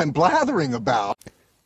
I'm 0.00 0.14
blathering 0.14 0.72
about. 0.74 1.16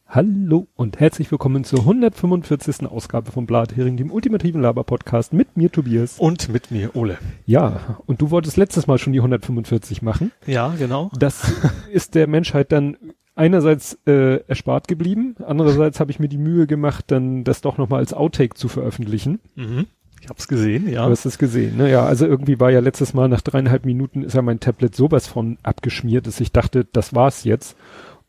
Hallo 0.09 0.67
und 0.75 0.99
herzlich 0.99 1.31
willkommen 1.31 1.63
zur 1.63 1.79
145. 1.79 2.85
Ausgabe 2.85 3.31
von 3.31 3.47
Blathering, 3.47 3.97
dem 3.97 4.11
ultimativen 4.11 4.61
Laber-Podcast 4.61 5.33
mit 5.33 5.57
mir 5.57 5.71
Tobias. 5.71 6.19
Und 6.19 6.49
mit 6.49 6.73
mir 6.73 6.97
Ole. 6.97 7.19
Ja, 7.47 8.01
und 8.07 8.21
du 8.21 8.33
wolltest 8.33 8.57
letztes 8.57 8.89
Mal 8.89 8.99
schon 8.99 9.13
die 9.13 9.21
145 9.21 10.03
machen. 10.03 10.33
Ja, 10.49 10.75
genau. 10.77 11.13
Das 11.17 11.53
ist 11.93 12.17
der 12.17 12.27
Menschheit 12.27 12.73
dann 12.73 12.97
einerseits 13.37 14.01
äh, 14.05 14.41
erspart 14.49 14.89
geblieben, 14.89 15.37
andererseits 15.47 16.01
habe 16.01 16.11
ich 16.11 16.19
mir 16.19 16.29
die 16.29 16.37
Mühe 16.37 16.67
gemacht, 16.67 17.05
dann 17.13 17.45
das 17.45 17.61
doch 17.61 17.79
nochmal 17.79 18.01
als 18.01 18.15
Outtake 18.15 18.57
zu 18.57 18.67
veröffentlichen. 18.67 19.39
Mhm. 19.55 19.87
Ich 20.21 20.29
hab's 20.29 20.49
gesehen, 20.49 20.89
ja. 20.89 21.05
Du 21.05 21.13
hast 21.13 21.27
es 21.27 21.39
gesehen, 21.39 21.77
ne? 21.77 21.91
Ja, 21.91 22.05
also 22.05 22.27
irgendwie 22.27 22.59
war 22.59 22.71
ja 22.71 22.81
letztes 22.81 23.13
Mal 23.15 23.29
nach 23.29 23.43
dreieinhalb 23.43 23.85
Minuten 23.85 24.23
ist 24.23 24.35
ja 24.35 24.43
mein 24.43 24.59
Tablet 24.59 24.97
sowas 24.97 25.29
von 25.29 25.59
abgeschmiert, 25.63 26.27
dass 26.27 26.41
ich 26.41 26.51
dachte, 26.51 26.87
das 26.91 27.15
war's 27.15 27.45
jetzt. 27.45 27.77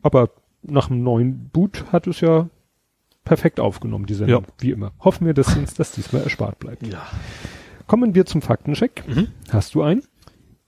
Aber 0.06 0.30
nach 0.62 0.86
dem 0.88 1.02
neuen 1.02 1.48
Boot 1.50 1.84
hat 1.90 2.06
es 2.06 2.20
ja 2.20 2.48
perfekt 3.24 3.58
aufgenommen, 3.58 4.06
die 4.06 4.14
Sendung, 4.14 4.44
Ja. 4.44 4.48
wie 4.60 4.70
immer. 4.70 4.92
Hoffen 5.00 5.26
wir, 5.26 5.34
dass 5.34 5.56
uns 5.56 5.74
das 5.74 5.90
diesmal 5.90 6.22
erspart 6.22 6.60
bleibt. 6.60 6.86
Ja. 6.86 7.04
Kommen 7.88 8.14
wir 8.14 8.24
zum 8.24 8.40
Faktencheck. 8.40 9.02
Mhm. 9.08 9.28
Hast 9.50 9.74
du 9.74 9.82
einen? 9.82 10.02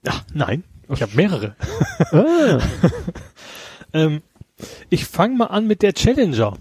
Ja, 0.05 0.13
nein. 0.33 0.63
Ich 0.89 1.01
habe 1.01 1.15
mehrere. 1.15 1.55
Ah, 2.11 2.59
Ähm, 3.93 4.21
ich 4.89 5.05
fange 5.05 5.35
mal 5.37 5.45
an 5.47 5.67
mit 5.67 5.81
der 5.81 5.93
Challenger. 5.93 6.57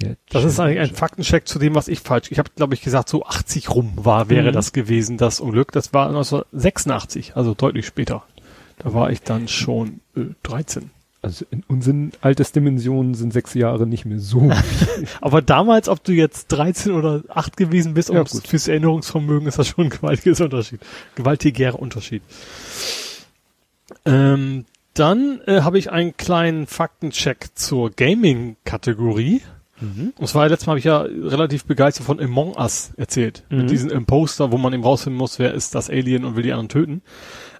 der 0.00 0.16
Das 0.28 0.44
ist 0.44 0.60
eigentlich 0.60 0.78
ein 0.78 0.84
Challenger. 0.84 0.96
Faktencheck 0.98 1.48
zu 1.48 1.58
dem, 1.58 1.74
was 1.74 1.88
ich 1.88 2.00
falsch. 2.00 2.30
Ich 2.30 2.38
habe, 2.38 2.50
glaube 2.54 2.74
ich, 2.74 2.82
gesagt, 2.82 3.08
so 3.08 3.24
80 3.24 3.70
rum 3.74 3.92
war, 3.96 4.28
wäre 4.28 4.50
Mhm. 4.50 4.54
das 4.54 4.72
gewesen, 4.72 5.16
das 5.16 5.40
Unglück. 5.40 5.72
Das 5.72 5.92
war 5.94 6.06
1986, 6.08 7.36
also 7.36 7.54
deutlich 7.54 7.86
später. 7.86 8.22
Da 8.78 8.92
war 8.94 9.10
ich 9.10 9.22
dann 9.22 9.48
schon 9.48 10.00
äh, 10.16 10.26
13. 10.42 10.90
Also 11.22 11.44
in 11.50 11.62
unseren 11.68 12.12
Altersdimensionen 12.22 13.14
sind 13.14 13.32
sechs 13.32 13.52
Jahre 13.52 13.86
nicht 13.86 14.06
mehr 14.06 14.18
so. 14.18 14.50
Aber 15.20 15.42
damals, 15.42 15.88
ob 15.88 16.02
du 16.02 16.12
jetzt 16.12 16.48
13 16.48 16.92
oder 16.92 17.22
8 17.28 17.58
gewesen 17.58 17.92
bist, 17.92 18.08
Ja, 18.08 18.24
fürs 18.24 18.68
Erinnerungsvermögen 18.68 19.46
ist 19.46 19.58
das 19.58 19.68
schon 19.68 19.86
ein 19.86 19.90
gewaltiges 19.90 20.40
Unterschied. 20.40 20.80
Gewaltiger 21.16 21.78
Unterschied. 21.78 22.22
Ähm, 24.06 24.64
dann 24.94 25.40
äh, 25.46 25.60
habe 25.60 25.78
ich 25.78 25.90
einen 25.90 26.16
kleinen 26.16 26.66
Faktencheck 26.66 27.50
zur 27.54 27.90
Gaming-Kategorie. 27.90 29.42
Mhm. 29.80 30.14
Und 30.16 30.26
zwar 30.26 30.48
letztes 30.48 30.66
Mal 30.66 30.72
habe 30.72 30.78
ich 30.78 30.84
ja 30.84 31.00
relativ 31.02 31.64
begeistert 31.64 32.06
von 32.06 32.18
Among 32.18 32.56
Us 32.56 32.92
erzählt. 32.96 33.44
Mhm. 33.50 33.58
Mit 33.58 33.70
diesem 33.70 33.90
Imposter, 33.90 34.52
wo 34.52 34.58
man 34.58 34.72
eben 34.72 34.84
rausfinden 34.84 35.18
muss, 35.18 35.38
wer 35.38 35.52
ist 35.52 35.74
das 35.74 35.90
Alien 35.90 36.24
und 36.24 36.36
will 36.36 36.42
die 36.42 36.52
anderen 36.52 36.70
töten. 36.70 37.02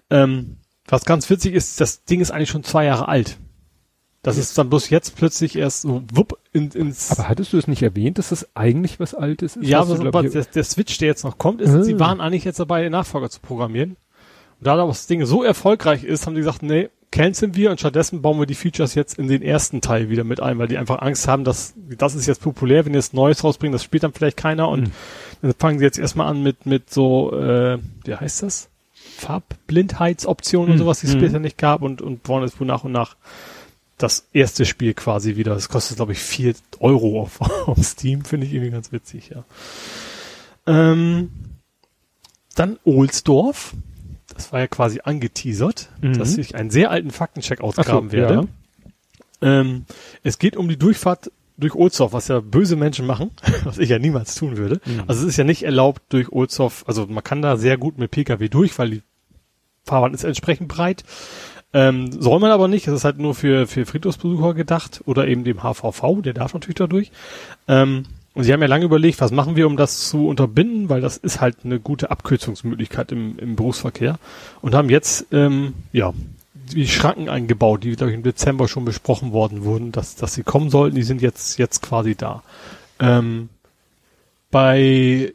Ähm, 0.08 0.56
was 0.86 1.04
ganz 1.04 1.28
witzig 1.30 1.54
ist, 1.54 1.80
das 1.80 2.04
Ding 2.04 2.20
ist 2.20 2.30
eigentlich 2.30 2.50
schon 2.50 2.64
zwei 2.64 2.86
Jahre 2.86 3.06
alt. 3.06 3.38
Das 4.22 4.36
ist 4.36 4.58
dann 4.58 4.68
bloß 4.68 4.90
jetzt 4.90 5.16
plötzlich 5.16 5.56
erst 5.56 5.82
so 5.82 6.02
wupp 6.12 6.38
in, 6.52 6.70
ins 6.72 7.10
Aber 7.10 7.28
hattest 7.28 7.52
du 7.54 7.58
es 7.58 7.66
nicht 7.66 7.82
erwähnt, 7.82 8.18
dass 8.18 8.28
das 8.28 8.48
eigentlich 8.54 9.00
was 9.00 9.14
Altes 9.14 9.56
ist? 9.56 9.66
ja, 9.66 9.78
Hast 9.80 9.90
du, 9.90 9.94
aber, 9.94 10.08
aber 10.08 10.22
der, 10.28 10.44
der 10.44 10.64
Switch, 10.64 10.98
der 10.98 11.08
jetzt 11.08 11.24
noch 11.24 11.38
kommt, 11.38 11.60
ist, 11.62 11.70
Ah. 11.70 11.82
sie 11.82 11.98
waren 11.98 12.20
eigentlich 12.20 12.44
jetzt 12.44 12.60
dabei, 12.60 12.82
den 12.82 12.92
Nachfolger 12.92 13.30
zu 13.30 13.40
programmieren. 13.40 13.96
Und 14.58 14.66
da 14.66 14.76
das 14.76 15.06
Ding 15.06 15.24
so 15.24 15.42
erfolgreich 15.42 16.04
ist, 16.04 16.26
haben 16.26 16.34
die 16.34 16.40
gesagt, 16.40 16.62
nee, 16.62 16.90
canceln 17.10 17.56
wir 17.56 17.70
und 17.70 17.80
stattdessen 17.80 18.20
bauen 18.20 18.38
wir 18.38 18.44
die 18.46 18.54
Features 18.54 18.94
jetzt 18.94 19.18
in 19.18 19.26
den 19.26 19.40
ersten 19.42 19.80
Teil 19.80 20.10
wieder 20.10 20.22
mit 20.22 20.40
ein, 20.40 20.58
weil 20.58 20.68
die 20.68 20.76
einfach 20.76 21.00
Angst 21.00 21.26
haben, 21.26 21.44
dass 21.44 21.72
das 21.76 22.14
ist 22.14 22.26
jetzt 22.26 22.42
populär, 22.42 22.84
wenn 22.84 22.92
ihr 22.92 22.98
jetzt 22.98 23.14
Neues 23.14 23.42
rausbringen, 23.42 23.72
das 23.72 23.82
spielt 23.82 24.02
dann 24.02 24.12
vielleicht 24.12 24.36
keiner 24.36 24.68
und 24.68 24.82
Mhm. 24.82 24.92
dann 25.42 25.54
fangen 25.58 25.78
sie 25.78 25.84
jetzt 25.86 25.98
erstmal 25.98 26.26
an 26.28 26.42
mit 26.42 26.66
mit 26.66 26.90
so, 26.90 27.32
äh, 27.32 27.78
wie 28.04 28.14
heißt 28.14 28.42
das? 28.42 28.68
Farbblindheitsoptionen 28.94 30.70
und 30.72 30.76
Mhm. 30.76 30.78
sowas, 30.78 31.00
die 31.00 31.06
es 31.06 31.14
Mhm. 31.14 31.18
später 31.20 31.38
nicht 31.38 31.58
gab 31.58 31.82
und 31.82 32.02
und 32.02 32.28
wollen 32.28 32.42
jetzt 32.44 32.60
wohl 32.60 32.66
nach 32.66 32.84
und 32.84 32.92
nach 32.92 33.16
das 34.02 34.26
erste 34.32 34.64
Spiel 34.64 34.94
quasi 34.94 35.36
wieder. 35.36 35.54
Das 35.54 35.68
kostet, 35.68 35.96
glaube 35.96 36.12
ich, 36.12 36.18
vier 36.18 36.54
Euro 36.80 37.20
auf, 37.20 37.40
auf 37.66 37.78
Steam, 37.82 38.24
finde 38.24 38.46
ich 38.46 38.52
irgendwie 38.52 38.70
ganz 38.72 38.92
witzig, 38.92 39.30
ja. 39.30 39.44
Ähm, 40.66 41.30
dann 42.54 42.78
Ohlsdorf. 42.84 43.74
Das 44.34 44.52
war 44.52 44.60
ja 44.60 44.66
quasi 44.68 45.00
angeteasert, 45.02 45.88
Mhm. 46.00 46.18
dass 46.18 46.38
ich 46.38 46.54
einen 46.54 46.70
sehr 46.70 46.90
alten 46.90 47.10
Faktencheck 47.10 47.58
Ach 47.60 47.72
so, 47.74 47.80
ausgraben 47.80 48.12
werde. 48.12 48.48
Ähm, 49.42 49.84
es 50.22 50.38
geht 50.38 50.56
um 50.56 50.68
die 50.68 50.76
Durchfahrt 50.78 51.30
durch 51.56 51.74
Ohlsdorf, 51.74 52.12
was 52.12 52.28
ja 52.28 52.40
böse 52.40 52.76
Menschen 52.76 53.06
machen, 53.06 53.30
was 53.64 53.78
ich 53.78 53.88
ja 53.90 53.98
niemals 53.98 54.34
tun 54.34 54.56
würde. 54.56 54.80
Mhm. 54.84 55.04
Also 55.06 55.22
es 55.22 55.30
ist 55.30 55.36
ja 55.36 55.44
nicht 55.44 55.62
erlaubt 55.62 56.02
durch 56.10 56.30
Ohlsdorf, 56.32 56.84
also 56.86 57.06
man 57.06 57.24
kann 57.24 57.42
da 57.42 57.56
sehr 57.56 57.76
gut 57.76 57.98
mit 57.98 58.10
Pkw 58.10 58.48
durch, 58.48 58.78
weil 58.78 58.90
die 58.90 59.02
Fahrbahn 59.84 60.14
ist 60.14 60.24
entsprechend 60.24 60.68
breit. 60.68 61.04
Ähm, 61.72 62.10
soll 62.12 62.40
man 62.40 62.50
aber 62.50 62.68
nicht, 62.68 62.88
es 62.88 62.94
ist 62.94 63.04
halt 63.04 63.18
nur 63.18 63.34
für, 63.34 63.66
für 63.66 63.86
Friedhofsbesucher 63.86 64.54
gedacht 64.54 65.02
oder 65.06 65.28
eben 65.28 65.44
dem 65.44 65.62
HVV, 65.62 66.22
der 66.22 66.32
darf 66.32 66.52
natürlich 66.52 66.76
da 66.76 66.86
durch. 66.86 67.12
Ähm, 67.68 68.06
und 68.34 68.44
sie 68.44 68.52
haben 68.52 68.60
ja 68.60 68.68
lange 68.68 68.84
überlegt, 68.84 69.20
was 69.20 69.32
machen 69.32 69.56
wir, 69.56 69.66
um 69.66 69.76
das 69.76 70.08
zu 70.08 70.28
unterbinden, 70.28 70.88
weil 70.88 71.00
das 71.00 71.16
ist 71.16 71.40
halt 71.40 71.58
eine 71.64 71.80
gute 71.80 72.10
Abkürzungsmöglichkeit 72.10 73.12
im, 73.12 73.38
im 73.38 73.56
Berufsverkehr. 73.56 74.18
Und 74.62 74.74
haben 74.74 74.88
jetzt, 74.88 75.26
ähm, 75.32 75.74
ja, 75.92 76.12
die 76.72 76.86
Schranken 76.86 77.28
eingebaut, 77.28 77.82
die, 77.82 77.96
glaube 77.96 78.12
ich, 78.12 78.16
im 78.16 78.22
Dezember 78.22 78.68
schon 78.68 78.84
besprochen 78.84 79.32
worden 79.32 79.64
wurden, 79.64 79.90
dass, 79.90 80.14
dass 80.14 80.34
sie 80.34 80.44
kommen 80.44 80.70
sollten, 80.70 80.94
die 80.94 81.02
sind 81.02 81.20
jetzt, 81.20 81.58
jetzt 81.58 81.82
quasi 81.82 82.14
da. 82.14 82.42
Ähm, 83.00 83.48
bei, 84.50 85.34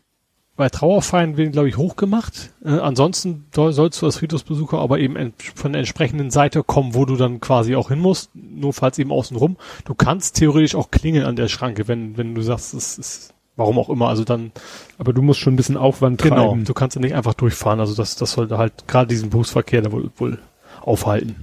bei 0.55 0.69
Trauerfeiern 0.69 1.35
werden, 1.35 1.51
glaube 1.51 1.67
ich, 1.67 1.77
hochgemacht. 1.77 2.51
Äh, 2.63 2.79
ansonsten 2.79 3.45
soll, 3.53 3.73
sollst 3.73 4.01
du 4.01 4.05
als 4.05 4.17
Friedhofsbesucher 4.17 4.79
aber 4.79 4.99
eben 4.99 5.16
ent, 5.17 5.35
von 5.55 5.73
der 5.73 5.79
entsprechenden 5.79 6.31
Seite 6.31 6.63
kommen, 6.63 6.95
wo 6.95 7.05
du 7.05 7.17
dann 7.17 7.41
quasi 7.41 7.75
auch 7.75 7.89
hin 7.89 7.99
musst, 7.99 8.29
nur 8.33 8.73
falls 8.73 8.97
eben 8.97 9.11
außen 9.11 9.35
rum. 9.35 9.57
Du 9.83 9.93
kannst 9.95 10.38
theoretisch 10.38 10.75
auch 10.75 10.91
klingeln 10.91 11.25
an 11.25 11.35
der 11.35 11.49
Schranke, 11.49 11.88
wenn, 11.88 12.17
wenn 12.17 12.35
du 12.35 12.41
sagst, 12.41 12.73
es 12.73 12.97
ist, 12.97 13.33
warum 13.57 13.77
auch 13.77 13.89
immer, 13.89 14.07
also 14.07 14.23
dann, 14.23 14.53
aber 14.97 15.11
du 15.11 15.21
musst 15.21 15.41
schon 15.41 15.53
ein 15.53 15.57
bisschen 15.57 15.77
Aufwand 15.77 16.21
genau, 16.21 16.49
treiben. 16.49 16.63
du 16.63 16.73
kannst 16.73 16.95
dann 16.95 17.03
nicht 17.03 17.16
einfach 17.16 17.33
durchfahren, 17.33 17.81
also 17.81 17.93
das, 17.93 18.16
das 18.16 18.31
sollte 18.31 18.57
halt 18.57 18.87
gerade 18.87 19.07
diesen 19.07 19.29
Berufsverkehr 19.29 19.81
da 19.81 19.91
wohl, 19.91 20.09
wohl 20.16 20.39
aufhalten. 20.81 21.35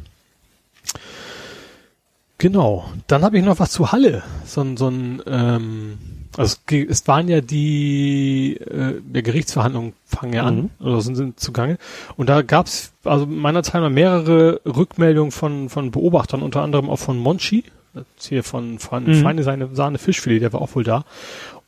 Genau. 2.38 2.86
Dann 3.06 3.22
habe 3.22 3.38
ich 3.38 3.44
noch 3.44 3.60
was 3.60 3.70
zu 3.70 3.92
Halle. 3.92 4.24
So 4.44 4.62
ein, 4.62 4.76
so 4.76 4.88
ein 4.88 5.22
ähm, 5.26 5.98
also 6.36 6.56
es, 6.70 7.06
waren 7.08 7.28
ja 7.28 7.40
die 7.40 8.56
äh, 8.56 9.00
der 9.04 9.22
Gerichtsverhandlungen 9.22 9.92
fangen 10.06 10.32
ja 10.32 10.44
an 10.44 10.56
Mhm. 10.56 10.70
oder 10.86 11.00
sind, 11.00 11.16
sind 11.16 11.40
zugange. 11.40 11.78
Und 12.16 12.28
da 12.28 12.42
gab 12.42 12.66
es 12.66 12.92
also 13.04 13.26
meiner 13.26 13.62
Zeit 13.62 13.80
mal 13.80 13.90
mehrere 13.90 14.60
Rückmeldungen 14.64 15.32
von 15.32 15.68
von 15.68 15.90
Beobachtern, 15.90 16.42
unter 16.42 16.62
anderem 16.62 16.88
auch 16.88 16.98
von 16.98 17.18
Monchi, 17.18 17.64
das 17.94 18.04
hier 18.28 18.42
von 18.44 18.78
von 18.78 19.04
Mhm. 19.04 19.14
Feine 19.22 19.42
seine 19.42 19.74
Sahne 19.74 19.98
Fischfilet, 19.98 20.40
der 20.40 20.52
war 20.52 20.62
auch 20.62 20.74
wohl 20.74 20.84
da. 20.84 21.04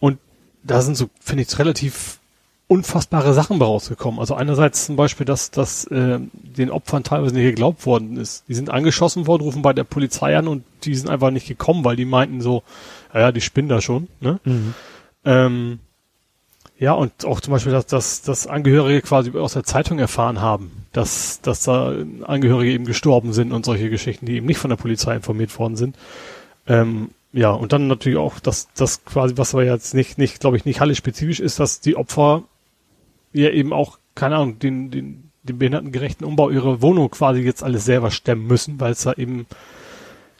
Und 0.01 0.19
da 0.63 0.81
sind 0.83 0.97
so 0.97 1.11
finde 1.21 1.43
ich 1.43 1.59
relativ 1.59 2.19
unfassbare 2.67 3.35
Sachen 3.35 3.61
rausgekommen. 3.61 4.19
Also 4.19 4.35
einerseits 4.35 4.87
zum 4.87 4.97
Beispiel, 4.97 5.27
dass, 5.27 5.51
dass 5.51 5.85
äh, 5.89 6.19
den 6.33 6.71
Opfern 6.71 7.05
teilweise 7.05 7.35
nicht 7.35 7.45
geglaubt 7.45 7.85
worden 7.85 8.17
ist. 8.17 8.45
Die 8.49 8.55
sind 8.55 8.71
angeschossen 8.71 9.27
worden, 9.27 9.43
rufen 9.43 9.61
bei 9.61 9.75
der 9.75 9.85
Polizei 9.85 10.35
an 10.37 10.49
und 10.49 10.65
die 10.85 10.95
sind 10.95 11.11
einfach 11.11 11.31
nicht 11.31 11.47
gekommen, 11.47 11.85
weil 11.85 11.97
die 11.97 12.07
meinten 12.07 12.41
so, 12.41 12.63
ja, 13.15 13.21
ja, 13.21 13.33
die 13.33 13.41
spinnen 13.41 13.69
da 13.69 13.81
schon. 13.81 14.09
Ne? 14.21 14.41
Mhm. 14.45 14.75
Ähm, 15.25 15.79
ja, 16.79 16.93
und 16.93 17.25
auch 17.25 17.41
zum 17.41 17.53
Beispiel, 17.53 17.73
dass, 17.73 17.87
dass, 17.87 18.23
dass 18.23 18.47
Angehörige 18.47 19.01
quasi 19.01 19.31
aus 19.39 19.53
der 19.53 19.63
Zeitung 19.63 20.01
erfahren 20.01 20.41
haben, 20.41 20.87
dass, 20.93 21.41
dass 21.41 21.63
da 21.63 21.95
Angehörige 22.25 22.73
eben 22.73 22.85
gestorben 22.85 23.33
sind 23.33 23.53
und 23.53 23.65
solche 23.65 23.91
Geschichten, 23.91 24.27
die 24.27 24.35
eben 24.37 24.47
nicht 24.47 24.59
von 24.59 24.71
der 24.71 24.77
Polizei 24.77 25.15
informiert 25.15 25.57
worden 25.59 25.77
sind. 25.77 25.97
Ähm, 26.67 27.11
ja, 27.33 27.51
und 27.51 27.73
dann 27.73 27.87
natürlich 27.87 28.19
auch, 28.19 28.41
dass 28.41 28.69
das 28.75 29.05
quasi, 29.05 29.37
was 29.37 29.55
aber 29.55 29.65
jetzt 29.65 29.95
nicht, 29.95 30.19
nicht, 30.19 30.41
glaube 30.41 30.57
ich, 30.57 30.65
nicht 30.65 30.81
Halle 30.81 30.95
spezifisch 30.95 31.41
ist, 31.41 31.61
dass 31.61 31.81
die 31.81 31.97
Opfer 31.97 32.43
ja 33.33 33.51
eben 33.51 33.73
auch, 33.73 33.99
keine 34.15 34.37
Ahnung, 34.37 34.59
den, 34.59 34.91
den, 34.91 35.31
den 35.45 35.59
behindertengerechten 35.59 36.27
Umbau 36.27 36.51
ihrer 36.51 36.83
Wohnung 36.83 37.11
quasi 37.11 37.41
jetzt 37.41 37.63
alles 37.63 37.85
selber 37.85 38.11
stemmen 38.11 38.47
müssen, 38.47 38.81
weil 38.81 38.93
es 38.93 39.03
da 39.03 39.13
eben 39.13 39.47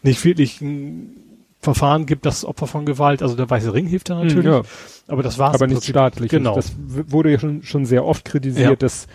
nicht 0.03 0.25
wirklich 0.25 0.61
ein 0.61 1.24
Verfahren 1.65 2.07
gibt, 2.07 2.25
das 2.27 2.45
Opfer 2.45 2.67
von 2.67 2.87
Gewalt, 2.87 3.23
also 3.23 3.35
der 3.35 3.51
Weiße 3.51 3.75
Ring 3.75 3.87
hilft 3.87 4.11
da 4.11 4.23
natürlich, 4.23 4.45
Ja, 4.45 4.63
aber 5.09 5.23
das 5.23 5.39
war's. 5.39 5.55
aber 5.55 5.67
nicht 5.67 5.85
staatlich. 5.85 6.31
Genau. 6.31 6.55
Das 6.55 6.73
wurde 6.79 7.33
ja 7.33 7.39
schon, 7.41 7.63
schon 7.65 7.85
sehr 7.87 8.05
oft 8.05 8.25
kritisiert, 8.25 8.71
Ja. 8.71 8.77
dass 8.77 9.07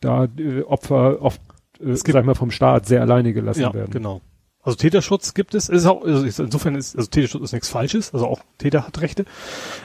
da 0.00 0.24
äh, 0.38 0.62
Opfer 0.62 1.20
oft, 1.20 1.40
äh, 1.80 1.90
Es 1.90 2.04
gibt- 2.04 2.14
sag 2.14 2.20
ich 2.20 2.26
mal, 2.26 2.34
vom 2.34 2.50
Staat 2.50 2.86
sehr 2.86 3.00
alleine 3.02 3.32
gelassen 3.32 3.60
ja, 3.60 3.74
werden. 3.74 3.90
genau. 3.90 4.20
Also 4.62 4.76
Täterschutz 4.78 5.32
gibt 5.34 5.54
es, 5.54 5.68
ist 5.68 5.86
auch, 5.86 6.02
also 6.02 6.24
insofern 6.42 6.74
ist, 6.74 6.96
also 6.96 7.08
Täterschutz 7.08 7.42
ist 7.44 7.52
nichts 7.52 7.68
Falsches, 7.68 8.12
also 8.12 8.26
auch 8.26 8.40
Täter 8.58 8.84
hat 8.86 9.00
Rechte, 9.00 9.24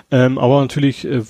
ähm, 0.09 0.37
aber 0.39 0.59
natürlich 0.61 1.05
äh, 1.05 1.21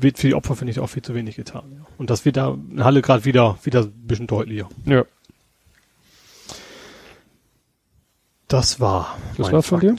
wird 0.00 0.18
für 0.18 0.28
die 0.28 0.34
Opfer, 0.34 0.54
finde 0.54 0.70
ich, 0.70 0.78
auch 0.78 0.86
viel 0.86 1.02
zu 1.02 1.12
wenig 1.14 1.34
getan. 1.34 1.64
Ja. 1.74 1.86
Und 1.98 2.08
das 2.10 2.24
wird 2.24 2.36
da 2.36 2.56
in 2.70 2.84
Halle 2.84 3.02
gerade 3.02 3.24
wieder, 3.24 3.58
wieder 3.64 3.80
ein 3.82 3.92
bisschen 4.06 4.28
deutlicher. 4.28 4.68
Ja. 4.84 5.04
Das 8.48 8.80
war 8.80 9.16
Das 9.36 9.46
mein 9.46 9.52
war's 9.52 9.66
von 9.66 9.80
dir? 9.80 9.94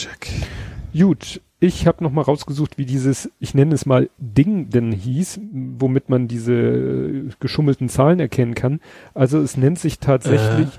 Gut, 0.94 1.42
ich 1.60 1.86
habe 1.86 2.04
noch 2.04 2.12
mal 2.12 2.22
rausgesucht, 2.22 2.78
wie 2.78 2.86
dieses, 2.86 3.30
ich 3.40 3.54
nenne 3.54 3.76
es 3.76 3.86
mal 3.86 4.10
Ding 4.18 4.70
denn 4.70 4.92
hieß, 4.92 5.40
womit 5.52 6.10
man 6.10 6.28
diese 6.28 6.54
äh, 6.54 7.30
geschummelten 7.40 7.90
Zahlen 7.90 8.20
erkennen 8.20 8.56
kann. 8.56 8.80
Also 9.14 9.40
es 9.40 9.58
nennt 9.58 9.78
sich 9.78 10.00
tatsächlich 10.00 10.70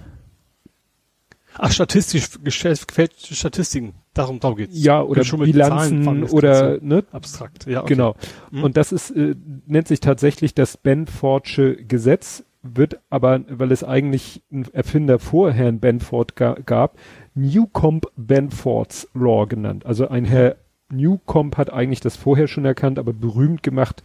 Ach, 1.58 1.70
statistisch 1.72 2.30
gefälschte 2.42 3.34
Statistiken. 3.34 3.94
Darum, 4.14 4.40
darum 4.40 4.56
geht's. 4.56 4.82
Ja, 4.82 5.02
oder 5.02 5.22
Bilanzen 5.22 6.24
oder 6.24 6.78
ne? 6.80 7.04
abstrakt. 7.12 7.66
Ja, 7.66 7.80
okay. 7.80 7.94
genau. 7.94 8.16
Mhm. 8.50 8.64
Und 8.64 8.76
das 8.76 8.92
ist 8.92 9.10
äh, 9.10 9.34
nennt 9.66 9.88
sich 9.88 10.00
tatsächlich 10.00 10.54
das 10.54 10.76
Benfordsche 10.76 11.76
Gesetz, 11.76 12.44
wird 12.62 13.00
aber, 13.08 13.40
weil 13.48 13.72
es 13.72 13.84
eigentlich 13.84 14.42
einen 14.52 14.66
Erfinder 14.72 15.18
vor 15.18 15.52
Herrn 15.52 15.80
Benford 15.80 16.36
ga 16.36 16.54
gab, 16.64 16.98
Newcomb 17.34 18.06
Benfords 18.16 19.08
Law 19.14 19.46
genannt. 19.46 19.86
Also 19.86 20.08
ein 20.08 20.24
Herr 20.24 20.56
Newcomb 20.92 21.56
hat 21.56 21.72
eigentlich 21.72 22.00
das 22.00 22.16
vorher 22.16 22.48
schon 22.48 22.64
erkannt, 22.64 22.98
aber 22.98 23.12
berühmt 23.12 23.62
gemacht 23.62 24.02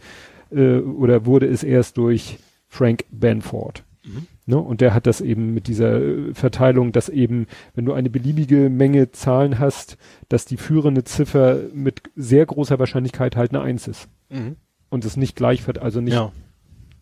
äh, 0.50 0.78
oder 0.78 1.26
wurde 1.26 1.46
es 1.46 1.62
erst 1.62 1.96
durch 1.96 2.38
Frank 2.68 3.04
Benford. 3.10 3.84
Mhm. 4.04 4.26
Ne? 4.46 4.58
Und 4.58 4.80
der 4.80 4.94
hat 4.94 5.06
das 5.06 5.20
eben 5.20 5.54
mit 5.54 5.66
dieser 5.66 6.00
äh, 6.00 6.34
Verteilung, 6.34 6.92
dass 6.92 7.08
eben, 7.08 7.46
wenn 7.74 7.84
du 7.84 7.92
eine 7.92 8.10
beliebige 8.10 8.70
Menge 8.70 9.10
Zahlen 9.10 9.58
hast, 9.58 9.98
dass 10.28 10.44
die 10.44 10.56
führende 10.56 11.04
Ziffer 11.04 11.58
mit 11.74 12.02
sehr 12.14 12.46
großer 12.46 12.78
Wahrscheinlichkeit 12.78 13.36
halt 13.36 13.50
eine 13.50 13.62
Eins 13.62 13.88
ist. 13.88 14.08
Mhm. 14.30 14.56
Und 14.88 15.04
es 15.04 15.16
nicht 15.16 15.34
gleich 15.34 15.66
wird, 15.66 15.80
also 15.80 16.00
nicht 16.00 16.14
ja. 16.14 16.30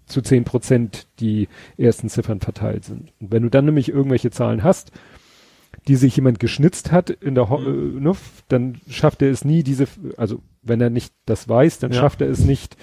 zu 0.06 0.22
zehn 0.22 0.44
Prozent 0.44 1.06
die 1.20 1.48
ersten 1.76 2.08
Ziffern 2.08 2.40
verteilt 2.40 2.84
sind. 2.84 3.12
Und 3.20 3.30
wenn 3.30 3.42
du 3.42 3.50
dann 3.50 3.66
nämlich 3.66 3.90
irgendwelche 3.90 4.30
Zahlen 4.30 4.62
hast, 4.62 4.90
die 5.88 5.96
sich 5.96 6.16
jemand 6.16 6.40
geschnitzt 6.40 6.92
hat 6.92 7.10
in 7.10 7.34
der, 7.34 7.50
Ho 7.50 7.58
mhm. 7.58 7.98
äh, 7.98 8.00
ne, 8.00 8.12
dann 8.48 8.80
schafft 8.88 9.22
er 9.22 9.30
es 9.30 9.44
nie, 9.44 9.62
diese, 9.62 9.86
also 10.16 10.40
wenn 10.62 10.80
er 10.80 10.90
nicht 10.90 11.12
das 11.26 11.48
weiß, 11.48 11.78
dann 11.78 11.92
ja. 11.92 12.00
schafft 12.00 12.20
er 12.20 12.28
es 12.28 12.40
nicht, 12.40 12.76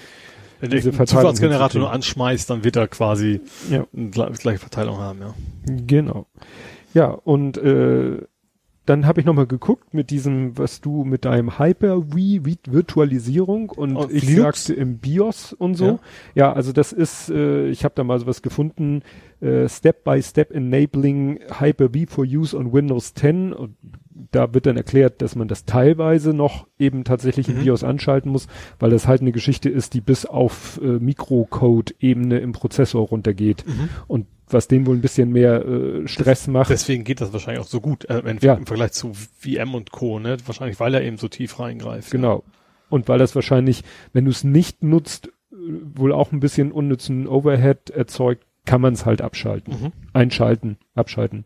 wenn 0.60 0.70
diese 0.70 0.92
Zufallsgenerator 0.92 1.80
nur 1.80 1.92
anschmeißt, 1.92 2.48
dann 2.48 2.62
wird 2.62 2.76
er 2.76 2.86
quasi 2.86 3.40
ja. 3.68 3.86
eine 3.96 4.10
gleiche 4.10 4.60
Verteilung 4.60 4.98
haben, 4.98 5.20
ja. 5.20 5.34
Genau. 5.66 6.26
Ja, 6.94 7.06
und 7.06 7.56
äh, 7.58 8.18
dann 8.84 9.06
habe 9.06 9.20
ich 9.20 9.26
nochmal 9.26 9.46
geguckt 9.46 9.94
mit 9.94 10.10
diesem, 10.10 10.58
was 10.58 10.80
du 10.80 11.04
mit 11.04 11.24
deinem 11.24 11.56
Hyper-V-Virtualisierung 11.58 13.70
und 13.70 13.96
oh, 13.96 14.08
ich 14.10 14.26
Linux? 14.26 14.64
sagte 14.64 14.80
im 14.80 14.98
BIOS 14.98 15.52
und 15.52 15.76
so. 15.76 15.86
Ja, 15.86 16.00
ja 16.34 16.52
also 16.52 16.72
das 16.72 16.92
ist, 16.92 17.30
äh, 17.30 17.68
ich 17.68 17.84
habe 17.84 17.94
da 17.94 18.02
mal 18.02 18.18
sowas 18.18 18.42
gefunden, 18.42 19.02
äh, 19.40 19.68
Step-by-Step 19.68 20.50
-step 20.50 20.54
Enabling 20.54 21.38
Hyper-V 21.60 22.06
for 22.08 22.24
Use 22.24 22.56
on 22.56 22.72
Windows 22.72 23.14
10. 23.14 23.52
Und 23.52 23.76
da 24.32 24.52
wird 24.52 24.66
dann 24.66 24.76
erklärt, 24.76 25.22
dass 25.22 25.36
man 25.36 25.46
das 25.46 25.64
teilweise 25.64 26.34
noch 26.34 26.66
eben 26.78 27.04
tatsächlich 27.04 27.46
mhm. 27.46 27.58
im 27.58 27.62
BIOS 27.62 27.84
anschalten 27.84 28.32
muss, 28.32 28.48
weil 28.80 28.90
das 28.90 29.06
halt 29.06 29.20
eine 29.20 29.30
Geschichte 29.30 29.68
ist, 29.68 29.94
die 29.94 30.00
bis 30.00 30.26
auf 30.26 30.80
äh, 30.82 30.98
Mikrocode-Ebene 30.98 32.40
im 32.40 32.50
Prozessor 32.50 33.06
runtergeht. 33.06 33.64
Mhm. 33.64 33.90
Und 34.08 34.26
was 34.52 34.68
denen 34.68 34.86
wohl 34.86 34.96
ein 34.96 35.00
bisschen 35.00 35.32
mehr 35.32 35.64
äh, 35.64 36.08
Stress 36.08 36.46
macht. 36.46 36.70
Deswegen 36.70 37.04
geht 37.04 37.20
das 37.20 37.32
wahrscheinlich 37.32 37.62
auch 37.62 37.68
so 37.68 37.80
gut 37.80 38.04
äh, 38.06 38.18
im, 38.20 38.38
ja. 38.40 38.54
im 38.54 38.66
Vergleich 38.66 38.92
zu 38.92 39.12
VM 39.14 39.74
und 39.74 39.92
Co. 39.92 40.18
Ne? 40.18 40.36
Wahrscheinlich, 40.46 40.78
weil 40.80 40.94
er 40.94 41.02
eben 41.02 41.18
so 41.18 41.28
tief 41.28 41.58
reingreift. 41.58 42.10
Genau. 42.10 42.44
Und 42.88 43.08
weil 43.08 43.18
das 43.18 43.34
wahrscheinlich, 43.34 43.84
wenn 44.12 44.24
du 44.24 44.30
es 44.30 44.44
nicht 44.44 44.82
nutzt, 44.82 45.28
äh, 45.28 45.56
wohl 45.94 46.12
auch 46.12 46.32
ein 46.32 46.40
bisschen 46.40 46.72
unnützen 46.72 47.26
Overhead 47.26 47.90
erzeugt, 47.90 48.46
kann 48.64 48.80
man 48.80 48.94
es 48.94 49.06
halt 49.06 49.22
abschalten. 49.22 49.74
Mhm. 49.74 49.92
Einschalten, 50.12 50.78
abschalten. 50.94 51.44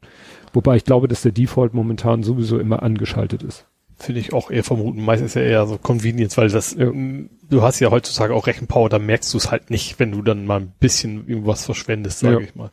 Wobei 0.53 0.77
ich 0.77 0.85
glaube, 0.85 1.09
dass 1.09 1.23
der 1.23 1.33
Default 1.33 1.73
momentan 1.73 2.23
sowieso 2.23 2.59
immer 2.59 2.83
angeschaltet 2.83 3.43
ist. 3.43 3.67
Finde 3.99 4.21
ich 4.21 4.33
auch 4.33 4.51
eher 4.51 4.63
vermuten. 4.63 5.03
Meistens 5.05 5.35
ja 5.35 5.43
eher 5.43 5.67
so 5.67 5.79
Convenience, 5.79 6.37
weil 6.37 6.51
das, 6.51 6.75
ja. 6.75 6.91
du 6.93 7.63
hast 7.63 7.81
ja 7.81 7.91
heutzutage 7.91 8.35
auch 8.35 8.47
Rechenpower, 8.47 8.91
da 8.91 8.99
merkst 8.99 9.33
du 9.33 9.39
es 9.39 9.51
halt 9.51 9.71
nicht, 9.71 9.99
wenn 9.99 10.13
du 10.13 10.21
dann 10.21 10.45
mal 10.45 10.61
ein 10.61 10.73
bisschen 10.79 11.27
irgendwas 11.27 11.65
verschwendest, 11.65 12.21
sage 12.21 12.35
ja. 12.35 12.41
ich 12.41 12.55
mal. 12.55 12.71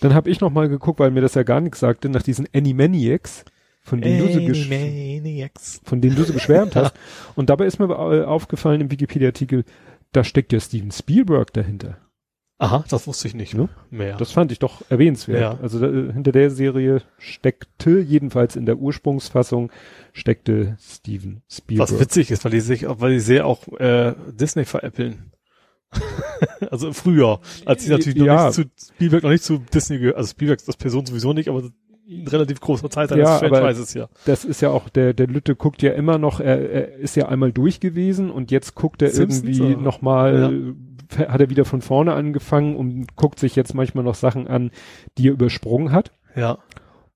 Dann 0.00 0.14
habe 0.14 0.30
ich 0.30 0.40
noch 0.40 0.50
mal 0.50 0.68
geguckt, 0.68 0.98
weil 0.98 1.10
mir 1.10 1.20
das 1.20 1.34
ja 1.34 1.42
gar 1.42 1.60
nichts 1.60 1.80
sagte, 1.80 2.08
nach 2.08 2.22
diesen 2.22 2.48
Animaniacs, 2.54 3.44
von 3.82 4.00
denen, 4.00 4.18
du 4.18 4.32
so, 4.32 4.40
von 5.84 6.00
denen 6.00 6.16
du 6.16 6.24
so 6.24 6.32
geschwärmt 6.32 6.76
hast. 6.76 6.94
Und 7.34 7.50
dabei 7.50 7.66
ist 7.66 7.78
mir 7.78 8.28
aufgefallen 8.28 8.80
im 8.80 8.90
Wikipedia-Artikel, 8.90 9.64
da 10.12 10.24
steckt 10.24 10.52
ja 10.52 10.60
Steven 10.60 10.90
Spielberg 10.90 11.52
dahinter. 11.52 11.98
Aha, 12.60 12.84
das 12.90 13.06
wusste 13.06 13.26
ich 13.26 13.34
nicht. 13.34 13.54
Ne? 13.54 13.70
Mehr. 13.90 14.18
Das 14.18 14.32
fand 14.32 14.52
ich 14.52 14.58
doch 14.58 14.82
erwähnenswert. 14.90 15.40
Ja. 15.40 15.58
Also 15.62 15.78
da, 15.80 16.12
hinter 16.12 16.30
der 16.30 16.50
Serie 16.50 17.00
steckte, 17.16 18.00
jedenfalls 18.00 18.54
in 18.54 18.66
der 18.66 18.76
Ursprungsfassung, 18.76 19.72
steckte 20.12 20.76
Steven 20.78 21.40
Spielberg. 21.50 21.90
Was 21.90 21.98
witzig 21.98 22.30
ist, 22.30 22.44
weil 22.44 22.52
die 22.52 22.60
sich, 22.60 22.84
weil 22.86 23.12
die 23.12 23.20
sehr 23.20 23.46
auch 23.46 23.66
äh, 23.78 24.14
Disney 24.30 24.66
veräppeln. 24.66 25.32
also 26.70 26.92
früher, 26.92 27.40
als 27.64 27.84
sie 27.84 27.90
natürlich 27.90 28.18
ja. 28.18 28.36
noch 28.36 28.44
nicht 28.44 28.54
zu 28.54 28.92
Spielberg 28.94 29.22
noch 29.22 29.30
nicht 29.30 29.42
zu 29.42 29.58
Disney 29.58 29.98
gehört, 29.98 30.16
also 30.16 30.28
Spielberg 30.28 30.58
ist 30.58 30.68
das 30.68 30.76
Person 30.76 31.06
sowieso 31.06 31.32
nicht, 31.32 31.48
aber 31.48 31.62
ein 31.62 32.28
relativ 32.28 32.60
großer 32.60 32.90
Zeit 32.90 33.10
ja, 33.12 33.38
Franchises, 33.38 33.94
ja. 33.94 34.08
Das 34.26 34.44
ist 34.44 34.60
ja 34.60 34.70
auch, 34.70 34.88
der, 34.90 35.14
der 35.14 35.28
Lütte 35.28 35.56
guckt 35.56 35.80
ja 35.80 35.92
immer 35.92 36.18
noch, 36.18 36.40
er, 36.40 36.70
er 36.70 36.94
ist 36.96 37.16
ja 37.16 37.28
einmal 37.28 37.52
durch 37.52 37.80
gewesen 37.80 38.30
und 38.30 38.50
jetzt 38.50 38.74
guckt 38.74 39.00
er 39.00 39.10
Simpsons, 39.10 39.44
irgendwie 39.44 39.82
nochmal 39.82 40.40
ja 40.40 40.74
hat 41.18 41.40
er 41.40 41.50
wieder 41.50 41.64
von 41.64 41.82
vorne 41.82 42.14
angefangen 42.14 42.76
und 42.76 43.16
guckt 43.16 43.38
sich 43.38 43.56
jetzt 43.56 43.74
manchmal 43.74 44.04
noch 44.04 44.14
Sachen 44.14 44.48
an, 44.48 44.70
die 45.18 45.28
er 45.28 45.32
übersprungen 45.32 45.92
hat. 45.92 46.12
Ja. 46.36 46.58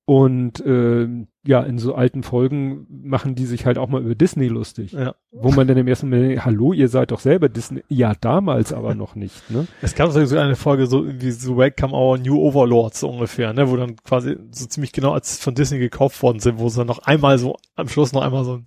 Und 0.06 0.60
äh, 0.66 1.08
ja, 1.46 1.62
in 1.62 1.78
so 1.78 1.94
alten 1.94 2.22
Folgen 2.22 2.86
machen 2.90 3.34
die 3.34 3.46
sich 3.46 3.64
halt 3.64 3.78
auch 3.78 3.88
mal 3.88 4.02
über 4.02 4.14
Disney 4.14 4.48
lustig. 4.48 4.92
Ja. 4.92 5.14
Wo 5.30 5.50
man 5.50 5.66
dann 5.66 5.78
im 5.78 5.88
ersten 5.88 6.10
Mal, 6.10 6.44
hallo, 6.44 6.74
ihr 6.74 6.88
seid 6.88 7.10
doch 7.10 7.20
selber 7.20 7.48
Disney. 7.48 7.82
Ja, 7.88 8.12
damals 8.20 8.74
aber 8.74 8.94
noch 8.94 9.14
nicht, 9.14 9.50
ne? 9.50 9.66
Es 9.80 9.94
gab 9.94 10.10
so 10.10 10.38
eine 10.38 10.56
Folge, 10.56 10.86
so 10.86 11.06
wie 11.06 11.30
so 11.30 11.56
Welcome 11.56 11.94
Our 11.94 12.18
New 12.18 12.38
Overlords 12.38 13.00
so 13.00 13.08
ungefähr, 13.08 13.54
ne? 13.54 13.70
Wo 13.70 13.76
dann 13.76 13.96
quasi 13.96 14.36
so 14.50 14.66
ziemlich 14.66 14.92
genau 14.92 15.12
als 15.12 15.38
von 15.38 15.54
Disney 15.54 15.78
gekauft 15.78 16.22
worden 16.22 16.40
sind, 16.40 16.58
wo 16.58 16.68
sie 16.68 16.78
dann 16.78 16.86
noch 16.86 16.98
einmal 16.98 17.38
so, 17.38 17.56
am 17.74 17.88
Schluss 17.88 18.12
noch 18.12 18.22
einmal 18.22 18.44
so 18.44 18.58
ein 18.58 18.66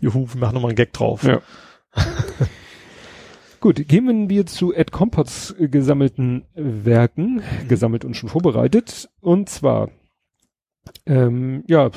Juhu, 0.00 0.28
wir 0.32 0.40
machen 0.40 0.54
nochmal 0.54 0.70
einen 0.70 0.76
Gag 0.76 0.92
drauf. 0.92 1.24
Ja. 1.24 1.40
Gut, 3.64 3.88
gehen 3.88 4.28
wir 4.28 4.44
zu 4.44 4.74
Ed 4.74 4.92
Compots 4.92 5.54
gesammelten 5.58 6.44
Werken, 6.54 7.36
mhm. 7.36 7.66
gesammelt 7.66 8.04
und 8.04 8.14
schon 8.14 8.28
vorbereitet. 8.28 9.08
Und 9.22 9.48
zwar, 9.48 9.88
ähm, 11.06 11.64
ja, 11.66 11.90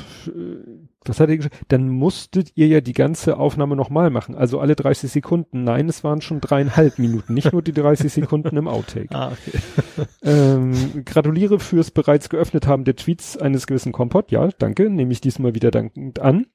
was 1.04 1.20
hat 1.20 1.28
er 1.28 1.36
gesagt? 1.36 1.56
Dann 1.68 1.90
musstet 1.90 2.52
ihr 2.54 2.68
ja 2.68 2.80
die 2.80 2.94
ganze 2.94 3.36
Aufnahme 3.36 3.76
nochmal 3.76 4.08
machen. 4.08 4.34
Also 4.34 4.60
alle 4.60 4.76
30 4.76 5.12
Sekunden. 5.12 5.64
Nein, 5.64 5.90
es 5.90 6.02
waren 6.04 6.22
schon 6.22 6.40
dreieinhalb 6.40 6.98
Minuten, 6.98 7.34
nicht 7.34 7.52
nur 7.52 7.60
die 7.60 7.74
30 7.74 8.10
Sekunden 8.10 8.56
im 8.56 8.66
Outtake. 8.66 9.08
Ah, 9.14 9.32
okay. 9.32 10.06
ähm, 10.22 11.04
gratuliere 11.04 11.60
fürs 11.60 11.90
bereits 11.90 12.30
geöffnet 12.30 12.66
haben 12.66 12.84
der 12.84 12.96
Tweets 12.96 13.36
eines 13.36 13.66
gewissen 13.66 13.92
Kompott. 13.92 14.30
Ja, 14.30 14.48
danke. 14.58 14.88
Nehme 14.88 15.12
ich 15.12 15.20
diesmal 15.20 15.54
wieder 15.54 15.70
dankend 15.70 16.18
an. 16.18 16.46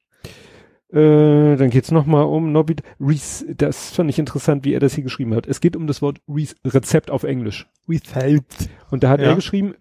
Äh, 0.94 1.56
dann 1.56 1.72
geht's 1.72 1.90
nochmal 1.90 2.26
um 2.26 2.52
Nobby. 2.52 2.76
Das 3.58 3.90
fand 3.92 4.12
ich 4.12 4.20
interessant, 4.20 4.64
wie 4.64 4.74
er 4.74 4.80
das 4.80 4.94
hier 4.94 5.04
geschrieben 5.04 5.34
hat. 5.34 5.48
Es 5.48 5.60
geht 5.60 5.76
um 5.76 5.88
das 5.88 6.04
Wort 6.04 6.22
Rezept 6.64 7.10
auf 7.10 7.24
Englisch. 7.24 7.68
Rezept. 7.90 8.70
Und 8.92 9.04
da 9.04 9.10
hat 9.10 9.20
ja. 9.20 9.28
er 9.28 9.36
geschrieben, 9.36 9.74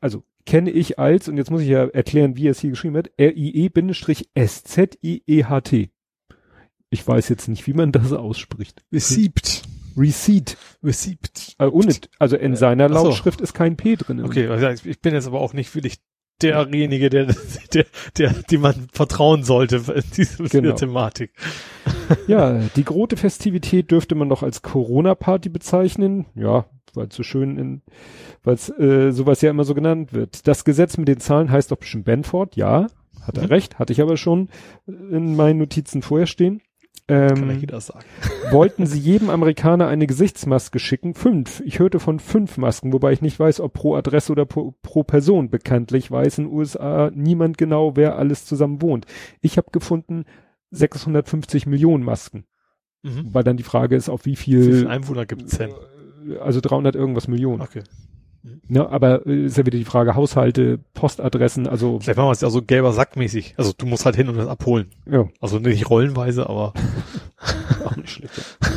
also 0.00 0.22
kenne 0.44 0.70
ich 0.70 0.98
als, 0.98 1.28
und 1.28 1.38
jetzt 1.38 1.50
muss 1.50 1.62
ich 1.62 1.68
ja 1.68 1.86
erklären, 1.86 2.36
wie 2.36 2.46
er 2.48 2.50
es 2.50 2.60
hier 2.60 2.68
geschrieben 2.70 2.96
hat, 2.98 3.10
R-I-E-S-Z-I-E-H-T. 3.16 3.80
Ich 6.90 7.08
weiß 7.08 7.28
jetzt 7.30 7.48
nicht, 7.48 7.66
wie 7.66 7.72
man 7.72 7.90
das 7.90 8.12
ausspricht. 8.12 8.84
Receipt. 8.92 9.62
Receipt. 9.96 10.58
Receipt. 10.84 11.56
Äh, 11.58 11.66
ohne, 11.66 11.94
also 12.18 12.36
in 12.36 12.54
seiner 12.54 12.90
Lautschrift 12.90 13.40
ist 13.40 13.54
kein 13.54 13.76
P 13.78 13.96
drin. 13.96 14.22
Okay, 14.22 14.46
also 14.48 14.68
ich 14.68 15.00
bin 15.00 15.14
jetzt 15.14 15.26
aber 15.26 15.40
auch 15.40 15.54
nicht 15.54 15.74
wirklich 15.74 15.96
derjenige, 16.42 17.10
der, 17.10 17.34
der, 17.74 17.86
der, 18.16 18.32
dem 18.50 18.60
man 18.60 18.88
vertrauen 18.92 19.42
sollte 19.42 19.76
in 19.94 20.02
dieser 20.16 20.44
genau. 20.44 20.74
Thematik. 20.74 21.32
Ja, 22.26 22.60
die 22.76 22.84
große 22.84 23.16
Festivität 23.16 23.90
dürfte 23.90 24.14
man 24.14 24.28
doch 24.28 24.42
als 24.42 24.62
Corona-Party 24.62 25.48
bezeichnen. 25.48 26.26
Ja, 26.34 26.66
weil 26.94 27.08
es 27.08 27.14
so 27.14 27.22
schön 27.22 27.58
in, 27.58 27.82
weil 28.42 28.54
äh, 28.78 29.12
sowas 29.12 29.42
ja 29.42 29.50
immer 29.50 29.64
so 29.64 29.74
genannt 29.74 30.12
wird. 30.12 30.46
Das 30.46 30.64
Gesetz 30.64 30.96
mit 30.96 31.08
den 31.08 31.20
Zahlen 31.20 31.50
heißt 31.50 31.70
doch 31.70 31.78
bestimmt 31.78 32.04
Benford. 32.04 32.56
Ja, 32.56 32.86
hat 33.22 33.36
er 33.36 33.44
mhm. 33.44 33.48
recht, 33.48 33.78
hatte 33.78 33.92
ich 33.92 34.00
aber 34.00 34.16
schon 34.16 34.48
in 34.86 35.36
meinen 35.36 35.58
Notizen 35.58 36.02
vorher 36.02 36.26
stehen. 36.26 36.60
Ähm, 37.08 37.62
wollten 38.50 38.84
sie 38.84 38.98
jedem 38.98 39.30
Amerikaner 39.30 39.86
eine 39.86 40.06
Gesichtsmaske 40.06 40.78
schicken? 40.80 41.14
Fünf. 41.14 41.62
Ich 41.64 41.78
hörte 41.78 42.00
von 42.00 42.18
fünf 42.18 42.58
Masken, 42.58 42.92
wobei 42.92 43.12
ich 43.12 43.22
nicht 43.22 43.38
weiß, 43.38 43.60
ob 43.60 43.74
pro 43.74 43.94
Adresse 43.94 44.32
oder 44.32 44.44
pro, 44.44 44.74
pro 44.82 45.04
Person. 45.04 45.48
Bekanntlich 45.48 46.10
weiß 46.10 46.38
in 46.38 46.46
USA 46.46 47.10
niemand 47.14 47.58
genau, 47.58 47.96
wer 47.96 48.16
alles 48.16 48.44
zusammen 48.44 48.82
wohnt. 48.82 49.06
Ich 49.40 49.56
habe 49.56 49.70
gefunden 49.70 50.24
650 50.70 51.66
Millionen 51.66 52.02
Masken. 52.02 52.44
Mhm. 53.02 53.32
Weil 53.32 53.44
dann 53.44 53.56
die 53.56 53.62
Frage 53.62 53.94
ist, 53.94 54.08
auf 54.08 54.26
wie 54.26 54.36
viel, 54.36 54.66
wie 54.66 54.78
viel 54.78 54.88
Einwohner 54.88 55.26
gibt 55.26 55.42
es 55.42 55.58
denn? 55.58 55.72
Also 56.40 56.60
300 56.60 56.96
irgendwas 56.96 57.28
Millionen. 57.28 57.62
Okay. 57.62 57.84
Ne, 58.68 58.88
aber 58.88 59.26
äh, 59.26 59.44
ist 59.44 59.56
ja 59.56 59.66
wieder 59.66 59.78
die 59.78 59.84
Frage 59.84 60.14
Haushalte, 60.14 60.78
Postadressen, 60.94 61.66
also. 61.66 62.00
Vielleicht 62.00 62.16
machen 62.16 62.28
wir 62.28 62.32
es 62.32 62.40
ja 62.40 62.50
so 62.50 62.62
gelber 62.62 62.92
Sackmäßig. 62.92 63.54
Also 63.56 63.72
du 63.76 63.86
musst 63.86 64.04
halt 64.04 64.16
hin 64.16 64.28
und 64.28 64.36
das 64.36 64.48
abholen. 64.48 64.90
Ja. 65.10 65.28
Also 65.40 65.58
nicht 65.58 65.88
rollenweise, 65.88 66.48
aber 66.48 66.72
auch 67.84 67.96
nicht 67.96 68.10
schlecht. 68.10 68.58
Ja. 68.62 68.68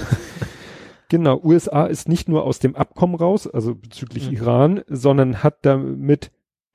Genau, 1.09 1.41
USA 1.43 1.87
ist 1.87 2.07
nicht 2.07 2.29
nur 2.29 2.43
aus 2.43 2.59
dem 2.59 2.75
Abkommen 2.75 3.15
raus, 3.15 3.47
also 3.47 3.73
bezüglich 3.73 4.29
mhm. 4.29 4.37
Iran, 4.37 4.81
sondern 4.87 5.41
hat 5.43 5.57
damit 5.63 6.31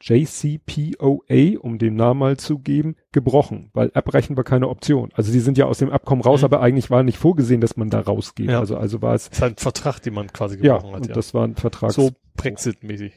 JCPOA, 0.07 1.59
um 1.61 1.79
den 1.79 1.95
Namen 1.97 2.21
mal 2.21 2.37
zu 2.37 2.59
geben, 2.59 2.97
gebrochen, 3.13 3.71
weil 3.73 3.91
abbrechen 3.95 4.37
war 4.37 4.45
keine 4.45 4.69
Option. 4.69 5.11
Also 5.15 5.33
die 5.33 5.41
sind 5.41 5.57
ja 5.59 5.65
aus 5.67 5.79
dem 5.79 5.91
Abkommen 5.91 6.23
raus, 6.23 6.41
Mhm. 6.41 6.45
aber 6.47 6.61
eigentlich 6.61 6.91
war 6.91 7.03
nicht 7.03 7.19
vorgesehen, 7.19 7.61
dass 7.61 7.77
man 7.77 7.89
da 7.91 8.01
rausgeht. 8.01 8.51
Ja. 8.51 8.61
Also, 8.61 8.77
also 8.77 9.01
war 9.03 9.15
es, 9.15 9.29
Das 9.31 9.39
ist 9.39 9.43
halt 9.43 9.55
ein 9.57 9.63
Vertrag, 9.63 10.01
den 10.01 10.15
man 10.15 10.33
quasi 10.33 10.57
ja, 10.61 10.75
gebrochen 10.77 10.95
hat, 10.95 11.01
und 11.03 11.09
ja. 11.09 11.15
das 11.15 11.33
war 11.35 11.47
ein 11.47 11.57
Vertrag. 11.57 11.93
so 11.93 12.11
Brexit-mäßig. 12.37 13.13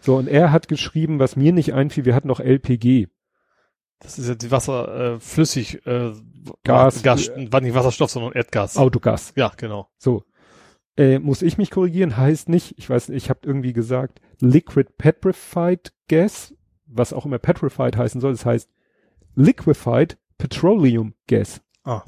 so, 0.00 0.16
und 0.16 0.26
er 0.28 0.50
hat 0.52 0.68
geschrieben, 0.68 1.18
was 1.18 1.36
mir 1.36 1.52
nicht 1.52 1.72
einfiel, 1.72 2.04
wir 2.04 2.14
hatten 2.14 2.28
noch 2.28 2.40
LPG. 2.40 3.08
Das 4.00 4.18
ist 4.18 4.28
ja 4.28 4.34
die 4.34 4.50
Wasser, 4.50 5.14
äh, 5.14 5.20
flüssig, 5.20 5.86
äh, 5.86 6.12
Gas. 6.64 7.02
Gas, 7.02 7.30
war 7.50 7.60
nicht 7.62 7.74
Wasserstoff, 7.74 8.10
sondern 8.10 8.32
Erdgas. 8.32 8.76
Autogas. 8.76 9.32
Ja, 9.34 9.52
genau. 9.56 9.88
So. 9.96 10.24
Äh, 10.98 11.18
muss 11.20 11.40
ich 11.40 11.56
mich 11.58 11.70
korrigieren? 11.70 12.16
Heißt 12.18 12.48
nicht, 12.50 12.74
ich 12.76 12.88
weiß 12.90 13.08
nicht, 13.08 13.16
ich 13.24 13.30
habe 13.30 13.40
irgendwie 13.44 13.72
gesagt, 13.72 14.20
Liquid 14.40 14.90
Petrified 14.98 15.93
Gas, 16.08 16.54
was 16.86 17.12
auch 17.12 17.24
immer 17.26 17.38
Petrified 17.38 17.96
heißen 17.96 18.20
soll, 18.20 18.32
das 18.32 18.44
heißt 18.46 18.68
Liquefied 19.34 20.18
Petroleum 20.38 21.14
Gas. 21.26 21.60
Ah. 21.84 22.02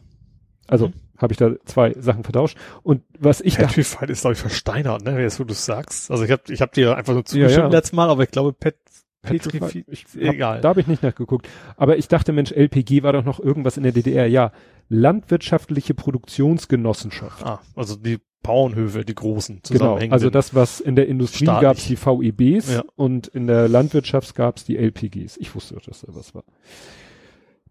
Also 0.68 0.88
Mhm. 0.88 0.92
habe 1.18 1.32
ich 1.32 1.38
da 1.38 1.52
zwei 1.64 1.94
Sachen 1.98 2.24
vertauscht. 2.24 2.58
Und 2.82 3.02
was 3.18 3.40
ich 3.40 3.54
dachte, 3.56 3.68
Petrified 3.68 4.10
ist, 4.10 4.20
glaube 4.22 4.34
ich, 4.34 4.40
versteinert, 4.40 5.02
ne, 5.04 5.20
jetzt 5.20 5.38
wo 5.40 5.44
du 5.44 5.54
sagst. 5.54 6.10
Also 6.10 6.24
ich 6.24 6.30
habe 6.30 6.42
ich 6.48 6.60
hab 6.60 6.72
dir 6.72 6.96
einfach 6.96 7.12
nur 7.14 7.22
Ja, 7.22 7.26
zugestimmt 7.26 7.72
ja. 7.72 7.78
letztes 7.78 7.92
Mal, 7.92 8.10
aber 8.10 8.22
ich 8.24 8.30
glaube, 8.30 8.52
Pet, 8.52 8.76
Petrified, 9.22 9.60
Petrified, 9.60 9.86
ich 9.88 10.06
egal. 10.16 10.56
hab, 10.56 10.62
da 10.62 10.68
habe 10.70 10.80
ich 10.80 10.86
nicht 10.86 11.02
nachgeguckt. 11.02 11.48
Aber 11.76 11.96
ich 11.96 12.08
dachte, 12.08 12.32
Mensch, 12.32 12.52
LPG 12.52 13.02
war 13.02 13.12
doch 13.12 13.24
noch 13.24 13.40
irgendwas 13.40 13.76
in 13.76 13.82
der 13.82 13.92
DDR. 13.92 14.26
Ja, 14.26 14.52
landwirtschaftliche 14.88 15.94
Produktionsgenossenschaft. 15.94 17.44
ah, 17.44 17.60
also 17.74 17.96
die 17.96 18.18
Bauernhöfe, 18.46 19.04
die 19.04 19.14
großen, 19.14 19.56
Genau, 19.56 19.62
zusammenhängenden. 19.62 20.12
also 20.12 20.30
das, 20.30 20.54
was 20.54 20.80
in 20.80 20.96
der 20.96 21.08
Industrie 21.08 21.44
gab 21.46 21.76
es 21.76 21.86
die 21.86 21.96
VEBs 21.96 22.72
Ja. 22.74 22.84
und 22.96 23.26
in 23.28 23.46
der 23.46 23.68
Landwirtschaft 23.68 24.34
gab 24.34 24.56
es 24.58 24.64
die 24.64 24.76
LPGs. 24.76 25.36
Ich 25.38 25.54
wusste 25.54 25.74
doch, 25.74 25.82
dass 25.82 26.00
da 26.02 26.08
was 26.14 26.34
war. 26.34 26.44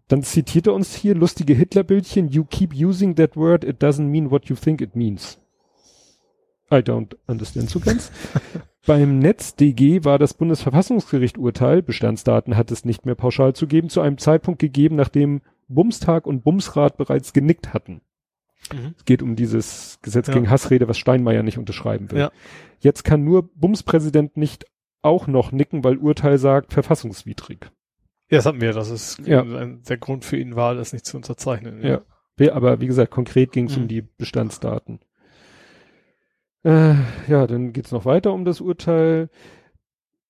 Dann 0.08 0.22
zitiert 0.22 0.68
er 0.68 0.74
uns 0.74 0.94
hier 0.94 1.14
lustige 1.16 1.54
Hitlerbildchen. 1.54 2.28
You 2.28 2.44
keep 2.44 2.72
using 2.74 3.16
that 3.16 3.36
word, 3.36 3.64
it 3.64 3.82
doesn't 3.82 4.04
mean 4.08 4.30
what 4.30 4.46
you 4.46 4.54
think 4.56 4.80
it 4.80 4.94
means. 4.94 5.38
I 6.70 6.76
don't 6.76 7.16
understand 7.26 7.70
so 7.70 7.80
ganz. 7.80 8.10
Beim 8.86 9.18
NetzDG 9.18 10.04
war 10.04 10.18
das 10.18 10.34
Bundesverfassungsgericht 10.34 11.38
Urteil, 11.38 11.82
Bestandsdaten 11.82 12.56
hat 12.56 12.70
es 12.70 12.84
nicht 12.84 13.04
mehr 13.04 13.16
pauschal 13.16 13.52
zu 13.52 13.66
geben, 13.66 13.88
zu 13.88 14.00
einem 14.00 14.16
Zeitpunkt 14.18 14.60
gegeben, 14.60 14.94
nachdem 14.94 15.40
Bumstag 15.68 16.24
und 16.26 16.44
Bumsrat 16.44 16.96
bereits 16.96 17.32
genickt 17.32 17.74
hatten. 17.74 18.00
Mhm. 18.72 18.94
Es 18.98 19.04
geht 19.04 19.22
um 19.22 19.36
dieses 19.36 19.98
Gesetz 20.02 20.28
Ja. 20.28 20.34
gegen 20.34 20.50
Hassrede, 20.50 20.88
was 20.88 20.98
Steinmeier 20.98 21.42
nicht 21.42 21.58
unterschreiben 21.58 22.10
will. 22.10 22.18
Ja. 22.18 22.30
Jetzt 22.80 23.04
kann 23.04 23.24
nur 23.24 23.48
Bumspräsident 23.54 24.36
nicht 24.36 24.64
auch 25.02 25.26
noch 25.26 25.52
nicken, 25.52 25.84
weil 25.84 25.98
Urteil 25.98 26.38
sagt, 26.38 26.72
verfassungswidrig. 26.72 27.70
Ja, 28.28 28.38
das 28.38 28.46
hatten 28.46 28.60
wir, 28.60 28.72
das 28.72 28.90
ist 28.90 29.18
Ja. 29.26 29.42
ein, 29.42 29.82
der 29.88 29.98
Grund 29.98 30.24
für 30.24 30.36
ihn 30.36 30.56
war, 30.56 30.74
das 30.74 30.92
nicht 30.92 31.06
zu 31.06 31.16
unterzeichnen. 31.16 31.80
Ja. 31.82 32.00
Wer- 32.36 32.56
Aber 32.56 32.80
wie 32.80 32.86
gesagt, 32.88 33.12
konkret 33.12 33.52
ging 33.52 33.66
es 33.66 33.76
um 33.76 33.84
Mhm. 33.84 33.88
die 33.88 34.02
Bestandsdaten. 34.02 34.98
Äh, 36.64 36.94
ja, 37.28 37.46
dann 37.46 37.72
geht's 37.72 37.92
noch 37.92 38.04
weiter 38.04 38.32
um 38.32 38.44
das 38.44 38.60
Urteil. 38.60 39.30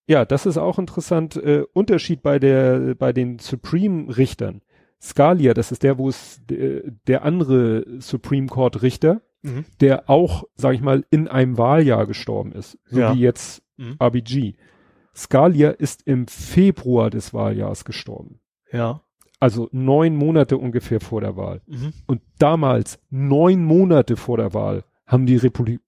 Ja, 0.07 0.25
das 0.25 0.47
ist 0.47 0.59
auch 0.59 0.79
interessant. 0.79 1.37
Äh, 1.37 1.65
Unterschied 1.73 2.23
bei 2.23 2.39
der 2.39 2.95
bei 2.95 3.13
den 3.13 3.39
Supreme-Richtern. 3.39 4.61
Scalia, 5.01 5.55
das 5.55 5.73
ist 5.73 5.83
der, 5.83 5.99
wo 5.99 6.09
es 6.09 6.41
äh, 6.51 6.83
der 7.07 7.25
andere 7.25 7.85
Supreme 8.01 8.47
Court 8.49 8.83
Richter, 8.83 9.21
Mhm. 9.43 9.65
der 9.81 10.09
auch, 10.11 10.45
sag 10.57 10.75
ich 10.75 10.81
mal, 10.81 11.05
in 11.11 11.29
einem 11.29 11.57
Wahljahr 11.59 12.07
gestorben 12.07 12.53
ist, 12.53 12.79
so 12.87 12.99
Ja. 13.01 13.15
wie 13.15 13.21
jetzt 13.21 13.63
Mhm. 13.77 13.97
RBG. 14.01 14.55
Scalia 15.15 15.71
ist 15.71 16.03
im 16.07 16.27
Februar 16.27 17.11
des 17.11 17.33
Wahljahres 17.35 17.85
gestorben. 17.85 18.41
Ja. 18.73 19.03
Also 19.39 19.69
neun 19.71 20.17
Monate 20.17 20.57
ungefähr 20.57 21.01
vor 21.01 21.21
der 21.21 21.37
Wahl. 21.37 21.61
Mhm. 21.67 21.93
Und 22.07 22.23
damals, 22.39 22.99
neun 23.11 23.63
Monate 23.65 24.17
vor 24.17 24.39
der 24.39 24.55
Wahl, 24.55 24.85
haben 25.07 25.27
die 25.27 25.37
Republi 25.37 25.79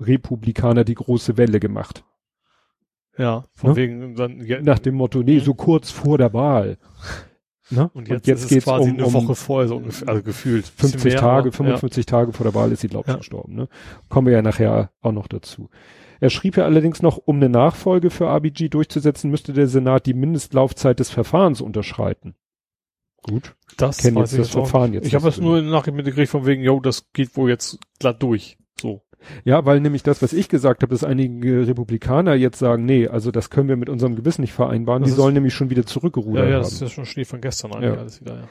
Republikaner 0.00 0.84
die 0.84 0.94
große 0.94 1.36
Welle 1.36 1.58
gemacht. 1.58 2.04
Ja, 3.16 3.44
von 3.54 3.70
Ne? 3.70 3.76
wegen 3.76 4.14
dann, 4.14 4.40
ja, 4.46 4.60
Nach 4.62 4.78
dem 4.78 4.94
Motto, 4.94 5.22
nee, 5.24 5.36
Mhm. 5.36 5.40
so 5.40 5.54
kurz 5.54 5.90
vor 5.90 6.18
der 6.18 6.32
Wahl. 6.32 6.78
Ne? 7.70 7.90
und 7.92 8.08
jetzt, 8.08 8.26
ist 8.28 8.50
es 8.50 8.64
quasi 8.64 8.88
eine 8.90 9.12
Woche 9.12 9.34
vorher 9.34 9.68
so 9.68 9.76
ungefähr, 9.76 10.08
also 10.08 10.22
gefühlt. 10.22 10.64
Bisschen 10.76 10.98
50 11.00 11.12
mehr, 11.12 11.20
Tage, 11.20 11.48
aber- 11.48 11.56
55 11.56 12.06
Tage 12.06 12.32
vor 12.32 12.44
der 12.44 12.54
Wahl 12.54 12.72
ist 12.72 12.80
sie, 12.80 12.88
glaube 12.88 13.04
ich, 13.08 13.12
Ja. 13.12 13.18
gestorben. 13.18 13.54
Ne? 13.54 13.68
Kommen 14.08 14.26
wir 14.26 14.34
ja 14.34 14.42
nachher 14.42 14.90
auch 15.02 15.12
noch 15.12 15.26
dazu. 15.28 15.68
Er 16.20 16.30
schrieb 16.30 16.56
ja 16.56 16.64
allerdings 16.64 17.02
noch, 17.02 17.16
um 17.18 17.36
eine 17.36 17.48
Nachfolge 17.48 18.10
für 18.10 18.24
RBG 18.26 18.68
durchzusetzen, 18.70 19.30
müsste 19.30 19.52
der 19.52 19.68
Senat 19.68 20.06
die 20.06 20.14
Mindestlaufzeit 20.14 20.98
des 20.98 21.10
Verfahrens 21.10 21.60
unterschreiten. 21.60 22.34
Gut. 23.22 23.54
Ja, 23.70 23.74
das 23.76 23.98
kennen 23.98 24.16
weiß 24.16 24.32
jetzt 24.32 24.40
das. 24.40 24.48
Verfahren 24.50 24.92
jetzt 24.94 25.06
Ich 25.06 25.14
habe 25.14 25.28
es 25.28 25.38
nur 25.38 25.60
nachher 25.60 25.92
mitgekriegt 25.92 26.30
von 26.30 26.46
wegen, 26.46 26.62
yo, 26.62 26.80
das 26.80 27.12
geht 27.12 27.36
wohl 27.36 27.50
jetzt 27.50 27.78
glatt 27.98 28.22
durch. 28.22 28.56
So. 28.80 29.02
Ja, 29.44 29.64
weil 29.64 29.80
nämlich 29.80 30.02
das, 30.02 30.22
was 30.22 30.32
ich 30.32 30.48
gesagt 30.48 30.82
habe, 30.82 30.94
dass 30.94 31.04
einige 31.04 31.66
Republikaner 31.66 32.34
jetzt 32.34 32.58
sagen, 32.58 32.84
nee, 32.84 33.08
also 33.08 33.30
das 33.30 33.50
können 33.50 33.68
wir 33.68 33.76
mit 33.76 33.88
unserem 33.88 34.16
Gewissen 34.16 34.40
nicht 34.42 34.52
vereinbaren. 34.52 35.02
Das 35.02 35.10
Die 35.10 35.16
sollen 35.16 35.34
nämlich 35.34 35.54
schon 35.54 35.70
wieder 35.70 35.84
zurückgerudert 35.86 36.44
Ja, 36.44 36.50
ja, 36.50 36.56
haben. 36.56 36.62
das 36.64 36.72
ist 36.74 36.80
ja 36.80 36.88
schon 36.88 37.06
Schnee 37.06 37.24
von 37.24 37.40
gestern 37.40 37.72
eigentlich 37.72 37.94
Ja. 37.94 38.00
alles 38.00 38.20
wieder, 38.20 38.34
ja. 38.34 38.48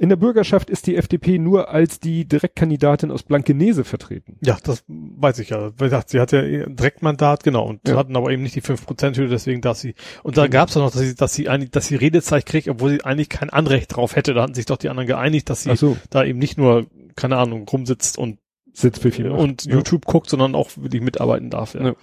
In 0.00 0.10
der 0.10 0.16
Bürgerschaft 0.16 0.70
ist 0.70 0.86
die 0.86 0.94
FDP 0.94 1.40
nur 1.40 1.70
als 1.70 1.98
die 1.98 2.24
Direktkandidatin 2.24 3.10
aus 3.10 3.24
Blankenese 3.24 3.82
vertreten. 3.82 4.36
Ja, 4.44 4.56
das 4.62 4.84
weiß 4.86 5.40
ich 5.40 5.48
ja. 5.50 5.72
Wie 5.76 5.84
gesagt, 5.84 6.10
sie 6.10 6.20
hat 6.20 6.30
ja 6.30 6.38
ein 6.38 6.76
Direktmandat, 6.76 7.42
genau, 7.42 7.66
und 7.66 7.80
Ja. 7.88 7.96
hatten 7.96 8.14
aber 8.16 8.30
eben 8.30 8.44
nicht 8.44 8.54
die 8.54 8.60
5%-Hürde, 8.60 9.28
deswegen 9.30 9.60
darf 9.60 9.76
sie. 9.78 9.96
Und 10.22 10.36
da 10.36 10.42
Genau. 10.46 10.52
gab's 10.52 10.74
doch 10.74 10.82
noch, 10.82 10.92
dass 10.92 11.00
sie, 11.00 11.16
dass 11.16 11.34
sie 11.34 11.48
eigentlich, 11.48 11.72
dass 11.72 11.88
sie 11.88 11.96
Redezeit 11.96 12.46
kriegt, 12.46 12.68
obwohl 12.68 12.90
sie 12.90 13.04
eigentlich 13.04 13.28
kein 13.28 13.50
Anrecht 13.50 13.96
drauf 13.96 14.14
hätte. 14.14 14.34
Da 14.34 14.42
hatten 14.42 14.54
sich 14.54 14.66
doch 14.66 14.76
die 14.76 14.88
anderen 14.88 15.08
geeinigt, 15.08 15.50
dass 15.50 15.64
sie 15.64 15.74
so, 15.74 15.96
da 16.10 16.22
eben 16.24 16.38
nicht 16.38 16.58
nur, 16.58 16.86
keine 17.16 17.36
Ahnung, 17.36 17.66
rumsitzt 17.68 18.18
und, 18.18 18.38
Sitzpfiffi 18.80 19.24
macht. 19.24 19.40
und 19.40 19.64
Ja. 19.64 19.74
YouTube 19.74 20.04
guckt, 20.06 20.30
sondern 20.30 20.54
auch 20.54 20.70
wirklich 20.76 21.02
mitarbeiten 21.02 21.50
darf. 21.50 21.74
Ja. 21.74 21.88
Ja. 21.88 21.94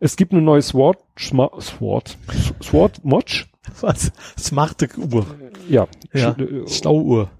Es 0.00 0.16
gibt 0.16 0.32
eine 0.32 0.42
neue 0.42 0.62
Schma, 0.62 1.50
SWOT, 1.60 2.16
SWOT 2.62 3.00
Watch. 3.04 3.50
Was? 3.80 4.12
Smarte 4.38 4.88
Uhr. 4.98 5.26
Ja, 5.68 5.88
Ja. 6.12 6.36
Äh, 6.36 6.68
Stauuhr. 6.68 7.30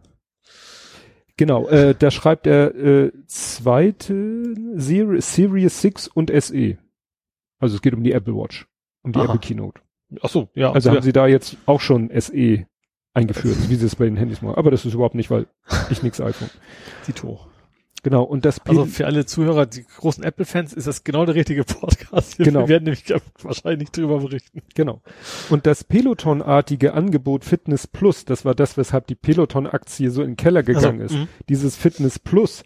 Genau, 1.37 1.67
äh, 1.69 1.95
da 1.99 2.11
schreibt 2.11 2.47
er 2.47 2.75
äh, 2.75 3.13
zweite 3.27 4.55
Series, 4.77 5.35
Series 5.35 5.81
6 5.83 6.09
und 6.09 6.31
SE. 6.31 6.79
Also 7.59 7.77
es 7.77 7.83
geht 7.83 7.93
um 7.95 8.05
die 8.05 8.13
Apple 8.13 8.35
Watch, 8.35 8.67
um 9.03 9.13
die 9.13 9.19
Aha. 9.19 9.27
Apple 9.27 9.41
Keynote. 9.41 9.81
Ach 10.23 10.29
so, 10.29 10.49
ja. 10.55 10.73
Also 10.73 10.91
ja. 10.91 10.97
haben 10.97 11.03
sie 11.03 11.13
da 11.13 11.27
jetzt 11.27 11.57
auch 11.67 11.81
schon 11.81 12.11
SE 12.19 12.67
eingeführt, 13.15 13.69
wie 13.69 13.75
sie 13.75 13.87
es 13.87 13.97
bei 13.97 14.05
den 14.05 14.17
Handys 14.17 14.43
machen. 14.43 14.57
Aber 14.57 14.71
das 14.71 14.85
ist 14.85 14.95
überhaupt 14.95 15.15
nicht, 15.17 15.31
weil 15.31 15.47
ich 15.91 16.03
nix 16.03 16.21
iPhone. 16.21 16.51
Tito. 17.05 17.41
Genau, 18.05 18.23
und 18.23 18.45
das 18.45 18.61
Also 18.67 18.85
für 18.85 19.07
alle 19.07 19.27
Zuhörer, 19.27 19.67
die 19.67 19.85
großen 19.85 20.23
Apple-Fans, 20.23 20.73
ist 20.75 20.87
das 20.87 21.03
genau 21.03 21.25
der 21.27 21.35
richtige 21.35 21.65
Podcast. 21.65 22.39
Wir 22.39 22.45
Genau. 22.47 22.69
werden 22.69 22.85
nämlich 22.85 23.05
wahrscheinlich 23.43 23.91
drüber 23.91 24.21
berichten. 24.21 24.63
genau. 24.75 25.03
Und 25.51 25.67
das 25.67 25.83
Peloton-artige 25.85 26.95
Angebot 26.95 27.45
Fitness 27.45 27.87
Plus, 27.87 28.25
das 28.25 28.45
war 28.45 28.55
das, 28.55 28.77
weshalb 28.77 29.07
die 29.09 29.15
Peloton-Aktie 29.17 30.11
so 30.11 30.23
in 30.23 30.33
den 30.33 30.37
Keller 30.37 30.63
gegangen 30.63 31.01
Also, 31.01 31.17
ist. 31.17 31.21
mhm. 31.23 31.29
Dieses 31.49 31.77
Fitness 31.77 32.19
Plus 32.19 32.63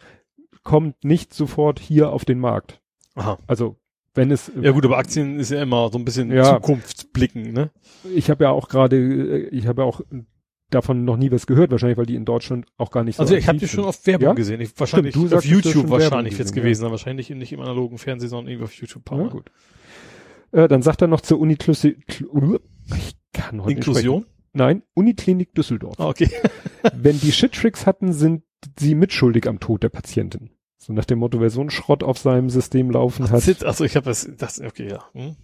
kommt 0.65 1.03
nicht 1.05 1.33
sofort 1.33 1.79
hier 1.81 2.11
auf 2.11 2.25
den 2.25 2.41
Markt. 2.41 2.81
Aha. 3.15 3.39
Also 3.47 3.77
wenn 4.15 4.31
es 4.33 4.51
Ja 4.61 4.73
gut, 4.73 4.85
aber 4.85 4.99
Aktien 4.99 5.39
ist 5.39 5.51
ja 5.53 5.63
immer 5.63 5.89
so 5.93 5.99
ein 5.99 6.05
bisschen 6.05 6.33
Ja. 6.33 6.57
Zukunftsblicken, 6.57 7.53
ne? 7.53 7.71
ich 8.15 8.29
habe 8.31 8.45
ja 8.45 8.51
auch 8.51 8.69
gerade, 8.69 8.97
äh, 8.97 9.49
ich 9.51 9.67
habe 9.69 9.83
ja 9.83 9.87
auch 9.89 10.01
davon 10.71 11.05
noch 11.05 11.17
nie 11.17 11.31
was 11.31 11.47
gehört, 11.47 11.71
wahrscheinlich, 11.71 11.99
weil 11.99 12.07
die 12.07 12.15
in 12.15 12.25
Deutschland 12.25 12.67
auch 12.77 12.91
gar 12.91 13.05
nicht 13.05 13.17
so 13.17 13.23
Also 13.23 13.35
ich 13.35 13.49
habe 13.49 13.59
die 13.59 13.69
schon 13.69 13.85
auf 13.85 14.07
Werbung 14.07 14.29
Ja? 14.29 14.33
gesehen. 14.35 14.61
Ich, 14.61 14.79
wahrscheinlich 14.79 15.15
du 15.15 15.35
auf 15.35 15.45
YouTube 15.45 15.89
wahrscheinlich 15.91 16.39
jetzt 16.39 16.55
gewesen, 16.55 16.83
sein. 16.83 16.91
wahrscheinlich 16.91 17.31
nicht 17.31 17.53
im 17.53 17.61
analogen 17.61 17.99
Fernsehen, 17.99 18.29
sondern 18.29 18.49
irgendwie 18.53 18.65
auf 18.65 18.75
YouTube. 18.75 19.03
Ja, 19.11 19.27
gut. 19.29 19.51
Äh, 20.53 20.69
dann 20.69 20.83
sagt 20.83 21.03
er 21.03 21.09
noch 21.09 21.21
zur 21.21 21.39
Uniklusi, 21.41 21.97
Kl- 22.09 22.61
ich 22.97 23.17
kann 23.33 23.61
heute 23.63 23.69
nicht 23.77 23.87
Inklusion? 23.87 24.27
Nein, 24.55 24.83
Uniklinik 24.95 25.55
Düsseldorf. 25.55 25.99
Ah, 25.99 26.09
okay. 26.09 26.31
Wenn 26.95 27.21
die 27.21 27.33
Shittricks 27.33 27.87
hatten, 27.87 28.13
sind 28.13 28.43
sie 28.79 28.95
mitschuldig 28.95 29.47
am 29.47 29.61
Tod 29.61 29.83
der 29.83 29.91
Patientin. 29.91 30.51
So 30.79 30.93
nach 30.93 31.05
dem 31.05 31.19
Motto, 31.19 31.41
wer 31.41 31.51
so 31.51 31.61
einen 31.61 31.71
Schrott 31.71 32.03
auf 32.03 32.19
seinem 32.19 32.51
System 32.51 32.91
laufen 32.91 33.31
hat. 33.31 33.43
Zit, 33.43 33.65
also 33.65 33.85
ich 33.85 33.95
habe 33.97 34.07
das, 34.07 34.29
das, 34.39 34.61
okay, 34.61 34.89
ja. 34.89 35.05
Hm. 35.13 35.37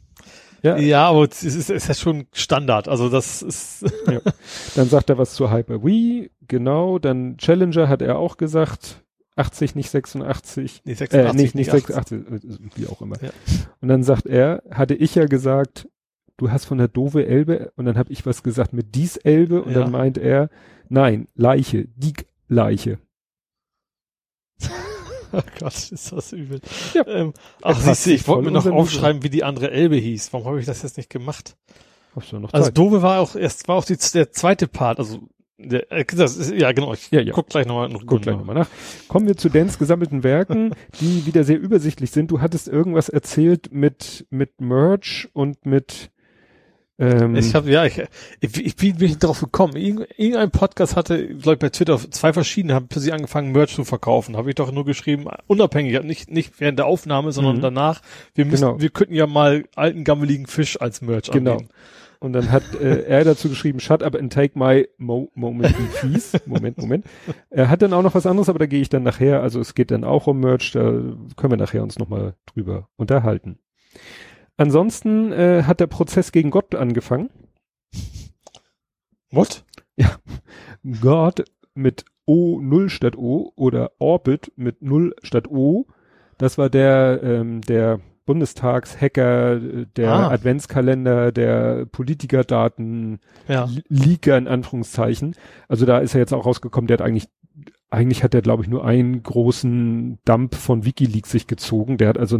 Ja. 0.65 0.77
Ja, 0.79 1.09
aber 1.11 1.25
es 1.31 1.45
ist, 1.45 1.55
es 1.57 1.69
ist 1.71 1.89
ja 1.89 1.95
schon 1.95 2.27
Standard. 2.33 2.89
Also 2.89 3.09
das 3.11 3.43
ist, 3.43 3.85
Dann 4.77 4.89
sagt 4.89 5.11
er 5.11 5.19
was 5.19 5.35
zu 5.35 5.53
Hyper-V, 5.53 6.29
genau. 6.49 6.99
Dann 6.99 7.37
Challenger 7.37 7.89
hat 7.89 8.03
er 8.03 8.19
auch 8.19 8.37
gesagt. 8.39 9.03
80, 9.37 9.75
nicht 9.75 9.91
86. 9.91 10.83
nee, 10.85 10.93
Äh, 10.93 10.95
86, 10.95 11.35
nicht, 11.43 11.55
nicht 11.57 11.71
80. 11.71 11.95
86, 11.97 12.21
äh, 12.21 12.59
wie 12.77 12.87
auch 12.87 13.03
immer. 13.03 13.21
Ja. 13.21 13.31
Und 13.81 13.89
dann 13.89 14.03
sagt 14.05 14.27
er, 14.27 14.63
hatte 14.71 14.95
ich 14.95 15.17
ja 15.17 15.27
gesagt, 15.27 15.89
du 16.37 16.51
hast 16.53 16.65
von 16.67 16.79
der 16.79 16.87
doofe 16.89 17.27
Elbe, 17.27 17.73
und 17.77 17.85
dann 17.85 17.99
habe 17.99 18.13
ich 18.13 18.25
was 18.27 18.43
gesagt 18.45 18.73
mit 18.73 18.95
dies 18.95 19.17
Elbe, 19.17 19.63
und 19.65 19.73
Ja. 19.73 19.81
dann 19.81 19.91
meint 19.91 20.19
er, 20.19 20.51
nein, 20.89 21.27
Leiche, 21.35 21.89
die 21.97 22.13
Leiche. 22.49 22.99
Gott, 25.59 25.91
ist 25.93 26.13
das 26.13 26.33
übel. 26.33 26.61
Ja. 26.95 27.07
Ähm, 27.07 27.33
ach, 27.63 27.81
siehst 27.81 28.07
du, 28.07 28.11
ich 28.11 28.29
wollte 28.29 28.45
mir 28.45 28.51
noch 28.53 28.67
aufschreiben, 28.67 29.23
wie 29.23 29.31
die 29.31 29.45
andere 29.45 29.71
Elbe 29.71 29.97
hieß. 29.97 30.33
Warum 30.33 30.47
habe 30.47 30.61
ich 30.61 30.67
das 30.67 30.83
jetzt 30.83 30.97
nicht 30.97 31.11
gemacht? 31.11 31.57
Du 32.31 32.39
noch 32.39 32.53
Also? 32.53 32.71
Dove 32.71 33.03
war 33.03 33.21
auch 33.21 33.35
erst, 33.35 33.67
war 33.67 33.77
auch 33.77 33.85
die, 33.85 33.97
der 33.97 34.31
zweite 34.31 34.69
Part, 34.69 34.99
also 34.99 35.29
der, 35.59 35.91
äh, 35.93 36.05
das 36.05 36.37
ist, 36.37 36.53
ja 36.53 36.73
genau, 36.73 36.93
ich 36.95 37.11
Ja, 37.11 37.21
ja. 37.21 37.33
guck 37.33 37.49
gleich 37.49 37.67
nochmal 37.67 37.89
noch 37.89 38.05
Guck 38.07 38.23
gleich 38.23 38.37
nochmal 38.37 38.55
nach. 38.55 38.69
Kommen 39.09 39.27
wir 39.27 39.37
zu 39.37 39.49
Dans 39.49 39.79
gesammelten 39.79 40.23
Werken, 40.23 40.75
die 41.01 41.27
wieder 41.27 41.45
sehr 41.45 41.59
übersichtlich 41.59 42.11
sind. 42.11 42.31
Du 42.31 42.41
hattest 42.41 42.69
irgendwas 42.69 43.09
erzählt 43.09 43.73
mit, 43.73 44.27
mit 44.31 44.61
Merch 44.61 45.29
und 45.33 45.65
mit, 45.67 46.11
ähm, 46.99 47.35
Ich 47.37 47.55
habe 47.55 47.71
ja, 47.71 47.85
ich, 47.85 48.03
ich, 48.41 48.65
ich 48.65 48.77
bin 48.77 48.97
nicht 48.97 49.23
drauf 49.23 49.41
gekommen. 49.41 49.77
Irgend, 49.77 50.07
irgendein 50.17 50.51
Podcast 50.51 50.97
hatte, 50.97 51.27
glaube 51.29 51.53
ich, 51.55 51.59
bei 51.59 51.69
Twitter 51.71 51.99
zwei 51.99 52.33
verschiedene 52.33 52.75
haben 52.75 52.89
für 52.91 53.01
sie 53.01 53.13
angefangen, 53.13 53.53
Merch 53.53 53.75
zu 53.75 53.85
verkaufen. 53.85 54.37
Habe 54.37 54.51
ich 54.51 54.55
doch 54.55 54.71
nur 54.73 54.85
geschrieben, 54.85 55.27
unabhängig, 55.47 56.03
nicht 56.05 56.31
nicht 56.31 56.61
während 56.61 56.79
der 56.79 56.87
Aufnahme, 56.87 57.33
sondern 57.33 57.57
Mhm. 57.57 57.63
danach. 57.63 58.01
Wir 58.35 58.45
müssen, 58.45 58.65
Genau. 58.67 58.81
wir 58.81 58.91
könnten 58.91 59.15
ja 59.15 59.27
mal 59.27 59.65
alten 59.75 60.05
gammeligen 60.05 60.47
Fisch 60.47 60.81
als 60.81 61.03
Merch 61.03 61.31
Genau. 61.31 61.53
anbieten. 61.53 61.71
Und 62.21 62.33
dann 62.33 62.51
hat 62.51 62.63
äh, 62.81 63.03
er 63.03 63.23
dazu 63.25 63.51
geschrieben, 63.51 63.81
shut 63.81 64.03
up 64.03 64.15
and 64.15 64.33
take 64.33 64.59
my 64.59 64.89
mo 64.97 65.31
moment 65.35 65.75
in 65.79 66.13
peace. 66.13 66.33
Moment, 66.47 66.79
Moment. 66.79 67.05
Er 67.51 67.69
hat 67.69 67.83
dann 67.83 67.93
auch 67.93 68.03
noch 68.03 68.15
was 68.15 68.25
anderes, 68.25 68.49
aber 68.49 68.61
da 68.61 68.65
gehe 68.67 68.81
ich 68.81 68.89
dann 68.89 69.03
nachher, 69.03 69.43
also 69.43 69.61
es 69.61 69.75
geht 69.75 69.91
dann 69.91 70.05
auch 70.05 70.27
um 70.27 70.41
Merch, 70.41 70.73
da 70.73 70.81
können 71.37 71.51
wir 71.51 71.57
nachher 71.59 71.83
uns 71.83 71.99
nochmal 71.99 72.35
drüber 72.47 72.89
unterhalten. 72.97 73.59
Ansonsten 74.57 75.33
äh, 75.33 75.65
hat 75.65 75.81
der 75.81 75.87
Prozess 75.89 76.33
gegen 76.33 76.51
Gott 76.51 76.75
angefangen. 76.75 77.31
What? 79.31 79.65
Gott 81.01 81.45
mit 81.75 82.05
O 82.27 82.61
0 82.61 82.89
statt 82.89 83.17
O 83.17 83.53
oder 83.57 83.93
Orbit 83.99 84.53
mit 84.57 84.83
0 84.83 85.15
statt 85.23 85.49
O. 85.49 85.87
Das 86.39 86.57
war 86.59 86.71
der, 86.71 87.21
ähm, 87.23 87.61
der 87.63 88.01
Bundestagshacker, 88.27 89.59
der 89.85 90.13
Ah. 90.13 90.29
Adventskalender, 90.31 91.31
der 91.33 91.85
Politikerdaten, 91.87 93.21
Ja. 93.49 93.69
Leaker 93.89 94.39
in 94.39 94.49
Anführungszeichen. 94.49 95.35
Also 95.69 95.85
da 95.85 95.99
ist 95.99 96.15
er 96.15 96.21
jetzt 96.21 96.33
auch 96.33 96.47
rausgekommen, 96.47 96.87
der 96.87 96.99
hat 96.99 97.05
eigentlich, 97.07 97.29
eigentlich 97.95 98.23
hat 98.23 98.35
er 98.35 98.43
glaube 98.43 98.63
ich 98.63 98.69
nur 98.69 98.85
einen 98.85 99.23
großen 99.23 100.19
Dump 100.25 100.55
von 100.55 100.85
Wikileaks 100.85 101.31
sich 101.31 101.47
gezogen. 101.47 101.97
Der 101.99 102.09
hat 102.09 102.19
also 102.19 102.39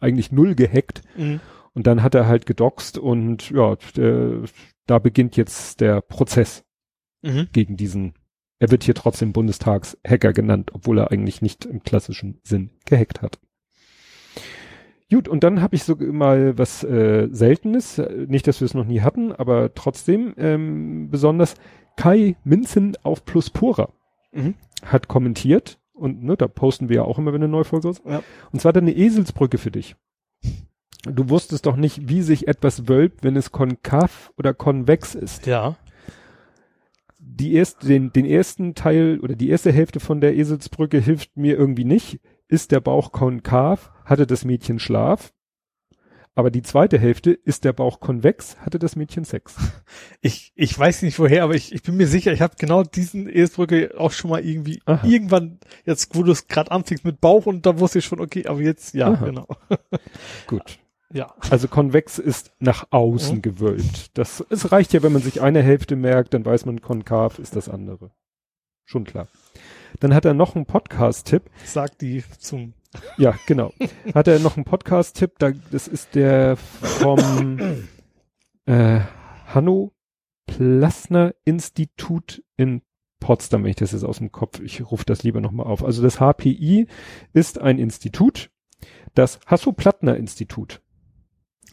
eigentlich 0.00 0.32
null 0.32 0.54
gehackt 0.54 1.02
Mhm. 1.16 1.40
und 1.74 1.86
dann 1.86 2.02
hat 2.02 2.14
er 2.14 2.26
halt 2.26 2.46
gedoxt 2.46 2.98
und 2.98 3.50
ja, 3.50 3.76
der, 3.96 4.42
da 4.86 4.98
beginnt 4.98 5.36
jetzt 5.36 5.80
der 5.80 6.00
Prozess 6.00 6.64
Mhm. 7.22 7.48
gegen 7.52 7.76
diesen. 7.76 8.14
Er 8.60 8.70
wird 8.70 8.84
hier 8.84 8.94
trotzdem 8.94 9.32
Bundestagshacker 9.32 10.32
genannt, 10.32 10.70
obwohl 10.72 10.98
er 10.98 11.10
eigentlich 11.12 11.42
nicht 11.42 11.64
im 11.64 11.82
klassischen 11.82 12.40
Sinn 12.42 12.70
gehackt 12.86 13.22
hat. 13.22 13.38
Gut, 15.10 15.26
und 15.28 15.42
dann 15.42 15.62
habe 15.62 15.74
ich 15.74 15.84
so 15.84 15.96
mal 15.96 16.58
was 16.58 16.84
äh, 16.84 17.28
Seltenes, 17.30 18.00
nicht, 18.26 18.46
dass 18.46 18.60
wir 18.60 18.66
es 18.66 18.74
noch 18.74 18.84
nie 18.84 19.00
hatten, 19.00 19.32
aber 19.32 19.74
trotzdem 19.74 20.34
ähm, 20.36 21.08
besonders 21.10 21.54
Kai 21.96 22.36
Minzen 22.44 22.96
auf 23.02 23.24
Pluspora 23.24 23.90
Mhm. 24.32 24.54
hat 24.84 25.08
kommentiert 25.08 25.78
und 25.92 26.22
ne, 26.22 26.36
da 26.36 26.46
posten 26.48 26.88
wir 26.88 26.96
ja 26.96 27.02
auch 27.02 27.18
immer, 27.18 27.32
wenn 27.32 27.42
eine 27.42 27.50
neue 27.50 27.64
Folge 27.64 27.88
ist. 27.88 28.02
Ja. 28.04 28.22
Und 28.52 28.60
zwar 28.60 28.70
hat 28.70 28.76
er 28.76 28.82
eine 28.82 28.96
Eselsbrücke 28.96 29.58
für 29.58 29.70
dich. 29.70 29.96
Du 31.04 31.28
wusstest 31.30 31.66
doch 31.66 31.76
nicht, 31.76 32.08
wie 32.08 32.22
sich 32.22 32.48
etwas 32.48 32.88
wölbt, 32.88 33.22
wenn 33.24 33.36
es 33.36 33.52
konkav 33.52 34.32
oder 34.36 34.52
konvex 34.52 35.14
ist 35.14 35.46
Ja. 35.46 35.76
die 37.18 37.54
erste, 37.54 37.86
den, 37.86 38.12
den 38.12 38.24
ersten 38.26 38.74
Teil 38.74 39.18
oder 39.20 39.34
die 39.34 39.48
erste 39.48 39.72
Hälfte 39.72 40.00
von 40.00 40.20
der 40.20 40.36
Eselsbrücke 40.36 40.98
hilft 40.98 41.36
mir 41.36 41.56
irgendwie 41.56 41.84
nicht. 41.84 42.20
Ist 42.48 42.72
der 42.72 42.80
Bauch 42.80 43.12
konkav, 43.12 43.92
hatte 44.04 44.26
das 44.26 44.44
Mädchen 44.44 44.78
Schlaf. 44.78 45.32
Aber 46.34 46.50
die 46.50 46.62
zweite 46.62 46.98
Hälfte, 46.98 47.32
ist 47.32 47.64
der 47.64 47.72
Bauch 47.72 47.98
konvex, 48.00 48.56
hatte 48.58 48.78
das 48.78 48.96
Mädchen 48.96 49.24
Sex. 49.24 49.56
Ich, 50.20 50.52
ich 50.56 50.76
weiß 50.76 51.02
nicht 51.02 51.18
woher, 51.18 51.44
aber 51.44 51.54
ich, 51.54 51.72
ich 51.72 51.82
bin 51.82 51.96
mir 51.96 52.06
sicher, 52.08 52.32
ich 52.32 52.40
habe 52.42 52.56
genau 52.58 52.82
diesen 52.82 53.28
Esbrücke 53.28 53.94
auch 53.96 54.10
schon 54.12 54.30
mal 54.30 54.44
irgendwie 54.44 54.80
Aha. 54.84 55.06
irgendwann, 55.06 55.58
jetzt 55.84 56.14
wo 56.14 56.22
du 56.24 56.32
es 56.32 56.48
gerade 56.48 56.70
anfängst 56.72 57.04
mit 57.04 57.20
Bauch 57.20 57.46
und 57.46 57.64
da 57.66 57.78
wusste 57.78 58.00
ich 58.00 58.04
schon, 58.04 58.20
okay, 58.20 58.46
aber 58.46 58.60
jetzt, 58.60 58.94
ja, 58.94 59.12
Aha. 59.12 59.24
genau. 59.24 59.46
Gut. 60.46 60.78
Ja. 61.12 61.34
Also 61.50 61.68
konvex 61.68 62.18
ist 62.18 62.52
nach 62.58 62.88
außen 62.90 63.36
Mhm. 63.36 63.42
gewölbt. 63.42 64.18
Das, 64.18 64.44
es 64.50 64.72
reicht 64.72 64.92
ja, 64.92 65.02
wenn 65.02 65.12
man 65.12 65.22
sich 65.22 65.40
eine 65.40 65.62
Hälfte 65.62 65.96
merkt, 65.96 66.34
dann 66.34 66.44
weiß 66.44 66.66
man, 66.66 66.80
konkav 66.80 67.38
ist 67.38 67.56
das 67.56 67.68
andere. 67.68 68.10
Schon 68.84 69.04
klar. 69.04 69.28
Dann 70.00 70.14
hat 70.14 70.24
er 70.24 70.34
noch 70.34 70.54
einen 70.56 70.66
Podcast-Tipp. 70.66 71.44
Sagt 71.64 72.00
die 72.02 72.22
zum 72.38 72.74
Ja, 73.16 73.34
genau. 73.46 73.72
Hat 74.14 74.28
er 74.28 74.38
noch 74.38 74.56
einen 74.56 74.64
Podcast-Tipp? 74.64 75.38
Da, 75.38 75.52
das 75.70 75.88
ist 75.88 76.14
der 76.14 76.56
vom 76.56 77.58
äh, 78.66 79.00
Hanno 79.46 79.92
Plassner 80.46 81.34
Institut 81.44 82.42
in 82.56 82.82
Potsdam, 83.20 83.64
wenn 83.64 83.70
ich 83.70 83.76
das 83.76 83.92
jetzt 83.92 84.04
aus 84.04 84.18
dem 84.18 84.32
Kopf, 84.32 84.60
ich 84.60 84.90
rufe 84.90 85.04
das 85.04 85.22
lieber 85.22 85.40
nochmal 85.40 85.66
auf. 85.66 85.84
Also 85.84 86.02
das 86.02 86.18
HPI 86.18 86.86
ist 87.32 87.60
ein 87.60 87.78
Institut, 87.78 88.50
das 89.14 89.40
Hasso-Plattner-Institut. 89.46 90.80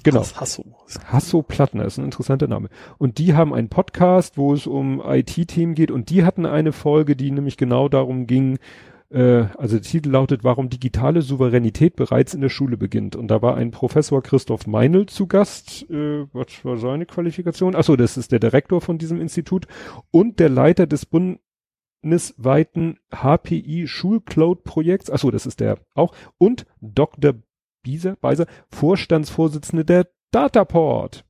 Genau. 0.03 0.19
Das 0.19 0.39
Hasso. 0.39 0.75
Hasso-Plattner 1.05 1.85
ist 1.85 1.97
ein 1.97 2.05
interessanter 2.05 2.47
Name. 2.47 2.69
Und 2.97 3.17
die 3.17 3.33
haben 3.33 3.53
einen 3.53 3.69
Podcast, 3.69 4.37
wo 4.37 4.53
es 4.53 4.67
um 4.67 5.01
IT-Themen 5.03 5.75
geht 5.75 5.91
und 5.91 6.09
die 6.09 6.23
hatten 6.23 6.45
eine 6.45 6.73
Folge, 6.73 7.15
die 7.15 7.31
nämlich 7.31 7.57
genau 7.57 7.89
darum 7.89 8.27
ging, 8.27 8.59
äh, 9.09 9.45
also 9.57 9.75
der 9.75 9.81
Titel 9.83 10.09
lautet, 10.09 10.43
warum 10.43 10.69
digitale 10.69 11.21
Souveränität 11.21 11.95
bereits 11.95 12.33
in 12.33 12.41
der 12.41 12.49
Schule 12.49 12.77
beginnt. 12.77 13.15
Und 13.15 13.27
da 13.27 13.41
war 13.41 13.55
ein 13.55 13.71
Professor 13.71 14.21
Christoph 14.21 14.67
Meinl 14.67 15.05
zu 15.05 15.27
Gast. 15.27 15.89
Äh, 15.89 16.25
was 16.33 16.63
war 16.63 16.77
seine 16.77 17.05
Qualifikation? 17.05 17.75
Achso, 17.75 17.95
das 17.95 18.17
ist 18.17 18.31
der 18.31 18.39
Direktor 18.39 18.81
von 18.81 18.97
diesem 18.97 19.21
Institut 19.21 19.67
und 20.11 20.39
der 20.39 20.49
Leiter 20.49 20.87
des 20.87 21.05
bundesweiten 21.05 22.99
HPI 23.11 23.87
Schulcloud-Projekts. 23.87 25.11
Achso, 25.11 25.31
das 25.31 25.45
ist 25.45 25.59
der 25.59 25.79
auch. 25.93 26.13
Und 26.37 26.65
Dr. 26.81 27.35
Bieser, 27.83 28.15
Beiser, 28.15 28.47
Vorstandsvorsitzende 28.69 29.85
der 29.85 30.07
Dataport. 30.31 31.23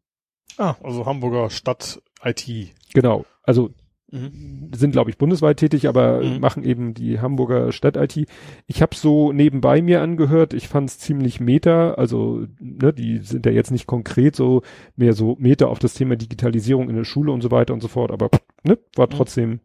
Ah, 0.58 0.76
also 0.82 1.06
Hamburger 1.06 1.50
Stadt 1.50 2.02
IT. 2.24 2.74
Genau. 2.94 3.26
Also 3.44 3.72
Mhm. 4.16 4.72
sind, 4.74 4.92
glaube 4.92 5.10
ich, 5.10 5.18
bundesweit 5.18 5.58
tätig, 5.58 5.88
aber 5.88 6.22
Mhm. 6.24 6.40
machen 6.40 6.64
eben 6.64 6.94
die 6.94 7.20
Hamburger 7.20 7.72
Stadt-IT. 7.72 8.26
Ich 8.68 8.82
habe 8.82 8.96
so 8.96 9.32
nebenbei 9.32 9.82
mir 9.82 10.02
angehört, 10.02 10.54
ich 10.54 10.68
fand 10.68 10.90
es 10.90 11.00
ziemlich 11.00 11.40
meta, 11.40 11.94
also 11.94 12.46
ne, 12.60 12.94
die 12.94 13.20
sind 13.20 13.46
ja 13.46 13.52
jetzt 13.52 13.72
nicht 13.72 13.88
konkret 13.88 14.36
so, 14.36 14.62
mehr 14.96 15.14
so 15.14 15.36
meta 15.40 15.66
auf 15.68 15.80
das 15.80 15.94
Thema 15.94 16.16
Digitalisierung 16.16 16.90
in 16.90 16.96
der 16.96 17.04
Schule 17.04 17.32
und 17.32 17.42
so 17.42 17.52
weiter 17.52 17.74
und 17.74 17.82
so 17.82 17.88
fort, 17.88 18.12
aber 18.12 18.30
ne, 18.64 18.78
war 18.96 19.08
Mhm. 19.08 19.12
trotzdem 19.12 19.60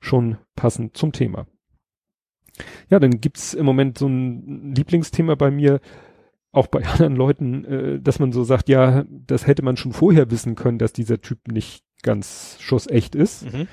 schon 0.00 0.38
passend 0.56 0.96
zum 0.96 1.12
Thema. 1.12 1.46
Ja, 2.90 2.98
dann 2.98 3.20
gibt's 3.20 3.54
im 3.54 3.64
Moment 3.64 3.98
so 3.98 4.06
ein 4.08 4.74
Lieblingsthema 4.74 5.34
bei 5.34 5.50
mir, 5.50 5.80
auch 6.52 6.66
bei 6.66 6.82
anderen 6.84 7.16
Leuten, 7.16 7.64
äh, 7.64 8.00
dass 8.00 8.18
man 8.18 8.32
so 8.32 8.44
sagt, 8.44 8.68
ja, 8.68 9.04
das 9.08 9.46
hätte 9.46 9.62
man 9.62 9.76
schon 9.76 9.92
vorher 9.92 10.30
wissen 10.30 10.56
können, 10.56 10.78
dass 10.78 10.92
dieser 10.92 11.20
Typ 11.20 11.38
nicht 11.50 11.84
ganz 12.02 12.56
schussecht 12.60 13.14
ist. 13.14 13.52
Mhm. 13.52 13.66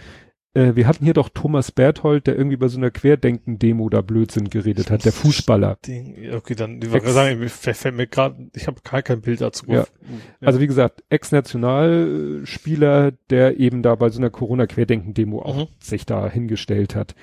Äh, 0.54 0.76
wir 0.76 0.88
hatten 0.88 1.04
hier 1.06 1.14
doch 1.14 1.30
Thomas 1.30 1.72
Berthold, 1.72 2.26
der 2.28 2.36
irgendwie 2.36 2.58
bei 2.58 2.68
so 2.68 2.78
einer 2.78 2.90
Querdenken-Demo 2.90 3.90
da 3.90 4.02
Blödsinn 4.02 4.50
geredet 4.50 4.90
hat, 4.90 5.06
der 5.06 5.12
Fußballer. 5.12 5.78
Ding. 5.86 6.16
Okay, 6.34 6.56
dann, 6.56 6.82
ich 6.82 6.90
wollte 6.92 7.12
sagen, 7.12 7.48
fällt 7.50 7.78
fällt 7.78 7.96
mir 7.96 8.08
gerade, 8.08 8.50
ich 8.56 8.66
habe 8.68 8.82
gar 8.84 9.02
kein 9.04 9.22
Bild 9.22 9.42
dazu. 9.42 9.66
Ja. 9.68 9.76
Ja. 9.76 9.86
Also 10.42 10.60
wie 10.60 10.68
gesagt, 10.68 11.04
Ex-Nationalspieler, 11.10 13.12
der 13.30 13.60
eben 13.60 13.84
da 13.84 13.96
bei 13.96 14.10
so 14.10 14.20
einer 14.20 14.30
Corona-Querdenken-Demo 14.30 15.42
auch 15.42 15.58
Mhm. 15.58 15.68
sich 15.80 16.06
da 16.06 16.30
hingestellt 16.30 16.96
hat. 16.96 17.16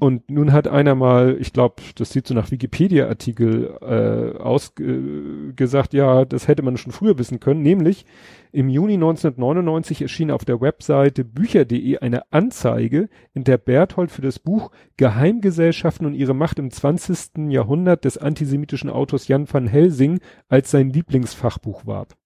Und 0.00 0.30
nun 0.30 0.54
hat 0.54 0.66
einer 0.66 0.94
mal, 0.94 1.36
ich 1.40 1.52
glaube, 1.52 1.82
das 1.96 2.08
sieht 2.08 2.26
so 2.26 2.32
nach 2.32 2.50
Wikipedia-Artikel 2.50 3.76
äh, 3.82 4.38
ausgesagt, 4.38 4.80
äh, 4.80 5.52
gesagt, 5.52 5.92
ja, 5.92 6.24
das 6.24 6.48
hätte 6.48 6.62
man 6.62 6.78
schon 6.78 6.92
früher 6.92 7.18
wissen 7.18 7.38
können, 7.38 7.60
nämlich 7.60 8.06
im 8.50 8.70
Juni 8.70 8.94
1999 8.94 10.00
erschien 10.00 10.30
auf 10.30 10.46
der 10.46 10.62
Webseite 10.62 11.22
bücher.de 11.22 11.98
eine 11.98 12.32
Anzeige, 12.32 13.10
in 13.34 13.44
der 13.44 13.58
Berthold 13.58 14.10
für 14.10 14.22
das 14.22 14.38
Buch 14.38 14.70
Geheimgesellschaften 14.96 16.06
und 16.06 16.14
ihre 16.14 16.34
Macht 16.34 16.58
im 16.58 16.70
20. 16.70 17.50
Jahrhundert 17.50 18.06
des 18.06 18.16
antisemitischen 18.16 18.88
Autors 18.88 19.28
Jan 19.28 19.52
van 19.52 19.66
Helsing 19.66 20.20
als 20.48 20.70
sein 20.70 20.88
Lieblingsfachbuch 20.88 21.84
warb. 21.84 22.16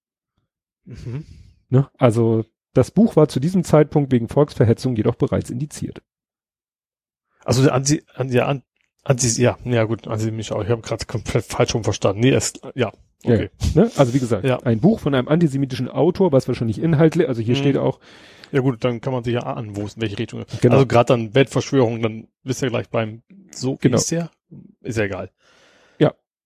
Mhm. 0.85 1.25
Ne? 1.67 1.89
Also 1.97 2.45
das 2.73 2.91
Buch 2.91 3.17
war 3.17 3.27
zu 3.27 3.41
diesem 3.41 3.65
Zeitpunkt 3.65 4.13
wegen 4.13 4.29
Volksverhetzung 4.29 4.95
jedoch 4.95 5.15
bereits 5.15 5.49
indiziert. 5.49 6.01
Also 7.45 7.63
der 7.63 7.73
Anti, 7.73 8.03
an, 8.15 8.29
ja, 8.29 8.45
an, 8.47 8.63
Anti, 9.03 9.27
ja, 9.41 9.57
ja 9.63 9.83
gut, 9.85 10.07
antisemitische 10.07 10.55
auch. 10.55 10.63
Ich 10.63 10.69
habe 10.69 10.81
gerade 10.81 11.05
komplett 11.05 11.45
falsch 11.45 11.71
verstanden. 11.81 12.19
Nee, 12.21 12.31
es, 12.31 12.53
ja, 12.73 12.91
okay. 13.23 13.49
Ja, 13.75 13.83
ne? 13.83 13.91
Also 13.95 14.13
wie 14.13 14.19
gesagt, 14.19 14.43
Ja. 14.45 14.59
ein 14.63 14.79
Buch 14.81 14.99
von 14.99 15.13
einem 15.15 15.27
antisemitischen 15.27 15.87
Autor, 15.89 16.31
was 16.31 16.47
wahrscheinlich 16.47 16.81
inhaltlich, 16.81 17.27
also 17.29 17.41
hier 17.41 17.55
Mhm. 17.55 17.59
steht 17.59 17.77
auch, 17.77 17.99
Ja 18.51 18.61
gut, 18.61 18.83
dann 18.83 19.01
kann 19.01 19.11
man 19.11 19.23
sich 19.23 19.33
ja 19.33 19.41
ahnen, 19.43 19.75
wo 19.75 19.85
es 19.85 19.95
in 19.95 20.01
welche 20.01 20.17
Richtung 20.19 20.41
ist. 20.41 20.61
Genau. 20.61 20.75
Also 20.75 20.85
gerade 20.87 21.07
dann 21.07 21.33
Weltverschwörung, 21.35 22.01
dann 22.01 22.27
bist 22.43 22.61
du 22.61 22.65
ja 22.67 22.69
gleich 22.69 22.89
beim, 22.89 23.21
so, 23.51 23.75
Genau. 23.81 23.97
ist 23.97 24.11
der? 24.11 24.29
ist 24.81 24.97
ja 24.97 25.03
egal. 25.05 25.29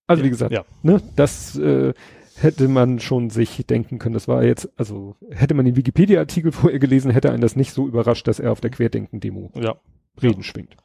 Also 0.07 0.21
Ja, 0.23 0.25
wie 0.25 0.29
gesagt, 0.31 0.51
ja. 0.51 0.65
ne, 0.81 1.03
das 1.15 1.55
äh, 1.55 1.93
hätte 2.35 2.67
man 2.67 2.99
schon 2.99 3.29
sich 3.29 3.63
denken 3.67 3.99
können. 3.99 4.13
Das 4.15 4.27
war 4.27 4.43
jetzt, 4.43 4.67
also 4.75 5.15
hätte 5.29 5.53
man 5.53 5.65
den 5.65 5.75
Wikipedia-Artikel 5.75 6.51
vorher 6.51 6.79
gelesen, 6.79 7.11
hätte 7.11 7.29
einen 7.31 7.41
das 7.41 7.55
nicht 7.55 7.73
so 7.73 7.87
überrascht, 7.87 8.27
dass 8.27 8.39
er 8.39 8.51
auf 8.51 8.59
der 8.59 8.71
Querdenken-Demo 8.71 9.51
Ja. 9.61 9.75
Reden 10.19 10.41
schwingt. 10.41 10.75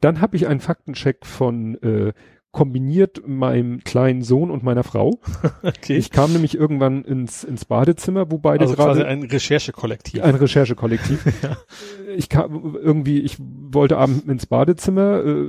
Dann 0.00 0.20
habe 0.20 0.36
ich 0.36 0.46
einen 0.46 0.60
Faktencheck 0.60 1.26
von 1.26 1.74
äh, 1.82 2.12
kombiniert 2.52 3.22
meinem 3.28 3.84
kleinen 3.84 4.22
Sohn 4.22 4.50
und 4.50 4.62
meiner 4.64 4.82
Frau. 4.82 5.20
Okay. 5.62 5.96
Ich 5.96 6.10
kam 6.10 6.32
nämlich 6.32 6.56
irgendwann 6.56 7.04
ins, 7.04 7.44
ins 7.44 7.64
Badezimmer, 7.66 8.30
wo 8.30 8.38
beide 8.38 8.62
also 8.62 8.74
quasi 8.74 9.00
gerade 9.00 9.06
ein 9.10 9.22
Recherchekollektiv. 9.22 10.22
ein 10.22 10.34
Recherchekollektiv. 10.34 11.24
Ich 12.16 12.28
kam 12.28 12.74
irgendwie, 12.74 13.20
ich 13.20 13.36
wollte 13.38 13.96
abends 13.96 14.24
ins 14.26 14.46
Badezimmer, 14.46 15.24
äh, 15.24 15.46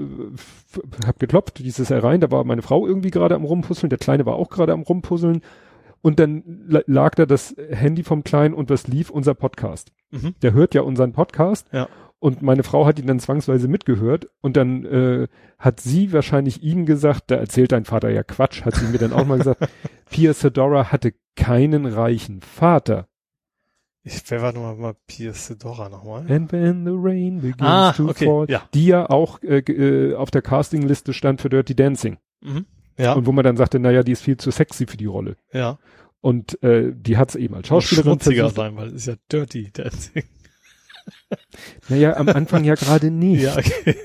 hab 1.08 1.18
geklopft, 1.20 1.58
dieses 1.58 1.90
herein, 1.90 2.22
da 2.22 2.30
war 2.30 2.44
meine 2.44 2.62
Frau 2.62 2.86
irgendwie 2.86 3.10
gerade 3.10 3.34
am 3.34 3.44
rumpuzzeln, 3.46 3.90
der 3.90 3.98
Kleine 3.98 4.28
war 4.28 4.36
auch 4.36 4.50
gerade 4.50 4.72
am 4.74 4.82
rumpuzzeln 4.84 5.42
und 6.04 6.20
dann 6.20 6.44
la- 6.68 6.84
lag 6.86 7.16
da 7.16 7.26
das 7.26 7.56
Handy 7.72 8.04
vom 8.04 8.24
Kleinen 8.24 8.54
und 8.54 8.70
was 8.70 8.86
lief 8.88 9.10
unser 9.10 9.34
Podcast. 9.34 9.92
Mhm. 10.12 10.36
Der 10.44 10.54
hört 10.54 10.76
ja 10.76 10.82
unseren 10.82 11.14
Podcast. 11.14 11.68
Ja. 11.72 11.88
Und 12.22 12.44
meine 12.44 12.62
Frau 12.62 12.86
hat 12.86 13.00
ihn 13.00 13.08
dann 13.08 13.20
zwangsweise 13.20 13.68
mitgehört 13.68 14.28
und 14.42 14.56
dann 14.56 14.86
äh, 14.86 15.28
hat 15.58 15.80
sie 15.80 16.14
wahrscheinlich 16.14 16.62
ihm 16.62 16.86
gesagt, 16.86 17.32
da 17.32 17.36
erzählt 17.36 17.72
dein 17.72 17.84
Vater 17.84 18.10
ja 18.12 18.22
Quatsch, 18.22 18.64
hat 18.64 18.76
sie 18.76 18.86
mir 18.86 19.00
dann 19.00 19.12
auch 19.12 19.26
mal 19.26 19.40
gesagt, 19.40 19.68
Pia 20.12 20.32
Sedora 20.34 20.92
hatte 20.92 21.14
keinen 21.36 21.88
reichen 21.88 22.42
Vater. 22.42 23.08
Ich, 24.04 24.22
wer 24.30 24.42
war 24.44 24.54
nochmal 24.54 24.76
mal 24.76 24.96
Piers 25.08 25.48
Sedora 25.48 25.90
nochmal? 25.90 26.26
And 26.32 26.52
when 26.52 26.86
the 26.86 26.92
rain 26.94 27.42
begins 27.42 27.62
Ah, 27.62 27.94
to 27.94 28.10
okay, 28.10 28.26
fall, 28.26 28.46
ja. 28.50 28.62
die 28.74 28.86
ja 28.86 29.10
auch 29.10 29.42
äh, 29.44 29.60
äh, 29.60 30.16
auf 30.16 30.30
der 30.32 30.42
Castingliste 30.44 31.14
stand 31.14 31.42
für 31.42 31.50
Dirty 31.50 31.76
Dancing. 31.76 32.18
Mhm. 32.42 32.66
Ja, 32.98 33.14
Und 33.14 33.26
wo 33.26 33.32
man 33.32 33.44
dann 33.44 33.58
sagte, 33.58 33.80
naja, 33.80 34.04
die 34.04 34.12
ist 34.12 34.22
viel 34.22 34.38
zu 34.38 34.52
sexy 34.52 34.86
für 34.86 34.98
die 34.98 35.06
Rolle. 35.08 35.38
ja. 35.54 35.80
Und 36.24 36.62
äh, 36.62 36.94
die 36.96 37.18
hat 37.18 37.30
es 37.30 37.36
eben 37.36 37.56
als 37.56 37.68
Muss 37.72 37.84
Schauspielerin 37.86 38.12
schmutziger 38.12 38.42
versucht. 38.50 38.56
sein, 38.58 38.76
weil 38.76 38.88
es 38.90 38.94
ist 38.94 39.06
ja 39.08 39.16
dirty 39.32 39.72
dancing. 39.74 40.24
Naja, 41.90 42.18
am 42.18 42.30
Anfang 42.30 42.64
ja 42.64 42.76
gerade 42.76 43.12
nicht. 43.12 43.44
Ja, 43.44 43.58
okay. 43.58 43.96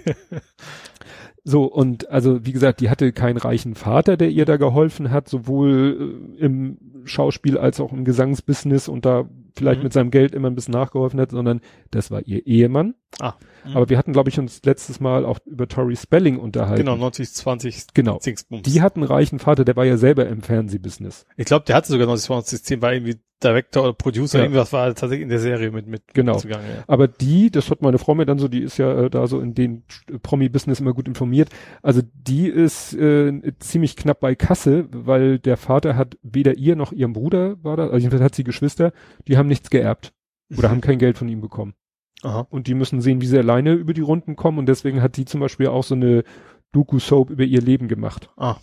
So, 1.49 1.63
und 1.65 2.11
also 2.11 2.45
wie 2.45 2.51
gesagt, 2.51 2.81
die 2.81 2.91
hatte 2.91 3.13
keinen 3.13 3.37
reichen 3.37 3.77
Vater, 3.77 4.17
der 4.17 4.31
ihr 4.31 4.45
da 4.47 4.57
geholfen 4.57 5.13
hat, 5.13 5.29
sowohl 5.29 6.35
äh, 6.41 6.45
im 6.45 6.79
Schauspiel 7.05 7.57
als 7.57 7.79
auch 7.79 7.93
im 7.93 8.05
Gesangsbusiness 8.05 8.89
und 8.89 9.07
da 9.07 9.29
vielleicht 9.55 9.79
Mhm. 9.79 9.85
mit 9.85 9.93
seinem 9.93 10.11
Geld 10.11 10.35
immer 10.35 10.51
ein 10.51 10.57
bisschen 10.57 10.73
nachgeholfen 10.75 11.21
hat, 11.21 11.31
sondern 11.31 11.61
das 11.93 12.11
war 12.11 12.21
ihr 12.27 12.45
Ehemann. 12.49 12.95
Ah. 13.21 13.35
Mhm. 13.65 13.77
Aber 13.77 13.89
wir 13.89 13.97
hatten, 13.97 14.13
glaube 14.13 14.29
ich, 14.29 14.41
uns 14.41 14.61
letztes 14.65 14.99
Mal 14.99 15.25
auch 15.25 15.39
über 15.47 15.69
Tori 15.69 15.95
Spelling 15.95 16.39
unterhalten. 16.41 16.83
Genau, 16.85 16.97
90, 16.97 17.33
20 17.33 17.87
Genau. 17.95 18.19
Dingsbums. 18.19 18.63
Die 18.63 18.83
hat 18.83 18.97
einen 18.97 19.05
reichen 19.05 19.39
Vater, 19.39 19.65
der 19.65 19.77
war 19.77 19.85
ja 19.85 19.99
selber 19.99 20.27
im 20.27 20.43
Fernsehbusiness. 20.43 21.27
Ich 21.37 21.47
glaube, 21.47 21.65
der 21.65 21.77
hatte 21.77 21.93
sogar 21.93 22.09
90, 22.09 22.27
20, 22.27 22.65
10, 22.65 22.83
war 22.83 22.93
irgendwie 22.93 23.21
Director 23.45 23.83
oder 23.83 23.93
Producer, 23.93 24.39
Ja. 24.39 24.45
irgendwas 24.45 24.73
war 24.73 24.87
tatsächlich 24.95 25.21
in 25.23 25.29
der 25.29 25.39
Serie 25.41 25.71
mit, 25.71 25.87
mit 25.87 26.15
Genau. 26.15 26.37
zugange. 26.39 26.65
Ja. 26.69 26.85
Aber 26.87 27.07
die, 27.07 27.51
das 27.51 27.71
hat 27.71 27.83
meine 27.83 27.99
Frau 27.99 28.15
mir 28.15 28.25
dann 28.27 28.39
so, 28.39 28.49
die 28.49 28.63
ist 28.63 28.79
ja 28.79 29.05
äh, 29.05 29.11
da 29.11 29.27
so 29.27 29.41
in 29.41 29.55
den 29.55 29.85
Promi-Business 30.23 30.81
immer 30.81 30.95
gut 30.95 31.07
informiert. 31.07 31.51
Also 31.83 32.01
die 32.15 32.49
ist 32.49 32.95
äh, 32.95 33.53
ziemlich 33.59 33.97
knapp 33.97 34.21
bei 34.21 34.35
Kasse, 34.35 34.89
weil 34.91 35.39
der 35.39 35.57
Vater 35.59 35.97
hat 35.97 36.17
weder 36.23 36.57
ihr 36.57 36.77
noch 36.77 36.93
ihrem 36.93 37.13
Bruder 37.13 37.63
war 37.63 37.77
da, 37.77 37.85
also 37.85 37.99
jedenfalls 37.99 38.23
hat 38.23 38.35
sie 38.35 38.45
Geschwister, 38.45 38.93
die 39.29 39.37
haben 39.37 39.49
nichts 39.49 39.69
geerbt 39.69 40.15
oder 40.57 40.71
haben 40.71 40.81
kein 40.81 40.99
Geld 40.99 41.19
von 41.19 41.29
ihm 41.29 41.41
bekommen. 41.43 41.75
Aha. 42.23 42.47
Und 42.49 42.67
die 42.67 42.75
müssen 42.75 43.03
sehen, 43.03 43.21
wie 43.21 43.27
sie 43.27 43.39
alleine 43.39 43.75
über 43.75 43.93
die 43.93 44.01
Runden 44.01 44.37
kommen 44.37 44.59
und 44.59 44.67
deswegen 44.67 45.03
hat 45.03 45.19
die 45.19 45.27
zum 45.27 45.41
Beispiel 45.41 45.67
auch 45.67 45.85
so 45.85 45.95
eine 45.95 46.25
Doku-Soap 46.73 47.31
über 47.31 47.45
ihr 47.45 47.61
Leben 47.61 47.89
gemacht. 47.89 48.31
Ah. 48.37 48.57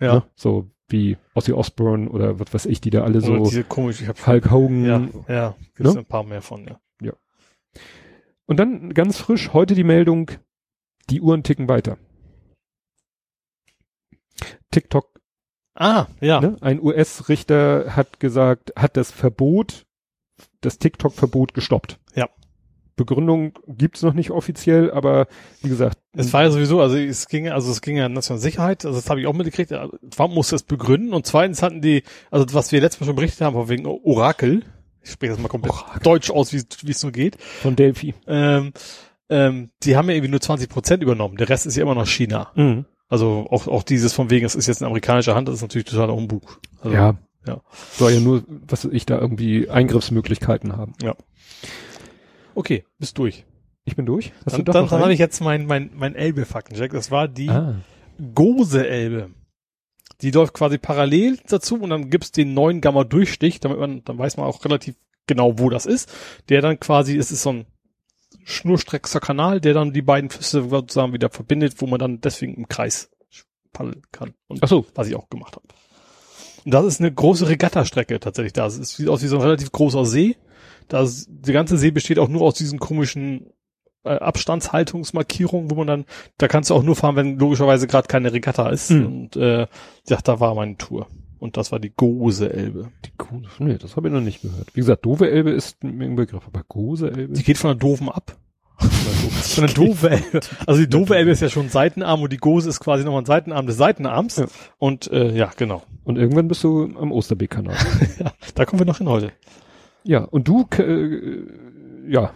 Ja. 0.00 0.14
Ne? 0.14 0.22
So 0.36 0.70
wie 0.90 1.16
Ozzy 1.34 1.52
Osbourne 1.52 2.08
oder 2.10 2.38
was 2.40 2.52
weiß 2.52 2.66
ich, 2.66 2.80
die 2.80 2.90
da 2.90 3.02
alle 3.02 3.18
Oder 3.18 3.26
so 3.26 3.44
diese 3.44 3.64
komisch, 3.64 4.00
ich 4.02 4.08
hab 4.08 4.26
Hulk 4.26 4.50
Hogan 4.50 4.84
Ja, 4.84 5.08
ja. 5.28 5.56
Gibt's 5.74 5.94
Ne? 5.94 6.00
ein 6.00 6.06
paar 6.06 6.24
mehr 6.24 6.42
von, 6.42 6.66
ja. 6.66 6.80
Und 8.46 8.56
dann 8.56 8.94
ganz 8.94 9.16
frisch 9.16 9.52
heute 9.52 9.76
die 9.76 9.84
Meldung, 9.84 10.32
die 11.08 11.20
Uhren 11.20 11.44
ticken 11.44 11.68
weiter. 11.68 11.98
TikTok, 14.72 15.20
Ah, 15.74 16.06
ja. 16.20 16.40
ne? 16.40 16.56
ein 16.60 16.82
US-Richter 16.82 17.94
hat 17.96 18.18
gesagt, 18.20 18.72
hat 18.76 18.96
das 18.96 19.12
Verbot, 19.12 19.86
das 20.60 20.78
TikTok-Verbot 20.78 21.54
gestoppt. 21.54 21.98
Ja. 22.14 22.28
Begründung 23.04 23.52
gibt's 23.66 24.02
noch 24.02 24.14
nicht 24.14 24.30
offiziell, 24.30 24.90
aber 24.90 25.26
wie 25.62 25.68
gesagt, 25.68 25.98
Es 26.12 26.32
war 26.32 26.42
ja 26.42 26.50
sowieso, 26.50 26.80
also 26.80 26.96
es 26.96 27.28
ging, 27.28 27.48
also 27.48 27.70
es 27.70 27.80
ging 27.80 27.96
ja 27.96 28.08
nationale 28.08 28.42
Sicherheit, 28.42 28.84
also 28.84 28.98
das 28.98 29.08
habe 29.08 29.20
ich 29.20 29.26
auch 29.26 29.32
mitgekriegt. 29.32 29.72
Trump 30.10 30.34
musste 30.34 30.56
es 30.56 30.62
begründen 30.62 31.14
und 31.14 31.26
zweitens 31.26 31.62
hatten 31.62 31.80
die, 31.80 32.02
also 32.30 32.46
was 32.52 32.72
wir 32.72 32.80
letztes 32.80 33.00
Mal 33.00 33.06
schon 33.06 33.16
berichtet 33.16 33.40
haben, 33.40 33.54
von 33.54 33.68
wegen 33.68 33.86
Orakel, 33.86 34.62
ich 35.02 35.10
spreche 35.12 35.32
das 35.32 35.40
mal 35.40 35.48
komplett 35.48 35.74
deutsch 36.02 36.30
aus, 36.30 36.52
wie 36.52 36.90
es 36.90 37.00
so 37.00 37.10
geht, 37.10 37.40
von 37.40 37.74
Delphi. 37.74 38.14
ähm, 38.26 38.72
ähm, 39.30 39.70
die 39.82 39.96
haben 39.96 40.08
ja 40.08 40.16
irgendwie 40.16 40.30
nur 40.30 40.40
20 40.40 40.68
Prozent 40.68 41.02
übernommen, 41.02 41.36
der 41.36 41.48
Rest 41.48 41.66
ist 41.66 41.76
ja 41.76 41.82
immer 41.82 41.94
noch 41.94 42.06
China. 42.06 42.50
Mhm. 42.54 42.84
Also 43.08 43.46
auch, 43.50 43.66
auch 43.66 43.82
dieses 43.82 44.12
von 44.12 44.30
wegen, 44.30 44.46
es 44.46 44.54
ist 44.54 44.66
jetzt 44.66 44.82
eine 44.82 44.86
amerikanische 44.86 45.34
Hand, 45.34 45.48
das 45.48 45.56
ist 45.56 45.62
natürlich 45.62 45.86
totaler 45.86 46.14
Humbug. 46.14 46.60
Also, 46.80 46.94
ja. 46.94 47.14
ja. 47.46 47.60
Soll 47.92 48.12
ja 48.12 48.20
nur, 48.20 48.44
was 48.68 48.84
ich 48.84 49.06
da 49.06 49.18
irgendwie 49.18 49.68
Eingriffsmöglichkeiten 49.68 50.76
haben. 50.76 50.94
Okay, 52.54 52.84
bist 52.98 53.18
durch. 53.18 53.44
Ich 53.84 53.96
bin 53.96 54.06
durch. 54.06 54.32
Hast 54.44 54.52
Dann, 54.54 54.64
du 54.64 54.72
dann, 54.72 54.88
dann 54.88 55.00
habe 55.00 55.12
ich 55.12 55.18
jetzt 55.18 55.40
mein, 55.40 55.66
mein, 55.66 55.90
mein 55.94 56.14
Elbe-Faktencheck. 56.14 56.92
Das 56.92 57.10
war 57.10 57.28
die 57.28 57.48
ah. 57.48 57.76
Gose-Elbe. 58.34 59.30
Die 60.20 60.30
läuft 60.30 60.52
quasi 60.54 60.76
parallel 60.76 61.38
dazu 61.48 61.76
und 61.76 61.90
dann 61.90 62.10
gibt's 62.10 62.30
den 62.30 62.52
neuen 62.52 62.80
Gamma-Durchstich, 62.82 63.60
damit 63.60 63.78
man, 63.78 64.04
dann 64.04 64.18
weiß 64.18 64.36
man 64.36 64.46
auch 64.46 64.64
relativ 64.64 64.96
genau, 65.26 65.58
wo 65.58 65.70
das 65.70 65.86
ist. 65.86 66.12
Der 66.50 66.60
dann 66.60 66.78
quasi, 66.78 67.16
es 67.16 67.32
ist 67.32 67.42
so 67.42 67.52
ein 67.52 67.66
schnurstreckster 68.44 69.20
Kanal, 69.20 69.60
der 69.60 69.74
dann 69.74 69.92
die 69.92 70.02
beiden 70.02 70.28
Flüsse 70.28 70.68
sozusagen 70.68 71.12
wieder 71.14 71.30
verbindet, 71.30 71.74
wo 71.78 71.86
man 71.86 71.98
dann 71.98 72.20
deswegen 72.20 72.54
im 72.54 72.68
Kreis 72.68 73.10
paddeln 73.72 74.02
kann. 74.12 74.34
Und 74.48 74.62
Ach 74.62 74.68
so. 74.68 74.86
was 74.94 75.08
ich 75.08 75.14
auch 75.14 75.30
gemacht 75.30 75.56
habe. 75.56 75.66
Und 76.64 76.74
das 76.74 76.84
ist 76.84 77.00
eine 77.00 77.12
große 77.12 77.48
Regattastrecke 77.48 78.20
tatsächlich 78.20 78.52
da. 78.52 78.66
Es 78.66 78.76
ist- 78.78 78.96
sieht 78.96 79.08
aus 79.08 79.22
wie 79.22 79.28
so 79.28 79.36
ein 79.36 79.42
relativ 79.42 79.72
großer 79.72 80.04
See. 80.04 80.36
Das, 80.90 81.26
die 81.28 81.52
ganze 81.52 81.78
See 81.78 81.90
besteht 81.90 82.18
auch 82.18 82.28
nur 82.28 82.42
aus 82.42 82.54
diesen 82.54 82.78
komischen 82.78 83.46
äh, 84.04 84.10
Abstandshaltungsmarkierungen, 84.10 85.70
wo 85.70 85.76
man 85.76 85.86
dann, 85.86 86.04
da 86.36 86.48
kannst 86.48 86.70
du 86.70 86.74
auch 86.74 86.82
nur 86.82 86.96
fahren, 86.96 87.16
wenn 87.16 87.38
logischerweise 87.38 87.86
gerade 87.86 88.08
keine 88.08 88.32
Regatta 88.32 88.68
ist. 88.68 88.90
Mhm. 88.90 89.06
Und 89.06 89.36
äh, 89.36 89.66
ja, 90.08 90.18
da 90.22 90.40
war 90.40 90.54
meine 90.54 90.76
Tour. 90.76 91.06
Und 91.38 91.56
das 91.56 91.72
war 91.72 91.78
die 91.78 91.90
Gose 91.90 92.52
Elbe. 92.52 92.90
Die 93.06 93.12
Gose, 93.16 93.48
nee, 93.60 93.78
das 93.78 93.96
habe 93.96 94.08
ich 94.08 94.14
noch 94.14 94.20
nicht 94.20 94.42
gehört. 94.42 94.74
Wie 94.74 94.80
gesagt, 94.80 95.06
doofe 95.06 95.30
Elbe 95.30 95.50
ist 95.50 95.82
ein 95.82 96.16
Begriff, 96.16 96.46
aber 96.46 96.64
Gose 96.68 97.10
Elbe? 97.10 97.32
Die 97.32 97.42
geht 97.42 97.56
von 97.56 97.68
der 97.70 97.76
Doofen 97.76 98.10
ab. 98.10 98.36
Von 98.80 99.66
der 99.66 99.74
doofe 99.74 100.08
Elbe. 100.08 100.40
Also 100.66 100.80
die 100.80 100.88
doofe 100.88 101.14
Elbe 101.14 101.30
ist 101.30 101.42
ja 101.42 101.50
schon 101.50 101.66
ein 101.66 101.68
Seitenarm 101.68 102.22
und 102.22 102.32
die 102.32 102.38
Gose 102.38 102.70
ist 102.70 102.80
quasi 102.80 103.04
nochmal 103.04 103.20
ein 103.20 103.26
Seitenarm 103.26 103.66
des 103.66 103.76
Seitenarms. 103.76 104.36
Ja. 104.36 104.46
Und 104.78 105.10
äh, 105.12 105.36
ja, 105.36 105.50
genau. 105.54 105.82
Und 106.04 106.16
irgendwann 106.16 106.48
bist 106.48 106.64
du 106.64 106.84
am 106.98 107.12
Osterbeek-Kanal. 107.12 107.76
Ja, 108.18 108.32
da 108.54 108.64
kommen 108.64 108.80
wir 108.80 108.86
noch 108.86 108.98
hin 108.98 109.08
heute. 109.08 109.32
Ja, 110.04 110.24
und 110.24 110.48
du, 110.48 110.66
äh, 110.78 111.46
ja, 112.08 112.32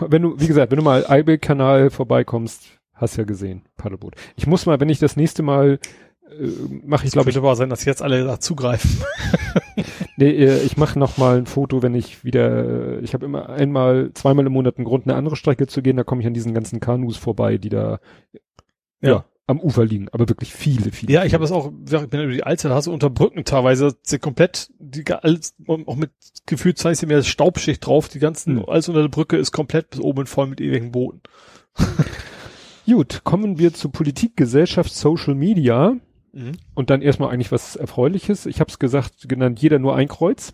wenn 0.00 0.22
du, 0.22 0.40
wie 0.40 0.46
gesagt, 0.46 0.70
wenn 0.70 0.78
du 0.78 0.84
mal 0.84 1.06
Eibel-Kanal 1.06 1.90
vorbeikommst, 1.90 2.78
hast 2.94 3.16
ja 3.16 3.24
gesehen, 3.24 3.62
Paddelboot. 3.76 4.14
Ich 4.36 4.46
muss 4.46 4.66
mal, 4.66 4.80
wenn 4.80 4.88
ich 4.88 4.98
das 4.98 5.16
nächste 5.16 5.42
Mal, 5.42 5.78
äh, 6.30 6.48
mache 6.84 7.06
ich 7.06 7.12
glaube 7.12 7.30
ich, 7.30 7.34
könnte 7.34 7.46
aber 7.46 7.56
sein, 7.56 7.70
dass 7.70 7.84
jetzt 7.84 8.02
alle 8.02 8.24
da 8.24 8.40
zugreifen. 8.40 9.02
nee, 10.16 10.30
äh, 10.30 10.62
ich 10.62 10.76
mache 10.76 10.98
noch 10.98 11.18
mal 11.18 11.38
ein 11.38 11.46
Foto, 11.46 11.82
wenn 11.82 11.94
ich 11.94 12.24
wieder, 12.24 12.96
äh, 12.96 13.00
ich 13.00 13.14
habe 13.14 13.26
immer 13.26 13.48
einmal, 13.50 14.10
zweimal 14.14 14.46
im 14.46 14.52
Monat 14.52 14.78
einen 14.78 14.86
Grund, 14.86 15.06
eine 15.06 15.16
andere 15.16 15.36
Strecke 15.36 15.66
zu 15.66 15.82
gehen, 15.82 15.96
da 15.96 16.04
komme 16.04 16.20
ich 16.20 16.26
an 16.26 16.34
diesen 16.34 16.54
ganzen 16.54 16.80
Kanus 16.80 17.16
vorbei, 17.16 17.58
die 17.58 17.68
da, 17.68 17.98
ja. 19.00 19.10
Ja. 19.10 19.24
Am 19.46 19.60
Ufer 19.60 19.84
liegen, 19.84 20.08
aber 20.10 20.28
wirklich 20.28 20.54
viele, 20.54 20.90
viele. 20.92 21.12
Ja, 21.12 21.24
ich 21.24 21.34
habe 21.34 21.42
das 21.42 21.52
auch, 21.52 21.70
ich 21.84 21.90
bin 22.08 22.20
über 22.20 22.32
die 22.32 22.44
Alster, 22.44 22.70
da 22.70 22.76
hast 22.76 22.86
du 22.86 22.92
unter 22.92 23.10
Brücken 23.10 23.44
teilweise 23.44 23.94
komplett, 24.20 24.70
die 24.78 25.04
alles, 25.12 25.54
auch 25.66 25.96
mit 25.96 26.12
gefühlt 26.46 26.78
zwei 26.78 26.94
mehr 27.06 27.22
Staubschicht 27.22 27.84
drauf, 27.86 28.08
die 28.08 28.20
ganzen, 28.20 28.58
Hm. 28.60 28.68
alles 28.68 28.88
unter 28.88 29.02
der 29.02 29.08
Brücke 29.08 29.36
ist 29.36 29.52
komplett 29.52 29.90
bis 29.90 30.00
oben 30.00 30.26
voll 30.26 30.46
mit 30.46 30.60
ewigen 30.60 30.92
Booten. 30.92 31.20
Gut, 32.86 33.22
kommen 33.24 33.58
wir 33.58 33.72
zu 33.72 33.88
Politik, 33.90 34.36
Gesellschaft, 34.36 34.94
Social 34.94 35.34
Media. 35.34 35.96
Und 36.74 36.90
dann 36.90 37.00
erstmal 37.00 37.30
eigentlich 37.30 37.52
was 37.52 37.76
Erfreuliches. 37.76 38.46
Ich 38.46 38.58
habe 38.58 38.68
es 38.68 38.80
gesagt, 38.80 39.28
genannt, 39.28 39.60
jeder 39.60 39.78
nur 39.78 39.94
ein 39.94 40.08
Kreuz. 40.08 40.52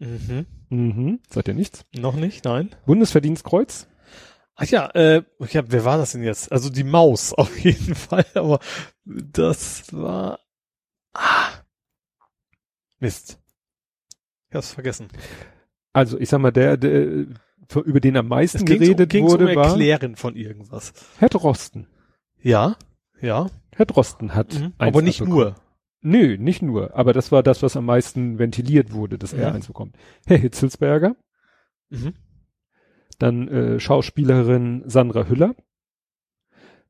Mhm. 0.00 0.46
Mhm. 0.70 1.20
Seid 1.28 1.46
ihr 1.46 1.54
nichts? 1.54 1.84
Noch 1.96 2.16
nicht, 2.16 2.44
nein. 2.44 2.70
Bundesverdienstkreuz. 2.84 3.86
Ach 4.62 4.68
ja, 4.68 4.86
äh, 4.94 5.22
ja, 5.50 5.62
wer 5.66 5.84
war 5.84 5.98
das 5.98 6.12
denn 6.12 6.22
jetzt? 6.22 6.52
Also 6.52 6.70
die 6.70 6.84
Maus 6.84 7.32
auf 7.34 7.58
jeden 7.58 7.94
Fall, 7.94 8.24
aber 8.34 8.60
das 9.04 9.92
war, 9.92 10.38
ah, 11.14 11.48
Mist. 13.00 13.38
Ich 14.50 14.54
hab's 14.56 14.72
vergessen. 14.72 15.08
Also 15.92 16.18
ich 16.18 16.28
sag 16.28 16.40
mal, 16.40 16.52
der, 16.52 16.76
der 16.76 17.26
über 17.84 18.00
den 18.00 18.16
am 18.16 18.28
meisten 18.28 18.64
geredet 18.64 19.10
ging's 19.10 19.32
wurde, 19.32 19.48
um 19.48 19.56
war 19.56 19.68
Erklären 19.70 20.16
von 20.16 20.36
irgendwas. 20.36 20.92
Herr 21.18 21.28
Drosten. 21.30 21.86
Ja, 22.40 22.76
Ja. 23.20 23.48
Herr 23.74 23.86
Drosten 23.86 24.34
hat 24.34 24.52
Mhm. 24.54 24.72
Aber 24.78 25.00
nicht 25.02 25.22
abbekommen. 25.22 25.54
nur. 25.54 25.54
Nö, 26.02 26.36
nicht 26.36 26.60
nur. 26.62 26.94
Aber 26.94 27.12
das 27.12 27.32
war 27.32 27.42
das, 27.42 27.62
was 27.62 27.76
am 27.76 27.86
meisten 27.86 28.38
ventiliert 28.38 28.92
wurde, 28.92 29.16
dass 29.18 29.32
er 29.32 29.48
Mhm. 29.50 29.56
eins 29.56 29.66
bekommt. 29.68 29.96
Herr 30.26 30.36
Hitzelsberger, 30.38 31.16
Mhm. 31.88 32.12
Dann 33.22 33.48
äh, 33.48 33.80
Schauspielerin 33.80 34.82
Sandra 34.86 35.26
Hüller, 35.28 35.54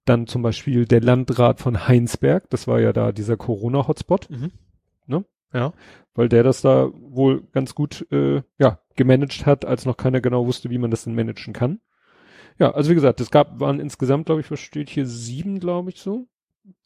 dann 0.05 0.27
zum 0.27 0.43
Beispiel 0.43 0.85
der 0.87 1.01
Landrat 1.01 1.61
von 1.61 1.87
Heinsberg, 1.87 2.51
das 2.51 2.67
war 2.67 2.81
ja 2.81 2.93
da 2.93 3.13
dieser 3.13 3.37
Corona-Hotspot, 3.37 4.29
Mhm. 4.31 4.51
Ne? 5.07 5.25
Ja. 5.53 5.73
weil 6.15 6.29
der 6.29 6.43
das 6.43 6.63
da 6.63 6.91
wohl 6.95 7.43
ganz 7.53 7.75
gut 7.75 8.07
äh, 8.11 8.43
ja 8.59 8.81
gemanagt 8.97 9.47
hat, 9.47 9.65
als 9.65 9.85
noch 9.87 9.97
keiner 9.97 10.21
genau 10.21 10.47
wusste, 10.47 10.71
wie 10.71 10.79
man 10.79 10.91
das 10.91 11.05
denn 11.05 11.15
managen 11.15 11.53
kann. 11.53 11.81
Ja, 12.59 12.73
also 12.73 12.91
wie 12.91 12.95
gesagt, 12.95 13.21
es 13.21 13.31
gab 13.31 13.61
waren 13.61 13.81
insgesamt, 13.81 14.27
glaube 14.27 14.41
ich, 14.43 14.51
was 14.51 14.61
steht 14.61 14.91
hier 14.91 15.07
sieben, 15.07 15.59
glaube 15.61 15.91
ich 15.91 16.01
so. 16.01 16.27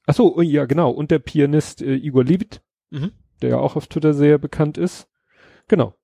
Ach 0.07 0.15
so, 0.15 0.41
ja 0.41 0.65
genau. 0.67 0.91
Und 0.91 1.11
der 1.11 1.19
Pianist 1.19 1.83
äh, 1.83 1.95
Igor 1.97 2.25
Levit, 2.25 2.63
Mhm. 2.91 3.11
der 3.43 3.51
ja 3.51 3.59
auch 3.59 3.75
auf 3.77 3.87
Twitter 3.89 4.15
sehr 4.15 4.39
bekannt 4.39 4.79
ist. 4.79 5.09
Genau. 5.69 5.95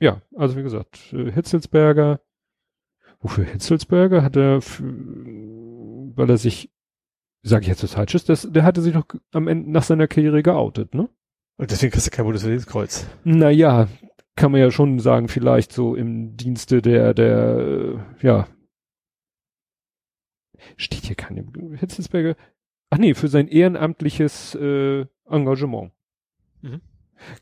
Ja, 0.00 0.22
also 0.36 0.56
wie 0.56 0.62
gesagt, 0.62 1.12
äh, 1.12 1.30
Hitzelsberger. 1.32 2.20
Wofür 3.22 3.44
Hitzelsberger 3.44 4.22
hat 4.22 4.36
er, 4.36 4.60
für, 4.60 4.82
weil 4.82 6.28
er 6.28 6.36
sich, 6.36 6.70
sage 7.42 7.62
ich 7.62 7.68
jetzt 7.68 7.82
was 7.82 7.94
Falsches, 7.94 8.24
das, 8.24 8.50
der 8.50 8.64
hatte 8.64 8.82
sich 8.82 8.92
doch 8.92 9.06
am 9.32 9.46
Ende 9.46 9.70
nach 9.70 9.84
seiner 9.84 10.08
Karriere 10.08 10.42
geoutet, 10.42 10.94
ne? 10.94 11.08
Und 11.56 11.70
deswegen 11.70 11.92
kriegst 11.92 12.08
du 12.08 12.10
kein 12.10 12.24
Bundesverdienstkreuz. 12.24 13.06
Naja, 13.22 13.88
kann 14.34 14.50
man 14.50 14.60
ja 14.60 14.70
schon 14.72 14.98
sagen, 14.98 15.28
vielleicht 15.28 15.72
so 15.72 15.94
im 15.94 16.36
Dienste 16.36 16.82
der, 16.82 17.14
der, 17.14 18.04
ja. 18.20 18.48
Steht 20.76 21.04
hier 21.04 21.16
keine 21.16 21.44
Hitzelsberger. 21.76 22.36
Ach 22.90 22.98
nee, 22.98 23.14
für 23.14 23.28
sein 23.28 23.48
ehrenamtliches 23.48 24.54
äh, 24.56 25.06
Engagement. 25.26 25.92
Mhm. 26.60 26.80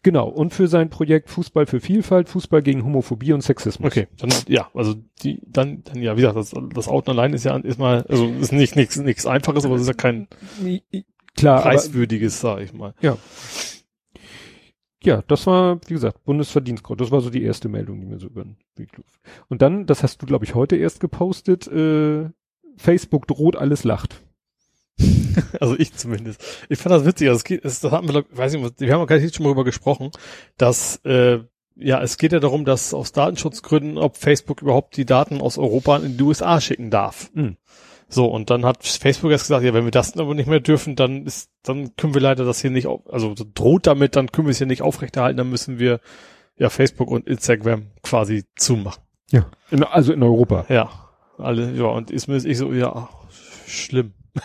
Genau, 0.03 0.29
und 0.29 0.53
für 0.53 0.69
sein 0.69 0.91
Projekt 0.91 1.31
Fußball 1.31 1.67
für 1.67 1.81
Vielfalt, 1.81 2.29
Fußball 2.29 2.63
gegen 2.63 2.85
Homophobie 2.85 3.33
und 3.33 3.43
Sexismus. 3.43 3.87
Okay, 3.93 4.09
dann 4.19 4.31
ja, 4.49 4.69
also 4.75 4.95
die 5.23 5.41
dann 5.47 5.83
dann 5.85 6.03
ja, 6.03 6.17
wie 6.17 6.21
gesagt, 6.21 6.37
das, 6.37 6.53
das 6.75 6.89
Outen 6.89 7.11
allein 7.11 7.33
ist 7.33 7.45
ja 7.45 7.57
ist 7.57 7.79
mal 7.79 8.05
also 8.09 8.27
ist 8.27 8.53
nicht 8.53 8.77
nichts 8.77 8.97
nichts 8.97 9.27
einfaches, 9.27 9.65
aber 9.65 9.77
es 9.77 9.83
ist 9.83 9.89
ja 9.89 9.95
kein 9.95 10.29
Klar, 11.37 11.63
preiswürdiges, 11.63 12.41
sag 12.41 12.61
ich 12.61 12.73
mal. 12.73 12.95
ja, 15.03 15.23
das 15.27 15.47
war, 15.47 15.81
wie 15.87 15.95
gesagt, 15.95 16.25
Bundesverdienstkreuz. 16.25 16.99
Das 16.99 17.11
war 17.11 17.21
so 17.21 17.31
die 17.31 17.43
erste 17.43 17.69
Meldung, 17.69 18.01
die 18.01 18.07
mir 18.07 18.19
so 18.19 18.27
über 18.27 18.45
den 18.45 18.57
Weg 18.77 18.97
lief. 18.97 19.21
Und 19.49 19.63
dann, 19.63 19.87
das 19.87 20.03
hast 20.03 20.21
du, 20.21 20.27
glaube 20.27 20.45
ich, 20.45 20.55
heute 20.55 20.77
erst 20.77 21.01
gepostet, 21.01 21.67
äh, 21.69 22.29
Facebook 22.77 23.27
droht, 23.27 23.57
alles 23.57 23.85
lacht. 23.85 24.23
Also 25.61 25.79
ich 25.79 25.95
zumindest. 25.95 26.43
Ich 26.69 26.79
fand 26.79 26.95
das 26.95 27.05
witzig. 27.05 27.29
Also 27.29 27.39
es 27.39 27.45
geht, 27.45 27.65
es, 27.65 27.81
das 27.81 27.93
hatten 27.93 28.13
wir, 28.13 28.25
weiß 28.31 28.55
ich 28.55 28.61
nicht, 28.61 28.81
wir 28.81 28.93
haben 28.93 29.07
gar 29.07 29.19
nicht 29.19 29.35
schon 29.35 29.45
mal 29.45 29.51
darüber 29.51 29.65
gesprochen, 29.65 30.11
dass 30.57 30.97
äh, 31.05 31.41
ja, 31.77 32.03
es 32.03 32.19
geht 32.19 32.33
ja 32.33 32.41
darum, 32.41 32.65
dass 32.65 32.95
aus 32.95 33.13
Datenschutzgründen, 33.13 33.99
ob 33.99 34.17
Facebook 34.17 34.63
überhaupt 34.63 34.97
die 34.97 35.07
Daten 35.07 35.41
aus 35.41 35.59
Europa 35.59 35.97
in 35.99 36.17
die 36.17 36.23
USA 36.23 36.61
schicken 36.61 36.91
darf. 36.91 37.31
Mhm. 37.35 37.57
So, 38.09 38.27
und 38.27 38.51
dann 38.51 38.67
hat 38.67 38.85
Facebook 38.85 39.31
erst 39.31 39.45
gesagt, 39.45 39.65
ja, 39.65 39.73
wenn 39.73 39.85
wir 39.85 39.93
das 39.93 40.17
aber 40.17 40.35
nicht 40.35 40.49
mehr 40.49 40.61
dürfen, 40.61 40.97
dann 40.97 41.27
ist, 41.27 41.49
dann 41.63 41.95
können 41.97 42.13
wir 42.13 42.21
leider 42.21 42.45
das 42.45 42.61
hier 42.61 42.71
nicht, 42.71 42.89
auf, 42.89 43.03
also 43.11 43.35
so 43.37 43.47
droht 43.55 43.87
damit, 43.87 44.17
dann 44.17 44.33
können 44.33 44.49
wir 44.49 44.53
es 44.53 44.59
hier 44.59 44.67
nicht 44.67 44.83
aufrechterhalten, 44.83 45.37
dann 45.37 45.49
müssen 45.49 45.79
wir 45.79 46.01
ja 46.59 46.71
Facebook 46.71 47.09
und 47.09 47.29
Instagram 47.29 47.87
quasi 48.03 48.45
zumachen. 48.57 49.03
Ja. 49.31 49.47
In, 49.71 49.85
also 49.85 50.13
in 50.13 50.25
Europa. 50.25 50.67
Ja, 50.69 50.91
alle, 51.39 51.73
ja, 51.73 51.85
und 51.85 52.11
ist 52.11 52.27
mir 52.27 52.37
ich 52.37 52.59
so, 52.59 52.73
ja, 52.73 53.09
schlimm. 53.67 54.13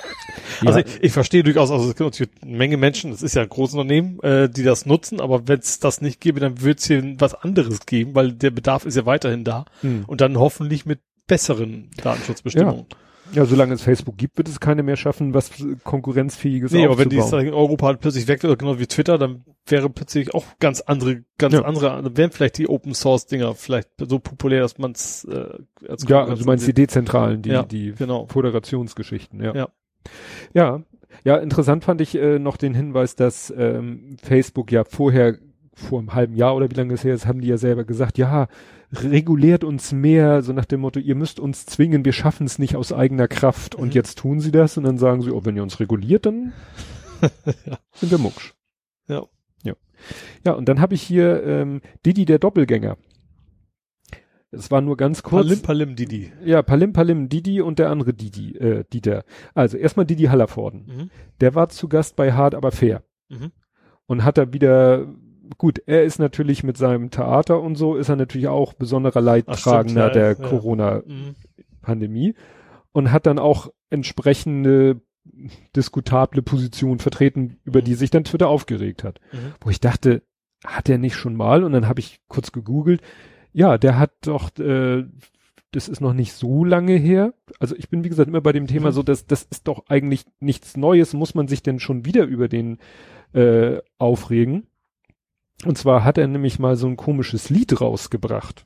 Ja. 0.62 0.67
Also 0.67 0.80
ich, 0.80 1.04
ich 1.04 1.12
verstehe 1.12 1.43
durchaus, 1.43 1.69
also 1.69 1.84
es 1.89 1.95
gibt 1.98 2.00
natürlich 2.12 2.32
eine 2.41 2.56
Menge 2.56 2.78
Menschen, 2.78 3.12
das 3.12 3.21
ist 3.21 3.36
ja 3.36 3.41
ein 3.41 3.50
großes 3.50 3.76
Unternehmen, 3.76 4.21
äh, 4.21 4.50
die 4.50 4.63
das 4.63 4.86
nutzen, 4.86 5.19
aber 5.19 5.50
wenn 5.50 5.60
es 5.60 5.80
das 5.80 6.00
nicht 6.00 6.21
gäbe, 6.21 6.39
dann 6.39 6.62
wird 6.62 6.80
es 6.80 6.88
hier 6.88 7.04
was 7.19 7.34
anderes 7.36 7.86
geben, 7.86 8.15
weil 8.15 8.32
der 8.32 8.52
Bedarf 8.52 8.86
ist 8.86 8.95
ja 8.95 9.06
weiterhin 9.06 9.43
da 9.43 9.65
Hm. 9.82 10.06
und 10.08 10.21
dann 10.21 10.38
hoffentlich 10.39 10.86
mit 10.86 11.00
besseren 11.28 11.89
Datenschutzbestimmungen. 12.02 12.86
Ja, 13.34 13.46
solange 13.46 13.74
es 13.74 13.82
Facebook 13.82 14.18
gibt, 14.18 14.38
wird 14.38 14.48
es 14.48 14.60
keine 14.60 14.84
mehr 14.84 14.96
schaffen, 14.96 15.34
was 15.34 15.52
konkurrenzfähiges 15.84 16.72
nee, 16.72 16.86
aber 16.86 16.98
wenn 16.98 17.10
die 17.10 17.18
in 17.18 17.54
Europa 17.54 17.88
halt 17.88 18.00
plötzlich 18.00 18.28
weg 18.28 18.44
wäre, 18.44 18.56
genau 18.56 18.80
wie 18.80 18.88
Twitter, 18.88 19.18
dann 19.18 19.44
wäre 19.66 19.90
plötzlich 19.90 20.34
auch 20.34 20.46
ganz 20.60 20.82
andere, 20.82 21.24
ganz 21.38 21.54
Ja. 21.56 21.62
andere, 21.64 22.02
dann 22.02 22.18
wären 22.18 22.32
vielleicht 22.32 22.58
die 22.58 22.70
Open 22.70 22.94
Source 22.94 23.26
Dinger 23.26 23.56
vielleicht 23.56 23.90
so 24.00 24.20
populär, 24.20 24.62
dass 24.62 24.78
man 24.78 24.92
es 24.92 25.26
äh, 25.26 25.50
als 25.88 26.08
ja, 26.08 26.24
also 26.24 26.44
du 26.44 26.46
meinst 26.46 26.68
die 26.68 26.74
dezentralen, 26.74 27.42
die, 27.42 27.50
Ja, 27.50 27.64
die 27.64 27.94
genau. 27.98 28.28
Föderationsgeschichten, 28.28 29.42
ja. 29.44 29.56
Ja. 29.56 29.70
Ja, 30.54 30.82
ja, 31.24 31.38
interessant 31.38 31.84
fand 31.84 32.02
ich 32.02 32.16
äh, 32.16 32.38
noch 32.40 32.58
den 32.58 32.74
Hinweis, 32.76 33.16
dass 33.16 33.52
ähm, 33.58 34.18
Facebook 34.22 34.72
ja 34.72 34.84
vorher, 34.84 35.38
vor 35.76 36.00
einem 36.00 36.14
halben 36.14 36.36
Jahr 36.36 36.56
oder 36.56 36.70
wie 36.72 36.76
lange 36.76 36.94
es 36.94 37.04
her 37.04 37.14
ist, 37.14 37.28
haben 37.28 37.42
die 37.42 37.48
ja 37.50 37.58
selber 37.58 37.84
gesagt, 37.84 38.18
ja, 38.18 38.48
reguliert 38.92 39.64
uns 39.64 39.92
mehr, 39.92 40.42
so 40.42 40.54
nach 40.54 40.66
dem 40.66 40.80
Motto, 40.80 41.00
ihr 41.00 41.16
müsst 41.16 41.40
uns 41.40 41.66
zwingen, 41.66 42.06
wir 42.06 42.14
schaffen 42.14 42.46
es 42.48 42.58
nicht 42.60 42.76
aus 42.76 42.94
eigener 42.94 43.28
Kraft. 43.28 43.76
Und 43.76 43.90
Mhm. 43.90 43.94
jetzt 43.94 44.18
tun 44.18 44.40
sie 44.40 44.52
das 44.52 44.78
und 44.78 44.86
dann 44.86 44.98
sagen 44.98 45.22
sie, 45.22 45.32
oh, 45.32 45.44
wenn 45.44 45.56
ihr 45.58 45.64
uns 45.64 45.80
reguliert, 45.80 46.26
dann 46.26 46.54
Ja. 47.22 47.78
sind 47.94 48.12
wir 48.12 48.18
mucksch. 48.18 48.54
Ja. 49.08 49.24
Ja, 49.64 49.74
ja 50.46 50.54
und 50.54 50.70
dann 50.70 50.80
habe 50.80 50.96
ich 50.96 51.02
hier 51.02 51.44
ähm, 51.44 51.82
Didi 52.06 52.26
der 52.26 52.40
Doppelgänger. 52.40 52.98
Es 54.52 54.72
war 54.72 54.80
nur 54.80 54.96
ganz 54.96 55.22
kurz. 55.24 55.46
Palim 55.48 55.62
Palim 55.62 55.96
Didi. 55.98 56.32
Ja, 56.46 56.62
Palim 56.62 56.94
Palim 56.94 57.28
Didi 57.28 57.60
und 57.62 57.78
der 57.80 57.90
andere 57.90 58.14
Didi, 58.14 58.56
äh, 58.58 58.86
Dieter. 58.94 59.26
Also 59.54 59.76
erstmal 59.78 60.06
Didi 60.06 60.26
Hallervorden. 60.26 60.86
Mhm. 60.86 61.10
Der 61.42 61.56
war 61.56 61.68
zu 61.70 61.90
Gast 61.90 62.16
bei 62.16 62.32
Hard 62.32 62.56
aber 62.56 62.72
fair 62.72 63.04
Mhm. 63.30 63.52
und 64.06 64.24
hat 64.24 64.38
da 64.38 64.54
wieder 64.54 65.08
gut, 65.58 65.81
er 65.86 66.03
ist 66.03 66.19
natürlich 66.19 66.63
mit 66.63 66.77
seinem 66.77 67.10
Theater 67.12 67.62
und 67.62 67.75
so 67.75 67.95
ist 67.95 68.10
er 68.10 68.15
natürlich 68.15 68.47
auch 68.47 68.73
besonderer 68.73 69.21
Leidtragender 69.21 70.05
Ach, 70.08 70.10
stimmt, 70.12 70.15
der 70.15 70.27
ja. 70.27 70.49
Corona 70.49 71.03
Mhm. 71.05 72.34
Und 72.91 73.12
hat 73.12 73.25
dann 73.25 73.39
auch 73.39 73.71
entsprechende 73.89 75.01
diskutable 75.75 76.41
Positionen 76.41 76.99
vertreten, 76.99 77.58
über 77.63 77.81
Mhm. 77.81 77.86
die 77.86 77.95
sich 77.95 78.10
dann 78.10 78.23
Twitter 78.23 78.47
aufgeregt 78.47 79.03
hat. 79.03 79.19
Mhm. 79.31 79.53
Wo 79.62 79.69
ich 79.69 79.79
dachte, 79.79 80.23
hat 80.65 80.89
er 80.89 80.97
nicht 80.97 81.15
schon 81.15 81.36
mal? 81.36 81.63
Und 81.63 81.73
dann 81.73 81.88
habe 81.88 81.99
ich 81.99 82.19
kurz 82.27 82.51
gegoogelt. 82.51 83.01
Ja, 83.53 83.77
der 83.77 83.97
hat 83.99 84.12
doch, 84.21 84.58
äh, 84.60 85.03
das 85.71 85.88
ist 85.89 85.99
noch 86.01 86.13
nicht 86.13 86.34
so 86.34 86.63
lange 86.63 86.93
her. 86.93 87.34
Also 87.60 87.75
ich 87.75 87.89
bin, 87.89 88.03
wie 88.03 88.10
gesagt, 88.10 88.29
immer 88.29 88.41
bei 88.41 88.53
dem 88.53 88.67
Thema 88.67 88.89
Mhm. 88.89 88.93
so, 88.93 89.03
dass 89.03 89.25
das 89.25 89.43
ist 89.43 89.67
doch 89.67 89.86
eigentlich 89.89 90.25
nichts 90.39 90.77
Neues. 90.77 91.13
Muss 91.13 91.36
man 91.36 91.47
sich 91.47 91.62
denn 91.63 91.79
schon 91.79 92.05
wieder 92.05 92.25
über 92.25 92.47
den 92.47 92.77
äh, 93.34 93.79
aufregen? 93.97 94.67
Und 95.63 95.78
zwar 95.78 96.04
hat 96.04 96.18
er 96.18 96.28
nämlich 96.28 96.60
mal 96.60 96.76
so 96.76 96.88
ein 96.88 96.98
komisches 96.98 97.50
Lied 97.50 97.80
rausgebracht. 97.80 98.65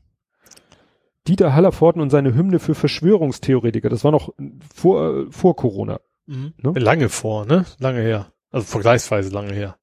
Dieter 1.28 1.54
Hallervorden 1.54 2.02
und 2.02 2.10
seine 2.10 2.34
Hymne 2.34 2.60
für 2.60 2.74
Verschwörungstheoretiker. 2.74 3.90
Das 3.90 4.04
war 4.04 4.12
noch 4.12 4.34
vor, 4.74 5.16
äh, 5.16 5.32
vor 5.32 5.56
Corona. 5.56 6.00
Mhm. 6.26 6.54
Ne? 6.58 6.72
Lange 6.80 7.10
vor, 7.10 7.46
ne? 7.46 7.66
Lange 7.80 8.02
her. 8.02 8.32
Also 8.52 8.66
vergleichsweise 8.66 9.30
lange 9.30 9.54
her. 9.54 9.78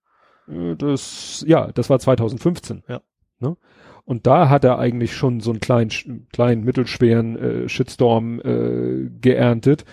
Äh, 0.49 0.75
Das, 0.77 1.45
ja, 1.47 1.71
das 1.73 1.89
war 1.91 1.99
2015. 1.99 2.83
Ja. 2.89 3.01
Ne? 3.39 3.57
Und 4.05 4.27
da 4.27 4.49
hat 4.49 4.65
er 4.65 4.79
eigentlich 4.79 5.15
schon 5.17 5.41
so 5.41 5.51
einen 5.51 5.61
kleinen, 5.61 6.29
kleinen 6.33 6.65
mittelschweren 6.65 7.37
äh, 7.37 7.69
Shitstorm 7.69 8.41
äh, 8.41 9.11
geerntet 9.21 9.85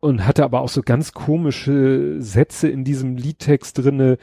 und 0.00 0.26
hatte 0.26 0.44
aber 0.44 0.60
auch 0.60 0.68
so 0.68 0.82
ganz 0.82 1.12
komische 1.12 2.20
Sätze 2.20 2.68
in 2.68 2.84
diesem 2.84 3.16
Liedtext 3.16 3.78
drinne. 3.78 4.18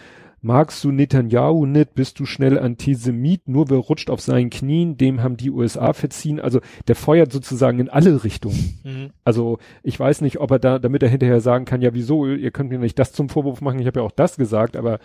Magst 0.45 0.83
du 0.83 0.91
Netanyahu 0.91 1.65
nicht, 1.65 1.95
bist 1.95 2.19
du 2.19 2.25
schnell 2.25 2.59
Antisemit, 2.59 3.47
nur 3.47 3.69
wer 3.69 3.77
rutscht 3.77 4.09
auf 4.09 4.19
seinen 4.19 4.49
Knien, 4.49 4.97
dem 4.97 5.23
haben 5.23 5.37
die 5.37 5.49
USA 5.49 5.93
verziehen. 5.93 6.41
Also 6.41 6.59
der 6.89 6.97
feuert 6.97 7.31
sozusagen 7.31 7.79
in 7.79 7.87
alle 7.87 8.25
Richtungen. 8.25 8.81
Mhm. 8.83 9.11
Also 9.23 9.59
ich 9.83 9.97
weiß 9.97 10.19
nicht, 10.19 10.41
ob 10.41 10.51
er 10.51 10.59
da, 10.59 10.79
damit 10.79 11.01
er 11.01 11.07
hinterher 11.07 11.39
sagen 11.39 11.63
kann, 11.63 11.81
ja 11.81 11.93
wieso, 11.93 12.25
ihr 12.25 12.51
könnt 12.51 12.71
mir 12.71 12.79
nicht 12.79 12.99
das 12.99 13.13
zum 13.13 13.29
Vorwurf 13.29 13.61
machen, 13.61 13.79
ich 13.79 13.87
habe 13.87 14.01
ja 14.01 14.05
auch 14.05 14.11
das 14.11 14.35
gesagt, 14.35 14.75
aber 14.75 14.99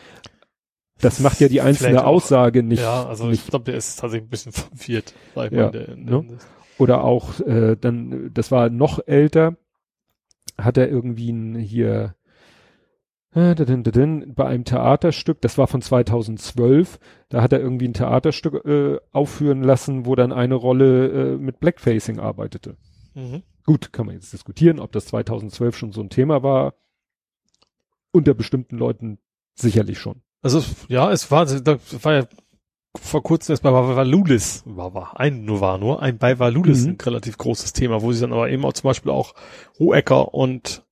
das 1.01 1.21
macht 1.21 1.39
ja 1.39 1.47
die 1.47 1.61
einzelne 1.61 2.03
auch. 2.03 2.17
Aussage 2.17 2.65
nicht. 2.65 2.83
ja, 2.83 3.07
also 3.07 3.27
nicht. 3.27 3.45
ich 3.45 3.49
glaube, 3.49 3.67
der 3.67 3.77
ist 3.77 3.95
tatsächlich 4.01 4.27
ein 4.27 4.31
bisschen 4.31 4.53
verwirrt, 4.53 5.15
Ja, 5.37 5.43
mal. 5.43 5.51
Der, 5.71 5.89
in 5.91 6.07
der, 6.07 6.23
ne? 6.23 6.39
Oder 6.79 7.05
auch 7.05 7.39
äh, 7.41 7.77
dann, 7.81 8.33
das 8.35 8.51
war 8.51 8.71
noch 8.71 8.99
älter, 9.07 9.57
hat 10.57 10.77
er 10.79 10.89
irgendwie 10.89 11.31
ein 11.31 11.55
hier 11.55 12.17
bei 13.33 14.47
einem 14.47 14.65
Theaterstück, 14.65 15.41
das 15.43 15.59
war 15.59 15.67
von 15.67 15.83
2012, 15.83 16.99
da 17.29 17.43
hat 17.43 17.53
er 17.53 17.61
irgendwie 17.61 17.87
ein 17.87 17.95
Theaterstück 17.95 18.65
äh, 18.65 18.99
aufführen 19.13 19.63
lassen, 19.63 20.07
wo 20.07 20.15
dann 20.15 20.33
eine 20.33 20.55
Rolle 20.55 21.35
äh, 21.35 21.37
mit 21.37 21.61
Blackfacing 21.61 22.19
arbeitete. 22.19 22.77
Mhm. 23.15 23.43
Gut, 23.67 23.93
kann 23.93 24.07
man 24.07 24.15
jetzt 24.15 24.33
diskutieren, 24.33 24.81
ob 24.81 24.93
das 24.93 25.07
2012 25.07 25.77
schon 25.77 25.93
so 25.93 26.01
ein 26.01 26.09
Thema 26.09 26.43
war. 26.43 26.75
Unter 28.13 28.33
bestimmten 28.33 28.79
Leuten 28.79 29.19
sicherlich 29.55 29.99
schon. 29.99 30.23
Also 30.41 30.63
ja, 30.89 31.13
es 31.13 31.31
war, 31.31 31.45
das 31.45 32.05
war 32.05 32.13
ja 32.15 32.27
vor 32.97 33.23
kurzem 33.23 33.53
erst 33.53 33.63
bei 33.63 33.73
Valulis, 33.73 34.63
war, 34.65 34.95
war 34.95 35.21
ein, 35.21 35.45
nur 35.45 35.61
war 35.61 35.79
nur, 35.79 36.01
ein 36.01 36.17
bei 36.19 36.39
Valulis 36.39 36.85
Mhm. 36.85 36.93
ein 36.93 37.01
relativ 37.01 37.37
großes 37.37 37.75
Thema, 37.75 38.01
wo 38.03 38.13
sie 38.13 38.23
dann 38.23 38.33
aber 38.33 38.49
eben 38.49 38.65
auch 38.65 38.73
zum 38.73 38.89
Beispiel 38.89 39.13
auch 39.13 39.35
Hohecker 39.79 40.33
und, 40.33 40.87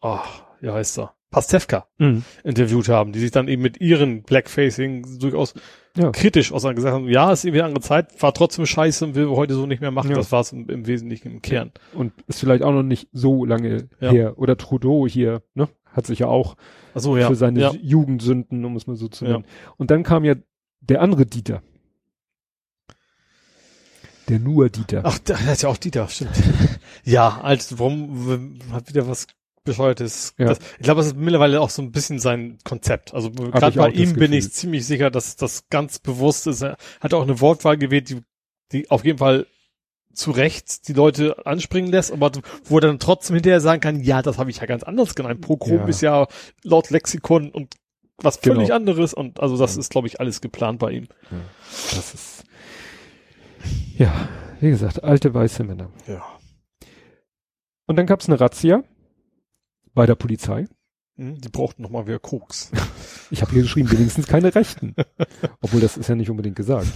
ach, 0.00 0.44
wie 0.60 0.70
heißt 0.70 0.98
er? 1.00 1.14
Pastewka 1.32 1.86
Mhm. 1.98 2.22
interviewt 2.44 2.88
haben, 2.88 3.10
die 3.12 3.18
sich 3.18 3.32
dann 3.32 3.48
eben 3.48 3.62
mit 3.62 3.80
ihren 3.80 4.22
Blackfacing 4.22 5.18
durchaus 5.18 5.54
Ja. 5.96 6.10
kritisch 6.12 6.52
auseinandergesetzt 6.52 6.94
haben. 6.94 7.08
Ja, 7.08 7.32
ist 7.32 7.44
irgendwie 7.44 7.62
eine 7.62 7.68
andere 7.70 7.82
Zeit, 7.82 8.22
war 8.22 8.32
trotzdem 8.32 8.64
scheiße 8.66 9.04
und 9.06 9.14
will 9.16 9.28
wir 9.28 9.36
heute 9.36 9.54
so 9.54 9.66
nicht 9.66 9.80
mehr 9.80 9.90
machen. 9.90 10.10
Ja. 10.10 10.16
Das 10.16 10.30
war 10.30 10.40
es 10.42 10.52
im, 10.52 10.68
im 10.70 10.86
Wesentlichen 10.86 11.32
im 11.32 11.42
Kern. 11.42 11.72
Und 11.94 12.12
ist 12.28 12.38
vielleicht 12.38 12.62
auch 12.62 12.72
noch 12.72 12.84
nicht 12.84 13.08
so 13.12 13.44
lange 13.44 13.88
Ja. 14.00 14.10
her. 14.12 14.38
Oder 14.38 14.56
Trudeau 14.56 15.08
hier, 15.08 15.42
ne? 15.54 15.68
Hat 15.86 16.06
sich 16.06 16.20
ja 16.20 16.26
auch 16.28 16.56
ja. 16.94 17.28
für 17.28 17.34
seine. 17.34 17.74
Jugendsünden, 17.82 18.64
um 18.64 18.76
es 18.76 18.86
mal 18.86 18.96
so 18.96 19.08
zu 19.08 19.24
nennen. 19.24 19.44
Und 19.76 19.90
dann 19.90 20.04
kam 20.04 20.24
ja 20.24 20.34
der 20.80 21.02
andere 21.02 21.26
Dieter. 21.26 21.62
Der 24.28 24.38
nur 24.38 24.68
Dieter. 24.70 25.02
Ach, 25.04 25.18
da 25.18 25.38
hat 25.38 25.62
ja 25.62 25.68
auch 25.68 25.76
Dieter, 25.76 26.08
stimmt. 26.08 26.30
ja, 27.04 27.40
also 27.42 27.78
warum 27.78 28.58
hat 28.72 28.88
wieder 28.88 29.08
was 29.08 29.26
bescheuertes. 29.64 30.34
Ja. 30.38 30.46
Das, 30.48 30.58
ich 30.78 30.84
glaube, 30.84 30.98
das 31.00 31.08
ist 31.08 31.16
mittlerweile 31.16 31.60
auch 31.60 31.70
so 31.70 31.82
ein 31.82 31.92
bisschen 31.92 32.18
sein 32.18 32.58
Konzept. 32.64 33.14
Also 33.14 33.30
gerade 33.30 33.76
bei 33.78 33.90
ihm 33.90 34.14
bin 34.14 34.32
ich 34.32 34.52
ziemlich 34.52 34.86
sicher, 34.86 35.10
dass 35.10 35.36
das 35.36 35.68
ganz 35.70 35.98
bewusst 35.98 36.46
ist. 36.46 36.62
Er 36.62 36.76
hat 37.00 37.14
auch 37.14 37.22
eine 37.22 37.40
Wortwahl 37.40 37.76
gewählt, 37.76 38.10
die, 38.10 38.22
die 38.72 38.90
auf 38.90 39.04
jeden 39.04 39.18
Fall 39.18 39.46
zu 40.14 40.30
Recht 40.30 40.88
die 40.88 40.92
Leute 40.92 41.46
anspringen 41.46 41.90
lässt, 41.90 42.12
aber 42.12 42.32
wo 42.64 42.76
er 42.78 42.82
dann 42.82 42.98
trotzdem 42.98 43.34
hinterher 43.34 43.60
sagen 43.60 43.80
kann, 43.80 44.00
ja, 44.02 44.20
das 44.20 44.36
habe 44.38 44.50
ich 44.50 44.58
ja 44.58 44.66
ganz 44.66 44.82
anders 44.82 45.14
genannt. 45.14 45.40
Pogrom 45.40 45.78
Ja. 45.78 45.86
ist 45.86 46.02
ja 46.02 46.26
laut 46.62 46.90
Lexikon 46.90 47.50
und 47.50 47.76
was 48.18 48.40
Genau. 48.40 48.56
völlig 48.56 48.72
anderes 48.74 49.14
und 49.14 49.40
also 49.40 49.56
das 49.56 49.74
Ja. 49.74 49.80
ist, 49.80 49.90
glaube 49.90 50.08
ich, 50.08 50.20
alles 50.20 50.40
geplant 50.42 50.80
bei 50.80 50.90
ihm. 50.92 51.08
Das 51.94 52.12
ist, 52.12 52.44
ja, 53.96 54.28
wie 54.60 54.68
gesagt, 54.70 55.02
alte 55.02 55.32
weiße 55.32 55.64
Männer. 55.64 55.90
Ja. 56.06 56.22
Und 57.86 57.96
dann 57.96 58.06
gab's 58.06 58.28
eine 58.28 58.38
Razzia 58.38 58.84
bei 59.94 60.06
der 60.06 60.14
Polizei. 60.14 60.66
Hm, 61.16 61.38
Die 61.40 61.48
brauchten 61.48 61.82
noch 61.82 61.90
mal 61.90 62.06
wieder 62.06 62.18
Koks. 62.18 62.70
Ich 63.30 63.42
habe 63.42 63.52
hier 63.52 63.62
geschrieben, 63.62 63.90
wenigstens 63.90 64.26
keine 64.26 64.54
Rechten. 64.54 64.94
Obwohl 65.60 65.80
das 65.80 65.96
ist 65.96 66.08
ja 66.08 66.14
nicht 66.14 66.30
unbedingt 66.30 66.56
gesagt. 66.56 66.90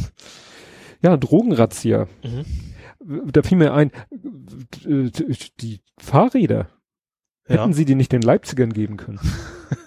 Ja, 1.03 1.17
Drogenrazzia. 1.17 2.09
Mhm. 2.25 2.45
Da 3.31 3.43
fiel 3.43 3.59
mir 3.59 3.75
ein, 3.75 3.93
die 4.85 5.81
Fahrräder, 5.99 6.69
Ja. 7.49 7.63
hätten 7.63 7.75
sie 7.75 7.85
die 7.85 7.95
nicht 7.95 8.11
den 8.13 8.23
Leipzigern 8.23 8.73
geben 8.73 8.97
können? 8.97 9.21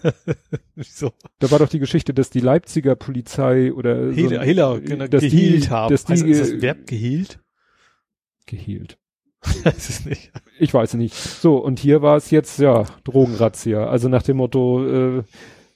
Wieso? 0.76 1.12
Da 1.40 1.50
war 1.52 1.60
doch 1.60 1.70
die 1.70 1.80
Geschichte, 1.80 2.14
dass 2.14 2.30
die 2.30 2.40
Leipziger 2.40 2.96
Polizei 2.96 3.74
oder 3.74 4.12
Hehler, 4.14 4.40
so, 4.40 4.42
Hehler 4.46 4.82
genau, 4.82 5.08
dass 5.08 5.22
gehielt 5.22 5.66
die, 5.66 5.70
haben. 5.70 5.92
Dass 5.92 6.06
die 6.06 6.14
heißt, 6.14 6.24
ist 6.26 6.40
das 6.54 6.62
Verb 6.62 6.86
gehielt? 6.88 7.40
gehielt. 8.46 8.98
Weiß 9.42 9.90
es 9.90 10.06
nicht. 10.06 10.32
Ich 10.60 10.74
weiß 10.74 10.96
nicht. 10.96 11.16
So, 11.16 11.58
und 11.58 11.80
hier 11.80 12.02
war 12.02 12.18
es 12.18 12.32
jetzt, 12.32 12.60
ja, 12.60 12.84
Drogenrazzia. 13.04 13.86
Also 13.88 14.10
nach 14.10 14.24
dem 14.24 14.38
Motto, 14.38 14.86
äh, 14.86 15.24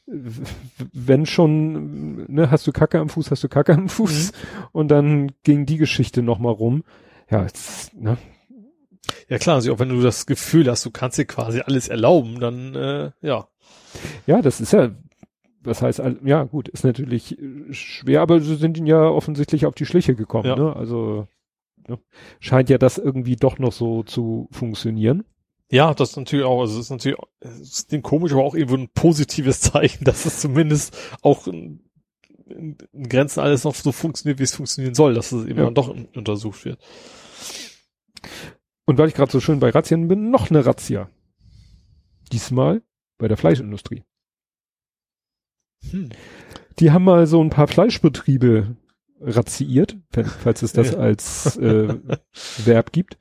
wenn 0.05 1.25
schon, 1.25 2.25
ne, 2.31 2.51
hast 2.51 2.67
du 2.67 2.71
Kacke 2.71 2.99
am 2.99 3.09
Fuß, 3.09 3.31
hast 3.31 3.43
du 3.43 3.47
Kacke 3.49 3.73
am 3.73 3.87
Fuß. 3.89 4.31
Und 4.71 4.89
dann 4.89 5.31
ging 5.43 5.65
die 5.65 5.77
Geschichte 5.77 6.21
nochmal 6.21 6.53
rum. 6.53 6.83
Ja, 7.31 7.43
jetzt, 7.43 7.93
ne, 7.95 8.17
Ja 9.29 9.37
klar, 9.37 9.55
also 9.55 9.73
auch 9.73 9.79
wenn 9.79 9.89
du 9.89 10.01
das 10.01 10.25
Gefühl 10.25 10.69
hast, 10.69 10.85
du 10.85 10.91
kannst 10.91 11.17
dir 11.17 11.25
quasi 11.25 11.61
alles 11.61 11.87
erlauben, 11.87 12.39
dann 12.39 12.75
äh, 12.75 13.11
ja. 13.21 13.47
ja, 14.27 14.41
das 14.41 14.59
ist 14.59 14.73
ja, 14.73 14.91
was 15.61 15.81
heißt, 15.81 16.01
ja 16.25 16.43
gut, 16.43 16.67
ist 16.67 16.83
natürlich 16.83 17.37
schwer, 17.71 18.21
aber 18.21 18.41
sie 18.41 18.55
sind 18.55 18.77
ihnen 18.77 18.87
ja 18.87 19.03
offensichtlich 19.03 19.65
auf 19.65 19.75
die 19.75 19.85
Schliche 19.85 20.15
gekommen, 20.15 20.47
Ja. 20.47 20.55
ne? 20.57 20.75
Also? 20.75 21.27
Scheint 22.39 22.69
ja 22.69 22.77
das 22.77 22.97
irgendwie 22.97 23.35
doch 23.35 23.59
noch 23.59 23.71
so 23.73 24.03
zu 24.03 24.47
funktionieren. 24.51 25.23
Ja, 25.71 25.93
das 25.93 26.11
ist 26.11 26.17
natürlich 26.17 26.45
auch, 26.45 26.61
also 26.61 26.75
es 26.79 26.85
ist 26.85 26.89
natürlich, 26.91 27.17
es 27.39 27.87
dem 27.87 28.01
komisch, 28.03 28.31
aber 28.31 28.43
auch 28.43 28.53
irgendwo 28.55 28.75
ein 28.77 28.89
positives 28.89 29.59
Zeichen, 29.61 30.03
dass 30.05 30.25
es 30.25 30.39
zumindest 30.39 30.95
auch 31.21 31.47
in, 31.47 31.81
in, 32.47 32.77
in 32.91 33.09
Grenzen 33.09 33.39
alles 33.39 33.63
noch 33.63 33.73
so 33.75 33.91
funktioniert, 33.91 34.39
wie 34.39 34.43
es 34.43 34.55
funktionieren 34.55 34.93
soll, 34.95 35.13
dass 35.15 35.31
es 35.31 35.45
eben 35.45 35.57
Ja. 35.59 35.65
dann 35.65 35.75
doch 35.75 35.89
un- 35.89 36.09
untersucht 36.15 36.65
wird. 36.65 36.79
Und 38.85 38.97
weil 38.97 39.07
ich 39.07 39.13
gerade 39.15 39.31
so 39.31 39.39
schön 39.39 39.59
bei 39.59 39.69
Razzien 39.69 40.07
bin, 40.07 40.29
noch 40.29 40.49
eine 40.51 40.65
Razzia. 40.65 41.09
Diesmal 42.31 42.81
bei 43.17 43.27
der 43.27 43.37
Fleischindustrie. 43.37 44.03
Hm. 45.89 46.09
Die 46.79 46.91
haben 46.91 47.03
mal 47.03 47.27
so 47.27 47.41
ein 47.43 47.49
paar 47.49 47.67
Fleischbetriebe 47.67 48.75
razziiert, 49.25 49.97
falls 50.43 50.61
es 50.61 50.73
das 50.73 50.91
Ja. 50.91 50.97
als 50.99 51.57
äh, 51.57 51.95
Verb 52.65 52.91
gibt. 52.91 53.17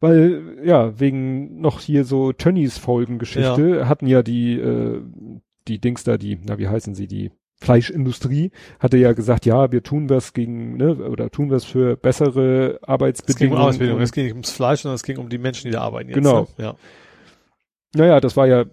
Weil, 0.00 0.58
ja, 0.64 0.98
wegen 0.98 1.60
noch 1.60 1.78
hier 1.80 2.04
so 2.04 2.32
Tönnies 2.32 2.76
Folgengeschichte 2.78 3.88
hatten 3.88 4.06
ja 4.06 4.22
die, 4.22 4.54
äh, 4.58 5.00
die 5.68 5.78
Dings 5.80 6.02
da, 6.04 6.16
die, 6.18 6.38
na, 6.44 6.58
wie 6.58 6.66
heißen 6.68 6.94
sie, 6.94 7.06
die 7.06 7.30
Fleischindustrie, 7.60 8.50
hatte 8.80 8.96
ja 8.96 9.12
gesagt, 9.12 9.46
ja, 9.46 9.70
wir 9.70 9.84
tun 9.84 10.10
was 10.10 10.32
gegen, 10.32 10.76
ne, 10.76 10.96
oder 10.96 11.30
tun 11.30 11.50
was 11.52 11.64
für 11.64 11.96
bessere 11.96 12.72
Es 12.72 12.78
ging 12.80 12.82
um 12.82 12.88
Arbeitsbedingungen. 12.90 13.60
Arbeitsbedingungen, 13.62 14.02
es 14.02 14.10
ging 14.10 14.24
nicht 14.24 14.32
ums 14.32 14.50
Fleisch, 14.50 14.80
sondern 14.80 14.96
es 14.96 15.04
ging 15.04 15.18
um 15.18 15.28
die 15.28 15.38
Menschen, 15.38 15.68
die 15.68 15.72
da 15.72 15.82
arbeiten 15.82 16.08
jetzt. 16.08 16.16
Genau. 16.16 16.48
Ne? 16.58 16.64
Ja. 16.64 16.74
Naja, 17.94 18.20
das 18.20 18.36
war 18.36 18.48
ja, 18.48 18.64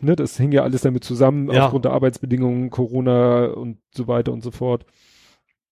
ne, 0.00 0.14
das 0.14 0.36
hing 0.36 0.52
ja 0.52 0.62
alles 0.62 0.82
damit 0.82 1.02
zusammen, 1.02 1.50
Ja. 1.50 1.64
aufgrund 1.64 1.86
der 1.86 1.92
Arbeitsbedingungen, 1.92 2.70
Corona 2.70 3.46
und 3.46 3.78
so 3.92 4.06
weiter 4.06 4.32
und 4.32 4.44
so 4.44 4.52
fort. 4.52 4.86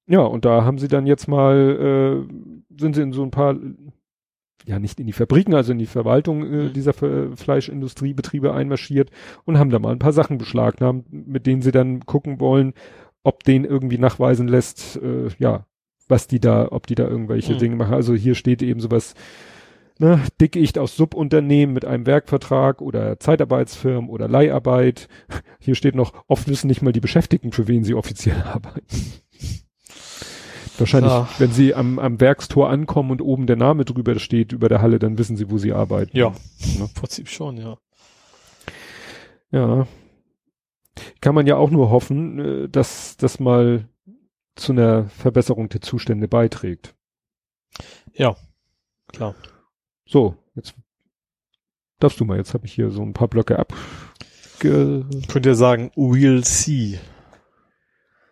Ja, 0.08 0.20
und 0.20 0.44
da 0.44 0.64
haben 0.64 0.78
sie 0.78 0.88
dann 0.88 1.06
jetzt 1.06 1.28
mal, 1.28 2.26
äh, 2.28 2.80
sind 2.80 2.94
sie 2.94 3.02
in 3.02 3.12
so 3.12 3.22
ein 3.22 3.30
paar, 3.30 3.56
ja, 4.64 4.78
nicht 4.78 4.98
in 5.00 5.06
die 5.06 5.12
Fabriken, 5.12 5.54
also 5.54 5.72
in 5.72 5.78
die 5.78 5.86
Verwaltung 5.86 6.42
äh, 6.44 6.64
Mhm. 6.68 6.72
dieser 6.72 6.92
Ver- 6.94 7.36
Fleischindustriebetriebe 7.36 8.52
einmarschiert 8.52 9.10
und 9.44 9.58
haben 9.58 9.70
da 9.70 9.78
mal 9.78 9.92
ein 9.92 9.98
paar 9.98 10.12
Sachen 10.12 10.38
beschlagnahmt, 10.38 11.06
mit 11.12 11.46
denen 11.46 11.62
sie 11.62 11.72
dann 11.72 12.06
gucken 12.06 12.40
wollen, 12.40 12.72
ob 13.22 13.44
denen 13.44 13.64
irgendwie 13.64 13.98
nachweisen 13.98 14.48
lässt, 14.48 14.96
äh, 15.02 15.28
ja, 15.38 15.66
was 16.08 16.26
die 16.26 16.40
da, 16.40 16.68
ob 16.70 16.86
die 16.86 16.94
da 16.94 17.06
irgendwelche 17.06 17.54
Mhm. 17.54 17.58
Dinge 17.58 17.76
machen. 17.76 17.94
Also 17.94 18.14
hier 18.14 18.34
steht 18.34 18.62
eben 18.62 18.80
sowas, 18.80 19.14
ne, 19.98 20.20
Dickicht 20.40 20.78
aus 20.78 20.96
Subunternehmen 20.96 21.74
mit 21.74 21.84
einem 21.84 22.06
Werkvertrag 22.06 22.80
oder 22.80 23.18
Zeitarbeitsfirmen 23.20 24.08
oder 24.08 24.26
Leiharbeit. 24.28 25.08
Hier 25.60 25.74
steht 25.74 25.94
noch, 25.94 26.14
oft 26.28 26.48
wissen 26.48 26.68
nicht 26.68 26.80
mal 26.80 26.92
die 26.92 27.00
Beschäftigten, 27.00 27.52
für 27.52 27.68
wen 27.68 27.84
sie 27.84 27.92
offiziell 27.94 28.40
arbeiten. 28.46 28.86
Wahrscheinlich, 30.78 31.10
Ja. 31.12 31.28
wenn 31.38 31.50
sie 31.52 31.74
am, 31.74 31.98
am 31.98 32.20
Werkstor 32.20 32.70
ankommen 32.70 33.10
und 33.10 33.20
oben 33.22 33.46
der 33.46 33.56
Name 33.56 33.84
drüber 33.84 34.18
steht, 34.18 34.52
über 34.52 34.68
der 34.68 34.80
Halle, 34.82 34.98
dann 34.98 35.18
wissen 35.18 35.36
sie, 35.36 35.50
wo 35.50 35.58
sie 35.58 35.72
arbeiten. 35.72 36.16
Ja, 36.16 36.30
Ne? 36.30 36.84
im 36.84 36.94
Prinzip 36.94 37.28
schon, 37.28 37.56
ja. 37.56 37.78
Ja. 39.50 39.86
Kann 41.20 41.34
man 41.34 41.46
ja 41.46 41.56
auch 41.56 41.70
nur 41.70 41.90
hoffen, 41.90 42.38
äh, 42.64 42.68
dass 42.68 43.16
das 43.16 43.40
mal 43.40 43.88
zu 44.56 44.72
einer 44.72 45.08
Verbesserung 45.08 45.68
der 45.68 45.80
Zustände 45.80 46.26
beiträgt. 46.28 46.94
Klar. 49.12 49.34
So, 50.04 50.36
jetzt 50.54 50.74
darfst 51.98 52.20
du 52.20 52.24
mal, 52.26 52.36
jetzt 52.36 52.52
habe 52.52 52.66
ich 52.66 52.72
hier 52.74 52.90
so 52.90 53.00
ein 53.02 53.14
paar 53.14 53.28
Blöcke 53.28 53.58
ab. 53.58 53.72
Könnt 54.58 55.46
ihr 55.46 55.54
sagen, 55.54 55.90
we'll 55.96 56.44
see. 56.44 56.98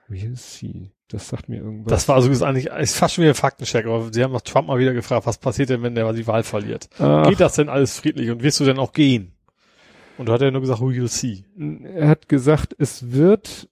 We'll 0.08 0.36
see. 0.36 0.90
Das 1.08 1.28
sagt 1.28 1.48
mir 1.48 1.58
irgendwas. 1.58 1.90
Das 1.90 2.08
war 2.08 2.18
ist 2.18 2.42
eigentlich 2.42 2.66
ist 2.66 2.96
fast 2.96 3.14
schon 3.14 3.22
wieder 3.22 3.32
ein 3.32 3.36
Faktencheck, 3.36 3.86
aber 3.86 4.12
sie 4.12 4.24
haben 4.24 4.32
noch 4.32 4.40
Trump 4.40 4.66
mal 4.66 4.78
wieder 4.78 4.92
gefragt, 4.92 5.26
was 5.26 5.38
passiert 5.38 5.70
denn, 5.70 5.82
wenn 5.82 5.94
der 5.94 6.12
die 6.12 6.26
Wahl 6.26 6.42
verliert? 6.42 6.88
Ach, 6.98 7.28
Geht 7.28 7.40
das 7.40 7.54
denn 7.54 7.68
alles 7.68 7.98
friedlich 7.98 8.30
und 8.30 8.42
wirst 8.42 8.58
du 8.58 8.64
denn 8.64 8.78
auch 8.78 8.92
gehen? 8.92 9.32
Und 10.18 10.28
da 10.28 10.32
hat 10.32 10.42
er 10.42 10.50
nur 10.50 10.62
gesagt, 10.62 10.80
we'll 10.80 11.08
see. 11.08 11.44
er 11.84 12.08
hat 12.08 12.28
gesagt, 12.28 12.74
es 12.78 13.12
wird, 13.12 13.68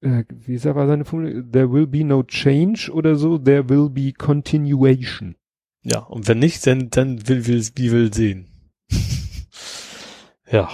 äh, 0.00 0.24
wie 0.28 0.62
war 0.64 0.86
seine 0.86 1.04
Formulierung? 1.04 1.50
There 1.52 1.72
will 1.72 1.86
be 1.86 2.04
no 2.04 2.22
change 2.22 2.90
oder 2.92 3.16
so, 3.16 3.38
there 3.38 3.68
will 3.68 3.88
be 3.88 4.12
continuation. 4.12 5.36
Ja, 5.84 6.00
und 6.00 6.28
wenn 6.28 6.40
nicht, 6.40 6.66
dann, 6.66 6.90
dann 6.90 7.28
will, 7.28 7.46
will, 7.46 7.66
wie 7.76 7.92
will 7.92 8.12
sehen. 8.12 8.48
ja, 10.50 10.68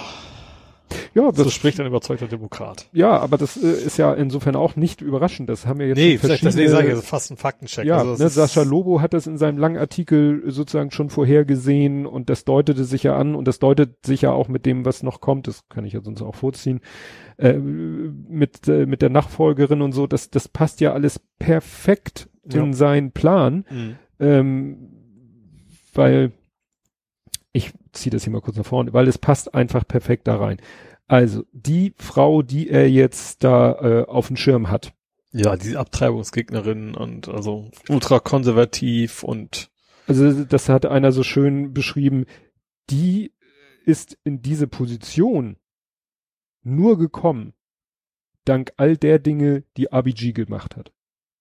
Ja, 1.15 1.31
so 1.33 1.43
das, 1.45 1.53
spricht 1.53 1.79
ein 1.79 1.87
überzeugter 1.87 2.27
Demokrat. 2.27 2.89
ja, 2.91 3.17
aber 3.17 3.37
das 3.37 3.55
äh, 3.55 3.67
ist 3.71 3.97
ja 3.97 4.13
insofern 4.13 4.55
auch 4.57 4.75
nicht 4.75 5.01
überraschend. 5.01 5.49
Das 5.49 5.65
haben 5.65 5.79
wir 5.79 5.87
jetzt 5.87 5.97
Nee, 5.97 6.11
schon 6.17 6.27
vielleicht, 6.27 6.43
deswegen 6.43 6.69
verschiedene- 6.69 6.69
sage 6.75 6.87
ich, 6.87 6.93
also 6.95 7.01
fast 7.03 7.31
ein 7.31 7.37
Faktencheck. 7.37 7.85
Ja, 7.85 7.97
also 7.99 8.11
das 8.11 8.19
ne, 8.19 8.29
Sascha 8.29 8.63
Lobo 8.63 8.99
hat 9.01 9.13
das 9.13 9.25
in 9.25 9.37
seinem 9.37 9.57
langen 9.57 9.77
Artikel 9.77 10.43
sozusagen 10.51 10.91
schon 10.91 11.09
vorhergesehen 11.09 12.05
und 12.05 12.29
das 12.29 12.43
deutete 12.43 12.83
sich 12.83 13.03
ja 13.03 13.15
an 13.15 13.33
und 13.33 13.47
das 13.47 13.59
deutet 13.59 14.05
sich 14.05 14.23
ja 14.23 14.31
auch 14.33 14.49
mit 14.49 14.65
dem, 14.65 14.83
was 14.85 15.03
noch 15.03 15.21
kommt, 15.21 15.47
das 15.47 15.67
kann 15.69 15.85
ich 15.85 15.93
ja 15.93 16.01
sonst 16.03 16.21
auch 16.21 16.35
vorziehen, 16.35 16.81
äh, 17.37 17.53
mit, 17.53 18.67
äh, 18.67 18.85
mit 18.85 19.01
der 19.01 19.09
Nachfolgerin 19.09 19.81
und 19.81 19.93
so, 19.93 20.07
das, 20.07 20.29
das 20.31 20.49
passt 20.49 20.81
ja 20.81 20.91
alles 20.93 21.21
perfekt 21.39 22.27
Ja. 22.51 22.61
in 22.61 22.73
seinen 22.73 23.11
Plan, 23.11 23.63
Mhm. 23.71 23.95
ähm, 24.19 24.77
weil 25.93 26.33
ich 27.53 27.71
ziehe 27.93 28.11
das 28.11 28.25
hier 28.25 28.33
mal 28.33 28.41
kurz 28.41 28.57
nach 28.57 28.65
vorne, 28.65 28.91
weil 28.91 29.07
es 29.07 29.17
passt 29.17 29.55
einfach 29.55 29.87
perfekt 29.87 30.27
da 30.27 30.35
rein. 30.35 30.57
Also 31.07 31.43
die 31.51 31.93
Frau, 31.97 32.41
die 32.41 32.69
er 32.69 32.89
jetzt 32.89 33.43
da 33.43 33.73
äh, 33.73 34.05
auf 34.05 34.27
dem 34.27 34.37
Schirm 34.37 34.69
hat, 34.69 34.93
Ja, 35.31 35.55
die 35.55 35.77
Abtreibungsgegnerin 35.77 36.95
und 36.95 37.27
also 37.27 37.69
ultrakonservativ 37.89 39.23
und 39.23 39.69
Also 40.07 40.43
das 40.43 40.69
hat 40.69 40.85
einer 40.85 41.11
so 41.11 41.23
schön 41.23 41.73
beschrieben, 41.73 42.25
die 42.89 43.33
ist 43.85 44.17
in 44.23 44.41
diese 44.41 44.67
Position 44.67 45.57
nur 46.63 46.97
gekommen, 46.97 47.53
dank 48.45 48.73
all 48.77 48.97
der 48.97 49.19
Dinge, 49.19 49.63
die 49.77 49.87
RBG 49.91 50.33
gemacht 50.33 50.75
hat. 50.75 50.91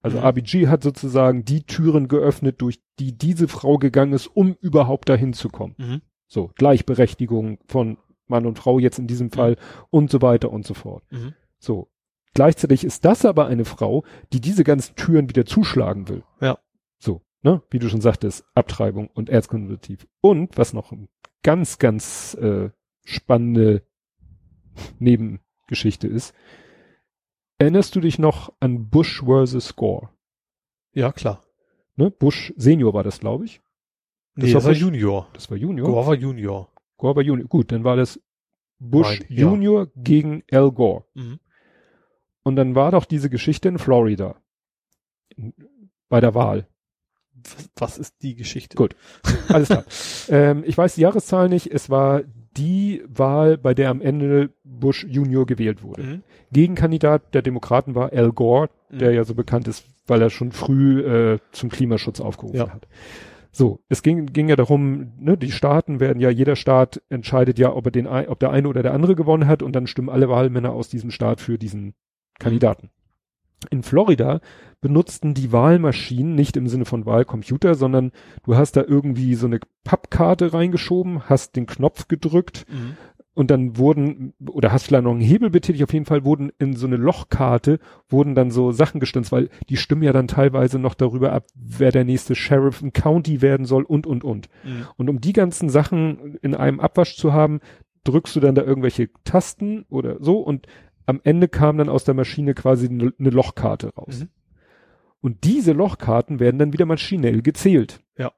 Also 0.02 0.18
Mhm. 0.18 0.24
RBG 0.24 0.68
hat 0.68 0.82
sozusagen 0.82 1.44
die 1.46 1.64
Türen 1.64 2.08
geöffnet, 2.08 2.60
durch 2.60 2.80
die 2.98 3.16
diese 3.16 3.48
Frau 3.48 3.78
gegangen 3.78 4.12
ist, 4.12 4.26
um 4.26 4.54
überhaupt 4.60 5.08
dahin 5.08 5.32
zu 5.32 5.48
kommen. 5.48 5.74
Mhm. 5.78 6.02
So, 6.26 6.50
Gleichberechtigung 6.56 7.58
von 7.66 7.96
Mann 8.26 8.46
und 8.46 8.58
Frau 8.58 8.78
jetzt 8.78 8.98
in 8.98 9.06
diesem 9.06 9.30
Fall 9.30 9.56
und 9.90 10.10
so 10.10 10.22
weiter 10.22 10.50
und 10.50 10.66
so 10.66 10.74
fort. 10.74 11.04
Mhm. 11.10 11.34
So. 11.58 11.90
Gleichzeitig 12.34 12.82
ist 12.84 13.04
das 13.04 13.24
aber 13.24 13.46
eine 13.46 13.64
Frau, 13.64 14.04
die 14.32 14.40
diese 14.40 14.64
ganzen 14.64 14.96
Türen 14.96 15.28
wieder 15.28 15.46
zuschlagen 15.46 16.08
will. 16.08 16.24
Ja. 16.40 16.58
So, 16.98 17.22
ne? 17.42 17.62
Wie 17.70 17.78
du 17.78 17.88
schon 17.88 18.00
sagtest, 18.00 18.44
Abtreibung 18.54 19.08
und 19.08 19.28
Erzkonservativ. 19.30 20.06
Und 20.20 20.58
was 20.58 20.72
noch 20.72 20.90
eine 20.90 21.08
ganz, 21.44 21.78
ganz 21.78 22.34
äh, 22.40 22.70
spannende 23.04 23.82
Nebengeschichte 24.98 26.08
ist, 26.08 26.34
erinnerst 27.58 27.94
du 27.94 28.00
dich 28.00 28.18
noch 28.18 28.52
an 28.60 28.88
Bush 28.90 29.22
versus 29.24 29.76
Gore? 29.76 30.10
Ja, 30.92 31.12
klar. 31.12 31.42
Ne? 31.96 32.10
Bush 32.10 32.52
Senior 32.56 32.94
war 32.94 33.04
das, 33.04 33.20
glaube 33.20 33.44
ich. 33.44 33.60
Nee, 34.34 34.46
Das 34.46 34.52
das, 34.52 34.54
war 34.54 34.64
war 34.64 34.72
Bush- 34.72 34.80
Junior. 34.80 35.28
Das 35.34 35.50
war 35.50 35.56
Junior. 35.56 35.88
Gore 35.88 36.06
war 36.06 36.14
Junior. 36.14 36.70
Gore 36.96 37.16
war 37.16 37.22
Junior. 37.22 37.48
Gut, 37.48 37.72
dann 37.72 37.84
war 37.84 37.96
das 37.96 38.20
Bush 38.78 39.20
Nein, 39.20 39.26
ja. 39.30 39.36
Junior 39.42 39.88
gegen 39.96 40.42
Al 40.50 40.70
Gore. 40.72 41.04
Mhm. 41.14 41.38
Und 42.42 42.56
dann 42.56 42.74
war 42.74 42.90
doch 42.90 43.04
diese 43.06 43.30
Geschichte 43.30 43.68
in 43.68 43.78
Florida. 43.78 44.36
Bei 46.08 46.20
der 46.20 46.34
Wahl. 46.34 46.66
Was, 47.76 47.98
ist 47.98 48.22
die 48.22 48.36
Geschichte? 48.36 48.76
Gut. 48.76 48.94
Alles 49.48 49.68
klar. 49.68 49.84
ähm, 50.28 50.62
ich 50.66 50.78
weiß 50.78 50.94
die 50.94 51.00
Jahreszahl 51.02 51.48
nicht. 51.48 51.66
Es 51.70 51.90
war 51.90 52.22
die 52.56 53.02
Wahl, 53.08 53.58
bei 53.58 53.74
der 53.74 53.90
am 53.90 54.00
Ende 54.00 54.50
Bush 54.62 55.04
Junior 55.08 55.44
gewählt 55.44 55.82
wurde. 55.82 56.02
Mhm. 56.02 56.22
Gegenkandidat 56.52 57.34
der 57.34 57.42
Demokraten 57.42 57.94
war 57.94 58.12
Al 58.12 58.30
Gore, 58.32 58.70
der 58.90 59.10
Mhm. 59.10 59.16
ja 59.16 59.24
so 59.24 59.34
bekannt 59.34 59.66
ist, 59.66 59.84
weil 60.06 60.22
er 60.22 60.30
schon 60.30 60.52
früh 60.52 61.00
äh, 61.00 61.38
zum 61.50 61.70
Klimaschutz 61.70 62.20
aufgerufen 62.20 62.56
Ja. 62.58 62.70
hat. 62.70 62.86
So, 63.56 63.84
es 63.88 64.02
ging, 64.02 64.26
ging 64.26 64.48
ja 64.48 64.56
darum, 64.56 65.12
ne, 65.16 65.38
die 65.38 65.52
Staaten 65.52 66.00
werden 66.00 66.18
ja, 66.18 66.28
jeder 66.28 66.56
Staat 66.56 67.00
entscheidet 67.08 67.56
ja, 67.56 67.72
ob 67.72 67.86
er 67.86 67.92
den, 67.92 68.08
ob 68.08 68.40
der 68.40 68.50
eine 68.50 68.66
oder 68.66 68.82
der 68.82 68.92
andere 68.92 69.14
gewonnen 69.14 69.46
hat 69.46 69.62
und 69.62 69.76
dann 69.76 69.86
stimmen 69.86 70.08
alle 70.08 70.28
Wahlmänner 70.28 70.72
aus 70.72 70.88
diesem 70.88 71.12
Staat 71.12 71.40
für 71.40 71.56
diesen 71.56 71.94
Kandidaten. 72.40 72.90
In 73.70 73.84
Florida 73.84 74.40
benutzten 74.80 75.34
die 75.34 75.52
Wahlmaschinen 75.52 76.34
nicht 76.34 76.56
im 76.56 76.66
Sinne 76.66 76.84
von 76.84 77.06
Wahlcomputer, 77.06 77.76
sondern 77.76 78.10
du 78.42 78.56
hast 78.56 78.72
da 78.72 78.82
irgendwie 78.82 79.36
so 79.36 79.46
eine 79.46 79.60
Pappkarte 79.84 80.52
reingeschoben, 80.52 81.28
hast 81.28 81.54
den 81.54 81.66
Knopf 81.66 82.08
gedrückt 82.08 82.66
Mhm. 82.68 82.96
Und 83.34 83.50
dann 83.50 83.76
wurden, 83.76 84.32
oder 84.48 84.72
hast 84.72 84.86
vielleicht 84.86 85.04
noch 85.04 85.10
einen 85.10 85.20
Hebel 85.20 85.50
betätigt, 85.50 85.84
auf 85.84 85.92
jeden 85.92 86.06
Fall 86.06 86.24
wurden 86.24 86.52
in 86.58 86.74
so 86.76 86.86
eine 86.86 86.96
Lochkarte, 86.96 87.80
wurden 88.08 88.34
dann 88.34 88.50
so 88.50 88.70
Sachen 88.72 89.00
gestanzt, 89.00 89.32
weil 89.32 89.50
die 89.68 89.76
stimmen 89.76 90.04
ja 90.04 90.12
dann 90.12 90.28
teilweise 90.28 90.78
noch 90.78 90.94
darüber 90.94 91.32
ab, 91.32 91.46
wer 91.54 91.90
der 91.90 92.04
nächste 92.04 92.34
Sheriff 92.34 92.80
im 92.80 92.92
County 92.92 93.42
werden 93.42 93.66
soll 93.66 93.82
und, 93.82 94.06
und, 94.06 94.22
und. 94.24 94.48
Mhm. 94.64 94.86
Und 94.96 95.10
um 95.10 95.20
die 95.20 95.32
ganzen 95.32 95.68
Sachen 95.68 96.36
in 96.42 96.54
einem 96.54 96.78
Abwasch 96.80 97.16
zu 97.16 97.32
haben, 97.32 97.60
drückst 98.04 98.36
du 98.36 98.40
dann 98.40 98.54
da 98.54 98.62
irgendwelche 98.62 99.10
Tasten 99.24 99.84
oder 99.88 100.16
so 100.20 100.38
und 100.38 100.66
am 101.06 101.20
Ende 101.24 101.48
kam 101.48 101.76
dann 101.76 101.88
aus 101.88 102.04
der 102.04 102.14
Maschine 102.14 102.54
quasi 102.54 102.88
eine, 102.88 103.12
eine 103.18 103.30
Lochkarte 103.30 103.94
raus. 103.94 104.20
Mhm. 104.20 104.28
Und 105.20 105.44
diese 105.44 105.72
Lochkarten 105.72 106.38
werden 106.38 106.58
dann 106.58 106.72
wieder 106.72 106.86
maschinell 106.86 107.42
gezählt. 107.42 108.00
Ja. 108.16 108.32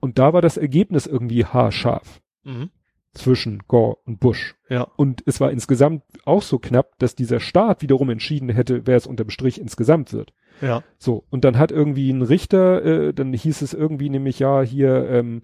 Und 0.00 0.18
da 0.18 0.32
war 0.32 0.40
das 0.40 0.56
Ergebnis 0.56 1.06
irgendwie 1.06 1.44
haarscharf 1.44 2.20
Mhm. 2.44 2.70
Zwischen 3.14 3.62
Gore 3.68 3.98
und 4.04 4.20
Bush. 4.20 4.54
Ja. 4.68 4.82
Und 4.96 5.22
es 5.26 5.40
war 5.40 5.50
insgesamt 5.50 6.02
auch 6.24 6.42
so 6.42 6.58
knapp, 6.58 6.98
dass 6.98 7.14
dieser 7.14 7.40
Staat 7.40 7.82
wiederum 7.82 8.10
entschieden 8.10 8.48
hätte, 8.50 8.86
wer 8.86 8.96
es 8.96 9.06
unterm 9.06 9.30
Strich 9.30 9.60
insgesamt 9.60 10.12
wird. 10.12 10.32
Ja. 10.60 10.82
So, 10.98 11.24
und 11.30 11.44
dann 11.44 11.58
hat 11.58 11.72
irgendwie 11.72 12.10
ein 12.10 12.22
Richter, 12.22 12.84
äh, 12.84 13.14
dann 13.14 13.32
hieß 13.32 13.62
es 13.62 13.74
irgendwie 13.74 14.10
nämlich, 14.10 14.38
ja, 14.38 14.62
hier, 14.62 15.08
ähm, 15.10 15.42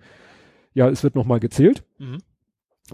ja, 0.73 0.89
es 0.89 1.03
wird 1.03 1.15
nochmal 1.15 1.41
gezählt. 1.41 1.85
Mhm. 1.99 2.19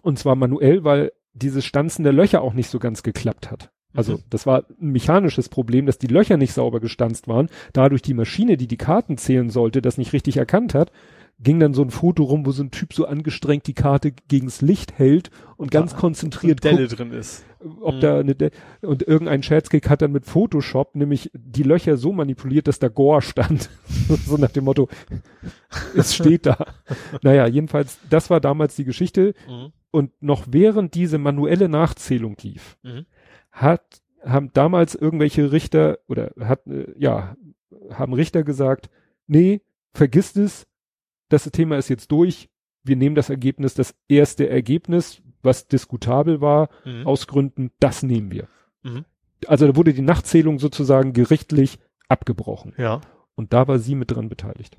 Und 0.02 0.18
zwar 0.18 0.36
manuell, 0.36 0.84
weil 0.84 1.12
dieses 1.32 1.64
Stanzen 1.64 2.04
der 2.04 2.12
Löcher 2.12 2.42
auch 2.42 2.54
nicht 2.54 2.70
so 2.70 2.78
ganz 2.78 3.02
geklappt 3.02 3.50
hat. 3.50 3.70
Also 3.92 4.14
Mhm. 4.14 4.22
das 4.30 4.46
war 4.46 4.66
ein 4.80 4.92
mechanisches 4.92 5.48
Problem, 5.48 5.86
dass 5.86 5.98
die 5.98 6.06
Löcher 6.06 6.36
nicht 6.36 6.52
sauber 6.52 6.78
gestanzt 6.78 7.26
waren. 7.26 7.48
Dadurch 7.72 8.02
die 8.02 8.14
Maschine, 8.14 8.56
die 8.56 8.68
die 8.68 8.76
Karten 8.76 9.16
zählen 9.18 9.50
sollte, 9.50 9.82
das 9.82 9.98
nicht 9.98 10.12
richtig 10.12 10.36
erkannt 10.36 10.74
hat, 10.74 10.92
ging 11.42 11.58
dann 11.58 11.72
so 11.74 11.82
ein 11.82 11.90
Foto 11.90 12.24
rum, 12.24 12.44
wo 12.44 12.52
so 12.52 12.62
ein 12.62 12.70
Typ 12.70 12.92
so 12.92 13.06
angestrengt 13.06 13.66
die 13.66 13.72
Karte 13.74 14.12
gegens 14.28 14.60
Licht 14.60 14.98
hält 14.98 15.30
und 15.56 15.70
ganz 15.70 15.92
Da 15.92 15.98
konzentriert 15.98 16.62
Delle 16.62 16.86
guckt, 16.86 16.98
drin 16.98 17.12
ist. 17.12 17.44
ob 17.80 17.94
Mhm. 17.96 18.00
da 18.00 18.18
eine 18.20 18.34
De 18.34 18.50
und 18.82 19.02
irgendein 19.02 19.42
Scherzkick 19.42 19.88
hat 19.88 20.02
dann 20.02 20.12
mit 20.12 20.26
Photoshop 20.26 20.94
nämlich 20.96 21.30
die 21.34 21.62
Löcher 21.62 21.96
so 21.96 22.12
manipuliert, 22.12 22.68
dass 22.68 22.78
da 22.78 22.88
Gore 22.88 23.22
stand. 23.22 23.70
so 24.26 24.36
nach 24.36 24.50
dem 24.50 24.64
Motto, 24.64 24.88
es 25.96 26.14
steht 26.14 26.46
da. 26.46 26.66
naja, 27.22 27.46
jedenfalls, 27.46 27.98
das 28.08 28.30
war 28.30 28.40
damals 28.40 28.76
die 28.76 28.84
Geschichte. 28.84 29.34
Mhm. 29.48 29.72
Und 29.92 30.12
noch 30.22 30.44
während 30.50 30.94
diese 30.94 31.18
manuelle 31.18 31.68
Nachzählung 31.68 32.36
lief, 32.42 32.76
Mhm. 32.82 33.06
hat, 33.50 34.02
haben 34.24 34.50
damals 34.52 34.94
irgendwelche 34.94 35.50
Richter 35.52 35.98
oder 36.06 36.32
hat, 36.38 36.66
äh, 36.66 36.92
ja, 36.98 37.34
haben 37.94 38.12
Richter 38.12 38.42
gesagt, 38.44 38.90
nee, 39.26 39.62
vergisst 39.92 40.36
es, 40.36 40.66
das 41.30 41.44
Thema 41.44 41.76
ist 41.78 41.88
jetzt 41.88 42.12
durch, 42.12 42.48
wir 42.84 42.96
nehmen 42.96 43.14
das 43.14 43.30
Ergebnis, 43.30 43.74
das 43.74 43.94
erste 44.08 44.48
Ergebnis, 44.48 45.22
was 45.42 45.66
diskutabel 45.68 46.40
war, 46.40 46.68
Mhm. 46.84 47.06
aus 47.06 47.26
Gründen, 47.26 47.70
das 47.80 48.02
nehmen 48.02 48.30
wir. 48.30 48.48
Mhm. 48.82 49.04
Also 49.46 49.66
da 49.66 49.74
wurde 49.76 49.94
die 49.94 50.02
Nachzählung 50.02 50.58
sozusagen 50.58 51.12
gerichtlich 51.14 51.78
abgebrochen. 52.08 52.74
Ja. 52.76 53.00
Und 53.36 53.52
da 53.54 53.66
war 53.68 53.78
sie 53.78 53.94
mit 53.94 54.10
dran 54.10 54.28
beteiligt. 54.28 54.76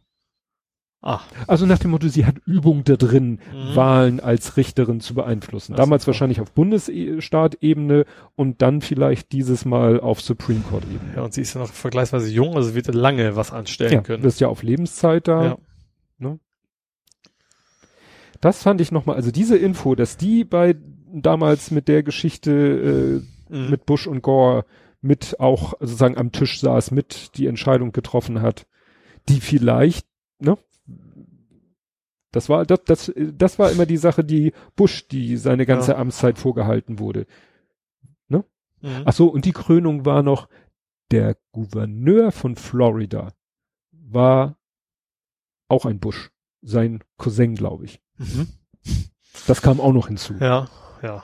Ah. 1.04 1.22
Also 1.48 1.66
nach 1.66 1.80
dem 1.80 1.90
Motto, 1.90 2.08
sie 2.10 2.28
hat 2.28 2.36
Übung 2.46 2.84
da 2.84 2.96
drin, 2.96 3.40
Mhm. 3.52 3.76
Wahlen 3.76 4.20
als 4.20 4.56
Richterin 4.56 5.00
zu 5.00 5.16
beeinflussen. 5.16 5.72
Ist 5.74 5.80
Damals 5.80 6.06
wahrscheinlich 6.06 6.42
auf 6.42 6.52
Bundesstaatebene 6.52 8.06
und 8.36 8.62
dann 8.62 8.82
vielleicht 8.82 9.32
dieses 9.32 9.66
Mal 9.66 10.00
auf 10.00 10.22
Supreme 10.22 10.62
Court 10.70 10.84
Ebene. 10.84 11.14
Ja, 11.16 11.24
und 11.24 11.34
sie 11.34 11.42
ist 11.42 11.56
ja 11.56 11.62
noch 11.62 11.70
vergleichsweise 11.70 12.30
jung, 12.30 12.56
also 12.56 12.76
wird 12.76 12.94
lange 12.94 13.36
was 13.36 13.52
anstellen 13.52 13.94
Ja, 13.94 14.02
können. 14.02 14.22
wirst 14.24 14.40
ja 14.42 14.48
auf 14.48 14.62
Lebenszeit 14.62 15.28
da. 15.28 15.44
Ja. 15.44 15.58
Das 18.42 18.64
fand 18.64 18.82
ich 18.82 18.92
nochmal, 18.92 19.16
also 19.16 19.32
diese 19.32 19.58
Info, 19.58 19.96
dass 19.96 20.18
die 20.18 20.44
bei 20.44 20.76
damals 21.14 21.72
mit 21.72 21.88
der 21.88 22.04
Geschichte 22.04 23.22
äh, 23.52 23.56
Mhm. 23.56 23.70
mit 23.70 23.86
Bush 23.86 24.08
und 24.08 24.22
Gore 24.22 24.66
mit 25.02 25.40
auch 25.42 25.74
sozusagen 25.82 26.18
am 26.18 26.32
Tisch 26.32 26.62
saß, 26.62 26.92
mit 26.92 27.38
die 27.38 27.48
Entscheidung 27.48 27.92
getroffen 27.92 28.42
hat, 28.42 28.66
die 29.28 29.42
vielleicht, 29.42 30.08
ne? 30.40 30.58
Das 32.32 32.48
war, 32.48 32.66
das, 32.66 32.80
das, 32.86 33.12
das 33.18 33.60
war 33.60 33.72
immer 33.72 33.86
die 33.86 33.98
Sache, 33.98 34.24
die 34.24 34.54
Bush, 34.78 35.08
die 35.10 35.36
seine 35.36 35.66
ganze 35.66 35.92
Ja. 35.92 35.98
Amtszeit 35.98 36.38
vorgehalten 36.40 36.98
wurde. 37.00 37.26
Mhm. 38.84 39.04
Ach 39.06 39.14
so, 39.14 39.28
und 39.28 39.46
die 39.46 39.52
Krönung 39.52 40.06
war 40.06 40.24
noch, 40.24 40.50
der 41.12 41.38
Gouverneur 41.52 42.32
von 42.32 42.56
Florida 42.56 43.32
war 43.92 44.58
auch 45.68 45.86
ein 45.86 46.00
Bush. 46.00 46.32
Sein 46.64 47.04
Cousin, 47.18 47.54
glaube 47.56 47.86
ich. 47.86 48.02
Mhm. 48.22 48.48
Das 49.48 49.62
kam 49.62 49.80
auch 49.82 49.94
noch 49.94 50.08
hinzu. 50.08 50.36
Ja, 50.40 50.68
ja. 51.02 51.24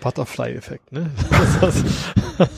Butterfly-Effekt, 0.00 0.92
ne? 0.92 1.10
Dass 1.30 1.60
das, 1.60 1.84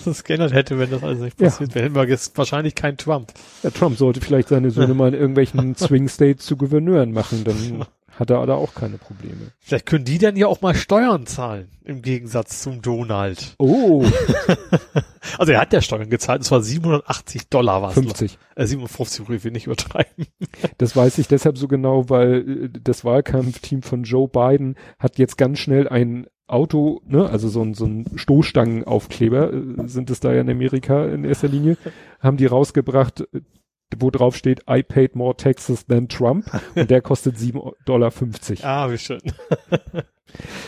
das 0.04 0.24
geändert 0.24 0.52
hätte, 0.52 0.78
wenn 0.78 0.90
das 0.90 1.02
alles 1.02 1.20
nicht 1.20 1.40
Ja. 1.40 1.48
passiert 1.48 1.74
wäre. 1.74 1.84
Hätten 1.86 1.94
wir 1.94 2.08
jetzt 2.08 2.36
wahrscheinlich 2.36 2.74
kein 2.74 2.96
Trump. 2.96 3.32
Ja, 3.62 3.70
Trump 3.70 3.96
sollte 3.98 4.20
vielleicht 4.20 4.48
seine 4.48 4.70
Söhne 4.70 4.94
mal 4.94 5.08
in 5.08 5.14
irgendwelchen 5.14 5.74
Swing 5.76 6.08
States 6.08 6.44
zu 6.46 6.56
Gouverneuren 6.56 7.12
machen, 7.12 7.44
dann 7.44 7.84
hat 8.18 8.30
er 8.30 8.44
da 8.46 8.54
auch 8.54 8.74
keine 8.74 8.98
Probleme. 8.98 9.52
Vielleicht 9.60 9.86
können 9.86 10.04
die 10.04 10.18
dann 10.18 10.36
ja 10.36 10.46
auch 10.46 10.60
mal 10.60 10.74
Steuern 10.74 11.26
zahlen, 11.26 11.68
im 11.84 12.02
Gegensatz 12.02 12.62
zum 12.62 12.82
Donald. 12.82 13.54
Oh, 13.58 14.04
Also 15.38 15.52
er 15.52 15.60
hat 15.60 15.72
ja 15.72 15.80
Steuern 15.80 16.10
gezahlt, 16.10 16.40
und 16.40 16.44
zwar 16.44 16.62
780 16.62 17.48
Dollar 17.48 17.82
was. 17.82 17.94
50. 17.94 18.38
Äh, 18.54 18.66
57, 18.66 19.28
ich 19.28 19.44
will 19.44 19.52
nicht 19.52 19.66
übertreiben. 19.66 20.26
Das 20.78 20.96
weiß 20.96 21.18
ich 21.18 21.28
deshalb 21.28 21.58
so 21.58 21.68
genau, 21.68 22.08
weil 22.08 22.64
äh, 22.64 22.80
das 22.82 23.04
Wahlkampfteam 23.04 23.82
von 23.82 24.04
Joe 24.04 24.28
Biden 24.28 24.76
hat 24.98 25.18
jetzt 25.18 25.36
ganz 25.36 25.58
schnell 25.58 25.88
ein 25.88 26.26
Auto, 26.46 27.00
ne, 27.06 27.28
also 27.28 27.48
so 27.48 27.62
ein, 27.62 27.74
so 27.74 27.86
ein 27.86 28.06
Stoßstangenaufkleber, 28.14 29.52
äh, 29.52 29.88
sind 29.88 30.10
es 30.10 30.20
da 30.20 30.32
ja 30.32 30.40
in 30.40 30.50
Amerika 30.50 31.06
in 31.06 31.24
erster 31.24 31.48
Linie, 31.48 31.76
haben 32.20 32.36
die 32.36 32.46
rausgebracht, 32.46 33.22
äh, 33.32 33.40
wo 33.98 34.10
drauf 34.10 34.36
steht, 34.36 34.62
I 34.68 34.82
paid 34.82 35.14
more 35.16 35.36
taxes 35.36 35.86
than 35.86 36.08
Trump 36.08 36.46
und 36.74 36.90
der 36.90 37.00
kostet 37.02 37.36
7,50 37.36 37.84
Dollar. 37.84 38.12
Ah, 38.62 38.90
wie 38.90 38.98
schön. 38.98 39.20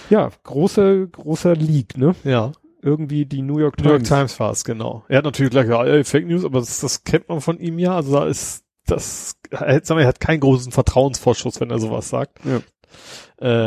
Ja, 0.08 0.30
großer, 0.44 1.06
großer 1.08 1.54
Leak, 1.54 1.98
ne? 1.98 2.14
Ja. 2.24 2.52
Irgendwie 2.80 3.26
die 3.26 3.42
New 3.42 3.58
York 3.58 3.78
New 3.78 3.90
York 3.90 4.04
Times. 4.04 4.08
Times 4.08 4.40
war 4.40 4.52
es, 4.52 4.64
genau. 4.64 5.04
Er 5.08 5.18
hat 5.18 5.24
natürlich 5.24 5.50
gleich 5.50 5.66
gesagt, 5.66 5.88
ey, 5.88 6.04
Fake 6.04 6.26
News, 6.26 6.44
aber 6.44 6.60
das, 6.60 6.80
das 6.80 7.04
kennt 7.04 7.28
man 7.28 7.40
von 7.40 7.58
ihm 7.58 7.78
ja. 7.78 7.94
Also 7.96 8.12
da 8.12 8.26
ist 8.26 8.64
das, 8.86 9.36
er, 9.50 9.74
hat- 9.76 9.84
sagen 9.86 9.98
wir, 9.98 10.04
er 10.04 10.08
hat 10.08 10.20
keinen 10.20 10.40
großen 10.40 10.72
Vertrauensvorschuss, 10.72 11.60
wenn 11.60 11.70
er 11.70 11.80
sowas 11.80 12.08
sagt. 12.08 12.38
Ja. 12.44 12.60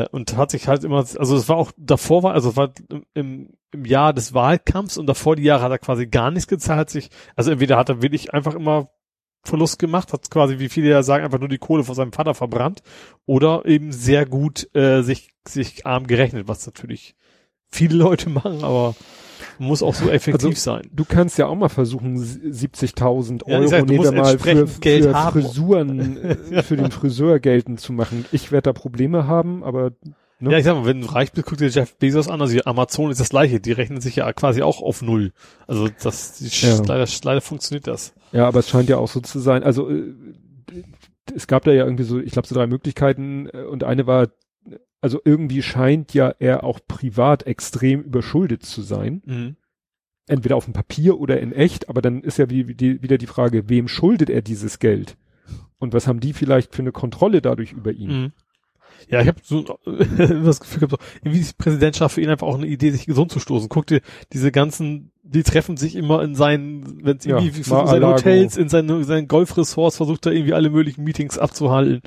Äh, 0.04 0.08
und 0.10 0.36
hat 0.38 0.50
sich 0.52 0.68
halt 0.68 0.84
immer, 0.84 0.98
also 1.00 1.36
es 1.36 1.48
war 1.50 1.58
auch 1.58 1.72
davor 1.78 2.24
war, 2.24 2.34
also 2.34 2.56
war 2.56 2.72
im, 3.14 3.50
im 3.72 3.86
Jahr 3.86 4.14
des 4.14 4.34
Wahlkampfs 4.34 4.98
und 4.98 5.06
davor 5.08 5.36
die 5.36 5.44
Jahre 5.44 5.64
hat 5.64 5.72
er 5.72 5.78
quasi 5.78 6.08
gar 6.08 6.32
nichts 6.32 6.48
gezahlt, 6.48 6.90
sich, 6.90 7.10
also 7.36 7.52
entweder 7.52 7.78
hat 7.78 7.90
er 7.90 8.02
wirklich 8.02 8.34
einfach 8.34 8.56
immer 8.56 8.90
Verlust 9.44 9.80
gemacht, 9.80 10.14
hat 10.14 10.30
quasi, 10.30 10.60
wie 10.60 10.70
viele 10.70 10.90
ja 10.90 11.04
sagen, 11.04 11.24
einfach 11.24 11.40
nur 11.40 11.50
die 11.50 11.58
Kohle 11.58 11.84
von 11.84 11.96
seinem 11.96 12.14
Vater 12.14 12.36
verbrannt 12.36 12.82
oder 13.26 13.66
eben 13.66 13.92
sehr 13.92 14.26
gut 14.26 14.70
äh, 14.76 15.02
sich, 15.02 15.30
sich 15.48 15.86
arm 15.86 16.06
gerechnet, 16.06 16.48
was 16.48 16.66
natürlich 16.66 17.16
viele 17.72 17.96
Leute 17.96 18.30
machen, 18.30 18.64
aber 18.64 18.96
muss 19.58 19.84
auch 19.84 19.96
so 19.96 20.10
effektiv 20.10 20.50
also, 20.50 20.62
sein. 20.62 20.90
Du 20.92 21.06
kannst 21.06 21.38
ja 21.38 21.48
auch 21.48 21.56
mal 21.56 21.70
versuchen, 21.70 22.18
70.000 22.18 23.46
Euro 23.46 23.62
ja, 23.62 23.68
sag, 23.68 23.88
nehmen 23.88 24.04
wir 24.04 24.12
mal 24.12 24.38
für, 24.38 24.66
Geld 24.80 25.04
für 25.04 25.14
haben. 25.14 25.42
Frisuren, 25.42 26.38
für 26.64 26.78
den 26.78 26.92
Friseur 26.92 27.40
geltend 27.40 27.80
zu 27.80 27.94
machen. 27.94 28.26
Ich 28.32 28.52
werde 28.52 28.64
da 28.64 28.74
Probleme 28.74 29.28
haben, 29.28 29.64
aber 29.64 29.92
Ne? 30.42 30.52
Ja, 30.52 30.58
ich 30.58 30.66
sag 30.66 30.76
mal, 30.76 30.86
wenn 30.86 31.02
du 31.02 31.08
reich 31.08 31.32
bist, 31.32 31.46
guck 31.46 31.58
dir 31.58 31.70
Jeff 31.70 31.96
Bezos 31.98 32.28
an, 32.28 32.42
also 32.42 32.60
Amazon 32.66 33.12
ist 33.12 33.20
das 33.20 33.30
gleiche, 33.30 33.60
die 33.60 33.72
rechnen 33.72 34.02
sich 34.02 34.16
ja 34.16 34.34
quasi 34.34 34.62
auch 34.64 34.82
auf 34.82 35.02
Null. 35.02 35.34
Also 35.68 35.88
das, 36.02 36.40
ja. 36.62 36.82
leider, 36.86 37.08
leider 37.24 37.42
funktioniert 37.42 37.88
das. 37.88 38.14
Ja, 38.32 38.48
aber 38.48 38.60
es 38.60 38.70
scheint 38.70 38.90
ja 38.90 38.98
auch 38.98 39.08
so 39.08 39.20
zu 39.20 39.40
sein, 39.40 39.64
also 39.64 39.90
äh, 39.90 40.14
es 41.36 41.48
gab 41.48 41.64
da 41.64 41.72
ja 41.72 41.86
irgendwie 41.86 42.04
so, 42.04 42.20
ich 42.20 42.32
glaube 42.32 42.48
so 42.48 42.56
drei 42.56 42.68
Möglichkeiten 42.68 43.50
äh, 43.54 43.64
und 43.64 43.84
eine 43.84 44.08
war, 44.08 44.30
also 45.00 45.20
irgendwie 45.24 45.62
scheint 45.62 46.14
ja 46.14 46.34
er 46.40 46.64
auch 46.64 46.80
privat 46.88 47.46
extrem 47.48 48.02
überschuldet 48.02 48.64
zu 48.64 48.82
sein. 48.82 49.22
Mhm. 49.26 49.56
Entweder 50.28 50.56
auf 50.56 50.66
dem 50.66 50.74
Papier 50.74 51.20
oder 51.20 51.40
in 51.40 51.52
echt, 51.52 51.90
aber 51.90 52.02
dann 52.02 52.22
ist 52.22 52.38
ja 52.38 52.50
wie, 52.50 52.74
die, 52.74 53.02
wieder 53.02 53.18
die 53.18 53.28
Frage, 53.28 53.70
wem 53.70 53.88
schuldet 53.88 54.30
er 54.30 54.42
dieses 54.42 54.80
Geld? 54.80 55.18
Und 55.78 55.94
was 55.94 56.08
haben 56.08 56.20
die 56.20 56.34
vielleicht 56.34 56.76
für 56.76 56.84
eine 56.84 56.92
Kontrolle 56.92 57.42
dadurch 57.42 57.74
über 57.74 57.92
ihn? 57.92 58.22
Mhm. 58.22 58.32
Ja, 59.10 59.22
ich 59.22 59.28
habe 59.28 59.40
so 59.44 59.62
das 60.18 60.60
Gefühl 60.60 60.88
gehabt, 60.88 61.04
irgendwie 61.22 61.40
ist 61.40 61.52
die 61.52 61.64
Präsidentschaft 61.64 62.16
für 62.16 62.22
ihn 62.22 62.30
einfach 62.30 62.48
auch 62.48 62.58
eine 62.58 62.68
Idee, 62.68 62.92
sich 62.92 63.06
gesund 63.06 63.32
zu 63.32 63.40
stoßen. 63.40 63.70
Guck 63.70 63.88
dir 63.88 64.02
diese 64.34 64.52
ganzen, 64.52 65.12
die 65.24 65.44
treffen 65.44 65.78
sich 65.78 65.96
immer 65.96 66.24
in 66.24 66.36
seinen, 66.36 67.04
wenn 67.06 67.18
es 67.18 67.26
irgendwie 67.26 67.50
ja, 67.50 67.82
in 67.82 67.88
seinen 67.88 68.06
Hotels, 68.06 68.58
in 68.58 68.70
seinen, 68.70 69.04
seinen 69.04 69.28
Golfressorts, 69.28 69.98
versucht 69.98 70.26
er 70.26 70.34
irgendwie 70.34 70.54
alle 70.54 70.70
möglichen 70.70 71.04
Meetings 71.04 71.38
abzuhalten. 71.38 72.02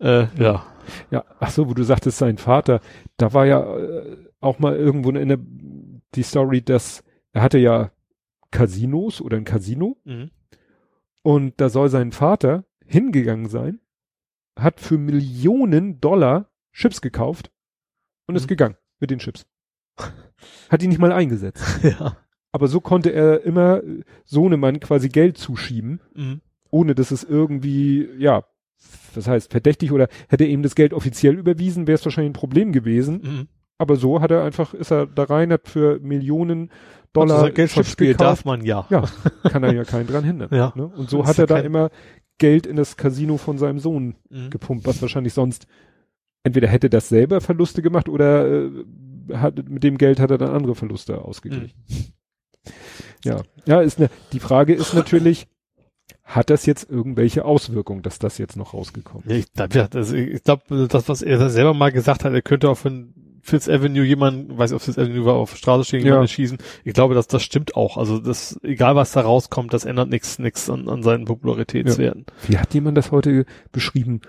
Äh, 0.00 0.26
ja. 0.38 0.66
Ja, 1.10 1.24
ach 1.40 1.50
so, 1.50 1.68
wo 1.68 1.72
du 1.72 1.82
sagtest, 1.82 2.18
sein 2.18 2.36
Vater, 2.36 2.80
da 3.16 3.32
war 3.32 3.46
ja 3.46 3.76
äh, 3.76 4.16
auch 4.40 4.58
mal 4.58 4.76
irgendwo 4.76 5.10
in 5.10 5.28
der, 5.28 5.38
die 6.14 6.22
Story, 6.22 6.60
dass 6.60 7.02
er 7.32 7.42
hatte 7.42 7.58
ja 7.58 7.90
Casinos 8.50 9.20
oder 9.20 9.36
ein 9.36 9.44
Casino 9.44 9.96
mhm. 10.04 10.30
und 11.22 11.54
da 11.60 11.68
soll 11.68 11.88
sein 11.88 12.12
Vater 12.12 12.64
hingegangen 12.86 13.48
sein 13.48 13.80
hat 14.58 14.80
für 14.80 14.98
Millionen 14.98 16.00
Dollar 16.00 16.50
Chips 16.72 17.00
gekauft 17.00 17.50
und 18.26 18.34
mhm. 18.34 18.36
ist 18.36 18.48
gegangen 18.48 18.76
mit 19.00 19.10
den 19.10 19.18
Chips. 19.18 19.46
hat 20.68 20.82
die 20.82 20.88
nicht 20.88 21.00
mal 21.00 21.12
eingesetzt. 21.12 21.64
Ja. 21.82 22.16
Aber 22.52 22.68
so 22.68 22.80
konnte 22.80 23.10
er 23.10 23.42
immer 23.42 23.82
Sohnemann 24.24 24.78
quasi 24.78 25.08
Geld 25.08 25.38
zuschieben, 25.38 26.00
mhm. 26.14 26.40
ohne 26.70 26.94
dass 26.94 27.10
es 27.10 27.24
irgendwie, 27.24 28.08
ja, 28.16 28.44
das 29.12 29.26
heißt 29.26 29.50
verdächtig 29.50 29.90
oder 29.90 30.08
hätte 30.28 30.44
ihm 30.44 30.62
das 30.62 30.76
Geld 30.76 30.92
offiziell 30.92 31.36
überwiesen, 31.36 31.88
wäre 31.88 31.96
es 31.96 32.04
wahrscheinlich 32.04 32.30
ein 32.30 32.40
Problem 32.40 32.72
gewesen. 32.72 33.20
Mhm. 33.22 33.48
Aber 33.76 33.96
so 33.96 34.20
hat 34.20 34.30
er 34.30 34.44
einfach, 34.44 34.72
ist 34.72 34.92
er 34.92 35.06
da 35.06 35.24
rein, 35.24 35.52
hat 35.52 35.66
für 35.66 35.98
Millionen 35.98 36.70
Dollar 37.12 37.42
also 37.42 37.52
Geld 37.52 37.70
Chips 37.70 37.96
gekauft. 37.96 38.20
darf 38.20 38.44
man 38.44 38.64
ja. 38.64 38.86
Ja, 38.88 39.04
kann 39.50 39.64
er 39.64 39.72
ja 39.72 39.84
keinen 39.84 40.06
dran 40.06 40.24
hindern. 40.24 40.50
Ja. 40.52 40.72
Ne? 40.76 40.86
Und 40.86 41.10
so 41.10 41.26
hat 41.26 41.38
er 41.38 41.46
da 41.46 41.58
immer 41.58 41.90
Geld 42.38 42.66
in 42.66 42.76
das 42.76 42.96
Casino 42.96 43.36
von 43.36 43.58
seinem 43.58 43.78
Sohn 43.78 44.16
mhm. 44.28 44.50
gepumpt, 44.50 44.86
was 44.86 45.00
wahrscheinlich 45.02 45.34
sonst 45.34 45.66
entweder 46.42 46.68
hätte 46.68 46.90
das 46.90 47.08
selber 47.08 47.40
Verluste 47.40 47.82
gemacht 47.82 48.08
oder 48.08 48.46
äh, 48.46 48.70
hat, 49.32 49.68
mit 49.68 49.82
dem 49.82 49.98
Geld 49.98 50.20
hat 50.20 50.30
er 50.30 50.38
dann 50.38 50.50
andere 50.50 50.74
Verluste 50.74 51.22
ausgeglichen. 51.22 51.72
Mhm. 51.88 52.74
Ja, 53.24 53.42
ja, 53.66 53.80
ist 53.80 53.98
ne, 53.98 54.10
die 54.32 54.40
Frage 54.40 54.74
ist 54.74 54.94
natürlich, 54.94 55.46
hat 56.22 56.50
das 56.50 56.66
jetzt 56.66 56.88
irgendwelche 56.90 57.44
Auswirkungen, 57.44 58.02
dass 58.02 58.18
das 58.18 58.38
jetzt 58.38 58.56
noch 58.56 58.74
rausgekommen 58.74 59.24
ist? 59.26 59.30
Ja, 59.30 59.38
ich 59.38 59.52
glaube, 59.52 59.78
ja, 59.78 59.88
das, 59.88 60.12
ich 60.12 60.42
glaub, 60.42 60.62
das, 60.68 61.08
was 61.08 61.22
er 61.22 61.48
selber 61.50 61.74
mal 61.74 61.92
gesagt 61.92 62.24
hat, 62.24 62.32
er 62.32 62.42
könnte 62.42 62.68
auch 62.68 62.78
von 62.78 63.14
Fifth 63.44 63.68
Avenue 63.68 64.04
jemand, 64.04 64.56
weiß 64.56 64.70
ich, 64.70 64.76
ob 64.76 64.82
Fifth 64.82 64.98
Avenue 64.98 65.26
war, 65.26 65.34
auf 65.34 65.50
der 65.50 65.58
Straße 65.58 65.84
stehen, 65.84 66.02
jemanden 66.02 66.24
ja. 66.24 66.28
schießen. 66.28 66.58
Ich 66.82 66.94
glaube, 66.94 67.14
dass 67.14 67.28
das 67.28 67.42
stimmt 67.42 67.76
auch. 67.76 67.98
Also 67.98 68.18
das, 68.18 68.58
egal 68.62 68.96
was 68.96 69.12
da 69.12 69.20
rauskommt, 69.20 69.74
das 69.74 69.84
ändert 69.84 70.08
nichts, 70.08 70.38
nichts 70.38 70.70
an, 70.70 70.88
an 70.88 71.02
seinen 71.02 71.26
Popularitätswerten. 71.26 72.24
Ja. 72.26 72.48
Wie 72.48 72.58
hat 72.58 72.72
jemand 72.72 72.96
das 72.96 73.12
heute 73.12 73.44
beschrieben? 73.70 74.22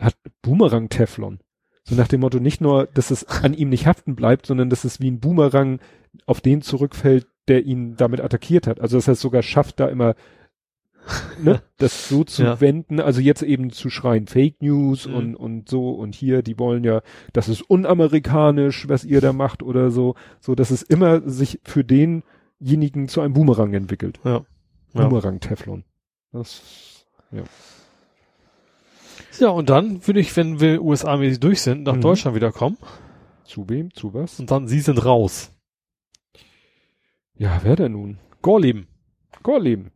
Hat 0.00 0.16
Boomerang 0.40 0.88
Teflon. 0.88 1.40
So 1.82 1.94
nach 1.94 2.08
dem 2.08 2.20
Motto, 2.20 2.40
nicht 2.40 2.62
nur, 2.62 2.86
dass 2.86 3.10
es 3.10 3.26
an 3.26 3.52
ihm 3.52 3.68
nicht 3.68 3.86
haften 3.86 4.16
bleibt, 4.16 4.46
sondern 4.46 4.70
dass 4.70 4.84
es 4.84 5.00
wie 5.00 5.10
ein 5.10 5.20
Boomerang 5.20 5.80
auf 6.24 6.40
den 6.40 6.62
zurückfällt, 6.62 7.26
der 7.48 7.66
ihn 7.66 7.96
damit 7.96 8.22
attackiert 8.22 8.66
hat. 8.66 8.80
Also 8.80 8.96
dass 8.96 9.08
er 9.08 9.12
es 9.12 9.20
sogar 9.20 9.42
schafft, 9.42 9.78
da 9.78 9.88
immer 9.88 10.14
ne, 11.42 11.62
das 11.78 12.08
so 12.08 12.24
zu 12.24 12.42
ja. 12.42 12.60
wenden, 12.60 13.00
also 13.00 13.20
jetzt 13.20 13.42
eben 13.42 13.70
zu 13.70 13.90
schreien 13.90 14.26
Fake 14.26 14.62
News 14.62 15.06
mhm. 15.06 15.14
und, 15.14 15.36
und 15.36 15.68
so 15.68 15.90
und 15.90 16.14
hier, 16.14 16.42
die 16.42 16.58
wollen 16.58 16.84
ja, 16.84 17.02
das 17.32 17.48
ist 17.48 17.62
unamerikanisch, 17.62 18.88
was 18.88 19.04
ihr 19.04 19.20
da 19.20 19.32
macht 19.32 19.62
oder 19.62 19.90
so, 19.90 20.14
so 20.40 20.54
dass 20.54 20.70
es 20.70 20.82
immer 20.82 21.28
sich 21.28 21.60
für 21.64 21.84
denjenigen 21.84 23.08
zu 23.08 23.20
einem 23.20 23.34
Boomerang 23.34 23.74
entwickelt. 23.74 24.20
Ja. 24.24 24.44
Boomerang 24.92 25.40
Teflon. 25.40 25.84
Das, 26.32 27.06
ja. 27.32 27.42
Ja, 29.40 29.48
und 29.48 29.68
dann 29.68 30.06
würde 30.06 30.20
ich, 30.20 30.36
wenn 30.36 30.60
wir 30.60 30.82
USA-mäßig 30.82 31.40
durch 31.40 31.60
sind, 31.60 31.82
nach 31.84 31.96
mhm. 31.96 32.02
Deutschland 32.02 32.36
wiederkommen. 32.36 32.78
Zu 33.44 33.68
wem? 33.68 33.92
Zu 33.92 34.14
was? 34.14 34.38
Und 34.38 34.50
dann, 34.50 34.68
sie 34.68 34.80
sind 34.80 35.04
raus. 35.04 35.50
Ja, 37.36 37.60
wer 37.62 37.74
denn 37.76 37.92
nun? 37.92 38.18
Gorleben. 38.42 38.86
Gorleben. 39.42 39.90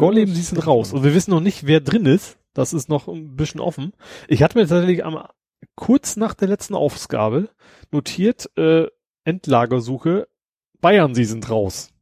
Gorleben, 0.00 0.34
sie 0.34 0.40
sind 0.40 0.66
raus. 0.66 0.94
Und 0.94 1.04
wir 1.04 1.14
wissen 1.14 1.30
noch 1.30 1.42
nicht, 1.42 1.66
wer 1.66 1.80
drin 1.80 2.06
ist. 2.06 2.38
Das 2.54 2.72
ist 2.72 2.88
noch 2.88 3.06
ein 3.06 3.36
bisschen 3.36 3.60
offen. 3.60 3.92
Ich 4.28 4.42
hatte 4.42 4.56
mir 4.56 4.66
tatsächlich 4.66 5.04
am, 5.04 5.22
kurz 5.74 6.16
nach 6.16 6.32
der 6.32 6.48
letzten 6.48 6.74
Aufgabe 6.74 7.50
notiert, 7.90 8.50
äh, 8.56 8.86
Endlagersuche, 9.24 10.26
Bayern, 10.80 11.14
sie 11.14 11.26
sind 11.26 11.50
raus. 11.50 11.92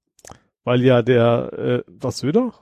Weil 0.62 0.84
ja 0.84 1.02
der, 1.02 1.52
äh, 1.52 1.82
was 1.88 2.18
Söder? 2.18 2.54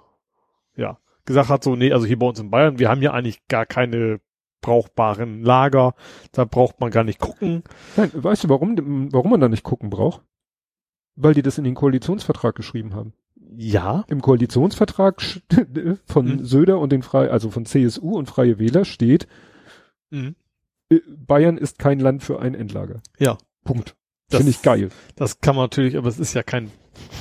Ja, 0.74 1.00
gesagt 1.26 1.50
hat 1.50 1.62
so, 1.62 1.76
nee, 1.76 1.92
also 1.92 2.06
hier 2.06 2.18
bei 2.18 2.26
uns 2.26 2.40
in 2.40 2.50
Bayern, 2.50 2.78
wir 2.78 2.88
haben 2.88 3.02
ja 3.02 3.12
eigentlich 3.12 3.46
gar 3.46 3.66
keine 3.66 4.20
brauchbaren 4.62 5.42
Lager, 5.42 5.94
da 6.32 6.46
braucht 6.46 6.80
man 6.80 6.90
gar 6.90 7.04
nicht 7.04 7.20
gucken. 7.20 7.62
Nein, 7.98 8.10
weißt 8.14 8.44
du, 8.44 8.48
warum, 8.48 9.12
warum 9.12 9.32
man 9.32 9.40
da 9.40 9.50
nicht 9.50 9.64
gucken 9.64 9.90
braucht? 9.90 10.22
Weil 11.14 11.34
die 11.34 11.42
das 11.42 11.58
in 11.58 11.64
den 11.64 11.74
Koalitionsvertrag 11.74 12.54
geschrieben 12.54 12.94
haben. 12.94 13.12
Ja. 13.56 14.04
Im 14.08 14.20
Koalitionsvertrag 14.20 15.22
von 16.06 16.26
mhm. 16.26 16.44
Söder 16.44 16.78
und 16.78 16.92
den 16.92 17.02
Frei, 17.02 17.30
also 17.30 17.50
von 17.50 17.66
CSU 17.66 18.16
und 18.16 18.26
Freie 18.26 18.58
Wähler 18.58 18.84
steht, 18.84 19.26
mhm. 20.10 20.36
Äh, 20.88 21.00
Bayern 21.08 21.58
ist 21.58 21.78
kein 21.78 21.98
Land 21.98 22.22
für 22.22 22.40
ein 22.40 22.54
Endlager. 22.54 23.00
Ja. 23.18 23.38
Punkt. 23.64 23.96
Finde 24.30 24.50
ich 24.50 24.62
geil. 24.62 24.90
Das 25.14 25.40
kann 25.40 25.56
man 25.56 25.64
natürlich, 25.64 25.96
aber 25.96 26.08
es 26.08 26.18
ist 26.18 26.34
ja 26.34 26.42
kein 26.42 26.70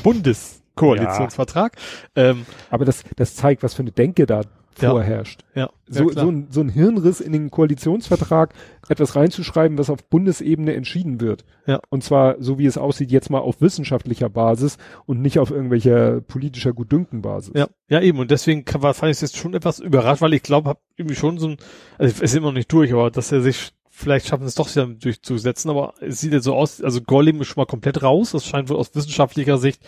Bundeskoalitionsvertrag. 0.03 1.75
Ja. 2.15 2.31
Ähm, 2.31 2.45
aber 2.69 2.85
das, 2.85 3.03
das 3.15 3.35
zeigt, 3.35 3.63
was 3.63 3.73
für 3.73 3.83
eine 3.83 3.91
Denke 3.91 4.25
da 4.25 4.41
vorherrscht. 4.75 5.43
Ja. 5.53 5.69
So, 5.87 6.09
ja, 6.09 6.21
so, 6.21 6.29
ein, 6.29 6.47
so 6.49 6.61
ein 6.61 6.69
Hirnriss 6.69 7.19
in 7.19 7.31
den 7.31 7.51
Koalitionsvertrag, 7.51 8.53
etwas 8.89 9.15
reinzuschreiben, 9.15 9.77
was 9.77 9.89
auf 9.89 10.03
Bundesebene 10.09 10.73
entschieden 10.73 11.21
wird. 11.21 11.45
Ja. 11.65 11.79
Und 11.89 12.03
zwar, 12.03 12.35
so 12.39 12.59
wie 12.59 12.65
es 12.65 12.77
aussieht, 12.77 13.11
jetzt 13.11 13.29
mal 13.29 13.39
auf 13.39 13.61
wissenschaftlicher 13.61 14.29
Basis 14.29 14.77
und 15.05 15.21
nicht 15.21 15.39
auf 15.39 15.51
irgendwelcher 15.51 16.21
politischer 16.21 16.73
Gutdünkenbasis. 16.73 17.53
Ja, 17.55 17.67
ja 17.89 18.01
eben. 18.01 18.19
Und 18.19 18.31
deswegen 18.31 18.65
kann, 18.65 18.81
fand 18.81 19.03
ich 19.03 19.17
es 19.17 19.21
jetzt 19.21 19.37
schon 19.37 19.53
etwas 19.53 19.79
überrascht, 19.79 20.21
weil 20.21 20.33
ich 20.33 20.43
glaube, 20.43 20.69
habe 20.69 20.79
irgendwie 20.95 21.15
schon 21.15 21.37
so 21.37 21.49
ein, 21.49 21.57
also 21.97 22.13
es 22.13 22.21
ist 22.21 22.35
immer 22.35 22.47
noch 22.47 22.53
nicht 22.53 22.71
durch, 22.71 22.93
aber 22.93 23.11
dass 23.11 23.31
er 23.31 23.41
sich 23.41 23.71
vielleicht 23.95 24.27
schaffen 24.27 24.45
es 24.45 24.55
doch 24.55 24.69
wieder 24.69 24.87
durchzusetzen, 24.87 25.71
aber 25.71 25.93
es 26.01 26.19
sieht 26.19 26.33
jetzt 26.33 26.43
so 26.43 26.53
aus, 26.53 26.81
also 26.81 27.01
Gollum 27.01 27.39
ist 27.39 27.47
schon 27.47 27.61
mal 27.61 27.65
komplett 27.65 28.03
raus. 28.03 28.31
Das 28.31 28.45
scheint 28.45 28.69
wohl 28.69 28.75
aus 28.75 28.93
wissenschaftlicher 28.93 29.57
Sicht 29.57 29.81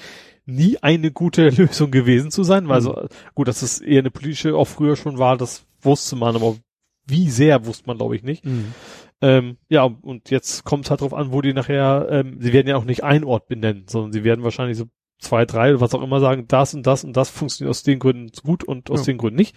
nie 0.47 0.77
eine 0.81 1.11
gute 1.11 1.49
Lösung 1.49 1.91
gewesen 1.91 2.31
zu 2.31 2.43
sein, 2.43 2.67
weil 2.67 2.79
mhm. 2.79 2.85
so, 2.85 3.07
gut, 3.35 3.47
dass 3.47 3.61
es 3.61 3.79
eher 3.79 3.99
eine 3.99 4.11
politische 4.11 4.55
auch 4.55 4.65
früher 4.65 4.95
schon 4.95 5.19
war, 5.19 5.37
das 5.37 5.65
wusste 5.81 6.15
man, 6.15 6.35
aber 6.35 6.55
wie 7.05 7.29
sehr 7.29 7.65
wusste 7.65 7.83
man, 7.87 7.97
glaube 7.97 8.15
ich, 8.15 8.23
nicht. 8.23 8.45
Mhm. 8.45 8.73
Ähm, 9.21 9.57
ja, 9.69 9.83
und 9.83 10.29
jetzt 10.29 10.63
kommt 10.63 10.85
es 10.85 10.91
halt 10.91 11.01
drauf 11.01 11.13
an, 11.13 11.31
wo 11.31 11.41
die 11.41 11.53
nachher, 11.53 12.07
ähm, 12.09 12.37
sie 12.39 12.53
werden 12.53 12.67
ja 12.67 12.77
auch 12.77 12.85
nicht 12.85 13.03
ein 13.03 13.23
Ort 13.23 13.47
benennen, 13.47 13.85
sondern 13.87 14.11
sie 14.11 14.23
werden 14.23 14.43
wahrscheinlich 14.43 14.77
so 14.77 14.85
zwei, 15.19 15.45
drei 15.45 15.71
oder 15.71 15.81
was 15.81 15.93
auch 15.93 16.03
immer 16.03 16.19
sagen, 16.19 16.45
das 16.47 16.73
und 16.73 16.85
das 16.85 17.03
und 17.03 17.17
das 17.17 17.29
funktioniert 17.29 17.71
aus 17.71 17.83
den 17.83 17.99
Gründen 17.99 18.31
gut 18.43 18.63
und 18.63 18.91
aus 18.91 19.01
ja. 19.01 19.05
den 19.07 19.17
Gründen 19.17 19.37
nicht. 19.37 19.55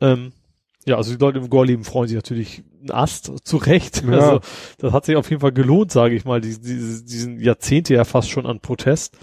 Ähm, 0.00 0.32
ja, 0.86 0.96
also 0.96 1.12
die 1.12 1.18
Leute 1.18 1.38
im 1.38 1.48
Gorleben 1.50 1.84
freuen 1.84 2.08
sich 2.08 2.16
natürlich 2.16 2.62
ein 2.82 2.90
Ast, 2.90 3.32
zu 3.44 3.56
Recht. 3.56 4.04
Ja. 4.04 4.12
Also 4.12 4.40
das 4.78 4.92
hat 4.92 5.06
sich 5.06 5.16
auf 5.16 5.28
jeden 5.30 5.40
Fall 5.40 5.52
gelohnt, 5.52 5.90
sage 5.90 6.14
ich 6.14 6.24
mal, 6.24 6.40
die, 6.40 6.60
die, 6.60 7.04
diesen 7.04 7.40
Jahrzehnte 7.40 7.94
ja 7.94 8.04
fast 8.04 8.30
schon 8.30 8.46
an 8.46 8.60
Protest. 8.60 9.16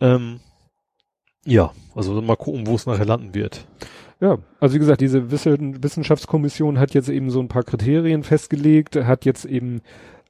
Ähm, 0.00 0.40
ja, 1.44 1.72
also 1.94 2.20
mal 2.20 2.36
gucken, 2.36 2.66
wo 2.66 2.74
es 2.74 2.86
nachher 2.86 3.06
landen 3.06 3.34
wird. 3.34 3.66
Ja, 4.20 4.38
also 4.58 4.74
wie 4.74 4.80
gesagt, 4.80 5.00
diese 5.00 5.30
Wissenschaftskommission 5.30 6.78
hat 6.78 6.92
jetzt 6.92 7.08
eben 7.08 7.30
so 7.30 7.40
ein 7.40 7.48
paar 7.48 7.62
Kriterien 7.62 8.24
festgelegt, 8.24 8.96
hat 8.96 9.24
jetzt 9.24 9.44
eben 9.44 9.80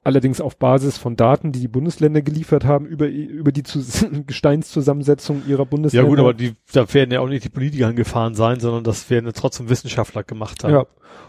allerdings 0.04 0.40
auf 0.40 0.56
Basis 0.56 0.96
von 0.98 1.16
Daten, 1.16 1.52
die 1.52 1.60
die 1.60 1.68
Bundesländer 1.68 2.22
geliefert 2.22 2.64
haben, 2.64 2.86
über, 2.86 3.06
über 3.08 3.52
die 3.52 3.62
Zus 3.62 4.04
Gesteinszusammensetzung 4.26 5.42
ihrer 5.46 5.66
Bundesländer. 5.66 6.04
Ja 6.06 6.08
gut, 6.10 6.18
aber 6.18 6.34
die, 6.34 6.54
da 6.72 6.92
werden 6.94 7.10
ja 7.10 7.20
auch 7.20 7.28
nicht 7.28 7.44
die 7.44 7.48
Politiker 7.50 7.86
angefahren 7.88 8.34
sein, 8.34 8.60
sondern 8.60 8.84
das 8.84 9.08
werden 9.10 9.26
ja 9.26 9.32
trotzdem 9.32 9.68
Wissenschaftler 9.68 10.22
gemacht 10.24 10.64
haben. 10.64 10.72
Ja. 10.72 10.86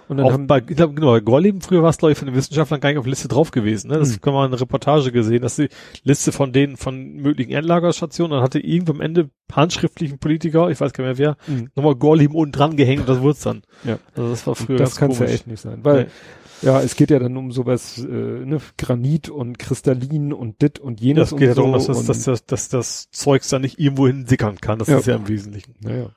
Und 0.07 0.17
dann 0.17 0.26
auch 0.26 0.32
haben, 0.34 0.47
bei, 0.47 0.59
glaub, 0.59 0.95
genau, 0.95 1.11
bei 1.11 1.20
Gorleben 1.20 1.61
früher 1.61 1.84
war 1.84 1.89
es, 1.89 1.97
glaube 1.97 2.11
ich, 2.13 2.17
von 2.17 2.28
den 2.28 2.36
Wissenschaftlern 2.36 2.80
gar 2.82 2.89
nicht 2.89 2.97
auf 2.97 3.05
der 3.05 3.11
Liste 3.11 3.28
drauf 3.28 3.51
gewesen. 3.51 3.89
Ne? 3.91 3.99
Das 3.99 4.13
Hm. 4.13 4.22
kann 4.22 4.34
man 4.34 4.47
in 4.47 4.53
einer 4.53 4.61
Reportage 4.61 5.11
gesehen, 5.11 5.41
dass 5.41 5.55
die 5.55 5.70
Liste 6.03 6.32
von 6.32 6.51
denen, 6.51 6.78
von 6.78 7.13
möglichen 7.17 7.51
Endlagerstationen, 7.51 8.32
dann 8.32 8.41
hatte 8.43 8.59
irgendwo 8.59 8.93
am 8.93 9.01
Ende 9.01 9.30
handschriftlichen 9.51 10.17
Politiker, 10.20 10.70
ich 10.70 10.80
weiß 10.82 10.93
gar 10.93 11.07
nicht 11.07 11.20
mehr 11.20 11.38
wer, 11.47 11.53
Mhm. 11.55 11.70
nochmal 11.76 11.95
Gorleben 11.95 12.36
unten 12.36 12.51
dran 12.51 12.76
gehängt 12.76 13.01
und 13.01 13.09
das 13.09 13.22
wurde 13.22 13.38
dann. 13.43 13.61
Ja. 13.84 13.99
Also 14.15 14.30
das 14.30 14.47
war 14.47 14.55
früher 14.55 14.78
das 14.78 14.95
ganz 14.95 14.99
kann 14.99 15.11
es 15.11 15.20
ja 15.20 15.26
echt 15.36 15.47
nicht 15.47 15.61
sein, 15.61 15.80
weil 15.84 16.03
Nee. 16.03 16.09
Ja, 16.62 16.82
es 16.82 16.95
geht 16.95 17.10
ja 17.12 17.20
dann 17.20 17.36
um 17.38 17.51
sowas, 17.51 17.97
äh, 17.97 18.07
ne, 18.07 18.60
Granit 18.78 19.30
und 19.30 19.60
Kristallin 19.60 20.34
und 20.34 20.62
dit 20.62 20.80
und 20.80 20.99
jenes 21.01 21.30
Das 21.32 21.39
geht 21.39 21.47
ja 21.49 21.53
so 21.55 21.62
darum, 21.62 21.74
dass 21.74 21.88
das, 21.88 22.05
dass, 22.05 22.24
das, 22.24 22.45
dass 22.45 22.70
das 22.70 23.10
Zeugs 23.12 23.49
da 23.49 23.60
nicht 23.60 23.80
irgendwo 23.80 24.07
hin 24.07 24.26
sickern 24.28 24.57
kann. 24.60 24.80
Das 24.80 24.88
Ja. 24.88 24.97
ist 24.97 25.05
ja 25.07 25.16
im 25.16 25.28
Wesentlichen. 25.28 25.76
Naja. 25.82 26.10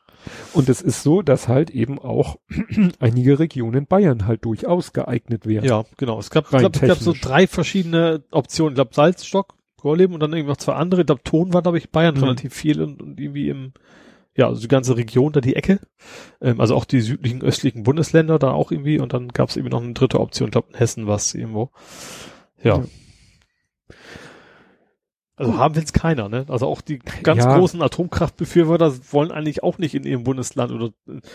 Und 0.52 0.68
es 0.68 0.80
ist 0.82 1.02
so, 1.02 1.20
dass 1.22 1.48
halt 1.48 1.70
eben 1.70 1.98
auch 1.98 2.38
einige 3.00 3.38
Regionen 3.38 3.86
Bayern 3.86 4.26
halt 4.26 4.44
durchaus 4.44 4.92
geeignet 4.92 5.46
wären. 5.46 5.64
Ja, 5.64 5.84
genau. 5.96 6.18
Es 6.20 6.30
gab, 6.30 6.44
ich 6.44 6.58
glaube, 6.58 6.78
es 6.80 6.86
gab 6.86 6.98
so 6.98 7.14
drei 7.20 7.46
verschiedene 7.48 8.22
Optionen. 8.30 8.72
Ich 8.72 8.76
glaube, 8.76 8.94
Salzstock, 8.94 9.54
Gorleben 9.78 10.14
und 10.14 10.20
dann 10.20 10.32
irgendwie 10.32 10.50
noch 10.50 10.58
zwei 10.58 10.74
andere. 10.74 11.00
Ich 11.00 11.06
glaube, 11.06 11.24
Ton 11.24 11.52
war, 11.52 11.62
glaube 11.62 11.78
ich, 11.78 11.90
Bayern 11.90 12.14
Mhm. 12.14 12.22
relativ 12.22 12.54
viel 12.54 12.80
und, 12.82 13.02
und 13.02 13.18
irgendwie 13.18 13.48
im, 13.48 13.72
ja, 14.36 14.46
also 14.48 14.60
die 14.60 14.68
ganze 14.68 14.96
Region, 14.96 15.32
da 15.32 15.40
die 15.40 15.56
Ecke. 15.56 15.80
Ähm, 16.40 16.60
also 16.60 16.74
auch 16.74 16.84
die 16.84 17.00
südlichen, 17.00 17.42
östlichen 17.42 17.82
Bundesländer 17.82 18.38
da 18.38 18.50
auch 18.52 18.70
irgendwie. 18.72 18.98
Und 18.98 19.12
dann 19.12 19.28
gab 19.28 19.48
es 19.50 19.56
irgendwie 19.56 19.72
noch 19.74 19.82
eine 19.82 19.92
dritte 19.92 20.20
Option. 20.20 20.48
Ich 20.48 20.52
glaube, 20.52 20.68
in 20.70 20.78
Hessen 20.78 21.06
war 21.06 21.16
es 21.16 21.34
irgendwo. 21.34 21.70
Ja. 22.62 22.78
Ja. 22.78 22.84
Also 25.36 25.56
haben 25.56 25.74
will 25.74 25.82
es 25.82 25.92
keiner, 25.92 26.28
ne? 26.28 26.44
Also 26.48 26.66
auch 26.66 26.82
die 26.82 26.98
ganz 26.98 27.44
Ja. 27.44 27.56
großen 27.58 27.80
Atomkraftbefürworter 27.82 28.92
wollen 29.12 29.32
eigentlich 29.32 29.62
auch 29.62 29.78
nicht 29.78 29.94
in 29.94 30.04
ihrem 30.04 30.24
Bundesland 30.24 30.70
oder, 30.72 30.90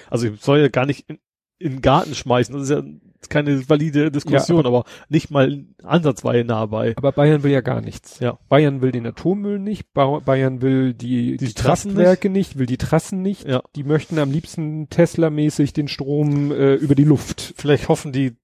also 0.10 0.28
ich 0.28 0.40
soll 0.42 0.60
ja 0.60 0.68
gar 0.70 0.86
nicht 0.86 1.10
in, 1.10 1.20
in 1.58 1.72
den 1.74 1.82
Garten 1.82 2.14
schmeißen. 2.14 2.54
Das 2.54 2.64
ist 2.64 2.70
ja 2.70 2.84
keine 3.30 3.68
valide 3.70 4.12
Diskussion, 4.12 4.66
aber, 4.66 4.86
nicht 5.10 5.32
mal 5.32 5.66
ansatzweise 5.84 6.46
nah 6.46 6.66
bei. 6.66 6.94
Aber 6.98 7.12
Bayern 7.12 7.44
will 7.44 7.52
ja 7.52 7.62
gar 7.62 7.82
nichts. 7.82 8.20
Ja. 8.20 8.38
Bayern 8.50 8.82
will 8.82 8.92
den 8.92 9.06
Atommüll 9.06 9.60
nicht, 9.60 9.94
ba 9.94 10.20
Bayern 10.20 10.62
will 10.62 10.94
die, 10.94 11.38
Die 11.38 11.48
die, 11.48 11.54
Trassen 11.54 11.92
Kraftwerke 11.94 12.30
nicht. 12.30 12.58
will 12.58 12.66
die 12.66 12.78
Trassen 12.78 13.22
nicht. 13.22 13.48
Ja. 13.48 13.62
Die 13.76 13.84
möchten 13.84 14.20
am 14.20 14.32
liebsten 14.32 14.90
Tesla-mäßig 14.90 15.74
den 15.74 15.88
Strom 15.88 16.52
äh, 16.52 16.76
über 16.76 16.96
die 16.96 17.04
Luft. 17.04 17.54
Vielleicht 17.58 17.90
hoffen 17.90 18.12
die 18.12 18.36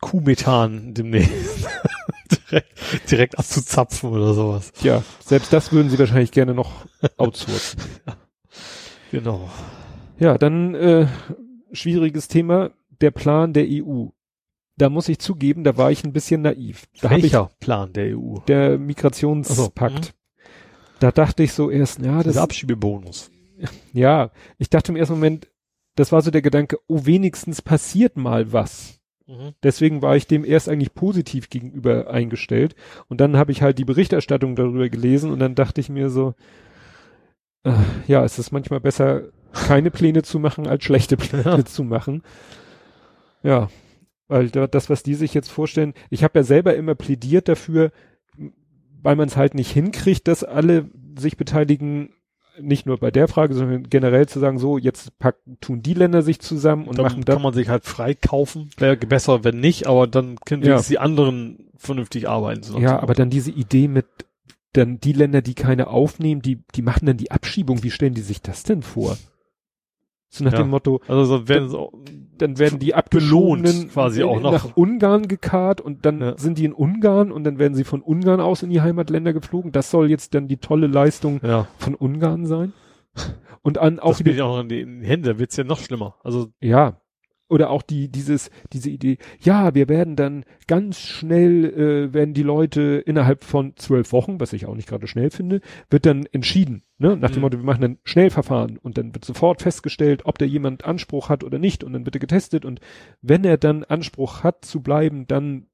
Kuhmethan 0.00 0.94
demnächst 0.94 1.32
direkt, 2.50 3.10
direkt 3.10 3.38
abzuzapfen 3.38 4.10
oder 4.10 4.34
sowas. 4.34 4.72
Ja, 4.82 5.02
selbst 5.24 5.52
das 5.52 5.72
würden 5.72 5.90
sie 5.90 5.98
wahrscheinlich 5.98 6.32
gerne 6.32 6.54
noch 6.54 6.86
outsourcen. 7.18 7.80
Genau. 9.10 9.50
Ja, 10.18 10.38
dann 10.38 10.74
äh, 10.74 11.06
schwieriges 11.72 12.28
Thema, 12.28 12.70
der 13.00 13.10
Plan 13.10 13.52
der 13.52 13.66
EU. 13.68 14.06
Da 14.76 14.88
muss 14.88 15.08
ich 15.08 15.18
zugeben, 15.18 15.64
da 15.64 15.76
war 15.76 15.90
ich 15.90 16.04
ein 16.04 16.12
bisschen 16.12 16.42
naiv. 16.42 16.86
Da 17.00 17.10
habe 17.10 17.20
ich 17.20 17.36
Plan 17.60 17.92
der 17.92 18.16
EU? 18.18 18.36
der 18.48 18.78
Migrationspakt. 18.78 20.14
Ach 20.14 20.40
Da 21.00 21.10
dachte 21.10 21.42
ich 21.42 21.52
so 21.52 21.70
erst, 21.70 22.00
ja, 22.00 22.22
das 22.22 22.34
Der 22.34 22.42
Abschiebebonus. 22.42 23.30
ja, 23.92 24.30
ich 24.58 24.70
dachte 24.70 24.92
im 24.92 24.96
ersten 24.96 25.14
Moment, 25.14 25.48
das 25.96 26.12
war 26.12 26.22
so 26.22 26.30
der 26.30 26.42
Gedanke, 26.42 26.78
oh, 26.86 27.04
wenigstens 27.04 27.62
passiert 27.62 28.16
mal 28.16 28.52
was. 28.52 29.00
Mhm. 29.26 29.54
Deswegen 29.62 30.02
war 30.02 30.16
ich 30.16 30.26
dem 30.26 30.44
erst 30.44 30.68
eigentlich 30.68 30.94
positiv 30.94 31.50
gegenüber 31.50 32.10
eingestellt. 32.10 32.74
Und 33.08 33.20
dann 33.20 33.36
habe 33.36 33.52
ich 33.52 33.62
halt 33.62 33.78
die 33.78 33.84
Berichterstattung 33.84 34.56
darüber 34.56 34.88
gelesen 34.88 35.30
und 35.30 35.38
dann 35.38 35.54
dachte 35.54 35.80
ich 35.80 35.88
mir 35.88 36.10
so, 36.10 36.34
äh, 37.64 37.72
ja, 38.06 38.24
es 38.24 38.38
ist 38.38 38.50
manchmal 38.50 38.80
besser, 38.80 39.24
keine 39.52 39.90
Pläne 39.90 40.22
zu 40.22 40.38
machen, 40.38 40.66
als 40.66 40.84
schlechte 40.84 41.16
Pläne 41.16 41.64
zu 41.64 41.84
machen. 41.84 42.22
Ja, 43.42 43.68
weil 44.30 44.48
da, 44.48 44.66
das, 44.66 44.88
was 44.88 45.02
die 45.02 45.14
sich 45.14 45.34
jetzt 45.34 45.50
vorstellen, 45.50 45.92
ich 46.08 46.24
habe 46.24 46.38
ja 46.38 46.42
selber 46.42 46.74
immer 46.76 46.94
plädiert 46.94 47.48
dafür, 47.48 47.90
weil 49.02 49.16
man 49.16 49.28
es 49.28 49.36
halt 49.36 49.54
nicht 49.54 49.70
hinkriegt, 49.72 50.28
dass 50.28 50.44
alle 50.44 50.88
sich 51.18 51.36
beteiligen, 51.36 52.10
nicht 52.60 52.86
nur 52.86 52.98
bei 52.98 53.10
der 53.10 53.26
Frage, 53.28 53.54
sondern 53.54 53.88
generell 53.88 54.28
zu 54.28 54.38
sagen, 54.38 54.58
so, 54.58 54.78
jetzt 54.78 55.18
packen, 55.18 55.58
tun 55.60 55.82
die 55.82 55.94
Länder 55.94 56.22
sich 56.22 56.40
zusammen 56.40 56.86
und 56.86 56.98
dann 56.98 57.04
machen 57.06 57.24
das. 57.24 57.34
kann 57.34 57.42
man 57.42 57.54
sich 57.54 57.68
halt 57.68 57.84
frei 57.84 58.14
kaufen. 58.14 58.70
Wäre 58.78 58.96
besser, 58.96 59.44
wenn 59.44 59.60
nicht, 59.60 59.86
aber 59.86 60.06
dann 60.06 60.36
können 60.44 60.62
Ja. 60.62 60.80
die 60.80 60.98
anderen 60.98 61.70
vernünftig 61.76 62.28
arbeiten. 62.28 62.62
So 62.62 62.78
Ja, 62.78 63.00
aber 63.00 63.14
dann 63.14 63.30
diese 63.30 63.50
Idee 63.50 63.88
mit, 63.88 64.06
dann 64.74 65.00
die 65.00 65.12
Länder, 65.12 65.42
die 65.42 65.54
keine 65.54 65.88
aufnehmen, 65.88 66.42
die, 66.42 66.62
die 66.74 66.82
machen 66.82 67.06
dann 67.06 67.16
die 67.16 67.30
Abschiebung. 67.30 67.82
Wie 67.82 67.90
stellen 67.90 68.14
die 68.14 68.20
sich 68.20 68.42
das 68.42 68.62
denn 68.62 68.82
vor? 68.82 69.16
So 70.32 70.44
nach 70.44 70.52
Ja. 70.52 70.58
dem 70.62 70.70
Motto, 70.70 71.00
also 71.08 71.24
so 71.24 71.48
werden 71.48 71.68
so, 71.68 71.92
dann 72.38 72.56
werden 72.58 72.78
die 72.78 72.94
abgeschobenen 72.94 73.88
quasi 73.88 74.22
auch 74.22 74.40
noch. 74.40 74.52
nach 74.52 74.76
Ungarn 74.76 75.26
gekarrt 75.26 75.80
und 75.80 76.06
dann 76.06 76.20
Ja. 76.20 76.38
sind 76.38 76.56
die 76.56 76.64
in 76.64 76.72
Ungarn 76.72 77.32
und 77.32 77.42
dann 77.42 77.58
werden 77.58 77.74
sie 77.74 77.82
von 77.82 78.00
Ungarn 78.00 78.40
aus 78.40 78.62
in 78.62 78.70
die 78.70 78.80
Heimatländer 78.80 79.32
geflogen. 79.32 79.72
Das 79.72 79.90
soll 79.90 80.08
jetzt 80.08 80.34
dann 80.34 80.46
die 80.46 80.58
tolle 80.58 80.86
Leistung 80.86 81.40
ja, 81.42 81.66
von 81.78 81.96
Ungarn 81.96 82.46
sein. 82.46 82.72
Und 83.62 83.78
an 83.78 83.98
auch 83.98 84.10
das 84.10 84.20
wieder, 84.20 84.30
geht 84.30 84.38
ja 84.38 84.44
auch 84.44 84.60
in 84.60 84.68
die 84.68 84.86
Hände, 85.06 85.38
wird's 85.40 85.56
ja 85.56 85.64
noch 85.64 85.80
schlimmer. 85.80 86.14
Also 86.22 86.48
Ja. 86.60 87.00
Oder 87.48 87.70
auch 87.70 87.82
die, 87.82 88.08
dieses, 88.08 88.48
diese 88.72 88.90
Idee, 88.90 89.18
ja, 89.40 89.74
wir 89.74 89.88
werden 89.88 90.14
dann 90.14 90.44
ganz 90.68 91.00
schnell, 91.00 91.64
äh, 91.64 92.14
werden 92.14 92.32
die 92.34 92.44
Leute 92.44 93.02
innerhalb 93.04 93.42
von 93.42 93.74
zwölf 93.74 94.12
Wochen, 94.12 94.38
was 94.38 94.52
ich 94.52 94.66
auch 94.66 94.76
nicht 94.76 94.88
gerade 94.88 95.08
schnell 95.08 95.30
finde, 95.32 95.60
wird 95.90 96.06
dann 96.06 96.26
entschieden, 96.26 96.84
ne? 97.00 97.16
Nach 97.16 97.30
dem 97.30 97.36
Mhm. 97.36 97.40
Motto, 97.40 97.58
wir 97.58 97.64
machen 97.64 97.80
dann 97.80 97.98
Schnellverfahren 98.04 98.78
und 98.78 98.96
dann 98.98 99.14
wird 99.14 99.24
sofort 99.24 99.62
festgestellt, 99.62 100.26
ob 100.26 100.38
da 100.38 100.44
jemand 100.44 100.84
Anspruch 100.84 101.28
hat 101.28 101.42
oder 101.42 101.58
nicht 101.58 101.82
und 101.82 101.92
dann 101.92 102.04
wird 102.04 102.14
er 102.14 102.20
getestet 102.20 102.64
und 102.64 102.80
wenn 103.22 103.44
er 103.44 103.56
dann 103.58 103.82
Anspruch 103.82 104.44
hat 104.44 104.64
zu 104.64 104.80
bleiben, 104.82 105.26
dann 105.26 105.66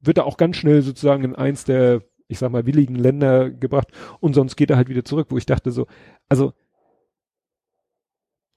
wird 0.00 0.18
er 0.18 0.26
auch 0.26 0.36
ganz 0.36 0.56
schnell 0.56 0.82
sozusagen 0.82 1.22
in 1.22 1.36
eins 1.36 1.64
der, 1.64 2.02
ich 2.26 2.38
sag 2.38 2.50
mal, 2.50 2.66
willigen 2.66 2.96
Länder 2.96 3.50
gebracht 3.50 3.88
und 4.18 4.34
sonst 4.34 4.56
geht 4.56 4.70
er 4.70 4.76
halt 4.76 4.88
wieder 4.88 5.04
zurück, 5.04 5.28
wo 5.30 5.38
ich 5.38 5.46
dachte 5.46 5.70
so, 5.70 5.86
also, 6.28 6.54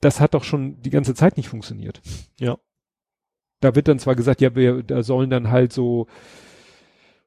das 0.01 0.20
hat 0.20 0.34
doch 0.34 0.43
schon 0.43 0.82
die 0.82 0.89
ganze 0.89 1.13
Zeit 1.16 1.38
nicht 1.38 1.49
funktioniert. 1.49 2.01
Ja. 2.39 2.57
Da 3.61 3.76
wird 3.76 3.88
dann 3.88 3.99
zwar 3.99 4.16
gesagt, 4.16 4.41
ja, 4.41 4.55
wir, 4.55 4.84
da 4.84 5.03
sollen 5.03 5.30
dann 5.30 5.49
halt 5.49 5.74
so 5.74 6.07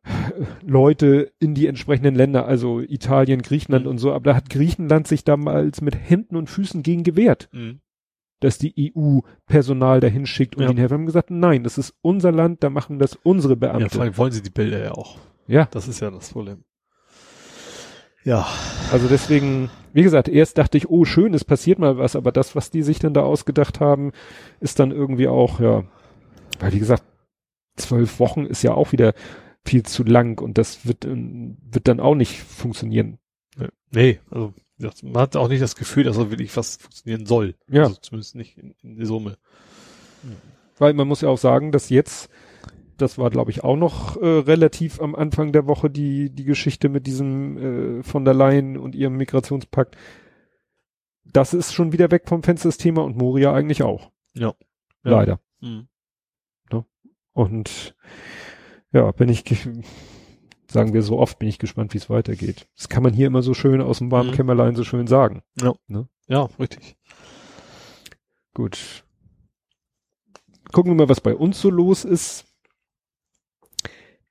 Leute 0.67 1.33
in 1.39 1.55
die 1.55 1.67
entsprechenden 1.67 2.15
Länder, 2.15 2.47
also 2.47 2.81
Italien, 2.81 3.43
Griechenland 3.43 3.85
Mhm. 3.85 3.91
und 3.91 3.99
so, 3.99 4.13
aber 4.13 4.25
da 4.31 4.37
hat 4.37 4.51
Griechenland 4.51 5.07
sich 5.07 5.25
damals 5.25 5.81
mit 5.81 5.95
Händen 5.97 6.37
und 6.37 6.49
Füßen 6.49 6.83
gegen 6.83 7.03
gewehrt, 7.03 7.49
mhm. 7.53 7.81
dass 8.41 8.59
die 8.59 8.93
EU 8.97 9.21
Personal 9.47 10.01
dahin 10.01 10.27
schickt 10.27 10.57
und 10.57 10.63
Ja. 10.63 10.71
ihnen 10.71 10.79
helfen. 10.79 10.95
Haben 10.95 11.07
gesagt, 11.07 11.31
nein, 11.31 11.65
das 11.65 11.79
ist 11.79 11.95
unser 12.03 12.33
Land, 12.33 12.63
da 12.63 12.71
machen 12.71 12.99
das 12.99 13.17
unsere 13.23 13.55
ja, 13.55 13.59
vor 13.71 13.79
Beamte. 13.79 14.01
allem 14.01 14.17
wollen 14.17 14.33
sie 14.33 14.43
die 14.43 14.51
Bilder 14.51 14.83
ja 14.83 14.93
auch. 14.93 15.19
Ja, 15.47 15.67
Das 15.71 15.89
ist 15.89 16.01
ja 16.01 16.11
das 16.11 16.31
Problem. 16.31 16.65
Ja, 18.25 18.47
also 18.93 19.07
deswegen, 19.09 19.71
wie 19.95 20.03
gesagt, 20.03 20.29
erst 20.29 20.59
dachte 20.59 20.77
ich, 20.77 20.91
oh 20.91 21.05
schön, 21.05 21.33
es 21.33 21.45
passiert 21.45 21.79
mal 21.79 21.97
was, 21.97 22.17
aber 22.17 22.33
das, 22.33 22.55
was 22.55 22.71
die 22.71 22.83
sich 22.83 22.99
dann 22.99 23.15
da 23.15 23.23
ausgedacht 23.23 23.81
haben, 23.81 24.13
ist 24.61 24.79
dann 24.81 24.91
irgendwie 24.91 25.29
auch, 25.29 25.61
ja, 25.61 25.85
weil 26.59 26.73
wie 26.73 26.79
gesagt, 26.79 27.05
zwölf 27.77 28.19
Wochen 28.21 28.45
ist 28.45 28.63
ja 28.63 28.75
auch 28.75 28.93
wieder 28.93 29.15
viel 29.65 29.83
zu 29.83 30.05
lang 30.05 30.41
und 30.41 30.59
das 30.59 30.87
wird, 30.87 31.05
ähm, 31.05 31.59
wird 31.61 31.89
dann 31.89 32.01
auch 32.01 32.15
nicht 32.15 32.39
funktionieren. 32.41 33.19
nee, 33.91 34.21
also 34.31 34.55
man 35.03 35.23
hat 35.23 35.37
auch 35.37 35.49
nicht 35.49 35.63
das 35.63 35.75
Gefühl, 35.75 36.05
dass 36.05 36.17
da 36.17 36.31
wirklich 36.31 36.57
was 36.57 36.77
funktionieren 36.77 37.27
soll. 37.27 37.55
Ja. 37.69 37.85
Also 37.85 37.97
zumindest 38.01 38.37
nicht 38.37 38.57
in, 38.59 38.75
in 38.83 38.97
der 38.97 39.07
Summe. 39.07 39.37
Weil 40.79 40.95
man 40.95 41.09
muss 41.09 41.21
ja 41.21 41.29
auch 41.29 41.39
sagen, 41.39 41.73
dass 41.73 41.91
jetzt, 41.91 42.31
das 42.97 43.19
war 43.19 43.31
glaube 43.31 43.51
ich 43.51 43.65
auch 43.65 43.77
noch 43.77 44.17
äh, 44.17 44.27
relativ 44.27 45.01
am 45.01 45.17
Anfang 45.17 45.53
der 45.53 45.67
Woche 45.67 45.91
die, 45.91 46.31
die 46.31 46.45
Geschichte 46.45 46.89
mit 46.89 47.07
diesem 47.07 47.99
äh, 47.99 48.03
von 48.05 48.25
der 48.25 48.35
Leyen 48.35 48.77
und 48.77 48.95
ihrem 48.95 49.17
Migrationspakt. 49.17 49.97
Das 51.25 51.55
ist 51.55 51.75
schon 51.75 51.93
wieder 51.93 52.11
weg 52.11 52.23
vom 52.27 52.43
Fenster 52.43 52.69
das 52.69 52.79
Thema 52.79 53.03
und 53.03 53.17
Moria 53.17 53.53
eigentlich 53.53 53.83
auch. 53.83 54.13
Ja. 54.35 54.55
Ja. 55.05 55.11
Leider. 55.11 55.41
Mhm. 55.61 55.89
Und 57.39 57.95
ja, 58.93 59.11
bin 59.13 59.29
ich, 59.29 59.45
ge- 59.45 59.83
sagen 60.71 60.93
wir 60.95 61.03
so 61.03 61.19
oft, 61.19 61.39
bin 61.39 61.49
ich 61.49 61.59
gespannt, 61.59 61.95
wie 61.95 61.99
es 61.99 62.11
weitergeht. 62.11 62.69
Das 62.77 62.89
kann 62.89 63.03
man 63.03 63.13
hier 63.15 63.27
immer 63.27 63.43
so 63.43 63.55
schön 63.55 63.81
aus 63.81 63.99
dem 63.99 64.11
warmen 64.11 64.31
Mhm. 64.31 64.35
Kämmerlein 64.35 64.75
so 64.77 64.85
schön 64.85 65.07
sagen. 65.07 65.43
Ja, 66.29 66.45
richtig. 66.59 66.97
Gut. 68.55 69.05
Gucken 70.73 70.93
wir 70.93 70.97
mal, 70.97 71.09
was 71.09 71.21
bei 71.21 71.35
uns 71.35 71.61
so 71.61 71.71
los 71.71 72.05
ist. 72.05 72.45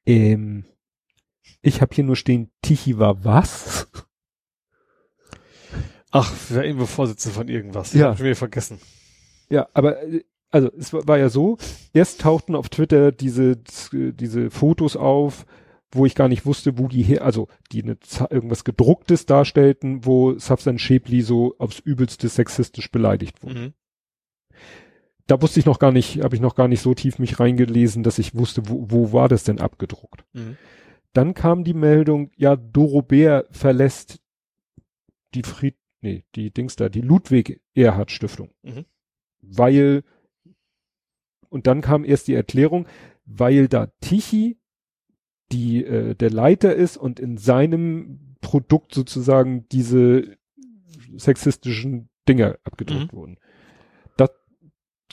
Ähm, 0.06 0.66
ich 1.62 1.82
habe 1.82 1.94
hier 1.96 2.04
nur 2.04 2.16
stehen, 2.16 2.52
Tichy 2.62 3.00
war 3.00 3.24
was? 3.26 3.88
Ach, 6.12 6.34
wer 6.50 6.64
irgendwo 6.64 6.86
Vorsitzender 6.86 7.36
von 7.36 7.48
irgendwas. 7.50 7.94
Ich 7.94 8.00
Ja. 8.02 8.10
hab 8.10 8.18
schon 8.18 8.26
wieder 8.28 8.36
vergessen. 8.36 8.80
Ja, 9.50 9.68
aber 9.74 10.02
äh, 10.04 10.24
also 10.50 10.72
es 10.78 10.94
war, 10.94 11.18
ja 11.18 11.30
so, 11.30 11.58
erst 11.94 12.22
tauchten 12.22 12.56
auf 12.56 12.70
Twitter 12.70 13.12
diese, 13.12 13.58
diese 13.58 14.50
Fotos 14.50 14.96
auf, 14.96 15.46
wo 15.92 16.06
ich 16.06 16.16
gar 16.16 16.28
nicht 16.28 16.46
wusste, 16.46 16.78
wo 16.78 16.88
die 16.88 17.04
her, 17.04 17.24
also 17.24 17.48
die 17.72 17.84
eine, 17.84 17.98
irgendwas 18.30 18.64
gedrucktes 18.64 19.26
darstellten, 19.26 20.06
wo 20.06 20.38
Safsan 20.38 20.80
Schäbli 20.80 21.22
so 21.22 21.56
aufs 21.60 21.80
übelste 21.80 22.30
sexistisch 22.30 22.92
beleidigt 22.92 23.44
wurde. 23.44 23.60
Mhm. 23.60 23.74
Da 25.28 25.42
wusste 25.42 25.60
ich 25.60 25.66
noch 25.66 25.80
gar 25.80 25.92
nicht, 25.92 26.24
habe 26.24 26.36
ich 26.36 26.42
noch 26.42 26.56
gar 26.56 26.70
nicht 26.70 26.82
so 26.82 26.94
tief 26.94 27.20
mich 27.20 27.40
reingelesen, 27.40 28.04
dass 28.04 28.20
ich 28.20 28.36
wusste, 28.36 28.70
wo, 28.70 28.90
wo 28.90 29.14
war 29.14 29.28
das 29.28 29.44
denn 29.44 29.60
abgedruckt. 29.60 30.24
Mhm. 30.34 30.58
Dann 31.14 31.34
kam 31.34 31.64
die 31.64 31.74
Meldung, 31.74 32.32
ja, 32.36 32.56
Dorobert 32.56 33.48
verlässt 33.56 34.22
die 35.34 35.44
Fried, 35.44 35.76
nee, 36.02 36.24
die 36.36 36.52
Dings 36.52 36.76
da, 36.76 36.90
die 36.90 37.02
Ludwig 37.02 37.62
Erhard 37.74 38.12
Stiftung. 38.12 38.52
Mhm. 38.62 38.86
Weil 39.42 40.04
und 41.58 41.66
dann 41.66 41.82
kam 41.82 42.06
erst 42.06 42.28
die 42.28 42.36
Erklärung, 42.36 42.86
weil 43.26 43.68
da 43.68 43.88
Tichy 44.00 44.58
die 45.52 45.84
äh, 45.84 46.14
der 46.14 46.30
Leiter 46.30 46.76
ist 46.76 46.98
und 46.98 47.20
in 47.20 47.38
seinem 47.38 48.36
Produkt 48.42 48.94
sozusagen 48.94 49.66
diese 49.72 50.38
sexistischen 51.16 52.10
Dinger 52.30 52.60
abgedruckt 52.64 53.12
mhm. 53.12 53.18
wurden. 53.18 53.38
Da 54.18 54.30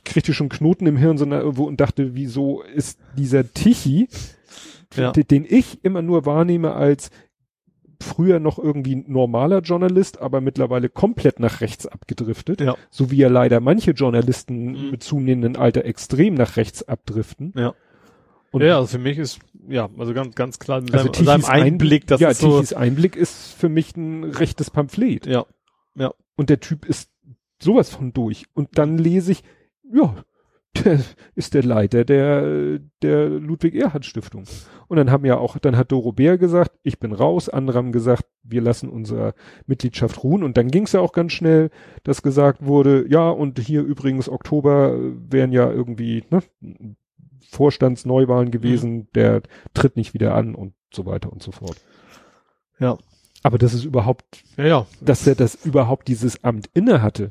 kriegte 0.05 0.32
ich 0.32 0.36
schon 0.36 0.51
Knoten 0.51 0.86
im 0.86 0.99
Hirn 0.99 1.16
sondern 1.16 1.40
irgendwo 1.40 1.64
und 1.64 1.80
dachte, 1.80 2.14
wieso 2.14 2.62
ist 2.62 3.01
dieser 3.16 3.51
Tichy, 3.51 4.09
ja. 4.97 5.12
den 5.12 5.47
ich 5.49 5.82
immer 5.82 6.03
nur 6.03 6.26
wahrnehme 6.26 6.74
als 6.74 7.11
früher 8.05 8.38
noch 8.38 8.59
irgendwie 8.59 8.96
normaler 8.96 9.61
Journalist, 9.61 10.20
aber 10.20 10.40
mittlerweile 10.40 10.88
komplett 10.88 11.40
nach 11.40 11.61
rechts 11.61 11.86
abgedriftet. 11.86 12.61
Ja. 12.61 12.76
So 12.90 13.11
wie 13.11 13.16
ja 13.16 13.28
leider 13.28 13.61
manche 13.61 13.90
Journalisten 13.90 14.72
mhm. 14.72 14.90
mit 14.92 15.02
zunehmendem 15.02 15.61
Alter 15.61 15.84
extrem 15.84 16.34
nach 16.34 16.57
rechts 16.57 16.86
abdriften. 16.86 17.52
Ja. 17.57 17.74
Und 18.52 18.62
ja, 18.62 18.76
also 18.76 18.86
für 18.86 18.98
mich 18.98 19.18
ist, 19.18 19.40
ja, 19.68 19.90
also 19.98 20.14
ganz, 20.14 20.36
ganz 20.36 20.61
klar, 20.61 20.78
in 20.78 20.94
also 20.94 21.12
seinem, 21.12 21.40
seinem 21.40 21.44
Einblick, 21.46 22.07
das 22.07 22.20
ja, 22.20 22.28
ist 22.28 22.40
so. 22.40 22.62
Einblick 22.76 23.16
ist 23.16 23.52
für 23.52 23.68
mich 23.68 23.96
ein 23.96 24.22
rechtes 24.22 24.70
Pamphlet. 24.70 25.26
Ja. 25.26 25.44
Ja. 25.96 26.12
Und 26.36 26.50
der 26.50 26.61
Typ 26.61 26.84
ist 26.84 27.11
sowas 27.61 27.90
von 27.90 28.12
durch. 28.12 28.46
Und 28.55 28.78
dann 28.78 28.96
lese 28.96 29.32
ich, 29.32 29.42
ja, 29.92 30.14
der 30.75 31.01
ist 31.35 31.55
der 31.55 31.62
Leiter 31.62 32.05
der, 32.05 32.79
der 33.03 33.29
Ludwig 33.29 33.75
Erhard 33.75 34.05
Stiftung. 34.05 34.45
Und 34.89 34.97
dann 34.97 35.11
haben 35.11 35.25
ja 35.25 35.37
auch, 35.37 35.59
dann 35.59 35.77
hat 35.77 35.93
Doro 35.93 36.12
Bär 36.12 36.39
gesagt, 36.39 36.72
ich 36.83 36.99
bin 36.99 37.12
raus, 37.12 37.49
andere 37.49 37.79
haben 37.79 37.93
gesagt, 37.93 38.25
wir 38.43 38.61
lassen 38.61 38.89
unsere 38.89 39.35
Mitgliedschaft 39.66 40.22
ruhen. 40.22 40.43
Und 40.43 40.57
dann 40.57 40.70
ging 40.70 40.85
es 40.85 40.93
ja 40.93 41.01
auch 41.01 41.12
ganz 41.12 41.33
schnell, 41.33 41.70
dass 42.03 42.22
gesagt 42.22 42.64
wurde, 42.64 43.07
ja, 43.09 43.31
und 43.31 43.59
hier 43.59 43.83
übrigens 43.83 44.29
Oktober 44.29 44.97
wären 44.99 45.53
ja 45.53 45.70
irgendwie 45.70 46.25
ne, 46.31 46.43
Vorstandsneuwahlen 47.49 48.51
gewesen, 48.51 48.93
mhm. 48.93 49.09
der 49.14 49.43
tritt 49.75 49.97
nicht 49.97 50.14
wieder 50.14 50.35
an 50.35 50.55
und 50.55 50.75
so 50.93 51.07
weiter 51.07 51.33
und 51.33 51.43
so 51.43 51.53
fort. 51.53 51.77
Ja. 52.79 52.99
Aber 53.43 53.59
das 53.59 53.75
ist 53.75 53.85
überhaupt, 53.85 54.25
ja, 54.57 54.66
ja. 54.66 54.87
dass 55.01 55.27
er 55.27 55.35
das 55.35 55.66
überhaupt 55.66 56.09
dieses 56.09 56.43
Amt 56.45 56.70
inne 56.72 57.03
hatte. 57.03 57.29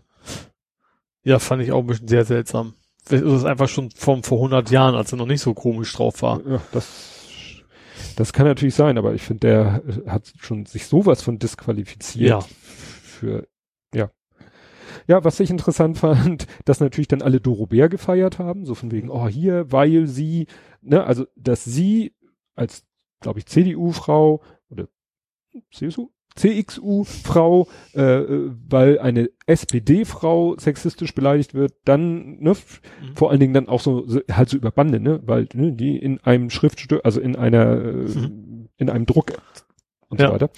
Ja, 1.24 1.40
fand 1.40 1.64
ich 1.64 1.72
auch 1.72 1.80
ein 1.80 1.88
bisschen 1.88 2.08
sehr 2.08 2.26
seltsam 2.26 2.74
das 3.10 3.22
ist 3.22 3.46
einfach 3.46 3.68
schon 3.68 3.92
vom 3.92 4.24
vor 4.24 4.38
100 4.38 4.70
Jahren, 4.72 4.96
als 4.96 5.12
er 5.12 5.18
noch 5.18 5.28
nicht 5.28 5.42
so 5.42 5.54
komisch 5.54 5.94
drauf 5.94 6.22
war. 6.22 6.42
Ja, 6.48 6.62
das, 6.72 7.64
das 8.16 8.34
kann 8.34 8.46
natürlich 8.46 8.76
sein, 8.76 8.98
aber 8.98 9.14
ich 9.14 9.24
finde, 9.24 9.48
der 9.48 9.84
hat 10.08 10.32
schon 10.40 10.66
sich 10.66 10.88
sowas 10.88 11.22
von 11.22 11.40
disqualifiziert 11.40 12.30
ja. 12.30 12.40
für, 12.42 13.48
ja. 13.94 14.10
Ja, 15.08 15.24
was 15.24 15.40
ich 15.40 15.50
interessant 15.50 15.98
fand, 16.00 16.48
dass 16.66 16.80
natürlich 16.80 17.08
dann 17.10 17.22
alle 17.22 17.42
Dorobert 17.42 17.92
gefeiert 17.92 18.40
haben, 18.40 18.66
so 18.66 18.76
von 18.76 18.92
wegen, 18.92 19.10
oh 19.10 19.28
hier, 19.28 19.72
weil 19.72 20.08
sie, 20.08 20.48
ne, 20.82 21.04
also, 21.04 21.26
dass 21.36 21.66
sie 21.66 22.16
als, 22.56 22.86
glaube 23.20 23.40
ich, 23.40 23.48
CDU-Frau 23.48 24.42
oder 24.70 24.88
CSU? 25.72 26.10
CXU-Frau, 26.36 27.68
äh, 27.94 28.22
weil 28.70 29.00
eine 29.00 29.30
SPD-Frau 29.46 30.56
sexistisch 30.58 31.14
beleidigt 31.14 31.54
wird, 31.54 31.74
dann, 31.86 32.40
ne, 32.40 32.52
mhm. 32.52 33.16
vor 33.16 33.32
allen 33.32 33.40
Dingen 33.40 33.54
dann 33.54 33.70
auch 33.70 33.82
so, 33.82 34.08
so, 34.08 34.20
halt 34.32 34.50
so 34.50 34.58
über 34.58 34.72
Bande, 34.72 35.00
ne, 35.00 35.22
weil, 35.26 35.48
ne, 35.54 35.74
die 35.74 35.98
in 35.98 36.20
einem 36.20 36.50
Schriftstück, 36.50 37.02
also 37.04 37.22
in 37.22 37.36
einer, 37.36 37.72
äh, 37.72 37.94
mhm. 37.94 38.70
in 38.78 38.90
einem 38.90 39.06
Druck 39.06 39.34
und 40.10 40.20
ja. 40.20 40.28
so 40.28 40.34
weiter 40.34 40.50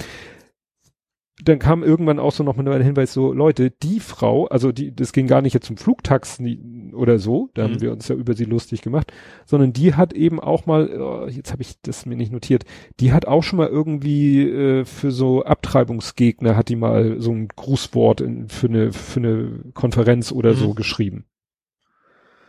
dann 1.47 1.59
kam 1.59 1.83
irgendwann 1.83 2.19
auch 2.19 2.31
so 2.31 2.43
noch 2.43 2.55
mal 2.55 2.67
ein 2.67 2.81
Hinweis 2.81 3.13
so, 3.13 3.33
Leute, 3.33 3.71
die 3.71 3.99
Frau, 3.99 4.45
also 4.47 4.71
die, 4.71 4.95
das 4.95 5.13
ging 5.13 5.27
gar 5.27 5.41
nicht 5.41 5.53
jetzt 5.53 5.67
zum 5.67 5.77
Flugtaxen 5.77 6.93
oder 6.93 7.19
so, 7.19 7.49
da 7.53 7.67
mhm. 7.67 7.73
haben 7.73 7.81
wir 7.81 7.91
uns 7.91 8.07
ja 8.07 8.15
über 8.15 8.33
sie 8.33 8.45
lustig 8.45 8.81
gemacht, 8.81 9.11
sondern 9.45 9.73
die 9.73 9.93
hat 9.93 10.13
eben 10.13 10.39
auch 10.39 10.65
mal, 10.65 10.89
oh, 11.01 11.27
jetzt 11.27 11.51
habe 11.51 11.61
ich 11.61 11.81
das 11.81 12.05
mir 12.05 12.15
nicht 12.15 12.31
notiert, 12.31 12.65
die 12.99 13.13
hat 13.13 13.27
auch 13.27 13.43
schon 13.43 13.57
mal 13.57 13.67
irgendwie 13.67 14.41
äh, 14.49 14.85
für 14.85 15.11
so 15.11 15.43
Abtreibungsgegner 15.43 16.55
hat 16.55 16.69
die 16.69 16.75
mal 16.75 17.21
so 17.21 17.31
ein 17.31 17.47
Grußwort 17.47 18.21
in, 18.21 18.49
für 18.49 18.67
eine 18.67 18.91
für 18.91 19.19
eine 19.19 19.49
Konferenz 19.73 20.31
oder 20.31 20.51
mhm. 20.51 20.57
so 20.57 20.73
geschrieben. 20.73 21.25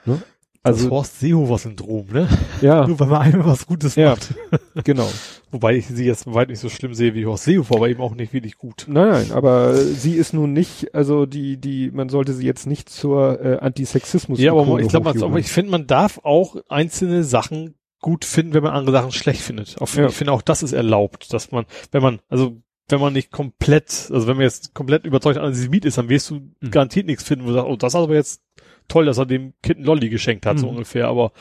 Ne? 0.05 0.23
Also 0.67 0.85
das 0.85 0.91
Horst 0.91 1.21
Seehofer-Syndrom, 1.21 2.09
ne? 2.13 2.29
Ja. 2.61 2.87
Nur 2.89 2.99
weil 2.99 3.07
man 3.07 3.23
einmal 3.23 3.47
was 3.47 3.67
Gutes 3.67 3.95
ja, 3.95 4.11
macht. 4.11 4.35
genau. 4.85 5.09
Wobei 5.53 5.77
ich 5.77 5.87
sie 5.87 6.05
jetzt 6.05 6.27
weit 6.33 6.49
nicht 6.49 6.59
so 6.59 6.69
schlimm 6.69 6.93
sehe 6.93 7.15
wie 7.15 7.25
Horst 7.25 7.45
Seehofer, 7.45 7.77
aber 7.77 7.89
eben 7.89 8.01
auch 8.01 8.15
nicht 8.15 8.33
wirklich 8.33 8.59
gut. 8.59 8.87
Nein, 8.89 9.11
nein, 9.11 9.33
aber 9.33 9.77
sie 9.77 10.15
ist 10.15 10.35
nun 10.35 10.53
nicht, 10.53 10.93
also 10.93 11.25
die, 11.25 11.57
die, 11.57 11.93
man 11.93 12.09
sollte 12.09 12.33
sie 12.35 12.45
jetzt 12.45 12.67
nicht 12.67 12.89
zur 12.89 13.41
äh, 13.41 13.59
Antisexismus. 13.59 14.41
Ja, 14.41 14.55
aber 14.55 14.81
ich 14.81 14.89
glaube, 14.89 15.39
ich 15.39 15.49
finde, 15.49 15.71
man 15.71 15.87
darf 15.87 16.19
auch 16.25 16.57
einzelne 16.69 17.23
Sachen 17.23 17.75
gut 18.01 18.25
finden, 18.25 18.55
wenn 18.55 18.65
man 18.65 18.73
andere 18.73 18.97
Sachen 18.97 19.13
schlecht 19.13 19.43
findet. 19.43 19.81
Auch, 19.81 19.95
ja. 19.95 20.07
Ich 20.07 20.15
finde 20.15 20.33
auch, 20.33 20.43
das 20.43 20.65
ist 20.65 20.73
erlaubt, 20.73 21.33
dass 21.33 21.53
man, 21.53 21.65
wenn 21.93 22.03
man, 22.03 22.21
also 22.29 22.57
wenn 22.89 23.01
man 23.01 23.13
nicht 23.13 23.31
komplett, 23.31 24.09
also 24.13 24.27
wenn 24.27 24.37
man 24.37 24.45
jetzt 24.45 24.75
komplett 24.75 25.07
überzeugt 25.07 25.39
Antisemit 25.39 25.85
ist, 25.85 25.99
dann 25.99 26.09
wirst 26.09 26.31
du 26.31 26.37
mhm. 26.61 26.71
garantiert 26.71 27.07
nichts 27.07 27.25
finden, 27.25 27.45
wo 27.45 27.49
du 27.49 27.55
sagst, 27.55 27.69
oh, 27.69 27.77
das 27.77 27.95
ist 27.95 28.01
aber 28.01 28.15
jetzt 28.15 28.43
toll, 28.89 29.07
dass 29.07 29.19
er 29.19 29.27
dem 29.27 29.55
Kind 29.63 29.79
einen 29.79 29.87
Lolli 29.87 30.09
geschenkt 30.09 30.47
hat, 30.47 30.57
mhm. 30.57 30.61
so 30.61 30.69
ungefähr. 30.69 31.09
Aber 31.09 31.33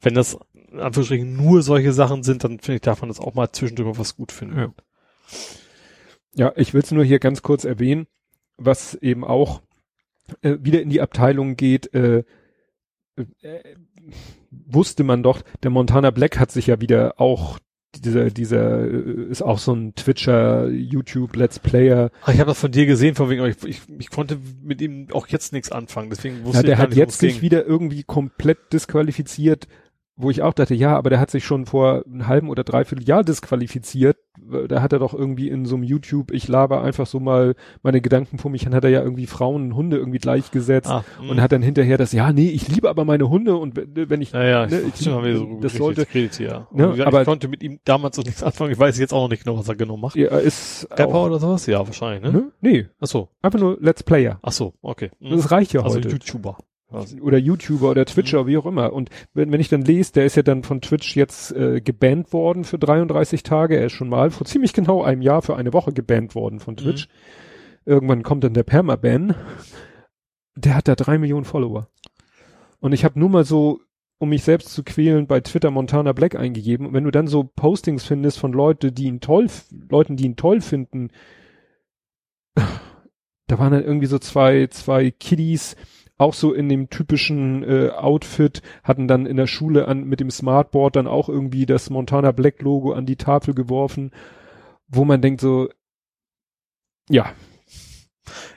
wenn 0.00 0.14
das 0.14 0.38
in 0.70 0.80
Anführungsstrichen 0.80 1.36
nur 1.36 1.62
solche 1.62 1.92
Sachen 1.92 2.22
sind, 2.22 2.44
dann 2.44 2.58
finde 2.58 2.76
ich, 2.76 2.80
darf 2.82 3.00
man 3.00 3.08
das 3.08 3.20
auch 3.20 3.34
mal 3.34 3.50
zwischendurch 3.52 3.88
mal 3.88 3.98
was 3.98 4.16
gut 4.16 4.32
finden. 4.32 4.58
Ja, 4.58 4.72
ja 6.34 6.52
ich 6.56 6.74
will 6.74 6.82
es 6.82 6.90
nur 6.90 7.04
hier 7.04 7.18
ganz 7.18 7.42
kurz 7.42 7.64
erwähnen, 7.64 8.06
was 8.56 8.94
eben 8.94 9.24
auch 9.24 9.62
äh, 10.42 10.56
wieder 10.60 10.82
in 10.82 10.90
die 10.90 11.00
Abteilung 11.00 11.56
geht, 11.56 11.92
äh, 11.94 12.24
äh, 13.42 13.74
wusste 14.50 15.04
man 15.04 15.22
doch, 15.22 15.42
der 15.62 15.70
Montana 15.70 16.10
Black 16.10 16.38
hat 16.38 16.50
sich 16.50 16.66
ja 16.66 16.80
wieder 16.80 17.20
auch 17.20 17.58
dieser, 17.96 18.30
dieser 18.30 18.84
äh, 18.84 19.30
ist 19.30 19.42
auch 19.42 19.58
so 19.58 19.72
ein 19.72 19.94
Twitcher, 19.94 20.68
YouTube, 20.68 21.36
Let's 21.36 21.58
Player. 21.58 22.10
Ach, 22.22 22.32
ich 22.32 22.40
habe 22.40 22.48
das 22.48 22.60
von 22.60 22.70
dir 22.70 22.86
gesehen, 22.86 23.14
von 23.14 23.30
wegen, 23.30 23.44
ich, 23.44 23.64
ich, 23.64 23.80
ich 23.98 24.10
konnte 24.10 24.38
mit 24.62 24.80
ihm 24.80 25.08
auch 25.12 25.26
jetzt 25.28 25.52
nichts 25.52 25.72
anfangen, 25.72 26.10
deswegen 26.10 26.44
wusste 26.44 26.58
ja, 26.58 26.62
der 26.62 26.74
ich 26.74 26.78
hat 26.80 26.90
nicht, 26.90 26.98
jetzt 26.98 27.18
sich 27.18 27.42
wieder 27.42 27.64
irgendwie 27.64 28.02
komplett 28.02 28.72
disqualifiziert, 28.72 29.68
wo 30.20 30.30
ich 30.30 30.42
auch 30.42 30.52
dachte, 30.52 30.74
ja, 30.74 30.96
aber 30.96 31.10
der 31.10 31.20
hat 31.20 31.30
sich 31.30 31.44
schon 31.44 31.64
vor 31.64 32.02
einem 32.04 32.26
halben 32.26 32.50
oder 32.50 32.64
dreiviertel 32.64 33.06
Jahr 33.06 33.22
disqualifiziert. 33.22 34.18
Da 34.68 34.82
hat 34.82 34.92
er 34.92 34.98
doch 34.98 35.14
irgendwie 35.14 35.48
in 35.48 35.64
so 35.64 35.76
einem 35.76 35.84
YouTube, 35.84 36.32
ich 36.32 36.48
laber 36.48 36.82
einfach 36.82 37.06
so 37.06 37.20
mal 37.20 37.54
meine 37.82 38.00
Gedanken 38.00 38.38
vor 38.38 38.50
mich, 38.50 38.64
dann 38.64 38.74
hat 38.74 38.82
er 38.82 38.90
ja 38.90 39.02
irgendwie 39.02 39.26
Frauen 39.26 39.66
und 39.66 39.76
Hunde 39.76 39.96
irgendwie 39.96 40.18
gleichgesetzt 40.18 40.90
ah, 40.90 41.04
und 41.20 41.36
mhm. 41.36 41.40
hat 41.40 41.52
dann 41.52 41.62
hinterher 41.62 41.98
das, 41.98 42.12
ja, 42.12 42.32
nee, 42.32 42.48
ich 42.48 42.66
liebe 42.68 42.88
aber 42.88 43.04
meine 43.04 43.28
Hunde 43.28 43.56
und 43.56 43.76
wenn 43.76 44.20
ich, 44.20 44.32
ja, 44.32 44.44
ja, 44.44 44.66
ne, 44.66 44.80
ich, 44.80 45.00
ich 45.00 45.06
so 45.06 45.58
das 45.60 45.74
sollte, 45.74 46.04
Kredit, 46.04 46.38
ja. 46.40 46.66
Ne, 46.72 46.90
gesagt, 46.90 47.06
aber 47.06 47.20
ich 47.20 47.26
konnte 47.26 47.46
mit 47.46 47.62
ihm 47.62 47.78
damals 47.84 48.16
noch 48.16 48.24
nichts 48.24 48.42
anfangen, 48.44 48.72
ich 48.72 48.78
weiß 48.78 48.98
jetzt 48.98 49.12
auch 49.12 49.22
noch 49.22 49.30
nicht 49.30 49.44
genau, 49.44 49.58
was 49.58 49.68
er 49.68 49.76
genau 49.76 49.96
macht. 49.96 50.16
Ja, 50.16 50.28
er 50.28 50.40
ist 50.40 50.88
Rapper 50.90 51.14
auch, 51.14 51.26
oder 51.26 51.38
sowas? 51.38 51.66
Ja, 51.66 51.86
wahrscheinlich, 51.86 52.22
ne? 52.22 52.32
ne? 52.32 52.52
Nee. 52.60 52.86
Ach 53.00 53.06
so. 53.06 53.28
Einfach 53.42 53.60
nur 53.60 53.76
Let's 53.80 54.02
Player. 54.02 54.38
Ach 54.42 54.52
so, 54.52 54.74
okay. 54.82 55.10
Mhm. 55.20 55.30
Das 55.30 55.50
reicht 55.50 55.72
ja 55.72 55.82
also 55.82 55.96
heute. 55.96 56.08
YouTuber 56.08 56.58
oder 56.90 57.36
YouTuber 57.36 57.90
oder 57.90 58.06
Twitcher, 58.06 58.44
mhm. 58.44 58.46
wie 58.46 58.56
auch 58.56 58.66
immer. 58.66 58.92
Und 58.92 59.10
wenn, 59.34 59.52
wenn 59.52 59.60
ich 59.60 59.68
dann 59.68 59.82
lese, 59.82 60.12
der 60.14 60.24
ist 60.24 60.36
ja 60.36 60.42
dann 60.42 60.62
von 60.62 60.80
Twitch 60.80 61.16
jetzt 61.16 61.52
äh, 61.52 61.80
gebannt 61.80 62.32
worden 62.32 62.64
für 62.64 62.78
33 62.78 63.42
Tage. 63.42 63.76
Er 63.76 63.86
ist 63.86 63.92
schon 63.92 64.08
mal 64.08 64.30
vor 64.30 64.46
ziemlich 64.46 64.72
genau 64.72 65.02
einem 65.02 65.22
Jahr 65.22 65.42
für 65.42 65.56
eine 65.56 65.72
Woche 65.72 65.92
gebannt 65.92 66.34
worden 66.34 66.60
von 66.60 66.76
Twitch. 66.76 67.08
Mhm. 67.08 67.92
Irgendwann 67.92 68.22
kommt 68.22 68.44
dann 68.44 68.54
der 68.54 68.62
Permaban. 68.62 69.34
Der 70.56 70.74
hat 70.74 70.88
da 70.88 70.94
drei 70.94 71.18
Millionen 71.18 71.44
Follower. 71.44 71.88
Und 72.80 72.92
ich 72.92 73.04
habe 73.04 73.18
nur 73.18 73.28
mal 73.28 73.44
so, 73.44 73.80
um 74.18 74.30
mich 74.30 74.42
selbst 74.42 74.70
zu 74.70 74.82
quälen, 74.82 75.26
bei 75.26 75.40
Twitter 75.40 75.70
Montana 75.70 76.12
Black 76.12 76.36
eingegeben. 76.36 76.86
Und 76.86 76.92
wenn 76.94 77.04
du 77.04 77.10
dann 77.10 77.26
so 77.26 77.44
Postings 77.44 78.04
findest 78.04 78.38
von 78.38 78.52
Leute, 78.52 78.92
die 78.92 79.04
ihn 79.04 79.20
toll, 79.20 79.48
Leuten, 79.90 80.16
die 80.16 80.24
ihn 80.24 80.36
toll 80.36 80.60
finden, 80.60 81.10
da 83.46 83.58
waren 83.58 83.72
dann 83.72 83.84
irgendwie 83.84 84.06
so 84.06 84.18
zwei, 84.18 84.66
zwei 84.68 85.10
Kiddies, 85.10 85.76
auch 86.18 86.34
so 86.34 86.52
in 86.52 86.68
dem 86.68 86.90
typischen 86.90 87.62
äh, 87.62 87.90
Outfit, 87.90 88.60
hatten 88.82 89.08
dann 89.08 89.24
in 89.24 89.36
der 89.36 89.46
Schule 89.46 89.88
an 89.88 90.04
mit 90.04 90.20
dem 90.20 90.30
Smartboard 90.30 90.96
dann 90.96 91.06
auch 91.06 91.28
irgendwie 91.28 91.64
das 91.64 91.88
Montana 91.90 92.32
Black 92.32 92.60
Logo 92.60 92.92
an 92.92 93.06
die 93.06 93.16
Tafel 93.16 93.54
geworfen, 93.54 94.10
wo 94.88 95.04
man 95.04 95.22
denkt 95.22 95.40
so, 95.40 95.68
ja, 97.08 97.32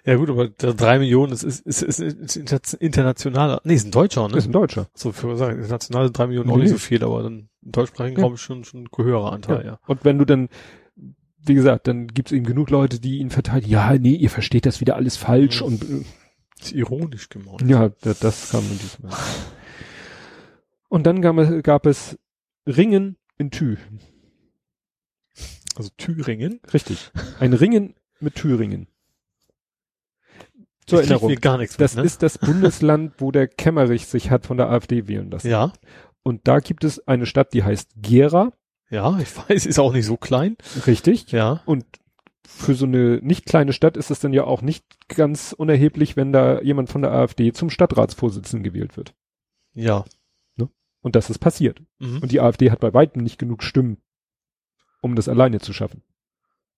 Ja 0.05 0.15
gut, 0.15 0.29
aber 0.29 0.49
drei 0.49 0.99
Millionen 0.99 1.31
ist, 1.31 1.43
ist, 1.43 1.61
ist, 1.65 1.81
ist, 1.83 2.35
ist 2.35 2.73
internationaler. 2.73 3.61
Nee, 3.63 3.75
ist 3.75 3.85
ein 3.85 3.91
Deutscher, 3.91 4.27
ne? 4.27 4.35
Ist 4.37 4.47
ein 4.47 4.51
Deutscher. 4.51 4.87
So 4.93 5.11
für 5.11 5.37
sagen, 5.37 5.57
international 5.59 6.05
sind 6.07 6.17
drei 6.17 6.27
Millionen 6.27 6.49
auch 6.49 6.55
Nee. 6.57 6.63
nicht 6.63 6.71
so 6.71 6.77
viel, 6.77 7.03
aber 7.03 7.23
dann 7.23 7.49
im 7.63 7.71
deutschsprachigen 7.71 8.17
Ja. 8.17 8.23
Raum 8.25 8.37
schon 8.37 8.63
schon 8.65 8.83
ein 8.85 8.89
höherer 9.05 9.31
Anteil, 9.31 9.65
ja. 9.65 9.79
Und 9.87 10.03
wenn 10.03 10.17
du 10.17 10.25
dann, 10.25 10.49
wie 11.45 11.53
gesagt, 11.53 11.87
dann 11.87 12.07
gibt's 12.07 12.31
eben 12.31 12.45
genug 12.45 12.69
Leute, 12.71 12.99
die 12.99 13.19
ihn 13.19 13.29
verteidigen, 13.29 13.71
ja, 13.71 13.93
nee, 13.97 14.15
ihr 14.15 14.29
versteht 14.29 14.65
das 14.65 14.81
wieder 14.81 14.95
alles 14.95 15.15
falsch 15.17 15.61
Mhm. 15.61 15.67
und 15.67 15.83
äh, 15.83 16.03
Ist 16.61 16.71
ironisch 16.73 17.29
gemeint. 17.29 17.61
ja, 17.67 17.89
da- 18.01 18.13
das 18.19 18.51
kam 18.51 18.63
in 18.69 18.77
diesem 18.79 19.09
Jahr. 19.09 19.17
Und 20.89 21.03
dann 21.05 21.21
gab 21.21 21.37
es, 21.37 21.63
gab 21.63 21.85
es 21.85 22.17
Ringen 22.67 23.17
in 23.37 23.49
Thü. 23.51 23.77
Also 25.75 25.89
Thüringen. 25.97 26.59
Richtig. 26.73 27.11
Ein 27.39 27.53
Ringen 27.53 27.95
mit 28.19 28.35
Thüringen. 28.35 28.87
Zur 30.85 31.01
Ich 31.01 31.09
Erinnerung. 31.09 31.35
gar 31.35 31.57
nichts 31.57 31.77
Das 31.77 31.93
mit, 31.95 32.03
ne? 32.03 32.07
ist 32.07 32.21
das 32.23 32.37
Bundesland, 32.37 33.13
wo 33.19 33.31
der 33.31 33.47
Kemmerich 33.47 34.07
sich 34.07 34.29
hat 34.29 34.45
von 34.45 34.57
der 34.57 34.69
AfD 34.69 35.07
wählen 35.07 35.31
lassen. 35.31 35.49
Ja, 35.49 35.71
Und 36.23 36.47
da 36.47 36.59
gibt 36.59 36.83
es 36.83 37.07
eine 37.07 37.25
Stadt, 37.25 37.53
die 37.53 37.63
heißt 37.63 37.91
Gera. 37.95 38.51
ja, 38.89 39.17
ich 39.19 39.35
weiß, 39.37 39.65
ist 39.65 39.79
auch 39.79 39.93
nicht 39.93 40.05
so 40.05 40.17
klein. 40.17 40.57
Richtig. 40.85 41.31
Ja. 41.31 41.61
Und 41.65 41.85
für 42.47 42.73
so 42.75 42.85
eine 42.85 43.19
nicht 43.21 43.45
kleine 43.45 43.73
Stadt 43.73 43.97
ist 43.97 44.11
es 44.11 44.19
dann 44.19 44.33
ja 44.33 44.43
auch 44.43 44.61
nicht 44.61 44.85
ganz 45.07 45.53
unerheblich, 45.57 46.15
wenn 46.15 46.31
da 46.33 46.61
jemand 46.61 46.89
von 46.89 47.01
der 47.01 47.11
AfD 47.11 47.53
zum 47.53 47.69
Stadtratsvorsitzenden 47.69 48.63
gewählt 48.63 48.97
wird. 48.97 49.13
Ja. 49.73 50.05
Und 51.03 51.15
das 51.15 51.31
ist 51.31 51.39
passiert. 51.39 51.81
Mhm. 51.97 52.19
Und 52.19 52.31
die 52.31 52.39
AfD 52.41 52.69
hat 52.69 52.79
bei 52.79 52.93
weitem 52.93 53.23
nicht 53.23 53.39
genug 53.39 53.63
Stimmen, 53.63 53.97
um 55.01 55.15
das 55.15 55.27
alleine 55.27 55.59
zu 55.59 55.73
schaffen. 55.73 56.03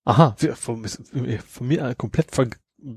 Aha, 0.06 0.38
von, 0.56 0.86
von 0.86 1.68
mir 1.68 1.82
äh, 1.90 1.94
komplett 1.96 2.32
ver 2.34 2.48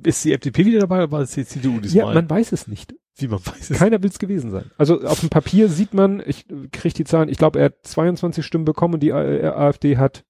ist 0.05 0.25
die 0.25 0.33
FDP 0.33 0.65
wieder 0.67 0.79
dabei 0.79 0.99
oder 0.99 1.11
war 1.11 1.21
es 1.23 1.33
die 1.33 1.45
CDU 1.45 1.75
Ja, 1.75 1.81
diesmal? 1.81 2.15
man 2.15 2.31
weiß 2.31 2.53
es 2.53 2.69
nicht. 2.69 2.95
Wie 3.17 3.27
man 3.27 3.45
weiß 3.45 3.71
es. 3.71 3.77
Keiner 3.79 4.01
will 4.05 4.11
es 4.11 4.21
gewesen 4.21 4.53
sein. 4.53 4.71
Also 4.79 5.03
auf 5.03 5.19
dem 5.19 5.29
Papier 5.29 5.69
sieht 5.69 5.95
man, 5.95 6.23
ich 6.25 6.47
kriege 6.71 6.95
die 6.95 7.05
Zahlen, 7.05 7.29
ich 7.29 7.39
glaube, 7.39 7.59
er 7.59 7.67
hat 7.67 7.75
22 7.83 8.47
Stimmen 8.47 8.65
bekommen 8.65 8.95
und 8.95 9.01
die 9.01 9.13
A- 9.13 9.51
AfD 9.67 9.97
hat 9.97 10.25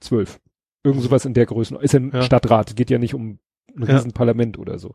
12. 0.00 0.40
Irgend 0.82 1.02
sowas 1.02 1.24
in 1.24 1.34
der 1.34 1.46
Größe. 1.46 1.76
Ist 1.80 1.92
ja 1.94 2.00
ein 2.00 2.10
Ja. 2.12 2.22
Stadtrat, 2.22 2.74
geht 2.76 2.90
ja 2.90 2.98
nicht 2.98 3.14
um 3.14 3.38
ein 3.76 3.82
Ja. 3.86 3.96
Riesenparlament 3.96 4.58
oder 4.58 4.78
so. 4.78 4.94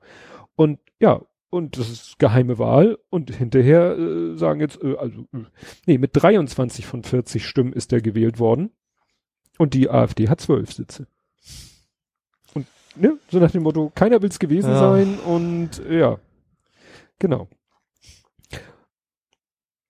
Und 0.56 0.80
ja, 1.00 1.22
und 1.50 1.78
das 1.78 1.90
ist 1.90 2.20
geheime 2.20 2.58
Wahl 2.60 2.98
und 3.10 3.34
hinterher 3.34 3.98
äh, 3.98 4.36
sagen 4.36 4.60
jetzt, 4.60 4.82
äh, 4.84 4.96
also, 4.98 5.22
äh, 5.34 5.44
nee, 5.86 5.98
mit 5.98 6.12
23 6.14 6.86
von 6.86 7.04
40 7.04 7.46
Stimmen 7.46 7.72
ist 7.74 7.94
er 7.94 8.02
gewählt 8.02 8.40
worden 8.40 8.72
und 9.58 9.74
die 9.74 9.90
AfD 9.90 10.28
hat 10.28 10.42
12 10.42 10.74
Sitze. 10.74 11.08
Und 12.54 12.66
ne, 12.96 13.18
so 13.30 13.40
nach 13.40 13.52
dem 13.52 13.64
Motto, 13.64 13.92
keiner 13.96 14.22
will 14.22 14.30
es 14.30 14.40
gewesen 14.40 14.72
Ja. 14.72 14.80
sein 14.80 15.18
und 15.20 15.80
äh, 15.88 16.00
ja, 16.00 16.20
genau. 17.20 17.48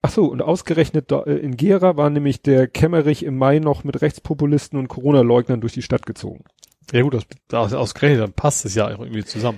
Ach 0.05 0.11
so, 0.11 0.25
und 0.25 0.43
ausgerechnet 0.43 1.11
da, 1.11 1.23
äh, 1.23 1.33
in 1.37 1.57
Gera 1.57 1.97
war 1.97 2.11
nämlich 2.11 2.43
der 2.43 2.67
Kemmerich 2.67 3.23
im 3.23 3.37
Mai 3.37 3.57
noch 3.57 3.83
mit 3.83 4.01
Rechtspopulisten 4.03 4.77
und 4.77 4.87
Corona-Leugnern 4.87 5.61
durch 5.61 5.73
die 5.73 5.81
Stadt 5.81 6.05
gezogen. 6.05 6.43
Ja 6.91 7.01
gut, 7.01 7.15
das, 7.15 7.23
das 7.47 7.73
ausgerechnet, 7.73 8.21
dann 8.21 8.33
passt 8.33 8.65
es 8.65 8.75
ja 8.75 8.87
irgendwie 8.87 9.23
zusammen. 9.25 9.57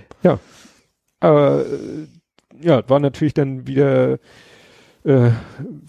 Aber 1.19 1.65
äh, 1.65 2.07
ja, 2.65 2.87
war 2.89 3.01
natürlich 3.01 3.33
dann 3.33 3.67
wieder, 3.67 4.19
äh, 5.03 5.31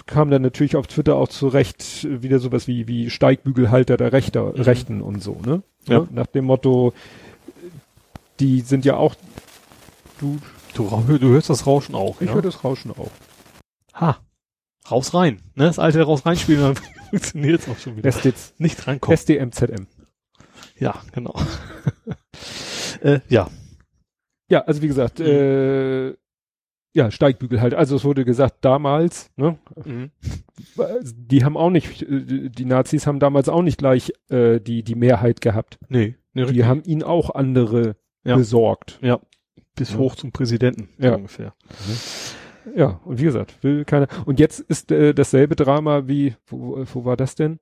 kam 0.07 0.31
dann 0.33 0.43
natürlich 0.43 0.75
auf 0.75 0.89
Twitter 0.89 1.15
auch 1.15 1.29
zurecht 1.29 2.05
äh, 2.05 2.23
wieder 2.23 2.41
sowas 2.41 2.67
wie, 2.67 2.89
wie 2.89 3.11
Steigbügelhalter 3.11 3.97
der 3.97 4.13
Rechter, 4.13 4.55
Mhm. 4.57 4.63
Rechten 4.63 5.03
und 5.03 5.23
so, 5.23 5.41
ne? 5.47 5.63
Ja. 5.87 6.05
Nach 6.11 6.27
dem 6.27 6.47
Motto, 6.47 6.93
die 8.41 8.63
sind 8.63 8.85
ja 8.85 8.97
auch, 8.97 9.15
du, 10.19 10.39
Du, 10.75 10.89
du 11.19 11.29
hörst 11.29 11.49
das 11.51 11.67
Rauschen 11.67 11.95
auch, 11.95 12.21
ich 12.21 12.29
ja? 12.29 12.35
höre 12.35 12.43
das 12.43 12.65
Rauschen 12.65 12.91
auch. 12.93 13.11
Ha. 13.95 14.19
Raus 14.91 15.15
rein. 15.15 15.41
Ne? 15.55 15.65
Das 15.65 15.79
alte 15.79 16.03
raus 16.03 16.25
rein 16.27 16.37
spielen, 16.37 16.61
dann 16.61 16.75
funktioniert 17.11 17.61
es 17.63 17.69
auch 17.69 17.79
schon 17.79 17.97
wieder. 17.97 18.09
SDZ, 18.09 18.55
Nicht 18.59 18.87
rankommen. 18.87 19.17
SDMZM. 19.17 19.87
Ja, 20.79 21.03
genau. 21.13 21.35
äh, 23.03 23.21
ja. 23.29 23.51
Ja, 24.51 24.61
also 24.63 24.81
wie 24.83 24.89
gesagt, 24.89 25.19
Mhm. 25.19 25.27
äh, 25.27 26.15
ja, 26.95 27.11
Steigbügel 27.11 27.61
halt. 27.61 27.75
Also 27.75 27.97
es 27.97 28.05
wurde 28.05 28.25
gesagt, 28.25 28.65
damals, 28.65 29.31
ne, 29.37 29.59
Mhm. 29.85 30.11
die 31.15 31.45
haben 31.45 31.57
auch 31.57 31.71
nicht, 31.71 32.03
äh, 32.03 32.49
die 32.49 32.65
Nazis 32.65 33.07
haben 33.07 33.19
damals 33.21 33.49
auch 33.49 33.63
nicht 33.63 33.79
gleich 33.79 34.13
äh, 34.31 34.59
die, 34.61 34.83
die 34.83 34.95
Mehrheit 34.95 35.41
gehabt. 35.41 35.79
Nee, 35.89 36.17
nee 36.33 36.47
Die 36.47 36.65
haben 36.65 36.83
ihnen 36.85 37.03
auch 37.03 37.35
andere 37.35 37.97
Ja. 38.25 38.37
besorgt. 38.37 38.99
ja, 39.03 39.21
bis 39.75 39.93
Ja. 39.93 39.99
hoch 39.99 40.17
zum 40.17 40.33
Präsidenten, 40.33 40.89
so 40.99 41.07
Ja. 41.07 41.15
ungefähr. 41.17 41.55
Ja, 42.77 43.01
und 43.05 43.19
wie 43.19 43.25
gesagt, 43.25 43.63
will 43.63 43.85
keiner. 43.85 44.09
Und 44.27 44.41
jetzt 44.41 44.61
ist 44.61 44.91
äh, 44.93 45.15
dasselbe 45.15 45.57
Drama 45.57 46.07
wie, 46.09 46.35
wo, 46.47 46.85
wo 46.93 47.05
war 47.05 47.17
das 47.17 47.35
denn? 47.35 47.59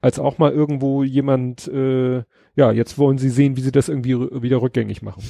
Als 0.00 0.18
auch 0.18 0.38
mal 0.38 0.50
irgendwo 0.52 1.02
jemand, 1.04 1.68
äh, 1.68 2.24
ja, 2.56 2.72
jetzt 2.72 2.98
wollen 2.98 3.18
sie 3.18 3.30
sehen, 3.30 3.56
wie 3.56 3.60
sie 3.60 3.72
das 3.72 3.88
irgendwie 3.88 4.18
wieder 4.42 4.60
rückgängig 4.60 5.02
machen. 5.02 5.22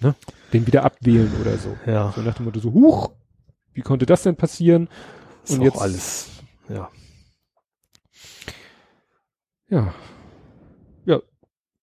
Ne? 0.00 0.14
Den 0.52 0.66
wieder 0.66 0.84
abwählen 0.84 1.32
oder 1.40 1.56
so. 1.56 1.76
Ja. 1.86 2.12
So 2.14 2.20
nach 2.22 2.34
dem 2.36 2.44
Motto 2.44 2.60
so, 2.60 2.72
huch, 2.72 3.10
wie 3.72 3.80
konnte 3.82 4.06
das 4.06 4.22
denn 4.22 4.36
passieren? 4.36 4.88
Ist 5.44 5.54
Und 5.58 5.62
jetzt- 5.62 5.80
alles. 5.80 6.30
Ja. 6.68 6.90
Ja. 9.68 9.94
Ja. 11.06 11.20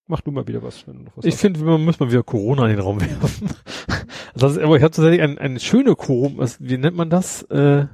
Mach 0.06 0.20
du 0.20 0.30
mal 0.30 0.46
wieder 0.46 0.62
was, 0.62 0.86
wenn 0.86 0.98
du 0.98 1.02
noch 1.04 1.16
was 1.16 1.24
Ich 1.24 1.34
finde, 1.36 1.60
man 1.60 1.84
muss 1.84 1.98
mal 1.98 2.10
wieder 2.10 2.22
Corona 2.22 2.64
in 2.64 2.76
den 2.76 2.80
Raum 2.80 3.00
werfen. 3.00 3.48
Das 4.36 4.52
ist, 4.52 4.58
aber 4.58 4.76
ich 4.76 4.82
habe 4.82 4.94
tatsächlich 4.94 5.22
ein, 5.22 5.38
eine 5.38 5.60
schöne 5.60 5.94
Corona, 5.94 6.38
was, 6.38 6.60
wie 6.60 6.76
nennt 6.78 6.96
man 6.96 7.10
das? 7.10 7.42
Äh, 7.44 7.86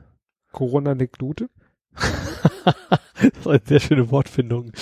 Corona-Anekdote? 0.53 1.51
das 2.65 3.33
ist 3.39 3.47
eine 3.47 3.61
sehr 3.65 3.81
schöne 3.81 4.11
Wortfindung. 4.11 4.73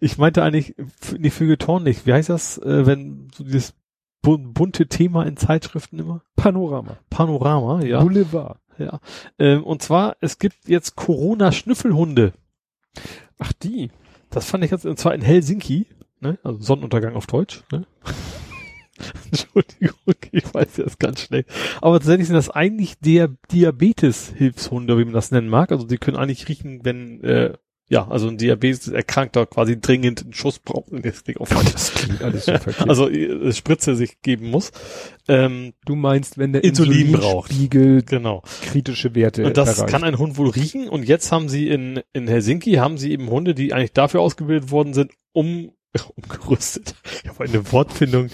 Ich 0.00 0.18
meinte 0.18 0.42
eigentlich, 0.42 0.74
nee, 1.16 1.30
Feuilleton 1.30 1.82
nicht. 1.82 2.06
Wie 2.06 2.12
heißt 2.12 2.28
das, 2.28 2.58
äh, 2.58 2.86
wenn 2.86 3.28
so 3.34 3.44
dieses 3.44 3.74
bu 4.22 4.36
bunte 4.36 4.86
Thema 4.86 5.24
in 5.24 5.36
Zeitschriften 5.36 5.98
immer? 5.98 6.22
Panorama. 6.36 6.98
Panorama, 7.08 7.82
ja. 7.82 8.02
Boulevard. 8.02 8.58
ja. 8.78 9.00
Ähm, 9.38 9.64
und 9.64 9.82
zwar, 9.82 10.16
es 10.20 10.38
gibt 10.38 10.68
jetzt 10.68 10.96
Corona-Schnüffelhunde. 10.96 12.32
Ach, 13.38 13.52
die. 13.52 13.90
Das 14.30 14.44
fand 14.44 14.64
ich 14.64 14.70
jetzt, 14.70 14.84
und 14.84 14.98
zwar 14.98 15.14
in 15.14 15.22
Helsinki, 15.22 15.86
ne? 16.20 16.38
also 16.42 16.60
Sonnenuntergang 16.60 17.14
auf 17.14 17.26
Deutsch. 17.26 17.64
Ne? 17.72 17.86
Entschuldigung, 19.30 20.14
ich 20.32 20.54
weiß 20.54 20.76
ja, 20.78 20.84
ist 20.84 20.98
ganz 20.98 21.22
schlecht. 21.22 21.48
Aber 21.80 21.98
tatsächlich 21.98 22.26
sind 22.26 22.36
das 22.36 22.50
eigentlich 22.50 22.98
der 22.98 23.28
Diabetes-Hilfshunde, 23.52 24.98
wie 24.98 25.04
man 25.04 25.14
das 25.14 25.30
nennen 25.30 25.48
mag. 25.48 25.72
Also 25.72 25.86
die 25.86 25.98
können 25.98 26.16
eigentlich 26.16 26.48
riechen, 26.48 26.84
wenn, 26.84 27.22
äh, 27.22 27.54
ja, 27.90 28.06
also 28.06 28.28
ein 28.28 28.36
Diabetes-Erkrankter 28.36 29.46
quasi 29.46 29.80
dringend 29.80 30.22
einen 30.22 30.34
Schuss 30.34 30.58
braucht. 30.58 30.88
Das 30.90 31.24
klingt 31.24 31.40
auch. 31.40 31.48
Das 31.48 31.94
klingt 31.94 32.22
alles 32.22 32.44
so 32.44 32.58
verkehrt. 32.58 32.88
Also 32.88 33.08
äh, 33.08 33.52
Spritze 33.52 33.96
sich 33.96 34.20
geben 34.20 34.50
muss. 34.50 34.72
Ähm, 35.26 35.72
du 35.86 35.94
meinst, 35.94 36.36
wenn 36.36 36.52
der 36.52 36.64
Insulin 36.64 37.12
braucht. 37.12 37.50
Insulinspiegel 37.50 38.02
genau. 38.02 38.42
kritische 38.62 39.14
Werte 39.14 39.46
Und 39.46 39.56
das 39.56 39.78
erreicht. 39.78 39.90
kann 39.90 40.04
ein 40.04 40.18
Hund 40.18 40.36
wohl 40.36 40.50
riechen. 40.50 40.88
Und 40.88 41.04
jetzt 41.04 41.32
haben 41.32 41.48
sie 41.48 41.68
in, 41.68 42.00
in 42.12 42.28
Helsinki, 42.28 42.74
haben 42.74 42.98
sie 42.98 43.10
eben 43.12 43.30
Hunde, 43.30 43.54
die 43.54 43.72
eigentlich 43.72 43.94
dafür 43.94 44.20
ausgebildet 44.20 44.70
worden 44.70 44.92
sind, 44.92 45.12
um 45.32 45.72
umgerüstet. 46.16 46.94
Ich 47.22 47.28
habe 47.28 47.44
eine 47.44 47.72
Wortfindung 47.72 48.30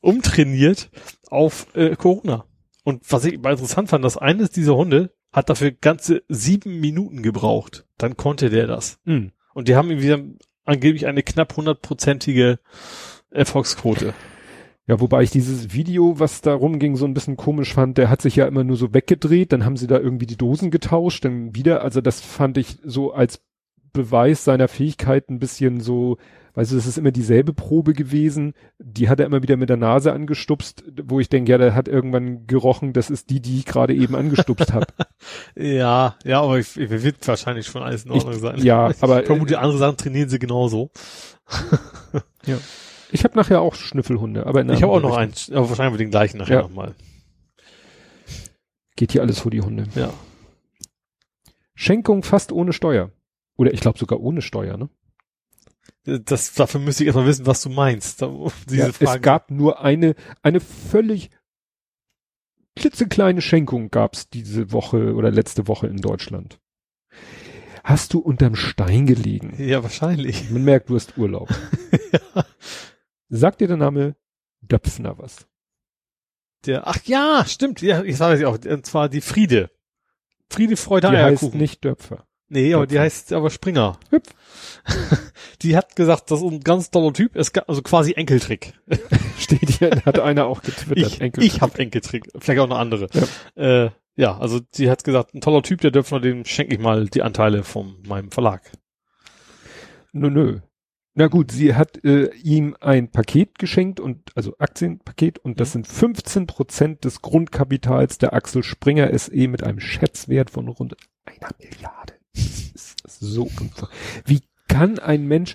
umtrainiert 0.00 0.90
auf 1.28 1.66
äh, 1.74 1.96
Corona. 1.96 2.44
Und 2.84 3.02
was 3.10 3.24
ich 3.24 3.40
mal 3.40 3.52
interessant 3.52 3.88
fand, 3.88 4.04
dass 4.04 4.18
eines 4.18 4.50
dieser 4.50 4.76
Hunde 4.76 5.14
hat 5.32 5.50
dafür 5.50 5.72
ganze 5.72 6.22
sieben 6.28 6.80
Minuten 6.80 7.22
gebraucht. 7.22 7.86
Dann 7.98 8.16
konnte 8.16 8.50
der 8.50 8.66
das. 8.66 9.00
Hm. 9.04 9.32
Und 9.54 9.68
die 9.68 9.76
haben 9.76 9.90
irgendwie 9.90 10.38
angeblich 10.64 11.06
eine 11.06 11.22
knapp 11.22 11.56
hundertprozentige 11.56 12.58
Erfolgsquote. 13.30 14.14
Ja, 14.86 15.00
wobei 15.00 15.22
ich 15.22 15.30
dieses 15.30 15.72
Video, 15.72 16.18
was 16.20 16.42
da 16.42 16.54
rumging, 16.54 16.96
so 16.96 17.06
ein 17.06 17.14
bisschen 17.14 17.36
komisch 17.36 17.72
fand, 17.72 17.96
der 17.96 18.10
hat 18.10 18.20
sich 18.20 18.36
ja 18.36 18.46
immer 18.46 18.64
nur 18.64 18.76
so 18.76 18.92
weggedreht, 18.92 19.52
dann 19.52 19.64
haben 19.64 19.78
sie 19.78 19.86
da 19.86 19.98
irgendwie 19.98 20.26
die 20.26 20.36
Dosen 20.36 20.70
getauscht, 20.70 21.24
dann 21.24 21.54
wieder, 21.54 21.82
also 21.82 22.02
das 22.02 22.20
fand 22.20 22.58
ich 22.58 22.76
so 22.84 23.12
als 23.12 23.42
Beweis 23.94 24.44
seiner 24.44 24.68
Fähigkeit 24.68 25.30
ein 25.30 25.38
bisschen 25.38 25.80
so, 25.80 26.18
weißt 26.54 26.72
du, 26.72 26.76
das 26.76 26.86
ist 26.86 26.98
immer 26.98 27.10
dieselbe 27.10 27.52
Probe 27.52 27.92
gewesen, 27.92 28.54
die 28.78 29.08
hat 29.08 29.20
er 29.20 29.26
immer 29.26 29.42
wieder 29.42 29.56
mit 29.56 29.68
der 29.68 29.76
Nase 29.76 30.12
angestupst, 30.12 30.84
wo 31.04 31.20
ich 31.20 31.28
denke, 31.28 31.52
ja, 31.52 31.58
der 31.58 31.74
hat 31.74 31.88
irgendwann 31.88 32.46
gerochen, 32.46 32.92
das 32.92 33.10
ist 33.10 33.30
die, 33.30 33.40
die 33.40 33.58
ich 33.58 33.66
gerade 33.66 33.94
eben 33.94 34.14
angestupst 34.14 34.72
habe. 34.72 34.86
Ja, 35.56 36.16
ja, 36.24 36.42
aber 36.42 36.58
ich, 36.58 36.76
ich 36.76 36.90
wird 36.90 37.26
wahrscheinlich 37.26 37.66
schon 37.66 37.82
alles 37.82 38.04
in 38.04 38.10
Ordnung 38.10 38.38
sein. 38.38 38.58
Ja, 38.62 38.90
aber 39.00 39.20
Ich 39.20 39.26
vermute, 39.26 39.58
andere 39.58 39.78
Sachen 39.78 39.96
trainieren 39.96 40.28
sie 40.28 40.38
genauso. 40.38 40.90
ich 43.10 43.24
habe 43.24 43.36
nachher 43.36 43.62
auch 43.62 43.74
Schnüffelhunde, 43.74 44.44
aber 44.46 44.60
in 44.60 44.68
Ich 44.70 44.82
habe 44.82 44.92
auch 44.92 45.00
noch 45.00 45.16
einen, 45.16 45.32
aber 45.52 45.68
wahrscheinlich 45.70 45.96
den 45.98 46.10
gleichen 46.10 46.38
nachher 46.38 46.56
Ja. 46.56 46.62
nochmal. 46.62 46.94
Geht 48.96 49.12
hier 49.12 49.22
alles 49.22 49.38
vor 49.40 49.50
die 49.50 49.62
Hunde. 49.62 49.84
Ja. 49.94 50.12
Schenkung 51.74 52.22
fast 52.22 52.52
ohne 52.52 52.72
Steuer. 52.72 53.10
Oder 53.56 53.72
ich 53.72 53.80
glaube 53.80 53.98
sogar 53.98 54.20
ohne 54.20 54.42
Steuer, 54.42 54.76
ne? 54.76 54.88
Das, 56.04 56.52
dafür 56.52 56.80
müsste 56.80 57.02
ich 57.02 57.06
erstmal 57.08 57.26
wissen, 57.26 57.46
was 57.46 57.62
du 57.62 57.70
meinst. 57.70 58.20
Diese 58.68 58.76
Ja, 58.76 58.92
Frage. 58.92 59.16
es 59.16 59.22
gab 59.22 59.50
nur 59.50 59.80
eine, 59.80 60.14
eine 60.42 60.60
völlig 60.60 61.30
klitzekleine 62.76 63.40
Schenkung 63.40 63.90
gab's 63.90 64.28
diese 64.28 64.72
Woche 64.72 65.14
oder 65.14 65.30
letzte 65.30 65.66
Woche 65.68 65.86
in 65.86 65.98
Deutschland. 65.98 66.58
Hast 67.84 68.12
du 68.14 68.18
unterm 68.18 68.56
Stein 68.56 69.06
gelegen? 69.06 69.54
ja, 69.58 69.82
wahrscheinlich. 69.82 70.50
Man 70.50 70.64
merkt, 70.64 70.88
du 70.90 70.94
hast 70.96 71.16
Urlaub. 71.18 71.48
ja. 72.12 72.44
Sagt 73.28 73.60
dir 73.60 73.68
der 73.68 73.76
Name 73.76 74.16
Döpfner 74.62 75.18
was? 75.18 75.46
Der, 76.66 76.86
ach 76.86 77.02
ja, 77.04 77.44
stimmt. 77.46 77.82
Ja, 77.82 78.02
ich 78.02 78.16
sage 78.16 78.34
es 78.34 78.40
ja 78.40 78.48
auch. 78.48 78.58
Und 78.58 78.86
zwar 78.86 79.08
die 79.08 79.20
Friede. 79.20 79.70
Friede, 80.50 80.76
Freude, 80.76 81.10
Die 81.10 81.16
heißt 81.16 81.42
Eierkuchen. 81.42 81.60
nicht 81.60 81.84
Döpfer. 81.84 82.26
Nee, 82.48 82.74
aber 82.74 82.86
die 82.86 82.98
heißt 82.98 83.32
aber 83.32 83.50
Springer. 83.50 83.98
Hüpf. 84.10 84.28
Die 85.62 85.76
hat 85.76 85.96
gesagt, 85.96 86.30
das 86.30 86.40
ist 86.42 86.46
ein 86.46 86.60
ganz 86.60 86.90
toller 86.90 87.12
Typ. 87.12 87.36
Es 87.36 87.52
gab 87.52 87.68
also 87.68 87.80
quasi 87.82 88.12
Enkeltrick. 88.12 88.74
Steht 89.38 89.70
hier, 89.70 90.02
hat 90.04 90.18
einer 90.18 90.46
auch 90.46 90.62
getwittert. 90.62 91.12
Ich, 91.12 91.20
Enkel. 91.20 91.42
ich 91.42 91.60
hab 91.62 91.78
Enkeltrick. 91.78 92.24
Vielleicht 92.38 92.60
auch 92.60 92.64
eine 92.64 92.76
andere. 92.76 93.08
Ja. 93.56 93.84
Äh, 93.84 93.90
ja, 94.16 94.38
also 94.38 94.60
die 94.60 94.90
hat 94.90 95.04
gesagt, 95.04 95.34
ein 95.34 95.40
toller 95.40 95.62
Typ, 95.62 95.80
der 95.80 95.90
Döpfner, 95.90 96.20
dem 96.20 96.44
schenke 96.44 96.74
ich 96.74 96.80
mal 96.80 97.06
die 97.06 97.22
Anteile 97.22 97.64
von 97.64 97.96
meinem 98.06 98.30
Verlag. 98.30 98.70
Nö, 100.12 100.30
nö. 100.30 100.60
Na 101.14 101.28
gut, 101.28 101.52
sie 101.52 101.74
hat 101.74 102.04
äh, 102.04 102.34
ihm 102.34 102.76
ein 102.80 103.10
Paket 103.10 103.58
geschenkt 103.58 104.00
und 104.00 104.30
also 104.36 104.56
Aktienpaket 104.58 105.38
und 105.38 105.60
das 105.60 105.72
sind 105.72 105.86
15 105.86 106.46
Prozent 106.46 107.04
des 107.04 107.22
Grundkapitals 107.22 108.18
der 108.18 108.32
Axel 108.32 108.64
Springer 108.64 109.16
SE 109.16 109.48
mit 109.48 109.62
einem 109.62 109.80
Schätzwert 109.80 110.50
von 110.50 110.68
rund 110.68 110.96
einer 111.24 111.50
Milliarde. 111.58 112.14
Das 112.34 112.94
so 113.20 113.44
unver 113.44 113.88
Wie 114.26 114.40
kann 114.68 114.98
ein 114.98 115.26
Mensch, 115.26 115.54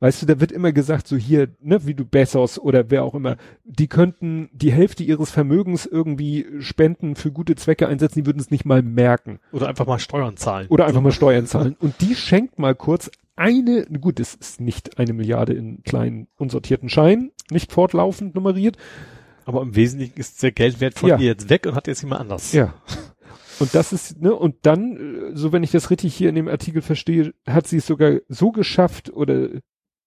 weißt 0.00 0.22
du, 0.22 0.26
da 0.26 0.40
wird 0.40 0.52
immer 0.52 0.72
gesagt, 0.72 1.08
so 1.08 1.16
hier, 1.16 1.48
ne, 1.60 1.86
wie 1.86 1.94
du 1.94 2.04
Bezos 2.04 2.58
oder 2.58 2.90
wer 2.90 3.04
auch 3.04 3.14
immer, 3.14 3.36
die 3.64 3.88
könnten 3.88 4.50
die 4.52 4.72
Hälfte 4.72 5.02
ihres 5.02 5.30
Vermögens 5.30 5.86
irgendwie 5.86 6.46
spenden, 6.60 7.16
für 7.16 7.32
gute 7.32 7.56
Zwecke 7.56 7.88
einsetzen, 7.88 8.20
die 8.20 8.26
würden 8.26 8.40
es 8.40 8.50
nicht 8.50 8.64
mal 8.64 8.82
merken. 8.82 9.40
Oder 9.52 9.68
einfach 9.68 9.86
mal 9.86 9.98
Steuern 9.98 10.36
zahlen. 10.36 10.68
Oder 10.68 10.86
einfach 10.86 11.00
mal 11.00 11.12
Steuern 11.12 11.46
zahlen. 11.46 11.76
Und 11.80 12.00
die 12.00 12.14
schenkt 12.14 12.58
mal 12.58 12.74
kurz 12.74 13.10
eine, 13.36 13.86
gut, 13.86 14.20
es 14.20 14.34
ist 14.34 14.60
nicht 14.60 14.98
eine 14.98 15.12
Milliarde 15.12 15.54
in 15.54 15.82
kleinen 15.82 16.28
unsortierten 16.36 16.88
Scheinen, 16.88 17.32
nicht 17.50 17.72
fortlaufend 17.72 18.34
nummeriert. 18.34 18.76
Aber 19.44 19.62
im 19.62 19.74
Wesentlichen 19.74 20.18
ist 20.18 20.42
der 20.42 20.52
Geldwert 20.52 20.98
von 20.98 21.08
Ja. 21.08 21.18
ihr 21.18 21.26
jetzt 21.26 21.50
weg 21.50 21.66
und 21.66 21.74
hat 21.74 21.88
jetzt 21.88 22.02
jemand 22.02 22.20
anders. 22.20 22.52
Ja. 22.52 22.74
Und 23.62 23.74
das 23.74 23.92
ist, 23.92 24.20
ne, 24.20 24.34
und 24.34 24.56
dann, 24.62 24.96
äh, 25.32 25.36
so 25.36 25.52
wenn 25.52 25.62
ich 25.62 25.70
das 25.70 25.90
richtig 25.90 26.14
hier 26.14 26.28
in 26.28 26.34
dem 26.34 26.48
Artikel 26.48 26.82
verstehe, 26.82 27.32
hat 27.46 27.66
sie 27.66 27.78
es 27.78 27.86
sogar 27.86 28.18
so 28.28 28.50
geschafft 28.52 29.10
oder 29.12 29.48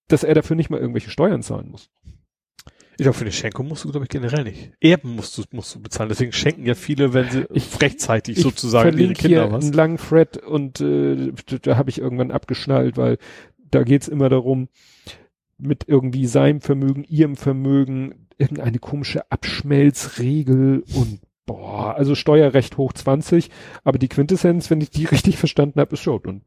dass 0.08 0.24
er 0.24 0.36
dafür 0.36 0.56
nicht 0.56 0.70
mal 0.70 0.80
irgendwelche 0.80 1.10
Steuern 1.10 1.42
zahlen 1.42 1.70
muss. 1.70 1.90
Ich 2.98 3.04
glaube, 3.04 3.18
für 3.18 3.26
eine 3.26 3.32
Schenkung 3.34 3.68
musst 3.68 3.84
du, 3.84 3.90
glaube 3.92 4.06
ich, 4.06 4.10
generell 4.10 4.46
nicht. 4.46 4.72
Erben 4.80 5.16
musst 5.16 5.38
du, 5.38 5.44
musst 5.52 5.76
du 5.76 5.82
bezahlen. 5.82 6.08
Deswegen 6.08 6.32
schenken 6.32 6.66
ja 6.66 6.76
viele, 6.76 7.14
wenn 7.14 7.30
sie 7.30 7.46
Ich- 7.54 7.82
rechtzeitig 7.82 8.38
Ich 8.38 8.44
sozusagen 8.44 8.88
ihre 8.90 8.98
verlinke 8.98 9.22
hier 9.28 9.40
Kinder 9.42 9.52
was. 9.52 9.66
einen 9.66 9.74
langen 9.74 9.98
Thread 9.98 10.38
und 10.38 10.80
äh, 10.80 11.34
da, 11.48 11.58
da 11.62 11.78
habe 11.78 11.90
ich 11.90 11.98
irgendwann 12.00 12.32
abgeschnallt, 12.32 12.96
weil 12.98 13.18
da 13.72 13.84
geht's 13.84 14.08
immer 14.08 14.30
darum, 14.30 14.70
mit 15.58 15.86
irgendwie 15.88 16.26
seinem 16.26 16.62
Vermögen, 16.62 17.04
ihrem 17.04 17.36
Vermögen, 17.36 18.28
irgendeine 18.38 18.80
komische 18.80 19.30
Abschmelzregel 19.32 20.84
und 20.96 21.20
boah, 21.46 21.96
also 21.96 22.16
Steuerrecht 22.16 22.78
hoch 22.78 22.94
20, 22.94 23.50
aber 23.84 23.98
die 24.00 24.08
Quintessenz, 24.10 24.70
wenn 24.70 24.82
ich 24.82 24.90
die 24.90 25.06
richtig 25.06 25.38
verstanden 25.38 25.80
habe, 25.80 25.94
ist 25.94 26.02
schon 26.02 26.20
und 26.22 26.42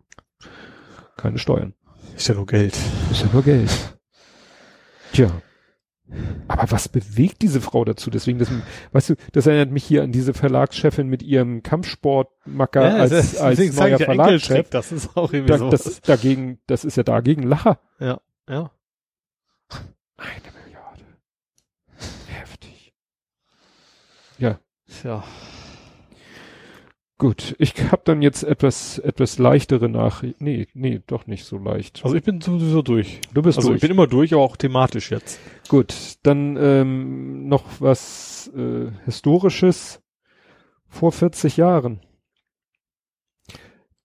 keine 1.16 1.38
Steuern. 1.38 1.74
Ist 2.16 2.28
ja 2.28 2.34
nur 2.34 2.46
Geld. 2.46 2.76
Ist 3.10 3.22
ja 3.22 3.28
nur 3.32 3.42
Geld. 3.42 3.70
Tja. 5.12 5.30
Aber 6.48 6.70
was 6.70 6.88
bewegt 6.88 7.42
diese 7.42 7.60
Frau 7.60 7.84
dazu? 7.84 8.08
Deswegen, 8.10 8.38
das, 8.38 8.50
weißt 8.92 9.10
du, 9.10 9.14
das 9.32 9.46
erinnert 9.46 9.70
mich 9.70 9.84
hier 9.84 10.02
an 10.02 10.10
diese 10.12 10.32
Verlagschefin 10.32 11.06
mit 11.08 11.22
ihrem 11.22 11.62
Kampfsportmacker 11.62 12.82
als, 12.94 13.10
das- 13.10 13.36
als 13.36 13.56
deswegen 13.56 13.72
sag 13.74 13.90
neuer 13.90 13.98
ja 14.00 14.04
Verlagschef. 14.06 14.70
Das 14.70 14.90
ist 14.90 15.16
auch 15.16 15.32
irgendwie 15.32 15.52
Da, 15.52 15.58
so. 15.58 15.68
das, 15.70 16.00
dagegen, 16.00 16.60
das 16.66 16.84
ist 16.84 16.96
ja 16.96 17.02
dagegen 17.02 17.42
Lacher. 17.42 17.78
ja, 18.00 18.20
ja. 18.48 18.70
Eine 20.16 20.52
Milliarde. 20.64 21.04
Heftig. 22.28 22.94
Ja, 24.38 24.58
Ja. 25.04 25.22
gut. 27.18 27.54
Ich 27.58 27.74
habe 27.90 28.02
dann 28.04 28.22
jetzt 28.22 28.42
etwas, 28.42 28.98
etwas 28.98 29.38
leichtere 29.38 29.88
Nachrichten. 29.88 30.42
Nee, 30.44 30.66
nee, 30.74 31.00
doch 31.06 31.26
nicht 31.26 31.44
so 31.44 31.58
leicht. 31.58 32.00
Also 32.04 32.16
ich 32.16 32.22
bin 32.22 32.40
sowieso 32.40 32.82
durch. 32.82 33.20
Du 33.34 33.42
bist 33.42 33.58
Also 33.58 33.68
durch. 33.68 33.76
ich 33.78 33.82
bin 33.82 33.90
immer 33.90 34.06
durch, 34.06 34.32
aber 34.32 34.42
auch 34.42 34.56
thematisch 34.56 35.10
jetzt. 35.10 35.38
Gut, 35.68 35.94
dann 36.22 36.56
ähm, 36.60 37.48
noch 37.48 37.64
was 37.80 38.50
äh, 38.56 38.90
Historisches 39.04 40.00
vor 40.88 41.12
40 41.12 41.56
Jahren. 41.58 42.00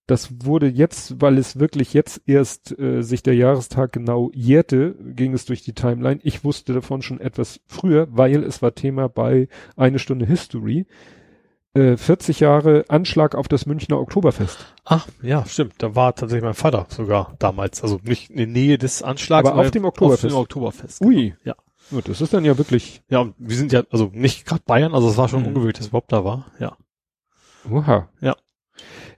Das 0.05 0.45
wurde 0.45 0.67
jetzt, 0.67 1.21
weil 1.21 1.37
es 1.37 1.59
wirklich 1.59 1.93
jetzt 1.93 2.21
erst 2.25 2.77
äh, 2.77 3.01
sich 3.03 3.23
der 3.23 3.35
Jahrestag 3.35 3.93
genau 3.93 4.31
jährte, 4.33 4.95
ging 5.01 5.33
es 5.33 5.45
durch 5.45 5.63
die 5.63 5.73
Timeline. 5.73 6.19
Ich 6.23 6.43
wusste 6.43 6.73
davon 6.73 7.01
schon 7.01 7.21
etwas 7.21 7.61
früher, 7.67 8.07
weil 8.11 8.43
es 8.43 8.61
war 8.61 8.75
Thema 8.75 9.07
bei 9.07 9.47
Eine 9.77 9.99
Stunde 9.99 10.25
History. 10.25 10.85
Äh, 11.73 11.95
40 11.97 12.41
Jahre 12.41 12.83
Anschlag 12.89 13.33
auf 13.33 13.47
das 13.47 13.65
Münchner 13.65 13.99
Oktoberfest. 13.99 14.57
Ach, 14.83 15.07
ja, 15.21 15.45
stimmt. 15.45 15.75
Da 15.77 15.95
war 15.95 16.13
tatsächlich 16.13 16.43
mein 16.43 16.53
Vater 16.53 16.85
sogar 16.89 17.35
damals. 17.39 17.81
Also 17.81 17.99
nicht 18.03 18.29
in 18.29 18.37
der 18.37 18.47
Nähe 18.47 18.77
des 18.77 19.01
Anschlags. 19.03 19.49
Aber 19.49 19.59
auf 19.61 19.71
dem 19.71 19.85
Oktoberfest. 19.85 20.25
Auf 20.25 20.31
dem 20.31 20.37
Oktoberfest. 20.37 21.01
Ui. 21.01 21.33
Ja. 21.45 21.55
Gut, 21.89 22.09
das 22.09 22.21
ist 22.21 22.33
dann 22.33 22.45
ja 22.45 22.57
wirklich, 22.57 23.01
Ja, 23.09 23.19
und 23.19 23.35
wir 23.37 23.55
sind 23.55 23.71
ja, 23.71 23.83
also 23.89 24.11
nicht 24.13 24.45
gerade 24.45 24.61
Bayern, 24.65 24.93
also 24.93 25.09
es 25.09 25.17
war 25.17 25.29
schon 25.29 25.41
Mhm. 25.41 25.47
ungewöhnlich, 25.47 25.77
dass 25.77 25.87
überhaupt 25.87 26.11
da 26.11 26.23
war. 26.23 26.45
Ja. 26.59 26.77
Oha. 27.71 28.09
Ja. 28.21 28.35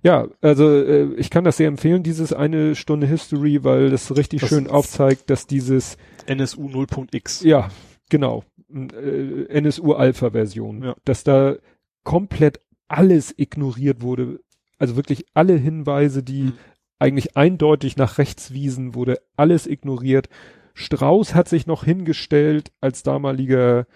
Ja, 0.03 0.27
also 0.41 0.69
äh, 0.69 1.13
ich 1.15 1.29
kann 1.29 1.43
das 1.43 1.57
sehr 1.57 1.67
empfehlen, 1.67 2.03
dieses 2.03 2.33
eine 2.33 2.75
Stunde 2.75 3.07
History, 3.07 3.63
weil 3.63 3.89
das 3.89 4.15
richtig 4.15 4.41
Das- 4.41 4.49
schön 4.49 4.67
aufzeigt, 4.67 5.29
dass 5.29 5.47
dieses, 5.47 5.97
NSU 6.27 6.67
0.x. 6.69 7.41
ja, 7.43 7.69
genau, 8.09 8.43
äh, 8.73 9.45
NSU-Alpha-Version, 9.49 10.83
Ja. 10.83 10.95
dass 11.05 11.23
da 11.23 11.55
komplett 12.03 12.59
alles 12.87 13.33
ignoriert 13.37 14.01
wurde, 14.01 14.39
also 14.77 14.95
wirklich 14.95 15.25
alle 15.33 15.55
Hinweise, 15.55 16.21
die 16.21 16.43
Mhm. 16.43 16.53
eigentlich 16.99 17.35
eindeutig 17.37 17.97
nach 17.97 18.17
rechts 18.17 18.51
wiesen, 18.53 18.93
wurde 18.95 19.19
alles 19.37 19.65
ignoriert. 19.67 20.29
Strauß 20.73 21.33
hat 21.33 21.47
sich 21.47 21.67
noch 21.67 21.83
hingestellt 21.85 22.71
als 22.81 23.01
damaliger 23.03 23.87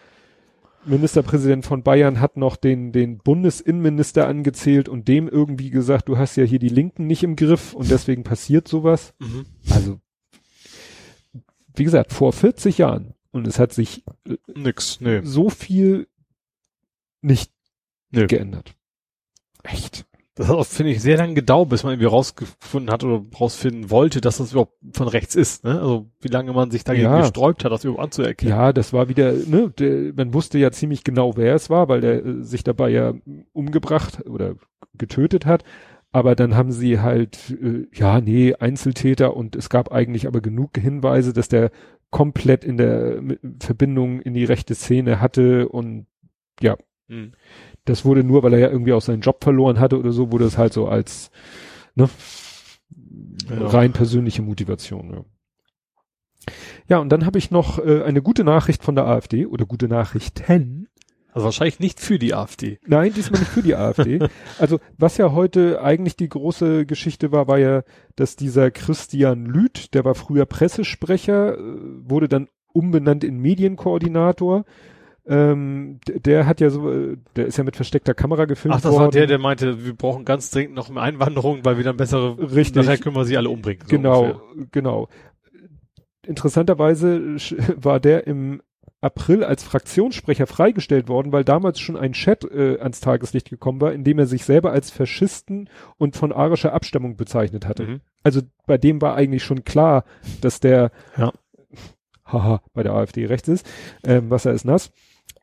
Ministerpräsident 0.90 1.66
von 1.66 1.84
Bayern 1.84 2.20
hat 2.20 2.38
noch 2.38 2.56
den, 2.56 2.92
den 2.92 3.20
Bundesinnenminister 3.20 4.28
angezählt 4.28 4.90
und 4.90 5.08
dem 5.08 5.28
irgendwie 5.28 5.70
gesagt, 5.70 6.10
du 6.10 6.18
hast 6.18 6.36
ja 6.36 6.44
hier 6.44 6.60
die 6.60 6.70
Linken 6.70 7.08
nicht 7.08 7.24
im 7.24 7.36
Griff 7.36 7.74
und 7.74 7.90
deswegen 7.90 8.24
passiert 8.24 8.68
sowas. 8.68 9.14
Mhm. 9.20 9.46
Also, 9.70 10.00
wie 11.76 11.84
gesagt, 11.84 12.12
vor 12.12 12.34
40 12.34 12.78
Jahren 12.80 13.14
und 13.32 13.48
es 13.48 13.60
hat 13.60 13.74
sich 13.74 14.04
Nix, 14.48 15.00
nee. 15.00 15.22
so 15.24 15.50
viel 15.50 16.08
nicht 17.22 17.52
Nö. 18.12 18.28
geändert. 18.28 18.76
Echt? 19.64 20.06
Das 20.40 20.48
hat 20.48 20.56
auch, 20.56 20.66
finde 20.66 20.94
ich, 20.94 21.02
sehr 21.02 21.18
lange 21.18 21.34
gedauert, 21.34 21.68
bis 21.68 21.84
man 21.84 21.92
irgendwie 21.92 22.08
rausgefunden 22.08 22.90
hat 22.92 23.04
oder 23.04 23.22
rausfinden 23.38 23.90
wollte, 23.92 24.22
dass 24.22 24.38
das 24.38 24.52
überhaupt 24.54 24.74
von 24.94 25.10
rechts 25.10 25.36
ist. 25.36 25.66
Ne? 25.66 25.72
Also 25.82 26.10
wie 26.22 26.30
lange 26.30 26.54
man 26.54 26.72
sich 26.72 26.86
dagegen 26.86 27.04
Ja. 27.04 27.20
gesträubt 27.20 27.66
hat, 27.66 27.74
das 27.74 27.84
überhaupt 27.84 28.02
anzuerkennen. 28.06 28.56
Ja, 28.56 28.72
das 28.72 28.94
war 28.94 29.10
wieder, 29.10 29.34
ne, 29.34 29.70
der, 29.78 30.14
man 30.16 30.34
wusste 30.34 30.58
ja 30.58 30.72
ziemlich 30.72 31.04
genau, 31.04 31.36
wer 31.36 31.56
es 31.56 31.70
war, 31.70 31.90
weil 31.90 32.00
der 32.00 32.26
äh, 32.26 32.42
sich 32.44 32.64
dabei 32.64 32.90
ja 32.90 33.14
umgebracht 33.52 34.26
oder 34.30 34.56
getötet 34.98 35.46
hat. 35.46 35.66
Aber 36.14 36.36
dann 36.36 36.56
haben 36.56 36.72
sie 36.72 37.02
halt, 37.02 37.38
äh, 37.62 37.88
ja, 37.94 38.22
nee, 38.22 38.54
Einzeltäter 38.56 39.36
und 39.36 39.58
es 39.58 39.70
gab 39.70 39.92
eigentlich 39.92 40.26
aber 40.26 40.40
genug 40.40 40.78
Hinweise, 40.78 41.34
dass 41.34 41.50
der 41.50 41.70
komplett 42.12 42.64
in 42.64 42.78
der 42.78 43.22
Verbindung 43.60 44.22
in 44.22 44.34
die 44.34 44.46
rechte 44.46 44.74
Szene 44.74 45.20
hatte 45.20 45.68
und 45.68 46.08
Mhm. 47.10 47.32
Das 47.90 48.06
wurde 48.06 48.24
nur, 48.24 48.44
weil 48.44 48.54
er 48.54 48.60
ja 48.60 48.70
irgendwie 48.70 48.94
auch 48.94 49.02
seinen 49.02 49.22
Job 49.22 49.44
verloren 49.44 49.80
hatte 49.80 49.98
oder 49.98 50.12
so, 50.12 50.32
wurde 50.32 50.46
es 50.46 50.60
halt 50.60 50.74
so 50.74 50.88
als 50.88 51.32
ne, 51.96 52.08
Ja. 53.50 53.68
rein 53.68 53.94
persönliche 53.94 54.44
Motivation. 54.44 55.12
Ja, 55.12 56.54
ja 56.88 56.98
und 57.00 57.10
dann 57.10 57.26
habe 57.26 57.40
ich 57.40 57.50
noch 57.50 57.80
äh, 57.80 58.04
eine 58.04 58.22
gute 58.22 58.44
Nachricht 58.44 58.84
von 58.84 58.94
der 58.94 59.06
AfD 59.06 59.48
oder 59.48 59.66
gute 59.66 59.88
Nachrichten. 59.88 60.88
Also 61.32 61.46
wahrscheinlich 61.46 61.80
nicht 61.80 62.00
für 62.00 62.20
die 62.20 62.34
AfD. 62.34 62.80
Nein, 62.86 63.14
diesmal 63.14 63.40
nicht 63.40 63.52
für 63.52 63.64
die 63.64 63.76
AfD. 63.76 64.20
Also 64.60 64.80
was 64.98 65.18
ja 65.18 65.32
heute 65.32 65.82
eigentlich 65.82 66.16
die 66.16 66.30
große 66.30 66.86
Geschichte 66.86 67.32
war, 67.32 67.48
war 67.48 67.58
ja, 67.58 67.84
dass 68.16 68.36
dieser 68.36 68.70
Christian 68.70 69.46
Lüth, 69.46 69.94
der 69.96 70.06
war 70.06 70.14
früher 70.14 70.46
Pressesprecher, 70.46 71.58
äh, 71.58 71.62
wurde 72.04 72.28
dann 72.28 72.50
umbenannt 72.72 73.24
in 73.24 73.40
Medienkoordinator. 73.40 74.66
Ähm, 75.32 76.00
der 76.08 76.48
hat 76.48 76.60
ja 76.60 76.72
so, 76.72 76.92
äh, 76.92 77.18
der 77.36 77.46
ist 77.46 77.58
ja 77.58 77.64
mit 77.64 77.76
versteckter 77.76 78.16
Kamera 78.16 78.46
gefilmt 78.46 78.76
Ach, 78.78 78.82
das 78.82 78.92
worden. 78.92 79.04
war 79.04 79.12
der, 79.12 79.28
der 79.28 79.38
meinte, 79.38 79.86
wir 79.86 79.94
brauchen 79.94 80.26
ganz 80.26 80.50
dringend 80.50 80.74
noch 80.76 80.90
mehr 80.90 81.04
Einwanderung, 81.04 81.60
weil 81.64 81.78
wir 81.78 81.84
dann 81.84 81.98
bessere, 81.98 82.36
Richtig. 82.56 82.78
nachher 82.84 82.98
können 82.98 83.16
wir 83.16 83.26
sie 83.26 83.38
alle 83.38 83.50
umbringen. 83.50 83.84
so 83.86 83.88
Genau, 83.96 84.22
ungefähr. 84.24 84.68
genau. 84.72 85.08
interessanterweise 86.26 87.36
war 87.78 88.00
der 88.00 88.28
im 88.28 88.62
April 89.02 89.44
als 89.46 89.64
Fraktionssprecher 89.64 90.46
freigestellt 90.46 91.08
worden, 91.08 91.32
weil 91.32 91.46
damals 91.46 91.80
schon 91.80 91.96
ein 91.96 92.12
Chat 92.14 92.44
äh, 92.44 92.80
ans 92.80 93.00
Tageslicht 93.00 93.50
gekommen 93.50 93.80
war, 93.80 93.94
in 93.94 94.04
dem 94.04 94.20
er 94.20 94.26
sich 94.26 94.44
selber 94.44 94.72
als 94.72 94.92
Faschisten 94.92 95.70
und 95.98 96.18
von 96.18 96.34
arischer 96.34 96.74
Abstammung 96.74 97.16
bezeichnet 97.16 97.66
hatte. 97.66 97.84
Mhm. 97.84 98.02
Also 98.24 98.42
bei 98.66 98.78
dem 98.78 99.02
war 99.02 99.16
eigentlich 99.16 99.44
schon 99.44 99.64
klar, 99.64 100.04
dass 100.42 100.60
der 100.60 100.92
Ja. 101.18 101.32
haha, 102.26 102.62
bei 102.74 102.84
der 102.84 102.94
AfD 102.94 103.26
rechts 103.26 103.48
ist. 103.48 103.66
Ähm, 104.04 104.30
Wasser 104.30 104.52
ist 104.52 104.66
nass. 104.66 104.92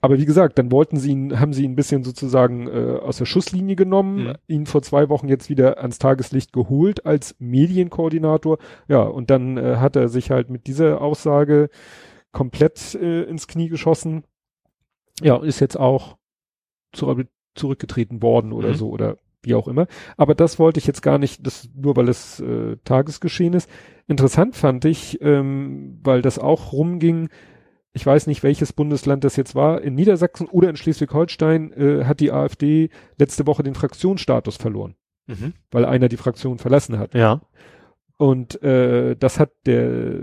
Aber 0.01 0.19
wie 0.19 0.27
gesagt, 0.27 0.59
dann 0.59 0.71
wollten 0.71 0.99
sie 0.99 1.11
ihn, 1.11 1.41
haben 1.41 1.53
sie 1.53 1.65
ihn 1.65 1.73
ein 1.73 1.77
bisschen 1.77 2.05
sozusagen 2.05 2.69
äh, 2.69 2.99
aus 3.01 3.17
der 3.17 3.25
Schusslinie 3.25 3.77
genommen, 3.77 4.25
Mhm. 4.27 4.33
ihn 4.47 4.67
vor 4.67 4.83
zwei 4.83 5.09
Wochen 5.09 5.29
jetzt 5.29 5.49
wieder 5.49 5.79
ans 5.79 5.99
Tageslicht 5.99 6.53
geholt 6.53 7.07
als 7.07 7.35
Medienkoordinator. 7.39 8.59
Ja, 8.89 9.01
und 9.03 9.31
dann 9.31 9.57
äh, 9.57 9.77
hat 9.77 9.97
er 9.97 10.09
sich 10.09 10.31
halt 10.31 10.51
mit 10.51 10.67
dieser 10.67 11.01
Aussage 11.01 11.71
komplett 12.33 12.95
äh, 12.95 13.23
ins 13.23 13.49
Knie 13.49 13.69
geschossen. 13.69 14.25
Ja, 15.23 15.43
ist 15.43 15.61
jetzt 15.61 15.79
auch 15.79 16.17
zu, 16.93 17.25
zurückgetreten 17.55 18.23
worden 18.23 18.53
oder 18.53 18.69
Mhm. 18.71 18.75
so 18.75 18.91
oder 18.91 19.17
wie 19.43 19.55
auch 19.55 19.67
immer. 19.69 19.87
Aber 20.17 20.35
das 20.35 20.59
wollte 20.59 20.79
ich 20.79 20.87
jetzt 20.87 21.03
gar 21.03 21.19
nicht, 21.19 21.47
das 21.47 21.69
nur 21.75 21.97
weil 21.97 22.09
es 22.09 22.41
äh, 22.41 22.77
Tagesgeschehen 22.85 23.55
ist. 23.55 23.71
Interessant 24.09 24.57
fand 24.57 24.85
ich, 24.85 25.21
ähm, 25.23 25.99
weil 26.03 26.21
das 26.21 26.39
auch 26.39 26.73
rumging, 26.73 27.29
ich 27.97 28.05
weiß 28.05 28.27
nicht, 28.27 28.43
welches 28.43 28.75
Bundesland 28.75 29.25
das 29.25 29.37
jetzt 29.37 29.55
war, 29.55 29.81
in 29.81 29.95
Niedersachsen 29.95 30.47
oder 30.49 30.69
in 30.69 30.77
Schleswig-Holstein 30.77 31.73
äh, 31.73 32.05
hat 32.05 32.21
die 32.21 32.31
AfD 32.31 32.91
letzte 33.19 33.47
Woche 33.47 33.63
den 33.63 33.75
Fraktionsstatus 33.75 34.57
verloren, 34.57 34.95
Mhm. 35.27 35.55
weil 35.71 35.87
einer 35.87 36.09
die 36.09 36.19
Fraktion 36.19 36.59
verlassen 36.59 36.99
hat. 36.99 37.15
Ja. 37.15 37.41
Und 38.19 38.63
äh, 38.63 39.17
das 39.17 39.41
hat 39.41 39.51
der 39.65 40.21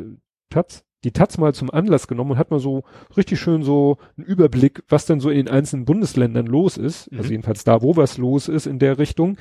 Taz, 0.52 0.84
die 1.04 1.12
Taz 1.12 1.40
mal 1.40 1.54
zum 1.56 1.72
Anlass 1.72 2.08
genommen 2.08 2.32
und 2.32 2.38
hat 2.38 2.52
mal 2.52 2.60
so 2.60 2.84
richtig 3.18 3.40
schön 3.40 3.64
so 3.64 3.98
einen 4.18 4.26
Überblick, 4.28 4.84
was 4.88 5.08
denn 5.08 5.20
so 5.20 5.30
in 5.32 5.38
den 5.38 5.50
einzelnen 5.50 5.86
Bundesländern 5.86 6.46
los 6.46 6.78
ist. 6.78 7.12
Mhm. 7.12 7.18
Also 7.18 7.32
jedenfalls 7.32 7.64
da, 7.64 7.82
wo 7.82 7.96
was 7.96 8.20
los 8.20 8.48
ist 8.50 8.68
in 8.68 8.78
der 8.78 9.00
Richtung. 9.00 9.38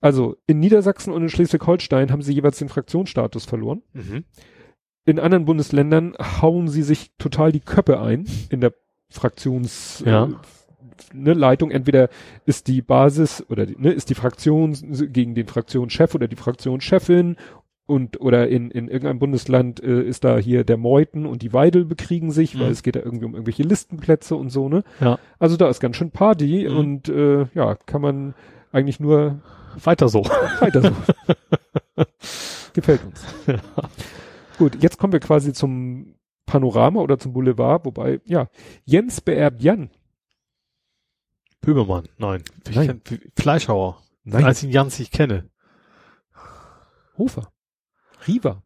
Also 0.00 0.36
in 0.46 0.58
Niedersachsen 0.58 1.12
und 1.12 1.22
in 1.22 1.28
Schleswig-Holstein 1.28 2.10
haben 2.12 2.22
sie 2.22 2.32
jeweils 2.32 2.58
den 2.58 2.70
Fraktionsstatus 2.70 3.44
verloren. 3.44 3.82
Mhm. 3.92 4.24
In 5.08 5.18
anderen 5.18 5.46
Bundesländern 5.46 6.14
hauen 6.42 6.68
sie 6.68 6.82
sich 6.82 7.12
total 7.18 7.50
die 7.50 7.60
Köpfe 7.60 7.98
ein 8.00 8.26
in 8.50 8.60
der 8.60 8.74
Fraktions 9.08 10.02
Ja. 10.04 10.24
äh, 10.24 10.28
ne. 11.14 11.56
Entweder 11.70 12.10
ist 12.44 12.66
die 12.68 12.82
Basis 12.82 13.42
oder 13.48 13.64
die, 13.64 13.76
ne, 13.78 13.90
ist 13.92 14.10
die 14.10 14.14
Fraktion 14.14 14.76
gegen 15.12 15.34
den 15.34 15.46
Fraktionschef 15.46 16.14
oder 16.14 16.28
die 16.28 16.36
Fraktionschefin 16.36 17.36
und 17.86 18.20
oder 18.20 18.48
in, 18.48 18.70
in 18.70 18.86
irgendeinem 18.88 19.18
Bundesland 19.18 19.82
äh, 19.82 20.02
ist 20.02 20.24
da 20.24 20.36
hier 20.36 20.62
der 20.64 20.76
Meuthen 20.76 21.24
und 21.24 21.40
die 21.40 21.54
Weidel 21.54 21.86
bekriegen 21.86 22.30
sich, 22.30 22.54
Mhm. 22.54 22.60
weil 22.60 22.70
es 22.72 22.82
geht 22.82 22.96
da 22.96 23.00
irgendwie 23.00 23.24
um 23.24 23.32
irgendwelche 23.32 23.62
Listenplätze 23.62 24.34
und 24.36 24.50
so, 24.50 24.68
ne? 24.68 24.84
Ja. 25.00 25.18
Also 25.38 25.56
da 25.56 25.70
ist 25.70 25.80
ganz 25.80 25.96
schön 25.96 26.10
Party 26.10 26.68
Mhm. 26.68 26.76
und 26.76 27.08
äh, 27.08 27.46
ja, 27.54 27.76
kann 27.86 28.02
man 28.02 28.34
eigentlich 28.72 29.00
nur 29.00 29.40
Weiter 29.82 30.10
so. 30.10 30.22
weiter 30.60 30.82
so. 30.82 30.90
Gefällt 32.74 33.00
uns. 33.06 33.24
Gut, 34.58 34.82
jetzt 34.82 34.98
kommen 34.98 35.12
wir 35.12 35.20
quasi 35.20 35.52
zum 35.52 36.14
Panorama 36.46 37.00
oder 37.00 37.18
zum 37.18 37.32
Boulevard, 37.32 37.84
wobei, 37.84 38.20
ja, 38.24 38.48
Jens 38.84 39.20
beerbt 39.20 39.62
Jan. 39.62 39.90
Böhmermann, 41.60 42.08
nein. 42.18 42.42
Nein. 42.72 43.00
kenn- 43.04 43.20
Fleischhauer. 43.36 44.02
Nein. 44.24 44.44
Als 44.44 44.62
ich 44.62 44.72
Jans 44.72 44.98
ich 45.00 45.10
kenne. 45.10 45.50
Hofer. 47.16 47.52
Riva. 48.26 48.62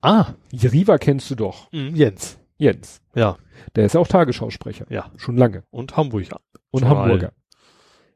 Ah, 0.00 0.34
Riva 0.52 0.98
kennst 0.98 1.30
du 1.30 1.34
doch. 1.36 1.70
mhm, 1.72 1.94
Jens. 1.94 2.38
Jens. 2.56 3.00
Ja, 3.14 3.38
Der 3.74 3.86
ist 3.86 3.94
ja 3.94 4.00
auch 4.00 4.06
Tagesschausprecher. 4.08 4.86
ja. 4.90 5.10
Schon 5.16 5.36
lange. 5.36 5.64
Und 5.70 5.96
Hamburg. 5.96 6.26
Und 6.70 6.80
Schon 6.80 6.88
Hamburger. 6.88 7.32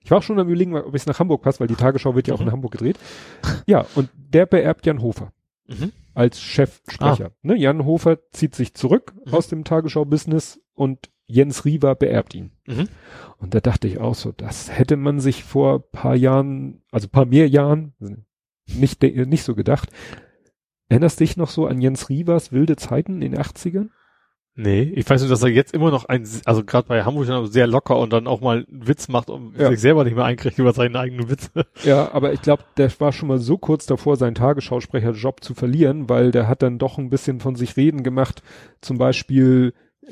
Ich 0.01 0.11
war 0.11 0.18
auch 0.18 0.22
schon 0.22 0.39
am 0.39 0.47
überlegen, 0.47 0.77
ob 0.77 0.95
es 0.95 1.07
nach 1.07 1.18
Hamburg 1.18 1.43
passt, 1.43 1.59
weil 1.59 1.66
die 1.66 1.74
Tagesschau 1.74 2.14
wird 2.14 2.29
ja 2.29 2.35
auch 2.35 2.41
Mhm. 2.41 2.47
in 2.47 2.53
Hamburg 2.53 2.72
gedreht. 2.72 2.99
Ja, 3.66 3.87
und 3.97 4.09
der 4.14 4.47
beerbt 4.47 4.87
Jan 4.87 5.03
Hofer 5.03 5.33
Mhm. 5.66 5.93
Als 6.17 6.41
Chefsprecher. 6.41 7.33
Ne, 7.43 7.57
Jan 7.57 7.85
Hofer 7.85 8.19
zieht 8.33 8.55
sich 8.55 8.75
zurück 8.75 9.14
Mhm. 9.27 9.35
aus 9.35 9.49
dem 9.49 9.64
Tagesschau-Business 9.64 10.61
und 10.75 11.11
Jens 11.27 11.64
Riva 11.64 11.95
beerbt 11.95 12.35
ihn. 12.35 12.53
Mhm. 12.67 12.89
Und 13.39 13.55
da 13.55 13.61
dachte 13.61 13.89
ich 13.89 13.99
auch 13.99 14.14
so, 14.14 14.33
das 14.33 14.71
hätte 14.77 14.97
man 14.97 15.19
sich 15.21 15.43
vor 15.45 15.91
paar 15.91 16.14
Jahren, 16.17 16.83
also 16.91 17.09
paar 17.09 17.27
mehr 17.27 17.49
Jahren, 17.49 17.95
nicht, 18.67 19.03
nicht 19.03 19.43
so 19.43 19.55
gedacht. 19.55 19.91
Erinnerst 20.89 21.19
dich 21.21 21.37
noch 21.37 21.51
so 21.51 21.67
an 21.67 21.81
Jens 21.81 22.09
Rivas 22.09 22.53
wilde 22.53 22.77
Zeiten 22.77 23.21
in 23.23 23.33
den 23.33 23.41
80ern? 23.41 23.91
Nee, 24.59 24.90
ich 24.96 25.09
weiß 25.09 25.20
nur, 25.20 25.28
dass 25.28 25.42
er 25.42 25.50
jetzt 25.50 25.74
immer 25.74 25.90
noch 25.90 26.07
ein, 26.07 26.26
also 26.46 26.64
gerade 26.64 26.88
bei 26.88 27.04
Hamburg 27.04 27.26
sehr 27.52 27.66
locker 27.66 27.98
und 27.98 28.12
dann 28.14 28.26
auch 28.26 28.40
mal 28.40 28.64
einen 28.68 28.88
Witz 28.88 29.09
macht 29.09 29.28
und 29.28 29.54
Ja. 29.59 29.68
sich 29.70 29.80
selber 29.80 30.02
nicht 30.04 30.16
mehr 30.16 30.24
einkriegt 30.24 30.59
über 30.59 30.72
seine 30.72 30.98
eigenen 30.98 31.28
Witze. 31.28 31.50
Ja, 31.84 32.11
aber 32.12 32.32
ich 32.32 32.40
glaube, 32.40 32.64
der 32.78 32.90
war 32.98 33.12
schon 33.12 33.28
mal 33.28 33.38
so 33.38 33.59
kurz 33.59 33.84
davor, 33.84 34.16
seinen 34.16 34.34
Tagesschausprecherjob 34.34 35.44
zu 35.44 35.52
verlieren, 35.54 36.09
weil 36.09 36.30
der 36.30 36.48
hat 36.48 36.62
dann 36.62 36.78
doch 36.78 36.96
ein 36.96 37.11
bisschen 37.11 37.38
von 37.40 37.54
sich 37.54 37.76
reden 37.76 38.02
gemacht. 38.02 38.42
Zum 38.80 38.96
Beispiel 38.96 39.74
äh, 40.02 40.11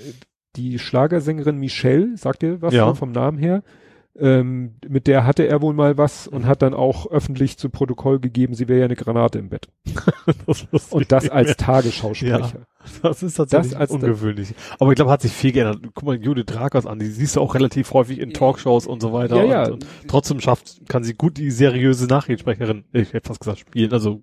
die 0.56 0.78
Schlagersängerin 0.78 1.56
Michelle, 1.56 2.16
sagt 2.18 2.42
ihr 2.42 2.60
was 2.60 2.74
Ja. 2.74 2.92
vom 2.94 3.12
Namen 3.12 3.38
her? 3.38 3.62
Ähm, 4.16 4.76
mit 4.88 5.08
der 5.08 5.26
hatte 5.26 5.46
er 5.48 5.60
wohl 5.60 5.74
mal 5.74 5.98
was 5.98 6.28
und 6.28 6.46
hat 6.46 6.62
dann 6.62 6.72
auch 6.72 7.10
öffentlich 7.10 7.58
zu 7.58 7.68
Protokoll 7.68 8.20
gegeben, 8.20 8.54
sie 8.54 8.68
wäre 8.68 8.78
ja 8.80 8.84
eine 8.84 8.94
Granate 8.94 9.38
im 9.40 9.48
Bett. 9.48 9.68
Das 10.46 10.92
Und 10.92 11.10
das 11.10 11.28
als. 11.28 11.56
Tagesschausprecher. 11.56 12.66
Das 13.02 13.22
ist 13.22 13.34
tatsächlich 13.34 13.72
Das 13.76 13.90
ungewöhnlich. 13.90 14.54
Aber 14.78 14.90
ich 14.92 14.96
glaube, 14.96 15.10
hat 15.10 15.22
sich 15.22 15.32
viel 15.32 15.52
geändert. 15.52 15.80
Guck 15.94 16.04
mal 16.04 16.22
Judith 16.22 16.46
Drakos 16.46 16.86
an, 16.86 16.98
die 16.98 17.06
siehst 17.06 17.36
du 17.36 17.40
auch 17.40 17.54
relativ 17.54 17.92
häufig 17.92 18.20
in 18.20 18.32
Talkshows 18.32 18.86
und 18.86 19.00
so 19.00 19.12
weiter. 19.12 19.36
Ja, 19.36 19.44
ja. 19.44 19.62
Und, 19.64 19.72
und 19.72 19.86
trotzdem 20.06 20.40
schafft, 20.40 20.88
kann 20.88 21.02
sie 21.02 21.14
gut 21.14 21.36
die 21.38 21.50
seriöse 21.50 22.06
Nachrichtensprecherin, 22.06 22.84
ich 22.92 23.12
hätte 23.14 23.26
fast 23.28 23.40
gesagt, 23.40 23.58
spielen, 23.60 23.92
also 23.92 24.22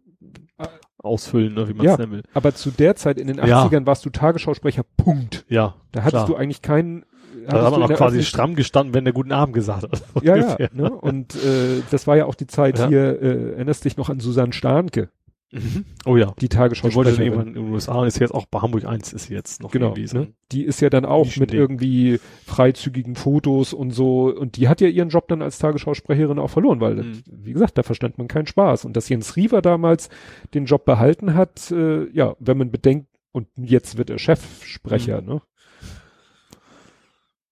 ausfüllen, 1.00 1.54
ne, 1.56 1.68
wie 1.68 1.74
man 1.74 1.86
es 1.86 1.92
Ja. 1.94 1.98
nennen 1.98 2.12
will. 2.12 2.24
Aber 2.34 2.54
zu 2.54 2.70
der 2.72 2.96
Zeit 2.96 3.18
in 3.20 3.28
den 3.28 3.38
Ja. 3.38 3.64
80ern 3.66 3.86
warst 3.86 4.06
du 4.06 4.10
Tagesschausprecher, 4.10 4.84
Punkt. 4.98 5.46
Ja. 5.50 5.76
Da 5.92 6.02
hattest 6.02 6.26
klar. 6.26 6.28
du 6.28 6.36
eigentlich 6.36 6.62
keinen. 6.62 7.06
Da 7.48 7.64
hat 7.64 7.72
man 7.72 7.74
in 7.76 7.84
auch 7.84 7.88
der 7.88 7.98
quasi 7.98 8.24
stramm 8.24 8.56
gestanden, 8.56 8.94
wenn 8.94 9.04
der 9.06 9.14
guten 9.14 9.32
Abend 9.32 9.54
gesagt 9.56 9.84
hat. 9.84 10.04
Ja, 10.24 10.36
ja. 10.36 10.58
Ne? 10.74 10.92
Und 10.92 11.36
äh, 11.36 11.82
das 11.92 12.08
war 12.08 12.18
ja 12.18 12.26
auch 12.26 12.36
die 12.36 12.48
Zeit 12.48 12.80
Ja. 12.80 12.88
hier, 12.88 13.22
äh, 13.22 13.52
erinnerst 13.54 13.86
dich 13.86 13.98
noch 13.98 14.10
an 14.10 14.20
Susanne 14.20 14.54
Starnke, 14.54 15.10
Mhm. 15.54 15.84
Oh 16.06 16.16
ja. 16.16 16.34
die 16.40 16.48
Die 16.48 16.56
wollte 16.96 17.12
dann 17.12 17.22
irgendwann 17.22 17.48
in 17.50 17.54
den 17.56 17.74
USA 17.74 17.96
und 17.96 18.08
ist 18.08 18.20
jetzt 18.22 18.34
auch 18.34 18.46
bei 18.46 18.60
Hamburg 18.62 18.86
1 18.86 19.12
ist 19.12 19.28
jetzt 19.28 19.62
noch 19.62 19.72
Genau, 19.72 19.92
gewesen. 19.92 20.18
ne? 20.22 20.28
die 20.54 20.64
ist 20.64 20.80
ja 20.80 20.90
dann 20.90 21.04
auch 21.04 21.26
mit 21.26 21.52
Nischending. 21.52 21.60
irgendwie 21.60 22.20
freizügigen 22.46 23.16
Fotos 23.18 23.74
und 23.74 23.92
so 23.92 24.34
und 24.34 24.56
die 24.56 24.70
hat 24.70 24.80
ja 24.80 24.88
ihren 24.88 25.10
Job 25.10 25.28
dann 25.28 25.42
als 25.42 25.58
Tagesschausprecherin 25.60 26.40
auch 26.40 26.50
verloren, 26.50 26.80
weil, 26.80 26.96
das, 26.96 27.06
Mhm. 27.06 27.24
wie 27.28 27.52
gesagt, 27.52 27.78
da 27.78 27.84
verstand 27.84 28.18
man 28.18 28.30
keinen 28.30 28.48
Spaß. 28.48 28.86
Und 28.86 28.96
dass 28.96 29.10
Jens 29.10 29.36
Riewer 29.36 29.62
damals 29.62 30.08
den 30.54 30.64
Job 30.66 30.86
behalten 30.86 31.34
hat, 31.36 31.70
äh, 31.72 32.10
ja, 32.12 32.34
wenn 32.40 32.58
man 32.58 32.72
bedenkt, 32.72 33.08
und 33.34 33.48
jetzt 33.58 33.98
wird 33.98 34.10
er 34.10 34.20
Chefsprecher, 34.20 35.22
Mhm. 35.22 35.28
ne? 35.28 35.42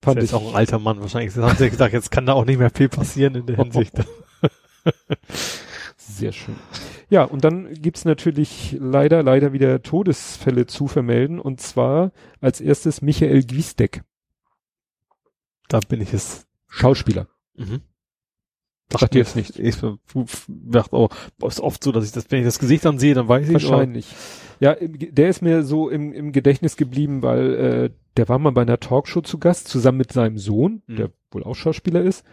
Fand 0.02 0.18
ist 0.20 0.26
ich 0.30 0.34
auch 0.34 0.50
ein 0.50 0.56
alter 0.56 0.80
Mann 0.80 1.02
wahrscheinlich. 1.02 1.34
Das 1.34 1.44
haben 1.44 1.58
sie 1.58 1.70
gesagt, 1.70 1.94
jetzt 1.94 2.10
kann 2.12 2.26
da 2.26 2.34
auch 2.34 2.46
nicht 2.46 2.58
mehr 2.60 2.70
viel 2.70 2.90
passieren 2.90 3.36
in 3.36 3.46
der 3.46 3.56
Hinsicht. 3.64 3.94
Sehr 5.98 6.32
schön. 6.32 6.56
Ja, 7.10 7.24
und 7.24 7.44
dann 7.44 7.74
gibt's 7.74 8.06
natürlich 8.06 8.76
leider, 8.80 9.24
leider 9.24 9.52
wieder 9.54 9.82
Todesfälle 9.82 10.66
zu 10.68 10.88
vermelden. 10.88 11.40
Und 11.40 11.60
zwar 11.62 12.12
als 12.40 12.62
erstes 12.62 13.02
Michael 13.02 13.44
Gwisdek, 13.44 14.04
Da 15.68 15.80
bin 15.88 16.02
ich 16.02 16.14
es. 16.14 16.46
Schauspieler. 16.68 17.28
Mhm. 17.56 17.82
Sagt 18.92 19.14
dir 19.14 19.20
jetzt 19.20 19.36
nicht. 19.36 19.60
Ich 19.60 19.78
dachte, 20.48 20.96
oh, 20.96 21.10
ist 21.46 21.60
oft 21.60 21.84
so, 21.84 21.92
dass 21.92 22.06
ich 22.06 22.12
das, 22.12 22.26
wenn 22.32 22.40
ich 22.40 22.46
das 22.46 22.58
Gesicht 22.60 22.86
dann 22.86 22.98
sehe, 23.00 23.14
dann 23.14 23.28
weiß 23.28 23.48
ich 23.48 23.54
Wahrscheinlich. 23.54 24.08
Ja, 24.60 24.72
im 24.72 24.98
Ge- 24.98 25.12
der 25.12 25.30
ist 25.30 25.42
mir 25.42 25.64
so 25.64 25.90
im, 25.90 26.12
im 26.12 26.32
Gedächtnis 26.32 26.76
geblieben, 26.76 27.22
weil 27.22 27.54
äh, 27.54 27.90
der 28.20 28.28
war 28.28 28.38
mal 28.38 28.52
bei 28.52 28.64
einer 28.64 28.82
Talkshow 28.82 29.22
zu 29.22 29.38
Gast, 29.38 29.70
zusammen 29.70 29.98
mit 30.00 30.12
seinem 30.12 30.38
Sohn, 30.38 30.82
Mhm. 30.88 30.96
der 30.98 31.10
wohl 31.32 31.46
auch 31.46 31.56
Schauspieler 31.56 32.02
ist. 32.02 32.26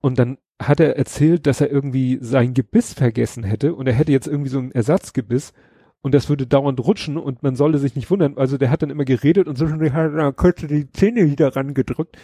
Und 0.00 0.18
dann 0.18 0.38
hat 0.60 0.80
er 0.80 0.96
erzählt, 0.96 1.46
dass 1.46 1.60
er 1.60 1.70
irgendwie 1.70 2.18
sein 2.20 2.52
Gebiss 2.52 2.94
vergessen 2.94 3.44
hätte 3.44 3.76
und 3.76 3.86
er 3.86 3.92
hätte 3.92 4.10
jetzt 4.10 4.26
irgendwie 4.26 4.50
so 4.50 4.58
ein 4.58 4.72
Ersatzgebiss 4.72 5.52
und 6.02 6.14
das 6.14 6.28
würde 6.28 6.48
dauernd 6.48 6.80
rutschen 6.80 7.16
und 7.16 7.44
man 7.44 7.54
solle 7.54 7.78
sich 7.78 7.94
nicht 7.94 8.10
wundern. 8.10 8.36
Also 8.38 8.58
der 8.58 8.70
hat 8.70 8.82
dann 8.82 8.90
immer 8.90 9.04
geredet 9.04 9.46
und 9.46 9.56
so 9.56 9.68
schon 9.68 9.80
hat 9.92 10.12
er 10.14 10.32
kurz 10.32 10.62
die 10.66 10.90
Zähne 10.90 11.30
wieder 11.30 11.54
rangedrückt. 11.54 12.16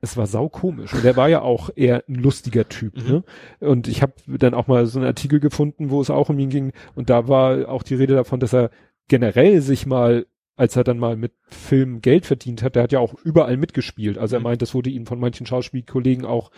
Es 0.00 0.16
war 0.16 0.26
sau 0.26 0.48
komisch 0.48 0.92
und 0.92 1.04
er 1.04 1.16
war 1.16 1.28
ja 1.28 1.40
auch 1.40 1.70
eher 1.76 2.02
ein 2.08 2.16
lustiger 2.16 2.68
Typ. 2.68 2.96
Mhm. 2.96 3.08
Ne? 3.08 3.24
Und 3.60 3.86
ich 3.86 4.02
habe 4.02 4.14
dann 4.26 4.54
auch 4.54 4.66
mal 4.66 4.86
so 4.86 4.98
einen 4.98 5.06
Artikel 5.06 5.38
gefunden, 5.38 5.90
wo 5.90 6.00
es 6.00 6.10
auch 6.10 6.30
um 6.30 6.38
ihn 6.40 6.50
ging 6.50 6.72
und 6.96 7.10
da 7.10 7.28
war 7.28 7.68
auch 7.68 7.84
die 7.84 7.94
Rede 7.94 8.14
davon, 8.14 8.40
dass 8.40 8.52
er 8.52 8.70
generell 9.06 9.60
sich 9.60 9.86
mal 9.86 10.26
als 10.56 10.76
er 10.76 10.84
dann 10.84 10.98
mal 10.98 11.16
mit 11.16 11.32
Film 11.48 12.00
Geld 12.00 12.26
verdient 12.26 12.62
hat, 12.62 12.76
der 12.76 12.84
hat 12.84 12.92
ja 12.92 13.00
auch 13.00 13.14
überall 13.24 13.56
mitgespielt. 13.56 14.18
Also 14.18 14.36
er 14.36 14.40
Mhm. 14.40 14.44
meint, 14.44 14.62
das 14.62 14.74
wurde 14.74 14.90
ihm 14.90 15.06
von 15.06 15.18
manchen 15.20 15.46
Schauspielkollegen 15.46 16.24
auch 16.24 16.50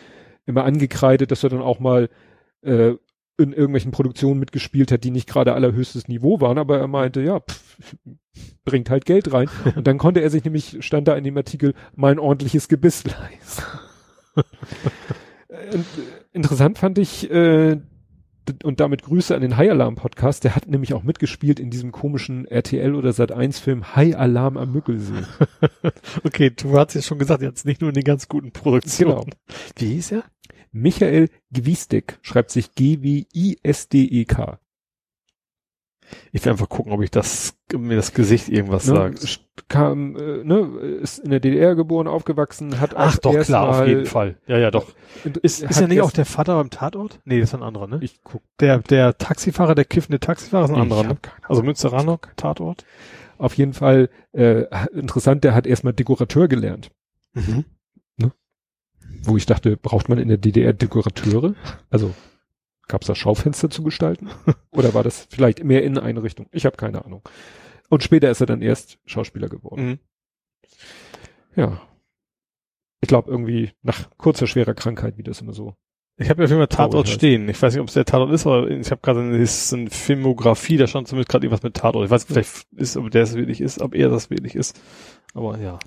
immer 0.44 0.64
angekreidet, 0.64 1.30
dass 1.30 1.42
er 1.42 1.50
dann 1.50 1.62
auch 1.62 1.80
mal 1.80 2.08
äh, 2.62 2.94
in 3.38 3.52
irgendwelchen 3.52 3.90
Produktionen 3.90 4.40
mitgespielt 4.40 4.90
hat, 4.90 5.04
die 5.04 5.10
nicht 5.10 5.28
gerade 5.28 5.52
allerhöchstes 5.52 6.08
Niveau 6.08 6.40
waren, 6.40 6.56
aber 6.58 6.78
er 6.78 6.88
meinte, 6.88 7.20
ja, 7.20 7.40
pff, 7.40 7.96
bringt 8.64 8.88
halt 8.90 9.04
Geld 9.04 9.32
rein. 9.32 9.48
Und 9.76 9.86
dann 9.86 9.98
konnte 9.98 10.20
er 10.20 10.30
sich 10.30 10.44
nämlich, 10.44 10.78
stand 10.80 11.06
da 11.08 11.14
in 11.16 11.24
dem 11.24 11.36
Artikel, 11.36 11.74
mein 11.94 12.18
ordentliches 12.18 12.68
Gebiss 12.68 13.04
leisten. 13.04 13.62
Äh, 15.48 15.78
interessant 16.32 16.76
fand 16.76 16.98
ich, 16.98 17.30
äh, 17.30 17.78
und 18.64 18.80
damit 18.80 19.02
Grüße 19.02 19.34
an 19.34 19.42
den 19.42 19.56
High 19.56 19.70
Alarm 19.70 19.94
Podcast, 19.96 20.44
der 20.44 20.56
hat 20.56 20.66
nämlich 20.66 20.94
auch 20.94 21.02
mitgespielt 21.02 21.60
in 21.60 21.70
diesem 21.70 21.92
komischen 21.92 22.46
RTL 22.46 22.94
oder 22.94 23.12
Sat 23.12 23.32
1 23.32 23.58
Film 23.58 23.94
High 23.96 24.16
Alarm 24.16 24.56
am 24.56 24.72
Müggelsee. 24.72 25.24
okay, 26.24 26.50
du 26.50 26.78
hast 26.78 26.94
ja 26.94 27.02
schon 27.02 27.18
gesagt, 27.18 27.42
jetzt 27.42 27.66
nicht 27.66 27.80
nur 27.80 27.90
in 27.90 27.94
den 27.94 28.04
ganz 28.04 28.28
guten 28.28 28.52
Produktionen. 28.52 29.24
Genau. 29.24 29.36
Wie 29.76 29.86
hieß 29.94 30.12
er? 30.12 30.24
Michael 30.72 31.28
Gwiesdeck 31.52 32.18
schreibt 32.22 32.50
sich 32.50 32.74
G-W-I-S-D-E-K. 32.74 34.58
Ich 36.32 36.44
will 36.44 36.52
einfach 36.52 36.68
gucken, 36.68 36.92
ob 36.92 37.02
ich 37.02 37.10
das, 37.10 37.54
mir 37.76 37.96
das 37.96 38.12
Gesicht 38.14 38.48
irgendwas 38.48 38.86
ne, 38.86 38.94
sagt. 38.94 39.40
Kam, 39.68 40.16
äh, 40.16 40.44
ne, 40.44 40.58
ist 41.00 41.18
in 41.18 41.30
der 41.30 41.40
DDR 41.40 41.74
geboren, 41.74 42.06
aufgewachsen, 42.06 42.80
hat 42.80 42.94
Ach 42.96 43.16
doch, 43.18 43.38
klar, 43.40 43.68
auf 43.68 43.86
jeden 43.86 44.06
Fall. 44.06 44.36
Ja, 44.46 44.58
ja, 44.58 44.70
doch. 44.70 44.86
Ist, 45.42 45.62
ist 45.62 45.80
er 45.80 45.88
nicht 45.88 46.02
auch 46.02 46.12
der 46.12 46.26
Vater 46.26 46.56
beim 46.56 46.70
Tatort? 46.70 47.20
Nee, 47.24 47.40
das 47.40 47.50
ist 47.50 47.54
ein 47.54 47.62
anderer, 47.62 47.86
ne? 47.86 47.98
Ich 48.02 48.22
guck. 48.22 48.42
Der, 48.60 48.78
der 48.78 49.18
Taxifahrer, 49.18 49.74
der 49.74 49.84
kiffende 49.84 50.20
Taxifahrer 50.20 50.66
ist 50.66 50.70
ein 50.70 50.80
anderer, 50.80 51.02
ne? 51.04 51.16
Also 51.48 51.62
Münsteraner 51.62 52.18
Tatort. 52.36 52.84
Auf 53.38 53.54
jeden 53.54 53.74
Fall, 53.74 54.08
äh, 54.32 54.64
interessant, 54.92 55.44
der 55.44 55.54
hat 55.54 55.66
erstmal 55.66 55.92
Dekorateur 55.92 56.48
gelernt. 56.48 56.90
Mhm. 57.34 57.64
Ne? 58.16 58.32
Wo 59.22 59.36
ich 59.36 59.46
dachte, 59.46 59.76
braucht 59.76 60.08
man 60.08 60.18
in 60.18 60.28
der 60.28 60.38
DDR 60.38 60.72
Dekorateure? 60.72 61.54
Also, 61.90 62.14
Gab 62.88 63.02
es 63.02 63.08
da 63.08 63.14
Schaufenster 63.14 63.68
zu 63.68 63.82
gestalten? 63.82 64.30
Oder 64.70 64.94
war 64.94 65.02
das 65.02 65.26
vielleicht 65.30 65.64
mehr 65.64 65.82
Inneneinrichtung? 65.82 66.46
Ich 66.52 66.66
habe 66.66 66.76
keine 66.76 67.04
Ahnung. 67.04 67.22
Und 67.88 68.02
später 68.02 68.30
ist 68.30 68.40
er 68.40 68.46
dann 68.46 68.62
erst 68.62 68.98
Schauspieler 69.06 69.48
geworden. 69.48 69.86
Mhm. 69.86 69.98
Ja. 71.56 71.80
Ich 73.00 73.08
glaube 73.08 73.30
irgendwie 73.30 73.70
nach 73.82 74.08
kurzer 74.16 74.46
schwerer 74.46 74.74
Krankheit, 74.74 75.18
wie 75.18 75.22
das 75.22 75.40
immer 75.40 75.52
so. 75.52 75.74
Ich 76.18 76.30
habe 76.30 76.42
ja 76.42 76.48
Film 76.48 76.66
Tatort 76.66 77.08
stehen. 77.08 77.48
Ich 77.48 77.60
weiß 77.60 77.74
nicht, 77.74 77.82
ob 77.82 77.88
es 77.88 77.94
der 77.94 78.06
Tatort 78.06 78.32
ist, 78.32 78.46
aber 78.46 78.70
ich 78.70 78.90
habe 78.90 79.02
gerade 79.02 79.20
eine, 79.20 79.36
eine 79.36 79.90
Filmografie, 79.90 80.78
da 80.78 80.86
stand 80.86 81.08
zumindest 81.08 81.28
gerade 81.28 81.44
irgendwas 81.44 81.62
mit 81.62 81.74
Tatort. 81.74 82.06
Ich 82.06 82.10
weiß 82.10 82.22
nicht, 82.22 82.32
vielleicht 82.32 82.66
ist, 82.74 82.96
ob 82.96 83.10
der 83.10 83.22
es 83.22 83.34
wirklich 83.34 83.60
ist, 83.60 83.82
ob 83.82 83.94
er 83.94 84.08
das 84.08 84.30
wirklich 84.30 84.54
ist. 84.54 84.80
Aber 85.34 85.58
ja. 85.58 85.78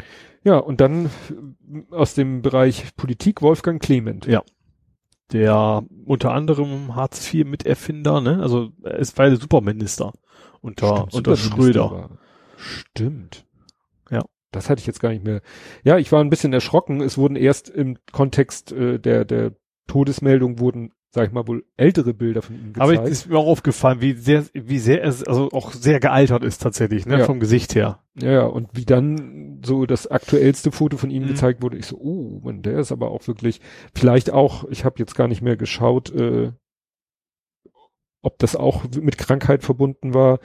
Ja, 0.44 0.58
und 0.58 0.82
dann 0.82 1.10
aus 1.90 2.14
dem 2.14 2.44
Bereich 2.44 2.96
Politik 2.96 3.42
Wolfgang 3.42 3.82
Clement. 3.82 4.28
Ja 4.28 4.44
der 5.32 5.84
unter 6.06 6.34
anderem 6.34 6.96
Hartz 6.96 7.34
IV 7.34 7.46
Miterfinder, 7.46 8.22
ne? 8.22 8.42
Also 8.42 8.72
es 8.84 9.18
war 9.18 9.30
der 9.30 9.38
Superminister 9.38 10.14
unter, 10.62 11.08
Stimmt, 11.10 11.14
unter 11.14 11.38
Schröder. 11.38 11.92
War. 11.92 12.10
Stimmt. 12.58 13.46
Ja. 14.10 14.24
Das 14.52 14.70
hatte 14.70 14.80
ich 14.80 14.88
jetzt 14.88 15.00
gar 15.00 15.10
nicht 15.10 15.24
mehr. 15.24 15.42
Ja, 15.84 15.98
ich 15.98 16.12
war 16.12 16.22
ein 16.22 16.30
bisschen 16.30 16.54
erschrocken. 16.54 17.02
Es 17.02 17.18
wurden 17.18 17.36
erst 17.36 17.70
im 17.70 17.98
Kontext 18.12 18.72
äh, 18.72 19.00
der, 19.00 19.26
der 19.26 19.54
Todesmeldung 19.88 20.60
wurden 20.60 20.92
sag 21.12 21.28
ich 21.28 21.34
mal, 21.34 21.48
wohl 21.48 21.66
ältere 21.76 22.14
Bilder 22.14 22.42
von 22.42 22.56
ihm 22.56 22.74
gezeigt. 22.74 22.82
Aber 22.98 23.04
es 23.04 23.10
ist 23.10 23.30
mir 23.30 23.38
auch 23.38 23.48
aufgefallen, 23.48 24.02
wie 24.02 24.14
sehr, 24.14 24.46
wie 24.54 24.78
sehr 24.78 25.04
es, 25.04 25.24
also 25.24 25.50
auch 25.52 25.72
sehr 25.72 26.00
gealtert 26.00 26.44
ist 26.44 26.62
tatsächlich, 26.62 27.06
ne, 27.06 27.20
ja. 27.20 27.26
vom 27.26 27.40
Gesicht 27.40 27.74
her. 27.74 28.04
Ja, 28.16 28.32
ja, 28.32 28.44
und 28.44 28.70
wie 28.74 28.86
dann 28.86 29.62
so 29.66 29.86
das 29.86 30.08
aktuellste 30.08 30.72
Foto 30.72 30.98
von 30.98 31.10
ihm 31.10 31.24
mhm. 31.24 31.30
gezeigt 31.30 31.62
wurde, 31.64 31.78
ich 31.78 31.88
so, 31.88 31.98
oh, 31.98 32.42
man, 32.44 32.62
der 32.62 32.80
ist 32.80 32.92
aber 32.92 33.10
auch 33.10 33.28
wirklich, 33.28 33.60
vielleicht 33.96 34.32
auch, 34.32 34.66
ich 34.70 34.86
habe 34.86 34.96
jetzt 35.00 35.16
gar 35.16 35.28
nicht 35.28 35.42
mehr 35.42 35.58
geschaut, 35.58 36.14
äh, 36.14 36.52
ob 38.22 38.38
das 38.38 38.56
auch 38.56 38.84
mit 39.02 39.18
Krankheit 39.18 39.64
verbunden 39.64 40.14
war. 40.14 40.40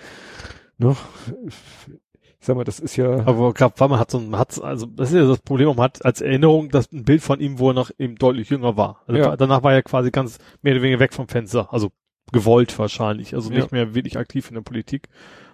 Ne? 0.79 0.97
Sag 2.45 2.57
mal, 2.57 2.65
das 2.65 2.81
ist 2.81 2.97
ja. 2.97 3.27
Aber 3.27 3.53
gerade 3.53 3.75
man 3.89 3.99
hat 3.99 4.11
so 4.11 4.19
ein, 4.19 4.37
hat, 4.37 4.63
also 4.63 4.87
das 4.87 5.11
ist 5.11 5.17
ja 5.17 5.27
das 5.27 5.41
Problem, 5.41 5.69
man 5.69 5.81
hat 5.81 6.05
als 6.05 6.21
Erinnerung 6.21 6.69
das 6.69 6.91
ein 6.93 7.05
Bild 7.05 7.23
von 7.23 7.41
ihm, 7.41 7.59
wo 7.59 7.71
er 7.71 7.75
noch 7.75 7.91
eben 7.99 8.17
deutlich 8.17 8.51
jünger 8.51 8.77
war. 8.77 9.03
Also 9.07 9.21
ja. 9.21 9.37
danach 9.37 9.63
war 9.63 9.73
er 9.73 9.83
quasi 9.83 10.11
ganz 10.11 10.39
mehr 10.63 10.75
oder 10.75 10.83
weniger 10.83 11.01
weg 11.01 11.15
vom 11.15 11.29
Fenster, 11.29 11.73
also 11.73 11.91
gewollt 12.33 12.79
wahrscheinlich, 12.79 13.35
also 13.35 13.51
nicht 13.51 13.71
ja. 13.71 13.77
mehr 13.77 13.95
wirklich 13.95 14.19
aktiv 14.19 14.49
in 14.49 14.55
der 14.55 14.63
Politik. 14.63 15.09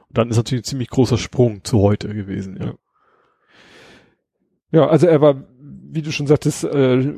Und 0.09 0.19
dann 0.19 0.31
ist 0.31 0.37
natürlich 0.37 0.63
ein 0.63 0.65
ziemlich 0.65 0.91
großer 0.91 1.19
Sprung 1.19 1.65
zu 1.65 1.81
heute 1.81 2.13
gewesen, 2.15 2.59
ja. 2.61 2.75
Ja, 4.73 4.89
also 4.89 5.07
er 5.07 5.21
war, 5.21 5.43
wie 5.59 6.03
du 6.03 6.13
schon 6.13 6.29
sagtest, 6.29 6.65
äh, 6.65 7.13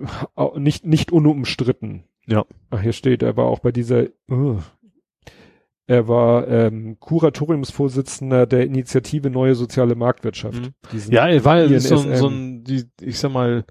nicht, 0.56 0.86
nicht 0.86 1.12
unumstritten. 1.12 2.04
Ja. 2.26 2.44
Ach, 2.70 2.80
hier 2.80 2.92
steht, 2.92 3.22
er 3.22 3.36
war 3.36 3.46
auch 3.46 3.58
bei 3.58 3.72
dieser, 3.72 4.06
uh, 4.30 4.58
er 5.92 6.08
war 6.08 6.48
ähm, 6.48 6.96
Kuratoriumsvorsitzender 7.00 8.46
der 8.46 8.64
Initiative 8.64 9.28
Neue 9.28 9.54
Soziale 9.54 9.94
Marktwirtschaft. 9.94 10.62
Mhm. 10.62 11.02
Ja, 11.10 11.28
er 11.28 11.44
war 11.44 11.68
so, 11.80 11.96
so 12.14 12.28
ein, 12.28 12.64
die, 12.64 12.84
ich 13.02 13.18
sag 13.18 13.30
mal, 13.30 13.66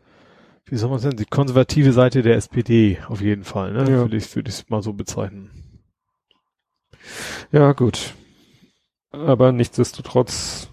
wie 0.65 0.75
soll 0.75 0.89
man 0.89 0.99
es 0.99 1.03
nennen, 1.03 1.17
die 1.17 1.25
konservative 1.25 1.93
Seite 1.93 2.21
der 2.21 2.35
SPD 2.35 2.99
auf 3.07 3.21
jeden 3.21 3.43
Fall, 3.43 3.73
ne? 3.73 3.79
Ja. 3.79 4.01
Würde 4.01 4.17
ich, 4.17 4.35
würde 4.35 4.51
ich 4.51 4.69
mal 4.69 4.83
so 4.83 4.93
bezeichnen. 4.93 5.49
Ja, 7.51 7.71
gut. 7.73 8.13
Aber 9.09 9.51
nichtsdestotrotz 9.51 10.69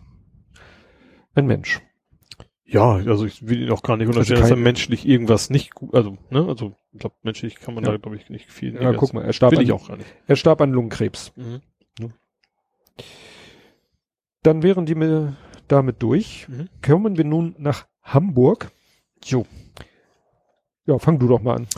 ein 1.34 1.46
Mensch. 1.46 1.80
Ja, 2.70 2.96
also 2.96 3.24
ich 3.24 3.48
will 3.48 3.62
ihn 3.62 3.70
auch 3.70 3.82
gar 3.82 3.96
nicht 3.96 4.08
also 4.08 4.18
unterstellen, 4.18 4.42
also 4.42 4.54
dass 4.54 4.58
er 4.58 4.62
menschlich 4.62 5.08
irgendwas 5.08 5.48
nicht 5.48 5.74
gut, 5.74 5.94
also, 5.94 6.18
ne, 6.28 6.44
also 6.46 6.74
ich 6.92 6.98
glaube, 6.98 7.16
menschlich 7.22 7.54
kann 7.56 7.74
man 7.74 7.82
ja. 7.82 7.92
da, 7.92 7.96
glaube 7.96 8.16
ich, 8.16 8.28
nicht 8.28 8.52
viel. 8.52 8.74
Ja, 8.74 8.92
guck 8.92 9.14
mal, 9.14 9.24
er 9.24 9.32
starb 9.32 9.52
will 9.52 9.60
an, 9.60 9.64
ich 9.64 9.72
auch 9.72 9.88
gar 9.88 9.96
nicht. 9.96 10.14
Er 10.26 10.36
starb 10.36 10.60
an 10.60 10.72
Lungenkrebs. 10.72 11.32
Mhm. 11.36 11.60
Ja. 11.98 12.08
Dann 14.42 14.62
wären 14.62 14.84
die 14.84 14.94
mir 14.94 15.34
damit 15.66 16.02
durch. 16.02 16.46
Mhm. 16.48 16.68
Kommen 16.86 17.16
wir 17.16 17.24
nun 17.24 17.54
nach 17.56 17.86
Hamburg. 18.02 18.70
Jo. 19.24 19.46
Ja, 20.84 20.98
fang 20.98 21.18
du 21.18 21.26
doch 21.26 21.40
mal 21.40 21.56
an. 21.56 21.68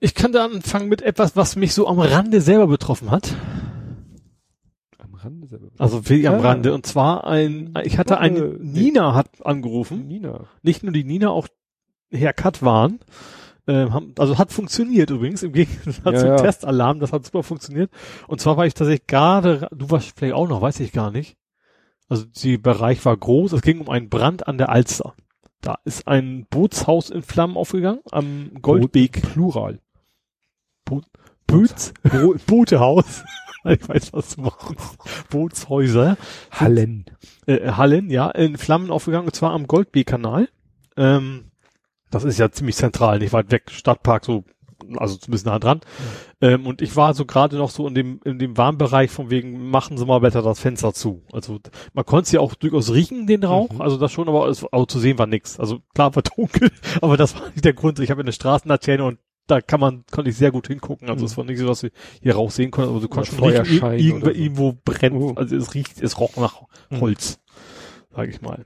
Ich 0.00 0.14
kann 0.14 0.32
da 0.32 0.44
anfangen 0.44 0.90
mit 0.90 1.00
etwas, 1.00 1.34
was 1.34 1.56
mich 1.56 1.72
so 1.72 1.88
am 1.88 1.98
Rande 1.98 2.42
selber 2.42 2.66
betroffen 2.66 3.10
hat. 3.10 3.34
Rande 5.24 5.46
selber. 5.46 5.68
Also 5.78 6.08
wirklich 6.08 6.28
am 6.28 6.40
Rande. 6.40 6.74
Und 6.74 6.86
zwar 6.86 7.26
ein, 7.26 7.74
ich 7.84 7.98
hatte 7.98 8.18
eine, 8.18 8.40
Nina 8.40 9.14
hat 9.14 9.44
angerufen. 9.44 10.06
Nina. 10.06 10.46
Nicht 10.62 10.82
nur 10.82 10.92
die 10.92 11.04
Nina, 11.04 11.30
auch 11.30 11.48
Herr 12.10 12.32
Katwan. 12.32 13.00
Ähm, 13.66 13.92
haben, 13.92 14.14
also 14.18 14.38
hat 14.38 14.52
funktioniert 14.52 15.10
übrigens, 15.10 15.42
im 15.42 15.52
Gegensatz 15.52 16.04
ja, 16.04 16.16
zum 16.16 16.28
ja. 16.28 16.36
Testalarm, 16.36 16.98
das 16.98 17.12
hat 17.12 17.24
super 17.24 17.42
funktioniert. 17.42 17.90
Und 18.26 18.40
zwar 18.40 18.56
war 18.56 18.66
ich 18.66 18.74
tatsächlich 18.74 19.06
gerade, 19.06 19.68
du 19.70 19.90
warst 19.90 20.18
vielleicht 20.18 20.34
auch 20.34 20.48
noch, 20.48 20.62
weiß 20.62 20.80
ich 20.80 20.92
gar 20.92 21.10
nicht. 21.10 21.36
Also 22.08 22.24
die 22.24 22.58
Bereich 22.58 23.04
war 23.04 23.16
groß, 23.16 23.52
es 23.52 23.62
ging 23.62 23.80
um 23.80 23.88
einen 23.88 24.08
Brand 24.08 24.48
an 24.48 24.58
der 24.58 24.70
Alster. 24.70 25.14
Da 25.60 25.78
ist 25.84 26.08
ein 26.08 26.46
Bootshaus 26.48 27.10
in 27.10 27.22
Flammen 27.22 27.56
aufgegangen, 27.56 28.00
am 28.10 28.50
Goldbeek. 28.60 29.22
Plural. 29.22 29.78
Bo 30.84 31.02
Boots, 31.46 31.92
Bo 32.02 32.34
Bootehaus. 32.46 33.22
ich 33.64 33.88
weiß, 33.88 34.12
was 34.12 34.36
du 34.36 34.42
machst. 34.42 34.98
Bootshäuser. 35.30 36.16
Hallen. 36.50 37.04
Äh, 37.46 37.72
Hallen, 37.72 38.10
ja, 38.10 38.30
in 38.30 38.56
Flammen 38.56 38.90
aufgegangen, 38.90 39.26
und 39.26 39.34
zwar 39.34 39.52
am 39.52 39.66
Goldbeek-Kanal. 39.66 40.48
Ähm, 40.96 41.50
das 42.10 42.24
ist 42.24 42.38
ja 42.38 42.50
ziemlich 42.50 42.76
zentral, 42.76 43.18
nicht 43.18 43.32
weit 43.32 43.50
weg, 43.52 43.70
Stadtpark, 43.70 44.24
so, 44.24 44.44
also 44.96 45.16
ein 45.16 45.30
bisschen 45.30 45.50
nah 45.50 45.58
dran. 45.58 45.78
Mhm. 45.78 46.46
Ähm, 46.48 46.66
und 46.66 46.82
ich 46.82 46.96
war 46.96 47.14
so 47.14 47.24
gerade 47.24 47.56
noch 47.56 47.70
so 47.70 47.86
in 47.86 47.94
dem, 47.94 48.20
in 48.24 48.38
dem 48.38 48.56
Warmbereich 48.56 49.10
von 49.10 49.30
wegen, 49.30 49.70
machen 49.70 49.96
Sie 49.96 50.06
mal 50.06 50.20
besser 50.20 50.42
das 50.42 50.58
Fenster 50.58 50.92
zu. 50.92 51.22
Also 51.32 51.60
man 51.92 52.04
konnte 52.04 52.24
es 52.24 52.32
ja 52.32 52.40
auch 52.40 52.54
durchaus 52.54 52.92
riechen, 52.92 53.26
den 53.26 53.44
Rauch, 53.44 53.70
mhm. 53.70 53.80
also 53.80 53.96
das 53.96 54.10
schon, 54.10 54.28
aber 54.28 54.48
es, 54.48 54.64
auch 54.72 54.86
zu 54.86 54.98
sehen 54.98 55.18
war 55.18 55.26
nix. 55.26 55.60
Also 55.60 55.80
klar 55.94 56.14
war 56.16 56.22
dunkel, 56.36 56.70
aber 57.00 57.16
das 57.16 57.36
war 57.36 57.48
nicht 57.50 57.64
der 57.64 57.74
Grund. 57.74 57.98
Ich 58.00 58.10
habe 58.10 58.22
eine 58.22 58.32
Straßenlaterne 58.32 59.04
und 59.04 59.18
da 59.50 59.60
kann 59.60 59.80
man, 59.80 60.04
konnte 60.10 60.30
ich 60.30 60.36
sehr 60.36 60.50
gut 60.50 60.68
hingucken. 60.68 61.08
Also 61.08 61.22
mhm. 61.22 61.26
es 61.26 61.36
war 61.36 61.44
nicht 61.44 61.58
so, 61.58 61.66
dass 61.66 61.82
wir 61.82 61.90
hier 62.22 62.34
raussehen 62.34 62.70
konnten, 62.70 62.90
aber 62.90 63.00
du 63.00 63.08
konntest 63.08 63.36
schon 63.36 63.48
riechen, 63.48 63.92
irgendwo, 63.98 64.26
so. 64.26 64.32
irgendwo 64.32 64.78
brennt. 64.84 65.16
Oh. 65.16 65.32
Also 65.34 65.56
es 65.56 65.74
riecht, 65.74 66.00
es 66.00 66.18
roch 66.18 66.36
nach 66.36 66.62
mhm. 66.90 67.00
Holz, 67.00 67.38
mhm. 67.38 68.14
sage 68.16 68.30
ich 68.30 68.40
mal. 68.40 68.64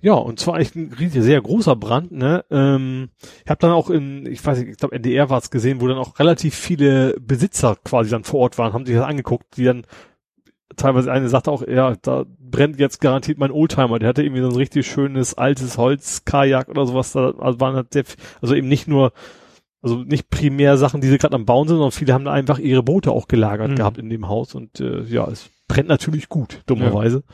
Ja, 0.00 0.14
und 0.14 0.40
zwar 0.40 0.58
echt 0.58 0.74
ein 0.74 0.92
riesiger, 0.92 1.22
sehr 1.22 1.40
großer 1.40 1.76
Brand, 1.76 2.10
ne? 2.10 2.44
Ähm, 2.50 3.10
ich 3.44 3.50
habe 3.50 3.60
dann 3.60 3.70
auch 3.70 3.88
in, 3.88 4.26
ich 4.26 4.44
weiß 4.44 4.58
nicht, 4.58 4.70
ich 4.70 4.76
glaube 4.76 4.96
NDR 4.96 5.30
war 5.30 5.38
es 5.38 5.50
gesehen, 5.50 5.80
wo 5.80 5.86
dann 5.86 5.98
auch 5.98 6.18
relativ 6.18 6.56
viele 6.56 7.14
Besitzer 7.20 7.76
quasi 7.84 8.10
dann 8.10 8.24
vor 8.24 8.40
Ort 8.40 8.58
waren, 8.58 8.72
haben 8.72 8.84
sich 8.84 8.96
das 8.96 9.04
angeguckt, 9.04 9.56
die 9.56 9.64
dann 9.64 9.86
teilweise 10.76 11.12
eine 11.12 11.28
sagte 11.28 11.50
auch, 11.50 11.66
ja, 11.66 11.94
da 12.02 12.24
brennt 12.38 12.80
jetzt 12.80 13.00
garantiert 13.00 13.38
mein 13.38 13.50
Oldtimer. 13.50 13.98
Der 13.98 14.08
hatte 14.08 14.22
irgendwie 14.22 14.42
so 14.42 14.48
ein 14.48 14.56
richtig 14.56 14.86
schönes 14.86 15.34
altes 15.34 15.78
Holzkajak 15.78 16.68
oder 16.68 16.86
sowas. 16.86 17.12
Da 17.12 17.34
also 17.38 17.60
waren 17.60 17.76
halt 17.76 17.92
sehr, 17.92 18.04
also 18.40 18.54
eben 18.54 18.68
nicht 18.68 18.88
nur 18.88 19.12
also 19.82 19.98
nicht 19.98 20.30
primär 20.30 20.78
Sachen, 20.78 21.00
die 21.00 21.08
sie 21.08 21.18
gerade 21.18 21.34
am 21.34 21.44
Bauen 21.44 21.68
sind, 21.68 21.76
sondern 21.76 21.92
viele 21.92 22.14
haben 22.14 22.24
da 22.24 22.32
einfach 22.32 22.58
ihre 22.58 22.82
Boote 22.82 23.10
auch 23.10 23.28
gelagert 23.28 23.72
mhm. 23.72 23.76
gehabt 23.76 23.98
in 23.98 24.08
dem 24.08 24.28
Haus 24.28 24.54
und 24.54 24.80
äh, 24.80 25.02
ja, 25.02 25.28
es 25.28 25.50
brennt 25.68 25.88
natürlich 25.88 26.28
gut, 26.28 26.62
dummerweise. 26.66 27.24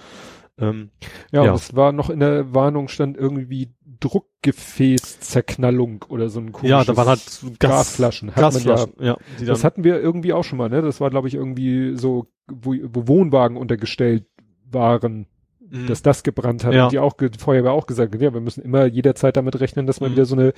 Ähm, 0.58 0.90
ja, 1.30 1.44
ja. 1.44 1.52
Und 1.52 1.56
es 1.56 1.76
war 1.76 1.92
noch 1.92 2.10
in 2.10 2.20
der 2.20 2.52
Warnung 2.52 2.88
stand 2.88 3.16
irgendwie 3.16 3.72
Druckgefäßzerknallung 4.00 6.04
oder 6.08 6.28
so 6.30 6.40
ein 6.40 6.50
komisches 6.52 6.70
Ja, 6.70 6.84
da 6.84 6.96
waren 6.96 7.08
halt 7.08 7.20
Gas, 7.58 7.68
Gasflaschen. 7.70 8.32
Gasflaschen, 8.34 8.94
ja, 8.98 9.18
ja 9.38 9.46
das 9.46 9.64
hatten 9.64 9.84
wir 9.84 10.00
irgendwie 10.00 10.32
auch 10.32 10.44
schon 10.44 10.56
mal, 10.58 10.68
ne? 10.68 10.82
Das 10.82 11.00
war, 11.00 11.10
glaube 11.10 11.28
ich, 11.28 11.34
irgendwie 11.34 11.96
so, 11.96 12.26
wo, 12.48 12.74
wo 12.82 13.06
Wohnwagen 13.08 13.56
untergestellt 13.56 14.26
waren, 14.70 15.26
mhm. 15.70 15.86
dass 15.86 16.02
das 16.02 16.22
gebrannt 16.22 16.64
hat. 16.64 16.74
Ja. 16.74 16.84
Und 16.84 16.92
die 16.92 16.98
auch, 16.98 17.14
die 17.14 17.38
Feuerwehr 17.38 17.72
auch 17.72 17.86
gesagt 17.86 18.14
hat, 18.14 18.20
ja, 18.20 18.32
wir 18.32 18.40
müssen 18.40 18.62
immer 18.62 18.86
jederzeit 18.86 19.36
damit 19.36 19.60
rechnen, 19.60 19.86
dass 19.86 20.00
mal 20.00 20.08
mhm. 20.08 20.14
wieder 20.14 20.24
so 20.24 20.34
eine, 20.34 20.52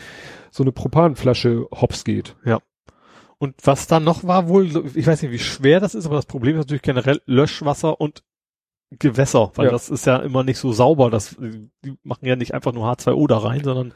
so 0.50 0.62
eine 0.62 0.72
Propanflasche 0.72 1.66
hops 1.72 2.04
geht. 2.04 2.36
Ja. 2.44 2.60
Und 3.38 3.54
was 3.64 3.86
da 3.86 4.00
noch 4.00 4.24
war 4.24 4.48
wohl, 4.48 4.66
ich 4.94 5.06
weiß 5.06 5.22
nicht, 5.22 5.32
wie 5.32 5.38
schwer 5.38 5.80
das 5.80 5.94
ist, 5.94 6.06
aber 6.06 6.16
das 6.16 6.26
Problem 6.26 6.56
ist 6.56 6.64
natürlich 6.66 6.82
generell 6.82 7.22
Löschwasser 7.24 8.00
und 8.00 8.22
Gewässer, 8.98 9.52
weil 9.54 9.66
ja. 9.66 9.70
das 9.70 9.88
ist 9.88 10.04
ja 10.04 10.16
immer 10.16 10.42
nicht 10.42 10.58
so 10.58 10.72
sauber. 10.72 11.10
Das, 11.10 11.36
die 11.38 11.96
machen 12.02 12.26
ja 12.26 12.36
nicht 12.36 12.54
einfach 12.54 12.72
nur 12.72 12.86
H2O 12.86 13.28
da 13.28 13.38
rein, 13.38 13.62
sondern 13.62 13.94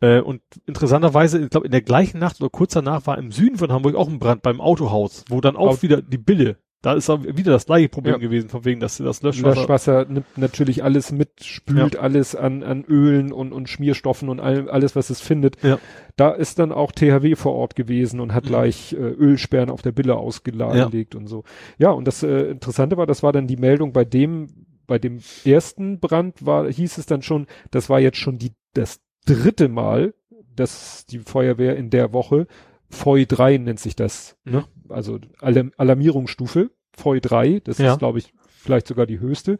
äh, 0.00 0.20
und 0.20 0.42
interessanterweise, 0.66 1.38
ich 1.40 1.48
glaube, 1.48 1.66
in 1.66 1.72
der 1.72 1.80
gleichen 1.80 2.18
Nacht 2.18 2.40
oder 2.40 2.50
kurz 2.50 2.74
danach 2.74 3.06
war 3.06 3.18
im 3.18 3.32
Süden 3.32 3.56
von 3.56 3.72
Hamburg 3.72 3.94
auch 3.94 4.08
ein 4.08 4.18
Brand 4.18 4.42
beim 4.42 4.60
Autohaus, 4.60 5.24
wo 5.28 5.40
dann 5.40 5.56
auch 5.56 5.70
Auto 5.70 5.82
wieder 5.82 6.02
die 6.02 6.18
Bille 6.18 6.58
da 6.86 6.92
ist 6.92 7.10
auch 7.10 7.24
wieder 7.24 7.50
das 7.50 7.66
gleiche 7.66 7.88
Problem 7.88 8.14
ja. 8.14 8.18
gewesen, 8.20 8.48
von 8.48 8.64
wegen, 8.64 8.78
dass 8.78 8.98
das 8.98 9.20
Löschwasser. 9.20 9.60
Löschwasser 9.60 10.04
nimmt 10.04 10.38
natürlich 10.38 10.84
alles 10.84 11.10
mit, 11.10 11.42
spült 11.42 11.94
ja. 11.94 12.00
alles 12.00 12.36
an, 12.36 12.62
an 12.62 12.84
Ölen 12.84 13.32
und, 13.32 13.52
und 13.52 13.68
Schmierstoffen 13.68 14.28
und 14.28 14.38
all, 14.38 14.70
alles, 14.70 14.94
was 14.94 15.10
es 15.10 15.20
findet. 15.20 15.60
Ja. 15.64 15.80
Da 16.14 16.30
ist 16.30 16.60
dann 16.60 16.70
auch 16.70 16.92
THW 16.92 17.34
vor 17.34 17.54
Ort 17.54 17.74
gewesen 17.74 18.20
und 18.20 18.32
hat 18.32 18.44
mhm. 18.44 18.48
gleich 18.50 18.92
äh, 18.92 18.98
Ölsperren 18.98 19.68
auf 19.68 19.82
der 19.82 19.90
Bille 19.90 20.14
ausgelegt 20.14 21.14
ja. 21.14 21.18
und 21.18 21.26
so. 21.26 21.42
Ja, 21.76 21.90
und 21.90 22.06
das 22.06 22.22
äh, 22.22 22.50
Interessante 22.50 22.96
war, 22.96 23.06
das 23.08 23.24
war 23.24 23.32
dann 23.32 23.48
die 23.48 23.56
Meldung 23.56 23.92
bei 23.92 24.04
dem, 24.04 24.46
bei 24.86 25.00
dem 25.00 25.18
ersten 25.44 25.98
Brand 25.98 26.46
war, 26.46 26.70
hieß 26.70 26.98
es 26.98 27.06
dann 27.06 27.22
schon, 27.22 27.48
das 27.72 27.90
war 27.90 27.98
jetzt 27.98 28.18
schon 28.18 28.38
die, 28.38 28.52
das 28.74 29.00
dritte 29.24 29.68
Mal, 29.68 30.14
dass 30.54 31.04
die 31.06 31.18
Feuerwehr 31.18 31.74
in 31.74 31.90
der 31.90 32.12
Woche 32.12 32.46
FOI 32.90 33.24
3 33.26 33.58
nennt 33.58 33.80
sich 33.80 33.96
das, 33.96 34.36
ne? 34.44 34.60
Mhm. 34.60 34.92
Also 34.92 35.18
Alarm 35.40 35.72
Alarmierungsstufe 35.76 36.70
FOI 36.96 37.20
3, 37.20 37.60
das 37.64 37.78
ja. 37.78 37.92
ist, 37.92 37.98
glaube 37.98 38.18
ich, 38.18 38.32
vielleicht 38.48 38.86
sogar 38.86 39.06
die 39.06 39.20
höchste. 39.20 39.58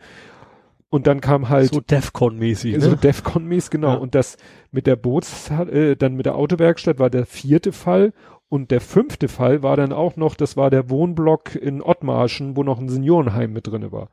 Und 0.88 1.06
dann 1.06 1.20
kam 1.20 1.48
halt. 1.48 1.72
So 1.72 1.80
Defcon-mäßig. 1.80 2.72
Ne? 2.72 2.80
So 2.80 2.92
Defcon-mäßig, 2.92 3.70
genau. 3.70 3.94
Ja. 3.94 3.96
Und 3.96 4.14
das 4.14 4.36
mit 4.70 4.86
der 4.86 4.96
Boots, 4.96 5.50
äh, 5.50 5.96
dann 5.96 6.14
mit 6.14 6.26
der 6.26 6.36
Autowerkstatt 6.36 6.98
war 6.98 7.10
der 7.10 7.26
vierte 7.26 7.72
Fall. 7.72 8.12
Und 8.48 8.70
der 8.70 8.80
fünfte 8.80 9.26
Fall 9.26 9.62
war 9.64 9.76
dann 9.76 9.92
auch 9.92 10.16
noch, 10.16 10.36
das 10.36 10.56
war 10.56 10.70
der 10.70 10.88
Wohnblock 10.88 11.56
in 11.56 11.82
Ottmarschen, 11.82 12.56
wo 12.56 12.62
noch 12.62 12.78
ein 12.78 12.88
Seniorenheim 12.88 13.52
mit 13.52 13.66
drinne 13.66 13.90
war. 13.90 14.08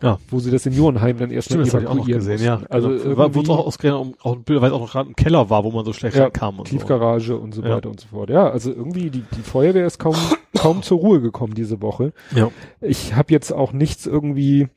Ja. 0.00 0.18
Wo 0.30 0.38
sie 0.38 0.50
das 0.50 0.62
Seniorenheim 0.62 1.18
dann 1.18 1.30
erstmal 1.30 1.66
evakuieren 1.66 2.20
gesehen, 2.20 2.42
ja. 2.42 2.62
Also 2.68 2.90
genau. 2.90 3.34
wo 3.34 3.40
es 3.40 3.48
auch 3.48 3.66
ausgerechnet 3.66 4.16
auch, 4.22 4.36
weil 4.46 4.64
es 4.64 4.72
auch 4.72 4.80
noch 4.80 4.92
gerade 4.92 5.08
im 5.08 5.16
Keller 5.16 5.50
war, 5.50 5.64
wo 5.64 5.72
man 5.72 5.84
so 5.84 5.92
schlecht 5.92 6.16
ja, 6.16 6.30
kam 6.30 6.60
und 6.60 6.66
Tiefgarage 6.66 7.32
so. 7.32 7.36
und 7.36 7.52
so 7.52 7.62
ja. 7.62 7.76
weiter 7.76 7.90
und 7.90 8.00
so 8.00 8.08
fort. 8.08 8.30
Ja, 8.30 8.48
also 8.48 8.70
irgendwie 8.70 9.10
die, 9.10 9.24
die 9.36 9.42
Feuerwehr 9.42 9.86
ist 9.86 9.98
kaum 9.98 10.14
kaum 10.56 10.82
zur 10.82 10.98
Ruhe 10.98 11.20
gekommen 11.20 11.54
diese 11.54 11.82
Woche. 11.82 12.12
Ja. 12.34 12.50
Ich 12.80 13.14
habe 13.14 13.32
jetzt 13.32 13.52
auch 13.52 13.72
nichts 13.72 14.06
irgendwie 14.06 14.68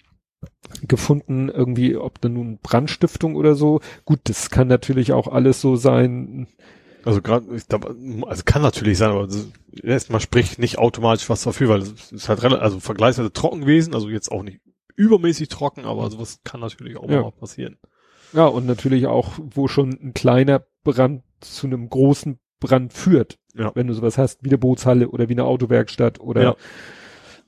gefunden, 0.88 1.50
irgendwie, 1.50 1.98
ob 1.98 2.20
da 2.22 2.30
nun 2.30 2.58
Brandstiftung 2.62 3.36
oder 3.36 3.54
so. 3.54 3.80
Gut, 4.06 4.22
das 4.24 4.50
kann 4.50 4.68
natürlich 4.68 5.14
auch 5.14 5.28
alles 5.28 5.62
so 5.62 5.76
sein. 5.76 6.48
Also 7.04 7.22
gerade, 7.22 7.46
also 7.50 8.44
kann 8.46 8.62
natürlich 8.62 8.98
sein, 8.98 9.12
aber 9.12 9.28
erstmal 9.84 10.20
spricht 10.20 10.60
nicht 10.60 10.78
automatisch 10.78 11.30
was 11.30 11.44
dafür, 11.44 11.70
weil 11.70 11.82
es 11.82 12.12
ist 12.12 12.30
halt 12.30 12.44
relativ, 12.44 12.64
also 12.64 12.80
vergleichsweise 12.80 13.34
trocken 13.34 13.62
gewesen, 13.62 13.94
also 13.94 14.10
jetzt 14.10 14.32
auch 14.32 14.44
nicht 14.44 14.60
übermäßig 15.02 15.50
trocken, 15.50 15.86
aber 15.86 16.10
sowas 16.10 16.42
kann 16.44 16.62
natürlich 16.62 16.98
auch 16.98 17.10
ja. 17.10 17.22
mal 17.22 17.32
passieren. 17.32 17.78
Ja, 18.34 18.46
und 18.46 18.66
natürlich 18.66 19.08
auch, 19.08 19.34
wo 19.40 19.68
schon 19.68 19.90
ein 20.02 20.14
kleiner 20.14 20.64
Brand 20.84 21.24
zu 21.40 21.68
einem 21.68 21.90
großen 21.90 22.40
Brand 22.60 22.94
führt. 22.94 23.40
Ja. 23.56 23.72
Wenn 23.74 23.88
du 23.88 23.94
sowas 23.94 24.18
hast, 24.18 24.44
wie 24.44 24.50
eine 24.50 24.58
Bootshalle 24.58 25.10
oder 25.10 25.28
wie 25.28 25.34
eine 25.34 25.44
Autowerkstatt 25.44 26.20
oder 26.20 26.42
ja. 26.42 26.56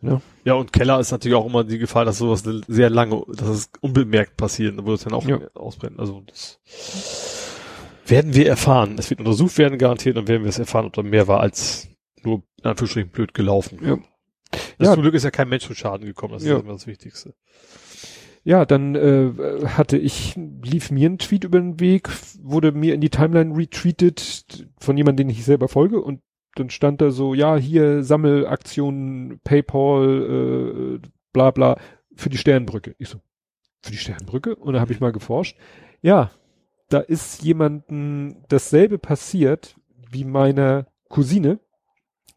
Ne? 0.01 0.21
Ja, 0.43 0.55
und 0.55 0.73
Keller 0.73 0.99
ist 0.99 1.11
natürlich 1.11 1.38
auch 1.38 1.45
immer 1.45 1.63
die 1.63 1.77
Gefahr, 1.77 2.03
dass 2.03 2.17
sowas 2.17 2.43
sehr 2.67 2.89
lange, 2.89 3.23
dass 3.30 3.47
es 3.47 3.69
unbemerkt 3.80 4.35
passiert, 4.35 4.75
wo 4.85 4.91
es 4.91 5.05
dann 5.05 5.13
auch 5.13 5.25
ja. 5.25 5.39
ausbrennt. 5.53 5.97
Also 5.97 6.21
das 6.27 6.59
werden 8.05 8.35
wir 8.35 8.45
erfahren. 8.47 8.97
Es 8.99 9.09
wird 9.09 9.21
untersucht 9.21 9.57
werden, 9.57 9.77
garantiert, 9.77 10.17
und 10.17 10.27
werden 10.27 10.43
wir 10.43 10.49
es 10.49 10.59
erfahren, 10.59 10.88
ob 10.88 10.93
da 10.93 11.03
mehr 11.03 11.30
war 11.30 11.39
als 11.39 11.88
nur 12.21 12.43
in 12.61 12.65
Anführungsstrichen 12.69 13.11
blöd 13.11 13.34
gelaufen. 13.34 13.80
Ja. 13.81 13.97
Ja. 14.80 14.93
Zum 14.93 15.01
Glück 15.01 15.13
ist 15.13 15.23
ja 15.23 15.31
kein 15.31 15.49
Mensch 15.49 15.65
zu 15.65 15.73
Schaden 15.73 16.05
gekommen, 16.05 16.34
das 16.34 16.43
ist 16.43 16.49
immer 16.49 16.73
das 16.73 16.88
Wichtigste. 16.88 17.34
Ja, 18.45 18.65
dann 18.65 18.95
äh, 18.95 19.31
hatte 19.65 19.97
ich, 19.97 20.35
lief 20.35 20.91
mir 20.91 21.09
ein 21.09 21.17
Tweet 21.17 21.45
über 21.45 21.59
den 21.59 21.80
Weg, 21.80 22.09
wurde 22.41 22.73
mir 22.73 22.93
in 22.93 22.99
die 22.99 23.09
Timeline 23.09 23.55
retweetet 23.55 24.67
von 24.80 24.97
jemandem, 24.97 25.27
den 25.27 25.35
ich 25.35 25.45
selber 25.45 25.69
folge 25.69 26.01
und 26.01 26.21
dann 26.55 26.69
stand 26.69 27.01
da 27.01 27.11
so, 27.11 27.34
ja, 27.34 27.55
hier 27.55 28.03
Sammelaktion, 28.03 29.39
Paypal, 29.43 30.99
äh, 31.01 31.07
bla 31.31 31.51
bla, 31.51 31.80
für 32.15 32.30
die 32.30 32.38
Sternbrücke. 32.38 32.95
Ich 32.99 33.09
so, 33.09 33.19
für 33.81 33.91
die 33.91 33.97
Sternbrücke? 33.97 34.55
Und 34.55 34.73
da 34.73 34.80
habe 34.80 34.93
ich 34.93 34.99
mal 34.99 35.11
geforscht. 35.11 35.57
Ja, 36.01 36.31
da 36.89 36.99
ist 36.99 37.41
jemanden 37.43 38.43
dasselbe 38.49 38.99
passiert 38.99 39.75
wie 40.11 40.25
meiner 40.25 40.88
Cousine. 41.09 41.59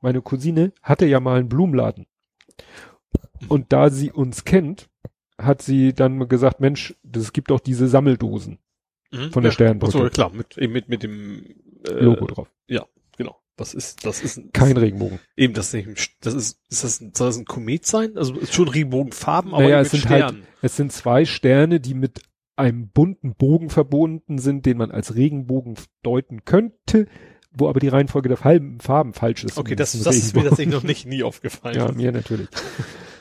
Meine 0.00 0.22
Cousine 0.22 0.72
hatte 0.82 1.06
ja 1.06 1.20
mal 1.20 1.38
einen 1.38 1.48
Blumenladen. 1.48 2.06
Und 3.48 3.72
da 3.72 3.90
sie 3.90 4.12
uns 4.12 4.44
kennt, 4.44 4.88
hat 5.38 5.62
sie 5.62 5.92
dann 5.92 6.28
gesagt, 6.28 6.60
Mensch, 6.60 6.94
es 7.14 7.32
gibt 7.32 7.50
doch 7.50 7.60
diese 7.60 7.88
Sammeldosen 7.88 8.58
mhm, 9.12 9.32
von 9.32 9.42
der 9.42 9.50
ja, 9.50 9.54
Sternbrücke. 9.54 9.92
So, 9.92 10.08
klar, 10.08 10.32
mit, 10.32 10.56
mit, 10.56 10.88
mit 10.88 11.02
dem 11.02 11.44
äh, 11.86 11.92
Logo 11.92 12.26
drauf. 12.26 12.50
Ja, 12.66 12.86
genau. 13.16 13.36
Was 13.58 13.74
ist, 13.74 14.04
das 14.04 14.22
ist 14.22 14.52
kein 14.52 14.76
Regenbogen. 14.76 15.18
Eben, 15.36 15.54
das 15.54 15.72
ist 15.72 15.86
nicht, 15.86 16.16
das 16.20 16.34
ist, 16.34 16.60
ist 16.68 16.84
das, 16.84 16.96
soll 16.98 17.28
das 17.28 17.38
ein 17.38 17.46
Komet 17.46 17.86
sein? 17.86 18.16
Also 18.16 18.34
ist 18.34 18.54
schon 18.54 18.68
Regenbogenfarben, 18.68 19.54
aber 19.54 19.62
naja, 19.62 19.80
es 19.80 19.90
sind 19.90 20.08
halt- 20.08 20.24
Sternen. 20.24 20.42
Halt, 20.42 20.54
es 20.62 20.76
sind 20.76 20.92
zwei 20.92 21.24
Sterne, 21.24 21.80
die 21.80 21.94
mit 21.94 22.20
einem 22.56 22.88
bunten 22.88 23.34
Bogen 23.34 23.70
verbunden 23.70 24.38
sind, 24.38 24.66
den 24.66 24.78
man 24.78 24.90
als 24.90 25.14
Regenbogen 25.14 25.76
deuten 26.02 26.44
könnte, 26.44 27.06
wo 27.56 27.68
aber 27.68 27.80
die 27.80 27.88
Reihenfolge 27.88 28.28
der 28.28 28.36
Farben, 28.36 28.80
Farben 28.80 29.12
falsch 29.14 29.44
ist. 29.44 29.58
Okay, 29.58 29.74
das, 29.74 29.92
das 30.00 30.16
ist 30.16 30.36
mir 30.36 30.44
tatsächlich 30.44 30.74
noch 30.74 30.82
nicht 30.82 31.06
nie 31.06 31.22
aufgefallen. 31.22 31.76
Ja, 31.76 31.90
mir 31.92 32.12
natürlich. 32.12 32.48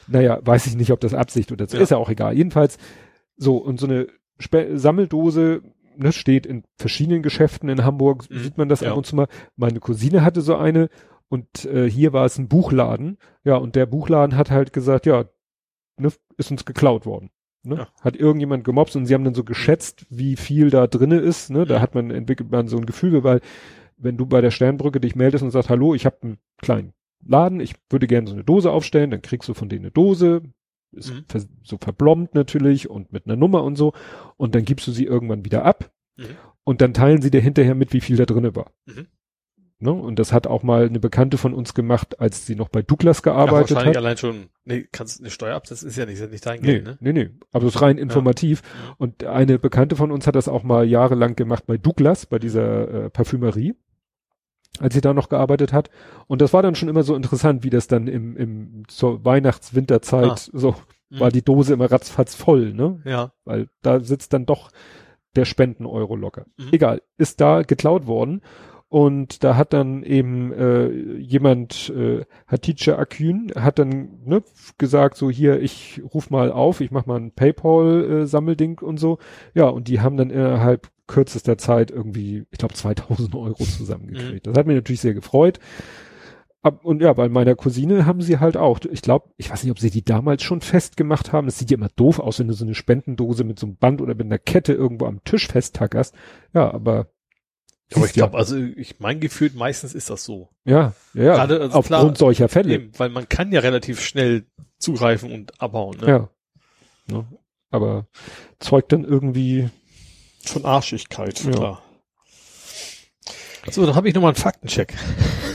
Naja, 0.08 0.40
weiß 0.44 0.68
ich 0.68 0.76
nicht, 0.76 0.92
ob 0.92 1.00
das 1.00 1.14
Absicht 1.14 1.52
oder 1.52 1.68
so. 1.68 1.78
Ja. 1.78 1.84
Ist 1.84 1.90
ja 1.90 1.98
auch 1.98 2.10
egal. 2.10 2.36
Jedenfalls, 2.36 2.78
so, 3.38 3.58
und 3.58 3.80
so 3.80 3.88
eine 3.88 4.08
Spe 4.38 4.78
Sammeldose, 4.78 5.62
ne, 5.96 6.12
steht 6.12 6.46
in 6.46 6.64
verschiedenen 6.78 7.24
Geschäften 7.24 7.70
in 7.70 7.84
Hamburg, 7.84 8.30
mhm. 8.30 8.40
sieht 8.40 8.58
man 8.58 8.70
das 8.70 8.82
ja. 8.82 8.92
ab 8.92 8.98
und 8.98 9.06
zu 9.06 9.16
mal. 9.16 9.28
Meine 9.56 9.80
Cousine 9.80 10.24
hatte 10.24 10.42
so 10.42 10.56
eine 10.56 10.90
und 11.30 11.66
äh, 11.66 11.90
hier 11.90 12.14
war 12.14 12.26
es 12.26 12.38
ein 12.38 12.50
Buchladen. 12.50 13.18
Ja, 13.44 13.56
und 13.56 13.76
der 13.76 13.86
Buchladen 13.86 14.38
hat 14.38 14.52
halt 14.52 14.74
gesagt, 14.74 15.06
ja, 15.06 15.26
ne, 15.98 16.10
ist 16.38 16.52
uns 16.52 16.66
geklaut 16.66 17.06
worden. 17.06 17.32
Ne? 17.64 17.78
Ja. 17.78 17.88
Hat 18.02 18.16
irgendjemand 18.16 18.64
gemobst 18.64 18.96
und 18.96 19.06
sie 19.06 19.14
haben 19.14 19.24
dann 19.24 19.34
so 19.34 19.44
geschätzt, 19.44 20.06
wie 20.10 20.36
viel 20.36 20.70
da 20.70 20.88
drinne 20.88 21.18
ist. 21.18 21.50
Ne? 21.50 21.66
Da 21.66 21.78
mhm. 21.78 21.82
hat 21.82 21.96
man 21.96 22.12
entwickelt 22.12 22.52
man 22.52 22.68
so 22.68 22.78
ein 22.78 22.86
Gefühl, 22.86 23.24
weil 23.24 23.42
wenn 23.98 24.18
du 24.18 24.26
bei 24.26 24.42
der 24.42 24.52
Sternbrücke 24.52 25.00
dich 25.00 25.16
meldest 25.16 25.44
und 25.44 25.52
sagst, 25.52 25.70
hallo, 25.70 25.94
ich 25.94 26.06
habe 26.06 26.18
einen 26.22 26.38
kleinen 26.58 26.94
Laden, 27.26 27.60
ich 27.60 27.76
würde 27.90 28.08
gerne 28.08 28.28
so 28.28 28.34
eine 28.34 28.44
Dose 28.44 28.72
aufstellen, 28.72 29.12
dann 29.12 29.22
kriegst 29.22 29.50
du 29.50 29.54
von 29.54 29.70
denen 29.70 29.86
eine 29.86 29.92
Dose, 29.92 30.44
ist 30.92 31.14
mhm. 31.14 31.26
ver 31.28 31.42
so 31.64 31.78
verblombt 31.78 32.36
natürlich 32.36 32.90
und 32.90 33.12
mit 33.12 33.26
einer 33.26 33.36
Nummer 33.36 33.64
und 33.64 33.76
so, 33.76 33.94
und 34.38 34.56
dann 34.56 34.66
gibst 34.66 34.88
du 34.88 34.92
sie 34.92 35.06
irgendwann 35.06 35.46
wieder 35.46 35.66
ab 35.66 35.92
mhm. 36.18 36.38
und 36.64 36.82
dann 36.82 36.94
teilen 36.94 37.22
sie 37.22 37.32
dir 37.32 37.42
hinterher 37.42 37.76
mit, 37.76 37.94
wie 37.94 38.02
viel 38.02 38.18
da 38.18 38.26
drinne 38.26 38.56
war. 38.56 38.72
Mhm. 38.86 39.08
Ne? 39.80 39.92
Und 39.92 40.20
das 40.20 40.32
hat 40.32 40.48
auch 40.48 40.64
mal 40.64 40.86
eine 40.86 41.00
Bekannte 41.00 41.38
von 41.38 41.54
uns 41.54 41.74
gemacht, 41.74 42.20
als 42.20 42.46
sie 42.46 42.56
noch 42.56 42.70
bei 42.70 42.82
Douglas 42.82 43.24
gearbeitet 43.24 43.72
Ach, 43.72 43.76
wahrscheinlich 43.76 43.98
hat. 43.98 44.04
allein 44.04 44.18
schon, 44.18 44.50
nee, 44.64 44.88
kannst 44.92 45.20
eine 45.20 45.30
Steuer 45.30 45.56
ab, 45.56 45.66
das 45.68 45.84
ist 45.84 45.98
ja 45.98 46.06
nicht, 46.06 46.16
ist 46.16 46.22
ja 46.22 46.28
nicht 46.28 46.46
dein 46.46 46.62
Geld, 46.62 46.84
nee, 46.84 46.92
ne? 46.92 46.98
Nee, 47.02 47.14
nee, 47.14 47.30
aber 47.52 47.66
das 47.66 47.76
ist 47.76 47.82
rein 47.82 47.98
informativ. 47.98 48.62
Ja. 48.62 48.96
Und 48.98 49.26
eine 49.26 49.60
Bekannte 49.60 49.96
von 49.96 50.12
uns 50.12 50.28
hat 50.28 50.36
das 50.36 50.48
auch 50.48 50.64
mal 50.64 50.88
jahrelang 50.88 51.36
gemacht 51.36 51.66
bei 51.68 51.78
Douglas, 51.78 52.26
bei 52.26 52.40
dieser 52.40 53.06
äh, 53.06 53.10
Parfümerie 53.10 53.76
als 54.80 54.94
sie 54.94 55.02
da 55.02 55.14
noch 55.14 55.30
gearbeitet 55.30 55.74
hat. 55.74 55.90
Und 56.28 56.42
das 56.42 56.54
war 56.54 56.62
dann 56.62 56.76
schon 56.76 56.90
immer 56.90 57.04
so 57.04 57.16
interessant, 57.16 57.64
wie 57.64 57.70
das 57.70 57.88
dann 57.88 58.08
im, 58.08 58.36
im 58.36 58.84
zur 58.88 59.24
Weihnachts-Winterzeit 59.24 60.32
ah. 60.32 60.36
so 60.36 60.76
mhm. 61.10 61.20
war 61.20 61.32
die 61.32 61.44
Dose 61.44 61.74
immer 61.74 61.92
ratzfatz 61.92 62.36
voll, 62.36 62.74
ne? 62.74 63.02
Ja. 63.06 63.32
Weil 63.46 63.70
da 63.82 64.00
sitzt 64.02 64.34
dann 64.34 64.46
doch 64.46 64.72
der 65.36 65.46
Spenden-Euro 65.46 66.16
locker. 66.16 66.46
Mhm. 66.58 66.70
Egal, 66.72 67.02
ist 67.18 67.42
da 67.42 67.62
geklaut 67.62 68.08
worden. 68.08 68.42
Und 68.88 69.44
da 69.44 69.56
hat 69.58 69.74
dann 69.74 70.04
eben 70.04 70.54
äh, 70.54 70.90
jemand, 71.18 71.90
äh, 71.90 72.24
Hatice 72.48 72.90
Akün, 72.90 73.52
hat 73.56 73.80
dann 73.80 74.20
ne, 74.24 74.44
gesagt, 74.78 75.18
so 75.18 75.30
hier, 75.30 75.60
ich 75.60 76.02
ruf 76.14 76.30
mal 76.30 76.52
auf, 76.52 76.82
ich 76.82 76.92
mach 76.92 77.06
mal 77.06 77.20
ein 77.20 77.32
Paypal-Sammelding 77.32 78.80
äh, 78.82 78.86
und 78.86 78.98
so. 78.98 79.18
Ja, 79.54 79.66
und 79.66 79.88
die 79.88 80.02
haben 80.02 80.18
dann 80.18 80.30
innerhalb 80.30 80.90
kürzester 81.08 81.58
Zeit 81.58 81.92
irgendwie, 81.92 82.46
ich 82.52 82.58
glaube, 82.58 82.74
2000 82.74 83.36
Euro 83.36 83.64
zusammengekriegt. 83.64 84.46
Mhm. 84.46 84.52
Das 84.52 84.60
hat 84.60 84.68
mich 84.68 84.76
natürlich 84.76 85.02
sehr 85.02 85.14
gefreut. 85.14 85.60
Ab, 86.62 86.84
und 86.84 87.02
ja, 87.02 87.14
bei 87.14 87.30
meiner 87.30 87.56
Cousine 87.56 88.08
haben 88.08 88.22
sie 88.22 88.40
halt 88.40 88.58
auch, 88.58 88.80
ich 88.90 89.04
glaube, 89.04 89.30
ich 89.38 89.52
weiß 89.52 89.64
nicht, 89.64 89.72
ob 89.72 89.80
sie 89.80 89.92
die 89.92 90.04
damals 90.04 90.42
schon 90.42 90.62
festgemacht 90.62 91.32
haben. 91.32 91.48
Es 91.48 91.60
sieht 91.60 91.70
ja 91.70 91.78
immer 91.78 91.90
doof 91.96 92.20
aus, 92.20 92.40
wenn 92.40 92.48
du 92.48 92.56
so 92.56 92.66
eine 92.66 92.74
Spendendose 92.74 93.44
mit 93.44 93.60
so 93.60 93.68
einem 93.68 93.78
Band 93.78 94.02
oder 94.02 94.16
mit 94.16 94.26
einer 94.26 94.40
Kette 94.40 94.74
irgendwo 94.74 95.06
am 95.06 95.24
Tisch 95.24 95.48
festtackerst. 95.48 96.16
Ja, 96.54 96.74
aber. 96.74 97.08
Aber 97.94 98.06
ich 98.06 98.14
glaube, 98.14 98.38
also 98.38 98.58
ich 98.58 99.00
mein 99.00 99.20
Gefühl, 99.20 99.52
meistens 99.54 99.94
ist 99.94 100.10
das 100.10 100.24
so. 100.24 100.50
Ja, 100.64 100.94
ja, 101.14 101.36
Gerade, 101.36 101.62
also 101.62 101.78
aufgrund 101.78 101.88
klar, 101.88 102.16
solcher 102.16 102.50
Fälle. 102.50 102.74
Eben, 102.74 102.92
weil 102.98 103.10
man 103.10 103.30
kann 103.30 103.52
ja 103.52 103.60
relativ 103.60 104.02
schnell 104.02 104.46
zugreifen 104.80 105.32
und 105.32 105.62
abhauen. 105.62 105.98
Ne? 106.00 106.08
Ja. 106.08 106.30
Ne? 107.08 107.26
Aber 107.70 108.08
zeugt 108.60 108.92
dann 108.92 109.04
irgendwie, 109.04 109.70
Von 110.44 110.66
Arschigkeit, 110.66 111.44
Ja. 111.44 111.52
klar. 111.52 111.82
So, 113.70 113.86
dann 113.86 113.96
habe 113.96 114.08
ich 114.08 114.16
nochmal 114.16 114.30
einen 114.30 114.42
Faktencheck. 114.42 114.94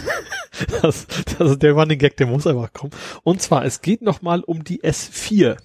das, 0.82 1.06
das, 1.38 1.58
der 1.58 1.72
Running 1.72 1.98
Gag, 1.98 2.16
der 2.16 2.26
muss 2.26 2.46
einfach 2.46 2.72
kommen. 2.72 2.92
Und 3.22 3.40
zwar, 3.40 3.64
es 3.64 3.82
geht 3.82 4.02
nochmal 4.02 4.40
um 4.40 4.64
die 4.64 4.82
S4. 4.82 5.56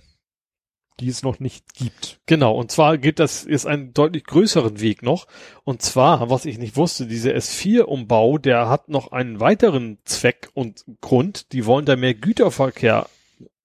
Die 0.99 1.09
es 1.09 1.23
noch 1.23 1.39
nicht 1.39 1.73
gibt. 1.73 2.19
Genau, 2.25 2.55
und 2.55 2.71
zwar 2.71 2.97
geht 2.97 3.19
das 3.19 3.45
jetzt 3.49 3.67
einen 3.67 3.93
deutlich 3.93 4.23
größeren 4.25 4.79
Weg 4.79 5.03
noch. 5.03 5.27
Und 5.63 5.81
zwar, 5.81 6.29
was 6.29 6.45
ich 6.45 6.57
nicht 6.57 6.77
wusste, 6.77 7.05
diese 7.07 7.33
S4-Umbau, 7.33 8.37
der 8.37 8.69
hat 8.69 8.89
noch 8.89 9.11
einen 9.11 9.39
weiteren 9.39 9.97
Zweck 10.05 10.49
und 10.53 10.85
Grund. 11.01 11.51
Die 11.53 11.65
wollen 11.65 11.85
da 11.85 11.95
mehr 11.95 12.13
Güterverkehr 12.13 13.07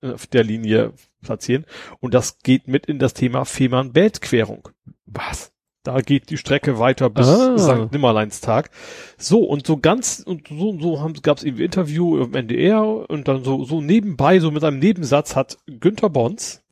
äh, 0.02 0.12
auf 0.12 0.26
der 0.26 0.44
Linie 0.44 0.92
platzieren. 1.22 1.66
Und 2.00 2.14
das 2.14 2.38
geht 2.38 2.66
mit 2.68 2.86
in 2.86 2.98
das 2.98 3.14
Thema 3.14 3.44
Fehmarn-Belt-Querung. 3.44 4.68
Was? 5.06 5.52
Da 5.82 6.00
geht 6.00 6.28
die 6.28 6.36
Strecke 6.36 6.78
weiter 6.78 7.08
bis 7.08 7.26
Ah. 7.26 7.56
St. 7.56 7.92
Nimmerleinstag. 7.92 8.70
So, 9.16 9.44
und 9.44 9.66
so 9.66 9.78
ganz, 9.78 10.20
und 10.20 10.48
so, 10.48 10.78
so 10.78 11.00
haben, 11.00 11.14
gab 11.22 11.38
es 11.38 11.44
irgendwie 11.44 11.64
Interview 11.64 12.18
im 12.22 12.34
NDR 12.34 13.08
und 13.08 13.28
dann 13.28 13.44
so, 13.44 13.64
so 13.64 13.80
nebenbei, 13.80 14.40
so 14.40 14.50
mit 14.50 14.62
einem 14.62 14.78
Nebensatz 14.78 15.36
hat 15.36 15.56
Günther 15.66 16.10
Bons, 16.10 16.62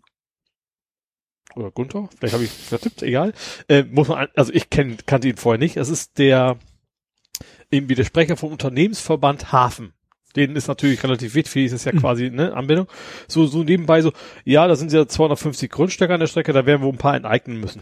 oder 1.56 1.70
Gunther, 1.70 2.08
vielleicht 2.18 2.34
habe 2.34 2.44
ich 2.44 2.50
vertippt, 2.50 3.02
egal, 3.02 3.32
äh, 3.68 3.82
muss 3.84 4.08
man, 4.08 4.18
an- 4.18 4.28
also 4.36 4.52
ich 4.52 4.70
kenn, 4.70 4.96
kannte 5.06 5.28
ihn 5.28 5.36
vorher 5.36 5.58
nicht, 5.58 5.76
es 5.76 5.88
ist 5.88 6.18
der, 6.18 6.58
irgendwie 7.70 7.94
der 7.94 8.04
Sprecher 8.04 8.36
vom 8.36 8.52
Unternehmensverband 8.52 9.52
Hafen. 9.52 9.92
Denen 10.36 10.56
ist 10.56 10.68
natürlich 10.68 11.02
relativ 11.02 11.34
wichtig, 11.34 11.64
ist 11.66 11.72
es 11.72 11.84
ja 11.84 11.92
quasi, 11.92 12.30
ne, 12.30 12.52
Anbindung. 12.54 12.86
So, 13.28 13.46
so 13.46 13.64
nebenbei 13.64 14.02
so, 14.02 14.12
ja, 14.44 14.68
da 14.68 14.76
sind 14.76 14.92
ja 14.92 15.06
250 15.08 15.70
Grundstücke 15.70 16.12
an 16.14 16.20
der 16.20 16.26
Strecke, 16.26 16.52
da 16.52 16.66
werden 16.66 16.82
wir 16.82 16.88
ein 16.88 16.98
paar 16.98 17.16
enteignen 17.16 17.58
müssen. 17.58 17.80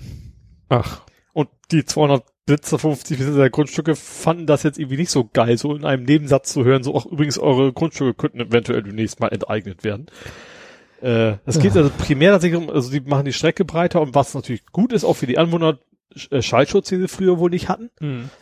Ach, 0.68 1.02
Und 1.32 1.48
die 1.72 1.84
250 1.84 3.18
der 3.18 3.50
Grundstücke 3.50 3.94
fanden 3.96 4.46
das 4.46 4.62
jetzt 4.62 4.78
irgendwie 4.78 4.96
nicht 4.96 5.10
so 5.10 5.28
geil, 5.32 5.58
so 5.58 5.74
in 5.74 5.84
einem 5.84 6.04
Nebensatz 6.04 6.52
zu 6.52 6.64
hören, 6.64 6.82
so, 6.82 6.96
ach, 6.96 7.04
übrigens, 7.06 7.38
eure 7.38 7.72
Grundstücke 7.72 8.14
könnten 8.14 8.40
eventuell 8.40 8.82
demnächst 8.82 9.20
mal 9.20 9.28
enteignet 9.28 9.82
werden. 9.84 10.06
Äh, 11.02 11.36
es 11.44 11.58
geht 11.58 11.76
also 11.76 11.90
primär 11.90 12.32
tatsächlich 12.32 12.60
um, 12.60 12.70
also 12.70 12.90
die 12.90 13.00
machen 13.00 13.24
die 13.24 13.32
Strecke 13.32 13.64
breiter 13.64 14.00
und 14.00 14.14
was 14.14 14.34
natürlich 14.34 14.64
gut 14.66 14.92
ist, 14.92 15.04
auch 15.04 15.14
für 15.14 15.26
die 15.26 15.38
Anwohner, 15.38 15.78
äh, 16.30 16.40
Schallschutz, 16.42 16.88
die 16.88 16.98
sie 16.98 17.08
früher 17.08 17.38
wohl 17.38 17.50
nicht 17.50 17.68
hatten. 17.68 17.90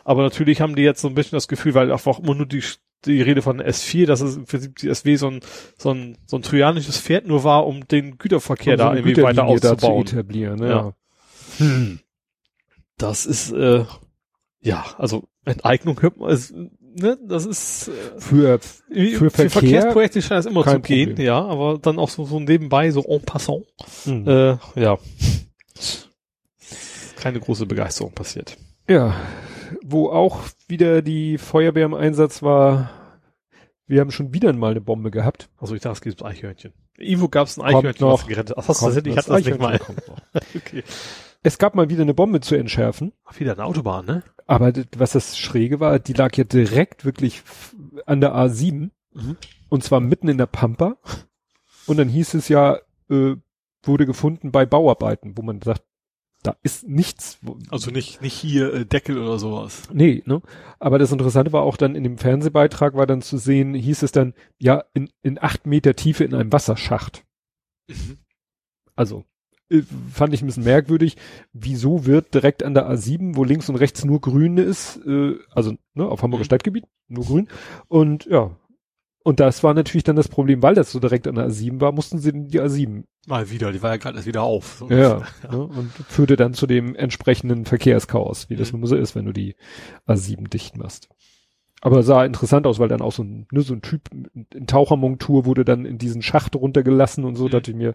Aber 0.05 0.22
natürlich 0.22 0.60
haben 0.60 0.76
die 0.76 0.82
jetzt 0.82 1.01
so 1.01 1.09
ein 1.09 1.14
bisschen 1.14 1.36
das 1.36 1.48
Gefühl, 1.48 1.74
weil 1.74 1.90
einfach 1.90 2.20
immer 2.20 2.35
nur 2.35 2.47
die, 2.47 2.62
die 3.05 3.22
Rede 3.22 3.43
von 3.43 3.60
S4, 3.60 4.06
dass 4.06 4.20
es 4.20 4.36
im 4.36 4.44
Prinzip 4.44 4.76
die 4.76 4.94
SW 4.94 5.16
so 5.16 5.28
ein, 5.28 5.40
so 5.76 5.90
ein, 5.90 6.16
so 6.26 6.36
ein 6.36 6.43
trojanisches 6.43 6.98
Pferd 6.98 7.26
nur 7.26 7.43
war, 7.44 7.66
um 7.66 7.86
den 7.89 8.18
Güterverkehr 8.18 8.74
um 8.74 8.78
so 8.78 8.85
da 8.85 8.94
irgendwie 8.94 9.16
weiter 9.22 9.43
Güterlinie 9.43 9.60
da 9.60 9.68
zu 9.68 9.74
auszubauen. 9.74 10.06
etablieren. 10.06 10.62
Ja. 10.62 10.94
Ja. 11.59 11.97
Das 12.97 13.26
ist, 13.26 13.51
äh, 13.52 13.85
ja, 14.60 14.85
also 14.98 15.24
Enteignung 15.44 16.01
hört 16.01 16.18
man, 16.18 16.31
ist, 16.31 16.55
ne, 16.95 17.19
das 17.27 17.47
ist, 17.47 17.89
äh, 17.89 17.93
Für, 18.19 18.59
für, 18.59 18.61
für 18.91 19.31
Verkehr 19.31 19.51
Verkehrsprojekte 19.51 20.23
scheint 20.23 20.41
es 20.41 20.47
immer 20.47 20.65
zu 20.65 20.81
gehen, 20.81 21.11
Problem. 21.11 21.27
ja, 21.27 21.45
aber 21.45 21.79
dann 21.79 21.99
auch 21.99 22.09
so, 22.09 22.25
so 22.25 22.41
nebenbei, 22.41 22.91
so 22.91 23.03
en 23.03 23.23
passant, 23.23 23.65
hm. 24.05 24.27
äh, 24.29 24.57
ja. 24.77 24.99
Keine 27.16 27.41
große 27.41 27.66
Begeisterung 27.66 28.12
passiert. 28.12 28.57
ja, 28.89 29.15
wo 29.83 30.11
auch 30.11 30.41
wieder 30.69 31.03
die 31.03 31.39
Feuerwehr 31.39 31.87
im 31.87 31.95
Einsatz 31.95 32.43
war. 32.43 32.91
Wir 33.87 34.01
haben 34.01 34.11
schon 34.11 34.33
wieder 34.33 34.53
mal 34.55 34.71
eine 34.71 34.81
Bombe 34.81 35.11
gehabt. 35.11 35.51
Also 35.59 35.75
ich 35.75 35.83
dachte, 35.83 35.95
es 35.95 36.01
gibt 36.01 36.25
Eichhörnchen. 36.25 36.73
Ivo 36.99 37.29
gab 37.29 37.49
es 37.49 37.59
ein 37.59 37.65
Eichhörnchen, 37.65 38.07
noch. 38.07 38.21
was 38.21 38.27
gerettet 38.27 38.57
Ach, 38.57 38.66
das 38.66 38.79
Kommt, 38.79 38.95
tatsächlich, 38.95 39.11
ich 39.12 39.16
das 39.16 39.29
hatte 39.29 39.43
das 39.43 39.47
nicht 39.47 39.61
mal. 39.61 39.81
Okay. 40.57 40.85
Es 41.43 41.59
gab 41.59 41.75
mal 41.75 41.91
wieder 41.91 42.03
eine 42.03 42.15
Bombe 42.15 42.41
zu 42.41 42.55
entschärfen. 42.55 43.12
Ach, 43.27 43.39
wieder 43.39 43.53
eine 43.53 43.65
Autobahn, 43.65 44.07
ne? 44.07 44.23
Aber 44.47 44.73
was 44.97 45.12
das 45.12 45.39
Schräge 45.39 45.81
war, 45.81 45.99
die 45.99 46.12
lag 46.12 46.37
ja 46.37 46.45
direkt 46.45 47.05
wirklich 47.05 47.43
an 48.07 48.21
der 48.21 48.35
A7 48.35 48.91
Mhm. 49.16 49.37
und 49.69 49.85
zwar 49.85 50.01
mitten 50.01 50.27
in 50.27 50.39
der 50.39 50.47
Pampa. 50.47 50.97
Und 51.87 51.99
dann 51.99 52.09
hieß 52.09 52.35
es 52.35 52.49
ja, 52.49 52.79
äh, 53.09 53.37
wurde 53.85 54.07
gefunden 54.07 54.51
bei 54.51 54.66
Bauarbeiten, 54.66 55.37
wo 55.39 55.43
man 55.43 55.62
sagt, 55.62 55.85
da 56.43 56.57
ist 56.62 56.87
nichts. 56.89 57.39
Also 57.71 57.91
nicht, 57.91 58.21
nicht 58.21 58.35
hier 58.35 58.75
äh, 58.75 58.85
Deckel 58.85 59.16
oder 59.19 59.39
sowas. 59.39 59.83
Nee, 59.93 60.23
ne? 60.27 60.43
Aber 60.81 60.99
das 60.99 61.12
Interessante 61.12 61.53
war 61.53 61.62
auch 61.62 61.77
dann 61.77 61.95
in 61.95 62.03
dem 62.03 62.19
Fernsehbeitrag 62.19 62.95
war 62.95 63.07
dann 63.07 63.23
zu 63.23 63.39
sehen, 63.39 63.73
hieß 63.73 64.03
es 64.03 64.12
dann, 64.12 64.35
ja, 64.59 64.85
in, 64.95 65.11
in 65.23 65.41
acht 65.41 65.65
Meter 65.65 65.95
Tiefe 65.95 66.25
in 66.25 66.35
einem 66.35 66.53
Wasserschacht. 66.53 67.25
Also, 68.97 69.21
äh, 69.21 69.25
fand 70.13 70.35
ich 70.35 70.43
ein 70.43 70.47
bisschen 70.47 70.65
merkwürdig. 70.65 71.17
Wieso 71.53 72.07
wird 72.07 72.35
direkt 72.35 72.63
an 72.63 72.75
der 72.75 72.89
A7, 72.89 73.37
wo 73.37 73.45
links 73.45 73.69
und 73.69 73.77
rechts 73.77 74.05
nur 74.05 74.21
grün 74.21 74.59
ist, 74.59 75.01
äh, 75.07 75.35
also 75.51 75.75
ne, 75.95 76.07
auf 76.07 76.23
Hamburger 76.23 76.43
Mhm. 76.43 76.47
Stadtgebiet, 76.47 76.85
nur 77.09 77.25
grün. 77.25 77.49
Und 77.89 78.27
ja, 78.27 78.51
und 79.27 79.41
das 79.41 79.63
war 79.63 79.73
natürlich 79.73 80.05
dann 80.05 80.17
das 80.17 80.29
Problem, 80.29 80.63
weil 80.63 80.75
das 80.75 80.93
so 80.93 81.01
direkt 81.01 81.27
an 81.27 81.37
der 81.37 81.49
A7 81.49 81.81
war, 81.81 81.93
mussten 81.93 82.19
sie 82.19 82.33
die 82.33 82.61
A7. 82.61 83.05
Mal 83.27 83.51
wieder, 83.51 83.73
die 83.73 83.81
war 83.83 83.91
ja 83.93 83.97
gerade 83.97 84.17
erst 84.17 84.27
wieder 84.27 84.43
auf. 84.43 84.77
So 84.79 84.89
Ja, 84.91 85.15
ungefähr. 85.15 85.51
Ne, 85.51 85.63
und 85.67 85.91
führte 86.09 86.37
dann 86.37 86.53
zu 86.53 86.67
dem 86.67 86.95
entsprechenden 86.95 87.65
Verkehrschaos, 87.65 88.51
wie 88.51 88.57
das 88.57 88.73
Mhm. 88.73 88.81
nun 88.81 88.87
so 88.89 88.97
ist, 88.97 89.15
wenn 89.15 89.25
du 89.25 89.33
die 89.33 89.57
A7 90.07 90.49
dicht 90.49 90.77
machst. 90.77 91.09
Aber 91.81 92.03
sah 92.03 92.25
interessant 92.25 92.67
aus, 92.67 92.79
weil 92.79 92.89
dann 92.89 93.03
auch 93.03 93.13
so 93.13 93.23
ein, 93.23 93.47
ne, 93.51 93.61
so 93.63 93.75
ein 93.75 93.83
Typ 93.83 94.09
in 94.55 94.67
Tauchermontur 94.67 95.45
wurde 95.47 95.65
dann 95.65 95.85
in 95.87 95.99
diesen 95.99 96.23
Schacht 96.23 96.55
runtergelassen 96.57 97.25
und 97.25 97.37
so, 97.37 97.45
Mhm. 97.47 97.51
dachte 97.51 97.71
ich 97.71 97.77
mir, 97.77 97.89
Ja, 97.89 97.95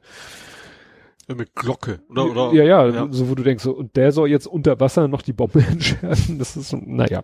Mit 1.35 1.55
Glocke, 1.55 2.01
oder? 2.09 2.25
oder 2.25 2.53
ja, 2.53 2.63
ja, 2.63 2.87
ja. 2.87 3.07
so 3.11 3.29
wo 3.29 3.35
du 3.35 3.43
denkst, 3.43 3.63
so, 3.63 3.71
und 3.71 3.95
der 3.95 4.11
soll 4.11 4.29
jetzt 4.29 4.47
unter 4.47 4.79
Wasser 4.79 5.07
noch 5.07 5.21
die 5.21 5.33
Bombe 5.33 5.63
entschärfen, 5.67 6.39
das 6.39 6.57
ist 6.57 6.73
naja. 6.73 7.23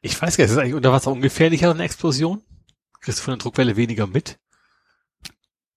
Ich 0.00 0.20
weiß 0.20 0.36
gar 0.36 0.44
nicht, 0.44 0.50
ist 0.50 0.56
das 0.56 0.62
eigentlich 0.62 0.74
unter 0.74 0.92
Wasser 0.92 1.10
ungefährlicher 1.10 1.68
als 1.68 1.76
eine 1.76 1.84
Explosion? 1.84 2.42
Kriegst 3.00 3.18
du 3.18 3.24
von 3.24 3.32
der 3.32 3.38
Druckwelle 3.38 3.76
weniger 3.76 4.06
mit? 4.06 4.38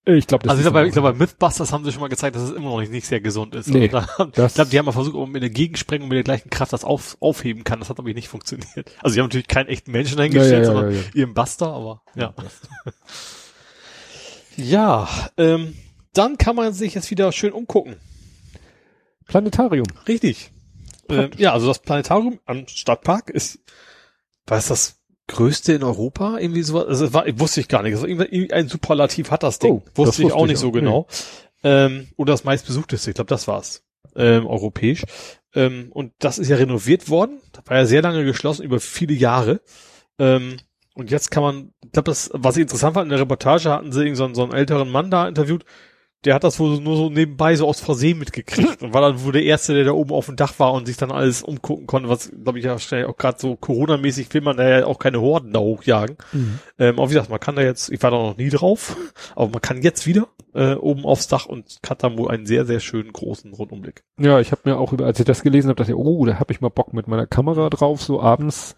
Ich 0.08 0.28
glaube, 0.28 0.44
das 0.44 0.52
also 0.52 0.62
ich 0.62 0.68
ist 0.68 0.72
glaube, 0.72 0.88
ich 0.88 0.94
glaube, 0.94 1.12
bei 1.14 1.18
Mythbusters 1.18 1.72
haben 1.74 1.84
sie 1.84 1.92
schon 1.92 2.02
mal 2.02 2.10
gezeigt, 2.10 2.36
dass 2.36 2.44
es 2.44 2.52
immer 2.52 2.70
noch 2.70 2.80
nicht, 2.80 2.92
nicht 2.92 3.08
sehr 3.08 3.22
gesund 3.22 3.56
ist. 3.56 3.68
Nee, 3.70 3.90
Also 3.92 4.26
da, 4.34 4.46
ich 4.46 4.54
glaube, 4.54 4.70
die 4.70 4.78
haben 4.78 4.86
mal 4.86 4.92
versucht, 4.92 5.16
ob 5.16 5.22
man 5.22 5.32
mit 5.32 5.42
einer 5.42 5.52
Gegensprengung 5.52 6.08
mit 6.08 6.18
der 6.18 6.24
gleichen 6.24 6.52
Kraft 6.52 6.74
das 6.74 6.84
auf, 6.84 7.18
aufheben 7.20 7.64
kann. 7.64 7.80
Das 7.80 7.90
hat 7.90 7.98
aber 7.98 8.14
nicht 8.14 8.28
funktioniert. 8.28 8.92
Also 9.02 9.16
die 9.16 9.22
haben 9.22 9.28
natürlich 9.28 9.48
keinen 9.48 9.68
echten 9.68 9.92
Menschen 9.92 10.18
dahingestellt, 10.18 10.52
Ja, 10.52 10.58
ja, 10.58 10.64
ja, 10.64 10.66
sondern 10.66 10.94
ja, 10.94 11.00
ja. 11.00 11.06
ihren 11.16 11.34
Buster, 11.34 11.74
aber 11.74 12.04
ja. 12.14 12.36
Ja, 14.58 15.10
ähm, 15.38 15.76
dann 16.18 16.38
kann 16.38 16.56
man 16.56 16.74
sich 16.74 16.96
jetzt 16.96 17.12
wieder 17.12 17.32
schön 17.32 17.54
umgucken. 17.54 17.96
Planetarium. 19.28 19.88
Richtig. 20.08 20.52
Ähm, 21.10 21.32
ja, 21.38 21.54
also 21.54 21.68
das 21.68 21.80
Planetarium 21.80 22.40
am 22.46 22.68
Stadtpark 22.68 23.30
ist, 23.30 23.60
was 24.46 24.64
ist 24.64 24.72
das 24.72 25.02
größte 25.28 25.74
in 25.74 25.84
Europa? 25.84 26.38
Irgendwie 26.38 26.64
so, 26.64 26.86
also 26.86 27.14
war, 27.14 27.26
wusste 27.40 27.62
ich 27.62 27.68
gar 27.68 27.84
nicht. 27.84 27.96
Also 27.96 28.08
ein 28.08 28.68
Superlativ 28.68 29.32
hat 29.32 29.44
das 29.44 29.60
Ding. 29.60 29.72
Oh, 29.72 29.82
das 29.86 29.98
wusste 29.98 30.22
ich 30.22 30.26
wusste 30.26 30.38
auch 30.38 30.46
ich 30.46 30.52
nicht 30.52 30.60
so 30.60 30.70
auch. 30.70 30.74
genau. 30.74 31.08
Ähm, 31.64 32.08
oder 32.16 32.34
das 32.34 32.44
meistbesuchteste, 32.44 33.12
ich 33.12 33.16
glaube, 33.16 33.30
das 33.30 33.48
war's. 33.48 33.84
Ähm, 34.16 34.46
europäisch. 34.46 35.04
Ähm, 35.54 35.88
und 35.92 36.14
das 36.20 36.38
ist 36.38 36.50
ja 36.50 36.58
renoviert 36.58 37.10
worden. 37.10 37.42
Das 37.52 37.64
war 37.66 37.78
ja 37.78 37.86
sehr 37.86 38.02
lange 38.02 38.24
geschlossen, 38.24 38.64
über 38.64 38.80
viele 38.80 39.14
Jahre. 39.14 39.62
Ähm, 40.20 40.58
und 40.94 41.12
jetzt 41.12 41.32
kann 41.32 41.44
man, 41.44 41.74
ich 41.84 41.92
glaube, 41.92 42.10
das, 42.10 42.30
was 42.34 42.56
ich 42.56 42.62
interessant 42.62 42.94
fand, 42.94 43.06
in 43.06 43.10
der 43.10 43.20
Reportage 43.20 43.70
hatten 43.70 43.92
sie 43.92 44.02
irgend 44.02 44.18
so 44.18 44.26
einen, 44.26 44.36
so 44.36 44.44
einen 44.44 44.54
älteren 44.54 44.90
Mann 44.90 45.12
da 45.12 45.28
interviewt, 45.28 45.66
der 46.24 46.34
hat 46.34 46.44
das 46.44 46.60
wohl 46.60 46.80
nur 46.80 46.98
so 46.98 47.10
nebenbei 47.10 47.56
so 47.56 47.68
aus 47.68 47.80
Versehen 47.80 48.18
mitgekriegt 48.18 48.82
und 48.82 48.94
war 48.94 49.02
dann 49.02 49.24
wohl 49.24 49.34
der 49.34 49.44
Erste, 49.44 49.74
der 49.74 49.84
da 49.84 49.92
oben 49.92 50.12
auf 50.12 50.26
dem 50.26 50.36
Dach 50.36 50.54
war 50.58 50.74
und 50.74 50.88
sich 50.88 50.98
dann 50.98 51.12
alles 51.12 51.44
umgucken 51.44 51.86
konnte, 51.86 52.10
was, 52.10 52.32
glaube 52.32 52.58
ich, 52.60 52.66
ja 52.66 52.80
schnell 52.80 53.06
auch 53.06 53.18
gerade 53.18 53.38
so 53.40 53.56
Corona-mäßig 53.56 54.34
will 54.34 54.42
man 54.42 54.58
da 54.58 54.68
ja 54.80 54.86
auch 54.86 54.98
keine 54.98 55.22
Horden 55.22 55.54
da 55.54 55.60
hochjagen. 55.60 56.18
Ähm, 56.80 56.98
aber 56.98 57.10
wie 57.10 57.14
gesagt, 57.14 57.30
man 57.30 57.40
kann 57.40 57.56
da 57.56 57.62
jetzt, 57.62 57.92
ich 57.92 58.02
war 58.02 58.12
da 58.12 58.18
noch 58.18 58.38
nie 58.38 58.50
drauf, 58.50 58.96
aber 59.36 59.50
man 59.50 59.62
kann 59.62 59.82
jetzt 59.82 60.08
wieder 60.08 60.28
äh, 60.54 60.74
oben 60.74 61.06
aufs 61.06 61.28
Dach 61.28 61.46
und 61.46 61.80
hat 61.88 62.04
dann 62.04 62.18
wohl 62.18 62.32
einen 62.32 62.46
sehr, 62.46 62.66
sehr 62.66 62.80
schönen 62.80 63.14
großen 63.14 63.54
Rundumblick. 63.54 64.04
Ja, 64.20 64.40
ich 64.40 64.52
habe 64.52 64.62
mir 64.66 64.78
auch 64.78 64.94
über, 64.94 65.06
als 65.06 65.20
ich 65.20 65.26
das 65.26 65.44
gelesen 65.44 65.70
habe, 65.70 65.78
dachte 65.78 65.92
ich, 65.92 65.98
oh, 65.98 66.26
da 66.26 66.40
habe 66.40 66.52
ich 66.52 66.62
mal 66.62 66.70
Bock 66.70 66.94
mit 66.94 67.08
meiner 67.08 67.28
Kamera 67.28 67.70
drauf, 67.70 68.02
so 68.02 68.22
abends. 68.22 68.76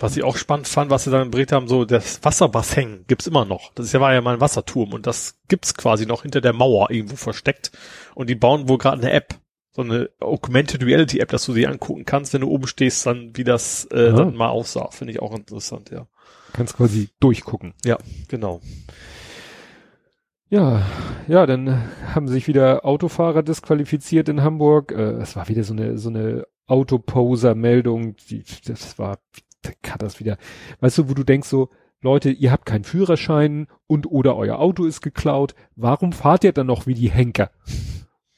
Was 0.00 0.16
ich 0.16 0.22
auch 0.22 0.36
spannend 0.36 0.68
fand, 0.68 0.90
was 0.90 1.04
sie 1.04 1.10
dann 1.10 1.30
berichtet 1.32 1.56
haben, 1.56 1.66
so 1.68 1.84
das 1.84 2.24
Wasserbassin 2.24 3.04
gibt's 3.08 3.26
immer 3.26 3.44
noch. 3.44 3.72
Das 3.74 3.86
ist 3.86 3.92
ja, 3.92 4.00
war 4.00 4.14
ja 4.14 4.20
mal 4.20 4.34
ein 4.34 4.40
Wasserturm 4.40 4.92
und 4.92 5.06
das 5.06 5.38
gibt's 5.48 5.74
quasi 5.74 6.06
noch 6.06 6.22
hinter 6.22 6.40
der 6.40 6.52
Mauer 6.52 6.90
irgendwo 6.90 7.16
versteckt. 7.16 7.72
Und 8.14 8.30
die 8.30 8.36
bauen 8.36 8.68
wohl 8.68 8.78
gerade 8.78 9.02
eine 9.02 9.10
App, 9.10 9.34
so 9.72 9.82
eine 9.82 10.10
Augmented 10.20 10.84
Reality 10.84 11.18
App, 11.18 11.30
dass 11.30 11.44
du 11.44 11.52
sie 11.52 11.66
angucken 11.66 12.04
kannst, 12.04 12.34
wenn 12.34 12.42
du 12.42 12.48
oben 12.48 12.68
stehst, 12.68 13.04
dann 13.04 13.32
wie 13.34 13.42
das 13.44 13.86
äh, 13.90 14.10
Ah. 14.10 14.12
dann 14.12 14.34
mal 14.36 14.48
aussah. 14.48 14.90
Finde 14.92 15.12
ich 15.12 15.20
auch 15.20 15.34
interessant, 15.34 15.90
ja. 15.90 16.06
Kannst 16.52 16.76
quasi 16.76 17.10
durchgucken. 17.18 17.74
Ja, 17.84 17.98
genau. 18.28 18.60
Ja, 20.50 20.86
ja, 21.26 21.44
dann 21.46 21.90
haben 22.14 22.26
sich 22.28 22.46
wieder 22.48 22.84
Autofahrer 22.86 23.42
disqualifiziert 23.42 24.28
in 24.28 24.42
Hamburg. 24.42 24.92
Äh, 24.92 25.20
es 25.20 25.36
war 25.36 25.48
wieder 25.48 25.64
so 25.64 25.74
eine 25.74 25.98
so 25.98 26.08
eine 26.08 26.46
Autoposer-Meldung. 26.66 28.16
Die, 28.30 28.44
das 28.64 28.98
war, 28.98 29.18
hat 29.88 30.02
das 30.02 30.20
wieder. 30.20 30.38
Weißt 30.80 30.98
du, 30.98 31.08
wo 31.08 31.14
du 31.14 31.24
denkst 31.24 31.48
so, 31.48 31.70
Leute, 32.00 32.30
ihr 32.30 32.52
habt 32.52 32.66
keinen 32.66 32.84
Führerschein 32.84 33.66
und 33.86 34.06
oder 34.10 34.36
euer 34.36 34.58
Auto 34.58 34.84
ist 34.84 35.00
geklaut. 35.00 35.54
Warum 35.74 36.12
fahrt 36.12 36.44
ihr 36.44 36.52
dann 36.52 36.68
noch 36.68 36.86
wie 36.86 36.94
die 36.94 37.10
Henker? 37.10 37.50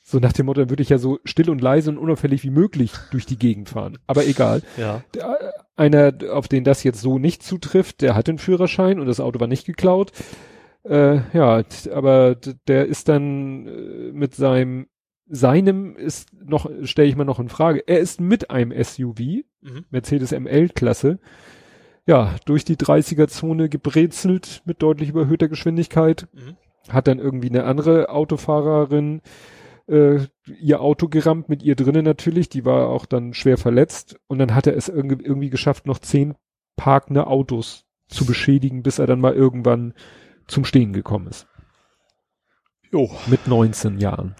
So 0.02 0.18
nach 0.18 0.32
dem 0.32 0.46
Motto, 0.46 0.62
dann 0.62 0.70
würde 0.70 0.82
ich 0.82 0.88
ja 0.88 0.98
so 0.98 1.20
still 1.24 1.50
und 1.50 1.60
leise 1.60 1.90
und 1.90 1.98
unauffällig 1.98 2.42
wie 2.42 2.50
möglich 2.50 2.92
durch 3.12 3.26
die 3.26 3.38
Gegend 3.38 3.68
fahren. 3.68 3.98
Aber 4.06 4.26
egal. 4.26 4.62
Ja. 4.76 5.04
Der, 5.14 5.54
einer, 5.76 6.12
auf 6.32 6.48
den 6.48 6.64
das 6.64 6.82
jetzt 6.82 7.00
so 7.00 7.18
nicht 7.18 7.42
zutrifft, 7.42 8.00
der 8.00 8.14
hat 8.14 8.26
den 8.26 8.38
Führerschein 8.38 8.98
und 8.98 9.06
das 9.06 9.20
Auto 9.20 9.38
war 9.40 9.46
nicht 9.46 9.66
geklaut. 9.66 10.10
Äh, 10.82 11.20
ja, 11.32 11.62
aber 11.92 12.34
der 12.66 12.86
ist 12.86 13.08
dann 13.08 13.66
äh, 13.66 14.12
mit 14.12 14.34
seinem, 14.34 14.86
seinem 15.30 15.96
ist 15.96 16.28
noch, 16.44 16.68
stelle 16.82 17.08
ich 17.08 17.16
mal 17.16 17.24
noch 17.24 17.38
in 17.40 17.48
Frage, 17.48 17.84
er 17.86 17.98
ist 18.00 18.20
mit 18.20 18.50
einem 18.50 18.72
SUV, 18.72 19.44
Mhm. 19.62 19.84
Mercedes 19.90 20.32
ML-Klasse, 20.32 21.18
ja, 22.06 22.34
durch 22.46 22.64
die 22.64 22.76
30er-Zone 22.76 23.68
gebrezelt 23.68 24.62
mit 24.64 24.82
deutlich 24.82 25.10
überhöhter 25.10 25.48
Geschwindigkeit, 25.48 26.28
Mhm. 26.32 26.56
hat 26.88 27.06
dann 27.08 27.18
irgendwie 27.18 27.48
eine 27.50 27.64
andere 27.64 28.08
Autofahrerin 28.08 29.20
äh, 29.86 30.20
ihr 30.60 30.80
Auto 30.80 31.08
gerammt, 31.08 31.48
mit 31.48 31.62
ihr 31.64 31.74
drinnen 31.74 32.04
natürlich, 32.04 32.48
die 32.48 32.64
war 32.64 32.88
auch 32.88 33.06
dann 33.06 33.34
schwer 33.34 33.58
verletzt 33.58 34.16
und 34.28 34.38
dann 34.38 34.54
hat 34.54 34.68
er 34.68 34.76
es 34.76 34.88
irgendwie, 34.88 35.24
irgendwie 35.24 35.50
geschafft, 35.50 35.86
noch 35.86 35.98
zehn 35.98 36.34
parkende 36.76 37.26
Autos 37.26 37.86
zu 38.08 38.24
beschädigen, 38.24 38.82
bis 38.84 38.98
er 39.00 39.06
dann 39.08 39.20
mal 39.20 39.34
irgendwann 39.34 39.94
zum 40.46 40.64
Stehen 40.64 40.92
gekommen 40.92 41.26
ist. 41.26 41.48
Jo. 42.92 43.10
Mit 43.26 43.46
19 43.46 43.98
Jahren. 43.98 44.34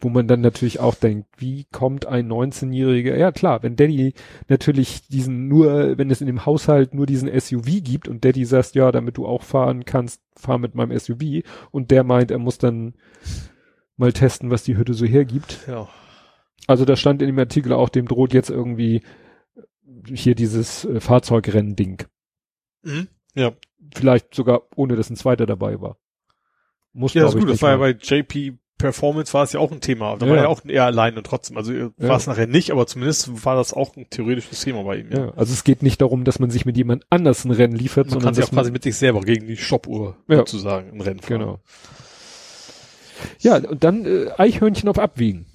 Wo 0.00 0.08
man 0.08 0.26
dann 0.26 0.40
natürlich 0.40 0.80
auch 0.80 0.96
denkt, 0.96 1.28
wie 1.38 1.64
kommt 1.70 2.04
ein 2.04 2.30
19-Jähriger, 2.30 3.16
ja 3.16 3.32
klar, 3.32 3.62
wenn 3.62 3.76
Daddy 3.76 4.12
natürlich 4.48 5.06
diesen 5.08 5.48
nur, 5.48 5.96
wenn 5.96 6.10
es 6.10 6.20
in 6.20 6.26
dem 6.26 6.44
Haushalt 6.44 6.94
nur 6.94 7.06
diesen 7.06 7.28
SUV 7.28 7.82
gibt 7.82 8.08
und 8.08 8.24
Daddy 8.24 8.44
sagt, 8.44 8.74
ja, 8.74 8.92
damit 8.92 9.16
du 9.16 9.26
auch 9.26 9.42
fahren 9.42 9.84
kannst, 9.84 10.20
fahr 10.36 10.58
mit 10.58 10.74
meinem 10.74 10.98
SUV 10.98 11.42
und 11.70 11.90
der 11.90 12.04
meint, 12.04 12.30
er 12.30 12.38
muss 12.38 12.58
dann 12.58 12.94
mal 13.96 14.12
testen, 14.12 14.50
was 14.50 14.64
die 14.64 14.76
Hütte 14.76 14.94
so 14.94 15.06
hergibt. 15.06 15.60
Ja. 15.68 15.88
Also 16.66 16.84
da 16.84 16.96
stand 16.96 17.22
in 17.22 17.28
dem 17.28 17.38
Artikel 17.38 17.72
auch, 17.72 17.88
dem 17.88 18.08
droht 18.08 18.34
jetzt 18.34 18.50
irgendwie 18.50 19.02
hier 20.12 20.34
dieses 20.34 20.84
äh, 20.84 21.00
Fahrzeugrennen-Ding. 21.00 22.04
Mhm. 22.82 23.08
Ja. 23.34 23.52
Vielleicht 23.94 24.34
sogar 24.34 24.62
ohne, 24.76 24.96
dass 24.96 25.10
ein 25.10 25.16
zweiter 25.16 25.46
dabei 25.46 25.80
war. 25.80 25.98
Muss 26.92 27.14
Ja, 27.14 27.22
das 27.22 27.34
ist 27.34 27.40
gut. 27.40 27.50
Das 27.50 27.62
war 27.62 27.70
ja 27.70 27.76
bei 27.76 27.90
JP 27.90 28.58
Performance 28.78 29.32
war 29.32 29.44
es 29.44 29.52
ja 29.52 29.60
auch 29.60 29.70
ein 29.70 29.80
Thema. 29.80 30.16
Da 30.16 30.26
Ja, 30.26 30.30
war 30.32 30.36
ja. 30.38 30.42
er 30.44 30.48
auch 30.48 30.64
eher 30.64 30.84
allein 30.84 31.16
und 31.16 31.24
trotzdem. 31.26 31.56
Also 31.56 31.72
Ja. 31.72 31.90
war 31.96 32.16
es 32.16 32.26
nachher 32.26 32.46
nicht, 32.48 32.70
aber 32.72 32.86
zumindest 32.86 33.44
war 33.44 33.54
das 33.56 33.72
auch 33.72 33.96
ein 33.96 34.06
theoretisches 34.10 34.60
Thema 34.62 34.82
bei 34.82 34.96
ihm. 34.96 35.10
Ja, 35.12 35.30
also 35.36 35.52
es 35.52 35.62
geht 35.64 35.82
nicht 35.82 36.00
darum, 36.02 36.24
dass 36.24 36.38
man 36.40 36.50
sich 36.50 36.64
mit 36.66 36.76
jemand 36.76 37.04
anders 37.08 37.44
ein 37.44 37.52
Rennen 37.52 37.76
liefert, 37.76 38.06
Man 38.06 38.10
sondern 38.14 38.26
kann 38.28 38.34
sich 38.34 38.44
auch 38.44 38.50
quasi 38.50 38.70
mit 38.72 38.82
sich 38.82 38.96
selber 38.96 39.20
gegen 39.20 39.46
die 39.46 39.56
Stoppuhr 39.56 40.16
Ja. 40.28 40.38
sozusagen 40.38 40.90
im 40.90 41.00
Rennen 41.00 41.20
fahren. 41.20 41.38
genau. 41.38 41.60
Ja, 43.40 43.56
und 43.56 43.84
dann 43.84 44.04
äh, 44.04 44.26
Eichhörnchen 44.36 44.88
auf 44.88 44.98
Abwiegen. 44.98 45.46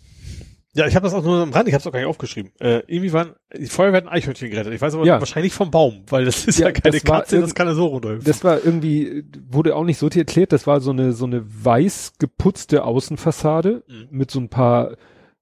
Ja, 0.79 0.87
ich 0.87 0.95
habe 0.95 1.03
das 1.03 1.13
auch 1.13 1.23
nur 1.23 1.37
am 1.41 1.51
Rand, 1.51 1.67
ich 1.67 1.73
habe 1.73 1.81
es 1.81 1.87
auch 1.87 1.91
gar 1.91 1.99
nicht 1.99 2.07
aufgeschrieben. 2.07 2.51
Äh, 2.59 2.81
irgendwie 2.87 3.13
waren, 3.13 3.33
die 3.55 3.65
Feuerwehr 3.67 3.97
hat 3.97 4.07
ein 4.07 4.13
Eichhörnchen 4.13 4.49
gerettet. 4.49 4.73
Ich 4.73 4.81
weiß 4.81 4.95
aber 4.95 5.05
Ja. 5.05 5.19
wahrscheinlich 5.19 5.53
vom 5.53 5.69
Baum, 5.71 6.03
weil 6.09 6.25
das 6.25 6.45
ist 6.45 6.57
ja, 6.59 6.67
Ja, 6.67 6.71
keine 6.73 6.93
das 6.95 7.03
Katze, 7.03 7.41
das 7.41 7.53
kann 7.55 7.67
ja 7.67 7.73
so 7.73 7.87
runterhüpfen. 7.87 8.25
Das 8.25 8.43
war 8.43 8.63
irgendwie, 8.63 9.25
wurde 9.49 9.75
auch 9.75 9.83
nicht 9.83 9.97
so 9.97 10.07
erklärt, 10.09 10.51
das 10.51 10.65
war 10.67 10.79
so 10.81 10.91
eine, 10.91 11.13
so 11.13 11.25
eine 11.25 11.43
weiß 11.45 12.13
geputzte 12.19 12.83
Außenfassade 12.85 13.83
Mhm. 13.87 14.07
mit 14.09 14.31
so 14.31 14.39
ein 14.39 14.49
paar 14.49 14.95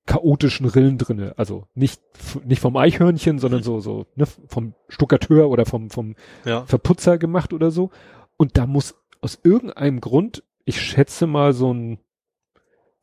chaotischen 0.06 0.66
Rillen 0.66 0.98
drinne. 0.98 1.34
Also 1.38 1.66
nicht, 1.76 2.02
nicht 2.46 2.62
vom 2.62 2.78
Eichhörnchen, 2.78 3.40
sondern 3.40 3.60
Mhm. 3.60 3.66
so, 3.66 3.80
so, 3.82 4.06
ne, 4.16 4.26
vom 4.48 4.74
Stuckateur 4.88 5.50
oder 5.50 5.66
vom, 5.66 5.90
vom 5.90 6.16
Ja. 6.46 6.64
Verputzer 6.66 7.18
gemacht 7.18 7.52
oder 7.54 7.72
so. 7.72 7.92
Und 8.38 8.58
da 8.58 8.66
muss 8.66 8.96
aus 9.22 9.38
irgendeinem 9.44 10.00
Grund, 10.00 10.44
ich 10.64 10.82
schätze 10.82 11.28
mal 11.28 11.54
so 11.54 11.74
ein 11.74 12.00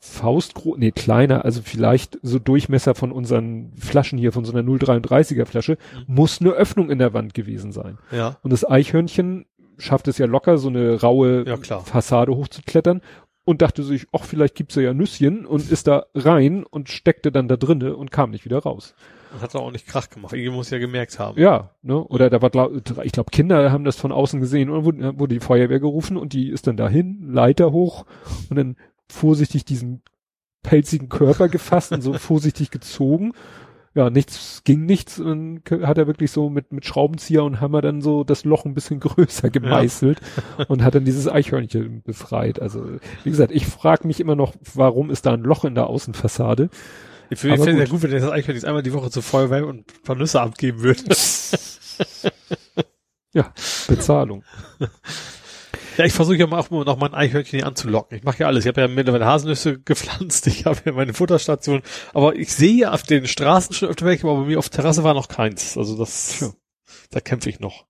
Faustgroß, 0.06 0.76
nee, 0.78 0.90
kleiner, 0.92 1.44
also 1.46 1.62
vielleicht 1.64 2.18
so 2.22 2.38
Durchmesser 2.38 2.94
von 2.94 3.10
unseren 3.10 3.72
Flaschen 3.78 4.18
hier, 4.18 4.32
von 4.32 4.44
so 4.44 4.52
einer 4.52 4.62
0,33er 4.62 5.46
Flasche, 5.46 5.78
Mhm. 6.06 6.14
muss 6.14 6.40
eine 6.42 6.50
Öffnung 6.50 6.90
in 6.90 6.98
der 6.98 7.14
Wand 7.14 7.32
gewesen 7.32 7.72
sein. 7.72 7.96
Ja. 8.12 8.36
Und 8.42 8.52
das 8.52 8.68
Eichhörnchen 8.68 9.46
schafft 9.78 10.06
es 10.08 10.18
ja 10.18 10.26
locker, 10.26 10.58
so 10.58 10.68
eine 10.68 11.00
raue 11.00 11.44
Ja. 11.46 11.56
Fassade 11.80 12.36
hochzuklettern 12.36 13.00
und 13.46 13.62
dachte 13.62 13.82
sich, 13.82 14.06
ach, 14.12 14.24
vielleicht 14.24 14.54
gibt's 14.56 14.74
ja 14.74 14.92
Nüsschen 14.92 15.46
und 15.46 15.70
ist 15.70 15.86
da 15.86 16.04
rein 16.14 16.64
und 16.64 16.90
steckte 16.90 17.32
dann 17.32 17.48
da 17.48 17.56
drinne 17.56 17.96
und 17.96 18.10
kam 18.10 18.30
nicht 18.30 18.44
wieder 18.44 18.58
raus. 18.58 18.94
Und 19.32 19.40
hat 19.40 19.56
auch 19.56 19.72
nicht 19.72 19.86
Krach 19.88 20.10
gemacht. 20.10 20.32
Irgendwie 20.34 20.54
muss 20.54 20.70
ja 20.70 20.78
gemerkt 20.78 21.18
haben. 21.18 21.40
Ja, 21.40 21.70
ne? 21.82 21.96
Oder 22.04 22.30
da 22.30 22.40
war, 22.40 22.52
ich 23.02 23.12
glaube, 23.12 23.30
Kinder 23.32 23.72
haben 23.72 23.84
das 23.84 23.96
von 23.96 24.12
außen 24.12 24.38
gesehen 24.38 24.70
und 24.70 24.84
wurde, 24.84 25.18
wurde 25.18 25.34
die 25.34 25.40
Feuerwehr 25.40 25.80
gerufen 25.80 26.16
und 26.16 26.34
die 26.34 26.50
ist 26.50 26.66
dann 26.68 26.76
dahin, 26.76 27.32
Leiter 27.32 27.72
hoch 27.72 28.04
und 28.48 28.56
dann 28.56 28.76
vorsichtig 29.14 29.64
diesen 29.64 30.02
pelzigen 30.62 31.08
Körper 31.08 31.48
gefasst 31.48 31.92
und 31.92 32.02
so 32.02 32.12
vorsichtig 32.18 32.70
gezogen. 32.70 33.32
Ja, 33.96 34.10
nichts, 34.10 34.62
ging 34.64 34.86
nichts 34.86 35.20
und 35.20 35.62
hat 35.70 35.98
er 35.98 36.08
wirklich 36.08 36.32
so 36.32 36.50
mit, 36.50 36.72
mit 36.72 36.84
Schraubenzieher 36.84 37.44
und 37.44 37.60
Hammer 37.60 37.80
dann 37.80 38.02
so 38.02 38.24
das 38.24 38.44
Loch 38.44 38.64
ein 38.64 38.74
bisschen 38.74 38.98
größer 39.00 39.50
gemeißelt 39.50 40.20
und 40.66 40.82
hat 40.82 40.96
dann 40.96 41.04
dieses 41.04 41.28
Eichhörnchen 41.28 42.02
befreit. 42.02 42.60
Also, 42.60 42.84
wie 43.22 43.30
gesagt, 43.30 43.52
ich 43.52 43.66
frage 43.66 44.08
mich 44.08 44.18
immer 44.18 44.34
noch, 44.34 44.54
warum 44.74 45.10
ist 45.10 45.26
da 45.26 45.34
ein 45.34 45.42
Loch 45.42 45.64
in 45.64 45.76
der 45.76 45.86
Außenfassade? 45.86 46.70
Ich 47.30 47.38
finde 47.38 47.56
es 47.56 47.66
ja 47.66 47.84
gut. 47.84 48.02
wenn 48.02 48.10
das 48.10 48.28
Eichhörnchen 48.28 48.66
einmal 48.66 48.82
die 48.82 48.92
Woche 48.92 49.10
zur 49.10 49.22
Feuerwehr 49.22 49.64
und 49.66 49.88
ein 49.88 50.02
paar 50.02 50.16
Nüsse 50.16 50.40
abgeben 50.40 50.82
würde. 50.82 51.04
Bezahlung. 53.88 54.44
Ja, 55.96 56.04
ich 56.04 56.12
versuche 56.12 56.36
ja 56.36 56.46
mal 56.46 56.58
auch 56.58 56.70
mal 56.70 56.84
noch 56.84 56.98
mein 56.98 57.14
Eichhörnchen 57.14 57.58
hier 57.58 57.66
anzulocken. 57.66 58.18
Ich 58.18 58.24
mache 58.24 58.40
ja 58.40 58.46
alles. 58.46 58.64
Ich 58.64 58.68
habe 58.68 58.80
ja 58.80 58.88
mittlerweile 58.88 59.26
Haselnüsse 59.26 59.78
gepflanzt. 59.80 60.46
Ich 60.46 60.66
habe 60.66 60.78
ja 60.84 60.92
meine 60.92 61.14
Futterstation. 61.14 61.82
Aber 62.12 62.34
ich 62.36 62.52
sehe 62.52 62.74
ja 62.74 62.92
auf 62.92 63.02
den 63.02 63.26
Straßen 63.26 63.74
schon 63.74 63.88
öfter 63.88 64.06
welche, 64.06 64.26
aber 64.26 64.40
bei 64.40 64.46
mir 64.46 64.58
auf 64.58 64.68
der 64.68 64.82
Terrasse 64.82 65.04
war 65.04 65.14
noch 65.14 65.28
keins. 65.28 65.76
Also 65.78 65.96
das, 65.96 66.38
Tja. 66.38 66.50
da 67.10 67.20
kämpfe 67.20 67.48
ich 67.48 67.60
noch. 67.60 67.86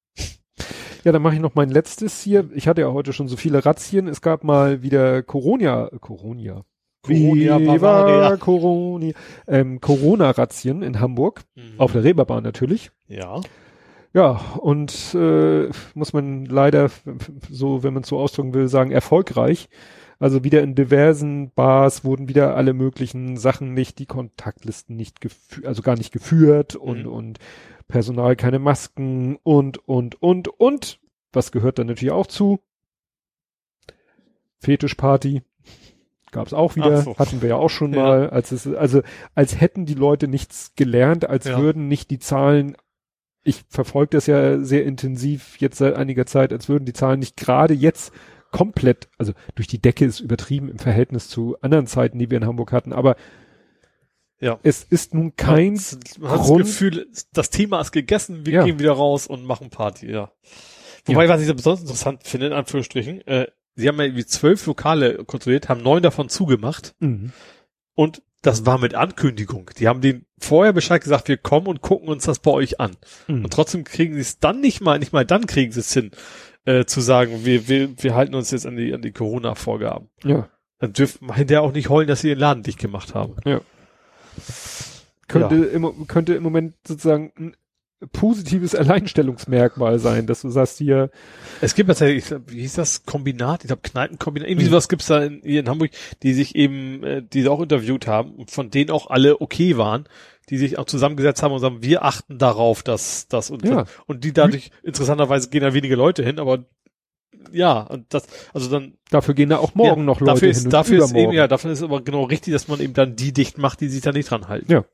Ja, 1.04 1.12
dann 1.12 1.22
mache 1.22 1.34
ich 1.34 1.40
noch 1.40 1.54
mein 1.54 1.70
letztes 1.70 2.22
hier. 2.22 2.48
Ich 2.54 2.66
hatte 2.66 2.80
ja 2.80 2.92
heute 2.92 3.12
schon 3.12 3.28
so 3.28 3.36
viele 3.36 3.64
Razzien. 3.64 4.08
Es 4.08 4.22
gab 4.22 4.44
mal 4.44 4.82
wieder 4.82 5.22
Corona, 5.22 5.90
Corona. 6.00 6.64
Corona, 7.02 7.60
Viva. 7.60 8.36
Corona, 8.38 9.12
ähm, 9.46 9.80
Corona-Razzien 9.80 10.82
in 10.82 11.00
Hamburg. 11.00 11.42
Mhm. 11.54 11.74
Auf 11.78 11.92
der 11.92 12.04
Reeperbahn 12.04 12.42
natürlich. 12.42 12.90
Ja. 13.06 13.42
Ja, 14.14 14.40
und 14.58 15.14
äh, 15.14 15.68
muss 15.94 16.12
man 16.12 16.44
leider, 16.46 16.88
so 17.50 17.82
wenn 17.82 17.92
man 17.94 18.04
es 18.04 18.08
so 18.08 18.18
ausdrücken 18.18 18.54
will, 18.54 18.68
sagen, 18.68 18.90
erfolgreich. 18.92 19.68
Also 20.20 20.44
wieder 20.44 20.62
in 20.62 20.76
diversen 20.76 21.50
Bars 21.50 22.04
wurden 22.04 22.28
wieder 22.28 22.56
alle 22.56 22.72
möglichen 22.72 23.36
Sachen 23.36 23.74
nicht, 23.74 23.98
die 23.98 24.06
Kontaktlisten 24.06 24.94
nicht 24.96 25.20
geführt, 25.20 25.66
also 25.66 25.82
gar 25.82 25.96
nicht 25.96 26.12
geführt 26.12 26.76
und, 26.76 27.00
Mhm. 27.02 27.12
und 27.12 27.38
Personal 27.88 28.36
keine 28.36 28.60
Masken 28.60 29.36
und, 29.42 29.78
und, 29.88 30.22
und, 30.22 30.48
und. 30.48 31.00
Was 31.32 31.50
gehört 31.50 31.80
dann 31.80 31.88
natürlich 31.88 32.12
auch 32.12 32.28
zu? 32.28 32.60
Fetischparty. 34.60 35.42
Gab's 36.30 36.52
auch 36.52 36.74
wieder, 36.76 37.02
so. 37.02 37.16
hatten 37.18 37.42
wir 37.42 37.50
ja 37.50 37.56
auch 37.56 37.68
schon 37.70 37.92
Ja. 37.92 38.02
mal, 38.02 38.30
als 38.30 38.50
es, 38.52 38.66
also, 38.66 39.02
als 39.34 39.60
hätten 39.60 39.86
die 39.86 39.94
Leute 39.94 40.26
nichts 40.28 40.72
gelernt, 40.76 41.28
als 41.28 41.46
Ja. 41.46 41.60
würden 41.60 41.86
nicht 41.88 42.10
die 42.10 42.18
Zahlen 42.18 42.76
ich 43.44 43.62
verfolge 43.68 44.10
das 44.16 44.26
ja 44.26 44.58
sehr 44.60 44.84
intensiv 44.84 45.56
jetzt 45.60 45.78
seit 45.78 45.94
einiger 45.94 46.26
Zeit, 46.26 46.52
als 46.52 46.68
würden 46.68 46.84
die 46.86 46.92
Zahlen 46.92 47.20
nicht 47.20 47.36
gerade 47.36 47.74
jetzt 47.74 48.12
komplett, 48.50 49.08
also 49.18 49.32
durch 49.54 49.66
die 49.68 49.80
Decke 49.80 50.04
ist 50.04 50.20
übertrieben 50.20 50.68
im 50.68 50.78
Verhältnis 50.78 51.28
zu 51.28 51.56
anderen 51.60 51.86
Zeiten, 51.86 52.18
die 52.18 52.30
wir 52.30 52.38
in 52.38 52.46
Hamburg 52.46 52.72
hatten, 52.72 52.92
aber 52.92 53.16
Ja. 54.40 54.58
es 54.62 54.84
ist 54.84 55.14
nun 55.14 55.36
kein, 55.36 55.74
Man 56.18 56.30
hat 56.30 56.40
das 56.40 56.46
Grund- 56.46 56.64
Gefühl, 56.64 57.06
das 57.32 57.50
Thema 57.50 57.80
ist 57.80 57.92
gegessen, 57.92 58.44
wir 58.46 58.52
Ja. 58.52 58.64
gehen 58.64 58.78
wieder 58.78 58.92
raus 58.92 59.26
und 59.26 59.44
machen 59.44 59.70
Party, 59.70 60.10
ja. 60.10 60.30
Wobei, 61.06 61.28
was 61.28 61.40
ich 61.40 61.46
so 61.46 61.54
besonders 61.54 61.82
interessant 61.82 62.22
finde, 62.24 62.46
in 62.48 62.52
Anführungsstrichen, 62.52 63.26
äh, 63.26 63.46
sie 63.74 63.88
haben 63.88 63.98
ja 63.98 64.04
irgendwie 64.04 64.24
zwölf 64.26 64.64
Lokale 64.66 65.24
kontrolliert, 65.24 65.68
haben 65.68 65.82
neun 65.82 66.02
davon 66.02 66.28
zugemacht 66.28 66.94
Mhm. 67.00 67.32
und 67.94 68.22
das 68.44 68.66
war 68.66 68.78
mit 68.78 68.94
Ankündigung. 68.94 69.70
Die 69.78 69.88
haben 69.88 70.02
denen 70.02 70.26
vorher 70.38 70.74
Bescheid 70.74 71.02
gesagt, 71.02 71.28
wir 71.28 71.38
kommen 71.38 71.66
und 71.66 71.80
gucken 71.80 72.08
uns 72.08 72.24
das 72.24 72.38
bei 72.38 72.50
euch 72.50 72.78
an. 72.78 72.96
Mhm. 73.26 73.44
Und 73.44 73.52
trotzdem 73.52 73.84
kriegen 73.84 74.14
sie 74.14 74.20
es 74.20 74.38
dann 74.38 74.60
nicht 74.60 74.82
mal, 74.82 74.98
nicht 74.98 75.12
mal 75.14 75.24
dann 75.24 75.46
kriegen 75.46 75.72
sie 75.72 75.80
es 75.80 75.92
hin, 75.92 76.10
äh, 76.66 76.84
zu 76.84 77.00
sagen, 77.00 77.44
wir, 77.44 77.68
wir, 77.68 77.90
wir 78.02 78.14
halten 78.14 78.34
uns 78.34 78.50
jetzt 78.50 78.66
an 78.66 78.76
die, 78.76 78.92
an 78.92 79.00
die 79.00 79.12
Corona-Vorgaben. 79.12 80.10
ja, 80.24 80.48
Dann 80.78 80.92
dürfen 80.92 81.34
hinterher 81.34 81.62
auch 81.62 81.72
nicht 81.72 81.88
heulen, 81.88 82.06
dass 82.06 82.20
sie 82.20 82.28
ihren 82.28 82.38
Laden 82.38 82.62
dicht 82.62 82.78
gemacht 82.78 83.14
haben. 83.14 83.36
könnte, 85.26 85.54
im, 85.64 86.06
könnte 86.06 86.34
im 86.34 86.42
Moment 86.42 86.74
sozusagen 86.86 87.32
ein 87.38 87.56
positives 88.12 88.74
Alleinstellungsmerkmal 88.74 89.98
sein, 89.98 90.26
dass 90.26 90.42
du 90.42 90.50
sagst 90.50 90.78
hier. 90.78 91.10
Es 91.60 91.74
gibt 91.74 91.88
tatsächlich, 91.88 92.24
wie 92.46 92.60
hieß 92.60 92.74
das, 92.74 93.04
Kombinat, 93.04 93.64
ich 93.64 93.68
glaube 93.68 93.82
Kneipenkombinat, 93.82 94.48
irgendwie 94.48 94.66
mhm. 94.66 94.70
sowas 94.70 94.88
gibt's 94.88 95.06
da 95.06 95.22
in, 95.22 95.40
hier 95.44 95.60
in 95.60 95.68
Hamburg, 95.68 95.90
die 96.22 96.34
sich 96.34 96.54
eben, 96.54 97.02
äh, 97.02 97.22
die 97.22 97.42
sie 97.42 97.48
auch 97.48 97.60
interviewt 97.60 98.06
haben 98.06 98.32
und 98.34 98.50
von 98.50 98.70
denen 98.70 98.90
auch 98.90 99.10
alle 99.10 99.40
okay 99.40 99.76
waren, 99.76 100.04
die 100.50 100.58
sich 100.58 100.78
auch 100.78 100.84
zusammengesetzt 100.84 101.42
haben 101.42 101.52
und 101.52 101.60
sagen, 101.60 101.82
wir 101.82 102.04
achten 102.04 102.38
darauf, 102.38 102.82
dass 102.82 103.28
das 103.28 103.50
und, 103.50 103.64
ja. 103.64 103.86
und 104.06 104.24
die 104.24 104.32
dadurch, 104.32 104.70
interessanterweise 104.82 105.48
gehen 105.48 105.62
da 105.62 105.74
wenige 105.74 105.96
Leute 105.96 106.22
hin, 106.22 106.38
aber 106.38 106.64
ja, 107.52 107.80
und 107.80 108.12
das, 108.12 108.26
also 108.52 108.70
dann. 108.70 108.94
Dafür 109.10 109.34
gehen 109.34 109.48
da 109.48 109.58
auch 109.58 109.74
morgen 109.74 110.00
ja, 110.00 110.06
noch 110.06 110.20
Leute 110.20 110.32
dafür 110.32 110.48
ist, 110.48 110.62
hin. 110.62 110.70
Dafür 110.70 111.04
ist 111.04 111.14
eben, 111.14 111.32
ja, 111.32 111.46
dafür 111.46 111.70
ist 111.70 111.82
aber 111.82 112.02
genau 112.02 112.24
richtig, 112.24 112.52
dass 112.52 112.68
man 112.68 112.80
eben 112.80 112.94
dann 112.94 113.16
die 113.16 113.32
dicht 113.32 113.58
macht, 113.58 113.80
die 113.80 113.88
sich 113.88 114.02
da 114.02 114.12
nicht 114.12 114.30
dran 114.30 114.48
halten. 114.48 114.70
Ja. 114.70 114.84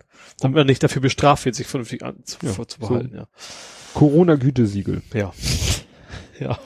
Damit 0.40 0.56
man 0.56 0.66
nicht 0.66 0.82
dafür 0.82 1.02
bestraft 1.02 1.44
wird, 1.44 1.54
sich 1.54 1.66
vernünftig 1.66 2.02
an, 2.02 2.24
zu, 2.24 2.38
ja, 2.42 2.52
zu 2.66 2.78
behalten, 2.78 3.10
so. 3.12 3.16
ja. 3.18 3.28
Corona-Gütesiegel. 3.94 5.02
Ja. 5.14 5.32
ja. 6.40 6.58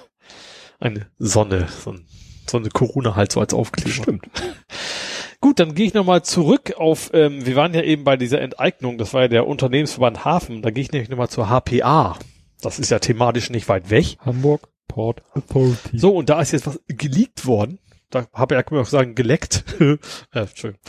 Eine 0.80 1.06
Sonne, 1.18 1.68
so, 1.82 1.92
ein, 1.92 2.06
so 2.48 2.58
eine 2.58 2.68
Corona 2.70 3.16
halt 3.16 3.32
so 3.32 3.40
als 3.40 3.54
Aufkleber. 3.54 3.90
Stimmt. 3.90 4.26
Gut, 5.40 5.60
dann 5.60 5.74
gehe 5.74 5.86
ich 5.86 5.94
nochmal 5.94 6.22
zurück 6.22 6.74
auf, 6.78 7.10
ähm, 7.12 7.44
wir 7.44 7.54
waren 7.54 7.74
ja 7.74 7.82
eben 7.82 8.02
bei 8.02 8.16
dieser 8.16 8.40
Enteignung, 8.40 8.96
das 8.96 9.12
war 9.12 9.22
ja 9.22 9.28
der 9.28 9.46
Unternehmensverband 9.46 10.24
Hafen, 10.24 10.62
da 10.62 10.70
gehe 10.70 10.82
ich 10.82 10.90
nämlich 10.90 11.10
nochmal 11.10 11.28
zur 11.28 11.50
HPA. 11.50 12.16
Das 12.62 12.78
ist 12.78 12.90
ja 12.90 12.98
thematisch 12.98 13.50
nicht 13.50 13.68
weit 13.68 13.90
weg. 13.90 14.16
Hamburg. 14.20 14.68
Port 14.94 15.22
Authority. 15.34 15.98
So, 15.98 16.14
und 16.14 16.28
da 16.28 16.40
ist 16.40 16.52
jetzt 16.52 16.68
was 16.68 16.80
geleakt 16.86 17.46
worden. 17.46 17.80
Da 18.10 18.28
habe 18.32 18.54
ich 18.54 18.58
ja, 18.58 18.62
kann 18.62 18.76
man 18.76 18.86
auch 18.86 18.88
sagen, 18.88 19.16
geleckt. 19.16 19.64
äh, 19.80 19.98
Entschuldigung. 20.32 20.80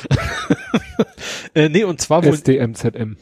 äh, 1.55 1.69
nee, 1.69 1.83
und 1.83 1.99
zwar 1.99 2.23
wohl. 2.23 2.35
SDMZM. 2.35 3.17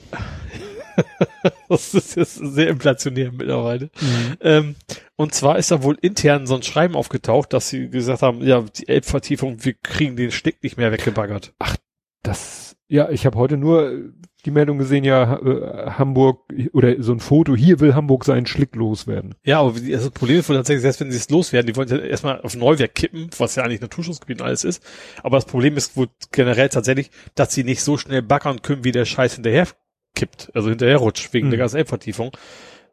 das 1.70 1.94
ist 1.94 2.18
jetzt 2.18 2.36
sehr 2.36 2.68
inflationär 2.68 3.32
mittlerweile. 3.32 3.92
Mhm. 4.02 4.38
Ähm, 4.42 4.76
und 5.16 5.34
zwar 5.34 5.58
ist 5.58 5.72
da 5.72 5.84
wohl 5.84 5.98
intern 6.02 6.48
so 6.48 6.56
ein 6.56 6.64
Schreiben 6.64 6.96
aufgetaucht, 6.96 7.54
dass 7.54 7.70
sie 7.70 7.88
gesagt 7.88 8.22
haben, 8.22 8.46
ja, 8.46 8.62
die 8.62 8.90
Elbvertiefung, 8.90 9.64
wir 9.64 9.76
kriegen 9.76 10.18
den 10.18 10.32
Stick 10.32 10.62
nicht 10.64 10.76
mehr 10.76 10.92
weggebaggert. 10.92 11.54
Ach, 11.60 11.78
das, 12.24 12.73
ja, 12.94 13.10
ich 13.10 13.26
habe 13.26 13.40
heute 13.40 13.58
nur 13.58 14.12
die 14.46 14.52
Meldung 14.52 14.78
gesehen, 14.78 15.04
ja, 15.04 15.40
äh, 15.40 15.90
Hamburg 15.98 16.42
oder 16.74 17.02
so 17.02 17.12
ein 17.12 17.20
Foto, 17.20 17.56
hier 17.56 17.80
will 17.80 17.96
Hamburg 17.96 18.24
seinen 18.24 18.46
Schlick 18.46 18.76
loswerden. 18.76 19.34
Ja, 19.44 19.62
aber 19.62 19.70
also 19.70 19.90
das 19.90 20.12
Problem 20.12 20.38
ist 20.38 20.48
wohl 20.48 20.58
tatsächlich, 20.58 20.84
selbst 20.84 21.00
wenn 21.00 21.10
sie 21.10 21.18
es 21.18 21.28
loswerden, 21.32 21.66
die 21.66 21.76
wollen 21.76 21.90
ja 21.90 21.98
erstmal 21.98 22.42
auf 22.42 22.56
Neuwerk 22.56 22.94
kippen, 22.94 23.32
was 23.40 23.56
ja 23.56 23.64
eigentlich 23.64 23.82
Naturschutzgebiet 23.82 24.42
und 24.42 24.46
alles 24.46 24.64
ist. 24.64 24.84
Aber 25.24 25.38
das 25.38 25.46
Problem 25.46 25.76
ist 25.76 25.98
wohl 25.98 26.08
generell 26.32 26.70
tatsächlich, 26.70 27.10
dass 27.34 27.52
sie 27.52 27.64
nicht 27.64 27.82
so 27.82 27.98
schnell 27.98 28.22
backern 28.22 28.62
können, 28.62 28.84
wie 28.84 28.92
der 28.92 29.06
Scheiß 29.06 29.34
hinterher 29.34 29.68
kippt, 30.14 30.52
also 30.54 30.70
hinterher 30.70 30.98
rutscht, 30.98 31.34
wegen 31.34 31.48
mhm. 31.48 31.52
der 31.52 31.60
Gaselbvertiefung. 31.62 32.38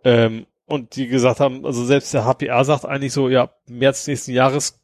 Ähm, 0.02 0.46
und 0.64 0.96
die 0.96 1.08
gesagt 1.08 1.40
haben, 1.40 1.66
also 1.66 1.84
selbst 1.84 2.14
der 2.14 2.24
HPA 2.24 2.64
sagt 2.64 2.86
eigentlich 2.86 3.12
so, 3.12 3.28
ja, 3.28 3.50
März 3.68 4.06
nächsten 4.06 4.32
Jahres 4.32 4.80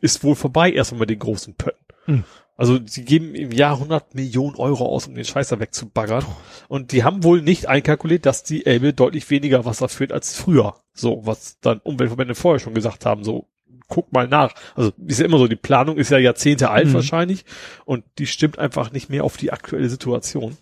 ist 0.00 0.22
wohl 0.22 0.36
vorbei 0.36 0.70
erstmal 0.70 1.00
mit 1.00 1.10
den 1.10 1.18
großen 1.18 1.56
Pötten. 1.56 1.84
Mhm. 2.06 2.24
Also 2.62 2.78
sie 2.86 3.04
geben 3.04 3.34
im 3.34 3.50
Jahr 3.50 3.74
100 3.74 4.14
Millionen 4.14 4.54
Euro 4.54 4.86
aus, 4.86 5.08
um 5.08 5.16
den 5.16 5.24
Scheißer 5.24 5.58
wegzubaggern. 5.58 6.24
Und 6.68 6.92
die 6.92 7.02
haben 7.02 7.24
wohl 7.24 7.42
nicht 7.42 7.66
einkalkuliert, 7.66 8.24
dass 8.24 8.44
die 8.44 8.66
Elbe 8.66 8.92
deutlich 8.92 9.28
weniger 9.30 9.64
Wasser 9.64 9.88
führt 9.88 10.12
als 10.12 10.36
früher. 10.36 10.76
So, 10.94 11.26
was 11.26 11.58
dann 11.58 11.80
Umweltverbände 11.80 12.36
vorher 12.36 12.60
schon 12.60 12.74
gesagt 12.74 13.04
haben. 13.04 13.24
So, 13.24 13.48
guck 13.88 14.12
mal 14.12 14.28
nach. 14.28 14.54
Also 14.76 14.92
ist 15.04 15.18
ja 15.18 15.26
immer 15.26 15.38
so, 15.38 15.48
die 15.48 15.56
Planung 15.56 15.96
ist 15.96 16.12
ja 16.12 16.18
Jahrzehnte 16.18 16.70
alt 16.70 16.86
mhm. 16.86 16.94
wahrscheinlich 16.94 17.44
und 17.84 18.04
die 18.18 18.28
stimmt 18.28 18.60
einfach 18.60 18.92
nicht 18.92 19.10
mehr 19.10 19.24
auf 19.24 19.36
die 19.36 19.50
aktuelle 19.50 19.88
Situation. 19.88 20.56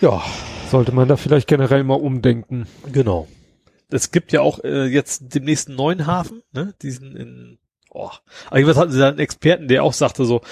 Ja. 0.00 0.20
Sollte 0.68 0.90
man 0.90 1.06
da 1.06 1.16
vielleicht 1.16 1.46
generell 1.46 1.84
mal 1.84 1.94
umdenken. 1.94 2.66
Genau. 2.90 3.28
Es 3.88 4.10
gibt 4.10 4.32
ja 4.32 4.40
auch 4.40 4.64
äh, 4.64 4.86
jetzt 4.86 5.32
demnächst 5.32 5.68
einen 5.68 5.76
neuen 5.76 6.08
Hafen, 6.08 6.42
ne? 6.50 6.74
Diesen 6.82 7.14
in 7.14 7.58
oh. 7.94 8.10
Aber 8.46 8.58
jedenfalls 8.58 8.78
hatten 8.78 8.92
sie 8.92 8.98
da 8.98 9.08
einen 9.08 9.18
Experten, 9.18 9.68
der 9.68 9.82
auch 9.82 9.92
sagte 9.92 10.24
so, 10.24 10.42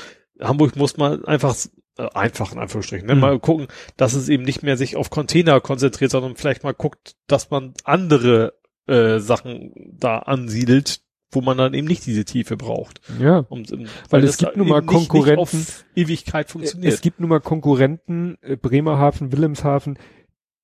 Hamburg 0.40 0.76
muss 0.76 0.96
man 0.96 1.24
einfach 1.24 1.54
äh, 1.98 2.08
einfach 2.14 2.52
in 2.52 2.58
Anführungsstrichen, 2.58 3.06
ne? 3.06 3.14
Mhm. 3.14 3.20
mal 3.20 3.38
gucken, 3.38 3.66
dass 3.96 4.14
es 4.14 4.28
eben 4.28 4.44
nicht 4.44 4.62
mehr 4.62 4.76
sich 4.76 4.96
auf 4.96 5.10
Container 5.10 5.60
konzentriert, 5.60 6.10
sondern 6.10 6.36
vielleicht 6.36 6.64
mal 6.64 6.72
guckt, 6.72 7.16
dass 7.26 7.50
man 7.50 7.74
andere 7.84 8.54
äh, 8.86 9.18
Sachen 9.18 9.72
da 9.92 10.18
ansiedelt, 10.20 11.02
wo 11.30 11.40
man 11.40 11.58
dann 11.58 11.74
eben 11.74 11.86
nicht 11.86 12.06
diese 12.06 12.24
Tiefe 12.24 12.56
braucht. 12.56 13.00
Ja. 13.20 13.38
Um, 13.48 13.64
um, 13.70 13.80
weil, 13.80 13.88
weil 14.10 14.24
es 14.24 14.38
gibt 14.38 14.56
nun 14.56 14.68
mal 14.68 14.82
Konkurrenten. 14.82 15.58
Nicht 15.58 15.68
auf 15.68 15.84
Ewigkeit 15.94 16.50
funktioniert. 16.50 16.94
Es 16.94 17.00
gibt 17.00 17.20
nun 17.20 17.30
mal 17.30 17.40
Konkurrenten, 17.40 18.38
äh, 18.42 18.56
Bremerhaven, 18.56 19.32
Wilhelmshaven, 19.32 19.98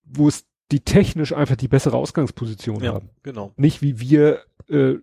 wo 0.04 0.28
es 0.28 0.46
die 0.70 0.80
technisch 0.80 1.32
einfach 1.32 1.56
die 1.56 1.68
bessere 1.68 1.96
Ausgangsposition 1.96 2.82
ja, 2.82 2.94
haben. 2.94 3.10
Genau. 3.22 3.52
Nicht 3.56 3.80
wie 3.80 4.00
wir 4.00 4.40
äh, 4.68 4.96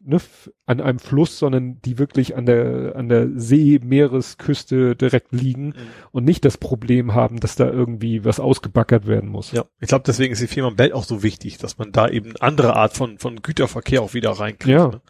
ne, 0.00 0.20
an 0.64 0.80
einem 0.80 0.98
Fluss, 0.98 1.38
sondern 1.38 1.80
die 1.82 1.98
wirklich 1.98 2.34
an 2.36 2.46
der 2.46 2.96
an 2.96 3.08
der 3.08 3.28
See, 3.34 3.78
Meeresküste 3.82 4.96
direkt 4.96 5.32
liegen 5.32 5.66
mhm. 5.66 5.74
und 6.12 6.24
nicht 6.24 6.44
das 6.44 6.56
Problem 6.56 7.14
haben, 7.14 7.40
dass 7.40 7.56
da 7.56 7.70
irgendwie 7.70 8.24
was 8.24 8.40
ausgebackert 8.40 9.06
werden 9.06 9.28
muss. 9.28 9.52
Ja, 9.52 9.66
ich 9.80 9.88
glaube, 9.88 10.04
deswegen 10.06 10.32
ist 10.32 10.40
die 10.42 10.46
Firma 10.46 10.70
Bell 10.70 10.92
auch 10.92 11.04
so 11.04 11.22
wichtig, 11.22 11.58
dass 11.58 11.76
man 11.76 11.92
da 11.92 12.08
eben 12.08 12.34
andere 12.40 12.74
Art 12.74 12.94
von 12.94 13.18
von 13.18 13.42
Güterverkehr 13.42 14.00
auch 14.00 14.14
wieder 14.14 14.30
reinkriegt. 14.30 14.78
Ja. 14.78 14.88
Ne? 14.88 15.00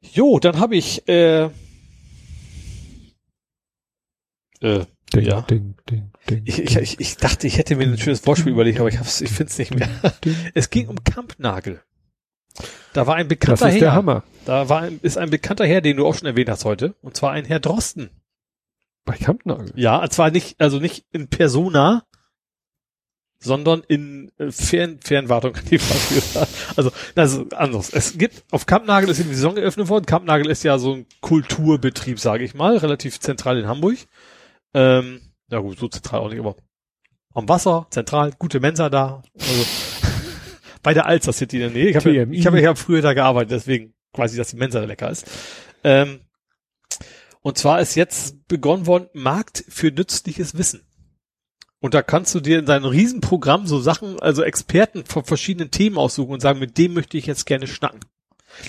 Jo, 0.00 0.38
dann 0.38 0.58
habe 0.58 0.76
ich 0.76 1.06
äh, 1.08 1.50
äh, 4.60 4.86
Ding, 5.20 5.26
ja. 5.26 5.40
Ding, 5.42 5.74
ding, 5.88 6.12
ding, 6.28 6.42
ich, 6.44 6.58
ich, 6.76 7.00
ich 7.00 7.16
dachte, 7.16 7.46
ich 7.46 7.58
hätte 7.58 7.76
mir 7.76 7.84
ein 7.84 7.98
schönes 7.98 8.26
Wortspiel 8.26 8.52
überlegt, 8.52 8.80
aber 8.80 8.88
ich, 8.88 8.98
hab's, 8.98 9.20
ich 9.20 9.30
finde 9.30 9.50
es 9.50 9.58
nicht 9.58 9.74
mehr. 9.74 9.88
Es 10.54 10.70
ging 10.70 10.88
um 10.88 11.02
Kampnagel. 11.04 11.82
Da 12.92 13.06
war 13.06 13.16
ein 13.16 13.28
bekannter 13.28 13.66
das 13.66 13.74
ist 13.74 13.80
Herr. 13.80 13.88
Der 13.88 13.94
Hammer. 13.94 14.22
Da 14.44 14.68
war 14.68 14.82
ein, 14.82 15.00
ist 15.02 15.18
ein 15.18 15.30
bekannter 15.30 15.66
Herr, 15.66 15.80
den 15.80 15.96
du 15.96 16.06
auch 16.06 16.14
schon 16.14 16.26
erwähnt 16.26 16.48
hast 16.48 16.64
heute. 16.64 16.94
Und 17.02 17.16
zwar 17.16 17.32
ein 17.32 17.44
Herr 17.44 17.60
Drosten. 17.60 18.10
Bei 19.04 19.16
Kampnagel? 19.16 19.72
Ja, 19.76 20.08
zwar 20.08 20.30
nicht, 20.30 20.60
also 20.60 20.78
nicht 20.78 21.04
in 21.12 21.28
Persona, 21.28 22.04
sondern 23.38 23.82
in 23.86 24.32
äh, 24.38 24.50
Fern, 24.50 24.98
Fernwartung. 25.02 25.54
also, 26.76 26.90
also 27.14 27.46
anders. 27.54 27.90
Es 27.92 28.18
gibt, 28.18 28.44
auf 28.50 28.66
Kampnagel 28.66 29.10
ist 29.10 29.20
eben 29.20 29.28
die 29.28 29.34
Saison 29.34 29.54
geöffnet 29.54 29.88
worden. 29.88 30.06
Kampnagel 30.06 30.50
ist 30.50 30.64
ja 30.64 30.78
so 30.78 30.94
ein 30.94 31.06
Kulturbetrieb, 31.20 32.18
sage 32.18 32.44
ich 32.44 32.54
mal, 32.54 32.76
relativ 32.78 33.20
zentral 33.20 33.58
in 33.58 33.66
Hamburg. 33.66 33.98
Ähm, 34.76 35.22
ja 35.50 35.58
gut, 35.60 35.78
so 35.78 35.88
zentral 35.88 36.20
auch 36.20 36.28
nicht, 36.28 36.38
aber 36.38 36.56
am 37.32 37.48
Wasser, 37.48 37.86
zentral, 37.88 38.32
gute 38.38 38.60
Mensa 38.60 38.90
da. 38.90 39.22
Also 39.38 39.66
bei 40.82 40.92
der 40.92 41.06
Alster 41.06 41.32
City 41.32 41.56
in 41.56 41.62
der 41.62 41.70
Nähe. 41.70 41.88
Ich 41.88 41.96
habe 41.96 42.12
ja, 42.12 42.26
ich 42.30 42.46
hab, 42.46 42.54
ich 42.54 42.66
hab 42.66 42.76
früher 42.76 43.00
da 43.00 43.14
gearbeitet, 43.14 43.52
deswegen 43.52 43.94
quasi, 44.12 44.36
dass 44.36 44.48
die 44.48 44.56
Mensa 44.56 44.80
lecker 44.80 45.10
ist. 45.10 45.26
Ähm, 45.82 46.20
und 47.40 47.56
zwar 47.56 47.80
ist 47.80 47.94
jetzt 47.94 48.46
begonnen 48.48 48.86
worden, 48.86 49.08
Markt 49.14 49.64
für 49.68 49.90
nützliches 49.90 50.58
Wissen. 50.58 50.82
Und 51.80 51.94
da 51.94 52.02
kannst 52.02 52.34
du 52.34 52.40
dir 52.40 52.58
in 52.58 52.66
deinem 52.66 52.84
Riesenprogramm 52.84 53.66
so 53.66 53.80
Sachen, 53.80 54.20
also 54.20 54.42
Experten 54.42 55.06
von 55.06 55.24
verschiedenen 55.24 55.70
Themen 55.70 55.96
aussuchen 55.96 56.32
und 56.32 56.40
sagen, 56.40 56.58
mit 56.58 56.76
dem 56.76 56.92
möchte 56.92 57.16
ich 57.16 57.26
jetzt 57.26 57.46
gerne 57.46 57.66
schnacken. 57.66 58.00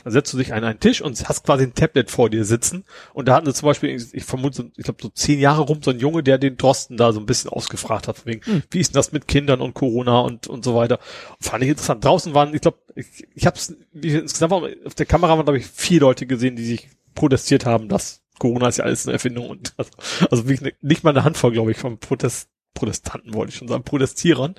Dann 0.04 0.14
setzt 0.14 0.34
du 0.34 0.38
dich 0.38 0.54
an 0.54 0.64
einen 0.64 0.80
Tisch 0.80 1.02
und 1.02 1.28
hast 1.28 1.44
quasi 1.44 1.64
ein 1.64 1.74
Tablet 1.74 2.12
vor 2.12 2.30
dir 2.30 2.46
sitzen. 2.46 2.86
Und 3.14 3.28
da 3.28 3.36
hatten 3.36 3.46
sie 3.46 3.54
zum 3.54 3.68
Beispiel, 3.68 3.90
ich, 3.90 4.24
vermute, 4.24 4.72
ich 4.78 4.84
glaube 4.84 5.02
so 5.02 5.10
zehn 5.10 5.40
Jahre 5.40 5.62
rum, 5.62 5.82
so 5.82 5.92
ein 5.92 6.00
Junge, 6.00 6.24
der 6.24 6.38
den 6.38 6.58
Drosten 6.58 6.98
da 6.98 7.12
so 7.14 7.20
ein 7.20 7.26
bisschen 7.26 7.50
ausgefragt 7.50 8.08
hat, 8.08 8.26
wegen, 8.26 8.42
mhm. 8.46 8.64
wie 8.72 8.80
ist 8.80 8.94
denn 8.94 9.00
das 9.00 9.12
mit 9.12 9.28
Kindern 9.28 9.62
und 9.62 9.74
Corona 9.74 10.20
und, 10.20 10.48
und 10.48 10.64
so 10.64 10.76
weiter. 10.76 11.00
Und 11.38 11.46
fand 11.46 11.64
ich 11.64 11.70
interessant. 11.70 12.04
Draußen 12.04 12.34
waren, 12.34 12.54
ich 12.54 12.62
glaube, 12.62 12.78
ich, 12.96 13.28
ich 13.34 13.46
habe 13.46 13.58
es, 13.58 13.76
insgesamt 13.94 14.52
war, 14.52 14.64
auf 14.86 14.96
der 14.96 15.06
Kamera 15.06 15.38
waren, 15.38 15.46
glaube 15.46 15.60
ich, 15.60 15.68
vier 15.68 16.02
Leute 16.02 16.26
gesehen, 16.26 16.56
die 16.56 16.66
sich 16.66 16.90
protestiert 17.16 17.66
haben, 17.66 17.90
dass 17.90 18.22
Corona 18.40 18.68
ist 18.68 18.78
ja 18.78 18.86
alles 18.86 19.06
eine 19.06 19.14
Erfindung 19.14 19.50
und 19.50 19.74
also, 19.78 19.92
also 20.30 20.48
wirklich 20.48 20.76
nicht 20.82 21.04
mal 21.04 21.12
eine 21.12 21.24
Handvoll, 21.24 21.52
glaube 21.52 21.72
ich, 21.72 21.78
von 21.78 21.98
Protest, 21.98 22.50
Protestanten 22.74 23.34
wollte 23.34 23.52
ich 23.52 23.58
schon 23.58 23.68
sagen, 23.68 23.84
Protestierern. 23.84 24.56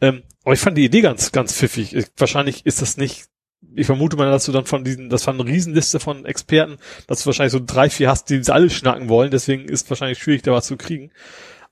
Ähm, 0.00 0.22
aber 0.44 0.54
ich 0.54 0.60
fand 0.60 0.76
die 0.76 0.84
Idee 0.84 1.00
ganz, 1.00 1.30
ganz 1.32 1.54
pfiffig. 1.54 1.94
Ich, 1.94 2.06
wahrscheinlich 2.16 2.66
ist 2.66 2.82
das 2.82 2.96
nicht 2.96 3.26
ich 3.74 3.86
vermute 3.86 4.16
mal, 4.16 4.30
dass 4.30 4.46
du 4.46 4.52
dann 4.52 4.66
von 4.66 4.84
diesen, 4.84 5.08
das 5.08 5.26
war 5.26 5.34
eine 5.34 5.44
Riesenliste 5.44 6.00
von 6.00 6.24
Experten, 6.24 6.76
dass 7.06 7.22
du 7.22 7.26
wahrscheinlich 7.26 7.52
so 7.52 7.60
drei, 7.64 7.90
vier 7.90 8.08
hast, 8.08 8.30
die 8.30 8.42
alle 8.48 8.70
schnacken 8.70 9.08
wollen, 9.08 9.30
deswegen 9.30 9.64
ist 9.64 9.88
wahrscheinlich 9.90 10.18
schwierig, 10.18 10.42
da 10.42 10.52
was 10.52 10.66
zu 10.66 10.76
kriegen. 10.76 11.10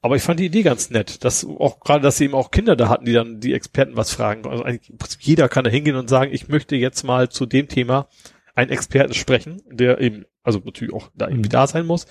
Aber 0.03 0.17
ich 0.17 0.23
fand 0.23 0.41
die 0.41 0.47
Idee 0.47 0.63
ganz 0.63 0.91
nett, 0.91 1.25
dass 1.25 1.45
auch 1.45 1.81
gerade, 1.81 2.03
dass 2.03 2.17
sie 2.17 2.25
eben 2.25 2.35
auch 2.35 2.51
Kinder 2.51 2.75
da 2.75 2.89
hatten, 2.89 3.05
die 3.05 3.13
dann 3.13 3.41
die 3.41 3.53
Experten 3.53 3.97
was 3.97 4.11
fragen. 4.11 4.47
Also 4.49 4.65
eigentlich, 4.65 4.91
jeder 5.21 5.49
kann 5.49 5.65
da 5.65 5.71
hingehen 5.71 5.97
und 5.97 6.09
sagen, 6.09 6.33
ich 6.33 6.49
möchte 6.49 6.75
jetzt 6.77 7.03
mal 7.05 7.29
zu 7.29 7.45
dem 7.45 7.69
Thema 7.69 8.09
einen 8.55 8.71
Experten 8.71 9.13
sprechen, 9.13 9.63
der 9.71 10.01
eben, 10.01 10.25
also 10.43 10.61
natürlich 10.65 10.95
auch 10.95 11.11
da 11.15 11.27
irgendwie 11.27 11.49
mhm. 11.49 11.53
da 11.53 11.67
sein 11.67 11.85
muss, 11.85 12.07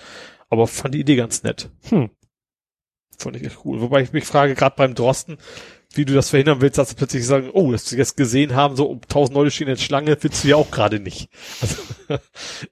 aber 0.50 0.66
fand 0.66 0.94
die 0.94 1.00
Idee 1.00 1.16
ganz 1.16 1.42
nett. 1.42 1.70
Hm. 1.88 2.10
Fand 3.18 3.36
ich 3.36 3.44
echt 3.44 3.58
cool. 3.64 3.80
Wobei 3.80 4.02
ich 4.02 4.12
mich 4.12 4.24
frage, 4.24 4.54
gerade 4.54 4.76
beim 4.76 4.94
Drosten, 4.94 5.38
wie 5.94 6.04
du 6.04 6.14
das 6.14 6.30
verhindern 6.30 6.60
willst, 6.60 6.78
dass 6.78 6.90
sie 6.90 6.94
plötzlich 6.94 7.26
sagen, 7.26 7.50
oh, 7.52 7.72
dass 7.72 7.88
sie 7.88 7.96
jetzt 7.96 8.16
gesehen 8.16 8.54
haben, 8.54 8.76
so 8.76 9.00
tausend 9.08 9.34
Leute 9.34 9.50
stehen 9.50 9.68
jetzt 9.68 9.82
Schlange, 9.82 10.16
willst 10.20 10.44
du 10.44 10.48
ja 10.48 10.56
auch 10.56 10.70
gerade 10.70 11.00
nicht. 11.00 11.28
Also, 11.60 11.76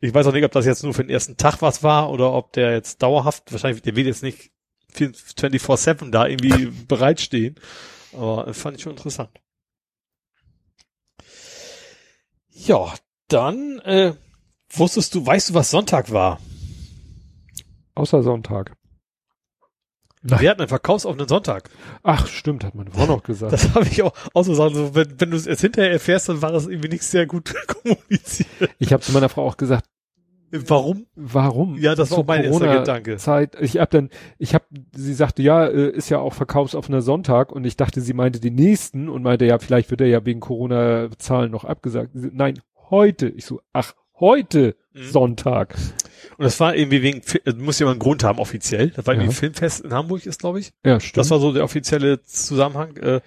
ich 0.00 0.14
weiß 0.14 0.26
auch 0.26 0.32
nicht, 0.32 0.44
ob 0.44 0.52
das 0.52 0.66
jetzt 0.66 0.84
nur 0.84 0.94
für 0.94 1.02
den 1.02 1.10
ersten 1.10 1.36
Tag 1.36 1.60
was 1.60 1.82
war 1.82 2.10
oder 2.10 2.32
ob 2.32 2.52
der 2.52 2.72
jetzt 2.72 3.02
dauerhaft, 3.02 3.50
wahrscheinlich, 3.50 3.82
der 3.82 3.96
will 3.96 4.06
jetzt 4.06 4.22
nicht 4.22 4.50
24-7 4.94 6.10
da 6.10 6.26
irgendwie 6.26 6.66
bereitstehen. 6.88 7.56
Aber 8.12 8.52
fand 8.54 8.76
ich 8.76 8.82
schon 8.82 8.92
interessant. 8.92 9.30
Ja, 12.50 12.94
dann 13.28 13.78
äh, 13.80 14.14
wusstest 14.70 15.14
du, 15.14 15.24
weißt 15.24 15.50
du, 15.50 15.54
was 15.54 15.70
Sonntag 15.70 16.10
war? 16.12 16.40
Außer 17.94 18.22
Sonntag. 18.22 18.77
Nein. 20.22 20.40
Wir 20.40 20.50
hatten 20.50 20.60
einen 20.60 20.68
verkaufsoffenen 20.68 21.28
Sonntag. 21.28 21.70
Ach, 22.02 22.26
stimmt, 22.26 22.64
hat 22.64 22.74
meine 22.74 22.90
Frau 22.90 23.06
noch 23.06 23.22
gesagt. 23.22 23.52
Das 23.52 23.74
habe 23.74 23.86
ich 23.86 24.02
auch, 24.02 24.12
auch 24.34 24.44
so 24.44 24.54
sagen, 24.54 24.74
so, 24.74 24.94
wenn, 24.94 25.20
wenn 25.20 25.30
du 25.30 25.36
es 25.36 25.46
erst 25.46 25.60
hinterher 25.60 25.92
erfährst, 25.92 26.28
dann 26.28 26.42
war 26.42 26.52
das 26.52 26.66
irgendwie 26.66 26.88
nicht 26.88 27.04
sehr 27.04 27.26
gut 27.26 27.54
kommuniziert. 27.66 28.70
Ich 28.78 28.92
habe 28.92 29.02
zu 29.02 29.12
meiner 29.12 29.28
Frau 29.28 29.46
auch 29.46 29.56
gesagt, 29.56 29.86
Warum? 30.50 31.06
Warum? 31.14 31.76
Ja, 31.76 31.94
das 31.94 32.10
war 32.10 32.24
mein 32.26 32.44
erster 32.44 32.78
Gedanke. 32.78 33.18
Zeit. 33.18 33.54
Ich 33.60 33.76
hab 33.76 33.90
dann, 33.90 34.08
ich 34.38 34.54
hab, 34.54 34.64
sie 34.94 35.12
sagte, 35.12 35.42
ja, 35.42 35.66
äh, 35.66 35.90
ist 35.90 36.08
ja 36.08 36.18
auch 36.18 36.32
verkaufsoffener 36.32 37.02
Sonntag 37.02 37.52
und 37.52 37.64
ich 37.66 37.76
dachte, 37.76 38.00
sie 38.00 38.14
meinte 38.14 38.40
den 38.40 38.54
nächsten 38.54 39.10
und 39.10 39.22
meinte, 39.22 39.44
ja, 39.44 39.58
vielleicht 39.58 39.90
wird 39.90 40.00
er 40.00 40.06
ja 40.06 40.24
wegen 40.24 40.40
Corona-Zahlen 40.40 41.50
noch 41.50 41.64
abgesagt. 41.64 42.12
Nein, 42.14 42.60
heute. 42.88 43.28
Ich 43.28 43.44
so, 43.44 43.60
ach, 43.74 43.94
heute 44.18 44.74
mhm. 44.94 45.02
Sonntag. 45.02 45.74
Und 46.36 46.44
das 46.44 46.58
war 46.60 46.74
irgendwie 46.74 47.02
wegen, 47.02 47.22
muss 47.56 47.78
ja 47.78 47.86
mal 47.86 47.92
einen 47.92 48.00
Grund 48.00 48.24
haben 48.24 48.38
offiziell. 48.38 48.90
Das 48.90 49.06
war 49.06 49.14
irgendwie 49.14 49.30
ja. 49.30 49.38
Filmfest 49.38 49.84
in 49.84 49.92
Hamburg 49.92 50.26
ist, 50.26 50.40
glaube 50.40 50.60
ich. 50.60 50.70
Ja, 50.84 51.00
stimmt. 51.00 51.16
Das 51.16 51.30
war 51.30 51.38
so 51.38 51.52
der 51.52 51.64
offizielle 51.64 52.22
Zusammenhang. 52.22 52.96
Äh, 52.96 53.20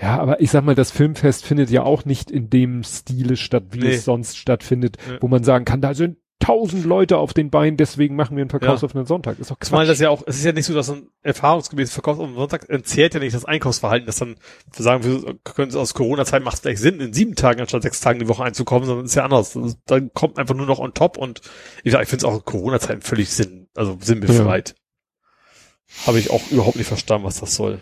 ja, 0.00 0.18
aber 0.18 0.40
ich 0.40 0.50
sag 0.50 0.64
mal, 0.64 0.74
das 0.74 0.90
Filmfest 0.90 1.44
findet 1.44 1.70
ja 1.70 1.84
auch 1.84 2.04
nicht 2.04 2.30
in 2.30 2.50
dem 2.50 2.82
Stile 2.82 3.36
statt, 3.36 3.64
wie 3.70 3.78
nee. 3.78 3.94
es 3.94 4.04
sonst 4.04 4.36
stattfindet, 4.36 4.96
nee. 5.08 5.18
wo 5.20 5.28
man 5.28 5.44
sagen 5.44 5.64
kann, 5.64 5.80
da 5.80 5.94
sind 5.94 6.18
tausend 6.38 6.84
Leute 6.84 7.18
auf 7.18 7.32
den 7.32 7.50
Beinen, 7.50 7.76
deswegen 7.76 8.16
machen 8.16 8.36
wir 8.36 8.42
einen 8.42 8.50
Verkaufsoffenen 8.50 9.04
ja. 9.04 9.08
Sonntag. 9.08 9.38
Ist 9.38 9.50
doch 9.50 9.58
Quatsch. 9.58 9.68
Ich 9.68 9.72
meine, 9.72 9.86
das 9.86 10.00
ja 10.00 10.10
auch, 10.10 10.22
es 10.26 10.38
ist 10.38 10.44
ja 10.44 10.52
nicht 10.52 10.66
so, 10.66 10.74
dass 10.74 10.90
ein 10.90 11.08
erfahrungsgemäß 11.22 11.92
Verkaufsoffenen 11.92 12.36
Sonntag 12.36 12.68
entzerrt 12.68 13.14
ja 13.14 13.20
nicht 13.20 13.34
das 13.34 13.44
Einkaufsverhalten, 13.44 14.06
dass 14.06 14.16
dann 14.16 14.36
sagen 14.76 15.04
wir, 15.04 15.34
können 15.44 15.70
es 15.70 15.76
aus 15.76 15.94
Corona-Zeit 15.94 16.42
macht 16.42 16.54
es 16.54 16.60
vielleicht 16.60 16.82
Sinn, 16.82 17.00
in 17.00 17.12
sieben 17.12 17.36
Tagen 17.36 17.60
anstatt 17.60 17.82
sechs 17.82 18.00
Tagen 18.00 18.18
die 18.18 18.28
Woche 18.28 18.42
einzukommen, 18.42 18.86
sondern 18.86 19.06
ist 19.06 19.14
ja 19.14 19.24
anders. 19.24 19.56
Also, 19.56 19.76
dann 19.86 20.12
kommt 20.12 20.38
einfach 20.38 20.56
nur 20.56 20.66
noch 20.66 20.80
on 20.80 20.94
top 20.94 21.16
und 21.16 21.40
ich, 21.84 21.94
ich 21.94 22.08
finde 22.08 22.16
es 22.16 22.24
auch 22.24 22.34
in 22.34 22.44
Corona-Zeiten 22.44 23.02
völlig 23.02 23.30
Sinn, 23.30 23.68
also 23.76 23.96
sinnbefreit. 24.00 24.70
Ja. 24.70 26.06
Habe 26.08 26.18
ich 26.18 26.30
auch 26.30 26.42
überhaupt 26.50 26.76
nicht 26.76 26.88
verstanden, 26.88 27.26
was 27.26 27.38
das 27.38 27.54
soll. 27.54 27.78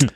Hm. 0.00 0.10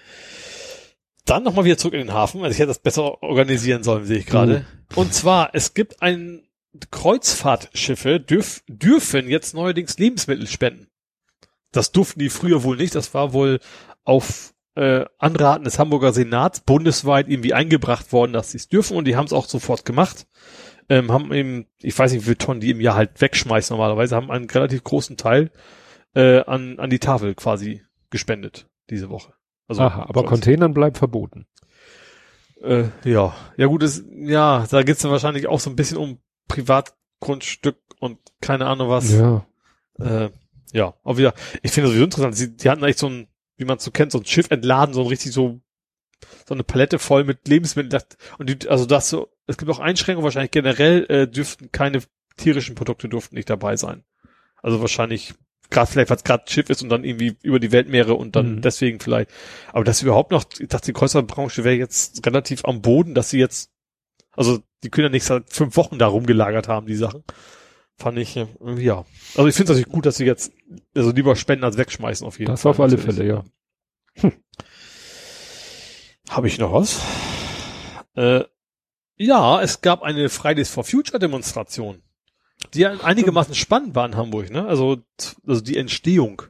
Dann 1.26 1.42
nochmal 1.42 1.66
wieder 1.66 1.76
zurück 1.76 1.92
in 1.92 2.00
den 2.00 2.14
Hafen. 2.14 2.42
Also 2.42 2.52
ich 2.52 2.58
hätte 2.58 2.68
das 2.68 2.78
besser 2.78 3.22
organisieren 3.22 3.82
sollen, 3.82 4.06
sehe 4.06 4.16
ich 4.16 4.26
gerade. 4.26 4.60
Mhm. 4.60 4.96
Und 4.96 5.12
zwar, 5.12 5.50
es 5.52 5.74
gibt 5.74 6.00
ein 6.00 6.47
Kreuzfahrtschiffe 6.90 8.20
dürf, 8.20 8.62
dürfen 8.68 9.28
jetzt 9.28 9.54
neuerdings 9.54 9.98
Lebensmittel 9.98 10.46
spenden. 10.46 10.88
Das 11.72 11.92
durften 11.92 12.20
die 12.20 12.30
früher 12.30 12.62
wohl 12.62 12.76
nicht. 12.76 12.94
Das 12.94 13.14
war 13.14 13.32
wohl 13.32 13.60
auf 14.04 14.54
äh, 14.74 15.04
Anraten 15.18 15.64
des 15.64 15.78
Hamburger 15.78 16.12
Senats 16.12 16.60
bundesweit 16.60 17.28
irgendwie 17.28 17.54
eingebracht 17.54 18.12
worden, 18.12 18.32
dass 18.32 18.52
sie 18.52 18.58
es 18.58 18.68
dürfen 18.68 18.96
und 18.96 19.06
die 19.06 19.16
haben 19.16 19.26
es 19.26 19.32
auch 19.32 19.46
sofort 19.46 19.84
gemacht. 19.84 20.26
Ähm, 20.88 21.12
haben 21.12 21.32
eben, 21.32 21.66
ich 21.82 21.98
weiß 21.98 22.12
nicht, 22.12 22.22
wie 22.22 22.26
viele 22.26 22.38
Tonnen 22.38 22.60
die 22.60 22.70
im 22.70 22.80
Jahr 22.80 22.94
halt 22.94 23.20
wegschmeißen 23.20 23.76
normalerweise, 23.76 24.16
haben 24.16 24.30
einen 24.30 24.48
relativ 24.48 24.84
großen 24.84 25.16
Teil 25.16 25.50
äh, 26.14 26.40
an, 26.40 26.78
an 26.78 26.90
die 26.90 26.98
Tafel 26.98 27.34
quasi 27.34 27.82
gespendet 28.10 28.66
diese 28.88 29.10
Woche. 29.10 29.34
Also, 29.66 29.82
Aha, 29.82 30.06
aber 30.08 30.24
Containern 30.24 30.72
bleibt 30.72 30.96
verboten. 30.96 31.46
Äh, 32.62 32.84
ja, 33.04 33.34
ja 33.56 33.66
gut, 33.66 33.82
es, 33.82 34.04
ja, 34.10 34.66
da 34.70 34.82
geht's 34.82 35.02
dann 35.02 35.10
wahrscheinlich 35.10 35.46
auch 35.46 35.60
so 35.60 35.68
ein 35.68 35.76
bisschen 35.76 35.98
um 35.98 36.18
Privatgrundstück 36.48 37.78
und 38.00 38.18
keine 38.40 38.66
Ahnung 38.66 38.88
was. 38.88 39.12
Ja. 39.12 39.46
Äh, 39.98 40.30
ja, 40.72 40.94
auch 41.02 41.16
wieder, 41.16 41.34
ich 41.62 41.72
finde 41.72 41.88
das 41.88 41.90
sowieso 41.92 42.04
interessant. 42.04 42.36
Sie, 42.36 42.56
die 42.56 42.68
hatten 42.68 42.84
eigentlich 42.84 42.98
so 42.98 43.08
ein, 43.08 43.28
wie 43.56 43.64
man 43.64 43.78
es 43.78 43.84
so 43.84 43.90
kennt, 43.90 44.12
so 44.12 44.18
ein 44.18 44.26
Schiff 44.26 44.50
entladen, 44.50 44.94
so 44.94 45.02
ein 45.02 45.06
richtig 45.06 45.32
so, 45.32 45.60
so 46.46 46.54
eine 46.54 46.64
Palette 46.64 46.98
voll 46.98 47.24
mit 47.24 47.48
Lebensmitteln. 47.48 48.02
Und 48.38 48.50
die, 48.50 48.68
also 48.68 48.86
das 48.86 49.08
so, 49.08 49.28
es 49.46 49.56
gibt 49.56 49.70
auch 49.70 49.78
Einschränkungen, 49.78 50.24
wahrscheinlich 50.24 50.50
generell 50.50 51.06
äh, 51.08 51.28
dürften 51.28 51.72
keine 51.72 52.02
tierischen 52.36 52.74
Produkte 52.74 53.08
durften 53.08 53.34
nicht 53.34 53.50
dabei 53.50 53.76
sein. 53.76 54.04
Also 54.62 54.80
wahrscheinlich, 54.80 55.34
gerade 55.70 55.90
vielleicht, 55.90 56.10
weil 56.10 56.16
es 56.16 56.24
gerade 56.24 56.50
Schiff 56.50 56.70
ist 56.70 56.82
und 56.82 56.88
dann 56.88 57.04
irgendwie 57.04 57.36
über 57.42 57.58
die 57.58 57.72
Weltmeere 57.72 58.14
und 58.14 58.36
dann 58.36 58.56
mhm. 58.56 58.62
deswegen 58.62 59.00
vielleicht. 59.00 59.30
Aber 59.72 59.84
das 59.84 60.02
überhaupt 60.02 60.30
noch, 60.30 60.44
ich 60.58 60.68
dachte, 60.68 60.86
die 60.86 60.92
Kreuzfahrtbranche 60.92 61.64
wäre 61.64 61.76
jetzt 61.76 62.24
relativ 62.26 62.64
am 62.64 62.82
Boden, 62.82 63.14
dass 63.14 63.30
sie 63.30 63.38
jetzt 63.38 63.70
also 64.32 64.60
die 64.82 64.90
können 64.90 65.06
ja 65.06 65.10
nicht 65.10 65.24
seit 65.24 65.52
fünf 65.52 65.76
Wochen 65.76 65.98
da 65.98 66.06
rumgelagert 66.06 66.68
haben, 66.68 66.86
die 66.86 66.94
Sachen. 66.94 67.24
Fand 67.96 68.18
ich, 68.18 68.36
äh, 68.36 68.46
ja. 68.78 69.04
Also 69.34 69.48
ich 69.48 69.54
finde 69.54 69.72
es 69.72 69.78
natürlich 69.78 69.92
gut, 69.92 70.06
dass 70.06 70.16
sie 70.16 70.24
jetzt 70.24 70.52
also 70.94 71.10
lieber 71.10 71.34
spenden 71.34 71.64
als 71.64 71.76
wegschmeißen 71.76 72.26
auf 72.26 72.38
jeden 72.38 72.52
das 72.52 72.62
Fall. 72.62 72.72
Das 72.72 72.78
auf 72.78 72.84
alle 72.84 72.98
Fälle, 72.98 73.26
ja. 73.26 73.44
Hm. 74.14 74.32
Habe 76.30 76.46
ich 76.46 76.58
noch 76.58 76.72
was? 76.72 77.00
Äh, 78.14 78.44
ja, 79.16 79.60
es 79.60 79.80
gab 79.80 80.02
eine 80.02 80.28
Fridays 80.28 80.70
for 80.70 80.84
Future 80.84 81.18
Demonstration, 81.18 82.02
die 82.74 82.86
einigermaßen 82.86 83.54
spannend 83.54 83.96
war 83.96 84.06
in 84.06 84.16
Hamburg, 84.16 84.50
ne? 84.50 84.66
Also, 84.66 84.98
also 85.46 85.60
die 85.60 85.76
Entstehung. 85.76 86.42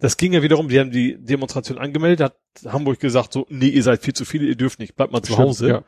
Das 0.00 0.16
ging 0.16 0.32
ja 0.32 0.42
wiederum, 0.42 0.68
die 0.68 0.80
haben 0.80 0.90
die 0.90 1.16
Demonstration 1.18 1.78
angemeldet, 1.78 2.20
hat 2.20 2.72
Hamburg 2.72 2.98
gesagt 3.00 3.32
so, 3.32 3.46
nee, 3.50 3.68
ihr 3.68 3.82
seid 3.82 4.02
viel 4.02 4.14
zu 4.14 4.24
viele, 4.24 4.46
ihr 4.46 4.56
dürft 4.56 4.78
nicht, 4.78 4.96
bleibt 4.96 5.12
mal 5.12 5.22
zu 5.22 5.36
Hause. 5.38 5.68
Ja. 5.68 5.84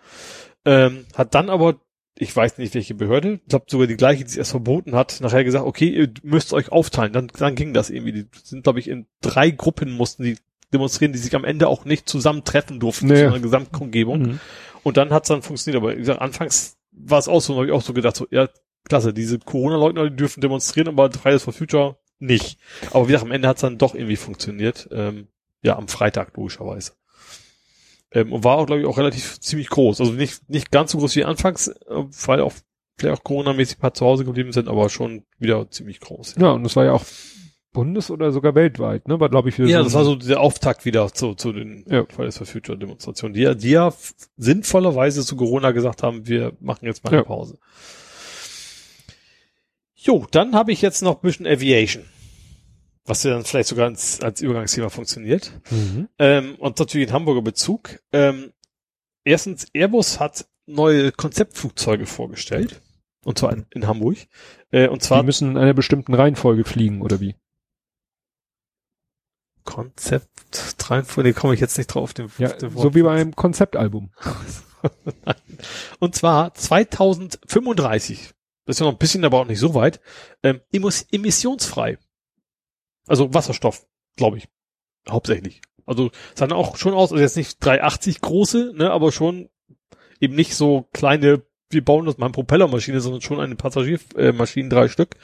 Ähm, 0.64 1.06
hat 1.14 1.34
dann 1.34 1.48
aber, 1.48 1.80
ich 2.16 2.34
weiß 2.34 2.58
nicht 2.58 2.74
welche 2.74 2.94
Behörde, 2.94 3.40
ich 3.42 3.48
glaube 3.48 3.64
sogar 3.68 3.86
die 3.86 3.96
gleiche, 3.96 4.22
die 4.22 4.28
es 4.28 4.36
erst 4.36 4.50
verboten 4.50 4.94
hat, 4.94 5.20
nachher 5.20 5.44
gesagt, 5.44 5.64
okay, 5.64 5.88
ihr 5.88 6.12
müsst 6.22 6.52
euch 6.52 6.70
aufteilen. 6.70 7.12
Dann, 7.12 7.28
dann 7.28 7.54
ging 7.54 7.72
das 7.72 7.88
irgendwie. 7.88 8.12
Die 8.12 8.26
sind, 8.42 8.64
glaube 8.64 8.80
ich, 8.80 8.88
in 8.88 9.06
drei 9.22 9.50
Gruppen 9.50 9.92
mussten 9.92 10.22
die 10.22 10.36
demonstrieren, 10.72 11.12
die 11.12 11.18
sich 11.18 11.34
am 11.34 11.44
Ende 11.44 11.68
auch 11.68 11.84
nicht 11.84 12.08
zusammentreffen 12.08 12.80
durften 12.80 13.06
nee. 13.06 13.16
zu 13.16 13.26
einer 13.26 13.40
Gesamtumgebung. 13.40 14.22
Mhm. 14.22 14.40
Und 14.82 14.96
dann 14.98 15.10
hat 15.10 15.24
es 15.24 15.28
dann 15.28 15.42
funktioniert. 15.42 15.82
Aber 15.82 15.94
wie 15.94 16.00
gesagt, 16.00 16.20
anfangs 16.20 16.76
war 16.90 17.18
es 17.18 17.28
auch 17.28 17.40
so, 17.40 17.56
habe 17.56 17.66
ich 17.66 17.72
auch 17.72 17.82
so 17.82 17.92
gedacht, 17.94 18.16
so, 18.16 18.26
ja, 18.30 18.48
klasse, 18.84 19.14
diese 19.14 19.38
Corona-Leugner, 19.38 20.10
die 20.10 20.16
dürfen 20.16 20.40
demonstrieren, 20.40 20.88
aber 20.88 21.10
Fridays 21.10 21.44
for 21.44 21.52
Future 21.52 21.96
nicht. 22.22 22.58
Aber 22.90 23.06
wie 23.08 23.12
gesagt, 23.12 23.26
am 23.26 23.32
Ende 23.32 23.48
hat 23.48 23.56
es 23.56 23.62
dann 23.62 23.78
doch 23.78 23.94
irgendwie 23.94 24.16
funktioniert. 24.16 24.88
Ähm, 24.92 25.28
ja, 25.62 25.76
am 25.76 25.88
Freitag 25.88 26.36
logischerweise. 26.36 26.92
Ähm, 28.10 28.32
und 28.32 28.44
war 28.44 28.58
auch, 28.58 28.66
glaube 28.66 28.80
ich, 28.80 28.86
auch 28.86 28.98
relativ 28.98 29.40
ziemlich 29.40 29.68
groß. 29.68 30.00
Also 30.00 30.12
nicht, 30.12 30.48
nicht 30.48 30.70
ganz 30.70 30.92
so 30.92 30.98
groß 30.98 31.16
wie 31.16 31.24
anfangs, 31.24 31.68
äh, 31.68 31.74
weil 32.26 32.40
auch 32.40 32.52
vielleicht 32.98 33.18
auch 33.20 33.24
Corona-mäßig 33.24 33.78
ein 33.78 33.80
paar 33.80 33.94
zu 33.94 34.04
Hause 34.04 34.24
geblieben 34.24 34.52
sind, 34.52 34.68
aber 34.68 34.88
schon 34.88 35.24
wieder 35.38 35.70
ziemlich 35.70 36.00
groß. 36.00 36.36
Ja, 36.38 36.52
und 36.52 36.62
das 36.64 36.76
war 36.76 36.84
ja 36.84 36.92
auch 36.92 37.04
bundes- 37.72 38.10
oder 38.10 38.32
sogar 38.32 38.54
weltweit, 38.54 39.08
ne? 39.08 39.18
War, 39.18 39.30
glaube 39.30 39.48
ich, 39.48 39.58
Ja, 39.58 39.78
so 39.78 39.84
das 39.84 39.94
war 39.94 40.04
so 40.04 40.16
der 40.16 40.40
Auftakt 40.40 40.84
wieder 40.84 41.12
zu, 41.12 41.34
zu 41.34 41.52
den 41.52 41.84
ja. 41.88 42.04
Fridays 42.08 42.36
for 42.36 42.46
Future 42.46 42.78
Demonstrationen, 42.78 43.34
die, 43.34 43.56
die 43.56 43.70
ja 43.70 43.92
sinnvollerweise 44.36 45.24
zu 45.24 45.36
Corona 45.36 45.70
gesagt 45.70 46.02
haben, 46.02 46.26
wir 46.26 46.52
machen 46.60 46.84
jetzt 46.84 47.02
mal 47.02 47.10
eine 47.10 47.18
ja. 47.20 47.24
Pause. 47.24 47.58
Jo, 50.02 50.26
dann 50.30 50.54
habe 50.54 50.72
ich 50.72 50.82
jetzt 50.82 51.02
noch 51.02 51.16
ein 51.16 51.22
bisschen 51.22 51.46
Aviation 51.46 52.04
was 53.04 53.22
ja 53.24 53.32
dann 53.32 53.44
vielleicht 53.44 53.68
sogar 53.68 53.86
als, 53.86 54.20
als 54.20 54.40
Übergangsthema 54.40 54.88
funktioniert. 54.88 55.52
Mhm. 55.70 56.08
Ähm, 56.18 56.54
und 56.56 56.78
natürlich 56.78 57.08
in 57.08 57.14
Hamburger 57.14 57.42
Bezug. 57.42 58.00
Ähm, 58.12 58.52
erstens, 59.24 59.66
Airbus 59.72 60.20
hat 60.20 60.46
neue 60.66 61.10
Konzeptflugzeuge 61.12 62.06
vorgestellt. 62.06 62.80
Und 63.24 63.38
zwar 63.38 63.52
in, 63.52 63.66
in 63.70 63.86
Hamburg. 63.86 64.18
Äh, 64.70 64.88
und 64.88 65.02
zwar. 65.02 65.20
Die 65.20 65.26
müssen 65.26 65.52
in 65.52 65.58
einer 65.58 65.74
bestimmten 65.74 66.14
Reihenfolge 66.14 66.64
fliegen, 66.64 67.02
oder 67.02 67.20
wie? 67.20 67.34
Konzept 69.64 70.28
Reihenfolge, 70.90 71.30
nee, 71.30 71.34
komme 71.34 71.54
ich 71.54 71.60
jetzt 71.60 71.78
nicht 71.78 71.86
drauf. 71.86 72.12
Den, 72.14 72.30
ja, 72.38 72.48
den 72.48 72.76
so 72.76 72.94
wie 72.94 73.02
bei 73.02 73.12
einem 73.12 73.34
Konzeptalbum. 73.34 74.10
und 76.00 76.14
zwar 76.16 76.52
2035. 76.52 78.34
Das 78.64 78.76
ist 78.76 78.80
ja 78.80 78.86
noch 78.86 78.92
ein 78.92 78.98
bisschen, 78.98 79.24
aber 79.24 79.40
auch 79.40 79.46
nicht 79.46 79.58
so 79.58 79.74
weit. 79.74 80.00
Ähm, 80.42 80.60
emissionsfrei. 80.72 81.98
Also 83.06 83.34
Wasserstoff, 83.34 83.86
glaube 84.16 84.38
ich. 84.38 84.48
Hauptsächlich. 85.08 85.62
Also 85.84 86.10
sah 86.34 86.46
dann 86.46 86.56
auch 86.56 86.76
schon 86.76 86.94
aus, 86.94 87.10
also 87.12 87.22
jetzt 87.22 87.36
nicht 87.36 87.64
380 87.64 88.20
große, 88.20 88.72
ne, 88.76 88.90
aber 88.90 89.10
schon 89.10 89.48
eben 90.20 90.36
nicht 90.36 90.54
so 90.54 90.88
kleine, 90.92 91.42
wir 91.70 91.84
bauen 91.84 92.06
das 92.06 92.18
mal 92.18 92.26
eine 92.26 92.32
Propellermaschine, 92.32 93.00
sondern 93.00 93.20
schon 93.20 93.40
eine 93.40 93.56
Passagiermaschine, 93.56 94.68
drei 94.68 94.88
Stück, 94.88 95.16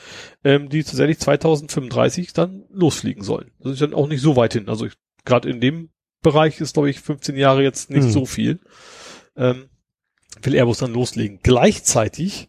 ähm, 0.42 0.68
die 0.68 0.82
tatsächlich 0.82 1.20
2035 1.20 2.32
dann 2.32 2.64
losfliegen 2.70 3.22
sollen. 3.22 3.52
Das 3.60 3.72
ist 3.72 3.82
dann 3.82 3.94
auch 3.94 4.08
nicht 4.08 4.20
so 4.20 4.34
weit 4.34 4.54
hin. 4.54 4.68
Also 4.68 4.88
gerade 5.24 5.48
in 5.48 5.60
dem 5.60 5.90
Bereich 6.22 6.60
ist, 6.60 6.74
glaube 6.74 6.90
ich, 6.90 7.00
15 7.00 7.36
Jahre 7.36 7.62
jetzt 7.62 7.90
nicht 7.90 8.04
mhm. 8.04 8.10
so 8.10 8.26
viel. 8.26 8.60
Ähm, 9.36 9.68
will 10.42 10.54
Airbus 10.54 10.78
dann 10.78 10.92
loslegen. 10.92 11.38
Gleichzeitig 11.42 12.48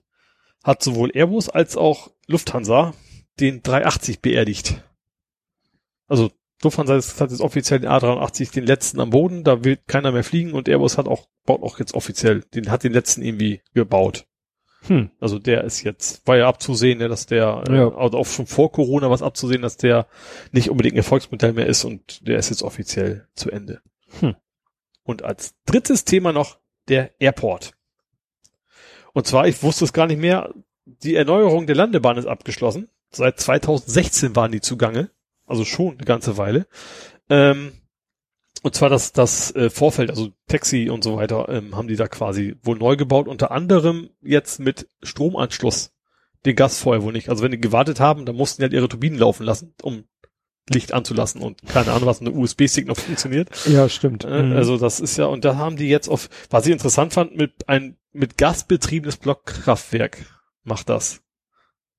hat 0.63 0.83
sowohl 0.83 1.11
Airbus 1.13 1.49
als 1.49 1.77
auch 1.77 2.11
Lufthansa 2.27 2.93
den 3.39 3.63
380 3.63 4.21
beerdigt. 4.21 4.83
Also 6.07 6.31
Lufthansa 6.61 6.95
hat 6.95 7.31
jetzt 7.31 7.41
offiziell 7.41 7.79
den 7.79 7.89
A380 7.89 8.53
den 8.53 8.65
letzten 8.65 8.99
am 8.99 9.11
Boden, 9.11 9.43
da 9.43 9.63
will 9.63 9.77
keiner 9.87 10.11
mehr 10.11 10.23
fliegen 10.23 10.53
und 10.53 10.67
Airbus 10.67 10.97
hat 10.97 11.07
auch, 11.07 11.27
baut 11.45 11.63
auch 11.63 11.79
jetzt 11.79 11.93
offiziell, 11.93 12.41
den 12.53 12.69
hat 12.69 12.83
den 12.83 12.91
letzten 12.93 13.21
irgendwie 13.21 13.61
gebaut. 13.73 14.25
Hm. 14.83 15.11
Also 15.19 15.39
der 15.39 15.63
ist 15.63 15.83
jetzt, 15.83 16.25
war 16.25 16.37
ja 16.37 16.47
abzusehen, 16.47 16.99
ne, 16.99 17.09
dass 17.09 17.25
der, 17.25 17.63
äh, 17.67 17.77
Ja. 17.77 17.95
also 17.95 18.17
auch 18.17 18.25
schon 18.25 18.47
vor 18.47 18.71
Corona 18.71 19.09
was 19.09 19.21
abzusehen, 19.21 19.61
dass 19.61 19.77
der 19.77 20.07
nicht 20.51 20.69
unbedingt 20.69 20.95
ein 20.95 20.99
Erfolgsmodell 20.99 21.53
mehr 21.53 21.67
ist 21.67 21.83
und 21.83 22.27
der 22.27 22.39
ist 22.39 22.49
jetzt 22.49 22.63
offiziell 22.63 23.27
zu 23.35 23.51
Ende. 23.51 23.81
Hm. 24.19 24.35
Und 25.03 25.23
als 25.23 25.55
drittes 25.65 26.05
Thema 26.05 26.31
noch 26.33 26.59
der 26.87 27.11
Airport. 27.19 27.73
Und 29.13 29.27
zwar, 29.27 29.47
ich 29.47 29.61
wusste 29.63 29.85
es 29.85 29.93
gar 29.93 30.07
nicht 30.07 30.19
mehr, 30.19 30.53
die 30.85 31.15
Erneuerung 31.15 31.67
der 31.67 31.75
Landebahn 31.75 32.17
ist 32.17 32.25
abgeschlossen. 32.25 32.89
Seit 33.11 33.39
2016 33.39 34.35
waren 34.35 34.51
die 34.51 34.61
zugange. 34.61 35.11
Also 35.45 35.65
schon 35.65 35.95
eine 35.95 36.05
ganze 36.05 36.37
Weile. 36.37 36.67
Ähm, 37.29 37.73
und 38.61 38.75
zwar 38.75 38.89
das, 38.89 39.13
das 39.13 39.55
äh, 39.55 39.69
Vorfeld, 39.69 40.09
also 40.09 40.29
Taxi 40.47 40.89
und 40.89 41.03
so 41.03 41.15
weiter, 41.15 41.47
ähm, 41.49 41.75
haben 41.75 41.87
die 41.87 41.95
da 41.95 42.07
quasi 42.07 42.55
wohl 42.61 42.77
neu 42.77 42.97
gebaut, 42.97 43.27
unter 43.27 43.51
anderem 43.51 44.09
jetzt 44.21 44.59
mit 44.59 44.89
Stromanschluss. 45.01 45.91
Den 46.45 46.55
Gas 46.55 46.79
vorher 46.79 47.03
wohl 47.03 47.13
nicht. 47.13 47.29
Also 47.29 47.43
wenn 47.43 47.51
die 47.51 47.59
gewartet 47.59 47.99
haben, 47.99 48.25
dann 48.25 48.35
mussten 48.35 48.61
die 48.61 48.65
halt 48.65 48.73
ihre 48.73 48.87
Turbinen 48.87 49.19
laufen 49.19 49.43
lassen, 49.43 49.73
um 49.81 50.05
Licht 50.69 50.93
anzulassen 50.93 51.41
und 51.41 51.61
keine 51.67 51.91
Ahnung, 51.91 52.07
was 52.07 52.21
eine 52.21 52.31
USB-Stick 52.31 52.87
noch 52.87 52.97
funktioniert. 52.97 53.49
Ja, 53.67 53.89
stimmt. 53.89 54.25
Äh, 54.25 54.43
Mhm. 54.43 54.55
Also 54.55 54.77
das 54.77 54.99
ist 54.99 55.17
ja, 55.17 55.25
und 55.25 55.45
da 55.45 55.55
haben 55.57 55.75
die 55.75 55.89
jetzt 55.89 56.07
auf, 56.07 56.29
was 56.49 56.65
ich 56.65 56.71
interessant 56.71 57.13
fand, 57.13 57.35
mit 57.35 57.67
ein 57.67 57.97
mit 58.11 58.37
Gas 58.37 58.63
betriebenes 58.63 59.17
Blockkraftwerk 59.17 60.25
macht 60.63 60.89
das. 60.89 61.21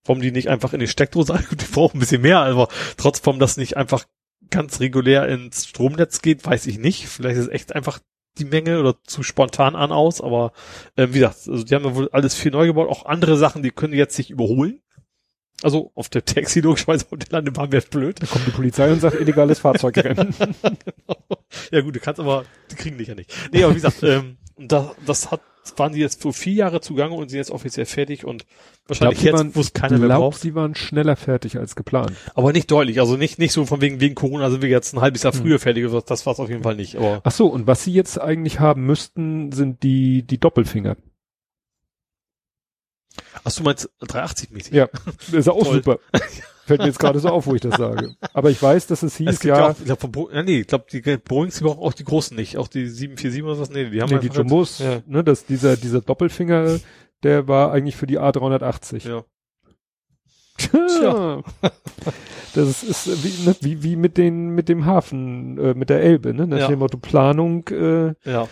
Warum 0.05 0.23
die 0.23 0.33
nicht 0.33 0.49
einfach 0.49 0.73
in 0.73 0.81
die 0.81 0.89
Steckdose, 0.89 1.39
die 1.51 1.65
brauchen 1.73 1.99
ein 1.99 2.01
bisschen 2.01 2.23
mehr, 2.23 2.41
aber 2.41 2.69
trotzdem 2.97 3.39
das 3.39 3.57
nicht 3.57 3.77
einfach 3.77 4.07
ganz 4.51 4.81
regulär 4.81 5.29
ins 5.29 5.67
Stromnetz 5.69 6.23
geht, 6.23 6.45
weiß 6.45 6.67
ich 6.67 6.79
nicht. 6.79 7.07
Vielleicht 7.07 7.37
ist 7.37 7.47
es 7.47 7.53
echt 7.53 7.75
einfach 7.75 8.01
die 8.39 8.45
Menge 8.45 8.81
oder 8.81 8.97
zu 9.05 9.23
spontan 9.23 9.77
an 9.77 9.93
aus, 9.93 10.21
aber 10.21 10.53
äh, 10.97 11.09
wie 11.11 11.21
gesagt, 11.21 11.49
also 11.49 11.63
die 11.63 11.75
haben 11.75 11.85
ja 11.85 11.95
wohl 11.95 12.09
alles 12.11 12.35
viel 12.35 12.51
neu 12.51 12.67
gebaut, 12.67 12.89
auch 12.89 13.07
andere 13.07 13.37
Sachen, 13.37 13.63
die 13.63 13.71
können 13.71 13.93
jetzt 13.93 14.17
sich 14.17 14.31
überholen. 14.31 14.81
Also 15.63 15.91
auf 15.95 16.09
der 16.09 16.25
Taxi 16.25 16.61
logischerweise 16.61 17.07
auf 17.11 17.19
der 17.19 17.29
Landebahn 17.31 17.71
wäre 17.73 17.85
blöd. 17.91 18.23
da 18.23 18.27
kommt 18.27 18.47
die 18.47 18.51
Polizei 18.51 18.91
und 18.91 19.01
sagt 19.01 19.21
illegales 19.21 19.59
Fahrzeugrennen. 19.59 20.35
ja 21.71 21.81
gut, 21.83 21.97
du 21.97 22.01
kannst 22.01 22.21
aber, 22.21 22.45
die 22.71 22.77
kriegen 22.77 22.99
dich 22.99 23.09
ja 23.09 23.15
nicht. 23.15 23.33
Nee, 23.53 23.63
aber 23.65 23.73
wie 23.73 23.81
gesagt, 23.81 24.03
ähm, 24.03 24.39
das, 24.57 24.87
das 25.07 25.31
hat, 25.31 25.41
waren 25.77 25.93
die 25.93 26.01
jetzt 26.01 26.23
vor 26.23 26.33
vier 26.33 26.55
Jahre 26.55 26.81
zugange 26.81 27.15
und 27.15 27.29
sind 27.29 27.39
jetzt 27.39 27.51
offiziell 27.51 27.87
fertig 27.87 28.25
und 28.25 28.45
wahrscheinlich 28.87 29.21
die 29.21 29.27
jetzt, 29.27 29.55
wo 29.57 29.61
es 29.61 29.73
keiner 29.73 29.99
mehr 29.99 30.09
glaub, 30.09 30.21
braucht. 30.21 30.41
sie 30.41 30.55
waren 30.55 30.75
schneller 30.75 31.17
fertig 31.17 31.59
als 31.59 31.77
geplant. 31.77 32.13
Aber 32.35 32.53
nicht 32.53 32.71
deutlich, 32.71 32.99
also 33.01 33.17
nicht, 33.17 33.39
nicht 33.39 33.53
so 33.53 33.67
von 33.67 33.81
wegen, 33.81 34.01
wegen 34.01 34.15
Corona 34.15 34.51
sind 34.51 34.63
wir 34.63 34.69
jetzt 34.71 34.95
ein 34.95 35.01
halbes 35.01 35.23
Jahr 35.23 35.33
Hm. 35.35 35.41
früher 35.41 35.59
fertig, 35.59 35.85
oder 35.85 35.93
so, 35.93 36.01
das 36.01 36.25
war 36.27 36.33
es 36.33 36.41
auf 36.41 36.49
jeden 36.49 36.63
Fall 36.63 36.77
nicht, 36.77 36.97
aber 36.97 37.21
Ach 37.23 37.31
so, 37.31 37.47
und 37.47 37.67
was 37.67 37.85
sie 37.85 37.93
jetzt 37.93 38.21
eigentlich 38.21 38.61
haben 38.61 38.85
müssten, 38.87 39.53
sind 39.53 39.83
die, 39.83 40.23
die 40.23 40.39
Doppelfinger. 40.39 40.97
Ach 43.45 43.53
du 43.53 43.63
meinst 43.63 43.91
380 44.01 44.51
mäßig? 44.51 44.73
Ja, 44.75 44.89
das 45.07 45.29
ist 45.33 45.49
auch 45.49 45.63
Toll. 45.65 45.75
super. 45.77 45.99
Fällt 46.67 46.81
mir 46.81 46.87
jetzt 46.87 46.99
gerade 47.01 47.19
so 47.19 47.29
auf, 47.31 47.47
wo 47.47 47.55
ich 47.55 47.61
das 47.61 47.77
sage. 47.77 48.15
Aber 48.33 48.51
ich 48.51 48.63
weiß, 48.63 48.87
dass 48.87 49.03
es 49.03 49.17
hieß, 49.17 49.29
Es 49.29 49.43
ja, 49.43 49.59
ja, 49.59 49.67
auch, 49.71 49.77
ich 49.79 49.85
glaube, 49.87 50.09
Bo 50.09 50.31
ja, 50.31 50.43
nee, 50.45 50.61
ich 50.61 50.67
glaube, 50.69 50.85
die 50.93 51.01
Boeings, 51.01 51.59
die 51.59 51.65
brauchen 51.65 51.81
auch 51.83 51.93
die 51.93 52.05
großen 52.05 52.37
nicht, 52.37 52.59
auch 52.59 52.69
die 52.69 52.87
747 52.87 53.43
oder 53.43 53.59
was, 53.59 53.71
nee, 53.71 53.91
die 53.91 54.01
haben 54.01 54.11
nee, 54.11 54.19
die 54.21 54.29
einfach 54.29 54.37
Jumbos, 54.39 54.79
Ja. 54.79 55.03
ne, 55.07 55.25
dass 55.25 55.45
dieser, 55.47 55.77
dieser 55.77 56.01
Doppelfinger, 56.01 56.79
der 57.25 57.49
war 57.49 57.73
eigentlich 57.73 57.97
für 57.97 58.07
die 58.07 58.21
A380. 58.21 59.09
Ja. 59.09 59.25
Tja. 60.57 61.43
Das 62.53 62.83
ist, 62.83 63.07
ist 63.07 63.23
wie, 63.25 63.47
ne, 63.49 63.55
wie, 63.61 63.83
wie 63.85 63.95
mit 63.95 64.17
den, 64.19 64.49
mit 64.51 64.69
dem 64.69 64.85
Hafen, 64.85 65.57
äh, 65.57 65.73
mit 65.75 65.89
der 65.89 66.01
Elbe, 66.03 66.35
ne? 66.35 66.49
Nach 66.49 66.59
Ja. 66.59 66.67
dem 66.67 66.81
Motto 66.81 66.99
Planung, 66.99 67.69
äh, 67.69 68.15
Ja, 68.29 68.49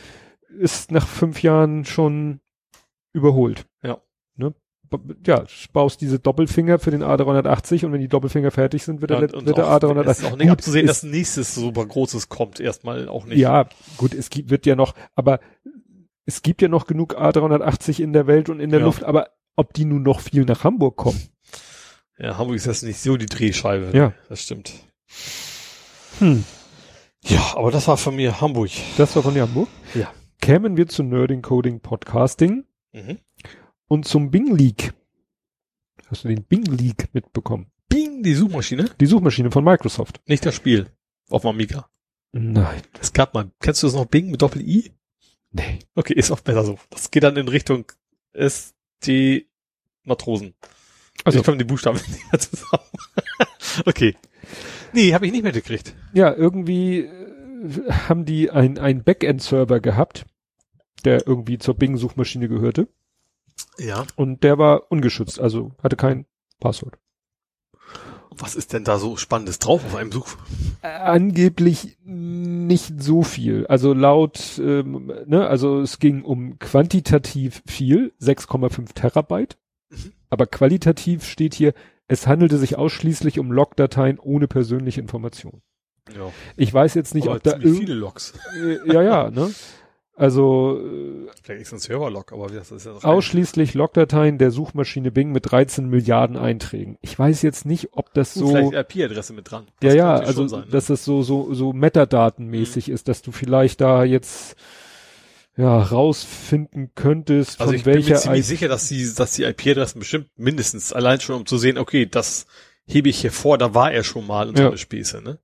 ist 0.57 0.93
nach 0.93 1.05
fünf 1.09 1.43
Jahren 1.43 1.85
schon 1.85 2.39
überholt. 3.13 3.67
Ja. 3.83 3.99
Ne? 4.39 4.55
Ja, 5.27 5.45
baust 5.75 6.01
diese 6.01 6.19
Doppelfinger 6.19 6.79
für 6.79 6.91
den 6.91 7.03
A380 7.03 7.85
und 7.85 7.93
wenn 7.93 8.01
die 8.01 8.09
Doppelfinger 8.09 8.51
fertig 8.51 8.85
sind, 8.85 9.03
wird 9.03 9.11
der, 9.11 9.21
ja 9.21 9.35
und 9.35 9.45
wird 9.45 9.59
der 9.59 9.67
auch, 9.69 9.79
A380. 9.83 10.09
es 10.11 10.19
ist 10.21 10.25
auch 10.25 10.31
nicht 10.31 10.41
Gut, 10.45 10.51
abzusehen, 10.53 10.87
ist- 10.87 11.03
dass 11.03 11.11
nächstes 11.11 11.55
super 11.55 11.85
großes 11.85 12.31
kommt, 12.31 12.59
erstmal 12.59 13.07
auch 13.09 13.27
nicht. 13.27 13.37
Ja, 13.39 13.69
gut, 13.99 14.15
es 14.15 14.31
gibt, 14.31 14.49
wird 14.49 14.65
ja 14.65 14.77
noch, 14.77 14.95
aber 15.15 15.41
es 16.25 16.41
gibt 16.41 16.63
ja 16.63 16.69
noch 16.69 16.87
genug 16.87 17.19
A380 17.19 18.01
in 18.01 18.15
der 18.15 18.27
Welt 18.27 18.49
und 18.49 18.61
in 18.61 18.71
der 18.71 18.81
Ja. 18.81 18.87
Luft, 18.87 19.05
aber 19.05 19.29
ob 19.57 19.75
die 19.75 19.85
nun 19.85 20.03
noch 20.03 20.21
viel 20.21 20.45
nach 20.47 20.65
Hamburg 20.65 20.97
kommen? 20.97 21.21
Ja, 22.19 22.39
Hamburg 22.39 22.57
ist 22.57 22.65
jetzt 22.67 22.83
nicht 22.83 22.99
so 23.01 23.17
die 23.19 23.27
Drehscheibe. 23.27 23.91
Ja. 23.97 24.15
Das 24.31 24.43
stimmt. 24.43 24.73
Hm. 26.19 26.45
Ja, 27.25 27.55
aber 27.57 27.71
das 27.71 27.89
war 27.89 27.97
von 27.97 28.17
mir 28.17 28.41
Hamburg. 28.41 28.71
Das 28.97 29.15
war 29.17 29.23
von 29.23 29.39
Hamburg. 29.39 29.69
Ja. 29.95 30.11
Kämen 30.41 30.77
wir 30.77 30.87
zu 30.89 31.03
Nerding 31.03 31.43
Coding 31.43 31.81
Podcasting 31.81 32.65
Mhm. 32.93 33.19
Und 33.89 34.07
zum 34.07 34.31
Bing 34.31 34.55
League. 34.57 34.93
Hast 36.07 36.25
du 36.25 36.29
den 36.29 36.45
Bing 36.45 36.65
League 36.65 37.09
mitbekommen? 37.13 37.71
Bing, 37.89 38.23
die 38.23 38.35
Suchmaschine. 38.35 38.91
Die 39.01 39.07
Suchmaschine 39.07 39.51
von 39.51 39.65
Microsoft. 39.65 40.21
Nicht 40.27 40.47
das 40.47 40.55
Spiel. 40.55 40.91
Auf 41.29 41.43
dem 41.43 41.51
Amiga. 41.51 41.89
Nein. 42.33 42.83
Es 43.01 43.13
gab 43.13 43.35
mal, 43.35 43.51
kennst 43.61 43.83
du 43.83 43.87
das 43.87 43.95
noch 43.95 44.07
Bing 44.07 44.31
mit 44.31 44.41
Doppel-I? 44.43 44.93
Nee. 45.51 45.79
Okay, 45.95 46.15
ist 46.15 46.31
auch 46.31 46.41
besser 46.41 46.65
so. 46.65 46.79
Das 46.91 47.11
geht 47.11 47.23
dann 47.23 47.37
in 47.37 47.49
Richtung 47.49 47.87
S, 48.33 48.75
T, 49.01 49.47
Matrosen. 50.05 50.55
Also 51.25 51.39
ich 51.39 51.45
komme 51.45 51.59
die 51.59 51.65
Buchstaben 51.65 51.99
nicht 52.09 52.33
mehr 52.33 52.41
zusammen. 52.41 52.85
okay. 53.87 54.17
Nee, 54.93 55.13
habe 55.15 55.27
ich 55.27 55.33
nicht 55.33 55.45
mitgekriegt. 55.45 55.95
ja, 56.13 56.35
irgendwie 56.35 57.01
äh, 57.01 57.91
haben 57.91 58.25
die 58.25 58.51
ein, 58.51 58.79
ein 58.79 59.03
Backend-Server 59.05 59.81
gehabt, 59.81 60.27
der 61.05 61.27
irgendwie 61.27 61.59
zur 61.59 61.75
Bing-Suchmaschine 61.75 62.49
gehörte. 62.49 62.89
Ja. 63.79 64.05
Und 64.17 64.43
der 64.43 64.59
war 64.59 64.91
ungeschützt, 64.91 65.41
also 65.41 65.73
hatte 65.83 65.97
kein 65.97 66.27
Passwort. 66.61 66.99
Was 68.31 68.55
ist 68.55 68.73
denn 68.73 68.85
da 68.85 68.99
so 68.99 69.17
Spannendes 69.17 69.59
drauf 69.59 69.85
auf 69.85 69.97
einem 69.97 70.13
Such? 70.13 70.37
Äh, 70.83 70.89
angeblich 70.89 71.99
nicht 72.05 73.03
so 73.03 73.23
viel. 73.23 73.67
Also 73.67 73.93
laut, 73.95 74.59
ähm, 74.59 75.13
ne, 75.27 75.47
also 75.49 75.81
es 75.81 75.99
ging 75.99 76.23
um 76.23 76.59
quantitativ 76.59 77.63
viel, 77.67 78.13
6,5 78.21 78.95
Terabyte. 78.95 79.59
Mhm. 79.91 80.13
Aber 80.31 80.47
qualitativ 80.47 81.25
steht 81.25 81.55
hier, 81.55 81.75
es 82.07 82.27
handelte 82.27 82.59
sich 82.59 82.77
ausschließlich 82.77 83.39
um 83.39 83.51
Logdateien 83.51 84.19
ohne 84.19 84.47
persönliche 84.47 85.01
Information. 85.01 85.63
Ja. 86.15 86.33
Ich 86.57 86.73
weiß 86.73 86.95
jetzt 86.95 87.15
nicht, 87.15 87.27
Aber 87.27 87.37
ob 87.37 87.43
da 87.43 87.59
viele 87.59 87.95
Logs. 87.95 88.35
äh, 88.57 88.93
ja, 88.93 89.03
ja, 89.03 89.31
ne? 89.31 89.51
Also 90.19 90.81
Vielleicht 91.45 91.63
ist 91.63 91.73
ein 91.73 91.79
Server-Log, 91.79 92.33
aber 92.33 92.49
das 92.49 92.73
ist 92.73 92.87
ja 92.87 92.93
rein- 92.93 93.05
ausschließlich 93.05 93.75
Logdateien 93.75 94.37
der 94.39 94.51
Suchmaschine 94.51 95.13
Bing 95.13 95.31
mit 95.31 95.51
13 95.51 95.89
Milliarden 95.89 96.37
Einträgen. 96.37 96.99
Ich 97.03 97.17
weiß 97.17 97.43
jetzt 97.43 97.65
nicht, 97.65 97.91
ob 97.93 98.13
das 98.15 98.35
Gut, 98.35 98.43
so 98.43 98.49
vielleicht 98.49 98.97
IP-Adresse 98.97 99.33
mit 99.33 99.49
dran. 99.51 99.67
Ja, 99.81 99.89
Das 99.89 99.95
ja, 99.95 100.17
schon 100.19 100.27
also 100.27 100.49
sein, 100.49 100.61
ne? 100.63 100.67
dass 100.73 100.87
das 100.87 101.05
so 101.05 101.23
so 101.23 101.55
so 101.55 101.73
Metadatenmäßig 101.73 102.89
ist, 102.89 103.07
dass 103.07 103.23
du 103.23 103.31
vielleicht 103.31 103.81
da 103.81 104.03
jetzt 104.03 104.57
ja 105.57 105.79
rausfinden 105.81 106.91
könntest, 106.97 107.61
Also 107.61 107.71
von 107.71 107.77
ich 107.77 107.85
bin 107.85 107.93
mir 107.93 107.99
welcher 108.01 108.17
ziemlich 108.17 108.41
I- 108.41 108.43
sicher, 108.43 108.67
dass 108.69 108.89
die, 108.89 109.13
dass 109.15 109.33
die 109.35 109.45
IP-Adressen 109.45 110.01
bestimmt 110.01 110.29
mindestens 110.37 110.93
allein 110.93 111.21
schon 111.21 111.37
um 111.37 111.47
zu 111.47 111.59
sehen, 111.59 111.79
okay, 111.79 112.07
das 112.07 112.47
hebe 112.87 113.09
ich 113.09 113.21
hier 113.21 113.31
vor, 113.33 113.57
da 113.57 113.73
war 113.75 113.93
er 113.93 114.03
schon 114.03 114.27
mal 114.27 114.49
und 114.49 114.57
so 114.57 114.63
Ja. 114.65 114.69
eine 114.71 114.79
Späße, 114.79 115.23
ne? 115.23 115.39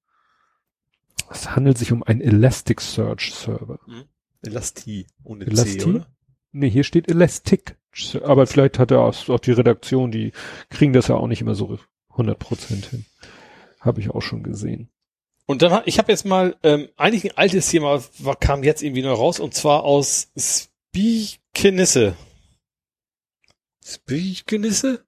es 1.30 1.55
handelt 1.55 1.78
sich 1.78 1.90
um 1.92 2.02
einen 2.02 2.20
Elasticsearch 2.20 3.32
Server. 3.34 3.78
Elasti, 4.47 5.07
ohne 5.23 5.45
Elasti? 5.45 5.79
C, 5.79 5.85
oder? 5.85 6.07
Nee, 6.53 6.71
hier 6.71 6.85
steht 6.85 7.09
Elastic, 7.09 7.77
aber 8.23 8.47
vielleicht 8.47 8.79
hat 8.79 8.91
er 8.91 9.01
auch, 9.01 9.29
auch 9.29 9.41
die 9.41 9.53
Redaktion, 9.53 10.11
die 10.11 10.33
kriegen 10.71 10.93
das 10.93 11.09
ja 11.09 11.16
auch 11.16 11.27
nicht 11.27 11.41
immer 11.41 11.55
so 11.55 11.79
100% 12.12 12.91
hin. 12.91 13.07
Habe 13.81 14.01
ich 14.01 14.11
auch 14.11 14.23
schon 14.23 14.43
gesehen. 14.43 14.89
Und 15.47 15.62
dann, 15.62 15.83
ich 15.85 15.99
habe 15.99 16.11
jetzt 16.11 16.25
mal, 16.25 16.57
ähm, 16.62 16.89
eigentlich 16.97 17.25
ein 17.25 17.37
altes 17.37 17.69
Thema 17.69 18.03
war, 18.19 18.37
kam 18.37 18.62
jetzt 18.62 18.83
irgendwie 18.83 19.03
neu 19.03 19.12
raus, 19.12 19.41
und 19.41 19.55
zwar 19.55 19.85
aus 19.85 20.31
Spiekenisse. 20.37 22.16
Spiekenisse? 23.85 25.05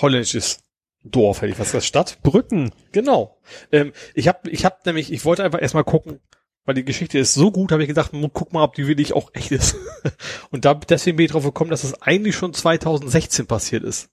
Holländisches 0.00 0.60
Dorf, 1.02 1.40
hätte 1.40 1.52
ich 1.52 1.58
was, 1.58 1.72
das 1.72 1.86
Stadt? 1.86 2.18
Brücken. 2.22 2.72
Genau. 2.92 3.38
Ähm, 3.72 3.92
ich 4.14 4.28
habe 4.28 4.50
ich 4.50 4.64
hab 4.64 4.84
nämlich, 4.84 5.12
ich 5.12 5.24
wollte 5.24 5.44
einfach 5.44 5.62
erstmal 5.62 5.84
gucken, 5.84 6.20
weil 6.68 6.74
die 6.74 6.84
Geschichte 6.84 7.18
ist 7.18 7.32
so 7.32 7.50
gut, 7.50 7.72
habe 7.72 7.82
ich 7.82 7.88
gedacht, 7.88 8.10
guck 8.34 8.52
mal, 8.52 8.62
ob 8.62 8.74
die 8.74 8.86
wirklich 8.86 9.14
auch 9.14 9.30
echt 9.32 9.52
ist. 9.52 9.74
Und 10.50 10.66
da 10.66 10.74
deswegen 10.74 11.16
bin 11.16 11.24
ich 11.24 11.32
drauf 11.32 11.44
gekommen, 11.44 11.70
dass 11.70 11.80
das 11.80 12.02
eigentlich 12.02 12.36
schon 12.36 12.52
2016 12.52 13.46
passiert 13.46 13.84
ist. 13.84 14.10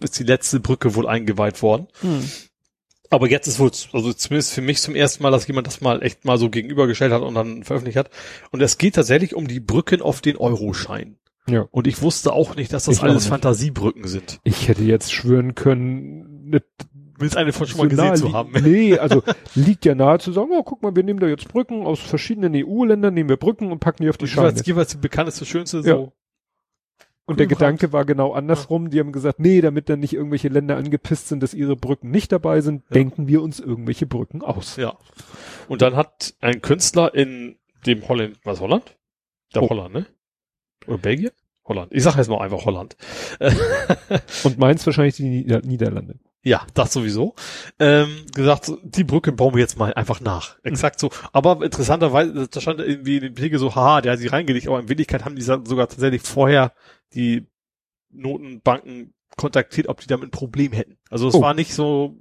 Ist 0.00 0.18
die 0.18 0.24
letzte 0.24 0.58
Brücke 0.58 0.94
wohl 0.94 1.06
eingeweiht 1.06 1.60
worden. 1.60 1.86
Aber 3.10 3.28
jetzt 3.28 3.46
ist 3.46 3.58
wohl, 3.58 3.72
also 3.92 4.14
zumindest 4.14 4.54
für 4.54 4.62
mich 4.62 4.80
zum 4.80 4.94
ersten 4.94 5.22
Mal, 5.22 5.30
dass 5.30 5.46
jemand 5.48 5.66
das 5.66 5.82
mal 5.82 6.02
echt 6.02 6.24
mal 6.24 6.38
so 6.38 6.48
gegenübergestellt 6.48 7.12
hat 7.12 7.20
und 7.20 7.34
dann 7.34 7.62
veröffentlicht 7.62 7.98
hat. 7.98 8.08
Und 8.52 8.62
es 8.62 8.78
geht 8.78 8.94
tatsächlich 8.94 9.34
um 9.34 9.46
die 9.46 9.60
Brücken 9.60 10.00
auf 10.00 10.22
den 10.22 10.38
Euroschein. 10.38 11.18
Ja. 11.46 11.68
Und 11.70 11.86
ich 11.86 12.00
wusste 12.00 12.32
auch 12.32 12.56
nicht, 12.56 12.72
dass 12.72 12.86
das 12.86 12.96
Ich 12.96 13.02
alles. 13.02 13.26
Fantasiebrücken 13.26 14.08
sind. 14.08 14.40
Ich 14.44 14.68
hätte 14.68 14.82
jetzt 14.82 15.12
schwören 15.12 15.54
können, 15.54 16.48
ne, 16.48 16.62
Willst 17.18 17.36
eine 17.36 17.52
von 17.52 17.66
schon 17.66 17.76
so 17.76 17.82
mal 17.82 17.88
gesehen 17.88 18.04
nahe 18.06 18.14
zu 18.16 18.32
haben. 18.32 18.52
Nee, 18.62 18.96
also 18.98 19.22
liegt 19.54 19.84
ja 19.84 19.94
nahe 19.94 20.18
zu 20.18 20.32
sagen, 20.32 20.48
oh, 20.52 20.62
guck 20.62 20.82
mal, 20.82 20.94
wir 20.94 21.02
nehmen 21.02 21.18
da 21.20 21.26
jetzt 21.26 21.48
Brücken 21.48 21.84
aus 21.86 22.00
verschiedenen 22.00 22.54
EU-Ländern, 22.54 23.12
nehmen 23.14 23.28
wir 23.28 23.36
Brücken 23.36 23.72
und 23.72 23.80
packen 23.80 24.02
die 24.04 24.08
auf 24.08 24.16
die 24.18 24.26
jeweils, 24.26 24.54
Scheine. 24.58 24.66
jeweils 24.66 24.90
die 24.92 24.98
bekannteste, 24.98 25.44
schönste, 25.44 25.78
Ja. 25.78 25.82
so. 25.96 26.12
Und 27.26 27.40
der. 27.40 27.46
Gedanke 27.46 27.92
war 27.92 28.06
genau 28.06 28.32
andersrum. 28.32 28.88
Die 28.88 28.98
haben 29.00 29.12
gesagt, 29.12 29.38
nee, 29.38 29.60
damit 29.60 29.90
dann 29.90 30.00
nicht 30.00 30.14
irgendwelche 30.14 30.48
Länder 30.48 30.76
angepisst 30.78 31.28
sind, 31.28 31.42
dass 31.42 31.52
ihre 31.52 31.76
Brücken 31.76 32.10
nicht 32.10 32.32
dabei 32.32 32.62
sind, 32.62 32.84
Ja. 32.88 32.94
denken 32.94 33.28
wir 33.28 33.42
uns 33.42 33.60
irgendwelche 33.60 34.06
Brücken 34.06 34.40
aus. 34.42 34.76
Ja. 34.76 34.96
Und 35.68 35.82
dann 35.82 35.94
hat 35.94 36.34
ein 36.40 36.62
Künstler 36.62 37.14
in 37.14 37.56
dem 37.84 38.08
Holland, 38.08 38.38
was 38.44 38.60
Holland? 38.60 38.96
Der 39.54 39.62
Oh. 39.62 39.68
Holland, 39.68 39.92
ne? 39.92 40.06
Oder 40.86 40.96
Belgien? 40.98 41.30
Holland. 41.66 41.92
Ich 41.92 42.02
sag 42.02 42.16
jetzt 42.16 42.28
mal 42.30 42.40
einfach 42.40 42.64
Holland. 42.64 42.96
Und 44.44 44.58
meins 44.58 44.86
wahrscheinlich 44.86 45.16
die 45.16 45.24
Nieder 45.28 45.60
Niederlande. 45.60 46.18
Ja, 46.48 46.66
das 46.74 46.92
sowieso. 46.92 47.34
Ähm, 47.78 48.24
gesagt, 48.34 48.64
so, 48.64 48.78
die 48.82 49.04
Brücke 49.04 49.32
bauen 49.32 49.54
wir 49.54 49.60
jetzt 49.60 49.78
mal 49.78 49.94
einfach 49.94 50.20
nach. 50.20 50.56
Exakt 50.62 50.98
so. 50.98 51.10
Aber 51.32 51.62
interessanterweise, 51.64 52.48
da 52.48 52.60
stand 52.60 52.80
irgendwie 52.80 53.16
in 53.16 53.22
dem 53.22 53.34
Artikel 53.36 53.58
so, 53.58 53.74
haha, 53.74 54.00
der 54.00 54.12
hat 54.12 54.18
sie 54.18 54.26
reingelegt, 54.28 54.66
aber 54.68 54.80
in 54.80 54.88
Wirklichkeit 54.88 55.24
haben 55.24 55.36
die 55.36 55.42
sogar 55.42 55.88
tatsächlich 55.88 56.22
vorher 56.22 56.72
die 57.14 57.46
Notenbanken 58.10 59.14
kontaktiert, 59.36 59.88
ob 59.88 60.00
die 60.00 60.06
damit 60.08 60.28
ein 60.28 60.32
Problem 60.32 60.72
hätten. 60.72 60.96
Also 61.10 61.28
es 61.28 61.34
Oh. 61.34 61.42
war 61.42 61.54
nicht 61.54 61.74
so 61.74 62.16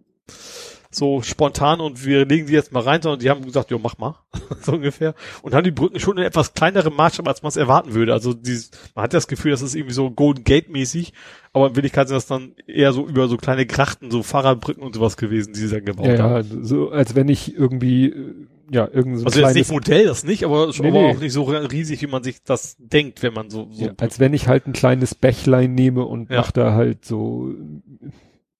so 0.98 1.22
spontan 1.22 1.80
und 1.80 2.06
wir 2.06 2.26
legen 2.26 2.48
die 2.48 2.54
jetzt 2.54 2.72
mal 2.72 2.82
rein, 2.84 3.02
sondern 3.02 3.20
die 3.20 3.30
haben 3.30 3.46
gesagt, 3.46 3.72
jo, 3.72 3.80
mach 3.80 3.98
mal, 3.98 4.16
so 4.62 4.74
ungefähr. 4.74 5.14
Und 5.42 5.54
haben 5.54 5.64
die 5.64 5.72
Brücken 5.72 6.00
schon 6.00 6.18
in 6.18 6.24
etwas 6.24 6.54
kleinerem 6.54 6.96
Maßstab, 6.96 7.28
als 7.28 7.42
man 7.44 7.50
es 7.50 7.56
erwarten 7.58 7.94
würde. 7.94 8.14
Also 8.14 8.34
dieses, 8.34 8.72
man 8.96 9.04
hat 9.04 9.14
das 9.14 9.28
Gefühl, 9.28 9.52
das 9.52 9.62
ist 9.62 9.76
irgendwie 9.76 9.94
so 9.94 10.10
Golden 10.12 10.44
Gate 10.44 10.70
mäßig, 10.70 11.14
aber 11.54 11.68
in 11.68 11.76
Wirklichkeit 11.76 12.08
sind 12.08 12.16
das 12.16 12.26
dann 12.28 12.54
eher 12.68 12.92
so 12.94 13.08
über 13.08 13.28
so 13.28 13.38
kleine 13.38 13.66
Grachten, 13.66 14.12
so 14.12 14.24
Fahrradbrücken 14.24 14.84
und 14.84 14.96
sowas 14.96 15.18
gewesen, 15.18 15.54
die 15.54 15.60
sie 15.60 15.70
dann 15.70 15.86
gebaut 15.86 16.08
Ja, 16.08 16.18
haben. 16.20 16.48
ja, 16.60 16.64
so 16.64 16.90
als 16.92 17.16
wenn 17.16 17.30
ich 17.30 17.56
irgendwie, 17.56 18.08
äh, 18.10 18.34
ja, 18.70 18.88
irgend 18.92 19.18
so 19.20 19.26
Also 19.26 19.40
jetzt 19.40 19.56
nicht 19.56 19.72
Modell, 19.72 20.06
das 20.08 20.24
nicht, 20.26 20.44
aber, 20.44 20.74
schon 20.74 20.86
Nee, 20.86 20.92
aber 20.92 21.02
nee. 21.08 21.16
auch 21.16 21.20
nicht 21.22 21.32
so 21.32 21.44
riesig, 21.44 22.02
wie 22.02 22.08
man 22.08 22.22
sich 22.22 22.44
das 22.44 22.76
denkt, 22.80 23.24
wenn 23.24 23.34
man 23.34 23.50
so, 23.50 23.70
so 23.72 23.86
ja, 23.86 23.94
als 23.98 24.20
wenn 24.20 24.34
ich 24.34 24.48
halt 24.50 24.68
ein 24.68 24.74
kleines 24.74 25.16
Bächlein 25.16 25.74
nehme 25.74 26.04
und 26.04 26.30
Ja. 26.30 26.42
mach 26.42 26.52
da 26.52 26.74
halt 26.74 27.06
so, 27.06 27.54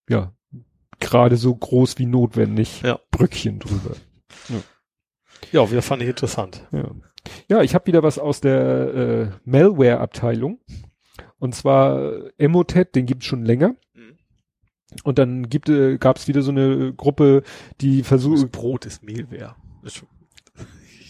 ja, 0.10 0.32
gerade 1.00 1.38
so 1.38 1.54
groß 1.56 1.98
wie 2.00 2.06
notwendig 2.06 2.82
Ja. 2.82 3.00
Brückchen 3.12 3.60
drüber. 3.60 3.96
ja, 5.52 5.66
das 5.66 5.86
fand 5.86 6.02
ich 6.02 6.10
interessant. 6.10 6.66
Ja, 6.72 6.92
ja 7.48 7.62
ich 7.62 7.76
habe 7.76 7.88
wieder 7.88 8.04
was 8.04 8.20
aus 8.20 8.42
der 8.42 8.94
äh, 8.94 9.30
Malware-Abteilung. 9.46 10.60
Und 11.40 11.54
zwar 11.56 12.14
äh, 12.14 12.32
Emotet, 12.38 12.96
den 12.96 13.06
gibt's 13.06 13.26
schon 13.26 13.46
länger. 13.46 13.76
Mhm. 13.94 14.18
Und 15.04 15.20
dann 15.20 15.50
gibt, 15.50 15.70
äh, 15.70 15.98
gab's 15.98 16.28
wieder 16.28 16.42
so 16.42 16.52
eine 16.52 16.94
Gruppe, 16.94 17.44
die 17.82 18.04
versucht, 18.04 18.52
Brot 18.52 18.86
ist 18.86 19.04
Mehlwehr. 19.04 19.56
Ist 19.84 19.98
schon- 19.98 20.10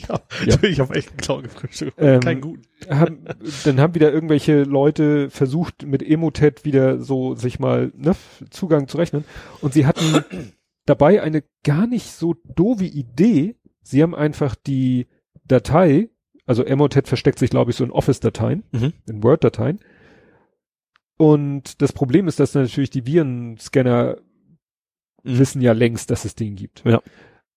Ja, 0.10 0.20
Ja. 0.46 0.64
ich 0.64 0.80
habe 0.80 0.96
echt 0.96 1.10
einen 1.10 1.18
Clown 1.18 1.44
gefrühstückt. 1.44 1.94
Ähm, 1.98 2.20
Keinen 2.22 2.42
guten. 2.42 2.62
haben, 2.90 3.26
dann 3.66 3.80
haben 3.80 3.96
wieder 3.96 4.12
irgendwelche 4.12 4.64
Leute 4.64 5.30
versucht, 5.30 5.86
mit 5.86 6.02
Emotet 6.04 6.66
wieder 6.66 7.00
so 7.00 7.36
sich 7.36 7.60
mal 7.60 7.92
ne, 7.96 8.16
Zugang 8.50 8.88
zu 8.88 8.98
rechnen. 8.98 9.24
Und 9.62 9.74
sie 9.74 9.86
hatten 9.86 10.24
dabei 10.86 11.22
eine 11.22 11.44
gar 11.64 11.88
nicht 11.88 12.12
so 12.12 12.36
doofe 12.56 12.86
Idee. 12.86 13.56
Sie 13.82 14.02
haben 14.04 14.16
einfach 14.16 14.56
die 14.56 15.08
Datei, 15.46 16.10
also 16.46 16.64
Emotet 16.64 17.08
versteckt 17.08 17.40
sich, 17.40 17.50
glaube 17.50 17.72
ich, 17.72 17.78
so 17.78 17.84
in 17.84 17.92
Office-Dateien, 17.92 18.64
Mhm. 18.72 18.94
in 19.08 19.24
Word-Dateien. 19.24 19.80
Und 21.18 21.82
das 21.82 21.94
Problem 21.94 22.28
ist, 22.28 22.40
dass 22.40 22.54
natürlich 22.54 22.90
die 22.92 23.06
Virenscanner 23.06 24.18
wissen 25.24 25.62
ja 25.62 25.74
längst, 25.74 26.12
dass 26.12 26.26
es 26.26 26.36
den 26.36 26.56
gibt. 26.56 26.84
Ja. 26.86 27.02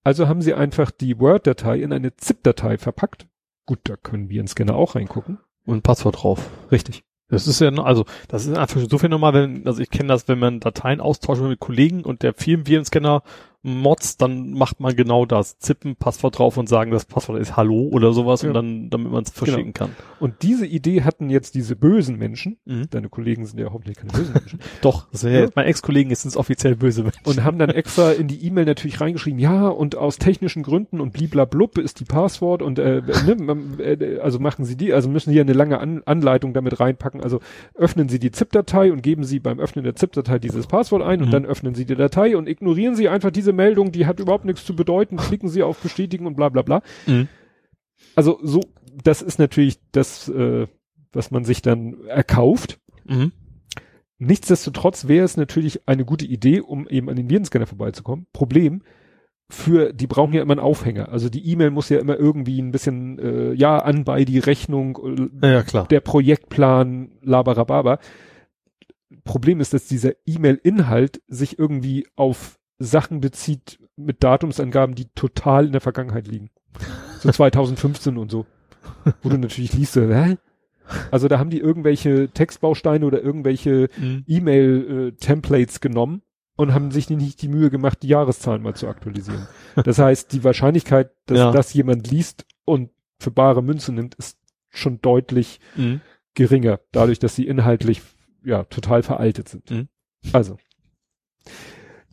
Also 0.02 0.28
haben 0.28 0.42
sie 0.42 0.54
einfach 0.54 0.90
die 0.90 1.18
Word-Datei 1.18 1.80
in 1.80 1.92
eine 1.92 2.16
ZIP-Datei 2.16 2.78
verpackt. 2.78 3.26
Gut, 3.66 3.80
da 3.84 3.96
können 3.96 4.28
Virenscanner 4.28 4.74
auch 4.74 4.94
reingucken. 4.94 5.38
Und 5.66 5.78
ein 5.78 5.82
Passwort 5.82 6.22
drauf. 6.22 6.48
Richtig. 6.72 7.04
Das 7.28 7.46
ist 7.46 7.60
ja, 7.60 7.70
also, 7.70 8.06
das 8.28 8.46
ist 8.46 8.56
einfach 8.56 8.80
so 8.80 8.98
viel 8.98 9.08
normal, 9.08 9.34
wenn, 9.34 9.66
also 9.66 9.80
ich 9.80 9.90
kenne 9.90 10.08
das, 10.08 10.26
wenn 10.26 10.40
man 10.40 10.58
Dateien 10.58 11.00
austauscht 11.00 11.42
mit 11.42 11.60
Kollegen 11.60 12.02
und 12.02 12.24
der 12.24 12.34
Firmenvirenscanner 12.34 13.22
Mods, 13.62 14.16
dann 14.16 14.52
macht 14.52 14.80
man 14.80 14.96
genau 14.96 15.26
das. 15.26 15.58
Zippen, 15.58 15.96
Passwort 15.96 16.38
drauf 16.38 16.56
und 16.56 16.68
sagen, 16.68 16.90
das 16.90 17.04
Passwort 17.04 17.38
ist 17.40 17.56
Hallo 17.56 17.88
oder 17.92 18.12
sowas 18.12 18.40
Ja. 18.42 18.48
und 18.48 18.54
dann, 18.54 18.90
damit 18.90 19.12
man 19.12 19.22
es 19.22 19.30
verschicken 19.30 19.74
kann. 19.74 19.90
Und 20.18 20.42
diese 20.42 20.66
Idee 20.66 21.02
hatten 21.02 21.28
jetzt 21.28 21.54
diese 21.54 21.76
bösen 21.76 22.16
Menschen, 22.16 22.56
Mhm. 22.64 22.88
deine 22.90 23.08
Kollegen 23.10 23.44
sind 23.44 23.58
ja 23.60 23.70
hoffentlich 23.72 23.98
keine 23.98 24.12
bösen 24.12 24.32
Menschen, 24.32 24.60
Doch, 24.82 25.08
Ja. 25.22 25.48
mein 25.54 25.66
Ex-Kollegen 25.66 26.10
ist 26.10 26.24
es 26.24 26.36
offiziell 26.36 26.74
böse 26.74 27.02
Mensch. 27.02 27.16
und 27.24 27.44
haben 27.44 27.58
dann 27.58 27.70
extra 27.70 28.12
in 28.12 28.28
die 28.28 28.44
E-Mail 28.46 28.64
natürlich 28.64 29.00
reingeschrieben, 29.00 29.38
ja, 29.38 29.68
und 29.68 29.94
aus 29.96 30.16
technischen 30.18 30.62
Gründen 30.62 31.00
und 31.00 31.12
bliblablub 31.12 31.76
ist 31.78 32.00
die 32.00 32.04
Passwort 32.04 32.62
und 32.62 32.78
äh, 32.78 33.02
ne, 33.26 33.36
man, 33.38 33.78
äh, 33.78 34.18
also 34.22 34.38
machen 34.38 34.64
Sie 34.64 34.76
die, 34.76 34.92
also 34.94 35.08
müssen 35.10 35.30
Sie 35.30 35.36
ja 35.36 35.42
eine 35.42 35.52
lange 35.52 35.78
An 35.80 36.02
Anleitung 36.06 36.54
damit 36.54 36.80
reinpacken. 36.80 37.22
Also 37.22 37.40
öffnen 37.74 38.08
Sie 38.08 38.18
die 38.18 38.30
ZIP-Datei 38.30 38.90
und 38.92 39.02
geben 39.02 39.24
Sie 39.24 39.38
beim 39.38 39.60
Öffnen 39.60 39.84
der 39.84 39.94
ZIP-Datei 39.96 40.38
dieses 40.38 40.66
Passwort 40.66 41.02
ein 41.02 41.20
und 41.20 41.28
Mhm. 41.28 41.32
dann 41.32 41.44
öffnen 41.46 41.74
Sie 41.74 41.84
die 41.84 41.94
Datei 41.94 42.36
und 42.36 42.48
ignorieren 42.48 42.94
Sie 42.94 43.08
einfach 43.08 43.30
diese 43.30 43.49
Meldung, 43.52 43.92
die 43.92 44.06
hat 44.06 44.20
überhaupt 44.20 44.44
nichts 44.44 44.64
zu 44.64 44.74
bedeuten, 44.76 45.16
klicken 45.16 45.48
Sie 45.48 45.62
auf 45.62 45.78
Bestätigen 45.78 46.26
und 46.26 46.36
bla 46.36 46.48
bla 46.48 46.62
bla. 46.62 46.82
Mhm. 47.06 47.28
Also 48.14 48.38
so, 48.42 48.60
das 49.02 49.22
ist 49.22 49.38
natürlich 49.38 49.78
das, 49.92 50.28
äh, 50.28 50.66
was 51.12 51.30
man 51.30 51.44
sich 51.44 51.62
dann 51.62 52.04
erkauft. 52.06 52.78
Mhm. 53.04 53.32
Nichtsdestotrotz 54.18 55.08
wäre 55.08 55.24
es 55.24 55.36
natürlich 55.36 55.88
eine 55.88 56.04
gute 56.04 56.26
Idee, 56.26 56.60
um 56.60 56.86
eben 56.88 57.08
an 57.08 57.16
den 57.16 57.30
Virenscanner 57.30 57.66
vorbeizukommen. 57.66 58.26
Problem, 58.32 58.82
für, 59.48 59.92
die 59.92 60.06
brauchen 60.06 60.32
ja 60.32 60.42
immer 60.42 60.52
einen 60.52 60.60
Aufhänger. 60.60 61.08
Also 61.08 61.28
die 61.28 61.44
E-Mail 61.50 61.70
muss 61.70 61.88
ja 61.88 61.98
immer 61.98 62.16
irgendwie 62.16 62.60
ein 62.60 62.70
bisschen, 62.70 63.18
äh, 63.18 63.52
ja, 63.54 63.78
an 63.78 64.04
bei 64.04 64.24
die 64.24 64.38
Rechnung, 64.38 64.98
äh, 65.42 65.46
Ja, 65.46 65.52
ja, 65.54 65.62
klar. 65.62 65.88
der 65.88 66.00
Projektplan, 66.00 67.12
labarababa. 67.22 67.98
Problem 69.24 69.60
ist, 69.60 69.74
dass 69.74 69.86
dieser 69.86 70.12
E-Mail-Inhalt 70.24 71.20
sich 71.26 71.58
irgendwie 71.58 72.06
auf 72.14 72.59
Sachen 72.80 73.20
bezieht 73.20 73.78
mit 73.96 74.24
Datumsangaben, 74.24 74.94
die 74.94 75.06
total 75.14 75.66
in 75.66 75.72
der 75.72 75.80
Vergangenheit 75.80 76.26
liegen. 76.26 76.50
So 77.20 77.30
2015 77.32 78.16
und 78.16 78.30
so. 78.30 78.46
Wo 79.22 79.28
du 79.28 79.36
natürlich 79.38 79.72
liest, 79.74 79.94
hä? 79.96 80.36
Also 81.12 81.28
da 81.28 81.38
haben 81.38 81.50
die 81.50 81.60
irgendwelche 81.60 82.30
Textbausteine 82.30 83.06
oder 83.06 83.22
irgendwelche 83.22 83.88
Mhm. 83.96 84.24
E-Mail-Templates 84.26 85.80
genommen 85.80 86.22
und 86.56 86.74
haben 86.74 86.90
sich 86.90 87.08
nicht 87.10 87.42
die 87.42 87.48
Mühe 87.48 87.70
gemacht, 87.70 88.02
die 88.02 88.08
Jahreszahlen 88.08 88.62
mal 88.62 88.74
zu 88.74 88.88
aktualisieren. 88.88 89.46
Das 89.84 89.98
heißt, 89.98 90.32
die 90.32 90.42
Wahrscheinlichkeit, 90.42 91.10
dass 91.26 91.38
Ja. 91.38 91.52
das 91.52 91.72
jemand 91.74 92.10
liest 92.10 92.44
und 92.64 92.90
für 93.20 93.30
bare 93.30 93.62
Münze 93.62 93.92
nimmt, 93.92 94.14
ist 94.16 94.38
schon 94.70 95.00
deutlich 95.00 95.60
Mhm. 95.76 96.00
geringer, 96.34 96.80
dadurch, 96.92 97.18
dass 97.18 97.36
sie 97.36 97.46
inhaltlich 97.46 98.02
ja 98.42 98.64
total 98.64 99.02
veraltet 99.02 99.48
sind. 99.48 99.70
Mhm. 99.70 99.88
Also 100.32 100.56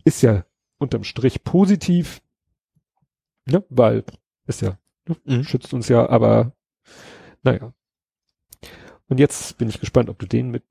ist 0.04 0.22
ja 0.22 0.46
unterm 0.78 1.04
Strich 1.04 1.44
positiv, 1.44 2.22
ne, 3.46 3.64
weil 3.70 4.04
ist 4.46 4.62
ja 4.62 4.78
Mhm. 5.24 5.44
schützt 5.46 5.74
uns 5.74 5.88
ja, 5.88 6.10
aber 6.10 6.52
naja. 7.44 7.74
Und 9.08 9.20
jetzt 9.20 9.58
bin 9.58 9.70
ich 9.70 9.80
gespannt, 9.80 10.10
ob 10.10 10.20
du 10.20 10.26
den 10.26 10.52
mit 10.52 10.64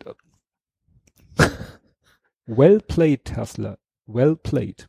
Well 2.46 2.80
played, 2.80 3.24
Tesla. 3.24 3.78
Well 4.06 4.36
played. 4.36 4.88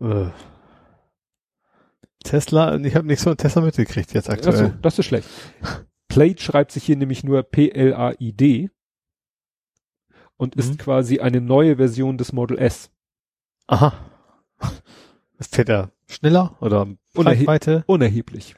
Äh. 0.00 0.30
Tesla, 2.24 2.76
ich 2.76 2.94
habe 2.94 3.06
nicht 3.06 3.20
so 3.20 3.30
einen 3.30 3.36
Tesla 3.38 3.62
mitgekriegt 3.62 4.12
jetzt 4.12 4.28
Achso, 4.28 4.50
aktuell. 4.50 4.78
das 4.82 4.98
ist 4.98 5.06
schlecht. 5.06 5.28
Plaid 6.08 6.40
schreibt 6.40 6.72
sich 6.72 6.84
hier 6.84 6.96
nämlich 6.96 7.24
nur 7.24 7.42
P-L-A-I-D 7.42 8.70
und 10.38 10.54
ist 10.56 10.72
Mhm. 10.72 10.78
quasi 10.78 11.20
eine 11.20 11.42
neue 11.42 11.76
Version 11.76 12.16
des 12.16 12.32
Model 12.32 12.56
S. 12.58 12.90
Aha. 13.66 13.92
Ist 15.38 15.54
fährt 15.54 15.68
er 15.68 15.90
schneller 16.08 16.56
oder 16.60 16.86
Unerhe-? 17.14 17.84
Unerheblich. 17.86 18.56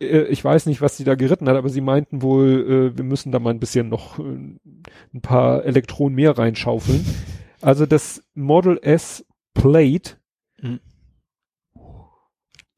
Äh, 0.00 0.22
Ich 0.28 0.42
weiß 0.44 0.66
nicht, 0.66 0.80
was 0.80 0.96
sie 0.96 1.04
da 1.04 1.16
geritten 1.16 1.48
hat, 1.48 1.56
aber 1.56 1.68
sie 1.68 1.80
meinten 1.80 2.22
wohl, 2.22 2.92
äh, 2.94 2.96
wir 2.96 3.04
müssen 3.04 3.32
da 3.32 3.38
mal 3.40 3.50
ein 3.50 3.60
bisschen 3.60 3.88
noch 3.88 4.18
äh, 4.18 4.22
ein 4.22 5.20
paar 5.22 5.64
Elektronen 5.64 6.14
mehr 6.14 6.38
reinschaufeln. 6.38 7.04
Also 7.64 7.86
das 7.86 8.22
Model 8.34 8.78
S 8.82 9.24
Plate 9.54 10.16
Mhm. 10.60 10.80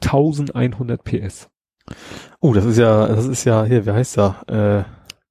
1100 0.03 1.03
PS. 1.05 1.49
Oh, 2.41 2.53
das 2.53 2.65
ist 2.65 2.77
ja, 2.79 3.07
das 3.09 3.27
ist 3.27 3.45
ja, 3.45 3.65
hier, 3.65 3.87
wie 3.87 3.91
heißt 3.93 4.19
er? 4.19 4.43
Äh, 4.49 4.85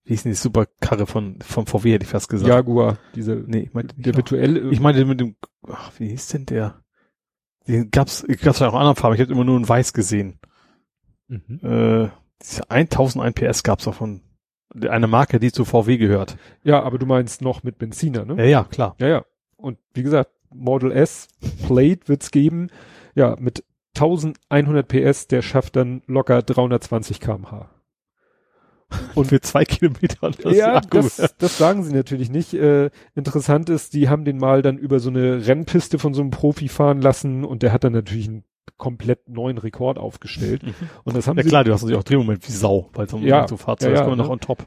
wie 0.05 0.13
hieß 0.13 0.23
denn 0.23 0.31
die 0.31 0.37
Superkarre 0.37 1.05
von, 1.07 1.39
vom 1.41 1.65
VW, 1.65 1.93
hätte 1.93 2.03
ich 2.03 2.09
fast 2.09 2.29
gesagt. 2.29 2.49
Jaguar, 2.49 2.97
diese, 3.15 3.35
Nee, 3.35 3.59
ich 3.59 3.73
meinte 3.73 3.95
der 3.95 4.15
virtuelle, 4.15 4.69
Ich 4.71 4.79
meinte 4.79 5.05
mit 5.05 5.19
dem, 5.19 5.35
ach, 5.67 5.91
wie 5.97 6.09
hieß 6.09 6.27
denn 6.27 6.45
der? 6.45 6.81
Den 7.67 7.89
gab's, 7.91 8.25
gab's 8.41 8.59
ja 8.59 8.67
auch 8.67 8.73
in 8.73 8.79
anderen 8.79 8.97
Farben. 8.97 9.15
Ich 9.15 9.21
habe 9.21 9.31
immer 9.31 9.45
nur 9.45 9.57
in 9.57 9.67
weiß 9.67 9.93
gesehen. 9.93 10.39
Mhm. 11.27 11.59
Äh, 11.63 12.09
diese 12.41 12.69
1001 12.69 13.35
PS 13.35 13.63
gab's 13.63 13.87
auch 13.87 13.93
von 13.95 14.21
einer 14.81 15.07
Marke, 15.07 15.39
die 15.39 15.51
zu 15.51 15.65
VW 15.65 15.97
gehört. 15.97 16.37
ja, 16.63 16.81
aber 16.81 16.97
du 16.97 17.05
meinst 17.05 17.41
noch 17.41 17.63
mit 17.63 17.77
Benziner, 17.77 18.25
ne? 18.25 18.35
Ja, 18.37 18.43
ja, 18.43 18.63
klar. 18.65 18.95
Ja, 18.99 19.07
ja. 19.07 19.25
Und 19.55 19.77
wie 19.93 20.03
gesagt, 20.03 20.31
Model 20.49 20.91
S 20.91 21.27
Plate 21.65 22.07
wird's 22.07 22.31
geben. 22.31 22.69
Ja, 23.15 23.35
mit 23.39 23.63
1100 23.95 24.87
PS, 24.87 25.27
der 25.27 25.41
schafft 25.41 25.75
dann 25.75 26.01
locker 26.07 26.41
320 26.41 27.19
kmh. 27.19 27.69
Und 29.15 29.27
für 29.27 29.41
zwei 29.41 29.65
Kilometer. 29.65 30.31
Das 30.31 30.55
ja, 30.55 30.81
das, 30.81 31.35
das 31.37 31.57
sagen 31.57 31.83
sie 31.83 31.93
natürlich 31.93 32.29
nicht. 32.29 32.53
Äh, 32.53 32.89
interessant 33.15 33.69
ist, 33.69 33.93
die 33.93 34.09
haben 34.09 34.25
den 34.25 34.37
mal 34.37 34.61
dann 34.61 34.77
über 34.77 34.99
so 34.99 35.09
eine 35.09 35.45
Rennpiste 35.45 35.99
von 35.99 36.13
so 36.13 36.21
einem 36.21 36.31
Profi 36.31 36.67
fahren 36.67 37.01
lassen 37.01 37.43
und 37.43 37.63
der 37.63 37.71
hat 37.71 37.83
dann 37.83 37.93
natürlich 37.93 38.27
einen 38.27 38.43
komplett 38.77 39.29
neuen 39.29 39.57
Rekord 39.57 39.97
aufgestellt. 39.97 40.63
Mhm. 40.63 40.73
Und 41.03 41.15
das 41.15 41.27
haben 41.27 41.37
ja, 41.37 41.43
sie 41.43 41.49
klar, 41.49 41.63
du 41.63 41.73
hast 41.73 41.81
natürlich 41.81 41.99
auch 41.99 42.03
Drehmoment 42.03 42.47
wie 42.47 42.51
Sau, 42.51 42.89
weil 42.93 43.07
so, 43.07 43.17
ja, 43.17 43.47
so 43.47 43.57
Fahrzeug 43.57 43.91
ja, 43.91 43.95
ja, 43.95 44.01
ist 44.01 44.07
immer 44.07 44.15
noch 44.15 44.25
ne? 44.25 44.31
on 44.31 44.39
top. 44.39 44.65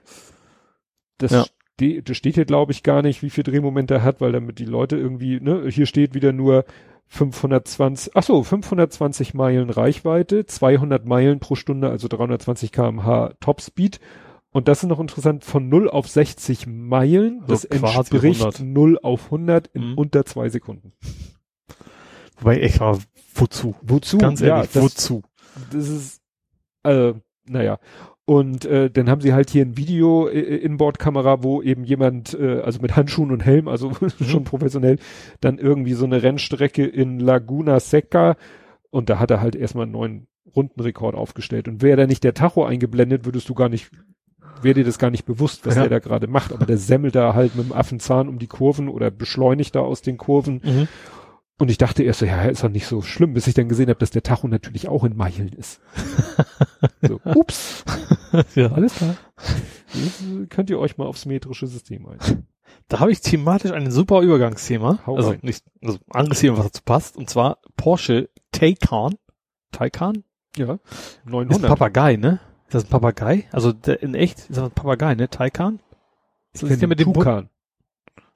Das, 1.18 1.32
ja. 1.32 1.44
ste 1.74 2.02
das 2.02 2.16
steht 2.16 2.34
hier, 2.34 2.44
glaube 2.44 2.72
ich, 2.72 2.82
gar 2.82 3.02
nicht, 3.02 3.22
wie 3.22 3.30
viel 3.30 3.44
Drehmoment 3.44 3.90
er 3.90 4.02
hat, 4.02 4.20
weil 4.20 4.32
damit 4.32 4.58
die 4.58 4.64
Leute 4.64 4.96
irgendwie, 4.96 5.40
ne, 5.40 5.68
hier 5.68 5.86
steht 5.86 6.14
wieder 6.14 6.32
nur 6.32 6.64
520, 7.08 8.16
ach 8.16 8.22
so, 8.22 8.42
520 8.42 9.34
Meilen 9.34 9.70
Reichweite, 9.70 10.46
200 10.46 11.04
Meilen 11.04 11.38
pro 11.38 11.54
Stunde, 11.54 11.88
also 11.88 12.08
320 12.08 12.72
kmh 12.72 13.34
Topspeed. 13.40 14.00
Und 14.50 14.68
das 14.68 14.82
ist 14.82 14.88
noch 14.88 15.00
interessant, 15.00 15.44
von 15.44 15.68
0 15.68 15.90
auf 15.90 16.08
60 16.08 16.66
Meilen, 16.66 17.44
das 17.46 17.62
so 17.62 17.68
entspricht 17.68 18.40
100. 18.40 18.60
0 18.60 18.98
auf 19.02 19.26
100 19.26 19.68
in 19.68 19.90
mhm. 19.90 19.98
unter 19.98 20.24
zwei 20.24 20.48
Sekunden. 20.48 20.92
Wobei, 22.38 22.60
echt 22.60 22.80
wozu? 23.34 23.74
Wozu? 23.82 24.18
Ganz 24.18 24.40
ehrlich, 24.40 24.74
ja, 24.74 24.80
das, 24.80 24.82
wozu? 24.82 25.22
Das 25.70 25.88
ist, 25.88 26.22
äh, 26.84 27.14
naja. 27.46 27.78
Und 28.26 28.64
äh, 28.64 28.90
dann 28.90 29.08
haben 29.08 29.20
sie 29.20 29.32
halt 29.32 29.50
hier 29.50 29.64
ein 29.64 29.76
Video 29.76 30.26
äh, 30.26 30.40
Inboard-Kamera, 30.40 31.44
wo 31.44 31.62
eben 31.62 31.84
jemand, 31.84 32.34
äh, 32.34 32.60
also 32.60 32.80
mit 32.80 32.96
Handschuhen 32.96 33.30
und 33.30 33.44
Helm, 33.44 33.68
also 33.68 33.92
schon 34.20 34.40
mhm. 34.40 34.44
professionell, 34.44 34.98
dann 35.40 35.58
irgendwie 35.58 35.94
so 35.94 36.04
eine 36.04 36.24
Rennstrecke 36.24 36.84
in 36.84 37.20
Laguna 37.20 37.78
Seca 37.78 38.36
und 38.90 39.10
da 39.10 39.20
hat 39.20 39.30
er 39.30 39.40
halt 39.40 39.54
erstmal 39.54 39.84
einen 39.84 39.92
neuen 39.92 40.26
Rundenrekord 40.56 41.14
aufgestellt. 41.14 41.68
Und 41.68 41.82
wäre 41.82 41.96
da 41.96 42.06
nicht 42.06 42.24
der 42.24 42.34
Tacho 42.34 42.64
eingeblendet, 42.64 43.26
würdest 43.26 43.48
du 43.48 43.54
gar 43.54 43.68
nicht, 43.68 43.90
wäre 44.60 44.74
dir 44.74 44.84
das 44.84 44.98
gar 44.98 45.10
nicht 45.10 45.24
bewusst, 45.24 45.64
was 45.64 45.76
ja. 45.76 45.82
der 45.82 45.90
da 45.90 45.98
gerade 46.00 46.26
macht. 46.26 46.52
Aber 46.52 46.66
der 46.66 46.78
semmelt 46.78 47.14
da 47.14 47.34
halt 47.34 47.54
mit 47.54 47.66
dem 47.66 47.72
Affenzahn 47.72 48.28
um 48.28 48.40
die 48.40 48.48
Kurven 48.48 48.88
oder 48.88 49.12
beschleunigt 49.12 49.76
da 49.76 49.80
aus 49.80 50.02
den 50.02 50.16
Kurven. 50.16 50.62
Mhm. 50.64 50.88
Und 51.58 51.70
ich 51.70 51.78
dachte 51.78 52.02
erst 52.02 52.20
so, 52.20 52.26
ja, 52.26 52.42
ist 52.42 52.62
doch 52.62 52.68
nicht 52.68 52.86
so 52.86 53.00
schlimm, 53.00 53.32
bis 53.32 53.46
ich 53.46 53.54
dann 53.54 53.68
gesehen 53.68 53.88
habe, 53.88 53.98
dass 53.98 54.10
der 54.10 54.22
Tacho 54.22 54.46
natürlich 54.46 54.88
auch 54.88 55.04
in 55.04 55.16
Meilen 55.16 55.48
ist. 55.48 55.80
so, 57.00 57.18
ups. 57.24 57.82
ja, 58.54 58.72
alles 58.72 58.96
klar. 58.96 59.16
Jetzt 59.94 60.22
könnt 60.50 60.68
ihr 60.68 60.78
euch 60.78 60.98
mal 60.98 61.06
aufs 61.06 61.24
metrische 61.24 61.66
System 61.66 62.06
ein. 62.06 62.46
Da 62.88 63.00
habe 63.00 63.10
ich 63.10 63.20
thematisch 63.20 63.72
ein 63.72 63.90
super 63.90 64.20
Übergangsthema. 64.20 64.98
Hau 65.06 65.16
also 65.16 65.30
rein. 65.30 65.38
nicht, 65.42 65.64
also 65.82 65.98
anderes 66.10 66.40
Thema, 66.40 66.58
was 66.58 66.66
dazu 66.66 66.82
passt. 66.84 67.16
Und 67.16 67.30
zwar 67.30 67.58
Porsche 67.76 68.28
Taycan. 68.52 69.14
Taycan? 69.72 70.24
Ja. 70.56 70.78
900. 71.24 71.50
Das 71.50 71.58
ist 71.58 71.64
ein 71.64 71.68
Papagei, 71.68 72.16
ne? 72.16 72.40
Ist 72.66 72.74
das 72.74 72.84
ein 72.84 72.90
Papagei? 72.90 73.48
Also 73.50 73.72
der, 73.72 74.02
in 74.02 74.14
echt 74.14 74.40
ist 74.40 74.50
das 74.50 74.64
ein 74.64 74.70
Papagei, 74.72 75.14
ne? 75.14 75.30
Taycan? 75.30 75.80
Ist 76.52 76.64
das 76.64 76.78
der 76.78 76.88
mit 76.88 77.00
dem 77.00 77.14
Tukan 77.14 77.48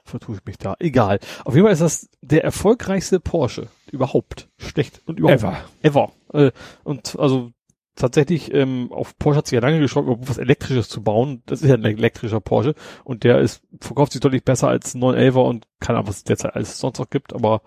vertue 0.05 0.37
ich 0.37 0.45
mich 0.45 0.59
da. 0.59 0.75
Egal. 0.79 1.21
Auf 1.45 1.55
jeden 1.55 1.67
Fall 1.67 1.73
ist 1.73 1.83
das 1.83 2.09
der 2.21 2.45
erfolgreichste 2.45 3.21
Porsche 3.21 3.69
überhaupt. 3.91 4.49
Schlecht 4.59 5.03
und 5.07 5.19
überhaupt. 5.19 5.43
Ever. 5.43 5.57
Ever. 5.83 6.13
Äh, 6.33 6.53
und 6.85 7.19
also 7.19 7.53
tatsächlich, 7.97 8.53
ähm, 8.53 8.93
auf 8.93 9.19
Porsche 9.19 9.39
hat 9.39 9.47
sich 9.47 9.57
ja 9.57 9.61
lange 9.61 9.81
geschaut, 9.81 10.07
was 10.07 10.39
Elektrisches 10.39 10.89
zu 10.89 11.03
bauen. 11.03 11.43
Das 11.47 11.63
ist 11.63 11.69
ja 11.69 11.75
ein 11.75 11.85
elektrischer 11.85 12.41
Porsche 12.41 12.75
und 13.05 13.25
der 13.25 13.39
ist, 13.39 13.63
verkauft 13.81 14.13
sich 14.13 14.21
deutlich 14.21 14.45
besser 14.45 14.69
als 14.69 14.95
911er 14.95 15.45
und 15.45 15.67
keine 15.81 15.99
Ahnung, 15.99 16.09
was 16.09 16.19
es 16.19 16.25
derzeit 16.25 16.55
alles 16.55 16.79
sonst 16.79 16.99
noch 16.99 17.11
gibt, 17.11 17.35
aber 17.35 17.63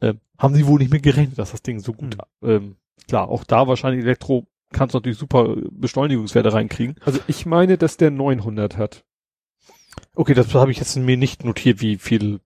äh, 0.00 0.14
haben 0.38 0.54
sie 0.54 0.66
wohl 0.66 0.78
nicht 0.78 0.92
mehr 0.92 1.00
gerechnet, 1.00 1.38
dass 1.38 1.52
das 1.52 1.62
Ding 1.62 1.80
so 1.80 1.92
gut, 1.92 2.16
mhm. 2.40 2.48
ähm, 2.48 2.76
klar, 3.08 3.28
auch 3.28 3.44
da 3.44 3.66
wahrscheinlich 3.66 4.04
Elektro 4.04 4.46
kannst 4.72 4.94
du 4.94 4.98
natürlich 4.98 5.18
super 5.18 5.56
Beschleunigungswerte 5.70 6.52
reinkriegen. 6.52 6.96
Also 7.04 7.20
ich 7.26 7.46
meine, 7.46 7.78
dass 7.78 7.96
der 7.96 8.10
900 8.10 8.76
hat. 8.76 9.04
Okay, 10.14 10.34
das 10.34 10.54
habe 10.54 10.70
ich 10.70 10.78
jetzt 10.78 10.96
mir 10.96 11.16
nicht 11.16 11.44
notiert, 11.44 11.80
wie 11.80 11.96
viel 11.96 12.40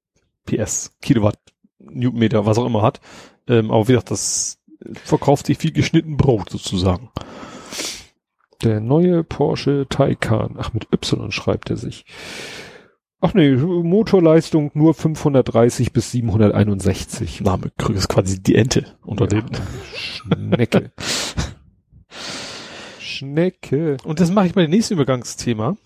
PS, 0.46 0.92
Kilowatt, 1.00 1.38
Newtonmeter, 1.78 2.46
was 2.46 2.58
auch 2.58 2.66
immer 2.66 2.82
hat. 2.82 3.00
Ähm, 3.48 3.70
aber 3.70 3.88
wie 3.88 3.92
gesagt, 3.92 4.10
das 4.10 4.58
verkauft 5.04 5.46
sich 5.46 5.62
wie 5.62 5.72
geschnitten 5.72 6.16
Brot 6.16 6.50
sozusagen. 6.50 7.10
Der 8.62 8.80
neue 8.80 9.24
Porsche 9.24 9.86
Taycan. 9.88 10.56
Ach, 10.58 10.72
mit 10.72 10.88
Y 10.92 11.32
schreibt 11.32 11.70
er 11.70 11.76
sich. 11.76 12.04
Ach 13.20 13.34
nee, 13.34 13.52
Motorleistung 13.52 14.72
nur 14.74 14.94
530 14.94 15.92
bis 15.92 16.10
761. 16.10 17.40
Name 17.42 17.70
ist 17.94 18.08
quasi 18.08 18.42
die 18.42 18.56
Ente 18.56 18.86
unter 19.04 19.32
ja, 19.32 19.40
den. 19.40 19.44
Schnecke. 19.94 20.90
Schnecke. 23.22 23.96
Und 24.04 24.20
das 24.20 24.30
mache 24.30 24.48
ich 24.48 24.54
bei 24.54 24.62
dem 24.62 24.70
nächsten 24.70 24.94
Übergangsthema. 24.94 25.76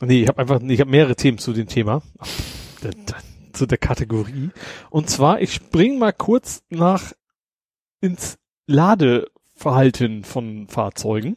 Nee, 0.00 0.22
ich 0.22 0.28
habe 0.28 0.38
einfach, 0.38 0.60
ich 0.62 0.80
habe 0.80 0.90
mehrere 0.90 1.16
Themen 1.16 1.38
zu 1.38 1.52
dem 1.52 1.66
Thema. 1.66 2.02
zu 3.52 3.66
der 3.66 3.78
Kategorie. 3.78 4.50
Und 4.90 5.10
zwar, 5.10 5.40
ich 5.40 5.52
spring 5.52 5.98
mal 5.98 6.12
kurz 6.12 6.62
nach 6.68 7.12
ins 8.00 8.38
Ladeverhalten 8.66 10.22
von 10.22 10.68
Fahrzeugen. 10.68 11.36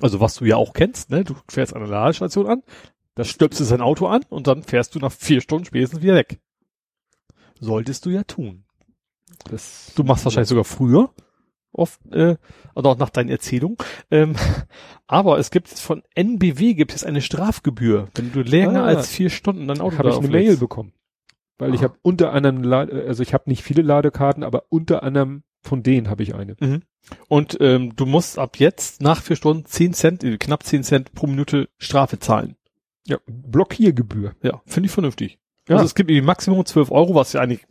Also 0.00 0.20
was 0.20 0.36
du 0.36 0.44
ja 0.44 0.56
auch 0.56 0.72
kennst, 0.72 1.10
ne? 1.10 1.24
Du 1.24 1.34
fährst 1.48 1.74
eine 1.74 1.86
Ladestation 1.86 2.46
an, 2.46 2.62
da 3.14 3.24
stöpst 3.24 3.60
du 3.60 3.64
sein 3.64 3.80
Auto 3.80 4.06
an 4.06 4.24
und 4.30 4.46
dann 4.46 4.62
fährst 4.62 4.94
du 4.94 4.98
nach 4.98 5.12
vier 5.12 5.40
Stunden 5.40 5.64
spätestens 5.64 6.02
wieder 6.02 6.14
weg. 6.14 6.40
Solltest 7.60 8.06
du 8.06 8.10
ja 8.10 8.24
tun. 8.24 8.64
Das, 9.50 9.92
du 9.94 10.04
machst 10.04 10.24
wahrscheinlich 10.24 10.48
sogar 10.48 10.64
früher 10.64 11.12
oft, 11.72 12.00
äh, 12.12 12.36
oder 12.74 12.90
auch 12.90 12.98
nach 12.98 13.10
deinen 13.10 13.28
Erzählungen. 13.28 13.76
Ähm, 14.10 14.34
aber 15.06 15.38
es 15.38 15.50
gibt 15.50 15.68
von 15.68 16.02
NBW 16.14 16.74
gibt 16.74 16.94
es 16.94 17.04
eine 17.04 17.20
Strafgebühr, 17.20 18.08
wenn 18.14 18.32
du 18.32 18.42
länger 18.42 18.84
ah, 18.84 18.86
als 18.86 19.08
vier 19.08 19.30
Stunden 19.30 19.68
dein 19.68 19.80
Auto 19.80 19.98
Habe 19.98 20.10
ich 20.10 20.16
eine 20.16 20.28
Mail 20.28 20.56
bekommen. 20.56 20.92
Weil 21.58 21.72
ah. 21.72 21.74
ich 21.74 21.82
habe 21.82 21.96
unter 22.02 22.32
anderem, 22.32 22.70
also 22.72 23.22
ich 23.22 23.34
habe 23.34 23.48
nicht 23.48 23.62
viele 23.62 23.82
Ladekarten, 23.82 24.42
aber 24.44 24.64
unter 24.68 25.02
anderem 25.02 25.42
von 25.62 25.82
denen 25.82 26.08
habe 26.08 26.22
ich 26.22 26.34
eine. 26.34 26.56
Mhm. 26.60 26.82
Und 27.28 27.56
ähm, 27.60 27.94
du 27.96 28.06
musst 28.06 28.38
ab 28.38 28.58
jetzt 28.58 29.00
nach 29.00 29.22
vier 29.22 29.36
Stunden 29.36 29.64
zehn 29.64 29.94
Cent, 29.94 30.24
äh, 30.24 30.38
knapp 30.38 30.64
zehn 30.64 30.82
Cent 30.82 31.14
pro 31.14 31.26
Minute 31.26 31.68
Strafe 31.78 32.18
zahlen. 32.18 32.56
Ja, 33.06 33.18
Blockiergebühr. 33.26 34.34
Ja, 34.42 34.62
finde 34.66 34.86
ich 34.86 34.92
vernünftig. 34.92 35.38
Ja. 35.68 35.76
Also 35.76 35.86
es 35.86 35.94
gibt 35.94 36.10
irgendwie 36.10 36.26
Maximum 36.26 36.64
12 36.64 36.90
Euro, 36.90 37.14
was 37.14 37.32
ja 37.32 37.40
eigentlich 37.40 37.64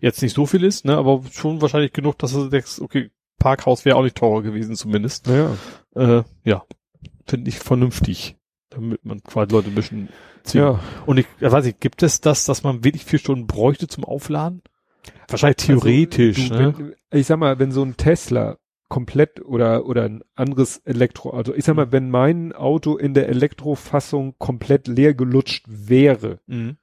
jetzt 0.00 0.22
nicht 0.22 0.34
so 0.34 0.46
viel 0.46 0.64
ist, 0.64 0.84
ne, 0.84 0.96
aber 0.96 1.22
schon 1.30 1.60
wahrscheinlich 1.60 1.92
genug, 1.92 2.18
dass 2.18 2.32
du 2.32 2.48
denkst, 2.48 2.80
okay, 2.80 3.10
Parkhaus 3.44 3.84
wäre 3.84 3.96
auch 3.96 4.02
nicht 4.02 4.16
teurer 4.16 4.40
gewesen 4.40 4.74
zumindest. 4.74 5.26
Ja. 5.26 5.50
Äh, 5.94 6.22
ja. 6.44 6.64
Finde 7.26 7.50
ich 7.50 7.58
vernünftig. 7.58 8.38
Damit 8.70 9.04
man 9.04 9.22
quasi 9.22 9.52
Leute 9.52 9.68
ein 9.68 9.74
bisschen 9.74 10.08
ziehen. 10.44 10.62
Ja. 10.62 10.80
Und 11.04 11.18
ich 11.18 11.26
ja, 11.40 11.52
weiß 11.52 11.66
ich, 11.66 11.78
gibt 11.78 12.02
es 12.02 12.22
das, 12.22 12.46
dass 12.46 12.62
man 12.62 12.84
wirklich 12.84 13.04
vier 13.04 13.18
Stunden 13.18 13.46
bräuchte 13.46 13.86
zum 13.86 14.02
Aufladen? 14.04 14.62
Wahrscheinlich 15.28 15.58
also, 15.68 15.82
theoretisch, 15.82 16.50
also, 16.50 16.54
du, 16.54 16.62
ne? 16.62 16.94
Wenn, 17.10 17.20
ich 17.20 17.26
sag 17.26 17.38
mal, 17.38 17.58
wenn 17.58 17.70
so 17.70 17.82
ein 17.82 17.98
Tesla 17.98 18.56
komplett 18.88 19.44
oder 19.44 19.84
oder 19.84 20.04
ein 20.04 20.22
anderes 20.34 20.78
Elektro, 20.78 21.30
also 21.30 21.54
ich 21.54 21.66
sag 21.66 21.76
mal, 21.76 21.86
mhm. 21.86 21.92
wenn 21.92 22.10
mein 22.10 22.52
Auto 22.54 22.96
in 22.96 23.12
der 23.12 23.28
Elektrofassung 23.28 24.36
komplett 24.38 24.88
leer 24.88 25.12
gelutscht 25.12 25.66
wäre, 25.68 26.40
mhm 26.46 26.78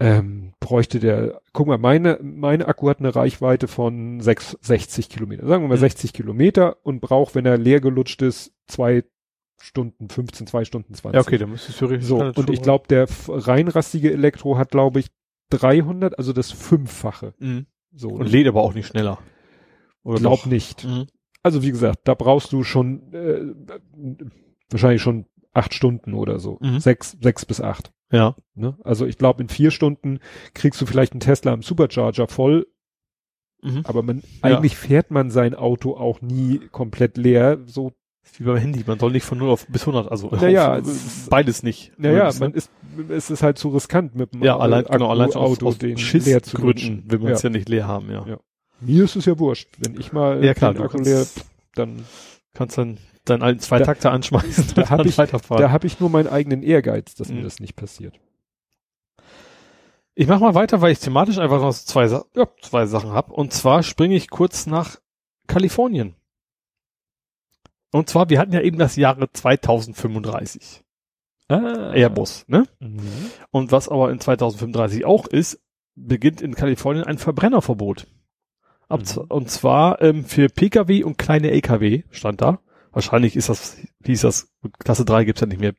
ähm, 0.00 0.52
bräuchte 0.60 0.98
der, 0.98 1.40
guck 1.52 1.68
mal, 1.68 1.78
meine, 1.78 2.18
meine 2.22 2.66
Akku 2.66 2.88
hat 2.88 2.98
eine 2.98 3.14
Reichweite 3.14 3.68
von 3.68 4.20
6, 4.20 4.58
60 4.60 5.08
Kilometer, 5.08 5.46
sagen 5.46 5.62
wir 5.62 5.68
mal 5.68 5.76
mhm. 5.76 5.80
60 5.80 6.12
Kilometer 6.12 6.78
und 6.84 7.00
braucht, 7.00 7.34
wenn 7.34 7.46
er 7.46 7.58
leer 7.58 7.80
gelutscht 7.80 8.22
ist, 8.22 8.52
zwei 8.66 9.04
Stunden 9.60 10.08
15, 10.08 10.46
zwei 10.46 10.64
Stunden 10.64 10.94
20. 10.94 11.14
Ja, 11.14 11.20
okay, 11.20 11.38
dann 11.38 11.50
müsste 11.50 11.70
es 11.72 11.78
theoretisch. 11.78 12.06
So, 12.06 12.18
und 12.18 12.50
ich 12.50 12.60
glaube, 12.60 12.88
der 12.88 13.06
reinrastige 13.28 14.12
Elektro 14.12 14.58
hat, 14.58 14.70
glaube 14.70 15.00
ich, 15.00 15.06
300, 15.50 16.18
also 16.18 16.32
das 16.32 16.50
Fünffache. 16.50 17.34
Mhm. 17.38 17.66
So. 17.92 18.10
Und 18.10 18.30
lädt 18.30 18.48
aber 18.48 18.62
auch 18.62 18.74
nicht 18.74 18.88
schneller. 18.88 19.18
Oder 20.02 20.18
glaub 20.18 20.40
doch? 20.40 20.46
nicht. 20.46 20.84
Mhm. 20.84 21.06
Also 21.42 21.62
wie 21.62 21.70
gesagt, 21.70 22.00
da 22.04 22.14
brauchst 22.14 22.52
du 22.52 22.64
schon 22.64 23.12
äh, 23.12 23.54
wahrscheinlich 24.70 25.02
schon 25.02 25.26
acht 25.52 25.72
Stunden 25.72 26.14
oder 26.14 26.40
so. 26.40 26.58
Mhm. 26.60 26.80
Sechs, 26.80 27.16
sechs 27.20 27.46
bis 27.46 27.60
acht. 27.60 27.93
Ja. 28.14 28.36
Ne? 28.54 28.76
Also 28.84 29.06
ich 29.06 29.18
glaube, 29.18 29.42
in 29.42 29.48
vier 29.48 29.70
Stunden 29.70 30.20
kriegst 30.54 30.80
du 30.80 30.86
vielleicht 30.86 31.12
einen 31.12 31.20
Tesla 31.20 31.52
im 31.52 31.62
Supercharger 31.62 32.28
voll. 32.28 32.66
Mhm. 33.62 33.80
Aber 33.84 34.02
man, 34.02 34.18
ja. 34.18 34.22
eigentlich 34.42 34.76
fährt 34.76 35.10
man 35.10 35.30
sein 35.30 35.54
Auto 35.54 35.96
auch 35.96 36.20
nie 36.20 36.60
komplett 36.70 37.16
leer. 37.16 37.58
So 37.66 37.92
wie 38.38 38.44
beim 38.44 38.56
Handy, 38.56 38.84
man 38.86 38.98
soll 38.98 39.12
nicht 39.12 39.24
von 39.24 39.38
0 39.38 39.50
auf 39.50 39.66
bis 39.66 39.82
100, 39.82 40.10
also 40.10 40.30
naja, 40.30 40.80
beides 41.28 41.62
nicht. 41.62 41.92
Naja, 41.98 42.30
man 42.40 42.52
ist, 42.52 42.70
es 43.08 43.30
ist 43.30 43.42
halt 43.42 43.58
zu 43.58 43.68
riskant 43.68 44.14
mit 44.14 44.32
dem 44.32 44.42
ja, 44.42 44.56
allein, 44.56 44.84
genau, 44.84 45.10
allein 45.10 45.32
Auto, 45.34 45.66
aus, 45.66 45.78
den 45.78 45.98
Schiss 45.98 46.26
leer 46.26 46.42
zu 46.42 46.56
gründen, 46.56 47.04
will 47.06 47.18
man 47.18 47.32
es 47.32 47.42
ja. 47.42 47.50
ja. 47.50 47.56
nicht 47.56 47.68
leer 47.68 47.86
haben, 47.86 48.10
ja. 48.10 48.26
ja. 48.26 48.38
Mir 48.80 49.04
ist 49.04 49.14
es 49.16 49.26
ja 49.26 49.38
wurscht, 49.38 49.68
wenn 49.78 49.98
ich 50.00 50.12
mal 50.12 50.42
ja, 50.44 50.54
klar, 50.54 50.74
den 50.74 50.82
Akku 50.82 50.98
leer, 50.98 51.26
dann 51.74 52.04
kannst 52.54 52.78
dann 52.78 52.98
deinen 53.24 53.42
alten 53.42 53.60
Zweitakter 53.60 54.10
da, 54.10 54.14
anschmeißen. 54.14 54.74
Da 54.74 54.90
habe 54.90 55.08
ich, 55.08 55.16
da 55.16 55.72
hab 55.72 55.84
ich 55.84 56.00
nur 56.00 56.10
meinen 56.10 56.28
eigenen 56.28 56.62
Ehrgeiz, 56.62 57.14
dass 57.14 57.28
mhm. 57.28 57.36
mir 57.36 57.42
das 57.42 57.60
nicht 57.60 57.76
passiert. 57.76 58.20
Ich 60.14 60.28
mache 60.28 60.40
mal 60.40 60.54
weiter, 60.54 60.80
weil 60.80 60.92
ich 60.92 61.00
thematisch 61.00 61.38
einfach 61.38 61.60
noch 61.60 61.74
zwei, 61.74 62.06
ja, 62.06 62.48
zwei 62.62 62.86
Sachen 62.86 63.12
habe. 63.12 63.32
Und 63.32 63.52
zwar 63.52 63.82
springe 63.82 64.14
ich 64.14 64.30
kurz 64.30 64.66
nach 64.66 64.96
Kalifornien. 65.48 66.14
Und 67.90 68.08
zwar, 68.08 68.28
wir 68.28 68.38
hatten 68.38 68.52
ja 68.52 68.60
eben 68.60 68.78
das 68.78 68.96
Jahre 68.96 69.30
2035. 69.32 70.84
Ah. 71.48 71.92
Airbus, 71.92 72.44
ne? 72.48 72.64
Mhm. 72.80 73.30
Und 73.50 73.72
was 73.72 73.88
aber 73.88 74.10
in 74.10 74.20
2035 74.20 75.04
auch 75.04 75.26
ist, 75.26 75.60
beginnt 75.94 76.40
in 76.40 76.54
Kalifornien 76.54 77.04
ein 77.04 77.18
Verbrennerverbot. 77.18 78.06
Mhm. 78.88 79.18
Und 79.28 79.50
zwar 79.50 80.00
ähm, 80.00 80.24
für 80.24 80.48
Pkw 80.48 81.04
und 81.04 81.18
kleine 81.18 81.50
Lkw 81.50 82.04
stand 82.10 82.40
da. 82.40 82.60
Wahrscheinlich 82.94 83.36
ist 83.36 83.48
das, 83.48 83.76
wie 84.00 84.12
ist 84.12 84.24
das, 84.24 84.48
Klasse 84.78 85.04
3 85.04 85.24
gibt's 85.24 85.40
ja 85.40 85.46
nicht 85.46 85.60
mehr. 85.60 85.74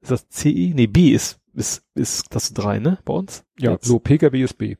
Ist 0.00 0.10
das 0.10 0.28
CE? 0.28 0.72
Nee, 0.74 0.86
B 0.86 1.10
ist, 1.10 1.40
ist, 1.54 1.84
ist 1.94 2.30
Klasse 2.30 2.54
3, 2.54 2.80
ne, 2.80 2.98
bei 3.04 3.14
uns? 3.14 3.44
Ja, 3.58 3.72
Jetzt. 3.72 3.84
so 3.86 3.98
Pkw 3.98 4.42
ist 4.42 4.54
B. 4.54 4.76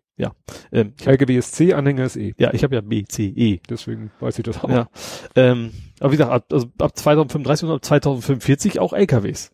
Ähm, 0.73 0.93
ich 0.99 1.07
hab, 1.07 1.13
LKW 1.13 1.37
ist 1.37 1.55
C, 1.55 1.75
Anhänger 1.75 2.05
ist 2.05 2.17
E. 2.17 2.35
ja, 2.39 2.53
ich 2.53 2.63
habe 2.63 2.75
ja 2.75 2.81
B, 2.81 3.05
C, 3.05 3.27
E. 3.27 3.61
Deswegen 3.69 4.11
weiß 4.21 4.39
ich 4.39 4.45
das 4.45 4.63
auch. 4.63 4.69
Ja. 4.69 4.89
Ähm, 5.35 5.73
aber 6.01 6.13
wie 6.13 6.17
gesagt, 6.17 6.33
ab, 6.33 6.53
also 6.53 6.69
ab 6.79 6.97
2035 6.97 7.69
und 7.69 7.75
ab 7.75 7.85
2045 7.85 8.81
auch 8.81 8.93
LKWs. 8.93 9.51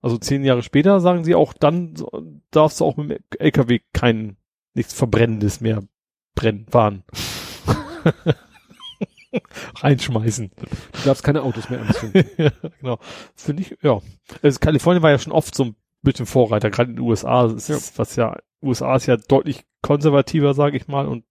Also 0.00 0.16
zehn 0.16 0.44
Jahre 0.44 0.62
später 0.62 1.00
sagen 1.00 1.24
sie 1.24 1.34
auch, 1.34 1.52
dann 1.52 1.94
darfst 2.50 2.80
du 2.80 2.84
auch 2.84 2.96
mit 2.96 3.10
dem 3.10 3.20
LKW 3.38 3.80
kein, 3.92 4.36
nichts 4.74 4.94
Verbrennendes 4.94 5.60
mehr 5.60 5.82
brennen, 6.34 6.66
fahren. 6.70 7.02
Reinschmeißen. 9.76 10.50
Du 10.56 11.04
darfst 11.04 11.22
keine 11.24 11.42
Autos 11.42 11.70
mehr 11.70 11.80
anzünden. 11.80 12.24
ja, 12.36 12.50
genau. 12.80 12.98
Finde 13.34 13.62
ich, 13.62 13.76
ja. 13.82 14.00
Also 14.42 14.58
Kalifornien 14.58 15.02
war 15.02 15.10
ja 15.10 15.18
schon 15.18 15.32
oft 15.32 15.54
so 15.54 15.64
ein 15.64 15.76
bisschen 16.02 16.26
Vorreiter, 16.26 16.70
gerade 16.70 16.90
in 16.90 16.96
den 16.96 17.04
USA, 17.04 17.46
ist, 17.46 17.68
Ja. 17.68 17.78
was 17.96 18.16
ja, 18.16 18.36
USA 18.62 18.96
ist 18.96 19.06
ja 19.06 19.16
deutlich 19.16 19.64
konservativer, 19.82 20.54
sage 20.54 20.76
ich 20.76 20.88
mal, 20.88 21.06
und 21.06 21.24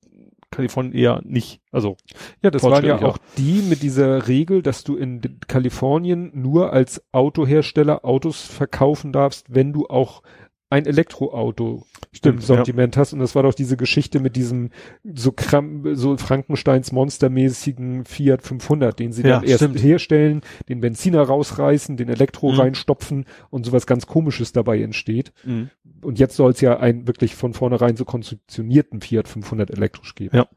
Kalifornien 0.49 0.93
eher 0.93 1.21
nicht. 1.25 1.61
Also, 1.71 1.97
Ja, 2.41 2.51
das 2.51 2.63
waren 2.63 2.85
ja 2.85 3.01
auch 3.01 3.17
die 3.37 3.61
mit 3.61 3.81
dieser 3.83 4.27
Regel, 4.27 4.61
dass 4.61 4.83
du 4.83 4.95
in 4.95 5.21
Kalifornien 5.47 6.31
nur 6.33 6.71
als 6.71 7.03
Autohersteller 7.11 8.05
Autos 8.05 8.41
verkaufen 8.41 9.11
darfst, 9.11 9.53
wenn 9.53 9.73
du 9.73 9.87
auch 9.87 10.21
ein 10.69 10.85
Elektroauto 10.85 11.85
im 12.23 12.41
Sortiment 12.41 12.97
hast. 12.97 13.13
Und 13.13 13.19
das 13.19 13.35
war 13.35 13.43
doch 13.43 13.53
diese 13.53 13.77
Geschichte 13.77 14.19
mit 14.19 14.35
diesem 14.35 14.71
so, 15.13 15.31
Kram, 15.31 15.95
so 15.95 16.17
Frankensteins 16.17 16.91
monstermäßigen 16.91 18.05
Fiat 18.05 18.41
500, 18.41 18.97
den 18.99 19.11
sie 19.13 19.21
Ja, 19.23 19.39
dann 19.39 19.43
erst 19.43 19.63
stimmt. 19.63 19.81
herstellen, 19.83 20.41
den 20.67 20.81
Benziner 20.81 21.21
rausreißen, 21.23 21.95
den 21.97 22.09
Elektro 22.09 22.51
Mhm. 22.51 22.59
reinstopfen 22.59 23.25
und 23.49 23.65
sowas 23.65 23.85
ganz 23.87 24.07
Komisches 24.07 24.51
dabei 24.51 24.81
entsteht. 24.81 25.31
Mhm. 25.45 25.69
Und 26.01 26.19
jetzt 26.19 26.35
soll 26.35 26.51
es 26.51 26.61
ja 26.61 26.77
einen 26.79 27.07
wirklich 27.07 27.35
von 27.35 27.53
vornherein 27.53 27.95
so 27.95 28.05
konzeptionierten 28.05 29.01
Fiat 29.01 29.27
500 29.27 29.71
elektrisch 29.71 30.15
geben. 30.15 30.35
Ja. 30.35 30.47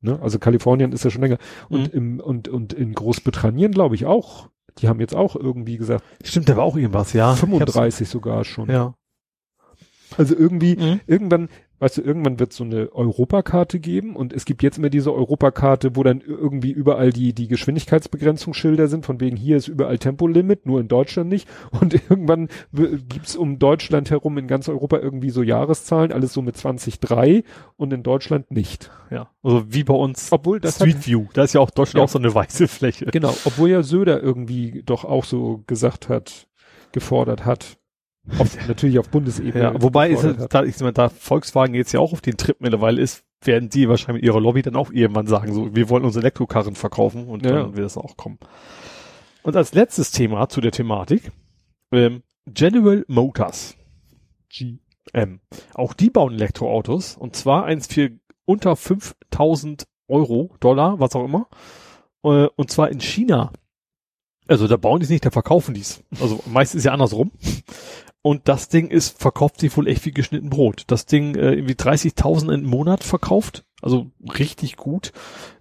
Ne? 0.00 0.18
Also 0.22 0.38
Kalifornien 0.38 0.92
ist 0.92 1.04
ja 1.04 1.10
schon 1.10 1.22
länger. 1.22 1.38
Und 1.68 1.92
Mhm. 1.92 1.98
im, 1.98 2.20
und, 2.20 2.48
und 2.48 2.72
in 2.72 2.92
Großbritannien 2.94 3.72
glaube 3.72 3.94
ich 3.96 4.06
auch. 4.06 4.48
Die 4.78 4.88
haben 4.88 5.00
jetzt 5.00 5.14
auch 5.14 5.36
irgendwie 5.36 5.76
gesagt, 5.76 6.02
Stimmt, 6.24 6.48
da 6.48 6.56
war 6.56 6.64
auch 6.64 6.76
irgendwas, 6.76 7.12
ja. 7.12 7.34
35 7.34 8.08
sogar 8.08 8.44
schon. 8.44 8.70
Ja. 8.70 8.94
Also 10.18 10.36
irgendwie, 10.36 10.76
Mhm. 10.76 11.00
irgendwann, 11.06 11.48
weißt 11.78 11.98
du, 11.98 12.02
irgendwann 12.02 12.38
wird 12.38 12.52
so 12.52 12.64
eine 12.64 12.92
Europakarte 12.92 13.80
geben 13.80 14.14
und 14.16 14.32
es 14.32 14.44
gibt 14.44 14.62
jetzt 14.62 14.78
immer 14.78 14.90
diese 14.90 15.12
Europakarte, 15.12 15.96
wo 15.96 16.02
dann 16.02 16.20
irgendwie 16.20 16.70
überall 16.70 17.10
die, 17.10 17.32
die 17.34 17.48
Geschwindigkeitsbegrenzungsschilder 17.48 18.88
sind, 18.88 19.04
von 19.06 19.20
wegen 19.20 19.36
hier 19.36 19.56
ist 19.56 19.68
überall 19.68 19.98
Tempolimit, 19.98 20.66
nur 20.66 20.80
in 20.80 20.88
Deutschland 20.88 21.28
nicht. 21.30 21.48
Und 21.80 21.94
irgendwann 21.94 22.48
gibt's 22.72 23.36
um 23.36 23.58
Deutschland 23.58 24.10
herum 24.10 24.38
in 24.38 24.46
ganz 24.46 24.68
Europa 24.68 24.98
irgendwie 24.98 25.30
so 25.30 25.42
Jahreszahlen, 25.42 26.12
alles 26.12 26.32
so 26.32 26.42
mit 26.42 26.56
2003 26.56 27.44
und 27.76 27.92
in 27.92 28.02
Deutschland 28.02 28.50
nicht. 28.50 28.90
Ja. 29.10 29.30
Also 29.42 29.64
wie 29.68 29.84
bei 29.84 29.94
uns 29.94 30.30
Obwohl 30.32 30.60
das 30.60 30.80
hat, 30.80 30.88
Street 30.88 31.06
View. 31.06 31.26
Da 31.34 31.44
ist 31.44 31.52
ja 31.54 31.60
auch 31.60 31.70
Deutschland 31.70 31.98
Ja. 31.98 32.04
auch 32.04 32.08
so 32.08 32.18
eine 32.18 32.34
weiße 32.34 32.68
Fläche. 32.68 33.06
genau, 33.06 33.34
obwohl 33.44 33.70
ja 33.70 33.82
Söder 33.82 34.22
irgendwie 34.22 34.82
doch 34.84 35.04
auch 35.04 35.24
so 35.24 35.62
gesagt 35.66 36.08
hat, 36.08 36.46
gefordert 36.92 37.44
hat. 37.44 37.78
Auf, 38.38 38.56
natürlich 38.68 38.98
auf 38.98 39.08
Bundesebene. 39.08 39.64
Ja, 39.64 39.82
wobei 39.82 40.10
ist 40.10 40.22
es, 40.22 40.48
da, 40.48 40.62
ich 40.62 40.78
meine, 40.80 40.92
da 40.92 41.08
Volkswagen 41.08 41.74
jetzt 41.74 41.92
ja 41.92 42.00
auch 42.00 42.12
auf 42.12 42.20
den 42.20 42.36
Trip 42.36 42.56
mittlerweile 42.60 43.00
ist, 43.00 43.24
werden 43.44 43.68
die 43.68 43.88
wahrscheinlich 43.88 44.22
mit 44.22 44.28
ihrer 44.28 44.40
Lobby 44.40 44.62
dann 44.62 44.76
auch 44.76 44.92
irgendwann 44.92 45.26
sagen, 45.26 45.52
so, 45.52 45.74
wir 45.74 45.88
wollen 45.88 46.04
unsere 46.04 46.22
Elektrokarren 46.22 46.76
verkaufen 46.76 47.26
und 47.26 47.44
Ja. 47.44 47.52
dann 47.52 47.76
wird 47.76 47.84
das 47.84 47.96
auch 47.98 48.16
kommen. 48.16 48.38
Und 49.42 49.56
als 49.56 49.74
letztes 49.74 50.12
Thema 50.12 50.48
zu 50.48 50.60
der 50.60 50.70
Thematik, 50.70 51.32
ähm, 51.90 52.22
General 52.46 53.04
Motors. 53.08 53.76
GM. 54.48 55.40
Auch 55.74 55.92
die 55.94 56.10
bauen 56.10 56.34
Elektroautos 56.34 57.16
und 57.16 57.34
zwar 57.34 57.64
eins 57.64 57.88
für 57.88 58.10
unter 58.44 58.76
5000 58.76 59.84
Euro, 60.08 60.54
Dollar, 60.60 61.00
was 61.00 61.14
auch 61.16 61.24
immer. 61.24 61.48
Äh, 62.22 62.46
und 62.54 62.70
zwar 62.70 62.90
in 62.90 63.00
China. 63.00 63.52
Also 64.52 64.68
da 64.68 64.76
bauen 64.76 65.00
die 65.00 65.04
es 65.04 65.10
nicht, 65.10 65.24
da 65.24 65.30
verkaufen 65.30 65.74
die 65.74 65.80
es. 65.80 66.02
Also 66.20 66.42
meistens 66.46 66.78
ist 66.78 66.84
ja 66.84 66.92
andersrum. 66.92 67.32
Und 68.22 68.48
das 68.48 68.68
Ding 68.68 68.88
ist, 68.88 69.20
verkauft 69.20 69.58
sich 69.58 69.76
wohl 69.76 69.88
echt 69.88 70.04
wie 70.06 70.12
geschnitten 70.12 70.48
Brot. 70.48 70.84
Das 70.86 71.06
Ding 71.06 71.34
äh, 71.34 71.54
irgendwie 71.54 71.74
30.000 71.74 72.54
im 72.54 72.64
Monat 72.64 73.02
verkauft. 73.02 73.64
Also 73.82 74.12
richtig 74.38 74.76
gut. 74.76 75.12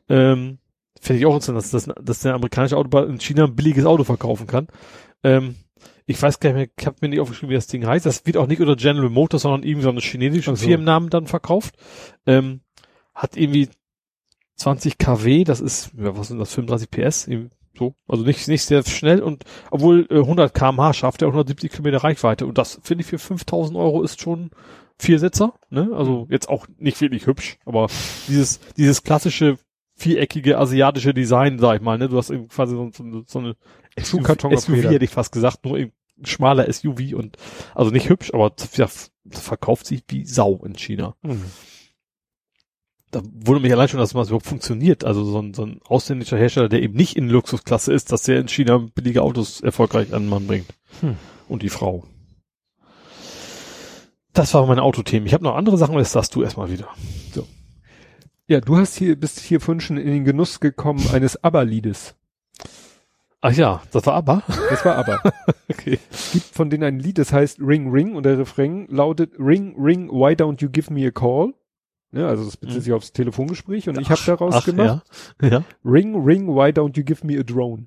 Ähm, 0.08 0.60
Finde 1.00 1.20
ich 1.20 1.26
auch 1.26 1.34
interessant, 1.34 1.58
dass, 1.58 1.72
dass, 1.72 1.96
dass 2.00 2.20
der 2.20 2.36
amerikanische 2.36 2.78
Autobahn 2.78 3.10
in 3.10 3.20
China 3.20 3.46
ein 3.46 3.56
billiges 3.56 3.86
Auto 3.86 4.04
verkaufen 4.04 4.46
kann. 4.46 4.68
Ähm, 5.24 5.56
ich 6.06 6.22
weiß 6.22 6.40
gar 6.40 6.50
nicht 6.50 6.58
mehr, 6.58 6.68
ich 6.78 6.86
habe 6.86 6.98
mir 7.02 7.10
nicht 7.10 7.20
aufgeschrieben, 7.20 7.50
wie 7.50 7.56
das 7.56 7.68
Ding 7.68 7.86
heißt. 7.88 8.06
Das 8.06 8.26
wird 8.28 8.38
auch 8.38 8.46
nicht 8.46 8.62
unter 8.62 8.76
General 8.76 9.10
Motors, 9.10 9.42
sondern 9.42 9.64
irgendwie 9.64 9.84
so 9.84 9.90
einen 9.90 10.00
chinesischen 10.00 10.54
Ach 10.54 10.58
so. 10.58 10.68
Firmennamen 10.68 11.10
dann 11.10 11.26
verkauft. 11.26 11.76
Ähm, 12.28 12.62
hat 13.16 13.36
irgendwie 13.36 13.70
20 14.58 15.00
kW, 15.00 15.44
das 15.44 15.60
ist, 15.60 15.92
ja, 15.98 16.16
was 16.16 16.28
sind 16.28 16.38
das, 16.38 16.54
35 16.54 16.92
PS, 16.92 17.28
so, 17.82 17.96
also 18.08 18.24
nicht, 18.24 18.48
nicht 18.48 18.64
sehr 18.64 18.84
schnell 18.84 19.22
und 19.22 19.44
obwohl 19.72 20.08
äh, 20.10 20.18
100 20.20 20.54
kmh 20.54 20.94
schafft 20.94 21.22
er 21.22 21.30
170 21.30 21.72
Kilometer 21.72 22.04
Reichweite 22.04 22.46
und 22.46 22.58
das 22.58 22.80
finde 22.84 23.02
ich 23.04 23.08
für 23.08 23.18
5000 23.20 23.78
Euro 23.78 24.04
ist 24.04 24.22
schon 24.22 24.52
Viersitzer, 25.00 25.54
ne? 25.72 25.90
Also 25.94 26.28
jetzt 26.30 26.48
auch 26.48 26.68
nicht 26.78 27.02
wirklich 27.02 27.26
hübsch, 27.26 27.58
aber 27.66 27.88
dieses 28.28 28.60
dieses 28.78 29.02
klassische 29.04 29.58
viereckige 29.96 30.58
asiatische 30.60 31.14
Design, 31.14 31.58
sag 31.60 31.78
ich 31.78 31.82
mal, 31.82 31.98
ne? 31.98 32.08
Du 32.08 32.18
hast 32.18 32.30
eben 32.30 32.48
quasi 32.48 32.76
so, 32.76 32.90
so, 32.94 33.24
so 33.26 33.40
eine 33.40 33.56
SUV, 34.00 34.74
Rädern. 34.74 34.92
hätte 34.94 35.06
ich 35.06 35.12
fast 35.12 35.32
gesagt, 35.32 35.66
nur 35.66 35.78
eben 35.78 35.92
schmaler 36.24 36.72
SUV 36.72 37.14
und 37.16 37.38
also 37.74 37.90
nicht 37.90 38.10
hübsch, 38.10 38.32
aber 38.34 38.54
ja, 38.76 38.88
verkauft 39.30 39.88
sich 39.88 40.04
wie 40.08 40.26
Sau 40.26 40.62
in 40.64 40.76
China 40.76 41.16
Mhm. 41.24 41.46
Da 43.12 43.22
wundert 43.24 43.64
mich 43.64 43.74
allein 43.74 43.88
schon, 43.88 44.00
dass 44.00 44.14
das 44.14 44.28
überhaupt 44.28 44.46
funktioniert. 44.46 45.04
Also 45.04 45.24
so 45.24 45.40
ein, 45.40 45.54
so 45.54 45.64
ein 45.64 45.80
ausländischer 45.86 46.38
Hersteller, 46.38 46.70
der 46.70 46.82
eben 46.82 46.96
nicht 46.96 47.16
in 47.16 47.30
Luxusklasse 47.30 47.94
ist, 47.94 48.12
dass 48.12 48.24
der 48.24 48.40
in 48.40 48.48
China 48.48 48.88
billige 48.96 49.22
Autos 49.22 49.62
erfolgreich 49.62 50.14
an 50.14 50.24
den 50.24 50.30
Mann 50.30 50.48
bringt. 50.48 50.68
Hm. 51.02 51.18
Und 51.48 51.64
die 51.64 51.70
Frau. 51.70 52.04
Das 54.34 54.54
waren 54.54 54.68
meine 54.68 54.84
Autothemen. 54.84 55.28
Ich 55.28 55.34
habe 55.34 55.44
noch 55.44 55.56
andere 55.56 55.78
Sachen, 55.78 55.92
aber 55.92 56.00
das 56.00 56.14
sagst 56.14 56.34
du 56.36 56.42
erstmal 56.42 56.72
wieder. 56.72 56.88
Ja, 58.52 58.60
du 58.60 58.76
hast 58.76 58.98
hier, 58.98 59.18
bist 59.18 59.40
hier 59.40 59.62
vorhin 59.62 59.80
schon 59.80 59.96
in 59.96 60.08
den 60.08 60.26
Genuss 60.26 60.60
gekommen 60.60 61.02
eines 61.14 61.42
ABBA-Liedes. 61.42 62.16
Ach 63.40 63.54
ja, 63.54 63.82
das 63.92 64.06
war 64.06 64.14
aber. 64.16 64.44
Das 64.70 64.84
war 64.84 64.98
ABBA. 64.98 65.22
Okay. 65.72 66.00
Es 66.12 66.34
gibt 66.34 66.46
von 66.54 66.70
denen 66.70 66.84
ein 66.84 67.00
Lied, 67.00 67.18
das 67.18 67.32
heißt 67.32 67.60
Ring 67.62 67.90
Ring 67.92 68.14
und 68.14 68.24
der 68.24 68.38
Refrain 68.38 68.88
lautet 68.90 69.32
Ring 69.40 69.74
Ring, 69.80 70.10
why 70.10 70.34
don't 70.34 70.62
you 70.62 70.70
give 70.70 70.94
me 70.94 71.08
a 71.08 71.12
call? 71.12 71.54
Ja, 72.14 72.28
also 72.28 72.44
das 72.46 72.58
bezieht 72.58 72.78
Mhm. 72.78 72.82
sich 72.82 72.94
aufs 72.94 73.14
Telefongespräch 73.14 73.88
und 73.88 73.98
ich 74.00 74.10
habe 74.10 74.20
daraus 74.26 74.54
Ach, 74.56 74.66
gemacht 74.66 75.02
Ja. 75.42 75.48
ja. 75.48 75.64
Ring 75.86 76.16
Ring, 76.26 76.48
why 76.48 76.70
don't 76.72 76.98
you 76.98 77.04
give 77.06 77.26
me 77.26 77.40
a 77.40 77.44
drone? 77.44 77.86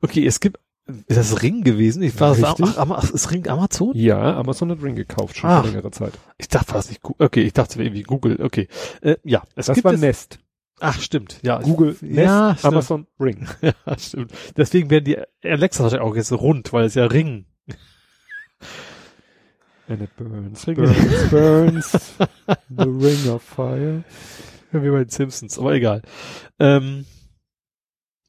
Okay, 0.00 0.26
es 0.26 0.40
gibt, 0.40 0.58
ist 0.86 1.16
das 1.16 1.42
Ring 1.42 1.64
gewesen? 1.64 2.02
Ich 2.02 2.18
war, 2.20 2.32
Richtig. 2.32 2.66
ach, 2.68 2.78
Ama- 2.78 2.96
ach, 2.98 3.10
ist 3.10 3.30
Ring 3.32 3.48
Amazon? 3.48 3.92
Ja, 3.94 4.36
Amazon 4.36 4.70
hat 4.70 4.82
Ring 4.82 4.94
gekauft, 4.94 5.36
schon 5.36 5.50
Ach. 5.50 5.62
vor 5.62 5.70
längerer 5.70 5.90
Zeit. 5.92 6.12
Ich 6.38 6.48
dachte, 6.48 6.68
war 6.68 6.76
das 6.76 6.88
nicht, 6.88 7.02
Gu- 7.02 7.14
okay, 7.18 7.42
ich 7.42 7.52
dachte, 7.52 7.70
es 7.72 7.76
wäre 7.76 7.86
irgendwie 7.88 8.02
Google, 8.04 8.40
okay. 8.42 8.68
Äh, 9.02 9.16
ja, 9.24 9.42
es 9.56 9.66
Das 9.66 9.74
gibt 9.74 9.84
war 9.84 9.92
es, 9.94 10.00
Nest. 10.00 10.38
ach, 10.80 11.00
stimmt, 11.00 11.40
ja. 11.42 11.58
Google, 11.60 11.96
Nest, 12.00 12.16
ja. 12.26 12.56
Amazon, 12.62 13.06
Ring. 13.18 13.46
Ja, 13.62 13.98
stimmt. 13.98 14.32
Deswegen 14.56 14.90
werden 14.90 15.04
die 15.04 15.18
Alexa 15.42 15.82
wahrscheinlich 15.82 16.06
auch 16.08 16.14
jetzt 16.16 16.32
rund, 16.32 16.72
weil 16.72 16.84
es 16.86 16.94
ja 16.94 17.06
Ring. 17.06 17.46
And 19.88 20.02
it 20.02 20.16
burns, 20.16 20.64
burns, 20.64 21.28
burns. 21.30 21.92
the 22.68 22.86
ring 22.86 23.28
of 23.32 23.42
fire. 23.42 24.02
Wie 24.72 24.90
bei 24.90 24.98
den 24.98 25.08
Simpsons, 25.08 25.58
aber 25.58 25.74
egal. 25.74 26.02
Ähm, 26.58 27.06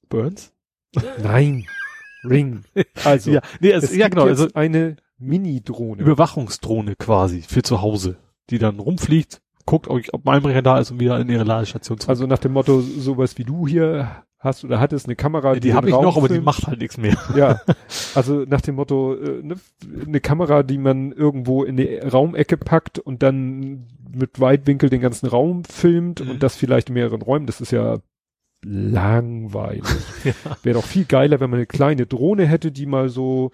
Burns? 0.08 0.54
Nein, 1.22 1.66
Ring. 2.24 2.64
Also, 3.04 3.32
ja, 3.32 3.42
nee, 3.60 3.72
es, 3.72 3.86
es 3.86 3.96
ja 3.96 4.06
gibt 4.06 4.16
genau, 4.16 4.28
jetzt 4.28 4.42
also 4.42 4.54
eine 4.54 4.98
Mini-Drohne. 5.18 6.02
Überwachungsdrohne 6.02 6.96
quasi 6.96 7.42
für 7.42 7.64
zu 7.64 7.82
Hause, 7.82 8.18
die 8.50 8.60
dann 8.60 8.80
rumfliegt, 8.80 9.42
guckt, 9.66 9.88
ob, 9.88 10.02
ob 10.12 10.26
mein 10.26 10.36
Einbrecher 10.36 10.62
da 10.62 10.80
ist 10.80 10.92
und 10.92 11.00
wieder 11.00 11.20
in 11.20 11.30
ihre 11.30 11.44
Ladestation 11.44 12.00
zurück. 12.00 12.10
Also 12.10 12.28
nach 12.28 12.40
dem 12.40 12.54
Motto, 12.54 12.82
sowas 12.82 13.38
wie 13.38 13.44
du 13.44 13.68
hier 13.68 14.24
hast 14.40 14.64
oder 14.64 14.80
hattest, 14.80 15.08
eine 15.08 15.16
Kamera, 15.16 15.54
die 15.56 15.62
den 15.62 15.74
habe 15.74 15.88
ich 15.90 15.96
Raum 15.96 16.04
noch, 16.04 16.18
aber 16.18 16.28
die 16.28 16.36
filmt. 16.36 16.46
macht 16.46 16.68
halt 16.68 16.80
nichts 16.80 16.98
mehr. 16.98 17.18
Ja, 17.36 17.62
also 18.16 18.46
nach 18.48 18.62
dem 18.62 18.76
Motto, 18.76 19.16
äh, 19.16 19.42
ne, 19.44 19.56
eine 20.06 20.20
Kamera, 20.20 20.64
die 20.64 20.78
man 20.78 21.12
irgendwo 21.12 21.64
in 21.64 21.78
die 21.78 21.96
Raumecke 21.98 22.56
packt 22.58 23.00
und 23.00 23.24
dann 23.24 23.88
mit 24.14 24.40
Weitwinkel 24.40 24.90
den 24.90 25.02
ganzen 25.02 25.28
Raum 25.28 25.64
filmt 25.66 26.24
Mhm. 26.24 26.32
und 26.32 26.44
das 26.44 26.56
vielleicht 26.56 26.90
in 26.90 26.94
mehreren 26.94 27.22
Räumen, 27.22 27.46
das 27.48 27.62
ist 27.62 27.72
ja 27.72 27.98
langweilig. 28.64 29.84
Wäre 30.64 30.76
doch 30.80 30.86
viel 30.86 31.06
geiler, 31.06 31.40
wenn 31.40 31.50
man 31.50 31.58
eine 31.60 31.66
kleine 31.68 32.06
Drohne 32.06 32.46
hätte, 32.46 32.72
die 32.72 32.86
mal 32.86 33.10
so 33.10 33.52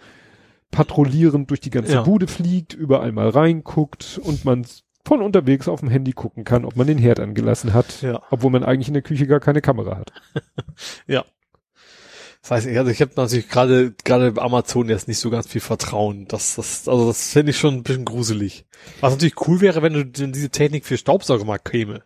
patrouillierend 0.71 1.49
durch 1.49 1.59
die 1.61 1.69
ganze 1.69 1.93
Ja. 1.93 2.01
Bude 2.03 2.27
fliegt, 2.27 2.73
überall 2.73 3.11
mal 3.11 3.29
reinguckt 3.29 4.19
und 4.23 4.43
man 4.45 4.65
von 5.05 5.21
unterwegs 5.21 5.67
auf 5.67 5.81
dem 5.81 5.89
Handy 5.89 6.13
gucken 6.13 6.43
kann, 6.43 6.65
ob 6.65 6.75
man 6.75 6.87
den 6.87 6.97
Herd 6.97 7.19
angelassen 7.19 7.73
hat, 7.73 8.01
Ja. 8.01 8.21
obwohl 8.31 8.51
man 8.51 8.63
eigentlich 8.63 8.87
in 8.87 8.93
der 8.93 9.03
Küche 9.03 9.27
gar 9.27 9.39
keine 9.39 9.61
Kamera 9.61 9.97
hat. 9.97 10.13
Ja. 11.07 11.25
Das 12.41 12.51
heißt, 12.51 12.67
also 12.67 12.91
ich 12.91 12.99
habe 12.99 13.11
natürlich 13.15 13.47
gerade 13.47 13.93
gerade 14.03 14.33
bei 14.33 14.41
Amazon 14.41 14.89
jetzt 14.89 15.07
nicht 15.07 15.19
so 15.19 15.29
ganz 15.29 15.47
viel 15.47 15.61
Vertrauen. 15.61 16.27
Das, 16.27 16.55
das, 16.55 16.89
also 16.89 17.07
das 17.07 17.31
finde 17.31 17.51
ich 17.51 17.57
schon 17.57 17.75
ein 17.75 17.83
bisschen 17.83 18.03
gruselig. 18.03 18.65
Was 18.99 19.13
natürlich 19.13 19.47
cool 19.47 19.61
wäre, 19.61 19.81
wenn 19.81 19.93
du 19.93 20.05
denn 20.05 20.33
diese 20.33 20.49
Technik 20.49 20.85
für 20.85 20.97
Staubsauger 20.97 21.45
mal 21.45 21.57
käme. 21.57 22.03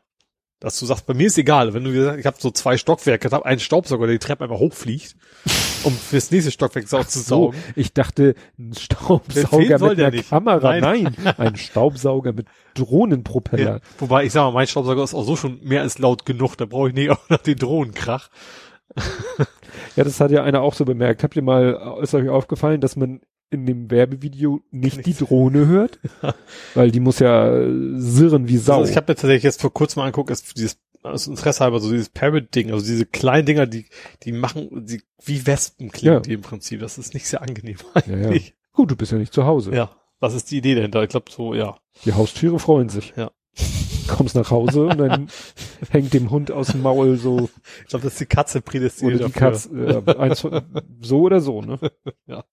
Dass 0.60 0.80
du 0.80 0.88
sagst, 0.88 1.06
bei 1.06 1.14
mir 1.14 1.28
ist 1.28 1.38
egal, 1.38 1.76
wenn 1.76 1.84
du 1.84 1.92
gesagt, 1.92 2.20
ich 2.20 2.26
habe 2.26 2.38
so 2.40 2.50
zwei 2.50 2.78
Stockwerke, 2.78 3.30
habe 3.30 3.46
einen 3.46 3.60
Staubsauger, 3.60 4.08
der 4.08 4.16
die 4.16 4.26
Treppe 4.26 4.44
einfach 4.46 4.58
hochfliegt, 4.58 5.16
um 5.84 5.94
fürs 5.94 6.32
nächste 6.32 6.50
Stockwerk 6.52 6.88
zu 6.88 7.00
So, 7.04 7.20
saugen. 7.22 7.58
ich 7.76 7.94
dachte, 7.94 8.34
ein 8.58 8.74
Staubsauger 8.74 9.78
mit 9.80 10.00
einer 10.00 10.10
nicht. 10.10 10.30
Kamera. 10.30 10.80
Nein. 10.80 11.16
Nein, 11.24 11.36
ein 11.38 11.56
Staubsauger 11.58 12.34
mit 12.34 12.48
Drohnenpropeller. 12.74 13.74
Ja. 13.76 13.80
Wobei 14.00 14.26
ich 14.26 14.32
sag 14.32 14.46
mal, 14.46 14.52
mein 14.52 14.66
Staubsauger 14.68 15.04
ist 15.04 15.14
auch 15.14 15.26
so 15.26 15.36
schon 15.36 15.60
mehr 15.62 15.84
als 15.84 16.00
laut 16.00 16.26
genug, 16.26 16.56
da 16.58 16.66
brauche 16.66 16.90
ich 16.90 16.96
nicht 16.96 17.12
auch 17.12 17.30
noch 17.30 17.38
den 17.38 17.58
Drohnenkrach. 17.58 18.30
Ja, 19.96 20.04
das 20.04 20.20
hat 20.20 20.32
ja 20.32 20.44
einer 20.44 20.62
auch 20.62 20.74
so 20.74 20.86
bemerkt. 20.86 21.22
Habt 21.24 21.36
ihr 21.36 21.44
mal, 21.44 22.00
ist 22.02 22.16
euch 22.16 22.30
aufgefallen, 22.30 22.82
dass 22.82 22.96
man 22.96 23.22
in 23.50 23.66
dem 23.66 23.90
Werbevideo 23.90 24.62
nicht 24.72 25.06
die 25.06 25.14
Drohne 25.14 25.68
hört? 25.68 26.00
Weil 26.74 26.92
die 26.92 27.00
muss 27.00 27.20
ja 27.20 27.56
äh, 27.56 27.94
sirren 27.96 28.48
wie 28.48 28.58
Sau. 28.58 28.80
Also 28.80 28.92
ich 28.92 28.98
habe 28.98 29.12
mir 29.12 29.16
tatsächlich 29.16 29.44
jetzt 29.44 29.62
vor 29.62 29.74
kurzem 29.74 30.02
mal 30.02 30.06
angeguckt, 30.06 30.30
ist 30.32 30.58
dieses 30.58 30.80
aus 31.04 31.28
Interesse 31.28 31.64
halber 31.64 31.80
so 31.80 31.90
dieses 31.92 32.10
Parrot-Ding, 32.10 32.72
also 32.72 32.86
diese 32.86 33.06
kleinen 33.06 33.46
Dinger, 33.46 33.66
die 33.66 33.86
die 34.24 34.32
machen, 34.34 34.86
die 34.86 35.02
wie 35.24 35.46
Wespen 35.46 35.92
klingen 35.92 36.16
Ja. 36.16 36.20
die 36.20 36.34
im 36.34 36.42
Prinzip. 36.42 36.82
Das 36.82 36.98
ist 36.98 37.14
nicht 37.14 37.28
sehr 37.28 37.42
angenehm 37.42 37.78
ja, 37.96 38.02
ja. 38.08 38.14
eigentlich. 38.28 38.56
Gut, 38.74 38.92
du 38.92 38.96
bist 38.96 39.12
ja 39.12 39.18
nicht 39.18 39.34
zu 39.34 39.46
Hause. 39.46 39.74
Ja, 39.74 39.92
das 40.20 40.34
ist 40.34 40.52
die 40.52 40.58
Idee 40.58 40.76
dahinter. 40.76 41.04
Ich 41.04 41.10
glaube 41.10 41.32
so, 41.32 41.54
ja. 41.54 41.78
Die 42.06 42.14
Haustiere 42.14 42.60
freuen 42.60 42.90
sich. 42.90 43.14
Ja. 43.16 43.32
Kommst 44.08 44.36
nach 44.36 44.52
Hause 44.52 44.86
und 44.88 44.98
dann 44.98 45.30
hängt 45.90 46.14
dem 46.14 46.30
Hund 46.30 46.52
aus 46.52 46.68
dem 46.68 46.82
Maul 46.82 47.18
so, 47.18 47.50
Ich 47.84 47.88
glaube, 47.90 48.04
das 48.04 48.14
ist 48.14 48.20
die 48.22 48.26
Katze 48.26 48.62
prädestiniert 48.62 49.22
oder 49.22 49.28
die 49.28 49.34
dafür. 49.34 50.04
Katze, 50.04 50.12
äh, 50.12 50.18
eins 50.18 50.48
so 51.02 51.22
oder 51.22 51.42
so, 51.42 51.62
ne? 51.62 51.80
Ja. 52.28 52.44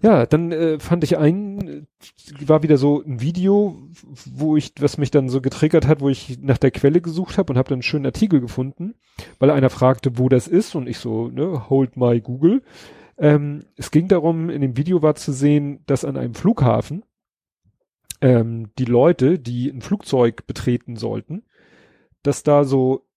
Ja, 0.00 0.26
dann 0.26 0.52
äh, 0.52 0.78
fand 0.78 1.02
ich 1.02 1.18
ein, 1.18 1.68
äh, 1.68 2.48
war 2.48 2.62
wieder 2.62 2.78
so 2.78 3.02
ein 3.02 3.20
Video, 3.20 3.76
wo 4.26 4.56
ich, 4.56 4.72
was 4.78 4.96
mich 4.96 5.10
dann 5.10 5.28
so 5.28 5.40
getriggert 5.40 5.86
hat, 5.88 6.00
wo 6.00 6.08
ich 6.08 6.38
nach 6.40 6.58
der 6.58 6.70
Quelle 6.70 7.00
gesucht 7.00 7.36
habe 7.36 7.52
und 7.52 7.58
habe 7.58 7.68
dann 7.68 7.76
einen 7.76 7.82
schönen 7.82 8.06
Artikel 8.06 8.40
gefunden, 8.40 8.94
weil 9.38 9.50
einer 9.50 9.70
fragte, 9.70 10.16
wo 10.18 10.28
das 10.28 10.46
ist 10.46 10.74
und 10.74 10.88
ich 10.88 10.98
so, 10.98 11.28
ne, 11.28 11.68
hold 11.68 11.96
my 11.96 12.20
Google. 12.20 12.62
Ähm, 13.18 13.64
es 13.76 13.90
ging 13.90 14.06
darum, 14.06 14.50
in 14.50 14.60
dem 14.60 14.76
Video 14.76 15.02
war 15.02 15.16
zu 15.16 15.32
sehen, 15.32 15.80
dass 15.86 16.04
an 16.04 16.16
einem 16.16 16.34
Flughafen 16.34 17.04
ähm, 18.20 18.70
die 18.78 18.84
Leute, 18.84 19.40
die 19.40 19.68
ein 19.68 19.82
Flugzeug 19.82 20.46
betreten 20.46 20.94
sollten, 20.94 21.42
dass 22.22 22.44
da 22.44 22.62
so 22.62 23.07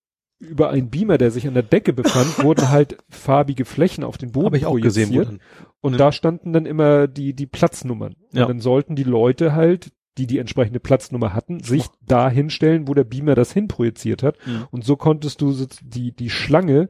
über 0.42 0.70
einen 0.72 0.90
Beamer, 0.90 1.18
der 1.18 1.32
sich 1.32 1.48
an 1.48 1.54
der 1.54 1.64
Decke 1.64 1.94
befand, 1.94 2.44
wurden 2.44 2.70
halt 2.70 2.98
farbige 3.10 3.64
Flächen 3.66 4.04
auf 4.04 4.18
den 4.18 4.32
Boden 4.32 4.48
Habe 4.48 4.58
ich 4.58 4.66
auch 4.66 4.80
gesehen. 4.80 5.10
projiziert. 5.10 5.28
dann- 5.40 5.40
Und 5.82 5.94
Mhm. 5.94 5.98
da 5.98 6.12
standen 6.12 6.54
dann 6.54 6.66
immer 6.66 7.08
die, 7.08 7.34
die 7.34 7.46
Platznummern. 7.48 8.16
Ja. 8.34 8.44
Und 8.44 8.50
dann 8.50 8.60
sollten 8.60 8.96
die 8.96 9.04
Leute 9.04 9.54
halt, 9.54 9.92
die 10.18 10.28
die 10.28 10.40
entsprechende 10.40 10.80
Platznummer 10.82 11.34
hatten, 11.34 11.62
sich 11.64 11.86
da 12.06 12.30
hinstellen, 12.30 12.88
wo 12.88 12.94
der 12.94 13.06
Beamer 13.06 13.34
das 13.36 13.54
hinprojiziert 13.54 14.24
hat. 14.24 14.36
Mhm. 14.46 14.68
Und 14.72 14.84
so 14.84 14.96
konntest 14.98 15.40
du 15.42 15.56
die, 15.82 16.12
die 16.12 16.30
Schlange 16.30 16.90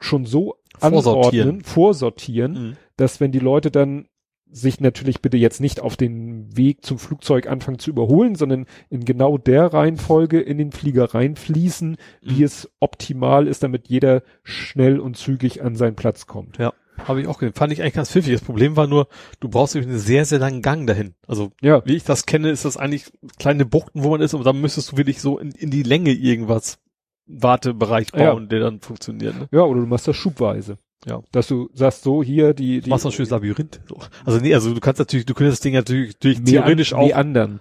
schon 0.00 0.24
so 0.24 0.56
Vorsortieren. 0.78 1.48
anordnen, 1.48 1.64
vorsortieren, 1.64 2.52
Mhm. 2.52 2.72
dass 2.96 3.20
wenn 3.20 3.32
die 3.32 3.38
Leute 3.40 3.70
dann 3.70 4.06
sich 4.52 4.80
natürlich 4.80 5.22
bitte 5.22 5.36
jetzt 5.36 5.60
nicht 5.60 5.80
auf 5.80 5.96
den 5.96 6.56
Weg 6.56 6.84
zum 6.84 6.98
Flugzeug 6.98 7.46
anfangen 7.48 7.78
zu 7.78 7.90
überholen, 7.90 8.34
sondern 8.34 8.66
in 8.88 9.04
genau 9.04 9.38
der 9.38 9.72
Reihenfolge 9.72 10.40
in 10.40 10.58
den 10.58 10.72
Flieger 10.72 11.14
reinfließen, 11.14 11.96
wie 12.20 12.38
Mhm. 12.38 12.44
es 12.44 12.70
optimal 12.80 13.46
ist, 13.46 13.62
damit 13.62 13.88
jeder 13.88 14.22
schnell 14.42 14.98
und 14.98 15.16
zügig 15.16 15.62
an 15.62 15.76
seinen 15.76 15.94
Platz 15.94 16.26
kommt. 16.26 16.58
Ja, 16.58 16.72
habe 17.04 17.20
ich 17.20 17.28
auch 17.28 17.38
gesehen. 17.38 17.54
Fand 17.54 17.72
ich 17.72 17.80
eigentlich 17.80 17.94
ganz 17.94 18.10
pfiffig. 18.10 18.32
Das 18.32 18.42
Problem 18.42 18.76
war 18.76 18.86
nur, 18.86 19.06
du 19.38 19.48
brauchst 19.48 19.74
nämlich 19.74 19.90
einen 19.90 20.00
sehr, 20.00 20.24
sehr 20.24 20.38
langen 20.40 20.62
Gang 20.62 20.86
dahin. 20.86 21.14
Also, 21.28 21.52
Ja, 21.62 21.84
wie 21.86 21.94
ich 21.96 22.04
das 22.04 22.26
kenne, 22.26 22.50
ist 22.50 22.64
das 22.64 22.76
eigentlich 22.76 23.04
kleine 23.38 23.64
Buchten, 23.64 24.02
wo 24.02 24.10
man 24.10 24.20
ist, 24.20 24.34
und 24.34 24.44
dann 24.44 24.60
müsstest 24.60 24.92
du 24.92 24.96
wirklich 24.96 25.20
so 25.20 25.38
in, 25.38 25.52
in 25.52 25.70
die 25.70 25.84
Länge 25.84 26.10
irgendwas 26.12 26.78
Wartebereich 27.26 28.08
Ja. 28.14 28.32
bauen, 28.32 28.48
der 28.48 28.60
dann 28.60 28.80
funktioniert. 28.80 29.38
Ne? 29.38 29.48
Ja, 29.52 29.62
oder 29.62 29.80
du 29.80 29.86
machst 29.86 30.08
das 30.08 30.16
schubweise. 30.16 30.76
Ja. 31.06 31.22
Dass 31.32 31.48
du 31.48 31.70
sagst 31.72 32.02
so, 32.02 32.22
hier 32.22 32.52
die, 32.52 32.76
Du 32.76 32.84
die 32.84 32.90
machst 32.90 33.06
ein 33.06 33.12
schönes 33.12 33.30
Labyrinth. 33.30 33.80
So. 33.88 33.98
Also 34.24 34.38
nee, 34.38 34.54
also 34.54 34.74
du 34.74 34.80
kannst 34.80 34.98
natürlich, 34.98 35.26
du 35.26 35.34
könntest 35.34 35.58
das 35.58 35.62
Ding 35.62 35.74
natürlich 35.74 36.18
durch, 36.18 36.42
theoretisch 36.44 36.92
auch, 36.92 37.06
Meandern. 37.06 37.60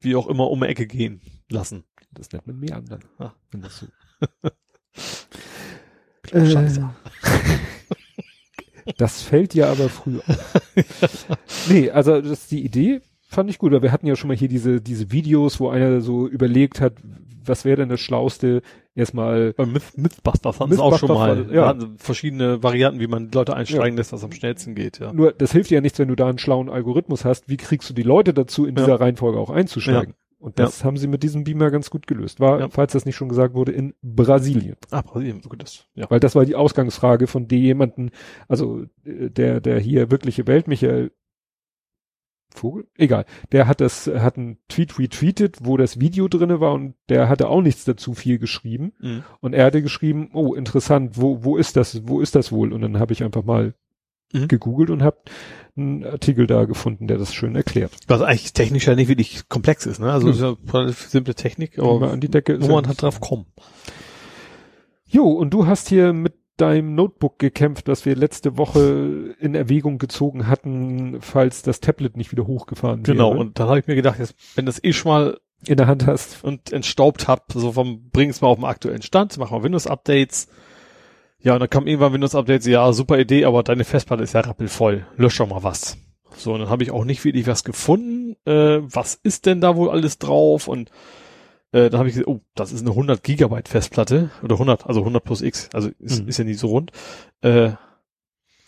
wie 0.00 0.14
auch 0.14 0.26
immer, 0.26 0.50
um 0.50 0.60
die 0.60 0.66
Ecke 0.66 0.86
gehen 0.86 1.20
lassen. 1.48 1.84
Das 2.12 2.32
nennt 2.32 2.46
man 2.46 2.58
Meandern. 2.58 3.04
Ah. 3.18 3.32
Wenn 3.50 3.62
das 3.62 3.78
so. 3.78 3.86
Scheiße. 6.52 6.90
Das 8.98 9.20
fällt 9.20 9.52
ja 9.54 9.68
aber 9.68 9.88
früher. 9.88 10.22
nee, 11.68 11.90
also 11.90 12.20
das 12.20 12.30
ist 12.42 12.52
die 12.52 12.64
Idee 12.64 13.00
fand 13.36 13.48
ich 13.50 13.58
gut, 13.58 13.70
weil 13.72 13.82
wir 13.82 13.92
hatten 13.92 14.06
ja 14.08 14.16
schon 14.16 14.28
mal 14.28 14.36
hier 14.36 14.48
diese, 14.48 14.80
diese 14.80 15.12
Videos, 15.12 15.60
wo 15.60 15.68
einer 15.68 16.00
so 16.00 16.26
überlegt 16.26 16.80
hat, 16.80 16.94
was 17.44 17.64
wäre 17.64 17.76
denn 17.76 17.88
das 17.88 18.00
Schlauste, 18.00 18.60
erstmal, 18.96 19.52
Bei 19.52 19.66
Myth, 19.66 19.96
Mythbusters 19.96 20.58
hatten 20.58 20.72
sie 20.72 20.82
auch 20.82 20.98
schon 20.98 21.08
Mythbusters 21.10 21.46
mal. 21.46 21.54
ja. 21.54 21.72
Da 21.74 21.86
verschiedene 21.98 22.62
Varianten, 22.64 22.98
wie 22.98 23.06
man 23.06 23.30
Leute 23.30 23.54
einsteigen 23.54 23.96
lässt, 23.96 24.12
was 24.12 24.24
am 24.24 24.32
schnellsten 24.32 24.74
geht, 24.74 24.98
ja. 24.98 25.12
nur 25.12 25.30
das 25.32 25.52
hilft 25.52 25.70
dir 25.70 25.76
ja 25.76 25.80
nichts, 25.80 26.00
wenn 26.00 26.08
du 26.08 26.16
da 26.16 26.26
einen 26.28 26.38
schlauen 26.38 26.68
Algorithmus 26.68 27.24
hast, 27.24 27.48
wie 27.48 27.56
kriegst 27.56 27.88
du 27.88 27.94
die 27.94 28.02
Leute 28.02 28.34
dazu, 28.34 28.66
in 28.66 28.74
Ja. 28.74 28.82
dieser 28.82 29.00
Reihenfolge 29.00 29.38
auch 29.38 29.50
einzusteigen? 29.50 30.14
Und 30.38 30.58
das 30.58 30.84
haben 30.84 30.96
sie 30.96 31.06
mit 31.06 31.22
diesem 31.22 31.44
Beamer 31.44 31.70
ganz 31.70 31.88
gut 31.88 32.06
gelöst. 32.06 32.40
War, 32.40 32.60
Ja. 32.60 32.68
falls 32.68 32.92
das 32.92 33.06
nicht 33.06 33.16
schon 33.16 33.28
gesagt 33.28 33.54
wurde, 33.54 33.72
in 33.72 33.94
Brasilien. 34.02 34.76
Ah, 34.90 35.00
Brasilien, 35.02 35.40
gut, 35.40 35.62
das, 35.62 35.86
ja. 35.94 36.06
Weil 36.10 36.20
das 36.20 36.34
war 36.34 36.44
die 36.44 36.54
Ausgangsfrage 36.56 37.26
von 37.26 37.48
dem 37.48 37.62
jemanden, 37.62 38.10
also 38.48 38.82
äh, 39.04 39.30
der, 39.30 39.60
der 39.60 39.78
hier 39.80 40.10
wirkliche 40.10 40.46
Welt, 40.46 40.68
Michael 40.68 41.10
Vogel? 42.58 42.86
Egal. 42.96 43.24
Der 43.52 43.66
hat 43.66 43.80
das, 43.80 44.06
hat 44.06 44.36
einen 44.36 44.58
Tweet 44.68 44.98
retweetet, 44.98 45.58
wo 45.62 45.76
das 45.76 46.00
Video 46.00 46.28
drinne 46.28 46.60
war 46.60 46.72
und 46.72 46.94
der 47.08 47.28
hatte 47.28 47.48
auch 47.48 47.62
nichts 47.62 47.84
dazu 47.84 48.14
viel 48.14 48.38
geschrieben. 48.38 48.92
Mhm. 49.00 49.24
Und 49.40 49.54
er 49.54 49.66
hatte 49.66 49.82
geschrieben, 49.82 50.30
oh, 50.32 50.54
interessant, 50.54 51.12
wo, 51.20 51.44
wo 51.44 51.56
ist 51.56 51.76
das, 51.76 52.06
wo 52.08 52.20
ist 52.20 52.34
das 52.34 52.52
wohl? 52.52 52.72
Und 52.72 52.80
dann 52.82 52.98
habe 52.98 53.12
ich 53.12 53.22
einfach 53.22 53.44
mal 53.44 53.74
Mhm. 54.32 54.48
gegoogelt 54.48 54.90
und 54.90 55.04
habe 55.04 55.18
einen 55.76 56.04
Artikel 56.04 56.48
da 56.48 56.64
gefunden, 56.64 57.06
der 57.06 57.16
das 57.16 57.32
schön 57.32 57.54
erklärt. 57.54 57.92
Was 58.08 58.22
eigentlich 58.22 58.52
technisch 58.54 58.88
ja 58.88 58.96
nicht 58.96 59.06
wirklich 59.06 59.48
komplex 59.48 59.86
ist, 59.86 60.00
ne? 60.00 60.10
Also, 60.10 60.26
Nö. 60.26 60.32
ist 60.32 60.40
ja 60.40 60.56
relativ 60.72 60.98
simple 61.08 61.36
Technik, 61.36 61.78
aber 61.78 62.10
an 62.10 62.20
die 62.20 62.28
Decke. 62.28 62.58
man 62.58 62.88
halt 62.88 63.02
drauf 63.02 63.20
kommt. 63.20 63.46
Jo, 65.06 65.28
und 65.30 65.50
du 65.50 65.66
hast 65.68 65.88
hier 65.88 66.12
mit 66.12 66.35
deinem 66.56 66.94
Notebook 66.94 67.38
gekämpft, 67.38 67.88
das 67.88 68.04
wir 68.06 68.16
letzte 68.16 68.56
Woche 68.56 69.34
in 69.40 69.54
Erwägung 69.54 69.98
gezogen 69.98 70.46
hatten, 70.48 71.18
falls 71.20 71.62
das 71.62 71.80
Tablet 71.80 72.16
nicht 72.16 72.32
wieder 72.32 72.46
hochgefahren 72.46 73.02
Genau, 73.02 73.30
wäre. 73.30 73.40
und 73.40 73.58
dann 73.58 73.68
habe 73.68 73.78
ich 73.80 73.86
mir 73.86 73.94
gedacht, 73.94 74.18
jetzt, 74.18 74.34
wenn 74.54 74.66
das 74.66 74.82
eh 74.82 74.92
schon 74.92 75.10
mal 75.12 75.40
in 75.66 75.76
der 75.76 75.86
Hand 75.86 76.06
hast. 76.06 76.44
und 76.44 76.72
entstaubt 76.72 77.28
hab, 77.28 77.52
so 77.52 77.72
vom, 77.72 78.10
bring's 78.10 78.40
mal 78.40 78.48
auf 78.48 78.58
den 78.58 78.64
aktuellen 78.66 79.02
Stand, 79.02 79.36
mach 79.38 79.50
mal 79.50 79.62
Windows-Updates. 79.62 80.48
Ja, 81.40 81.54
und 81.54 81.60
dann 81.60 81.70
kam 81.70 81.86
irgendwann 81.86 82.12
Windows-Updates, 82.12 82.66
ja, 82.66 82.92
super 82.92 83.18
Idee, 83.18 83.44
aber 83.44 83.62
deine 83.62 83.84
Festplatte 83.84 84.22
ist 84.22 84.34
ja 84.34 84.40
rappelvoll. 84.40 85.06
Lösch 85.16 85.38
doch 85.38 85.48
mal 85.48 85.62
was. 85.62 85.98
So, 86.36 86.52
und 86.52 86.60
dann 86.60 86.68
habe 86.70 86.82
ich 86.82 86.90
auch 86.90 87.04
nicht 87.04 87.24
wirklich 87.24 87.46
was 87.46 87.64
gefunden. 87.64 88.36
Äh, 88.44 88.80
was 88.82 89.14
ist 89.14 89.46
denn 89.46 89.60
da 89.60 89.76
wohl 89.76 89.88
alles 89.90 90.18
drauf? 90.18 90.68
Und 90.68 90.90
äh, 91.76 91.90
dann 91.90 91.98
habe 91.98 92.08
ich 92.08 92.14
gesagt, 92.14 92.28
oh, 92.28 92.40
das 92.54 92.72
ist 92.72 92.80
eine 92.80 92.90
100 92.90 93.22
Gigabyte 93.22 93.68
Festplatte. 93.68 94.30
Oder 94.42 94.54
100, 94.54 94.86
also 94.86 95.00
100 95.00 95.22
plus 95.22 95.42
X. 95.42 95.68
Also 95.72 95.90
ist, 95.98 96.22
Mhm. 96.22 96.28
ist 96.28 96.38
ja 96.38 96.44
nicht 96.44 96.58
so 96.58 96.68
rund. 96.68 96.90
Äh, 97.42 97.72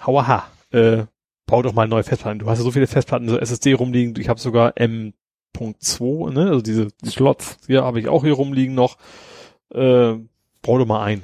hauaha. 0.04 0.46
Äh, 0.70 1.04
bau 1.46 1.62
doch 1.62 1.72
mal 1.72 1.82
eine 1.82 1.90
neue 1.90 2.04
Festplatte. 2.04 2.38
Du 2.38 2.46
hast 2.50 2.58
ja 2.58 2.64
so 2.64 2.70
viele 2.70 2.86
Festplatten, 2.86 3.28
so 3.28 3.38
SSD 3.38 3.72
rumliegen. 3.72 4.14
Ich 4.20 4.28
habe 4.28 4.38
sogar 4.40 4.72
M.2, 4.76 6.30
ne? 6.32 6.48
Also 6.48 6.60
diese 6.60 6.88
Slots, 7.06 7.56
hier 7.66 7.82
habe 7.84 8.00
ich 8.00 8.08
auch 8.08 8.24
hier 8.24 8.34
rumliegen 8.34 8.74
noch. 8.74 8.98
Äh, 9.72 10.14
bau 10.62 10.78
doch 10.78 10.86
mal 10.86 11.02
ein. 11.02 11.22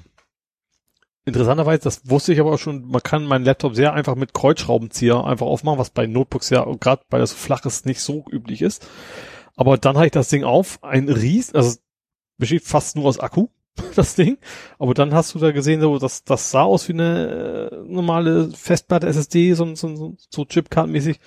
Interessanterweise, 1.27 1.82
das 1.82 2.09
wusste 2.09 2.32
ich 2.35 2.40
aber 2.40 2.52
auch 2.52 2.59
schon, 2.59 2.86
man 2.86 3.02
kann 3.02 3.24
meinen 3.24 3.44
Laptop 3.47 3.74
sehr 3.74 3.94
einfach 3.94 4.15
mit 4.15 4.35
Kreuzschraubenzieher 4.35 5.24
einfach 5.24 5.47
aufmachen, 5.47 5.78
was 5.78 5.89
bei 5.90 6.06
Notebooks 6.06 6.51
ja 6.51 6.65
gerade 6.81 7.02
weil 7.09 7.20
das 7.20 7.31
so 7.31 7.36
flach 7.36 7.65
ist 7.65 7.86
nicht 7.86 8.01
so 8.01 8.27
üblich 8.31 8.61
ist. 8.61 8.86
Aber 9.56 9.78
dann 9.78 9.97
habe 9.97 10.06
ich 10.06 10.12
das 10.12 10.28
Ding 10.28 10.44
auf, 10.44 10.82
ein 10.82 11.09
Ries, 11.09 11.55
also 11.55 11.70
es 11.70 11.82
besteht 12.39 12.64
fast 12.64 12.97
nur 12.97 13.06
aus 13.06 13.20
Akku, 13.20 13.48
das 13.94 14.14
Ding. 14.14 14.39
Aber 14.78 14.94
dann 14.94 15.14
hast 15.14 15.35
du 15.35 15.39
da 15.39 15.52
gesehen, 15.52 15.81
so, 15.81 15.98
das, 15.98 16.24
das 16.24 16.51
sah 16.51 16.62
aus 16.62 16.89
wie 16.89 16.93
eine 16.94 17.70
äh, 17.72 17.93
normale 17.93 18.51
Festplatte 18.51 19.06
SSD, 19.06 19.55
so, 19.55 19.74
so, 19.74 19.94
so, 19.94 20.16
so 20.31 20.43
Chipcard-mäßig. 20.44 21.18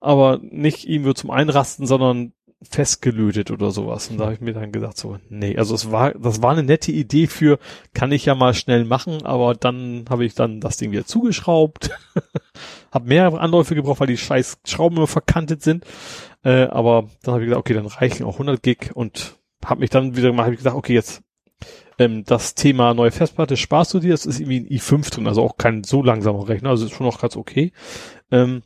Aber 0.00 0.38
nicht 0.42 0.88
irgendwie 0.88 1.14
zum 1.14 1.30
Einrasten, 1.30 1.86
sondern 1.86 2.32
festgelötet 2.62 3.50
oder 3.50 3.70
sowas. 3.70 4.08
Und 4.08 4.18
da 4.18 4.24
habe 4.24 4.34
ich 4.34 4.40
mir 4.40 4.52
dann 4.52 4.72
gesagt, 4.72 4.96
so, 4.96 5.18
nee, 5.28 5.56
also 5.56 5.74
es 5.74 5.92
war, 5.92 6.12
das 6.12 6.42
war 6.42 6.52
eine 6.52 6.64
nette 6.64 6.90
Idee 6.90 7.28
für, 7.28 7.58
kann 7.94 8.10
ich 8.10 8.24
ja 8.24 8.34
mal 8.34 8.54
schnell 8.54 8.84
machen, 8.84 9.24
aber 9.24 9.54
dann 9.54 10.04
habe 10.10 10.24
ich 10.24 10.34
dann 10.34 10.60
das 10.60 10.76
Ding 10.76 10.90
wieder 10.90 11.04
zugeschraubt, 11.04 11.90
habe 12.92 13.08
mehrere 13.08 13.40
Anläufe 13.40 13.74
gebraucht, 13.74 14.00
weil 14.00 14.08
die 14.08 14.16
scheiß 14.16 14.58
Schrauben 14.66 14.96
immer 14.96 15.06
verkantet 15.06 15.62
sind. 15.62 15.84
Äh, 16.42 16.64
aber 16.64 17.08
dann 17.22 17.34
habe 17.34 17.44
ich 17.44 17.48
gesagt, 17.48 17.60
okay, 17.60 17.74
dann 17.74 17.86
reichen 17.86 18.24
auch 18.24 18.34
100 18.34 18.62
Gig 18.62 18.90
und 18.94 19.36
habe 19.64 19.80
mich 19.80 19.90
dann 19.90 20.16
wieder 20.16 20.32
mal, 20.32 20.44
habe 20.44 20.54
ich 20.54 20.58
gesagt, 20.58 20.76
okay, 20.76 20.94
jetzt 20.94 21.22
ähm, 21.98 22.24
das 22.24 22.54
Thema 22.54 22.94
neue 22.94 23.10
Festplatte 23.10 23.56
sparst 23.56 23.94
du 23.94 24.00
dir, 24.00 24.12
das 24.12 24.26
ist 24.26 24.40
irgendwie 24.40 24.60
ein 24.60 24.78
i5 24.78 25.12
drin, 25.12 25.26
also 25.26 25.42
auch 25.42 25.56
kein 25.56 25.84
so 25.84 26.02
langsamer 26.02 26.48
Rechner, 26.48 26.70
also 26.70 26.86
ist 26.86 26.92
schon 26.92 27.06
noch 27.06 27.20
ganz 27.20 27.36
okay. 27.36 27.72
Ähm, 28.30 28.62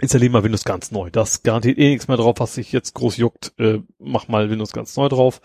installier 0.00 0.30
mal 0.30 0.42
Windows 0.42 0.64
ganz 0.64 0.90
neu. 0.90 1.10
Das 1.10 1.42
garantiert 1.42 1.78
eh 1.78 1.90
nichts 1.90 2.08
mehr 2.08 2.16
drauf, 2.16 2.36
was 2.38 2.54
sich 2.54 2.72
jetzt 2.72 2.94
groß 2.94 3.16
juckt. 3.16 3.52
Äh, 3.58 3.80
mach 3.98 4.28
mal 4.28 4.50
Windows 4.50 4.72
ganz 4.72 4.96
neu 4.96 5.08
drauf. 5.08 5.40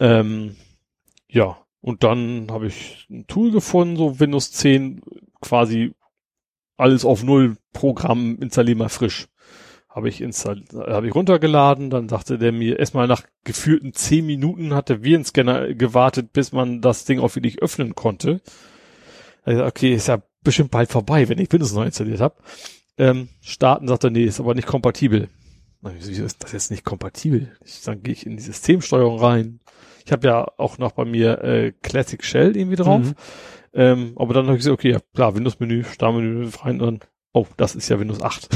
Ähm, 0.00 0.56
ja, 1.28 1.58
und 1.80 2.02
dann 2.04 2.48
habe 2.50 2.66
ich 2.66 3.06
ein 3.10 3.26
Tool 3.26 3.50
gefunden, 3.50 3.96
so 3.96 4.20
Windows 4.20 4.52
10 4.52 5.02
quasi 5.40 5.92
alles 6.76 7.04
auf 7.04 7.22
Null 7.22 7.56
Programm 7.72 8.38
installier 8.40 8.76
mal 8.76 8.88
frisch. 8.88 9.28
Habe 9.88 10.08
ich 10.08 10.20
installiert, 10.20 10.72
habe 10.72 11.08
ich 11.08 11.14
runtergeladen, 11.14 11.90
dann 11.90 12.08
sagte 12.08 12.38
der 12.38 12.52
mir 12.52 12.78
erstmal 12.78 13.08
nach 13.08 13.22
gefühlten 13.44 13.94
zehn 13.94 14.26
Minuten 14.26 14.74
hat 14.74 14.88
der 14.88 15.02
Virenscanner 15.02 15.74
gewartet, 15.74 16.32
bis 16.32 16.52
man 16.52 16.80
das 16.80 17.04
Ding 17.04 17.18
auch 17.18 17.34
wirklich 17.34 17.60
öffnen 17.60 17.94
konnte. 17.94 18.40
Okay, 19.44 19.94
ist 19.94 20.08
ja 20.08 20.22
bestimmt 20.42 20.70
bald 20.70 20.90
vorbei, 20.90 21.28
wenn 21.28 21.38
ich 21.38 21.50
Windows 21.50 21.72
neu 21.72 21.86
installiert 21.86 22.20
habe 22.20 22.36
ähm, 22.98 23.28
starten, 23.40 23.88
sagt 23.88 24.04
er, 24.04 24.10
nee, 24.10 24.24
ist 24.24 24.40
aber 24.40 24.54
nicht 24.54 24.66
kompatibel. 24.66 25.28
Wieso 25.80 26.24
ist 26.24 26.42
das 26.42 26.52
jetzt 26.52 26.70
nicht 26.70 26.84
kompatibel? 26.84 27.52
Ich, 27.64 27.82
dann 27.82 28.02
gehe 28.02 28.12
ich 28.12 28.26
in 28.26 28.36
die 28.36 28.42
Systemsteuerung 28.42 29.20
rein. 29.20 29.60
Ich 30.04 30.12
habe 30.12 30.26
ja 30.26 30.46
auch 30.56 30.78
noch 30.78 30.92
bei 30.92 31.04
mir 31.04 31.42
äh, 31.42 31.72
Classic 31.82 32.22
Shell 32.24 32.56
irgendwie 32.56 32.76
drauf. 32.76 33.00
Mhm. 33.04 33.14
Ähm, 33.74 34.12
aber 34.16 34.34
dann 34.34 34.46
habe 34.46 34.56
ich 34.56 34.60
gesagt, 34.60 34.74
okay, 34.74 34.92
ja, 34.92 34.98
klar, 35.14 35.36
Windows-Menü, 35.36 35.84
Startmenü 35.84 36.48
rein 36.62 36.80
und 36.80 37.00
dann, 37.00 37.08
oh, 37.32 37.46
das 37.56 37.76
ist 37.76 37.88
ja 37.88 38.00
Windows 38.00 38.22
8. 38.22 38.48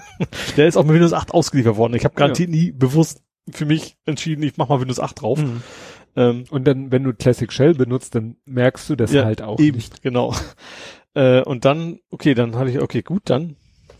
Der 0.56 0.66
ist 0.66 0.76
auch 0.76 0.84
mit 0.84 0.94
Windows 0.94 1.12
8 1.12 1.32
ausgeliefert 1.34 1.76
worden. 1.76 1.94
Ich 1.94 2.04
habe 2.04 2.14
garantiert 2.14 2.48
ja. 2.48 2.56
nie 2.56 2.72
bewusst 2.72 3.22
für 3.50 3.66
mich 3.66 3.96
entschieden, 4.06 4.42
ich 4.42 4.56
mach 4.56 4.68
mal 4.68 4.80
Windows 4.80 4.98
8 4.98 5.20
drauf. 5.20 5.38
Mhm. 5.38 5.62
Ähm, 6.16 6.44
und 6.50 6.64
dann, 6.66 6.90
wenn 6.90 7.04
du 7.04 7.12
Classic 7.12 7.52
Shell 7.52 7.74
benutzt, 7.74 8.14
dann 8.14 8.36
merkst 8.46 8.88
du 8.88 8.96
das 8.96 9.12
ja, 9.12 9.24
halt 9.24 9.42
auch 9.42 9.60
eben, 9.60 9.76
nicht. 9.76 10.02
Genau. 10.02 10.34
Äh, 11.14 11.40
und 11.44 11.64
dann, 11.64 12.00
okay, 12.10 12.34
dann 12.34 12.56
habe 12.56 12.68
ich, 12.68 12.78
okay, 12.78 13.00
gut, 13.00 13.22
dann 13.30 13.56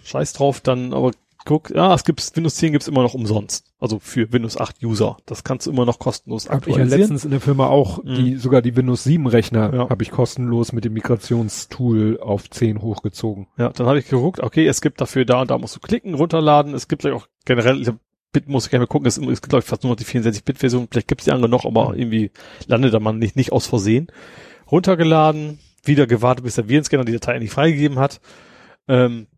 scheiß 0.07 0.33
drauf, 0.33 0.61
dann 0.61 0.93
aber 0.93 1.13
guck, 1.47 1.71
ja, 1.71 1.95
es 1.95 2.05
gibt 2.05 2.37
Windows 2.37 2.57
10 2.57 2.73
gibt's 2.73 2.89
immer 2.89 3.03
noch 3.03 3.15
umsonst. 3.15 3.73
Also 3.79 3.99
für 3.99 4.33
Windows 4.33 4.59
8 4.59 4.83
User. 4.83 5.17
Das 5.25 5.45
kannst 5.45 5.67
du 5.67 5.71
immer 5.71 5.87
noch 5.87 5.99
kostenlos 5.99 6.49
hab 6.49 6.57
aktualisieren. 6.57 6.89
Ich 6.89 6.93
ja 6.93 6.99
letztens 6.99 7.25
in 7.25 7.31
der 7.31 7.41
Firma 7.41 7.69
auch, 7.69 8.03
mhm. 8.03 8.15
die, 8.17 8.37
sogar 8.37 8.61
die 8.61 8.77
Windows 8.77 9.05
7 9.05 9.27
Rechner 9.27 9.73
ja. 9.73 9.89
habe 9.89 10.03
ich 10.03 10.11
kostenlos 10.11 10.73
mit 10.73 10.85
dem 10.85 10.93
Migrationstool 10.93 12.19
auf 12.21 12.51
10 12.51 12.83
hochgezogen. 12.83 13.47
Ja, 13.57 13.71
dann 13.71 13.87
habe 13.87 14.01
ich 14.01 14.09
geguckt, 14.09 14.41
okay, 14.41 14.67
es 14.67 14.81
gibt 14.81 15.01
dafür 15.01 15.25
da 15.25 15.41
und 15.41 15.51
da 15.51 15.57
musst 15.57 15.77
du 15.77 15.81
klicken, 15.81 16.15
runterladen. 16.15 16.75
Es 16.75 16.89
gibt 16.89 17.07
auch 17.07 17.27
generell, 17.47 17.81
ich 17.81 17.89
hab, 17.89 17.97
Bit 18.33 18.49
muss 18.49 18.67
ich 18.67 18.71
gerne 18.71 18.83
mal 18.83 18.89
gucken, 18.89 19.07
es, 19.07 19.17
es 19.17 19.41
gibt 19.41 19.49
glaube 19.49 19.63
ich 19.63 19.69
fast 19.69 19.85
nur 19.85 19.93
noch 19.93 19.97
die 19.97 20.05
64-Bit-Version, 20.05 20.89
vielleicht 20.91 21.09
gibt's 21.09 21.25
die 21.25 21.33
andere 21.33 21.49
noch, 21.49 21.65
aber 21.65 21.91
mhm. 21.91 21.99
irgendwie 21.99 22.31
landet 22.67 22.93
da 22.93 23.01
man 23.01 23.19
nicht, 23.19 23.37
nicht 23.37 23.53
aus 23.53 23.67
Versehen. 23.67 24.09
Runtergeladen, 24.71 25.61
wieder 25.85 26.09
gewartet, 26.09 26.45
bis 26.45 26.57
der 26.57 26.69
Virenscanner 26.69 27.05
die 27.05 27.13
Datei 27.13 27.35
endlich 27.35 27.53
freigegeben 27.53 28.01
hat. 28.01 28.21
Ähm, 28.89 29.29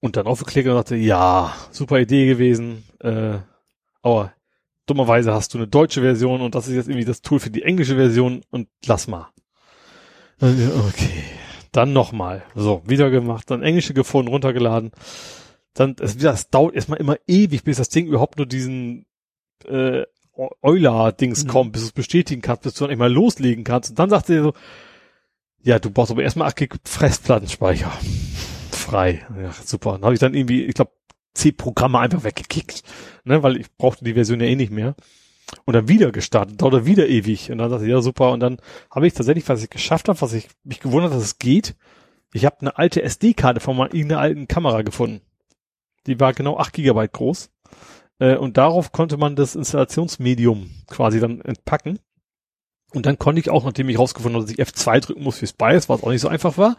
und 0.00 0.16
dann 0.16 0.26
aufgeklickt 0.26 0.68
und 0.68 0.74
dachte, 0.74 0.96
ja, 0.96 1.54
super 1.70 1.98
Idee 1.98 2.26
gewesen, 2.26 2.84
äh, 3.00 3.38
aber 4.02 4.32
dummerweise 4.86 5.32
hast 5.32 5.52
du 5.54 5.58
eine 5.58 5.66
deutsche 5.66 6.00
Version 6.00 6.40
und 6.40 6.54
das 6.54 6.68
ist 6.68 6.74
jetzt 6.74 6.88
irgendwie 6.88 7.06
das 7.06 7.22
Tool 7.22 7.40
für 7.40 7.50
die 7.50 7.62
englische 7.62 7.96
Version 7.96 8.42
und 8.50 8.68
lass 8.86 9.08
mal. 9.08 9.28
Okay, 10.40 11.24
dann 11.72 11.92
nochmal. 11.92 12.42
So, 12.54 12.82
wieder 12.86 13.10
gemacht, 13.10 13.50
dann 13.50 13.62
englische 13.62 13.94
gefunden, 13.94 14.30
runtergeladen. 14.30 14.92
Dann, 15.74 15.96
es, 16.00 16.16
das 16.16 16.50
dauert 16.50 16.74
erstmal 16.74 17.00
immer 17.00 17.16
ewig, 17.26 17.64
bis 17.64 17.78
das 17.78 17.88
Ding 17.88 18.06
überhaupt 18.06 18.38
nur 18.38 18.46
diesen 18.46 19.06
äh, 19.66 20.04
Euler-Dings 20.62 21.44
mhm. 21.44 21.48
kommt, 21.48 21.72
bis 21.72 21.82
du 21.82 21.86
es 21.88 21.92
bestätigen 21.92 22.42
kannst, 22.42 22.62
bis 22.62 22.74
du 22.74 22.86
dann 22.86 22.98
mal 22.98 23.12
loslegen 23.12 23.64
kannst. 23.64 23.90
Und 23.90 23.98
dann 23.98 24.10
sagt 24.10 24.30
er 24.30 24.42
so, 24.42 24.52
ja, 25.62 25.78
du 25.78 25.90
brauchst 25.90 26.12
aber 26.12 26.22
erstmal 26.22 26.48
8 26.48 26.56
Gig 26.56 26.74
Festplattenspeicher 26.84 27.92
frei. 28.86 29.26
Ja, 29.40 29.52
super. 29.52 29.92
Dann 29.92 30.04
habe 30.04 30.14
ich 30.14 30.20
dann 30.20 30.34
irgendwie, 30.34 30.64
ich 30.64 30.74
glaube, 30.74 30.92
C-Programme 31.34 31.98
einfach 31.98 32.24
weggekickt, 32.24 32.82
ne, 33.24 33.42
weil 33.42 33.58
ich 33.58 33.74
brauchte 33.76 34.04
die 34.04 34.14
Version 34.14 34.40
ja 34.40 34.46
eh 34.46 34.56
nicht 34.56 34.72
mehr. 34.72 34.94
Und 35.64 35.74
dann 35.74 35.88
wieder 35.88 36.10
gestartet, 36.10 36.60
dauert 36.60 36.86
wieder 36.86 37.06
ewig. 37.06 37.52
Und 37.52 37.58
dann 37.58 37.70
dachte 37.70 37.84
ich, 37.84 37.90
ja, 37.90 38.00
super. 38.00 38.32
Und 38.32 38.40
dann 38.40 38.58
habe 38.90 39.06
ich 39.06 39.14
tatsächlich, 39.14 39.48
was 39.48 39.62
ich 39.62 39.70
geschafft 39.70 40.08
habe, 40.08 40.20
was 40.20 40.32
ich 40.32 40.48
mich 40.64 40.80
gewundert, 40.80 41.12
dass 41.12 41.22
es 41.22 41.38
geht. 41.38 41.76
Ich 42.32 42.44
habe 42.44 42.56
eine 42.60 42.76
alte 42.78 43.02
SD-Karte 43.02 43.60
von 43.60 43.78
irgendeiner 43.78 44.20
alten 44.20 44.48
Kamera 44.48 44.82
gefunden. 44.82 45.20
Die 46.06 46.18
war 46.18 46.32
genau 46.32 46.58
acht 46.58 46.72
Gigabyte 46.72 47.12
groß. 47.12 47.50
Äh, 48.18 48.36
und 48.36 48.56
darauf 48.56 48.92
konnte 48.92 49.16
man 49.18 49.36
das 49.36 49.54
Installationsmedium 49.54 50.70
quasi 50.88 51.20
dann 51.20 51.40
entpacken. 51.42 52.00
Und 52.92 53.06
dann 53.06 53.18
konnte 53.18 53.40
ich 53.40 53.50
auch, 53.50 53.64
nachdem 53.64 53.88
ich 53.88 53.98
rausgefunden 53.98 54.40
habe, 54.40 54.50
dass 54.50 54.58
ich 54.58 54.64
F2 54.64 55.00
drücken 55.00 55.22
muss 55.22 55.38
fürs 55.38 55.52
BIOS, 55.52 55.88
was 55.88 56.02
auch 56.02 56.10
nicht 56.10 56.20
so 56.20 56.28
einfach 56.28 56.56
war, 56.56 56.76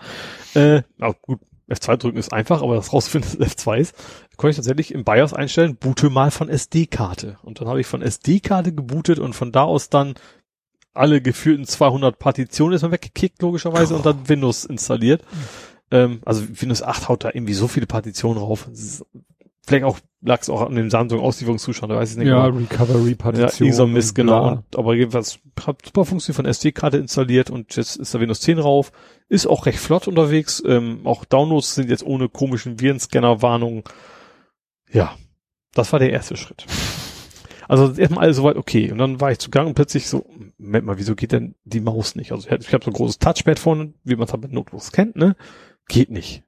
äh, 0.55 0.81
gut, 1.21 1.39
F2 1.69 1.97
drücken 1.97 2.17
ist 2.17 2.31
einfach, 2.31 2.61
aber 2.61 2.75
das 2.75 2.93
rausfinden, 2.93 3.39
dass 3.39 3.57
F2 3.57 3.77
ist, 3.77 3.95
konnte 4.37 4.51
ich 4.51 4.55
tatsächlich 4.57 4.93
im 4.93 5.03
BIOS 5.03 5.33
einstellen, 5.33 5.75
boote 5.75 6.09
mal 6.09 6.31
von 6.31 6.49
SD-Karte. 6.49 7.37
Und 7.43 7.59
dann 7.59 7.67
habe 7.67 7.81
ich 7.81 7.87
von 7.87 8.01
SD-Karte 8.01 8.73
gebootet 8.73 9.19
und 9.19 9.33
von 9.33 9.51
da 9.51 9.63
aus 9.63 9.89
dann 9.89 10.15
alle 10.93 11.21
geführten 11.21 11.65
200 11.65 12.17
Partitionen 12.17 12.75
ist 12.75 12.81
man 12.81 12.91
weggekickt, 12.91 13.41
logischerweise, 13.41 13.93
oh. 13.93 13.97
und 13.97 14.05
dann 14.05 14.29
Windows 14.29 14.65
installiert. 14.65 15.21
Mhm. 15.21 15.37
Ähm, 15.91 16.21
also 16.25 16.43
Windows 16.59 16.83
8 16.83 17.07
haut 17.07 17.23
da 17.23 17.29
irgendwie 17.33 17.53
so 17.53 17.67
viele 17.67 17.85
Partitionen 17.85 18.39
drauf. 18.39 18.67
Vielleicht 19.67 19.83
auch 19.83 19.99
lag 20.21 20.41
es 20.41 20.49
auch 20.49 20.61
an 20.61 20.75
dem 20.75 20.89
Samsung 20.89 21.19
Auslieferungszustand, 21.19 21.91
weiß 21.91 22.11
ich 22.11 22.17
nicht. 22.17 22.29
Ja, 22.29 22.47
genau. 22.47 22.57
Recovery 22.57 23.15
Partition. 23.15 23.67
Ja, 23.67 23.71
dieser 23.71 23.85
Mist, 23.85 24.15
genau. 24.15 24.51
Und, 24.51 24.77
aber 24.77 24.95
jedenfalls 24.95 25.39
hat 25.65 25.85
super 25.85 26.05
Funktion 26.05 26.33
von 26.33 26.45
SD-Karte 26.45 26.97
installiert 26.97 27.49
und 27.49 27.75
jetzt 27.75 27.97
ist 27.97 28.15
da 28.15 28.19
Windows 28.21 28.39
10 28.39 28.57
drauf. 28.57 28.93
Ist 29.27 29.45
auch 29.45 29.65
recht 29.65 29.79
flott 29.79 30.07
unterwegs. 30.07 30.63
Ähm, 30.65 31.01
auch 31.03 31.25
Downloads 31.25 31.75
sind 31.75 31.89
jetzt 31.89 32.05
ohne 32.05 32.29
komischen 32.29 32.79
Virenscanner-Warnungen. 32.79 33.83
Ja, 34.89 35.17
das 35.73 35.91
war 35.91 35.99
der 35.99 36.11
erste 36.11 36.37
Schritt. 36.37 36.65
Also 37.67 37.93
erstmal 37.99 38.23
alles 38.23 38.37
soweit 38.37 38.55
okay. 38.55 38.89
Und 38.93 38.99
dann 38.99 39.19
war 39.19 39.33
ich 39.33 39.39
zugange 39.39 39.67
und 39.67 39.75
plötzlich 39.75 40.07
so, 40.07 40.25
Moment 40.57 40.85
mal, 40.85 40.97
wieso 40.97 41.13
geht 41.13 41.33
denn 41.33 41.55
die 41.65 41.81
Maus 41.81 42.15
nicht? 42.15 42.31
Also 42.31 42.47
ich 42.47 42.73
habe 42.73 42.85
so 42.85 42.89
ein 42.89 42.93
großes 42.93 43.19
Touchpad 43.19 43.59
vorne, 43.59 43.93
wie 44.05 44.15
man 44.15 44.27
es 44.27 44.31
halt 44.31 44.43
mit 44.43 44.53
Notebooks 44.53 44.93
kennt, 44.93 45.17
ne? 45.17 45.35
Geht 45.89 46.09
nicht. 46.09 46.43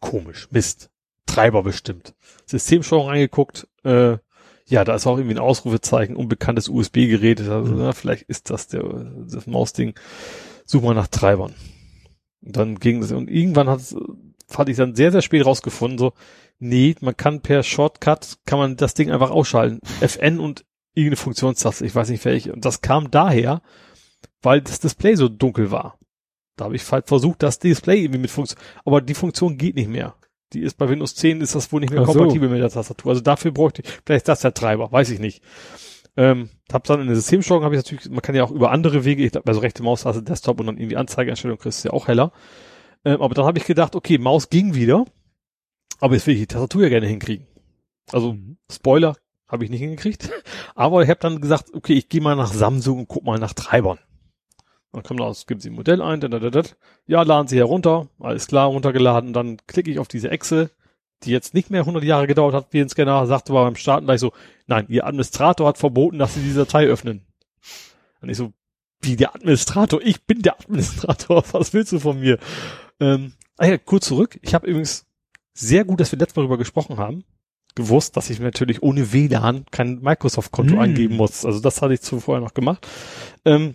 Komisch, 0.00 0.48
Mist. 0.50 0.90
Treiber 1.26 1.62
bestimmt. 1.62 2.14
Systemsteuerung 2.46 3.08
reingeguckt, 3.08 3.66
äh, 3.84 4.18
ja, 4.66 4.84
da 4.84 4.94
ist 4.94 5.06
auch 5.06 5.18
irgendwie 5.18 5.36
ein 5.36 5.42
Ausrufezeichen, 5.42 6.16
unbekanntes 6.16 6.68
USB-Gerät. 6.68 7.40
Also, 7.40 7.72
mhm. 7.72 7.78
na, 7.78 7.92
vielleicht 7.92 8.22
ist 8.28 8.50
das 8.50 8.68
der 8.68 8.82
das 9.28 9.46
Mausding. 9.46 9.94
Such 10.64 10.82
mal 10.82 10.94
nach 10.94 11.08
Treibern. 11.08 11.54
Und 12.40 12.56
dann 12.56 12.78
ging 12.78 13.02
es, 13.02 13.12
und 13.12 13.30
irgendwann 13.30 13.68
hat 13.68 13.80
hatte 14.54 14.70
ich 14.70 14.76
dann 14.76 14.94
sehr, 14.94 15.10
sehr 15.10 15.22
spät 15.22 15.44
rausgefunden, 15.44 15.98
so, 15.98 16.12
nee, 16.58 16.94
man 17.00 17.16
kann 17.16 17.40
per 17.40 17.62
Shortcut, 17.62 18.38
kann 18.44 18.58
man 18.58 18.76
das 18.76 18.94
Ding 18.94 19.10
einfach 19.10 19.30
ausschalten. 19.30 19.80
FN 20.00 20.38
und 20.38 20.64
irgendeine 20.94 21.16
Funktionstaste, 21.16 21.84
ich 21.84 21.94
weiß 21.94 22.10
nicht 22.10 22.24
welche. 22.24 22.52
Und 22.52 22.64
das 22.64 22.80
kam 22.80 23.10
daher, 23.10 23.62
weil 24.42 24.60
das 24.60 24.80
Display 24.80 25.16
so 25.16 25.28
dunkel 25.28 25.70
war. 25.70 25.98
Da 26.56 26.66
habe 26.66 26.76
ich 26.76 26.90
halt 26.92 27.08
versucht, 27.08 27.42
das 27.42 27.58
Display 27.58 28.02
irgendwie 28.02 28.20
mit 28.20 28.30
Funktion, 28.30 28.60
aber 28.84 29.00
die 29.00 29.14
Funktion 29.14 29.58
geht 29.58 29.74
nicht 29.74 29.88
mehr 29.88 30.14
die 30.54 30.60
ist 30.60 30.78
bei 30.78 30.88
Windows 30.88 31.14
10 31.16 31.40
ist 31.40 31.54
das 31.54 31.72
wohl 31.72 31.80
nicht 31.80 31.92
mehr 31.92 32.02
Ach 32.02 32.06
kompatibel 32.06 32.48
so. 32.48 32.52
mit 32.52 32.62
der 32.62 32.70
Tastatur. 32.70 33.10
Also 33.10 33.22
dafür 33.22 33.50
bräuchte 33.50 33.82
ich, 33.82 33.88
vielleicht 34.04 34.22
ist 34.22 34.28
das 34.28 34.40
der 34.40 34.54
Treiber, 34.54 34.90
weiß 34.90 35.10
ich 35.10 35.18
nicht. 35.18 35.42
Ähm, 36.16 36.48
hab's 36.72 36.88
dann 36.88 37.00
in 37.00 37.08
der 37.08 37.16
Systemsteuerung 37.16 37.64
habe 37.64 37.74
ich 37.74 37.82
natürlich, 37.82 38.08
man 38.08 38.22
kann 38.22 38.36
ja 38.36 38.44
auch 38.44 38.52
über 38.52 38.70
andere 38.70 39.04
Wege, 39.04 39.24
ich 39.24 39.32
glaube, 39.32 39.48
also 39.48 39.60
rechte 39.60 39.82
Maustaste, 39.82 40.22
Desktop 40.22 40.60
und 40.60 40.66
dann 40.66 40.78
irgendwie 40.78 40.96
Anzeigeeinstellung 40.96 41.58
kriegst 41.58 41.84
du 41.84 41.88
ja 41.88 41.92
auch 41.92 42.06
heller. 42.06 42.32
Ähm, 43.04 43.20
aber 43.20 43.34
dann 43.34 43.44
habe 43.44 43.58
ich 43.58 43.64
gedacht, 43.64 43.96
okay, 43.96 44.18
Maus 44.18 44.48
ging 44.48 44.74
wieder, 44.74 45.04
aber 46.00 46.14
jetzt 46.14 46.26
will 46.26 46.34
ich 46.34 46.40
die 46.40 46.46
Tastatur 46.46 46.82
ja 46.82 46.88
gerne 46.88 47.08
hinkriegen. 47.08 47.46
Also 48.12 48.34
mhm. 48.34 48.58
Spoiler 48.70 49.16
habe 49.48 49.64
ich 49.64 49.70
nicht 49.70 49.80
hingekriegt, 49.80 50.30
aber 50.76 51.02
ich 51.02 51.10
habe 51.10 51.20
dann 51.20 51.40
gesagt, 51.40 51.74
okay, 51.74 51.94
ich 51.94 52.08
gehe 52.08 52.20
mal 52.20 52.36
nach 52.36 52.52
Samsung 52.52 53.00
und 53.00 53.08
guck 53.08 53.24
mal 53.24 53.38
nach 53.38 53.52
Treibern. 53.52 53.98
Dann 54.94 55.02
kommt 55.02 55.20
raus, 55.20 55.46
geben 55.46 55.60
Sie 55.60 55.70
ein 55.70 55.74
Modell 55.74 56.00
ein, 56.00 56.20
da, 56.20 56.28
da, 56.28 56.38
da, 56.38 56.62
ja, 57.06 57.22
laden 57.22 57.48
Sie 57.48 57.58
herunter, 57.58 58.06
alles 58.20 58.46
klar, 58.46 58.68
runtergeladen, 58.68 59.32
dann 59.32 59.56
klicke 59.66 59.90
ich 59.90 59.98
auf 59.98 60.06
diese 60.06 60.30
Echse, 60.30 60.70
die 61.24 61.32
jetzt 61.32 61.52
nicht 61.52 61.68
mehr 61.68 61.80
100 61.80 62.04
Jahre 62.04 62.28
gedauert 62.28 62.54
hat, 62.54 62.68
wie 62.70 62.80
ein 62.80 62.88
Scanner, 62.88 63.26
sagte 63.26 63.52
aber 63.52 63.64
beim 63.64 63.74
Starten 63.74 64.06
gleich 64.06 64.20
so, 64.20 64.32
nein, 64.68 64.86
Ihr 64.88 65.04
Administrator 65.04 65.66
hat 65.66 65.78
verboten, 65.78 66.18
dass 66.18 66.34
Sie 66.34 66.42
diese 66.42 66.60
Datei 66.60 66.86
öffnen. 66.86 67.26
Und 68.20 68.28
ich 68.28 68.36
so, 68.36 68.52
wie 69.00 69.16
der 69.16 69.34
Administrator? 69.34 70.00
Ich 70.00 70.24
bin 70.26 70.42
der 70.42 70.60
Administrator, 70.60 71.42
was 71.52 71.72
willst 71.74 71.90
du 71.90 71.98
von 71.98 72.20
mir? 72.20 72.38
Ähm, 73.00 73.32
ah 73.58 73.66
ja, 73.66 73.78
kurz 73.78 74.06
zurück, 74.06 74.38
ich 74.42 74.54
habe 74.54 74.68
übrigens 74.68 75.06
sehr 75.54 75.84
gut, 75.84 75.98
dass 75.98 76.12
wir 76.12 76.20
letztes 76.20 76.36
Mal 76.36 76.42
darüber 76.42 76.58
gesprochen 76.58 76.98
haben, 76.98 77.24
gewusst, 77.74 78.16
dass 78.16 78.30
ich 78.30 78.38
natürlich 78.38 78.80
ohne 78.80 79.12
WLAN 79.12 79.66
kein 79.72 80.00
Microsoft-Konto 80.02 80.74
Hm. 80.74 80.80
eingeben 80.80 81.16
muss. 81.16 81.44
Also 81.44 81.58
das 81.58 81.82
hatte 81.82 81.94
ich 81.94 82.00
zuvor 82.00 82.38
noch 82.38 82.54
gemacht. 82.54 82.86
Ähm, 83.44 83.74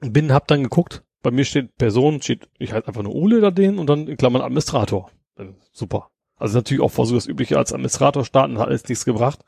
bin, 0.00 0.32
hab 0.32 0.46
dann 0.46 0.62
geguckt, 0.62 1.02
bei 1.22 1.30
mir 1.30 1.44
steht 1.44 1.76
Person, 1.76 2.22
steht, 2.22 2.48
ich 2.58 2.72
halt 2.72 2.86
einfach 2.86 3.02
nur 3.02 3.14
Ole 3.14 3.40
da 3.40 3.50
den 3.50 3.78
und 3.78 3.88
dann 3.88 4.06
in 4.06 4.16
Klammern 4.16 4.42
Administrator. 4.42 5.10
Äh, 5.36 5.46
super. 5.72 6.10
Also 6.36 6.58
natürlich 6.58 6.82
auch 6.82 6.90
versucht 6.90 7.16
das 7.16 7.26
Übliche 7.26 7.58
als 7.58 7.72
Administrator 7.72 8.24
starten, 8.24 8.58
hat 8.58 8.68
alles 8.68 8.88
nichts 8.88 9.04
gebracht. 9.04 9.44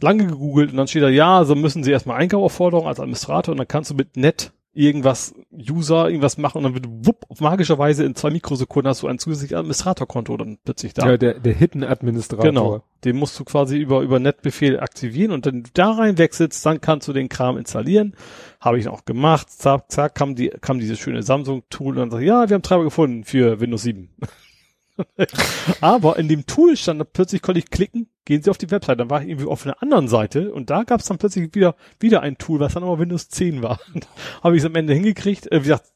Lange 0.00 0.26
gegoogelt 0.26 0.70
und 0.70 0.76
dann 0.76 0.88
steht 0.88 1.02
da, 1.02 1.08
ja, 1.08 1.44
so 1.44 1.54
müssen 1.54 1.82
sie 1.82 1.90
erstmal 1.90 2.18
Einkaufsaufforderung 2.18 2.86
als 2.86 3.00
Administrator 3.00 3.52
und 3.52 3.58
dann 3.58 3.68
kannst 3.68 3.90
du 3.90 3.94
mit 3.94 4.16
net 4.16 4.52
irgendwas 4.76 5.34
User, 5.50 6.08
irgendwas 6.08 6.36
machen 6.36 6.58
und 6.58 6.64
dann 6.64 6.74
wird 6.74 6.86
wupp, 6.88 7.24
auf 7.28 7.40
magische 7.40 7.78
Weise 7.78 8.04
in 8.04 8.14
zwei 8.14 8.28
Mikrosekunden 8.30 8.90
hast 8.90 9.02
du 9.02 9.06
ein 9.06 9.18
zusätzliches 9.18 9.56
Administratorkonto 9.56 10.36
dann 10.36 10.58
plötzlich 10.62 10.92
da. 10.92 11.08
Ja, 11.08 11.16
der, 11.16 11.40
der 11.40 11.54
Hidden 11.54 11.82
Administrator. 11.82 12.44
Genau. 12.44 12.82
Den 13.02 13.16
musst 13.16 13.40
du 13.40 13.44
quasi 13.44 13.78
über, 13.78 14.02
über 14.02 14.20
Netbefehl 14.20 14.78
aktivieren 14.78 15.32
und 15.32 15.46
dann 15.46 15.64
da 15.72 15.92
rein 15.92 16.18
wechselst, 16.18 16.64
dann 16.66 16.82
kannst 16.82 17.08
du 17.08 17.14
den 17.14 17.30
Kram 17.30 17.56
installieren. 17.56 18.14
Habe 18.60 18.78
ich 18.78 18.88
auch 18.88 19.06
gemacht. 19.06 19.50
Zack, 19.50 19.90
zack, 19.90 20.14
kam 20.14 20.34
die, 20.34 20.48
kam 20.48 20.78
dieses 20.78 20.98
schöne 20.98 21.22
Samsung-Tool 21.22 21.94
und 21.94 21.96
dann 21.96 22.10
sagt, 22.10 22.24
ja, 22.24 22.48
wir 22.48 22.54
haben 22.54 22.62
Treiber 22.62 22.84
gefunden 22.84 23.24
für 23.24 23.60
Windows 23.60 23.82
7. 23.82 24.10
Aber 25.80 26.18
in 26.18 26.28
dem 26.28 26.46
Tool 26.46 26.76
stand 26.76 27.00
dann 27.00 27.08
plötzlich 27.12 27.42
konnte 27.42 27.58
ich 27.58 27.70
klicken, 27.70 28.08
gehen 28.24 28.42
Sie 28.42 28.50
auf 28.50 28.58
die 28.58 28.70
Website. 28.70 29.00
Dann 29.00 29.10
war 29.10 29.22
ich 29.22 29.28
irgendwie 29.28 29.46
auf 29.46 29.64
einer 29.64 29.82
anderen 29.82 30.08
Seite 30.08 30.52
und 30.52 30.70
da 30.70 30.84
gab 30.84 31.00
es 31.00 31.06
dann 31.06 31.18
plötzlich 31.18 31.54
wieder, 31.54 31.76
wieder 32.00 32.22
ein 32.22 32.38
Tool, 32.38 32.60
was 32.60 32.74
dann 32.74 32.82
aber 32.82 32.98
Windows 32.98 33.28
10 33.28 33.62
war. 33.62 33.80
Habe 34.42 34.56
ich 34.56 34.62
es 34.62 34.66
am 34.66 34.74
Ende 34.74 34.94
hingekriegt. 34.94 35.50
Äh, 35.50 35.60
wie 35.60 35.68
gesagt, 35.68 35.92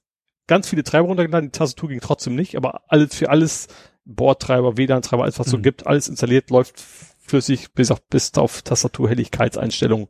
ganz 0.47 0.68
viele 0.68 0.82
Treiber 0.82 1.09
runtergeladen, 1.09 1.51
die 1.51 1.59
Tastatur 1.59 1.90
ging 1.90 2.01
trotzdem 2.01 2.35
nicht, 2.35 2.56
aber 2.56 2.82
alles 2.89 3.14
für 3.14 3.31
alles, 3.31 3.68
Bordtreiber, 4.05 4.77
WLAN-Treiber, 4.77 5.22
alles 5.22 5.39
was 5.39 5.48
so 5.48 5.59
Mhm. 5.59 5.62
gibt, 5.62 5.86
alles 5.86 6.09
installiert, 6.09 6.51
läuft 6.51 6.81
flüssig 7.20 7.72
bis 7.74 7.90
auf, 7.93 8.02
bis 8.09 8.35
auf 8.35 8.62
Tastaturhelligkeitseinstellungen. 8.62 10.09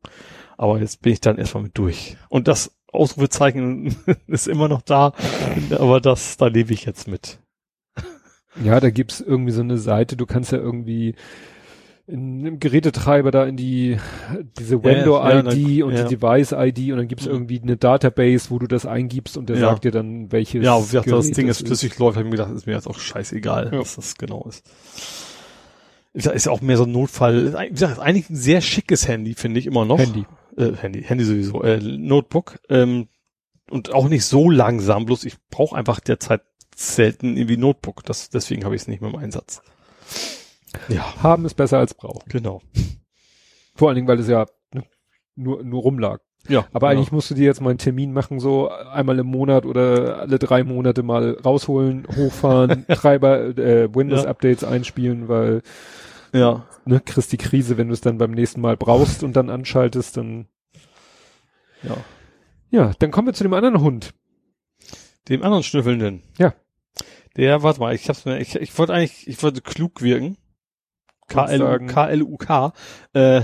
Aber 0.57 0.79
jetzt 0.79 1.03
bin 1.03 1.13
ich 1.13 1.21
dann 1.21 1.37
erstmal 1.39 1.65
mit 1.65 1.77
durch. 1.77 2.17
Und 2.29 2.49
das 2.49 2.73
Ausrufezeichen 2.93 3.97
ist 4.29 4.49
immer 4.49 4.69
noch 4.69 4.83
da, 4.83 5.13
aber 5.73 6.01
das, 6.01 6.37
da 6.39 6.47
lebe 6.47 6.73
ich 6.73 6.85
jetzt 6.87 7.09
mit. 7.09 7.40
Ja, 8.65 8.81
da 8.81 8.91
gibt's 8.91 9.21
irgendwie 9.21 9.53
so 9.53 9.61
eine 9.63 9.79
Seite, 9.79 10.17
du 10.17 10.27
kannst 10.27 10.53
ja 10.53 10.59
irgendwie 10.59 11.15
in 12.07 12.41
einem 12.41 12.59
Gerätetreiber 12.59 13.31
da 13.31 13.45
in 13.45 13.57
die 13.57 13.97
diese 14.59 14.77
Ja, 14.77 14.83
Window-ID 14.85 15.57
ja, 15.79 15.85
und 15.85 15.93
ja. 15.95 16.03
die 16.09 16.17
Device-ID 16.17 16.91
und 16.91 16.99
dann 16.99 17.07
gibt's 17.09 17.27
irgendwie 17.27 17.61
eine 17.63 17.77
Database, 17.77 18.51
wo 18.51 18.59
du 18.59 18.67
das 18.67 18.85
eingibst 18.87 19.37
und 19.37 19.49
der 19.49 19.57
Ja. 19.59 19.69
sagt 19.69 19.85
dir 19.85 19.93
dann, 19.93 20.33
welches 20.33 20.65
Ja, 20.65 20.77
wie 20.79 20.83
gesagt, 20.87 21.07
das 21.13 21.31
Ding 21.31 21.47
ist 21.47 21.65
flüssig 21.65 21.97
läuft, 22.01 22.17
habe 22.17 22.27
ich 22.27 22.31
mir 22.33 22.37
gedacht, 22.37 22.53
ist 22.53 22.67
mir 22.67 22.73
jetzt 22.73 22.89
auch 22.89 22.99
scheißegal, 22.99 23.71
Ja. 23.73 23.79
was 23.79 23.95
das 23.95 24.17
genau 24.17 24.45
ist. 24.49 24.65
Wie 26.13 26.19
gesagt, 26.19 26.35
ist 26.35 26.47
ja 26.47 26.53
auch 26.53 26.61
mehr 26.61 26.77
so 26.77 26.83
ein 26.85 26.91
Notfall. 26.93 27.37
Ist 27.37 27.59
Wie 27.61 27.69
gesagt, 27.71 27.93
ist 27.93 27.99
eigentlich 28.01 28.29
ein 28.31 28.35
sehr 28.37 28.61
schickes 28.61 29.07
Handy, 29.07 29.35
finde 29.35 29.61
ich 29.61 29.67
immer 29.67 29.85
noch. 29.85 30.01
Handy. 30.01 30.25
Äh, 30.57 30.73
Handy, 30.73 31.05
Handy 31.05 31.23
sowieso. 31.25 31.63
Äh, 31.63 31.79
Notebook. 31.81 32.59
Ähm, 32.69 33.07
und 33.71 33.95
auch 33.95 34.09
nicht 34.09 34.25
so 34.25 34.51
langsam, 34.51 35.05
bloß 35.07 35.25
ich 35.25 35.37
brauche 35.51 35.77
einfach 35.77 36.01
derzeit 36.01 36.41
selten 36.81 37.37
irgendwie 37.37 37.57
Notebook. 37.57 38.05
Das, 38.05 38.31
deswegen 38.31 38.65
habe 38.65 38.75
ich 38.75 38.83
es 38.83 38.89
nicht 38.89 39.01
mehr 39.01 39.11
im 39.11 39.17
Einsatz. 39.19 39.63
Ja, 40.89 41.23
Haben 41.23 41.45
ist 41.47 41.55
besser 41.55 41.79
als 41.79 41.95
brauchen. 41.95 42.29
genau. 42.29 42.63
Vor 43.75 43.89
allen 43.89 43.97
Dingen, 43.97 44.09
weil 44.09 44.19
es 44.21 44.29
ja 44.29 44.47
ne, 44.73 44.85
nur, 45.35 45.63
nur 45.65 45.83
rumlag. 45.83 46.21
Ja, 46.49 46.61
Aber 46.73 46.89
genau. 46.89 47.01
eigentlich 47.01 47.13
musst 47.13 47.31
du 47.31 47.35
dir 47.35 47.45
jetzt 47.45 47.61
mal 47.61 47.71
einen 47.71 47.79
Termin 47.79 48.13
machen, 48.13 48.41
so 48.41 48.71
einmal 48.71 49.19
im 49.19 49.27
Monat 49.27 49.67
oder 49.67 50.21
alle 50.21 50.39
drei 50.39 50.65
Monate 50.65 51.03
mal 51.03 51.37
rausholen, 51.45 52.07
hochfahren, 52.17 52.87
Treiber, 52.89 53.41
äh, 53.59 53.95
Windows-Updates 53.95 54.65
einspielen, 54.65 55.29
weil 55.29 55.63
ja. 56.33 56.67
ne, 56.87 57.01
kriegst 57.01 57.33
die 57.33 57.37
Krise, 57.37 57.77
wenn 57.77 57.89
du 57.89 57.93
es 57.95 58.01
dann 58.01 58.17
beim 58.17 58.31
nächsten 58.31 58.61
Mal 58.63 58.77
brauchst 58.79 59.23
und 59.23 59.35
dann 59.37 59.51
anschaltest, 59.51 60.17
dann 60.17 60.47
Ja. 61.83 61.97
ja, 62.71 62.93
dann 62.99 63.11
kommen 63.11 63.29
wir 63.29 63.35
zu 63.35 63.45
dem 63.45 63.53
anderen 63.55 63.81
Hund. 63.83 64.15
Dem 65.29 65.43
anderen 65.43 65.63
Schnüffelnden. 65.63 66.23
Ja. 66.39 66.55
Der, 67.41 67.63
warte 67.63 67.81
mal, 67.81 67.95
ich 67.95 68.07
hab's 68.07 68.27
mir, 68.27 68.39
ich, 68.39 68.55
ich 68.57 68.77
wollte 68.79 68.93
eigentlich, 68.93 69.27
ich 69.27 69.43
wollte 69.43 69.63
klug 69.63 70.03
wirken. 70.03 70.37
K-L-U-K. 71.27 72.75
Äh, 73.15 73.43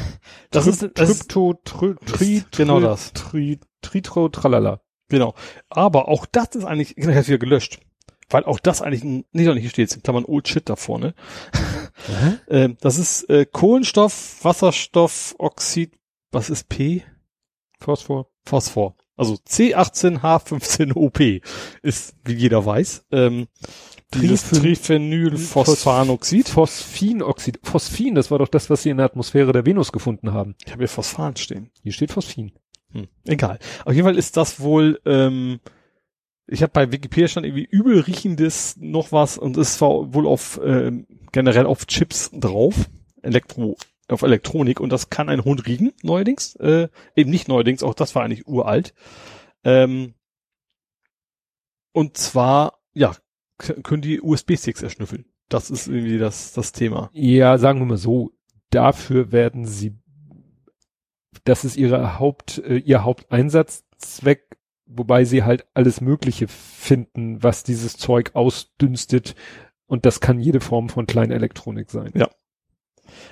das 0.50 0.66
ist, 0.66 0.94
Trypto, 0.94 1.52
Try, 1.62 1.94
Tri, 2.06 2.44
Genau 2.56 2.80
das. 2.80 3.12
Tri, 3.12 3.60
Tritro, 3.82 4.30
Tralala. 4.30 4.80
genau. 5.10 5.34
Aber 5.68 6.08
auch 6.08 6.24
das 6.24 6.54
ist 6.54 6.64
eigentlich, 6.64 6.96
ich 6.96 7.06
hab's 7.06 7.28
wieder 7.28 7.36
gelöscht. 7.36 7.80
Weil 8.30 8.44
auch 8.44 8.58
das 8.60 8.80
eigentlich, 8.80 9.04
ein, 9.04 9.26
nee, 9.32 9.44
doch 9.44 9.52
nicht, 9.52 9.60
hier 9.60 9.70
steht's, 9.70 9.94
in 9.94 10.02
Klammern 10.02 10.24
Old 10.24 10.48
Shit 10.48 10.70
da 10.70 10.76
vorne. 10.76 11.14
Ähm, 12.48 12.76
das 12.80 12.98
ist 12.98 13.30
äh, 13.30 13.46
Kohlenstoff, 13.46 14.42
Wasserstoff, 14.42 15.34
Oxid, 15.38 15.96
was 16.32 16.50
ist 16.50 16.68
P? 16.68 17.04
Phosphor. 17.78 18.30
Phosphor. 18.44 18.96
Also 19.16 19.34
C18H15OP 19.34 21.42
ist, 21.82 22.16
wie 22.24 22.34
jeder 22.34 22.64
weiß, 22.66 23.06
ähm, 23.12 23.46
dieses 24.14 24.48
Triphen- 24.48 25.10
Triphenylphosphanoxid. 25.10 26.48
Phosphinoxid. 26.48 27.58
Phosphin, 27.62 28.14
das 28.14 28.30
war 28.30 28.38
doch 28.38 28.48
das, 28.48 28.70
was 28.70 28.82
sie 28.82 28.90
in 28.90 28.98
der 28.98 29.06
Atmosphäre 29.06 29.52
der 29.52 29.66
Venus 29.66 29.92
gefunden 29.92 30.32
haben. 30.32 30.54
Ich 30.64 30.72
habe 30.72 30.82
hier 30.82 30.88
Phosphan 30.88 31.36
stehen. 31.36 31.70
Hier 31.82 31.92
steht 31.92 32.12
Phosphin. 32.12 32.52
Hm, 32.92 33.08
egal. 33.24 33.58
Auf 33.84 33.92
jeden 33.92 34.06
Fall 34.06 34.16
ist 34.18 34.36
das 34.36 34.60
wohl, 34.60 35.00
ähm, 35.04 35.60
ich 36.46 36.62
habe 36.62 36.72
bei 36.72 36.92
Wikipedia 36.92 37.28
stand 37.28 37.46
irgendwie 37.46 37.68
übel 37.70 38.00
riechendes 38.00 38.76
noch 38.78 39.12
was 39.12 39.38
und 39.38 39.56
es 39.56 39.80
war 39.80 40.14
wohl 40.14 40.26
auf 40.26 40.60
ähm, 40.64 41.06
generell 41.32 41.66
auf 41.66 41.86
Chips 41.86 42.30
drauf, 42.32 42.88
Elektro 43.22 43.76
auf 44.08 44.22
Elektronik 44.22 44.80
und 44.80 44.90
das 44.90 45.10
kann 45.10 45.28
ein 45.28 45.44
Hund 45.44 45.66
riechen 45.66 45.92
neuerdings, 46.02 46.56
äh, 46.56 46.88
eben 47.16 47.30
nicht 47.30 47.48
neuerdings, 47.48 47.82
auch 47.82 47.94
das 47.94 48.14
war 48.14 48.22
eigentlich 48.22 48.46
uralt. 48.46 48.94
Ähm, 49.64 50.14
und 51.92 52.16
zwar 52.16 52.80
ja 52.92 53.14
können 53.58 54.02
die 54.02 54.20
USB-Sticks 54.20 54.82
erschnüffeln. 54.82 55.26
Das 55.48 55.70
ist 55.70 55.86
irgendwie 55.86 56.18
das 56.18 56.52
das 56.52 56.72
Thema. 56.72 57.10
Ja, 57.12 57.58
sagen 57.58 57.78
wir 57.78 57.86
mal 57.86 57.96
so, 57.96 58.32
dafür 58.70 59.32
werden 59.32 59.64
sie, 59.66 59.96
das 61.44 61.64
ist 61.64 61.76
ihre 61.76 62.18
Haupt, 62.18 62.58
äh, 62.58 62.78
ihr 62.78 63.04
Haupteinsatzzweck, 63.04 64.58
wobei 64.86 65.24
sie 65.24 65.44
halt 65.44 65.66
alles 65.74 66.00
Mögliche 66.00 66.48
finden, 66.48 67.42
was 67.42 67.62
dieses 67.62 67.96
Zeug 67.96 68.32
ausdünstet. 68.34 69.34
Und 69.86 70.06
das 70.06 70.20
kann 70.20 70.40
jede 70.40 70.60
Form 70.60 70.88
von 70.88 71.06
Kleinelektronik 71.06 71.90
sein. 71.90 72.12
Ja. 72.14 72.28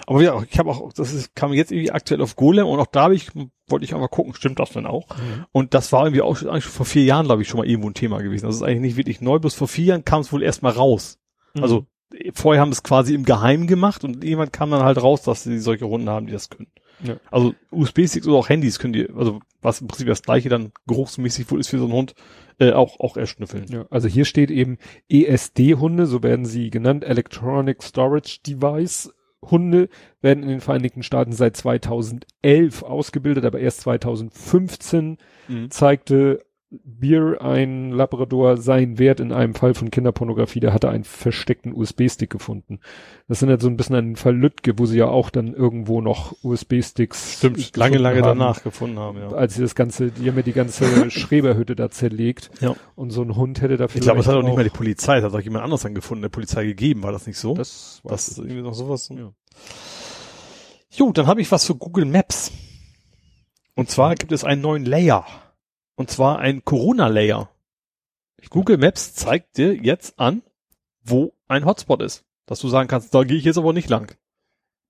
Aber 0.07 0.23
ja, 0.23 0.43
ich 0.49 0.59
habe 0.59 0.71
auch, 0.71 0.93
das 0.93 1.13
ist, 1.13 1.35
kam 1.35 1.53
jetzt 1.53 1.73
irgendwie 1.73 1.91
aktuell 1.91 2.21
auf 2.21 2.37
Golem 2.37 2.67
und 2.67 2.79
auch 2.81 2.87
da 2.87 3.05
habe 3.05 3.15
ich, 3.15 3.31
wollte 3.69 3.85
ich 3.85 3.95
einfach 3.95 4.11
gucken, 4.11 4.35
stimmt 4.35 4.59
das 4.59 4.71
denn 4.71 4.87
auch? 4.87 5.07
Und 5.53 5.75
das 5.75 5.93
war 5.93 6.05
irgendwie 6.05 6.23
auch 6.23 6.37
schon, 6.37 6.49
eigentlich 6.49 6.65
schon 6.65 6.73
vor 6.73 6.87
vier 6.87 7.05
Jahren, 7.05 7.27
glaube 7.27 7.43
ich, 7.43 7.49
schon 7.49 7.59
mal 7.59 7.67
irgendwo 7.67 7.89
ein 7.89 7.95
Thema 7.95 8.23
gewesen. 8.23 8.47
Das 8.47 8.57
ist 8.57 8.63
eigentlich 8.63 8.81
nicht 8.81 8.97
wirklich 8.97 9.21
neu, 9.21 9.39
bloß 9.39 9.55
vor 9.55 9.69
vier 9.69 9.87
Jahren 9.87 10.05
kam 10.05 10.21
es 10.21 10.33
wohl 10.33 10.43
erstmal 10.43 10.73
raus. 10.73 11.19
Mhm. 11.55 11.63
Also 11.63 11.87
vorher 12.35 12.61
haben 12.61 12.73
es 12.73 12.83
quasi 12.83 13.15
im 13.15 13.25
Geheimen 13.25 13.67
gemacht 13.67 14.05
und 14.05 14.23
jemand 14.25 14.53
kam 14.53 14.71
dann 14.71 14.83
halt 14.83 15.03
raus, 15.03 15.23
dass 15.23 15.45
sie 15.45 15.59
solche 15.59 15.85
Runden 15.85 16.11
haben, 16.11 16.27
die 16.27 16.33
das 16.33 16.51
können. 16.51 16.69
Ja. 17.03 17.17
Also 17.31 17.55
USB-Sticks 17.71 18.27
oder 18.27 18.37
auch 18.37 18.49
Handys 18.49 18.79
können 18.79 18.93
die, 18.93 19.09
also 19.11 19.41
was 19.61 19.81
im 19.81 19.89
Prinzip 19.89 20.07
das 20.07 20.23
gleiche 20.23 20.49
dann 20.49 20.73
geruchsmäßig 20.87 21.51
wohl 21.51 21.61
ist 21.61 21.69
für 21.69 21.79
so 21.79 21.85
einen 21.85 21.95
Hund, 21.95 22.15
äh, 22.59 22.73
auch, 22.73 23.01
auch 23.01 23.17
erschnüffeln. 23.17 23.67
Ja, 23.69 23.87
also 23.91 24.09
hier 24.09 24.25
steht 24.25 24.51
eben 24.51 24.79
ESD-Hunde, 25.09 26.07
so 26.07 26.23
werden 26.23 26.45
sie 26.45 26.71
genannt, 26.71 27.05
Electronic 27.05 27.83
Storage 27.83 28.41
Device. 28.47 29.13
Hunde 29.51 29.89
werden 30.21 30.43
in 30.43 30.49
den 30.49 30.61
Vereinigten 30.61 31.03
Staaten 31.03 31.33
seit 31.33 31.57
2011 31.57 32.83
ausgebildet, 32.83 33.45
aber 33.45 33.59
erst 33.61 33.81
2015 33.83 35.19
Mhm. 35.49 35.71
zeigte 35.71 36.45
Beer, 36.85 37.43
ein 37.43 37.91
Labrador, 37.91 38.57
seinen 38.57 38.99
Wert 38.99 39.21
in 39.21 39.31
einem 39.31 39.55
Fall 39.55 39.75
von 39.75 39.91
Kinderpornografie. 39.91 40.61
Der 40.61 40.73
hatte 40.73 40.89
einen 40.89 41.05
versteckten 41.05 41.75
USB-Stick 41.75 42.31
gefunden. 42.31 42.81
Das 43.29 43.41
sind 43.41 43.51
halt 43.51 43.61
so 43.61 43.69
ein 43.69 43.77
bisschen 43.77 43.97
ein 43.97 44.17
Fall 44.17 44.35
Lütke, 44.35 44.79
wo 44.79 44.87
sie 44.87 44.99
ja 44.99 45.09
auch 45.09 45.29
dann 45.29 45.53
irgendwo 45.53 46.01
noch 46.01 46.35
USB-Sticks 46.43 47.39
Stimmt, 47.39 47.77
lange, 47.77 47.99
lange 47.99 48.23
haben, 48.23 48.39
danach 48.39 48.63
gefunden 48.63 48.99
haben, 48.99 49.19
ja. 49.19 49.29
Als 49.33 49.55
sie 49.55 49.61
das 49.61 49.75
ganze, 49.75 50.11
die 50.11 50.27
haben 50.29 50.37
ja 50.37 50.43
die 50.43 50.55
ganze 50.55 51.11
Schreberhütte 51.11 51.77
da 51.77 51.91
zerlegt. 51.91 52.51
Ja. 52.61 52.75
Und 52.95 53.11
so 53.11 53.21
ein 53.23 53.37
Hund 53.37 53.61
hätte 53.61 53.77
da 53.77 53.85
Ich 53.85 54.01
glaube, 54.01 54.21
es 54.21 54.27
hat 54.27 54.37
auch 54.37 54.43
nicht 54.43 54.57
mal 54.57 54.65
die 54.65 54.71
Polizei, 54.71 55.19
es 55.19 55.25
hat 55.25 55.35
auch 55.35 55.41
jemand 55.41 55.65
anders 55.65 55.83
dann 55.83 55.95
gefunden, 55.95 56.23
der 56.23 56.31
Polizei 56.31 56.65
gegeben, 56.65 57.03
war 57.03 57.13
das 57.13 57.27
nicht 57.27 57.39
so? 57.39 57.55
Das, 57.55 58.01
Das 58.05 58.29
ist 58.29 58.39
irgendwie 58.39 58.63
noch 58.63 58.75
sowas. 58.75 59.11
Ja. 59.11 59.33
Jo, 60.91 61.13
dann 61.13 61.27
habe 61.27 61.43
ich 61.43 61.53
was 61.53 61.67
für 61.67 61.75
Google 61.75 62.07
Maps. 62.07 62.51
Und 63.75 63.91
zwar 63.91 64.15
gibt 64.15 64.33
es 64.33 64.45
einen 64.45 64.63
neuen 64.63 64.85
Layer. 64.85 65.27
Und 65.95 66.11
zwar 66.11 66.39
ein 66.39 66.65
Corona-Layer. 66.65 67.49
Google 68.51 68.79
Maps 68.79 69.15
zeigt 69.15 69.57
dir 69.57 69.75
jetzt 69.75 70.19
an, 70.19 70.43
wo 71.05 71.33
ein 71.49 71.65
Hotspot 71.65 72.03
ist. 72.03 72.25
Dass 72.47 72.59
du 72.61 72.69
sagen 72.69 72.89
kannst, 72.89 73.15
da 73.15 73.23
gehe 73.25 73.37
ich 73.37 73.45
jetzt 73.45 73.59
aber 73.59 73.73
nicht 73.73 73.89
lang. 73.89 74.17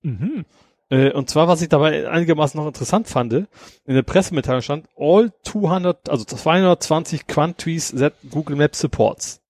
mhm. 0.01 0.45
Äh, 0.89 1.11
und 1.11 1.29
zwar, 1.29 1.47
was 1.47 1.61
ich 1.61 1.69
dabei 1.69 2.09
einigermaßen 2.09 2.59
noch 2.59 2.67
interessant 2.67 3.07
fand, 3.07 3.31
in 3.33 3.47
der 3.85 4.01
Pressemitteilung 4.03 4.61
stand, 4.61 4.87
all 4.97 5.31
200, 5.43 6.09
also 6.09 6.25
220 6.25 7.25
Countries 7.25 7.93
that 7.97 8.13
Google 8.29 8.57
Maps 8.57 8.79
supports. 8.79 9.41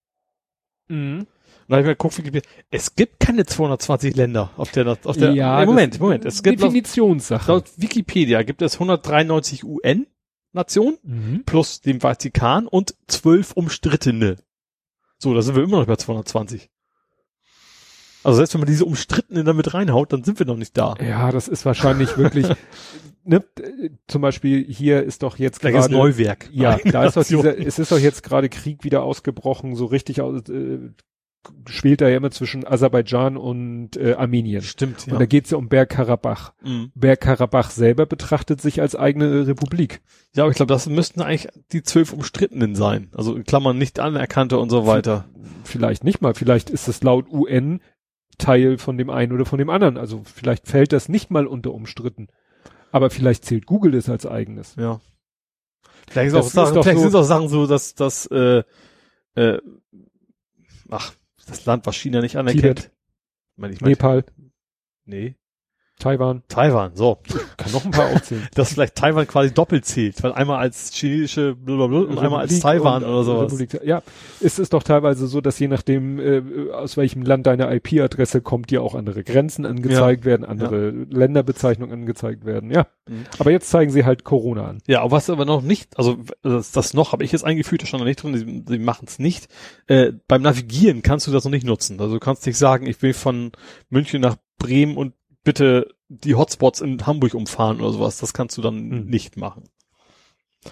Mhm. 0.87 1.25
dann 1.67 1.77
habe 1.77 1.81
ich 1.81 1.85
mal 1.87 1.93
geguckt, 1.93 2.17
Wikipedia. 2.17 2.49
es 2.69 2.95
gibt 2.95 3.19
keine 3.19 3.45
220 3.45 4.15
Länder 4.15 4.51
auf 4.57 4.71
der, 4.71 4.87
auf 4.87 5.17
der, 5.17 5.31
Ja, 5.33 5.65
Moment, 5.65 5.99
Moment, 5.99 6.23
es 6.25 6.43
gibt 6.43 6.59
laut, 6.59 6.69
Definitionssache. 6.69 7.51
laut 7.51 7.65
Wikipedia 7.77 8.43
gibt 8.43 8.61
es 8.61 8.75
193 8.75 9.63
UN-Nationen 10.53 10.97
Mhm. 11.03 11.43
plus 11.45 11.81
dem 11.81 11.99
Vatikan 12.01 12.67
und 12.67 12.95
12 13.07 13.53
umstrittene. 13.53 14.37
So, 15.17 15.33
da 15.33 15.41
sind 15.41 15.55
wir 15.55 15.63
immer 15.63 15.79
noch 15.79 15.87
bei 15.87 15.95
220. 15.95 16.69
Also 18.23 18.37
selbst 18.37 18.53
wenn 18.53 18.61
man 18.61 18.67
diese 18.69 18.85
umstrittenen 18.85 19.45
damit 19.45 19.73
reinhaut, 19.73 20.13
dann 20.13 20.23
sind 20.23 20.39
wir 20.39 20.45
noch 20.45 20.55
nicht 20.55 20.77
da. 20.77 20.95
Ja, 21.01 21.31
das 21.31 21.47
ist 21.49 21.65
wahrscheinlich 21.65 22.17
wirklich, 22.17 22.47
ne, 23.25 23.43
zum 24.07 24.21
Beispiel 24.21 24.63
hier 24.65 25.03
ist 25.03 25.23
doch 25.23 25.37
jetzt 25.37 25.59
gerade, 25.59 25.91
Neuwerk. 25.93 26.49
ja, 26.53 26.77
da 26.85 27.03
ist 27.05 27.17
doch 27.17 27.21
Nation. 27.23 27.41
dieser, 27.43 27.57
es 27.57 27.79
ist 27.79 27.91
doch 27.91 27.99
jetzt 27.99 28.23
gerade 28.23 28.47
Krieg 28.47 28.85
wieder 28.85 29.03
ausgebrochen, 29.03 29.75
so 29.75 29.85
richtig 29.85 30.21
aus, 30.21 30.47
äh, 30.49 30.79
spielt 31.67 32.01
da 32.01 32.07
ja 32.07 32.17
immer 32.17 32.31
zwischen 32.31 32.65
Aserbaidschan 32.65 33.37
und 33.37 33.97
äh, 33.97 34.13
Armenien. 34.13 34.61
Stimmt, 34.61 35.07
Und 35.09 35.19
da 35.19 35.25
geht's 35.25 35.51
ja 35.51 35.57
um 35.57 35.67
Bergkarabach. 35.69 36.53
Mhm. 36.63 36.91
Bergkarabach 36.95 37.69
selber 37.71 38.05
betrachtet 38.05 38.61
sich 38.61 38.81
als 38.81 38.95
eigene 38.95 39.45
Republik. 39.47 40.01
Ja, 40.35 40.43
aber 40.43 40.51
ich 40.51 40.55
glaube, 40.57 40.73
das 40.73 40.87
müssten 40.87 41.21
eigentlich 41.21 41.49
die 41.71 41.83
zwölf 41.83 42.13
umstrittenen 42.13 42.75
sein. 42.75 43.09
Also 43.13 43.35
in 43.35 43.43
Klammern 43.43 43.77
nicht 43.77 43.99
anerkannte 43.99 44.57
und 44.57 44.69
so 44.69 44.87
weiter. 44.87 45.25
Vielleicht 45.63 46.03
nicht 46.03 46.21
mal, 46.21 46.33
vielleicht 46.33 46.69
ist 46.69 46.87
es 46.87 47.03
laut 47.03 47.29
UN 47.29 47.81
Teil 48.37 48.77
von 48.77 48.97
dem 48.97 49.09
einen 49.09 49.31
oder 49.31 49.45
von 49.45 49.59
dem 49.59 49.69
anderen. 49.69 49.97
Also 49.97 50.21
vielleicht 50.23 50.67
fällt 50.67 50.91
das 50.93 51.07
nicht 51.09 51.29
mal 51.29 51.45
unter 51.45 51.73
umstritten. 51.73 52.27
Aber 52.91 53.09
vielleicht 53.09 53.45
zählt 53.45 53.65
Google 53.65 53.95
es 53.95 54.09
als 54.09 54.25
eigenes. 54.25 54.75
Ja. 54.75 55.01
Vielleicht, 56.09 56.29
ist 56.29 56.33
auch 56.35 56.43
Sachen, 56.43 56.83
vielleicht 56.83 56.97
so- 56.99 57.03
sind 57.09 57.15
auch 57.15 57.23
Sachen 57.23 57.47
so, 57.47 57.65
dass 57.67 57.95
das 57.95 58.25
äh, 58.27 58.63
äh, 59.35 59.57
ach, 60.89 61.13
das 61.45 61.65
Land, 61.65 61.85
was 61.85 61.95
China 61.95 62.21
nicht 62.21 62.35
anerkennt. 62.35 62.77
Tibet. 62.79 62.91
Ich 63.55 63.57
meine, 63.57 63.73
ich 63.73 63.81
meine, 63.81 63.91
Nepal, 63.91 64.25
nee. 65.05 65.35
Taiwan, 66.03 66.43
Taiwan, 66.49 66.91
so. 66.95 67.19
kann 67.55 67.71
noch 67.71 67.85
ein 67.85 67.91
paar 67.91 68.11
aufzählen. 68.13 68.45
Dass 68.55 68.73
vielleicht 68.73 68.95
Taiwan 68.95 69.25
quasi 69.25 69.53
doppelt 69.53 69.85
zählt, 69.85 70.21
weil 70.21 70.33
einmal 70.33 70.59
als 70.59 70.91
chinesische 70.93 71.55
blablabla 71.55 71.99
und 71.99 72.19
einmal 72.19 72.41
als 72.41 72.59
Taiwan 72.59 73.03
und, 73.03 73.09
oder 73.09 73.23
sowas. 73.23 73.53
Republik, 73.53 73.79
ja, 73.85 74.03
es 74.41 74.59
ist 74.59 74.73
doch 74.73 74.83
teilweise 74.83 75.27
so, 75.27 75.39
dass 75.39 75.57
je 75.59 75.69
nachdem, 75.69 76.19
äh, 76.19 76.71
aus 76.73 76.97
welchem 76.97 77.21
Land 77.21 77.47
deine 77.47 77.73
IP-Adresse 77.73 78.41
kommt, 78.41 78.69
dir 78.69 78.81
auch 78.81 78.95
andere 78.95 79.23
Grenzen 79.23 79.65
angezeigt 79.65 80.25
werden, 80.25 80.45
andere 80.45 80.89
Länderbezeichnungen 80.89 81.93
angezeigt 82.01 82.43
werden. 82.43 82.69
Ja, 82.69 82.85
Mhm. 83.07 83.25
aber 83.37 83.51
jetzt 83.51 83.69
zeigen 83.69 83.91
sie 83.91 84.05
halt 84.05 84.23
Corona 84.23 84.65
an. 84.65 84.77
Ja, 84.87 85.01
aber 85.01 85.11
was 85.11 85.29
aber 85.29 85.43
noch 85.43 85.61
nicht, 85.61 85.97
also 85.97 86.17
das, 86.41 86.71
das 86.71 86.93
noch 86.93 87.11
habe 87.11 87.23
ich 87.25 87.33
jetzt 87.33 87.43
eingeführt, 87.43 87.81
da 87.81 87.85
stand 87.85 87.99
noch 87.99 88.07
nicht 88.07 88.23
drin, 88.23 88.37
sie, 88.37 88.63
sie 88.65 88.79
machen 88.79 89.05
es 89.07 89.19
nicht. 89.19 89.49
Äh, 89.87 90.13
beim 90.27 90.41
Navigieren 90.41 91.01
kannst 91.01 91.27
du 91.27 91.31
das 91.31 91.43
noch 91.43 91.51
nicht 91.51 91.65
nutzen. 91.65 91.99
Also 91.99 92.13
du 92.13 92.19
kannst 92.19 92.45
nicht 92.45 92.57
sagen, 92.57 92.85
ich 92.87 93.01
will 93.01 93.13
von 93.13 93.51
München 93.89 94.21
nach 94.21 94.37
Bremen 94.57 94.95
und 94.95 95.13
bitte 95.43 95.93
die 96.09 96.35
Hotspots 96.35 96.81
in 96.81 97.05
Hamburg 97.05 97.33
umfahren 97.33 97.79
oder 97.81 97.91
sowas. 97.91 98.17
Das 98.17 98.33
kannst 98.33 98.57
du 98.57 98.61
dann 98.61 98.75
Hm. 98.77 99.05
nicht 99.05 99.37
machen. 99.37 99.63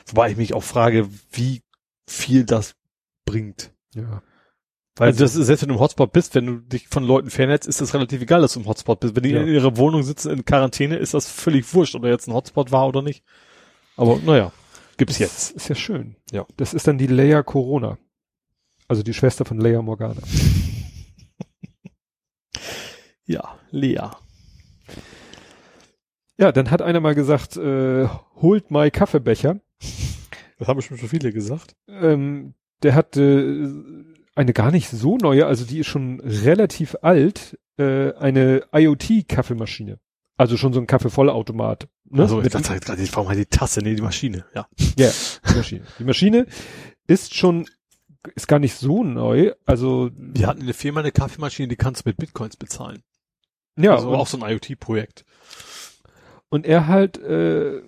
Wobei 0.07 0.31
ich 0.31 0.37
mich 0.37 0.53
auch 0.53 0.63
frage, 0.63 1.09
wie 1.31 1.61
viel 2.07 2.45
das 2.45 2.75
bringt. 3.25 3.73
Ja. 3.93 4.21
Weil 4.95 5.07
Also- 5.09 5.23
das 5.23 5.35
ist, 5.35 5.45
selbst 5.47 5.61
wenn 5.61 5.69
du 5.69 5.75
im 5.75 5.79
Hotspot 5.81 6.11
bist, 6.13 6.35
wenn 6.35 6.45
du 6.45 6.55
dich 6.57 6.87
von 6.89 7.03
Leuten 7.03 7.29
fernetzt, 7.29 7.67
ist 7.67 7.81
das 7.81 7.93
relativ 7.93 8.21
egal, 8.21 8.41
dass 8.41 8.53
du 8.53 8.59
im 8.59 8.65
Hotspot 8.67 8.99
bist. 8.99 9.15
Wenn 9.15 9.23
die 9.23 9.29
Ja. 9.31 9.41
in 9.41 9.47
ihrer 9.47 9.77
Wohnung 9.77 10.03
sitzen 10.03 10.31
in 10.31 10.45
Quarantäne, 10.45 10.97
ist 10.97 11.13
das 11.13 11.27
völlig 11.27 11.73
wurscht, 11.73 11.95
ob 11.95 12.03
da 12.03 12.09
jetzt 12.09 12.27
ein 12.27 12.33
Hotspot 12.33 12.71
war 12.71 12.87
oder 12.87 13.01
nicht. 13.01 13.23
Aber 13.97 14.17
naja, 14.19 14.51
gibt's 14.97 15.17
jetzt. 15.19 15.51
Ist 15.51 15.67
ja 15.69 15.75
schön. 15.75 16.15
Ja. 16.31 16.45
Das 16.57 16.73
ist 16.73 16.87
dann 16.87 16.97
die 16.97 17.07
Leia 17.07 17.41
Corona. 17.43 17.97
Also 18.87 19.03
die 19.03 19.13
Schwester 19.13 19.45
von 19.45 19.59
Leia 19.59 19.81
Morgana. 19.81 20.21
Ja, 23.25 23.57
Lea. 23.69 24.09
Ja, 26.41 26.51
dann 26.51 26.71
hat 26.71 26.81
einer 26.81 26.99
mal 27.01 27.13
gesagt, 27.13 27.55
äh, 27.55 28.07
holt 28.41 28.71
my 28.71 28.89
Kaffeebecher. 28.89 29.59
Das 30.57 30.67
haben 30.67 30.81
schon 30.81 30.97
so 30.97 31.05
viele 31.07 31.31
gesagt. 31.31 31.75
Ähm, 31.87 32.55
der 32.81 32.95
hatte 32.95 33.21
äh, 33.21 33.69
eine 34.33 34.51
gar 34.51 34.71
nicht 34.71 34.89
so 34.89 35.17
neue, 35.17 35.45
also 35.45 35.65
die 35.65 35.77
ist 35.77 35.87
schon 35.87 36.19
relativ 36.19 36.95
alt, 37.03 37.59
äh, 37.77 38.13
eine 38.13 38.63
IoT-Kaffeemaschine. 38.73 39.99
Also 40.35 40.57
schon 40.57 40.73
so 40.73 40.79
ein 40.79 40.87
Kaffeevollautomat. 40.87 41.87
Ne? 42.09 42.23
Also 42.23 42.41
ich 42.41 42.49
dachte 42.49 42.79
gerade, 42.79 43.07
warum 43.13 43.29
halt 43.29 43.37
die 43.37 43.45
Tasse, 43.45 43.81
nee, 43.81 43.93
die 43.93 44.01
Maschine, 44.01 44.45
ja. 44.55 44.67
Ja, 44.97 45.11
die 45.47 45.57
Maschine. 45.57 45.85
Die 45.99 46.03
Maschine 46.03 46.47
ist 47.05 47.35
schon, 47.35 47.67
ist 48.33 48.47
gar 48.47 48.57
nicht 48.57 48.73
so 48.73 49.03
neu. 49.03 49.51
Also, 49.67 50.09
Wir 50.15 50.47
hatten 50.47 50.61
in 50.61 50.65
der 50.65 50.75
Firma 50.75 51.01
eine 51.01 51.11
Kaffeemaschine, 51.11 51.67
die 51.67 51.75
kannst 51.75 52.03
du 52.03 52.09
mit 52.09 52.17
Bitcoins 52.17 52.57
bezahlen. 52.57 53.03
ja, 53.77 53.93
also 53.93 54.09
auch 54.15 54.25
so 54.25 54.43
ein 54.43 54.51
IoT-Projekt. 54.51 55.23
Und 56.51 56.67
er 56.67 56.85
halt, 56.87 57.17
äh, 57.17 57.81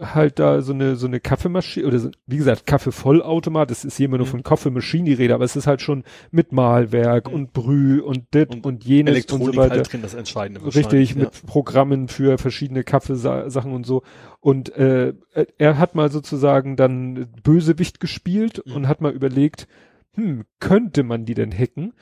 halt 0.00 0.40
da 0.40 0.62
so 0.62 0.72
eine, 0.72 0.96
so 0.96 1.06
eine 1.06 1.20
Kaffeemaschine, 1.20 1.86
oder 1.86 1.98
so, 2.00 2.10
wie 2.26 2.38
gesagt, 2.38 2.66
Kaffeevollautomat, 2.66 3.70
das 3.70 3.84
ist 3.84 3.98
hier 3.98 4.06
immer 4.06 4.16
nur 4.16 4.26
Mhm. 4.26 4.30
von 4.30 4.42
Kaffeemaschine 4.42 5.04
die 5.04 5.12
Rede, 5.12 5.34
aber 5.34 5.44
es 5.44 5.54
ist 5.54 5.68
halt 5.68 5.80
schon 5.80 6.02
mit 6.32 6.50
Mahlwerk 6.50 7.28
Mhm. 7.28 7.34
und 7.34 7.52
Brüh 7.52 8.00
und 8.00 8.34
dit 8.34 8.50
und, 8.50 8.64
Und 8.66 8.84
jenes 8.84 9.12
Elektronik 9.12 9.48
und 9.48 9.54
so 9.54 9.60
weiter. 9.60 9.74
halt 9.76 9.92
drin, 9.92 10.02
das 10.02 10.14
Entscheidende 10.14 10.64
Richtig, 10.74 11.10
ja. 11.10 11.16
mit 11.20 11.46
Programmen 11.46 12.08
für 12.08 12.36
verschiedene 12.38 12.82
Kaffeesachen 12.82 13.72
und 13.72 13.86
so. 13.86 14.02
Und 14.40 14.74
äh, 14.74 15.14
er 15.58 15.78
hat 15.78 15.94
mal 15.94 16.10
sozusagen 16.10 16.74
dann 16.74 17.28
Bösewicht 17.44 18.00
gespielt 18.00 18.62
Mhm. 18.66 18.72
und 18.72 18.88
hat 18.88 19.02
mal 19.02 19.12
überlegt, 19.12 19.68
hm, 20.14 20.44
könnte 20.58 21.04
man 21.04 21.26
die 21.26 21.34
denn 21.34 21.52
hacken? 21.52 21.92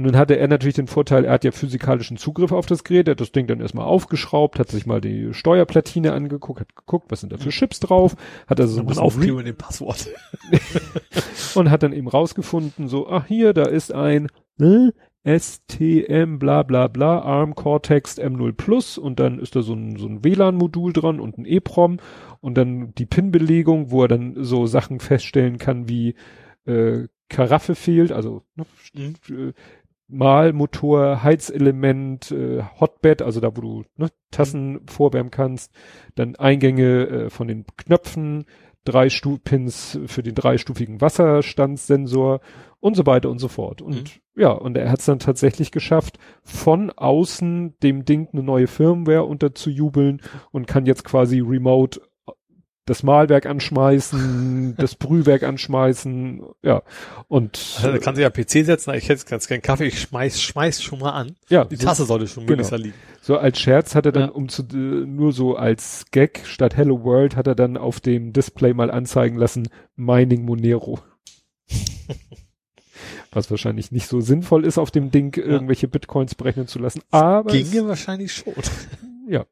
Und 0.00 0.06
dann 0.06 0.16
hatte 0.16 0.38
er 0.38 0.48
natürlich 0.48 0.76
den 0.76 0.86
Vorteil, 0.86 1.26
er 1.26 1.34
hat 1.34 1.44
ja 1.44 1.52
physikalischen 1.52 2.16
Zugriff 2.16 2.52
auf 2.52 2.64
das 2.64 2.84
Gerät, 2.84 3.06
er 3.06 3.10
hat 3.10 3.20
das 3.20 3.32
Ding 3.32 3.46
dann 3.46 3.60
erstmal 3.60 3.84
aufgeschraubt, 3.84 4.58
hat 4.58 4.70
sich 4.70 4.86
mal 4.86 5.02
die 5.02 5.34
Steuerplatine 5.34 6.14
angeguckt, 6.14 6.58
hat 6.58 6.74
geguckt, 6.74 7.10
was 7.10 7.20
sind 7.20 7.34
da 7.34 7.36
für 7.36 7.50
Chips 7.50 7.80
drauf, 7.80 8.16
hat 8.46 8.58
also 8.58 8.76
so 8.76 8.80
ein 8.80 8.96
aufklicken 8.96 9.36
mit 9.36 9.46
dem 9.46 9.56
Passwort. 9.58 10.08
und 11.54 11.70
hat 11.70 11.82
dann 11.82 11.92
eben 11.92 12.08
rausgefunden, 12.08 12.88
so, 12.88 13.10
ach 13.10 13.26
hier, 13.26 13.52
da 13.52 13.64
ist 13.64 13.92
ein 13.92 14.28
äh, 14.58 14.88
STM 15.38 16.38
bla 16.38 16.62
bla 16.62 16.88
bla, 16.88 17.18
ARM 17.18 17.54
Cortex 17.54 18.18
M0 18.18 18.52
Plus 18.54 18.96
und 18.96 19.20
dann 19.20 19.38
ist 19.38 19.54
da 19.54 19.60
so 19.60 19.74
ein, 19.74 19.96
so 19.96 20.06
ein 20.06 20.24
WLAN-Modul 20.24 20.94
dran 20.94 21.20
und 21.20 21.36
ein 21.36 21.44
EEPROM 21.44 21.98
und 22.40 22.54
dann 22.56 22.94
die 22.94 23.04
PIN-Belegung, 23.04 23.90
wo 23.90 24.04
er 24.04 24.08
dann 24.08 24.34
so 24.38 24.64
Sachen 24.64 24.98
feststellen 24.98 25.58
kann 25.58 25.90
wie 25.90 26.14
äh, 26.64 27.08
Karaffe 27.28 27.74
fehlt, 27.74 28.10
also 28.10 28.42
ne, 28.56 28.64
Mhm. 28.94 29.14
Malmotor, 30.10 31.22
Heizelement, 31.22 32.30
äh, 32.30 32.62
Hotbed, 32.78 33.22
also 33.22 33.40
da, 33.40 33.56
wo 33.56 33.60
du 33.60 33.84
ne, 33.96 34.08
Tassen 34.30 34.80
vorwärmen 34.86 35.30
kannst, 35.30 35.72
dann 36.14 36.36
Eingänge 36.36 37.06
äh, 37.06 37.30
von 37.30 37.48
den 37.48 37.64
Knöpfen, 37.76 38.44
drei 38.84 39.10
Stu 39.10 39.38
Pins 39.38 39.98
für 40.06 40.22
den 40.22 40.34
dreistufigen 40.34 41.00
Wasserstandssensor 41.00 42.40
und 42.80 42.96
so 42.96 43.06
weiter 43.06 43.30
und 43.30 43.38
so 43.38 43.48
fort. 43.48 43.82
Und 43.82 44.20
ja, 44.34 44.50
und 44.50 44.76
er 44.76 44.90
hat 44.90 45.00
es 45.00 45.04
dann 45.04 45.18
tatsächlich 45.18 45.70
geschafft, 45.70 46.18
von 46.42 46.90
außen 46.90 47.78
dem 47.82 48.04
Ding 48.04 48.28
eine 48.32 48.42
neue 48.42 48.66
Firmware 48.66 49.24
unterzujubeln 49.24 50.22
und 50.50 50.66
kann 50.66 50.86
jetzt 50.86 51.04
quasi 51.04 51.40
remote 51.40 52.00
das 52.90 53.04
Mahlwerk 53.04 53.46
anschmeißen, 53.46 54.74
das 54.76 54.96
Brühwerk 54.96 55.44
anschmeißen, 55.44 56.42
ja. 56.62 56.82
Und 57.28 57.56
Also, 57.76 57.92
da 57.92 57.98
kann 57.98 58.16
sich 58.16 58.22
ja 58.22 58.30
PC 58.30 58.64
setzen, 58.66 58.92
ich 58.94 59.08
hätte 59.08 59.24
ganz 59.26 59.46
gern 59.46 59.62
Kaffee, 59.62 59.86
ich 59.86 60.00
schmeiß, 60.00 60.42
schmeiß 60.42 60.82
schon 60.82 60.98
mal 60.98 61.10
an. 61.12 61.36
ja, 61.48 61.64
Die 61.64 61.76
so- 61.76 61.86
Tasse 61.86 62.04
sollte 62.04 62.26
schon 62.26 62.46
Genau. 62.46 62.62
möglichst 62.62 62.76
liegen. 62.84 62.94
So 63.22 63.38
als 63.38 63.60
Scherz 63.60 63.94
hat 63.94 64.06
er 64.06 64.12
dann, 64.12 64.22
Ja. 64.24 64.28
um 64.30 64.48
zu, 64.48 64.64
nur 64.64 65.32
so 65.32 65.54
als 65.54 66.06
Gag 66.10 66.40
statt 66.44 66.76
Hello 66.76 67.04
World 67.04 67.36
hat 67.36 67.46
er 67.46 67.54
dann 67.54 67.76
auf 67.76 68.00
dem 68.00 68.32
Display 68.32 68.74
mal 68.74 68.90
anzeigen 68.90 69.36
lassen, 69.36 69.68
Mining 69.94 70.44
Monero. 70.44 70.98
Was 73.32 73.50
wahrscheinlich 73.50 73.92
nicht 73.92 74.08
so 74.08 74.20
sinnvoll 74.20 74.64
ist, 74.64 74.78
auf 74.78 74.90
dem 74.90 75.12
Ding 75.12 75.36
irgendwelche 75.36 75.86
Bitcoins 75.86 76.34
berechnen 76.34 76.66
zu 76.66 76.80
lassen. 76.80 77.02
Aber 77.12 77.52
Ginge 77.52 77.86
wahrscheinlich 77.86 78.32
schon. 78.34 78.52
ja. 79.28 79.44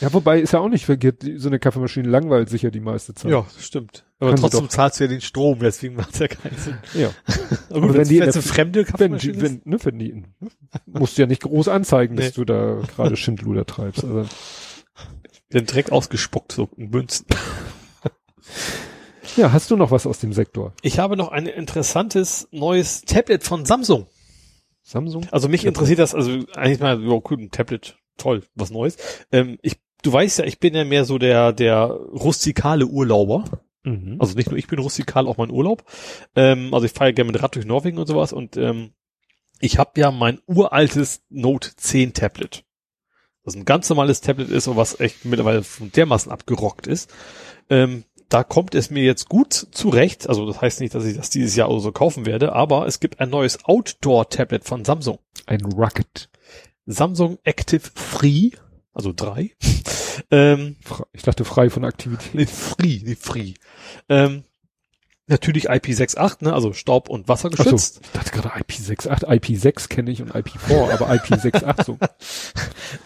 Ja, 0.00 0.12
wobei 0.12 0.40
ist 0.40 0.52
ja 0.52 0.60
auch 0.60 0.68
nicht 0.68 0.86
verkehrt, 0.86 1.22
so 1.36 1.48
eine 1.48 1.58
Kaffeemaschine 1.58 2.08
langweilt 2.08 2.48
sich 2.48 2.62
ja 2.62 2.70
die 2.70 2.80
meiste 2.80 3.14
Zeit. 3.14 3.30
Ja, 3.30 3.44
stimmt. 3.58 4.04
Aber 4.18 4.30
Kann 4.30 4.40
trotzdem 4.40 4.68
zahlst 4.68 4.98
du 5.00 5.04
ja 5.04 5.08
den 5.08 5.20
Strom, 5.20 5.58
deswegen 5.60 5.94
macht 5.96 6.14
es 6.14 6.18
ja 6.20 6.28
keinen 6.28 6.56
Sinn. 6.56 6.78
ja. 6.94 7.10
Aber 7.70 7.82
wenn 7.82 7.88
gut, 7.88 7.96
wenn 7.96 8.02
die 8.04 8.08
die 8.10 8.16
in 8.18 8.22
eine 8.22 8.32
fremde 8.32 8.80
Wenn, 8.80 8.86
Kaffeemaschine 8.86 9.32
die, 9.34 9.42
wenn, 9.42 9.62
ne, 9.64 9.78
wenn 9.82 9.98
die, 9.98 10.12
ne, 10.14 10.24
musst 10.86 11.18
du 11.18 11.22
ja 11.22 11.26
nicht 11.28 11.42
groß 11.42 11.68
anzeigen, 11.68 12.16
dass 12.16 12.26
Nee. 12.26 12.32
du 12.34 12.44
da 12.44 12.80
gerade 12.94 13.16
Schindluder 13.16 13.66
treibst. 13.66 14.04
Also, 14.04 14.20
ist, 15.30 15.42
den 15.52 15.66
direkt 15.66 15.92
ausgespuckt, 15.92 16.52
so 16.52 16.68
in 16.76 16.90
Münzen. 16.90 17.26
ja, 19.36 19.52
hast 19.52 19.70
du 19.70 19.76
noch 19.76 19.90
was 19.90 20.06
aus 20.06 20.18
dem 20.20 20.32
Sektor? 20.32 20.72
Ich 20.82 20.98
habe 20.98 21.16
noch 21.16 21.28
ein 21.30 21.46
interessantes 21.46 22.48
neues 22.50 23.02
Tablet 23.02 23.42
von 23.44 23.64
Samsung. 23.64 24.06
Samsung? 24.82 25.26
Also 25.30 25.48
mich 25.48 25.64
interessiert 25.64 25.98
das, 26.00 26.14
also 26.14 26.40
eigentlich 26.56 26.80
mal, 26.80 27.00
ja, 27.02 27.20
cool, 27.30 27.38
ein 27.38 27.50
Tablet, 27.50 27.96
toll, 28.16 28.42
was 28.54 28.70
Neues. 28.70 28.96
Ähm, 29.30 29.58
ich, 29.62 29.76
du 30.02 30.12
weißt 30.12 30.40
ja, 30.40 30.44
ich 30.44 30.58
bin 30.58 30.74
ja 30.74 30.84
mehr 30.84 31.04
so 31.04 31.18
der, 31.18 31.52
der 31.52 31.84
rustikale 31.86 32.86
Urlauber. 32.86 33.44
Mhm. 33.84 34.16
Also 34.18 34.34
nicht 34.34 34.50
nur 34.50 34.58
ich 34.58 34.68
bin 34.68 34.78
rustikal, 34.78 35.26
auch 35.26 35.36
mein 35.36 35.50
Urlaub. 35.50 35.84
Ähm, 36.36 36.72
also 36.72 36.86
ich 36.86 36.92
fahre 36.92 37.12
gerne 37.12 37.32
mit 37.32 37.42
Rad 37.42 37.54
durch 37.54 37.66
Norwegen 37.66 37.98
und 37.98 38.06
sowas 38.06 38.32
und 38.32 38.56
ähm, 38.56 38.92
ich 39.60 39.78
habe 39.78 40.00
ja 40.00 40.10
mein 40.10 40.40
uraltes 40.46 41.22
Note 41.28 41.70
10 41.76 42.14
Tablet. 42.14 42.64
Das 43.44 43.54
ein 43.54 43.64
ganz 43.64 43.88
normales 43.88 44.20
Tablet 44.20 44.50
ist 44.50 44.68
und 44.68 44.76
was 44.76 45.00
echt 45.00 45.24
mittlerweile 45.24 45.64
dermaßen 45.80 46.30
abgerockt 46.30 46.86
ist. 46.86 47.12
Ähm, 47.70 48.04
da 48.28 48.44
kommt 48.44 48.74
es 48.74 48.90
mir 48.90 49.02
jetzt 49.02 49.28
gut 49.28 49.52
zurecht. 49.52 50.28
Also 50.28 50.46
das 50.46 50.60
heißt 50.60 50.80
nicht, 50.80 50.94
dass 50.94 51.04
ich 51.04 51.16
das 51.16 51.30
dieses 51.30 51.54
Jahr 51.54 51.68
so 51.80 51.92
kaufen 51.92 52.24
werde, 52.24 52.52
aber 52.54 52.86
es 52.86 52.98
gibt 52.98 53.20
ein 53.20 53.30
neues 53.30 53.64
Outdoor-Tablet 53.64 54.64
von 54.64 54.84
Samsung. 54.84 55.18
Ein 55.46 55.60
Rocket. 55.62 56.30
Samsung 56.86 57.38
Active 57.44 57.90
Free, 57.94 58.50
also 58.92 59.12
drei. 59.14 59.52
ähm, 60.30 60.76
Ich 61.12 61.22
dachte 61.22 61.44
frei 61.44 61.70
von 61.70 61.84
Aktivität. 61.84 62.34
nee, 62.34 62.46
Free, 62.46 63.00
nee, 63.04 63.16
Free. 63.16 63.54
Ähm, 64.08 64.44
natürlich 65.28 65.70
IP68, 65.70 66.44
ne, 66.44 66.52
also 66.52 66.72
Staub- 66.72 67.08
und 67.08 67.22
Achso, 67.30 67.48
Wassergeschützt. 67.50 68.00
ich 68.02 68.10
dachte 68.10 68.30
gerade 68.32 68.50
IP68. 68.56 69.24
IP6 69.24 69.88
kenne 69.88 70.10
ich 70.10 70.20
und 70.20 70.34
IP4, 70.34 70.90
aber 70.92 71.10
IP68 71.10 71.84
so. 71.84 71.98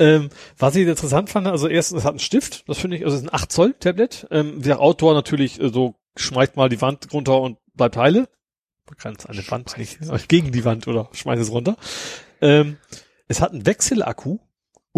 Ähm, 0.00 0.30
was 0.58 0.74
ich 0.74 0.84
interessant 0.86 1.30
fand, 1.30 1.46
also 1.46 1.68
erstens, 1.68 1.98
es 2.00 2.04
hat 2.04 2.10
einen 2.10 2.18
Stift, 2.18 2.68
das 2.68 2.78
finde 2.78 2.96
ich, 2.96 3.04
also 3.04 3.16
es 3.16 3.22
ist 3.22 3.28
ein 3.28 3.34
8 3.34 3.52
Zoll 3.52 3.74
Tablet. 3.78 4.26
Ähm, 4.32 4.60
der 4.60 4.80
Outdoor 4.80 5.14
natürlich 5.14 5.60
äh, 5.60 5.68
so, 5.68 5.94
schmeißt 6.16 6.56
mal 6.56 6.68
die 6.68 6.80
Wand 6.80 7.12
runter 7.12 7.40
und 7.40 7.58
bleibt 7.74 7.96
heile. 7.96 8.28
Man 8.88 8.96
kann 8.98 9.14
es 9.16 9.26
an 9.26 9.36
die 9.36 9.48
Wand 9.48 9.78
nicht, 9.78 10.00
äh, 10.02 10.18
gegen 10.26 10.50
die 10.50 10.64
Wand 10.64 10.88
oder 10.88 11.08
schmeißt 11.12 11.40
es 11.40 11.52
runter. 11.52 11.76
Ähm, 12.40 12.78
es 13.28 13.40
hat 13.40 13.52
einen 13.52 13.66
Wechselakku, 13.66 14.38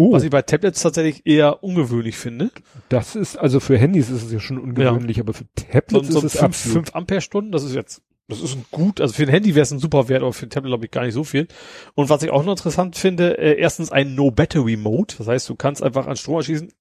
Oh, 0.01 0.13
was 0.13 0.23
ich 0.23 0.29
bei 0.29 0.41
Tablets 0.41 0.81
tatsächlich 0.81 1.25
eher 1.25 1.61
ungewöhnlich 1.61 2.15
finde. 2.15 2.51
das 2.87 3.17
ist, 3.17 3.35
also 3.37 3.59
für 3.59 3.77
Handys 3.77 4.09
ist 4.09 4.23
es 4.23 4.31
ja 4.31 4.39
schon 4.39 4.57
ungewöhnlich, 4.57 5.19
aber 5.19 5.33
für 5.33 5.43
So, 5.43 5.65
Tablets 5.71 6.07
so 6.07 6.19
ist 6.19 6.23
es 6.25 6.31
5, 6.33 6.43
absolut. 6.43 6.73
5 6.85 6.95
Ampere-Stunden, 6.95 7.51
das 7.51 7.63
ist 7.63 7.75
jetzt, 7.75 8.01
das 8.29 8.39
ist 8.41 8.55
ein 8.55 8.63
gut, 8.71 9.01
also 9.01 9.13
für 9.13 9.23
ein 9.23 9.29
Handy 9.29 9.55
wäre 9.55 9.63
es 9.63 9.71
ein 9.71 9.79
super 9.79 10.07
Wert, 10.07 10.21
aber 10.21 10.31
für 10.31 10.45
ein 10.45 10.49
Tablet 10.51 10.69
glaube 10.69 10.85
ich 10.85 10.91
gar 10.91 11.03
nicht 11.03 11.15
so 11.15 11.25
viel. 11.25 11.49
Und 11.95 12.09
was 12.09 12.23
ich 12.23 12.29
auch 12.29 12.45
noch 12.45 12.53
interessant 12.53 12.95
finde, 12.95 13.37
äh, 13.39 13.59
erstens 13.59 13.91
ein 13.91 14.15
No-Battery-Mode, 14.15 15.15
das 15.17 15.27
heißt, 15.27 15.49
du 15.49 15.55
kannst 15.55 15.83
einfach 15.83 16.07
an 16.07 16.15
Strom 16.15 16.37
erschießen, 16.37 16.71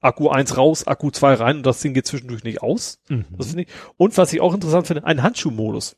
Akku 0.00 0.28
1 0.28 0.56
raus, 0.56 0.86
Akku 0.86 1.10
2 1.10 1.34
rein 1.34 1.56
und 1.58 1.66
das 1.66 1.80
Ding 1.80 1.94
geht 1.94 2.06
zwischendurch 2.06 2.44
nicht 2.44 2.62
aus. 2.62 3.00
Mhm. 3.08 3.24
Das 3.36 3.48
finde 3.48 3.62
ich. 3.64 3.68
Und 3.96 4.16
was 4.18 4.32
ich 4.32 4.40
auch 4.40 4.54
interessant 4.54 4.86
finde, 4.86 5.04
ein 5.04 5.22
Handschuhmodus. 5.22 5.96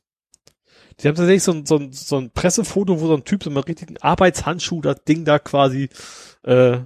Die 1.00 1.08
haben 1.08 1.14
tatsächlich 1.16 1.42
so 1.42 1.52
ein, 1.52 1.66
so 1.66 1.76
ein, 1.76 1.92
so 1.92 2.16
ein 2.16 2.30
Pressefoto, 2.30 3.00
wo 3.00 3.06
so 3.06 3.14
ein 3.14 3.24
Typ 3.24 3.42
so 3.42 3.50
mit 3.50 3.66
richtigen 3.66 3.96
Arbeitshandschuh 3.98 4.80
das 4.80 5.02
Ding 5.04 5.24
da 5.24 5.38
quasi, 5.38 5.88
äh, 6.44 6.78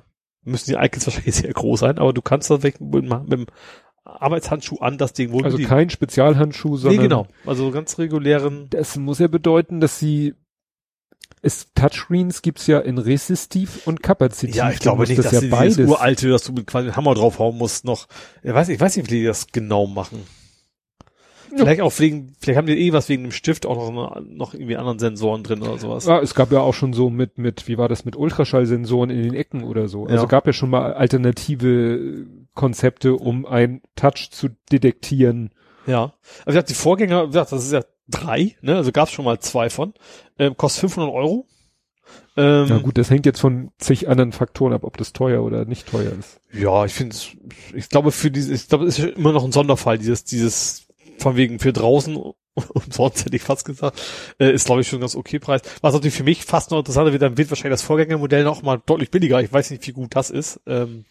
müssen 0.42 0.70
die 0.70 0.76
Icons 0.76 1.06
wahrscheinlich 1.06 1.34
sehr 1.36 1.52
groß 1.52 1.80
sein, 1.80 1.98
aber 1.98 2.12
du 2.12 2.22
kannst 2.22 2.50
da 2.50 2.58
mit, 2.58 2.80
mit, 2.80 3.04
mit 3.04 3.32
dem 3.32 3.46
Arbeitshandschuh 4.04 4.78
an 4.78 4.96
das 4.98 5.12
Ding 5.12 5.32
wohl 5.32 5.44
Also 5.44 5.58
kein 5.58 5.90
Spezialhandschuh, 5.90 6.70
Nee, 6.70 6.76
sondern 6.78 7.02
genau. 7.02 7.26
Also 7.44 7.70
ganz 7.70 7.98
regulären. 7.98 8.68
das 8.70 8.96
muss 8.96 9.18
ja 9.18 9.28
bedeuten, 9.28 9.80
dass 9.80 9.98
sie 9.98 10.34
es 11.42 11.72
Touchscreens 11.74 12.42
gibt's 12.42 12.66
ja 12.66 12.80
in 12.80 12.98
resistiv 12.98 13.86
und 13.86 14.02
kapazitiv. 14.02 14.56
Ja, 14.56 14.70
ich 14.70 14.80
glaube 14.80 15.04
nicht, 15.04 15.18
das 15.18 15.26
dass 15.26 15.34
ja 15.34 15.40
sie 15.40 15.48
beides. 15.48 15.76
dieses 15.76 15.90
uralte, 15.90 16.30
dass 16.30 16.44
du 16.44 16.52
mit 16.52 16.66
quasi 16.66 16.90
Hammer 16.90 17.14
draufhauen 17.14 17.56
musst, 17.56 17.84
noch. 17.84 18.08
Ich 18.42 18.52
weiß, 18.52 18.68
ich 18.70 18.80
weiß 18.80 18.96
nicht, 18.96 19.08
wie 19.10 19.18
die 19.20 19.24
das 19.24 19.46
genau 19.48 19.86
machen. 19.86 20.24
Vielleicht 21.56 21.80
auch 21.80 21.92
wegen, 21.98 22.34
vielleicht 22.40 22.58
haben 22.58 22.66
die 22.66 22.78
eh 22.78 22.92
was 22.92 23.08
wegen 23.08 23.22
dem 23.24 23.32
Stift 23.32 23.66
auch 23.66 23.90
noch, 23.92 24.20
noch 24.22 24.54
irgendwie 24.54 24.76
anderen 24.76 24.98
Sensoren 24.98 25.42
drin 25.42 25.62
oder 25.62 25.78
sowas. 25.78 26.06
Ja, 26.06 26.20
es 26.20 26.34
gab 26.34 26.52
ja 26.52 26.60
auch 26.60 26.74
schon 26.74 26.92
so 26.92 27.10
mit, 27.10 27.38
mit, 27.38 27.68
wie 27.68 27.78
war 27.78 27.88
das, 27.88 28.04
mit 28.04 28.16
Ultraschallsensoren 28.16 29.10
in 29.10 29.22
den 29.22 29.34
Ecken 29.34 29.64
oder 29.64 29.88
so. 29.88 30.04
Also 30.06 30.24
Ja. 30.24 30.28
gab 30.28 30.46
ja 30.46 30.52
schon 30.52 30.70
mal 30.70 30.92
alternative 30.94 32.26
Konzepte, 32.54 33.14
um 33.14 33.46
ein 33.46 33.82
Touch 33.96 34.30
zu 34.30 34.48
detektieren. 34.72 35.50
Ja. 35.86 36.12
Also 36.40 36.46
wie 36.46 36.50
gesagt, 36.52 36.70
die 36.70 36.74
Vorgänger, 36.74 37.24
wie 37.24 37.28
gesagt, 37.28 37.52
das 37.52 37.64
ist 37.64 37.72
ja 37.72 37.82
drei, 38.08 38.56
ne? 38.62 38.76
Also 38.76 38.92
gab 38.92 39.08
es 39.08 39.14
schon 39.14 39.24
mal 39.24 39.38
zwei 39.40 39.70
von. 39.70 39.94
Ähm, 40.38 40.56
kostet 40.56 40.80
500 40.80 41.12
Euro. 41.12 41.46
Ähm, 42.36 42.66
Na 42.68 42.78
gut, 42.78 42.96
das 42.96 43.10
hängt 43.10 43.26
jetzt 43.26 43.40
von 43.40 43.70
zig 43.78 44.08
anderen 44.08 44.32
Faktoren 44.32 44.72
ab, 44.72 44.84
ob 44.84 44.96
das 44.96 45.12
teuer 45.12 45.42
oder 45.42 45.64
nicht 45.66 45.88
teuer 45.88 46.12
ist. 46.18 46.40
Ja, 46.52 46.84
ich 46.84 46.94
finde, 46.94 47.14
ich 47.74 47.88
glaube 47.90 48.12
für 48.12 48.30
diese, 48.30 48.54
ich 48.54 48.68
glaube, 48.68 48.86
es 48.86 48.98
ist 48.98 49.16
immer 49.16 49.32
noch 49.32 49.44
ein 49.44 49.52
Sonderfall, 49.52 49.98
dieses, 49.98 50.24
dieses 50.24 50.87
von 51.18 51.36
wegen 51.36 51.58
für 51.58 51.72
draußen 51.72 52.16
umsonst 52.74 53.24
hätte 53.24 53.36
ich 53.36 53.42
fast 53.42 53.64
gesagt, 53.64 54.00
äh, 54.40 54.52
ist 54.52 54.66
glaube 54.66 54.80
ich 54.80 54.88
schon 54.88 54.98
ein 54.98 55.02
ganz 55.02 55.14
okay 55.14 55.38
Preis. 55.38 55.62
Was 55.80 55.94
natürlich 55.94 56.14
für 56.16 56.24
mich 56.24 56.44
fast 56.44 56.70
noch 56.70 56.78
interessanter 56.78 57.12
wird, 57.12 57.22
dann 57.22 57.38
wird 57.38 57.50
wahrscheinlich 57.50 57.74
das 57.74 57.82
Vorgängermodell 57.82 58.42
noch 58.44 58.62
mal 58.62 58.80
deutlich 58.84 59.10
billiger. 59.10 59.40
Ich 59.40 59.52
weiß 59.52 59.70
nicht, 59.70 59.86
wie 59.86 59.92
gut 59.92 60.16
das 60.16 60.30
ist. 60.30 60.60
Ähm, 60.66 61.04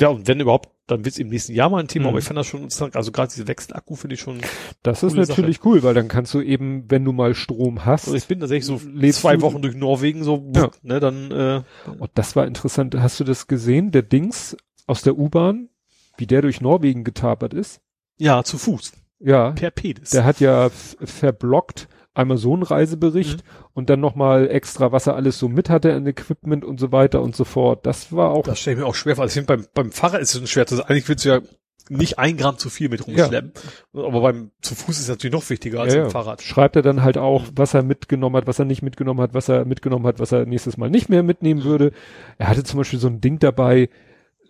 ja, 0.00 0.08
und 0.08 0.28
wenn 0.28 0.40
überhaupt, 0.40 0.68
dann 0.88 1.04
wird 1.04 1.14
es 1.14 1.18
im 1.18 1.28
nächsten 1.28 1.54
Jahr 1.54 1.68
mal 1.70 1.80
ein 1.80 1.88
Thema, 1.88 2.04
Mhm. 2.04 2.08
aber 2.10 2.18
ich 2.18 2.24
fand 2.24 2.38
das 2.38 2.46
schon 2.46 2.62
interessant. 2.62 2.96
Also 2.96 3.12
gerade 3.12 3.32
diese 3.34 3.48
Wechselakku 3.48 3.94
finde 3.96 4.14
ich 4.14 4.20
schon, 4.20 4.40
Das 4.82 5.02
ist 5.02 5.14
natürlich 5.14 5.64
cool, 5.64 5.82
weil 5.82 5.94
dann 5.94 6.08
kannst 6.08 6.32
du 6.34 6.40
eben, 6.42 6.84
wenn 6.90 7.04
du 7.04 7.12
mal 7.12 7.34
Strom 7.34 7.84
hast, 7.86 8.04
also 8.06 8.16
ich 8.16 8.26
bin 8.26 8.40
tatsächlich 8.40 8.66
so 8.66 8.78
zwei 9.12 9.40
Wochen 9.40 9.62
durch 9.62 9.74
Norwegen 9.74 10.22
so, 10.22 10.50
Ja. 10.54 10.70
ne, 10.82 11.00
dann, 11.00 11.30
äh, 11.30 11.62
oh, 11.98 12.06
das 12.14 12.36
war 12.36 12.46
interessant. 12.46 12.94
Hast 12.94 13.18
du 13.20 13.24
das 13.24 13.46
gesehen? 13.48 13.90
Der 13.90 14.02
Dings 14.02 14.56
aus 14.86 15.02
der 15.02 15.16
U-Bahn, 15.18 15.70
wie 16.18 16.26
der 16.26 16.42
durch 16.42 16.60
Norwegen 16.60 17.02
getapert 17.04 17.52
ist? 17.54 17.80
ja, 18.18 18.42
zu 18.44 18.56
Fuß, 18.58 18.92
Ja, 19.18 19.50
per 19.52 19.70
Pedis. 19.70 20.10
der 20.10 20.24
hat 20.24 20.40
ja 20.40 20.70
verblockt 20.70 21.88
einmal 22.14 22.38
so 22.38 22.54
einen 22.54 22.62
Reisebericht 22.62 23.44
und 23.74 23.90
dann 23.90 24.00
nochmal 24.00 24.48
extra, 24.48 24.90
was 24.92 25.06
er 25.06 25.16
alles 25.16 25.38
so 25.38 25.48
mit 25.48 25.68
hatte 25.68 25.92
an 25.94 26.06
Equipment 26.06 26.64
und 26.64 26.80
so 26.80 26.90
weiter 26.92 27.20
und 27.22 27.36
so 27.36 27.44
fort. 27.44 27.84
Das 27.86 28.12
war 28.12 28.30
auch, 28.30 28.44
Das 28.44 28.58
stelle 28.58 28.76
ich 28.76 28.80
mir 28.82 28.86
auch 28.86 28.94
schwer 28.94 29.16
vor. 29.16 29.22
Also 29.24 29.38
ich 29.38 29.44
finde, 29.46 29.62
beim, 29.62 29.66
beim 29.74 29.92
Fahrrad 29.92 30.20
ist 30.22 30.34
es 30.34 30.40
ein 30.40 30.46
schwer. 30.46 30.64
Das, 30.64 30.80
eigentlich 30.80 31.08
willst 31.08 31.24
du 31.24 31.28
ja 31.28 31.40
nicht 31.88 32.18
ein 32.18 32.36
Gramm 32.36 32.58
zu 32.58 32.68
viel 32.70 32.88
mit 32.88 33.06
rumschleppen. 33.06 33.52
Aber 33.94 34.20
beim 34.20 34.50
zu 34.60 34.74
Fuß 34.74 34.96
ist 34.96 35.02
es 35.02 35.08
natürlich 35.08 35.34
noch 35.34 35.48
wichtiger 35.50 35.80
als 35.82 35.92
Ja, 35.94 36.00
im 36.00 36.06
ja. 36.06 36.10
Fahrrad. 36.10 36.42
schreibt 36.42 36.74
er 36.76 36.82
dann 36.82 37.02
halt 37.02 37.16
auch, 37.18 37.44
was 37.54 37.74
er 37.74 37.82
mitgenommen 37.82 38.34
hat, 38.36 38.46
was 38.46 38.58
er 38.58 38.64
nicht 38.64 38.82
mitgenommen 38.82 39.20
hat, 39.20 39.34
was 39.34 39.48
er 39.48 39.64
mitgenommen 39.66 40.06
hat, 40.06 40.18
was 40.18 40.32
er 40.32 40.46
nächstes 40.46 40.78
Mal 40.78 40.90
nicht 40.90 41.08
mehr 41.10 41.22
mitnehmen 41.22 41.64
würde. 41.64 41.92
Er 42.38 42.48
hatte 42.48 42.64
zum 42.64 42.78
Beispiel 42.78 42.98
so 42.98 43.08
ein 43.08 43.20
Ding 43.20 43.38
dabei, 43.38 43.88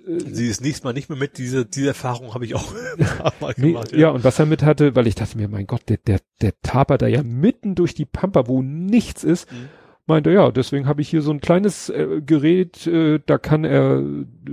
Sie 0.07 0.47
ist 0.47 0.60
nächstes 0.62 0.85
Mal 0.85 0.93
nicht 0.93 1.09
mehr 1.09 1.18
mit. 1.18 1.36
Diese, 1.39 1.67
diese 1.67 1.89
Erfahrung 1.89 2.33
habe 2.35 2.44
ich 2.44 2.55
auch 2.55 2.73
mal 3.41 3.55
Nee, 3.57 3.73
gemacht. 3.73 3.93
ja. 3.93 4.10
und 4.10 4.23
was 4.25 4.39
er 4.39 4.47
mit 4.47 4.62
hatte, 4.62 4.94
weil 4.94 5.07
ich 5.09 5.17
dachte 5.17 5.36
mir, 5.36 5.49
mein 5.49 5.67
Gott, 5.67 5.83
der, 5.89 5.97
der, 5.99 6.20
der 6.41 6.52
tapert 6.62 7.02
da 7.02 7.07
ja 7.09 7.23
mitten 7.25 7.75
durch 7.75 7.94
die 7.94 8.05
Pampa, 8.05 8.47
wo 8.47 8.62
nichts 8.62 9.25
ist, 9.25 9.51
Mhm. 9.51 9.68
meinte, 10.07 10.31
ja, 10.31 10.51
deswegen 10.52 10.86
habe 10.86 11.02
ich 11.02 11.09
hier 11.09 11.23
so 11.23 11.33
ein 11.33 11.41
kleines 11.41 11.89
äh, 11.89 12.23
Gerät, 12.25 12.86
äh, 12.86 13.18
da 13.26 13.39
kann 13.39 13.65
er, 13.65 14.02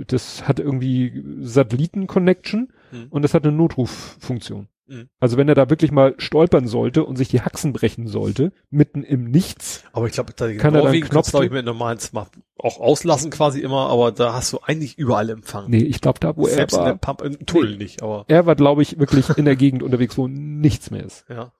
das 0.08 0.48
hat 0.48 0.58
irgendwie 0.58 1.22
Satelliten-Connection 1.40 2.72
Mhm. 2.92 3.06
und 3.10 3.22
das 3.22 3.34
hat 3.34 3.44
eine 3.44 3.56
Notruffunktion. 3.56 4.68
Mhm. 4.86 5.08
Also 5.18 5.36
wenn 5.36 5.48
er 5.48 5.54
da 5.54 5.70
wirklich 5.70 5.92
mal 5.92 6.14
stolpern 6.18 6.66
sollte 6.66 7.04
und 7.04 7.16
sich 7.16 7.28
die 7.28 7.40
Haxen 7.40 7.72
brechen 7.72 8.06
sollte, 8.06 8.52
mitten 8.70 9.02
im 9.02 9.24
Nichts, 9.24 9.84
Aber 9.92 10.06
ich 10.06 10.12
glaube, 10.12 10.32
da 10.36 10.46
Kann 10.52 10.74
er 10.74 10.82
dann 10.82 10.84
Norwegen 10.84 11.08
Knopf 11.08 11.30
glaube 11.30 11.46
ich, 11.46 11.52
mit 11.52 11.64
normalen 11.64 11.98
Smart 11.98 12.30
auch 12.58 12.80
auslassen 12.80 13.30
quasi 13.30 13.60
immer, 13.60 13.88
aber 13.88 14.12
da 14.12 14.34
hast 14.34 14.52
du 14.52 14.58
eigentlich 14.62 14.98
überall 14.98 15.30
Empfang. 15.30 15.68
nee, 15.68 15.78
ich 15.78 16.00
glaube 16.00 16.20
da, 16.20 16.36
wo 16.36 16.46
er 16.46 16.54
Selbst 16.54 16.76
in 16.76 16.84
der 16.84 16.92
war, 16.92 16.98
Pump, 16.98 17.22
im 17.22 17.46
Tunnel 17.46 17.76
nicht, 17.76 18.02
aber 18.02 18.24
er 18.28 18.46
war, 18.46 18.54
glaube 18.54 18.82
ich, 18.82 18.98
wirklich 18.98 19.28
in 19.36 19.44
der 19.44 19.56
Gegend 19.56 19.82
unterwegs, 19.82 20.16
wo 20.18 20.28
nichts 20.28 20.90
mehr 20.90 21.04
ist. 21.04 21.24
ja. 21.28 21.52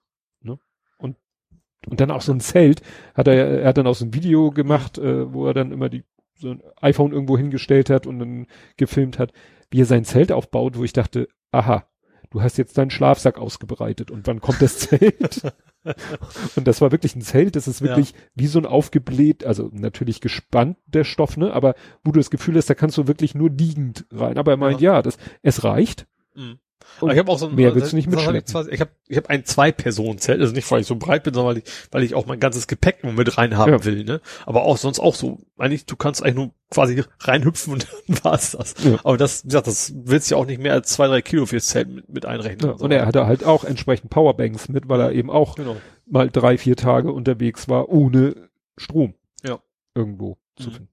Und 1.87 2.01
dann 2.01 2.11
auch 2.11 2.21
so 2.21 2.31
ein 2.31 2.39
Zelt, 2.39 2.81
hat 3.13 3.27
er, 3.27 3.61
er 3.61 3.67
hat 3.67 3.77
dann 3.77 3.87
auch 3.87 3.95
so 3.95 4.05
ein 4.05 4.13
Video 4.13 4.51
gemacht, 4.51 4.97
äh, 4.97 5.31
wo 5.31 5.45
er 5.45 5.53
dann 5.53 5.71
immer 5.71 5.89
die, 5.89 6.03
so 6.35 6.51
ein 6.51 6.61
iPhone 6.81 7.11
irgendwo 7.11 7.37
hingestellt 7.37 7.89
hat 7.89 8.07
und 8.07 8.19
dann 8.19 8.47
gefilmt 8.77 9.19
hat, 9.19 9.31
wie 9.69 9.81
er 9.81 9.85
sein 9.85 10.05
Zelt 10.05 10.31
aufbaut, 10.31 10.77
wo 10.77 10.83
ich 10.83 10.93
dachte, 10.93 11.27
aha, 11.51 11.85
du 12.31 12.41
hast 12.41 12.57
jetzt 12.57 12.77
deinen 12.77 12.91
Schlafsack 12.91 13.37
ausgebreitet 13.37 14.11
und 14.11 14.27
wann 14.27 14.41
kommt 14.41 14.61
das 14.61 14.77
Zelt? 14.79 15.53
und 16.55 16.67
das 16.67 16.81
war 16.81 16.91
wirklich 16.91 17.15
ein 17.15 17.21
Zelt, 17.21 17.55
das 17.55 17.67
ist 17.67 17.81
wirklich 17.81 18.13
wie 18.33 18.47
so 18.47 18.59
ein 18.59 18.65
aufgebläht, 18.65 19.45
also 19.45 19.69
natürlich 19.71 20.21
gespannt 20.21 20.77
der 20.87 21.03
Stoff, 21.03 21.37
ne, 21.37 21.53
aber 21.53 21.75
wo 22.03 22.11
du 22.11 22.19
das 22.19 22.31
Gefühl 22.31 22.55
hast, 22.55 22.69
da 22.69 22.73
kannst 22.73 22.97
du 22.97 23.07
wirklich 23.07 23.35
nur 23.35 23.49
liegend 23.49 24.05
rein. 24.11 24.37
Aber 24.37 24.51
er 24.51 24.57
meint, 24.57 24.81
ja, 24.81 25.01
das, 25.01 25.17
es 25.41 25.63
reicht. 25.63 26.07
Mhm. 26.33 26.59
Und 27.01 27.11
ich 27.11 27.17
habe 27.17 27.29
auch 27.31 27.37
so 27.39 27.47
ein, 27.47 27.55
mehr 27.55 27.75
willst 27.75 27.91
du 27.91 27.95
nicht 27.97 28.07
was 28.11 28.25
hab 28.25 28.33
ich 28.35 28.41
mitschleppen. 28.41 28.73
Ich 28.73 28.79
habe 28.79 28.91
ich 29.07 29.17
hab 29.17 29.29
ein 29.29 29.43
Zwei-Personen-Zelt, 29.43 30.39
also 30.39 30.53
nicht, 30.53 30.69
weil 30.71 30.81
ich 30.81 30.87
so 30.87 30.95
breit 30.95 31.23
bin, 31.23 31.33
sondern 31.33 31.55
weil 31.55 31.61
ich, 31.61 31.69
weil 31.91 32.03
ich 32.03 32.15
auch 32.15 32.25
mein 32.25 32.39
ganzes 32.39 32.67
Gepäck 32.67 33.03
nur 33.03 33.11
mit 33.13 33.37
reinhaben 33.37 33.73
Ja. 33.73 33.83
will, 33.85 34.03
ne? 34.05 34.21
Aber 34.45 34.63
auch 34.63 34.77
sonst 34.77 34.99
auch 34.99 35.13
so. 35.15 35.39
Eigentlich, 35.57 35.85
du 35.85 35.95
kannst 35.97 36.23
eigentlich 36.23 36.35
nur 36.35 36.51
quasi 36.69 37.03
reinhüpfen 37.19 37.73
und 37.73 37.87
dann 38.07 38.23
war's 38.23 38.51
das. 38.51 38.75
Ja. 38.83 38.97
Aber 39.03 39.17
das, 39.17 39.43
wie 39.43 39.49
gesagt, 39.49 39.67
das 39.67 39.93
willst 39.95 40.31
du 40.31 40.35
ja 40.35 40.41
auch 40.41 40.45
nicht 40.45 40.61
mehr 40.61 40.73
als 40.73 40.89
zwei, 40.89 41.07
drei 41.07 41.21
Kilo 41.21 41.45
fürs 41.45 41.65
Zelt 41.67 41.89
mit, 41.89 42.07
mit 42.09 42.25
einrechnen. 42.25 42.69
Ja, 42.69 42.75
und 42.77 42.91
er 42.91 43.05
hatte 43.05 43.25
halt 43.25 43.43
auch 43.43 43.63
entsprechend 43.65 44.09
Powerbanks 44.09 44.69
mit, 44.69 44.87
weil 44.87 45.01
er 45.01 45.11
eben 45.11 45.29
auch 45.29 45.55
Genau. 45.55 45.75
mal 46.05 46.29
drei, 46.29 46.57
vier 46.57 46.75
Tage 46.77 47.11
unterwegs 47.11 47.67
war, 47.67 47.89
ohne 47.89 48.49
Strom. 48.77 49.15
Ja. 49.45 49.59
Irgendwo 49.95 50.37
zu 50.57 50.69
Mhm. 50.69 50.73
finden. 50.73 50.89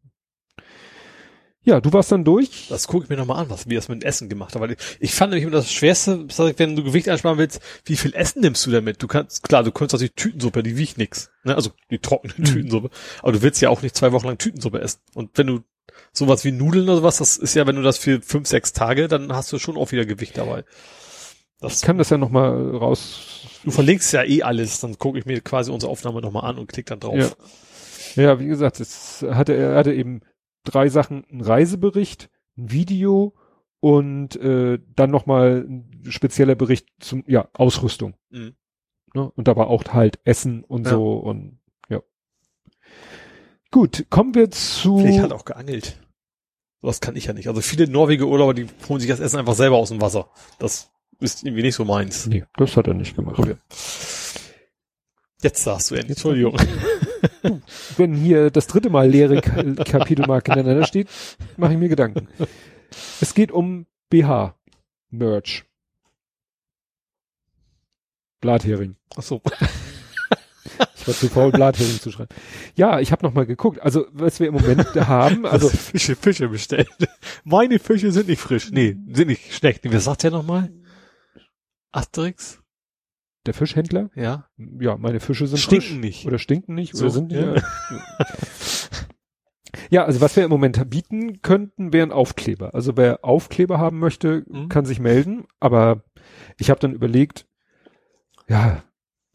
Ja, 1.64 1.80
du 1.80 1.92
warst 1.92 2.10
dann 2.10 2.24
durch. 2.24 2.66
Das 2.70 2.88
gucke 2.88 3.04
ich 3.04 3.10
mir 3.10 3.16
nochmal 3.16 3.38
an, 3.38 3.48
was 3.50 3.68
wie 3.68 3.76
das 3.76 3.88
mit 3.88 4.02
dem 4.02 4.06
Essen 4.08 4.28
gemacht 4.28 4.54
hat. 4.54 4.60
Weil 4.62 4.76
ich, 4.98 5.14
fand 5.14 5.30
nämlich 5.30 5.44
immer 5.44 5.52
das 5.56 5.72
Schwerste, 5.72 6.26
wenn 6.56 6.74
du 6.74 6.82
Gewicht 6.82 7.08
einsparen 7.08 7.38
willst, 7.38 7.60
wie 7.84 7.94
viel 7.96 8.12
Essen 8.14 8.40
nimmst 8.40 8.66
du 8.66 8.72
damit? 8.72 9.00
Du 9.02 9.06
kannst, 9.06 9.44
klar, 9.44 9.62
du 9.62 9.70
kannst 9.70 9.92
natürlich 9.92 10.14
Tütensuppe, 10.14 10.64
die 10.64 10.76
wiegt 10.76 10.98
nix. 10.98 11.30
Ne? 11.44 11.54
Also 11.54 11.70
die 11.90 12.00
trockene 12.00 12.34
Mhm. 12.36 12.44
Tütensuppe. 12.44 12.90
Aber 13.22 13.32
du 13.32 13.42
willst 13.42 13.60
ja 13.62 13.68
auch 13.70 13.82
nicht 13.82 13.96
zwei 13.96 14.10
Wochen 14.12 14.26
lang 14.26 14.38
Tütensuppe 14.38 14.80
essen. 14.80 15.00
Und 15.14 15.38
wenn 15.38 15.46
du 15.46 15.60
sowas 16.12 16.44
wie 16.44 16.50
Nudeln 16.50 16.84
oder 16.88 16.96
sowas, 16.96 17.18
das 17.18 17.36
ist 17.36 17.54
ja, 17.54 17.64
wenn 17.66 17.76
du 17.76 17.82
das 17.82 17.96
für 17.98 18.20
fünf, 18.22 18.48
sechs 18.48 18.72
Tage, 18.72 19.06
dann 19.06 19.32
hast 19.32 19.52
du 19.52 19.58
schon 19.60 19.76
auch 19.76 19.92
wieder 19.92 20.04
Gewicht 20.04 20.36
dabei. 20.38 20.64
Das, 21.60 21.76
Ich 21.76 21.82
kann 21.82 21.96
das 21.98 22.10
ja 22.10 22.18
noch 22.18 22.30
mal 22.30 22.76
raus. 22.76 23.46
du 23.62 23.70
verlinkst 23.70 24.12
ja 24.12 24.24
eh 24.24 24.42
alles, 24.42 24.80
dann 24.80 24.98
gucke 24.98 25.16
ich 25.20 25.26
mir 25.26 25.40
quasi 25.40 25.70
unsere 25.70 25.92
Aufnahme 25.92 26.20
nochmal 26.20 26.50
an 26.50 26.58
und 26.58 26.66
klick 26.66 26.86
dann 26.86 26.98
drauf. 26.98 27.16
Ja. 28.16 28.22
Ja, 28.22 28.40
wie 28.40 28.46
gesagt, 28.46 28.80
es 28.80 29.24
hatte 29.30 29.54
er 29.54 29.76
hatte 29.76 29.92
eben 29.94 30.20
drei 30.64 30.88
Sachen: 30.88 31.24
ein 31.30 31.40
Reisebericht, 31.40 32.30
ein 32.56 32.70
Video 32.70 33.34
und 33.80 34.36
äh, 34.36 34.78
dann 34.94 35.10
noch 35.10 35.26
mal 35.26 35.66
ein 35.68 36.04
spezieller 36.10 36.54
Bericht 36.54 36.86
zum 37.00 37.24
ja 37.26 37.48
Ausrüstung. 37.52 38.14
Mhm. 38.30 38.54
Ne? 39.14 39.30
Und 39.34 39.48
da 39.48 39.56
war 39.56 39.66
auch 39.68 39.84
halt 39.92 40.20
Essen 40.24 40.64
und 40.64 40.84
Ja. 40.86 40.92
so 40.92 41.14
und 41.16 41.58
ja. 41.88 42.00
Gut, 43.70 44.06
kommen 44.10 44.34
wir 44.34 44.50
zu. 44.50 44.98
Vielleicht 44.98 45.20
hat 45.20 45.32
auch 45.32 45.44
geangelt. 45.44 45.98
Das 46.80 47.00
kann 47.00 47.14
ich 47.16 47.26
ja 47.26 47.32
nicht. 47.32 47.48
Also 47.48 47.60
viele 47.60 47.86
Norwege 47.88 48.26
Urlauber, 48.26 48.54
die 48.54 48.66
holen 48.88 49.00
sich 49.00 49.08
das 49.08 49.20
Essen 49.20 49.38
einfach 49.38 49.54
selber 49.54 49.76
aus 49.76 49.90
dem 49.90 50.00
Wasser. 50.00 50.30
Das 50.58 50.90
ist 51.20 51.44
irgendwie 51.44 51.62
nicht 51.62 51.76
so 51.76 51.84
meins. 51.84 52.26
nee, 52.26 52.44
das 52.56 52.76
hat 52.76 52.88
er 52.88 52.94
nicht 52.94 53.14
gemacht. 53.14 53.56
Jetzt 55.42 55.62
sagst 55.64 55.90
du 55.90 55.94
endlich. 55.94 56.16
Entschuldigung. 56.16 56.56
Wenn 57.96 58.14
hier 58.14 58.50
das 58.50 58.66
dritte 58.66 58.90
Mal 58.90 59.08
leere 59.08 59.40
Ka 59.40 59.62
Kapitelmarke 59.84 60.52
hintereinander 60.52 60.86
steht, 60.86 61.08
mache 61.56 61.72
ich 61.72 61.78
mir 61.78 61.88
Gedanken. 61.88 62.28
Es 63.20 63.34
geht 63.34 63.52
um 63.52 63.86
BH 64.10 64.54
Merch. 65.10 65.64
Blathering. 68.40 68.96
Ach 69.16 69.22
so. 69.22 69.40
Ich 71.02 71.08
war 71.08 71.14
zu 71.14 71.28
faul, 71.28 71.50
Blathering 71.50 71.98
zu 71.98 72.12
schreiben. 72.12 72.32
Ja, 72.76 73.00
ich 73.00 73.10
habe 73.10 73.26
noch 73.26 73.34
mal 73.34 73.44
geguckt. 73.44 73.80
Also, 73.82 74.06
was 74.12 74.38
wir 74.38 74.46
im 74.46 74.54
Moment 74.54 74.86
haben, 74.94 75.44
also 75.46 75.68
Fische, 75.68 76.14
Fische 76.14 76.48
bestellt. 76.48 76.88
Meine 77.42 77.80
Fische 77.80 78.12
sind 78.12 78.28
nicht 78.28 78.40
frisch. 78.40 78.70
Nee, 78.70 78.96
sind 79.12 79.26
nicht 79.26 79.52
schlecht. 79.52 79.80
Was 79.92 80.04
sagt 80.04 80.22
der 80.22 80.30
nochmal? 80.30 80.70
Asterix? 81.90 82.61
Der 83.46 83.54
Fischhändler, 83.54 84.10
Ja. 84.14 84.48
ja, 84.80 84.96
meine 84.96 85.20
Fische 85.20 85.46
sind 85.46 85.58
Stinken 85.58 85.86
frisch. 85.88 85.98
nicht. 85.98 86.26
Oder 86.26 86.38
stinken 86.38 86.74
nicht, 86.74 86.94
So, 86.96 87.04
oder 87.04 87.12
sind 87.12 87.32
ja. 87.32 87.54
ja. 87.56 87.62
ja, 89.90 90.04
also 90.04 90.20
was 90.20 90.36
wir 90.36 90.44
im 90.44 90.50
Moment 90.50 90.88
bieten 90.90 91.42
könnten, 91.42 91.92
wären 91.92 92.12
Aufkleber. 92.12 92.74
Also 92.74 92.96
wer 92.96 93.24
Aufkleber 93.24 93.78
haben 93.78 93.98
möchte, 93.98 94.44
Mhm. 94.48 94.68
kann 94.68 94.84
sich 94.84 95.00
melden. 95.00 95.44
Aber 95.60 96.04
ich 96.58 96.70
habe 96.70 96.80
dann 96.80 96.92
überlegt, 96.92 97.46
ja, 98.48 98.82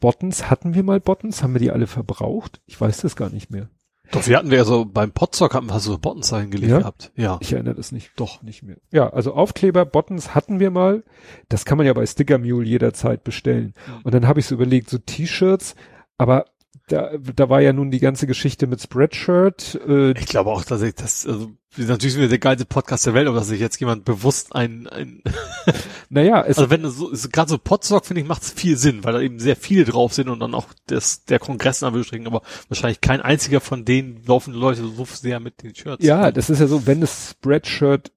Buttons, 0.00 0.48
hatten 0.50 0.74
wir 0.74 0.82
mal 0.84 1.00
Buttons? 1.00 1.42
Haben 1.42 1.54
wir 1.54 1.60
die 1.60 1.70
alle 1.72 1.86
verbraucht? 1.88 2.60
Ich 2.66 2.80
weiß 2.80 2.98
das 3.00 3.16
gar 3.16 3.30
nicht 3.30 3.50
mehr. 3.50 3.68
Doch, 4.10 4.26
wir 4.26 4.36
hatten 4.38 4.50
wir 4.50 4.64
so 4.64 4.84
beim 4.84 5.12
Potzock 5.12 5.54
hatten 5.54 5.66
wir 5.66 5.80
so 5.80 5.98
Bottenzeichen 5.98 6.50
gelegt 6.50 6.72
Ja? 6.72 6.78
gehabt. 6.78 7.12
Ja. 7.16 7.38
Ich 7.40 7.52
erinnere 7.52 7.74
das 7.74 7.92
nicht. 7.92 8.12
Doch, 8.16 8.42
nicht 8.42 8.62
mehr. 8.62 8.76
Ja, 8.90 9.10
also 9.10 9.34
Aufkleber, 9.34 9.84
Buttons 9.84 10.34
hatten 10.34 10.60
wir 10.60 10.70
mal. 10.70 11.04
Das 11.48 11.64
kann 11.64 11.78
man 11.78 11.86
ja 11.86 11.92
bei 11.92 12.06
Sticker 12.06 12.38
Mule 12.38 12.66
jederzeit 12.66 13.24
bestellen. 13.24 13.74
Mhm. 13.86 14.00
Und 14.04 14.14
dann 14.14 14.26
habe 14.26 14.40
ich 14.40 14.46
so 14.46 14.54
überlegt, 14.54 14.88
so 14.90 14.98
T-Shirts, 14.98 15.74
aber 16.16 16.46
da, 16.88 17.10
da 17.36 17.48
war 17.48 17.60
ja 17.60 17.72
nun 17.72 17.90
die 17.90 18.00
ganze 18.00 18.26
Geschichte 18.26 18.66
mit 18.66 18.82
Spreadshirt. 18.82 19.78
Äh, 19.86 20.12
Ich 20.12 20.26
glaube 20.26 20.50
auch, 20.50 20.64
dass 20.64 20.82
ich 20.82 20.94
das, 20.94 21.26
also, 21.26 21.52
natürlich 21.76 22.14
sind 22.14 22.22
wir 22.22 22.28
der 22.28 22.38
geilste 22.38 22.64
Podcast 22.64 23.06
der 23.06 23.14
Welt, 23.14 23.28
aber 23.28 23.38
dass 23.38 23.48
sich 23.48 23.60
jetzt 23.60 23.78
jemand 23.78 24.04
bewusst 24.04 24.54
ein, 24.54 24.86
ein 24.88 25.22
naja, 26.08 26.42
es, 26.42 26.58
also 26.58 26.70
wenn 26.70 26.82
das 26.82 26.96
so, 26.96 27.10
ist 27.10 27.32
gerade 27.32 27.50
so 27.50 27.58
Potzock, 27.58 28.06
finde 28.06 28.22
ich, 28.22 28.26
macht 28.26 28.42
es 28.42 28.50
viel 28.52 28.76
Sinn, 28.76 29.04
weil 29.04 29.12
da 29.12 29.20
eben 29.20 29.38
sehr 29.38 29.56
viele 29.56 29.84
drauf 29.84 30.14
sind 30.14 30.28
und 30.28 30.40
dann 30.40 30.54
auch 30.54 30.66
das, 30.86 31.24
der 31.24 31.38
Kongress 31.38 31.82
in 31.82 31.86
Anführungsstrichen, 31.86 32.26
aber 32.26 32.42
wahrscheinlich 32.68 33.00
kein 33.00 33.20
einziger 33.20 33.60
von 33.60 33.84
denen 33.84 34.22
laufen 34.26 34.54
Leute 34.54 34.82
so 34.82 35.04
sehr 35.04 35.40
mit 35.40 35.62
den 35.62 35.74
Shirts. 35.74 36.04
ja, 36.04 36.32
das 36.32 36.50
ist 36.50 36.60
ja 36.60 36.66
so, 36.66 36.86
wenn 36.86 37.02
es 37.02 37.30
Spreadshirt 37.32 38.12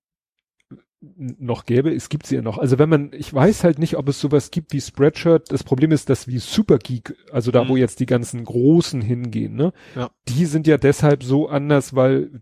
noch 1.01 1.65
gäbe, 1.65 1.91
es 1.93 2.09
gibt 2.09 2.27
sie 2.27 2.35
ja 2.35 2.41
noch. 2.43 2.59
Also 2.59 2.77
wenn 2.77 2.87
man, 2.89 3.11
ich 3.13 3.33
weiß 3.33 3.63
halt 3.63 3.79
nicht, 3.79 3.97
ob 3.97 4.07
es 4.07 4.19
sowas 4.21 4.51
gibt 4.51 4.71
wie 4.71 4.81
Spreadshirt. 4.81 5.51
Das 5.51 5.63
Problem 5.63 5.91
ist, 5.91 6.09
dass 6.09 6.27
wie 6.27 6.37
Supergeek, 6.37 7.15
also 7.31 7.49
da, 7.51 7.67
wo 7.67 7.73
Mhm. 7.73 7.79
jetzt 7.79 7.99
die 7.99 8.05
ganzen 8.05 8.43
Großen 8.43 9.01
hingehen, 9.01 9.55
ne, 9.55 9.73
Ja. 9.95 10.11
die 10.27 10.45
sind 10.45 10.67
ja 10.67 10.77
deshalb 10.77 11.23
so 11.23 11.49
anders, 11.49 11.95
weil 11.95 12.41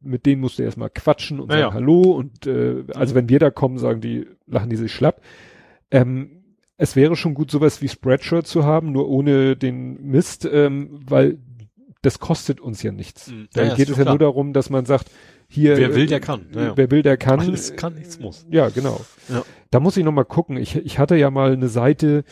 mit 0.00 0.26
denen 0.26 0.40
musst 0.40 0.60
du 0.60 0.62
erstmal 0.62 0.90
quatschen 0.90 1.40
und 1.40 1.50
Ja, 1.50 1.58
sagen 1.58 1.68
ja. 1.70 1.74
Hallo 1.74 2.02
und 2.12 2.46
äh, 2.46 2.84
also 2.94 3.16
wenn 3.16 3.28
wir 3.28 3.40
da 3.40 3.50
kommen, 3.50 3.78
sagen 3.78 4.00
die, 4.00 4.26
lachen 4.46 4.70
die 4.70 4.76
sich 4.76 4.92
schlapp. 4.94 5.20
Ähm, 5.90 6.44
es 6.76 6.94
wäre 6.94 7.16
schon 7.16 7.34
gut, 7.34 7.50
sowas 7.50 7.82
wie 7.82 7.88
Spreadshirt 7.88 8.46
zu 8.46 8.64
haben, 8.64 8.92
nur 8.92 9.08
ohne 9.08 9.56
den 9.56 10.00
Mist, 10.02 10.48
ähm, 10.50 11.00
weil 11.08 11.38
das 12.02 12.20
kostet 12.20 12.60
uns 12.60 12.80
ja 12.84 12.92
nichts. 12.92 13.32
Mhm. 13.32 13.48
Da 13.54 13.64
Ja, 13.64 13.74
geht 13.74 13.88
es 13.88 13.96
ja 13.96 14.04
nur 14.04 14.18
klar. 14.18 14.18
darum, 14.18 14.52
dass 14.52 14.70
man 14.70 14.84
sagt, 14.84 15.10
hier. 15.48 15.76
Wer 15.76 15.94
will, 15.94 16.04
äh, 16.04 16.06
der 16.06 16.20
kann. 16.20 16.46
Ja, 16.54 16.62
ja. 16.62 16.76
Wer 16.76 16.90
will, 16.90 17.02
der 17.02 17.16
kann. 17.16 17.40
Alles 17.40 17.74
kann, 17.76 17.94
nichts 17.94 18.18
muss. 18.20 18.46
Ja, 18.50 18.68
genau. 18.68 19.00
Ja. 19.28 19.42
Da 19.70 19.80
muss 19.80 19.96
ich 19.96 20.04
noch 20.04 20.12
mal 20.12 20.24
gucken. 20.24 20.56
Ich, 20.56 20.76
ich 20.76 20.98
hatte 20.98 21.16
ja 21.16 21.30
mal 21.30 21.52
eine 21.52 21.68
Seite, 21.68 22.24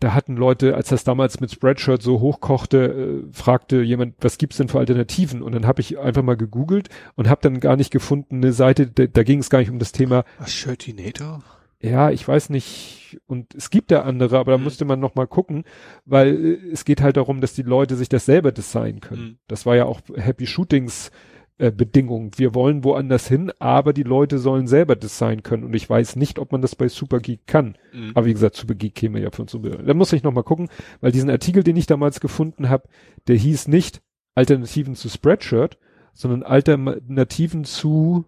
da 0.00 0.12
hatten 0.12 0.36
Leute, 0.36 0.74
als 0.74 0.88
das 0.90 1.04
damals 1.04 1.40
mit 1.40 1.50
Spreadshirt 1.50 2.02
so 2.02 2.20
hochkochte, 2.20 3.24
äh, 3.28 3.32
fragte 3.32 3.80
jemand, 3.82 4.14
was 4.20 4.36
gibt's 4.38 4.58
denn 4.58 4.68
für 4.68 4.78
Alternativen? 4.78 5.42
Und 5.42 5.52
dann 5.52 5.66
habe 5.66 5.80
ich 5.80 5.98
einfach 5.98 6.22
mal 6.22 6.36
gegoogelt 6.36 6.90
und 7.14 7.28
habe 7.28 7.40
dann 7.42 7.60
gar 7.60 7.76
nicht 7.76 7.90
gefunden 7.90 8.36
eine 8.36 8.52
Seite, 8.52 8.86
da, 8.88 9.06
da 9.06 9.22
ging 9.22 9.38
es 9.38 9.48
gar 9.50 9.60
nicht 9.60 9.70
um 9.70 9.78
das 9.78 9.92
Thema, 9.92 10.24
Was, 10.38 10.52
Shirtinator? 10.52 11.42
ja, 11.80 12.10
ich 12.10 12.26
weiß 12.28 12.50
nicht, 12.50 13.18
und 13.26 13.54
es 13.54 13.70
gibt 13.70 13.90
da 13.90 14.02
andere, 14.02 14.38
aber 14.38 14.52
da 14.52 14.58
Mhm. 14.58 14.64
musste 14.64 14.84
man 14.84 15.00
noch 15.00 15.14
mal 15.14 15.26
gucken, 15.26 15.64
weil 16.04 16.44
äh, 16.44 16.70
es 16.72 16.84
geht 16.84 17.00
halt 17.00 17.16
darum, 17.16 17.40
dass 17.40 17.54
die 17.54 17.62
Leute 17.62 17.96
sich 17.96 18.08
das 18.10 18.26
selber 18.26 18.52
designen 18.52 19.00
können. 19.00 19.22
Mhm. 19.22 19.38
Das 19.48 19.64
war 19.64 19.76
ja 19.76 19.86
auch 19.86 20.00
Happy 20.14 20.46
Shootings 20.46 21.10
äh, 21.58 21.70
Bedingung. 21.70 22.32
Wir 22.36 22.54
wollen 22.54 22.84
woanders 22.84 23.28
hin, 23.28 23.50
aber 23.58 23.92
die 23.92 24.02
Leute 24.02 24.38
sollen 24.38 24.66
selber 24.66 24.94
designen 24.94 25.42
können. 25.42 25.64
Und 25.64 25.74
ich 25.74 25.88
weiß 25.88 26.16
nicht, 26.16 26.38
ob 26.38 26.52
man 26.52 26.60
das 26.60 26.76
bei 26.76 26.88
Supergeek 26.88 27.46
kann. 27.46 27.78
Mhm. 27.92 28.12
Aber 28.14 28.26
wie 28.26 28.32
gesagt, 28.32 28.56
Supergeek 28.56 28.94
käme 28.94 29.20
ja 29.20 29.30
von 29.30 29.48
Super. 29.48 29.82
Da 29.82 29.94
muss 29.94 30.12
ich 30.12 30.22
noch 30.22 30.32
mal 30.32 30.42
gucken, 30.42 30.68
weil 31.00 31.12
diesen 31.12 31.30
Artikel, 31.30 31.62
den 31.62 31.76
ich 31.76 31.86
damals 31.86 32.20
gefunden 32.20 32.68
habe, 32.68 32.88
der 33.26 33.36
hieß 33.36 33.68
nicht 33.68 34.02
Alternativen 34.34 34.94
zu 34.94 35.08
Spreadshirt, 35.08 35.78
sondern 36.12 36.42
Alternativen 36.42 37.64
zu 37.64 38.26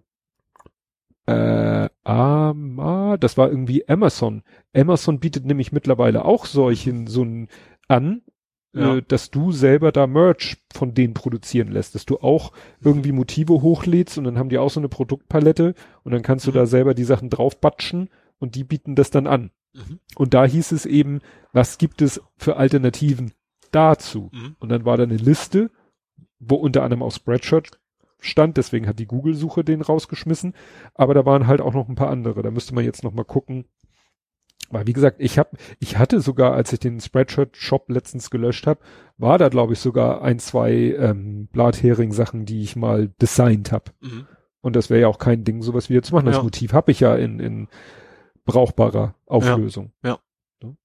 äh, 1.26 1.90
Ama, 2.05 3.18
das 3.18 3.36
war 3.36 3.50
irgendwie 3.50 3.86
Amazon. 3.89 4.42
Amazon 4.74 5.20
bietet 5.20 5.44
nämlich 5.44 5.73
mittlerweile 5.73 6.24
auch 6.24 6.47
solchen 6.47 7.07
so 7.07 7.23
ein 7.24 7.48
an, 7.89 8.23
Ja. 8.74 8.97
äh, 8.97 9.02
dass 9.06 9.30
du 9.30 9.50
selber 9.52 9.92
da 9.92 10.06
Merch 10.06 10.58
von 10.74 10.92
denen 10.94 11.14
produzieren 11.14 11.68
lässt, 11.68 11.94
dass 11.94 12.05
du 12.05 12.18
auch 12.18 12.52
irgendwie 12.82 13.12
Motive 13.12 13.62
hochlädst 13.62 14.18
und 14.18 14.24
dann 14.24 14.38
haben 14.38 14.50
die 14.50 14.58
auch 14.58 14.70
so 14.70 14.78
eine 14.80 14.88
Produktpalette 14.90 15.74
und 16.05 16.12
dann 16.12 16.22
kannst 16.22 16.47
du 16.47 16.50
Mhm. 16.50 16.55
da 16.55 16.66
selber 16.66 16.92
die 16.94 17.05
Sachen 17.05 17.30
draufbatschen 17.30 18.10
und 18.38 18.55
die 18.55 18.64
bieten 18.64 18.94
das 18.94 19.10
dann 19.10 19.26
an. 19.26 19.50
Mhm. 19.74 20.00
Und 20.16 20.34
da 20.34 20.44
hieß 20.44 20.72
es 20.72 20.84
eben, 20.86 21.20
was 21.52 21.78
gibt 21.78 22.02
es 22.02 22.20
für 22.36 22.56
Alternativen 22.56 23.32
dazu? 23.70 24.30
Mhm. 24.32 24.56
Und 24.58 24.68
dann 24.68 24.84
war 24.84 24.97
da 24.98 25.05
eine 25.05 25.16
Liste, 25.16 25.70
wo 26.38 26.56
unter 26.56 26.82
anderem 26.82 27.02
auch 27.02 27.12
Spreadshirt 27.12 27.80
stand, 28.20 28.56
deswegen 28.58 28.86
hat 28.86 28.98
die 28.98 29.06
Google-Suche 29.06 29.64
den 29.64 29.80
rausgeschmissen, 29.80 30.55
aber 30.94 31.14
da 31.14 31.24
waren 31.24 31.47
halt 31.47 31.60
auch 31.60 31.72
noch 31.72 31.88
ein 31.88 31.94
paar 31.94 32.10
andere. 32.10 32.42
Da 32.42 32.50
müsste 32.50 32.74
man 32.74 32.84
jetzt 32.84 33.02
noch 33.05 33.12
mal 33.14 33.24
gucken. 33.24 33.64
Weil 34.70 34.86
wie 34.86 34.92
gesagt, 34.92 35.16
ich 35.20 35.38
habe, 35.38 35.56
ich 35.78 35.97
hatte 35.97 36.20
sogar, 36.20 36.52
als 36.52 36.72
ich 36.72 36.80
den 36.80 37.00
Spreadshirt-Shop 37.00 37.88
letztens 37.88 38.30
gelöscht 38.30 38.66
habe, 38.66 38.80
war 39.16 39.38
da 39.38 39.48
glaube 39.48 39.72
ich 39.72 39.78
sogar 39.78 40.22
ein, 40.22 40.38
zwei 40.38 40.94
ähm, 40.98 41.48
Blathering-Sachen, 41.52 42.44
die 42.44 42.62
ich 42.62 42.76
mal 42.76 43.08
designt 43.20 43.72
habe. 43.72 43.92
Mhm. 44.00 44.26
Und 44.60 44.76
das 44.76 44.90
wäre 44.90 45.00
ja 45.00 45.08
auch 45.08 45.18
kein 45.18 45.44
Ding, 45.44 45.62
sowas 45.62 45.88
wieder 45.88 46.02
zu 46.02 46.14
machen. 46.14 46.26
Das 46.26 46.36
Ja. 46.36 46.42
Motiv 46.42 46.72
habe 46.72 46.90
ich 46.90 47.00
ja 47.00 47.14
in, 47.14 47.40
in 47.40 47.68
brauchbarer 48.44 49.14
Auflösung. 49.26 49.92
Ja. 50.02 50.18
Ne? 50.62 50.76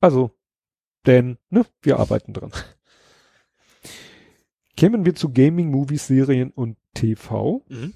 Also, 0.00 0.32
denn, 1.06 1.38
ne, 1.48 1.64
wir 1.80 1.98
arbeiten 1.98 2.34
dran. 2.34 2.52
Kämen 4.76 5.06
wir 5.06 5.14
zu 5.14 5.32
Gaming, 5.32 5.70
Movies, 5.70 6.06
Serien 6.06 6.50
und 6.50 6.76
TV. 6.94 7.64
Mhm. 7.68 7.94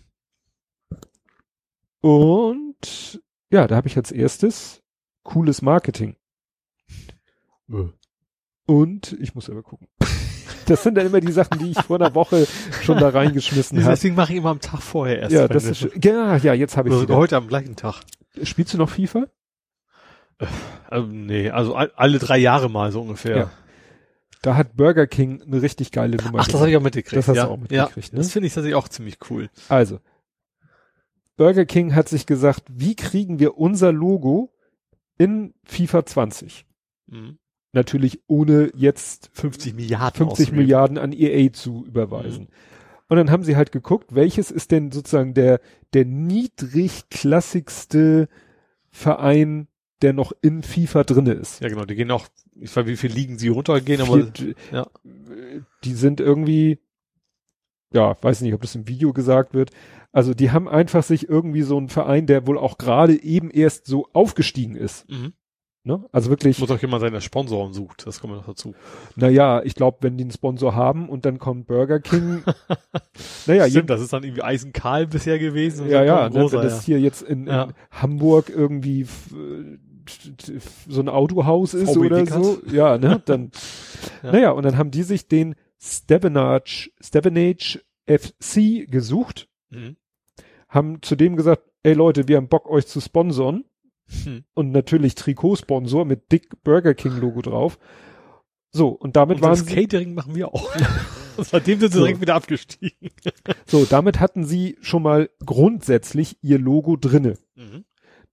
Und 2.00 3.23
ja, 3.50 3.66
da 3.66 3.76
habe 3.76 3.89
ich 3.89 3.97
als 3.97 4.10
erstes 4.10 4.82
cooles 5.23 5.62
Marketing. 5.62 6.17
Und 8.67 9.17
ich 9.20 9.34
muss 9.34 9.51
aber 9.51 9.62
gucken. 9.62 9.89
Das 10.67 10.84
sind 10.84 10.94
dann 10.94 11.07
immer 11.07 11.20
die 11.20 11.33
Sachen, 11.33 11.59
die 11.59 11.73
ich 11.73 11.83
vor 11.83 11.97
einer 11.97 12.15
Woche 12.15 12.47
schon 12.83 12.97
da 12.97 13.09
reingeschmissen 13.09 13.81
habe. 13.81 13.91
Deswegen 13.91 14.15
mache 14.15 14.33
ich 14.33 14.39
immer 14.39 14.51
am 14.51 14.60
Tag 14.60 14.81
vorher 14.81 15.18
erst. 15.18 15.33
Ja, 15.33 15.49
das 15.49 15.65
ist, 15.65 15.89
ja, 16.02 16.36
ja, 16.36 16.55
jetzt 16.55 16.76
habe 16.76 16.89
ich 16.89 16.94
also 16.94 17.17
heute 17.17 17.36
am 17.36 17.49
gleichen 17.49 17.75
Tag. 17.75 18.01
Spielst 18.44 18.73
du 18.73 18.78
noch 18.78 18.89
FIFA? 18.89 19.26
Also, 20.89 21.09
nee, 21.09 21.51
also 21.51 21.75
all, 21.75 21.91
alle 21.97 22.20
drei 22.20 22.39
Jahre 22.39 22.70
mal 22.70 22.92
so 22.92 23.01
ungefähr. 23.02 23.36
Ja. 23.36 23.51
Da 24.41 24.57
hat 24.57 24.76
Burger 24.76 25.09
King 25.09 25.42
eine 25.42 25.62
richtig 25.62 25.91
geile 25.91 26.17
Nummer. 26.17 26.39
Ach, 26.41 26.47
das 26.49 26.60
habe 26.60 26.70
ich 26.70 26.76
auch 26.76 26.83
mitgekriegt. 26.83 27.18
Das 27.18 27.28
hast 27.28 27.36
du 27.36 27.42
ja. 27.42 27.49
auch 27.49 27.57
mitgekriegt, 27.57 28.09
ja, 28.09 28.15
ne? 28.15 28.18
Das 28.18 28.33
finde 28.33 28.47
ich 28.47 28.55
tatsächlich 28.55 28.76
auch 28.76 28.89
ziemlich 28.89 29.18
cool. 29.31 29.51
Also, 29.68 29.99
Burger 31.36 31.65
King 31.65 31.94
hat 31.94 32.09
sich 32.09 32.26
gesagt, 32.26 32.62
wie 32.68 32.94
kriegen 32.94 33.41
wir 33.41 33.59
unser 33.59 33.92
Logo 33.92 34.51
in 35.18 35.55
FIFA 35.65 36.07
20? 36.07 36.65
Mhm. 37.07 37.39
Natürlich 37.73 38.20
ohne 38.26 38.70
jetzt 38.74 39.31
50 39.32 39.74
Milliarden 39.74 40.16
50 40.18 40.32
ausgegeben. 40.32 40.57
Milliarden 40.58 40.99
an 40.99 41.12
EA 41.12 41.52
zu 41.52 41.84
überweisen. 41.86 42.49
Und 43.08 43.16
dann 43.16 43.31
haben 43.31 43.44
sie 43.44 43.57
halt 43.57 43.73
geguckt, 43.73 44.15
welches 44.15 44.50
ist 44.50 44.70
denn 44.73 44.91
sozusagen 44.92 45.32
der, 45.34 45.60
der 45.94 46.05
niedrigklassigste 46.07 48.28
Verein 48.91 49.68
der 50.02 50.12
noch 50.12 50.32
in 50.42 50.62
FIFA 50.65 51.05
drinne 51.05 51.32
ist. 51.32 51.60
Ja, 51.60 51.68
genau, 51.68 51.84
die 51.84 51.94
gehen 51.94 52.10
auch, 52.10 52.26
ich 52.57 52.74
weiß, 52.74 52.86
wie 52.86 52.97
viel 52.97 53.12
Ligen 53.12 53.39
sie 53.39 53.47
runtergehen, 53.49 54.00
aber 54.00 54.26
Vier- 54.32 54.55
ja. 54.73 54.86
Die 55.84 55.94
sind 55.94 56.18
irgendwie, 56.20 56.81
ja, 57.93 58.17
weiß 58.21 58.41
nicht, 58.43 58.55
ob 58.55 58.61
das 58.62 58.75
im 58.75 58.89
Video 58.89 59.12
gesagt 59.12 59.55
wird. 59.55 59.71
Also 60.12 60.35
die 60.35 60.51
haben 60.51 60.69
einfach 60.69 61.03
sich 61.03 61.29
irgendwie 61.29 61.62
so 61.62 61.77
einen 61.79 61.89
Verein, 61.89 62.27
der 62.27 62.47
wohl 62.47 62.59
auch 62.59 62.77
gerade 62.79 63.23
eben 63.23 63.51
erst 63.51 63.87
so 63.87 64.07
aufgestiegen 64.12 64.77
ist. 64.77 65.09
mhm. 65.11 65.33
Ne? 65.85 66.01
Also 66.12 66.31
wirklich, 66.31 66.61
muss 66.61 66.71
auch 66.71 66.79
jemand 66.81 67.01
seine 67.01 67.21
Sponsoren 67.21 67.73
sucht, 67.73 68.07
das 68.07 68.21
kommt 68.21 68.35
noch 68.35 68.47
dazu. 68.47 68.73
naja, 69.17 69.62
ich 69.65 69.75
glaube, 69.75 69.99
wenn 70.03 70.17
die 70.17 70.23
einen 70.23 70.31
Sponsor 70.31 70.77
haben 70.77 71.09
und 71.09 71.25
dann 71.25 71.41
kommt 71.41 71.67
Burger 71.67 71.99
King, 71.99 72.45
naja, 73.49 73.69
Stimmt, 73.69 73.91
das 73.91 74.01
ist 74.01 74.12
dann 74.12 74.23
irgendwie 74.23 74.43
Eisenkahl 74.43 75.09
bisher 75.09 75.41
gewesen. 75.41 75.89
Ja, 75.89 76.05
ja, 76.05 76.29
ne, 76.29 76.39
großer, 76.39 76.59
wenn 76.59 76.65
das 76.69 76.85
hier 76.85 77.01
jetzt 77.01 77.23
in, 77.23 77.49
Ja. 77.49 77.65
in 77.65 77.73
Hamburg 77.91 78.49
irgendwie 78.49 79.01
äh, 79.01 79.79
so 80.89 81.01
ein 81.01 81.09
Autohaus 81.09 81.75
ist 81.75 81.95
VW 81.95 82.07
oder 82.07 82.19
Dickert. 82.25 82.45
so, 82.45 82.59
ja, 82.71 82.97
ne, 82.99 83.21
dann, 83.25 83.51
Ja. 84.23 84.31
naja, 84.33 84.51
und 84.53 84.65
dann 84.65 84.79
haben 84.79 84.93
die 84.93 85.03
sich 85.03 85.27
den 85.27 85.57
Stevenage, 85.83 86.91
Stevenage 87.01 87.81
FC 88.07 88.86
gesucht, 88.91 89.49
Mhm. 89.70 89.97
haben 90.69 91.02
zu 91.02 91.17
dem 91.17 91.36
gesagt, 91.36 91.62
ey 91.83 91.94
Leute, 91.94 92.28
wir 92.28 92.36
haben 92.36 92.49
Bock 92.49 92.69
euch 92.70 92.86
zu 92.86 93.01
sponsern 93.01 93.65
Hm. 94.25 94.44
und 94.55 94.70
natürlich 94.73 95.15
Trikotsponsor 95.15 96.05
mit 96.05 96.31
dick 96.31 96.62
Burger 96.62 96.93
King 96.94 97.17
Logo 97.19 97.41
drauf. 97.41 97.78
So, 98.70 98.89
und 98.89 99.17
damit 99.17 99.36
Und 99.39 99.43
waren 99.43 99.51
das 99.59 99.67
sie, 99.67 99.75
Catering 99.75 100.15
machen 100.15 100.35
wir 100.35 100.49
auch. 100.55 100.70
Seitdem 101.39 101.81
sind 101.81 101.93
sie 101.93 101.99
So. 101.99 102.05
direkt 102.05 102.20
wieder 102.20 102.35
abgestiegen. 102.35 103.11
so, 103.67 103.85
damit 103.86 104.20
hatten 104.20 104.44
sie 104.44 104.77
schon 104.83 105.02
mal 105.02 105.31
grundsätzlich 105.44 106.36
ihr 106.43 106.59
Logo 106.59 106.97
drinne. 106.97 107.39
Mhm. 107.55 107.85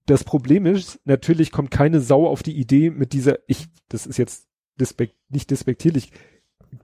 Das 0.06 0.24
Problem 0.24 0.66
ist, 0.66 1.00
natürlich 1.06 1.52
kommt 1.52 1.72
keine 1.72 2.00
Sau 2.02 2.28
auf 2.28 2.44
die 2.44 2.58
Idee 2.58 2.90
mit 2.90 3.14
dieser, 3.14 3.40
ich, 3.48 3.68
das 3.90 4.06
ist 4.06 4.18
jetzt 4.18 4.48
despekt, 4.80 5.16
nicht 5.30 5.50
despektierlich, 5.52 6.12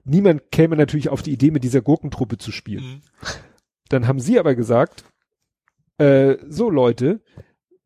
niemand 0.04 0.50
käme 0.50 0.76
natürlich 0.76 1.08
auf 1.08 1.22
die 1.22 1.32
Idee, 1.32 1.50
mit 1.50 1.64
dieser 1.64 1.82
Gurkentruppe 1.82 2.38
zu 2.38 2.52
spielen. 2.52 2.84
Mhm. 2.84 3.00
Dann 3.88 4.06
haben 4.06 4.20
sie 4.20 4.38
aber 4.38 4.54
gesagt, 4.54 5.04
äh, 5.98 6.36
so 6.48 6.70
Leute, 6.70 7.22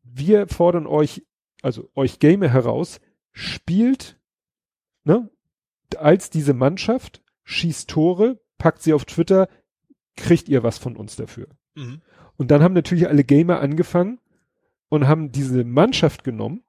wir 0.03 0.47
fordern 0.47 0.87
euch, 0.87 1.25
also 1.61 1.89
euch 1.95 2.19
Gamer 2.19 2.49
heraus, 2.49 2.99
spielt, 3.31 4.19
ne, 5.03 5.29
als 5.97 6.29
diese 6.29 6.53
Mannschaft, 6.53 7.23
schießt 7.43 7.89
Tore, 7.89 8.41
packt 8.57 8.81
sie 8.81 8.93
auf 8.93 9.05
Twitter, 9.05 9.47
kriegt 10.15 10.49
ihr 10.49 10.63
was 10.63 10.77
von 10.77 10.95
uns 10.95 11.15
dafür. 11.15 11.47
Mhm. 11.75 12.01
Und 12.37 12.51
dann 12.51 12.63
haben 12.63 12.73
natürlich 12.73 13.07
alle 13.07 13.23
Gamer 13.23 13.59
angefangen 13.59 14.19
und 14.89 15.07
haben 15.07 15.31
diese 15.31 15.63
Mannschaft 15.63 16.23
genommen. 16.23 16.63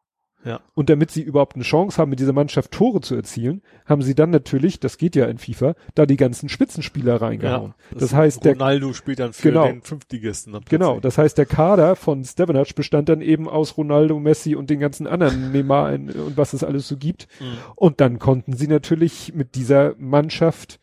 Ja. 0.45 0.61
Und 0.75 0.91
damit 0.91 1.11
sie 1.13 1.23
überhaupt 1.23 1.55
eine 1.55 1.63
Chance 1.65 1.99
haben, 1.99 2.11
mit 2.11 2.19
dieser 2.19 2.33
Mannschaft 2.33 2.73
Tore 2.73 3.01
zu 3.01 3.15
erzielen, 3.15 3.63
haben 3.87 4.03
sie 4.03 4.15
dann 4.17 4.31
natürlich, 4.31 4.81
das 4.81 4.99
geht 4.99 5.15
ja 5.15 5.27
in 5.27 5.39
FIFA, 5.39 5.75
da 5.95 6.05
die 6.05 6.17
ganzen 6.17 6.49
Spitzenspieler 6.49 7.23
reingehauen. 7.23 7.75
das, 7.95 8.13
heißt, 8.13 8.45
der, 8.45 8.55
Ronaldo 8.55 8.93
spielt 8.93 9.21
dann 9.21 9.33
für 9.33 9.49
Genau. 9.51 9.67
den 9.67 9.83
Fünftligisten. 9.83 10.59
Genau, 10.69 10.99
das 10.99 11.17
heißt, 11.17 11.39
der 11.39 11.47
Kader 11.47 11.95
von 11.95 12.25
Stevenage 12.25 12.75
bestand 12.75 13.09
dann 13.09 13.21
eben 13.21 13.49
aus 13.49 13.77
Ronaldo, 13.77 14.19
Messi 14.19 14.57
und 14.57 14.69
den 14.69 14.81
ganzen 14.81 15.07
anderen 15.07 15.53
Neymar 15.53 15.93
und 15.93 16.37
was 16.37 16.55
es 16.55 16.65
alles 16.65 16.89
so 16.89 16.97
gibt. 16.97 17.29
Mhm. 17.41 17.45
Und 17.77 18.01
dann 18.01 18.19
konnten 18.19 18.55
sie 18.57 18.67
natürlich 18.67 19.33
mit 19.35 19.55
dieser 19.55 19.95
Mannschaft 19.99 20.81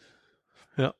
Ja. 0.77 0.93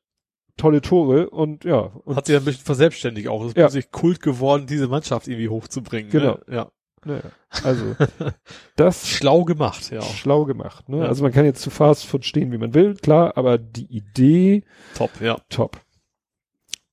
tolle 0.58 0.82
Tore 0.82 1.30
und 1.30 1.64
ja, 1.64 1.78
und 1.78 2.16
Hat 2.16 2.26
sich 2.26 2.36
ein 2.36 2.44
bisschen 2.44 2.64
verselbstständigt 2.66 3.28
auch. 3.28 3.40
Es 3.42 3.48
ist 3.52 3.56
Ja. 3.56 3.64
plötzlich 3.64 3.90
Kult 3.90 4.20
geworden, 4.20 4.66
diese 4.66 4.86
Mannschaft 4.88 5.28
irgendwie 5.28 5.48
hochzubringen. 5.48 6.10
Genau. 6.10 6.38
Ne? 6.46 6.54
Ja. 6.56 6.70
Naja, 7.04 7.22
also 7.62 7.96
das 8.76 9.08
Schlau 9.08 9.44
gemacht, 9.44 9.90
ja. 9.90 10.02
schlau 10.02 10.44
gemacht. 10.44 10.88
Ne? 10.88 10.98
Ja. 10.98 11.06
Also 11.06 11.22
man 11.22 11.32
kann 11.32 11.44
jetzt 11.44 11.62
zu 11.62 11.70
Fast 11.70 12.06
Food 12.06 12.24
stehen, 12.24 12.52
wie 12.52 12.58
man 12.58 12.74
will, 12.74 12.94
klar, 12.94 13.36
aber 13.36 13.58
die 13.58 13.86
Idee 13.86 14.64
Top, 14.94 15.10
ja. 15.20 15.38
top. 15.48 15.80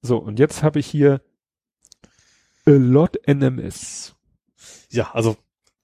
So, 0.01 0.17
und 0.17 0.39
jetzt 0.39 0.63
habe 0.63 0.79
ich 0.79 0.87
hier 0.87 1.21
a 2.65 2.71
lot 2.71 3.17
NMS. 3.27 4.15
Ja, 4.89 5.11
also 5.11 5.37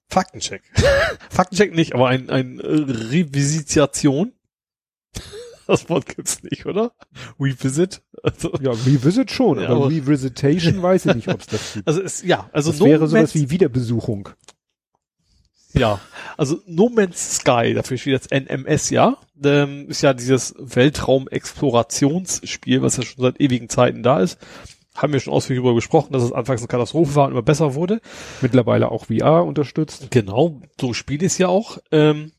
Faktencheck. 0.08 0.62
Faktencheck 1.30 1.74
nicht, 1.74 1.94
aber 1.94 2.08
ein, 2.08 2.30
ein 2.30 2.60
äh, 2.60 2.66
Revisitation. 2.66 4.32
Das 5.66 5.88
Wort 5.88 6.06
gibt's 6.14 6.42
nicht, 6.42 6.66
oder? 6.66 6.92
Revisit. 7.40 8.02
Also, 8.22 8.52
Ja, 8.60 8.72
Revisit 8.72 9.30
schon, 9.30 9.58
Ja, 9.60 9.68
aber 9.68 9.86
aber- 9.86 9.90
Revisitation 9.90 10.82
weiß 10.82 11.06
ich 11.06 11.14
nicht, 11.14 11.28
ob 11.28 11.40
es 11.40 11.46
das 11.46 11.72
gibt. 11.74 11.88
also 11.88 12.02
es, 12.02 12.22
ja, 12.22 12.50
also 12.52 12.70
Das 12.72 12.80
wäre 12.80 13.06
sowas 13.08 13.34
wie 13.34 13.48
Wiederbesuchung. 13.50 14.28
Ja, 15.76 15.98
also 16.36 16.58
No 16.66 16.88
Man's 16.88 17.36
Sky, 17.38 17.74
dafür 17.74 17.96
steht 17.98 18.12
jetzt 18.12 18.30
NMS, 18.32 18.90
ja. 18.90 19.16
Ähm, 19.42 19.88
ist 19.88 20.02
ja 20.02 20.14
dieses 20.14 20.54
Weltraum-Explorationsspiel, 20.58 22.80
was 22.82 22.96
ja 22.96 23.02
schon 23.02 23.22
seit 23.22 23.40
ewigen 23.40 23.68
Zeiten 23.68 24.02
da 24.02 24.20
ist. 24.20 24.38
Haben 24.94 25.12
wir 25.12 25.18
schon 25.18 25.32
ausführlich 25.32 25.60
darüber 25.62 25.74
gesprochen, 25.74 26.12
dass 26.12 26.22
es 26.22 26.30
anfangs 26.32 26.60
eine 26.60 26.68
Katastrophe 26.68 27.16
war 27.16 27.26
und 27.26 27.32
immer 27.32 27.42
besser 27.42 27.74
wurde. 27.74 28.00
Mittlerweile 28.40 28.92
auch 28.92 29.06
VR 29.06 29.44
unterstützt. 29.44 30.12
Genau, 30.12 30.60
so 30.80 30.92
spielt 30.94 31.24
es 31.24 31.38
ja 31.38 31.48
auch. 31.48 31.78
Ähm, 31.90 32.30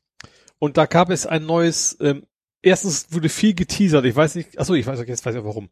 und 0.57 0.77
da 0.77 0.85
gab 0.85 1.09
es 1.09 1.25
ein 1.27 1.45
neues, 1.45 1.97
ähm, 1.99 2.23
erstens 2.65 3.07
wurde 3.11 3.29
viel 3.29 3.53
geteasert, 3.53 4.05
ich 4.05 4.15
weiß 4.15 4.35
nicht, 4.35 4.59
achso, 4.59 4.73
ich 4.73 4.85
weiß, 4.85 4.99
jetzt 5.07 5.25
weiß 5.25 5.35
ich 5.35 5.43
warum. 5.43 5.69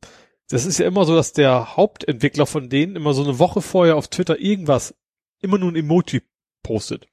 Das 0.50 0.66
ist 0.66 0.78
ja 0.78 0.86
immer 0.88 1.06
so, 1.06 1.16
dass 1.16 1.34
der 1.34 1.76
Hauptentwickler 1.78 2.46
von 2.46 2.70
denen 2.70 2.96
immer 2.96 3.14
so 3.14 3.24
eine 3.24 3.40
Woche 3.40 3.62
vorher 3.62 3.96
auf 3.96 4.08
Twitter 4.08 4.40
irgendwas, 4.40 4.94
immer 5.42 5.58
nur 5.58 5.72
ein 5.72 5.76
Emoji 5.76 6.22
postet. 6.62 7.08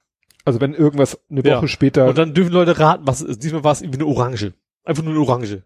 Also 0.45 0.59
wenn 0.59 0.73
irgendwas 0.73 1.19
eine 1.29 1.43
Ja. 1.45 1.57
Woche 1.57 1.67
später. 1.67 2.07
Und 2.07 2.17
dann 2.17 2.33
dürfen 2.33 2.51
Leute 2.51 2.79
raten, 2.79 3.05
was 3.05 3.21
es 3.21 3.29
ist. 3.29 3.43
Diesmal 3.43 3.63
war 3.63 3.71
es 3.73 3.81
irgendwie 3.81 3.99
eine 3.99 4.07
Orange. 4.07 4.53
Einfach 4.83 5.03
nur 5.03 5.13
eine 5.13 5.21
Orange. 5.21 5.63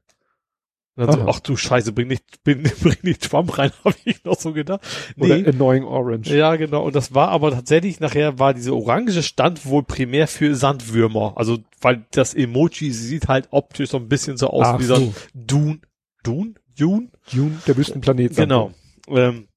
Und 0.98 1.07
dann 1.07 1.15
so, 1.15 1.22
Aha. 1.22 1.30
ach 1.30 1.40
du 1.41 1.57
Scheiße, 1.57 1.91
bring 1.91 2.07
nicht, 2.07 2.24
bring, 2.43 2.64
bring 2.82 2.98
nicht 3.03 3.30
Trump 3.30 3.57
rein, 3.57 3.72
habe 3.83 3.95
ich 4.06 4.24
noch 4.24 4.40
so 4.40 4.53
gedacht. 4.53 4.82
oder 5.17 5.38
Nee. 5.38 5.48
Annoying 5.48 5.83
Orange. 5.83 6.33
Ja, 6.33 6.56
genau. 6.56 6.83
Und 6.85 6.95
das 6.95 7.14
war 7.14 7.30
aber 7.30 7.51
tatsächlich 7.51 7.99
nachher 7.99 8.40
war 8.40 8.53
diese 8.53 8.74
Orange 8.74 9.22
stand 9.24 9.65
wohl 9.65 9.83
primär 9.83 10.27
für 10.27 10.56
Sandwürmer. 10.56 11.33
Also, 11.35 11.59
weil 11.82 12.06
das 12.11 12.33
Emoji 12.33 12.91
sieht 12.91 13.27
halt 13.27 13.49
optisch 13.51 13.90
so 13.90 13.98
ein 13.98 14.07
bisschen 14.07 14.38
so 14.38 14.49
aus 14.49 14.65
Ach 14.67 14.80
wie 14.80 14.85
so 14.85 14.95
ein 14.95 15.01
so. 15.01 15.14
Dune. 15.33 15.80
Dune? 16.24 16.53
Dune? 16.77 17.09
Dune, 17.32 17.59
der 17.67 17.77
Wüstenplanet. 17.77 18.35
Genau. 18.35 18.72
Ähm, 19.09 19.48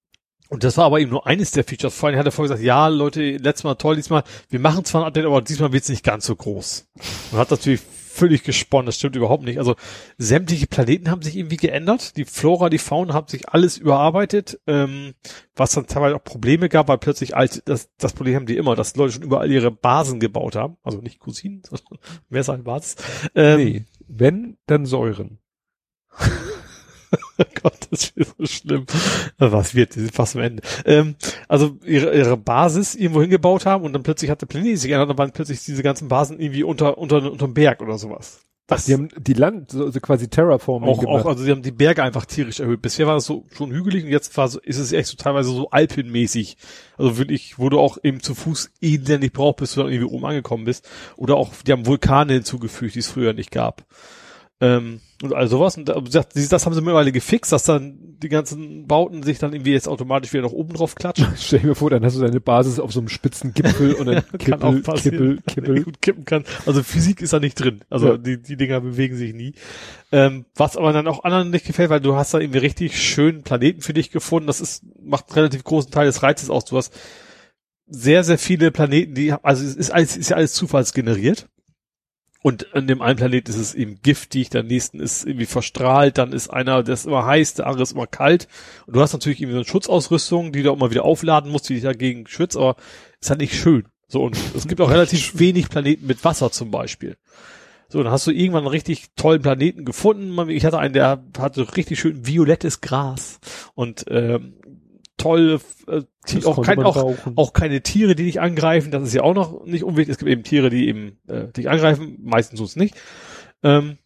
und 0.51 0.65
das 0.65 0.77
war 0.79 0.87
aber 0.87 1.01
eben 1.01 1.11
nur 1.11 1.27
eines 1.27 1.51
der 1.51 1.63
Features. 1.63 1.95
Vor 1.95 2.09
allem 2.09 2.19
hat 2.19 2.27
er 2.27 2.33
vorher 2.33 2.55
gesagt, 2.55 2.67
ja, 2.67 2.89
Leute, 2.89 3.37
letztes 3.37 3.65
Mal 3.65 3.75
toll, 3.75 3.97
diesmal, 3.97 4.25
wir 4.49 4.61
machen 4.61 4.85
zwar 4.85 5.03
ein 5.03 5.07
Update, 5.07 5.27
aber 5.27 5.43
diesmal 5.43 5.73
wird's 5.73 5.89
nicht 5.91 6.05
ganz 6.05 6.27
so 6.27 6.35
groß. 6.35 6.89
Und 7.33 7.39
hat 7.39 7.51
natürlich 7.51 7.81
völlig 8.19 8.43
gesponnen, 8.43 8.87
das 8.87 8.97
stimmt 8.97 9.17
überhaupt 9.17 9.45
nicht. 9.45 9.59
Also 9.59 9.77
sämtliche 10.19 10.67
Planeten 10.67 11.11
haben 11.11 11.23
sich 11.23 11.37
irgendwie 11.37 11.57
geändert. 11.57 12.17
Die 12.17 12.25
Flora, 12.25 12.69
die 12.69 12.79
Fauna 12.79 13.15
haben 13.15 13.29
sich 13.29 13.49
alles 13.49 13.79
überarbeitet, 13.79 14.61
ähm, 14.67 15.15
was 15.55 15.73
dann 15.73 15.87
teilweise 15.87 16.17
auch 16.17 16.25
Probleme 16.25 16.69
gab, 16.69 16.89
weil 16.89 16.99
plötzlich 16.99 17.37
alt, 17.37 17.63
das, 17.67 17.91
das 17.97 18.13
Problem 18.13 18.35
haben 18.35 18.47
die 18.47 18.57
immer, 18.57 18.75
dass 18.75 18.97
Leute 18.97 19.13
schon 19.15 19.23
überall 19.23 19.51
ihre 19.51 19.71
Basen 19.71 20.21
gebaut 20.21 20.57
haben. 20.57 20.77
Also 20.83 21.01
nicht 21.01 21.21
Cousinen, 21.21 21.63
sondern 21.69 21.99
mehr 22.29 22.45
sein 22.45 22.65
Basis. 22.65 22.97
Ähm, 23.35 23.59
Nee. 23.59 23.85
Wenn, 24.09 24.57
dann 24.67 24.87
Säuren. 24.87 25.39
Oh 27.41 27.45
Gott, 27.63 27.87
das 27.91 28.13
ist 28.17 28.35
so 28.37 28.47
schlimm. 28.47 28.87
Was 29.39 29.75
wird, 29.75 29.95
die 29.95 30.01
sind 30.01 30.15
fast 30.15 30.35
am 30.35 30.43
Ende. 30.43 30.63
Ähm, 30.85 31.15
also 31.47 31.79
ihre, 31.85 32.17
ihre 32.17 32.37
Basis 32.37 32.97
irgendwo 32.97 33.21
hingebaut 33.21 33.65
haben 33.65 33.85
und 33.85 33.93
dann 33.93 34.03
plötzlich 34.03 34.31
hat 34.31 34.43
der 34.43 34.47
Planet 34.47 34.79
sich 34.79 34.89
geändert 34.89 35.09
und 35.09 35.17
dann 35.17 35.19
waren 35.19 35.33
plötzlich 35.33 35.65
diese 35.65 35.83
ganzen 35.83 36.09
Basen 36.09 36.41
irgendwie 36.41 36.65
unter, 36.65 36.99
unter, 36.99 37.31
unterm 37.31 37.55
Berg 37.55 37.81
oder 37.81 37.97
sowas. 37.97 38.41
Ach, 38.71 38.83
die 38.83 38.93
haben 38.93 39.09
die 39.17 39.33
Land, 39.33 39.71
so, 39.71 39.91
so 39.91 39.99
quasi 39.99 40.29
Terraforming 40.29 40.91
auch, 40.91 41.01
gemacht. 41.01 41.25
auch, 41.25 41.29
also 41.31 41.43
sie 41.43 41.51
haben 41.51 41.63
die 41.63 41.71
Berge 41.71 42.03
einfach 42.03 42.27
tierisch 42.27 42.61
erhöht. 42.61 42.83
Bisher 42.83 43.07
war 43.07 43.15
das 43.15 43.25
so 43.25 43.47
schon 43.51 43.71
hügelig 43.71 44.05
und 44.05 44.11
jetzt 44.11 44.37
war 44.37 44.47
so, 44.49 44.61
ist 44.61 44.77
es 44.77 44.93
echt 44.93 45.09
so 45.09 45.17
teilweise 45.17 45.49
so 45.49 45.71
alpenmäßig. 45.71 46.59
Also 46.99 47.17
wirklich, 47.17 47.59
wo 47.59 47.71
du 47.71 47.81
auch 47.81 47.97
eben 48.03 48.21
zu 48.21 48.35
Fuß 48.35 48.73
elendig 48.83 49.33
brauchst, 49.33 49.57
bis 49.57 49.75
du 49.75 49.83
dann 49.83 49.91
irgendwie 49.91 50.13
oben 50.13 50.27
angekommen 50.27 50.65
bist. 50.65 50.87
Oder 51.17 51.37
auch, 51.37 51.55
die 51.67 51.73
haben 51.73 51.87
Vulkane 51.87 52.35
hinzugefügt, 52.35 52.95
die 52.95 52.99
es 52.99 53.09
früher 53.09 53.33
nicht 53.33 53.53
gab. 53.53 53.87
Ähm, 54.61 55.01
und 55.23 55.35
all 55.35 55.47
sowas. 55.49 55.77
Und 55.77 55.89
das 55.89 56.29
das 56.29 56.67
haben 56.67 56.75
sie 56.75 56.81
mittlerweile 56.81 57.13
gefixt, 57.13 57.53
dass 57.53 57.63
dann 57.63 57.97
die 58.21 58.29
ganzen 58.29 58.89
Bauten 58.89 59.23
sich 59.23 59.39
dann 59.39 59.53
irgendwie 59.53 59.73
jetzt 59.73 59.87
automatisch 59.89 60.33
wieder 60.33 60.43
nach 60.43 60.53
oben 60.53 60.75
drauf 60.75 60.97
klatschen. 60.97 61.29
Stell 61.37 61.61
dir 61.61 61.69
mir 61.69 61.75
vor, 61.77 61.91
dann 61.91 62.05
hast 62.05 62.17
du 62.17 62.21
deine 62.21 62.41
Basis 62.41 62.81
auf 62.81 62.93
so 62.93 62.99
einem 62.99 63.09
spitzen 63.09 63.55
Gipfel 63.55 63.95
und 63.95 64.07
dann 64.07 64.25
Kann 64.39 64.63
auch 64.63 64.73
Kippel. 64.73 65.37
Kippel, 65.37 65.43
Kippel. 65.47 65.85
gut 65.85 66.03
kippen 66.03 66.25
kann. 66.25 66.45
Also 66.67 66.83
Physik 66.83 67.23
ist 67.23 67.33
da 67.33 67.39
nicht 67.39 67.55
drin. 67.55 67.81
Also 67.89 68.09
Ja. 68.09 68.17
die, 68.19 68.43
die 68.43 68.57
Dinger 68.57 68.81
bewegen 68.81 69.17
sich 69.17 69.33
nie. 69.33 69.55
Ähm, 70.11 70.45
was 70.57 70.77
aber 70.77 70.93
dann 70.93 71.07
auch 71.07 71.23
anderen 71.23 71.51
nicht 71.51 71.67
gefällt, 71.67 71.91
weil 71.91 72.01
du 72.01 72.17
hast 72.17 72.35
da 72.35 72.39
irgendwie 72.41 72.59
richtig 72.59 73.01
schönen 73.01 73.43
Planeten 73.43 73.81
für 73.81 73.93
dich 73.93 74.11
gefunden. 74.11 74.49
Das 74.49 74.61
ist, 74.61 74.83
macht 75.01 75.27
einen 75.29 75.35
relativ 75.35 75.63
großen 75.63 75.93
Teil 75.93 76.07
des 76.07 76.23
Reizes 76.25 76.51
aus. 76.51 76.65
Du 76.65 76.77
hast 76.77 76.93
sehr, 77.87 78.25
sehr 78.25 78.39
viele 78.39 78.71
Planeten, 78.71 79.15
die, 79.15 79.33
also 79.33 79.65
es 79.65 79.75
ist 79.77 79.91
alles, 79.91 80.17
ist 80.17 80.31
ja 80.31 80.37
alles 80.37 80.53
zufallsgeneriert. 80.55 81.49
Und 82.41 82.73
an 82.75 82.87
dem 82.87 83.03
einen 83.03 83.17
Planet 83.17 83.49
ist 83.49 83.57
es 83.57 83.75
eben 83.75 84.01
giftig, 84.03 84.49
der 84.51 84.63
nächsten 84.63 85.01
ist 85.01 85.27
irgendwie 85.27 85.47
verstrahlt, 85.47 86.19
dann 86.19 86.33
ist 86.33 86.49
einer, 86.49 86.85
der 86.85 86.95
ist 86.95 87.07
immer 87.07 87.27
heiß, 87.27 87.55
der 87.55 87.67
andere 87.67 87.83
ist 87.83 87.93
immer 87.93 88.07
kalt. 88.07 88.47
Und 88.87 88.95
du 88.95 89.01
hast 89.01 89.13
natürlich 89.13 89.41
irgendwie 89.41 89.55
so 89.55 89.59
eine 89.59 89.69
Schutzausrüstung, 89.69 90.53
die 90.53 90.63
du 90.63 90.71
auch 90.71 90.77
immer 90.77 90.91
wieder 90.91 91.05
aufladen 91.05 91.51
musst, 91.51 91.69
die 91.69 91.75
dich 91.75 91.83
dagegen 91.83 92.29
schützt, 92.29 92.57
aber 92.57 92.77
ist 93.21 93.31
halt 93.31 93.41
nicht 93.41 93.55
schön. 93.55 93.89
So, 94.07 94.23
und 94.23 94.39
es 94.55 94.69
gibt 94.69 94.81
auch 94.81 94.91
relativ 94.91 95.33
wenig 95.39 95.69
Planeten 95.69 96.07
mit 96.07 96.25
Wasser 96.25 96.53
zum 96.53 96.71
Beispiel. 96.71 97.17
So, 97.89 98.03
dann 98.03 98.13
hast 98.13 98.27
du 98.27 98.31
irgendwann 98.31 98.65
einen 98.65 98.69
richtig 98.69 99.15
tollen 99.17 99.43
Planeten 99.43 99.85
gefunden. 99.85 100.49
Ich 100.51 100.65
hatte 100.65 100.79
einen, 100.79 100.95
der 100.95 101.25
hatte 101.39 101.77
richtig 101.77 101.99
schön 101.99 102.27
violettes 102.27 102.81
Gras 102.83 103.41
und 103.75 104.05
ähm, 104.11 104.55
toll, 105.19 105.61
äh, 105.87 106.03
auch, 106.45 106.63
kein, 106.63 106.83
auch, 106.83 107.17
auch 107.37 107.53
keine 107.53 107.83
Tiere, 107.83 108.15
die 108.15 108.25
dich 108.25 108.41
angreifen. 108.41 108.91
Das 108.91 109.03
ist 109.03 109.15
ja 109.15 109.23
auch 109.23 109.35
noch 109.35 109.65
nicht 109.67 109.85
unwichtig. 109.85 110.13
Es 110.13 110.19
gibt 110.19 110.31
eben 110.31 110.43
Tiere, 110.43 110.71
die 110.71 110.89
eben 110.89 111.19
äh, 111.29 111.49
dich 111.49 111.69
angreifen, 111.69 112.19
meistens 112.23 112.59
sonst 112.59 112.77
nicht. 112.77 112.95
Ähm, 113.63 113.99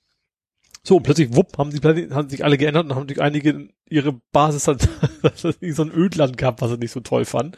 so, 0.84 0.96
und 0.96 1.04
plötzlich, 1.04 1.36
wupp, 1.36 1.58
haben 1.58 1.70
die 1.70 1.78
Planeten, 1.78 2.12
haben 2.12 2.28
sich 2.28 2.44
alle 2.44 2.58
geändert 2.58 2.86
und 2.86 2.96
haben 2.96 3.06
durch 3.06 3.20
einige 3.20 3.68
ihre 3.88 4.20
Basis 4.32 4.64
dann 4.64 4.78
so 5.36 5.52
ein 5.60 5.92
Ödland 5.92 6.36
gehabt, 6.36 6.60
was 6.60 6.70
sie 6.70 6.78
nicht 6.78 6.90
so 6.90 7.00
toll 7.00 7.24
fanden. 7.24 7.52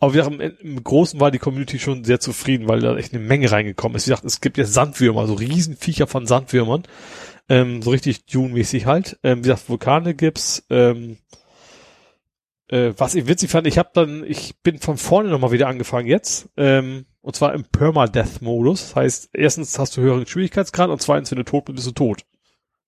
Aber 0.00 0.14
wir 0.14 0.24
haben 0.24 0.40
im 0.40 0.82
Großen 0.82 1.20
war 1.20 1.30
die 1.30 1.38
Community 1.38 1.78
schon 1.78 2.04
sehr 2.04 2.18
zufrieden, 2.18 2.68
weil 2.68 2.80
da 2.80 2.96
echt 2.96 3.12
eine 3.12 3.22
Menge 3.22 3.52
reingekommen 3.52 3.96
ist. 3.96 4.06
Wie 4.06 4.10
gesagt, 4.10 4.24
es 4.24 4.40
gibt 4.40 4.56
jetzt 4.56 4.72
Sandwürmer, 4.72 5.26
so 5.26 5.34
Riesenviecher 5.34 6.06
von 6.06 6.26
Sandwürmern. 6.26 6.84
Ähm, 7.48 7.82
so 7.82 7.90
richtig 7.90 8.24
Dune-mäßig 8.24 8.86
halt. 8.86 9.18
Ähm, 9.22 9.38
wie 9.38 9.48
gesagt, 9.48 9.68
Vulkane 9.68 10.14
gibt's. 10.14 10.64
Ähm, 10.70 11.18
äh, 12.72 12.94
was 12.96 13.14
ich 13.14 13.26
witzig 13.26 13.50
fand, 13.50 13.66
ich 13.66 13.76
habe 13.76 13.90
dann, 13.92 14.24
ich 14.24 14.56
bin 14.62 14.78
von 14.78 14.96
vorne 14.96 15.28
nochmal 15.28 15.52
wieder 15.52 15.68
angefangen 15.68 16.08
jetzt. 16.08 16.48
Ähm, 16.56 17.04
und 17.20 17.36
zwar 17.36 17.52
im 17.52 17.64
Permadeath-Modus. 17.64 18.80
Das 18.80 18.96
heißt, 18.96 19.30
erstens 19.34 19.78
hast 19.78 19.96
du 19.96 20.00
höheren 20.00 20.26
Schwierigkeitsgrad 20.26 20.88
und 20.88 21.00
zweitens, 21.02 21.30
wenn 21.30 21.38
du 21.38 21.44
tot 21.44 21.66
bist, 21.66 21.76
bist 21.76 21.86
du 21.88 21.92
tot. 21.92 22.24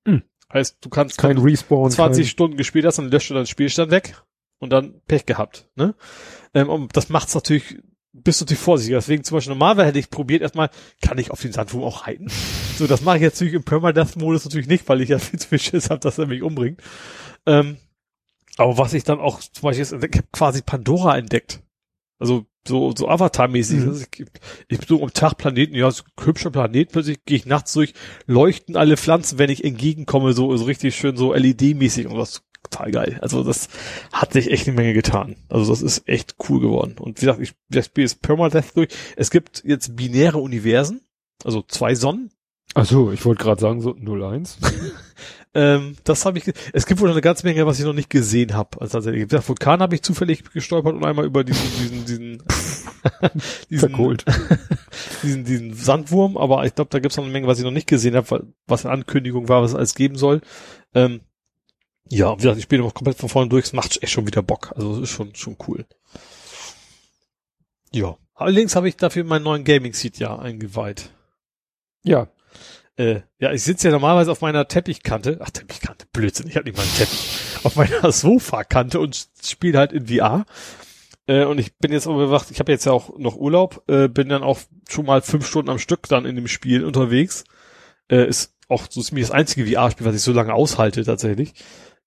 Hm. 0.07 0.23
Heißt, 0.53 0.79
du 0.81 0.89
kannst 0.89 1.19
kein 1.19 1.37
Respawn, 1.37 1.91
20 1.91 2.25
kein... 2.25 2.31
Stunden 2.31 2.57
gespielt 2.57 2.87
hast, 2.87 2.97
dann 2.97 3.11
löscht 3.11 3.29
du 3.29 3.35
deinen 3.35 3.47
Spielstand 3.47 3.91
weg 3.91 4.17
und 4.59 4.71
dann 4.71 5.03
Pech 5.07 5.27
gehabt. 5.27 5.69
Ne? 5.77 5.95
Ähm, 6.55 6.71
und 6.71 6.97
das 6.97 7.11
macht's 7.11 7.35
natürlich, 7.35 7.77
bist 8.13 8.41
du 8.41 8.45
natürlich 8.45 8.63
vorsichtiger. 8.63 8.99
Deswegen 8.99 9.23
zum 9.23 9.37
Beispiel 9.37 9.53
normalerweise 9.53 9.89
hätte 9.89 9.99
ich 9.99 10.09
probiert 10.09 10.41
erstmal, 10.41 10.71
kann 11.03 11.19
ich 11.19 11.31
auf 11.31 11.43
den 11.43 11.53
Sandwurm 11.53 11.85
auch 11.85 12.07
reiten? 12.07 12.29
So, 12.79 12.87
das 12.87 13.03
mache 13.03 13.17
ich 13.17 13.23
jetzt 13.23 13.35
natürlich 13.35 13.55
im 13.55 13.65
Permadeath-Modus 13.65 14.47
natürlich 14.47 14.67
nicht, 14.67 14.89
weil 14.89 15.03
ich 15.03 15.11
ja 15.11 15.19
viel 15.19 15.39
zu 15.39 15.49
viel 15.49 15.59
Schiss 15.59 15.91
habe, 15.91 16.01
dass 16.01 16.17
er 16.17 16.27
mich 16.27 16.43
umbringt. 16.43 16.81
Ähm, 17.45 17.77
aber 18.57 18.79
was 18.79 18.95
ich 18.95 19.05
dann 19.05 19.21
auch 19.21 19.41
zum 19.41 19.63
Beispiel 19.63 19.85
ich 19.85 19.93
habe 19.93 20.29
quasi 20.33 20.63
Pandora 20.63 21.17
entdeckt. 21.19 21.61
Also 22.19 22.47
so, 22.67 22.95
so 22.97 23.09
Avatar-mäßig. 23.09 23.81
Mhm. 23.81 23.89
Also 23.89 24.05
ich, 24.11 24.27
ich 24.69 24.79
bin 24.79 24.87
so 24.89 25.03
am 25.03 25.13
Tag 25.13 25.37
Planeten, 25.37 25.75
ja, 25.75 25.91
so 25.91 26.05
ein 26.05 26.27
hübscher 26.27 26.51
Planet, 26.51 26.93
plötzlich 26.93 27.25
gehe 27.25 27.37
ich 27.37 27.47
nachts 27.47 27.73
durch, 27.75 27.95
leuchten 28.27 28.77
alle 28.77 28.97
Pflanzen, 28.97 29.39
wenn 29.39 29.51
ich 29.51 29.65
entgegenkomme, 29.65 30.33
so, 30.33 30.57
so 30.57 30.65
richtig 30.65 30.97
schön 30.97 31.17
so 31.17 31.35
LED-mäßig 31.35 32.07
und 32.07 32.17
was 32.17 32.43
total 32.63 32.91
geil. 32.91 33.19
Also 33.21 33.43
das 33.45 33.69
hat 34.13 34.33
sich 34.33 34.51
echt 34.51 34.67
eine 34.67 34.77
Menge 34.77 34.95
getan. 34.95 35.37
Also 35.49 35.71
das 35.71 35.83
ist 35.83 36.09
echt 36.09 36.37
cool 36.49 36.61
geworden. 36.61 36.97
Und 36.99 37.21
wie 37.21 37.27
gesagt, 37.27 37.41
ich, 37.41 37.53
ich 37.71 37.85
spiele 37.85 38.07
jetzt 38.07 38.23
Permadeath 38.23 38.77
durch. 38.77 38.89
Es 39.17 39.31
gibt 39.31 39.63
jetzt 39.65 39.97
binäre 39.97 40.39
Universen, 40.39 41.03
also 41.45 41.63
zwei 41.63 41.95
Sonnen. 41.95 42.31
Ach 42.75 42.87
so, 42.87 43.13
ich 43.13 43.25
wollte 43.25 43.45
gerade 43.45 43.61
sagen, 43.61 43.81
so 43.81 43.95
01. 43.95 44.59
ähm, 45.55 45.97
das 46.03 46.27
habe 46.27 46.39
ich, 46.39 46.53
es 46.73 46.87
gibt 46.87 47.01
wohl 47.01 47.11
eine 47.11 47.21
ganze 47.21 47.47
Menge, 47.47 47.65
was 47.65 47.79
ich 47.79 47.85
noch 47.85 47.93
nicht 47.93 48.11
gesehen 48.11 48.55
habe. 48.55 48.81
Also 48.81 48.99
tatsächlich, 48.99 49.29
der 49.29 49.47
Vulkan 49.47 49.81
habe 49.81 49.95
ich 49.95 50.03
zufällig 50.03 50.43
gestolpert 50.53 50.95
und 50.95 51.05
einmal 51.05 51.25
über 51.25 51.45
diesen, 51.45 51.71
diesen, 51.79 52.05
diesen, 52.05 52.43
diesen, 53.71 53.89
Verkohlt. 53.89 54.25
diesen, 55.23 55.45
diesen 55.45 55.75
Sandwurm, 55.75 56.37
aber 56.37 56.65
ich 56.67 56.75
glaube, 56.75 56.91
da 56.91 56.99
gibt 56.99 57.13
es 57.13 57.17
noch 57.17 57.25
eine 57.25 57.33
Menge, 57.33 57.47
was 57.47 57.59
ich 57.59 57.65
noch 57.65 57.71
nicht 57.71 57.87
gesehen 57.87 58.17
habe, 58.17 58.49
was 58.67 58.85
eine 58.85 58.95
Ankündigung 58.95 59.49
war, 59.49 59.63
was 59.63 59.71
es 59.71 59.77
alles 59.77 59.95
geben 59.95 60.17
soll. 60.17 60.41
Ähm, 60.93 61.21
ja, 62.11 62.33
wie 62.33 62.43
gesagt, 62.43 62.59
ich 62.59 62.65
spiele 62.65 62.83
noch 62.83 62.93
komplett 62.93 63.19
von 63.19 63.29
vorne 63.29 63.49
durch, 63.49 63.67
es 63.67 63.73
macht 63.73 64.03
echt 64.03 64.13
schon 64.13 64.27
wieder 64.27 64.43
Bock. 64.43 64.73
Also 64.75 64.95
es 64.95 65.11
ist 65.11 65.11
schon, 65.11 65.35
schon 65.35 65.57
cool. 65.69 65.87
Ja. 67.93 68.17
Allerdings 68.35 68.75
habe 68.75 68.89
ich 68.89 68.97
dafür 68.97 69.23
meinen 69.23 69.45
neuen 69.45 69.63
Gaming-Seat 69.63 70.19
ja 70.19 70.37
eingeweiht. 70.37 71.11
Ja. 72.03 72.29
Äh, 72.97 73.23
ja, 73.39 73.53
ich 73.53 73.63
sitze 73.63 73.89
ja 73.89 73.93
normalerweise 73.93 74.31
auf 74.31 74.41
meiner 74.41 74.69
Teppichkante. 74.69 75.39
Ach, 75.41 75.51
Teppichkante, 75.51 76.07
Blödsinn, 76.13 76.47
ich 76.49 76.57
habe 76.57 76.65
nicht 76.65 76.77
mal 76.77 76.83
einen 76.83 76.95
Teppich. 76.95 77.65
auf 77.65 77.77
meiner 77.77 78.13
Sofakante 78.13 79.01
und 79.01 79.29
spiele 79.43 79.79
halt 79.79 79.93
in 79.93 80.07
VR. 80.07 80.45
Äh, 81.27 81.45
und 81.45 81.59
ich 81.59 81.77
bin 81.79 81.93
jetzt 81.93 82.07
aber 82.07 82.17
bewacht, 82.17 82.51
ich 82.51 82.61
habe 82.61 82.71
jetzt 82.71 82.85
ja 82.85 82.93
auch 82.93 83.19
noch 83.19 83.37
Urlaub, 83.37 83.83
äh, 83.89 84.09
bin 84.09 84.29
dann 84.29 84.43
auch 84.43 84.61
schon 84.89 85.07
mal 85.07 85.23
fünf 85.23 85.47
Stunden 85.47 85.71
am 85.71 85.79
Stück 85.79 86.09
dann 86.09 86.25
in 86.25 86.37
dem 86.37 86.49
Spiel 86.49 86.85
unterwegs. 86.85 87.45
Äh, 88.09 88.29
ist 88.29 88.55
auch 88.69 88.87
so 88.89 89.03
ziemlich 89.03 89.27
das 89.27 89.35
einzige 89.35 89.67
VR-Spiel, 89.67 90.07
was 90.07 90.15
ich 90.15 90.23
so 90.23 90.33
lange 90.33 90.55
aushalte 90.55 91.05
tatsächlich. 91.05 91.55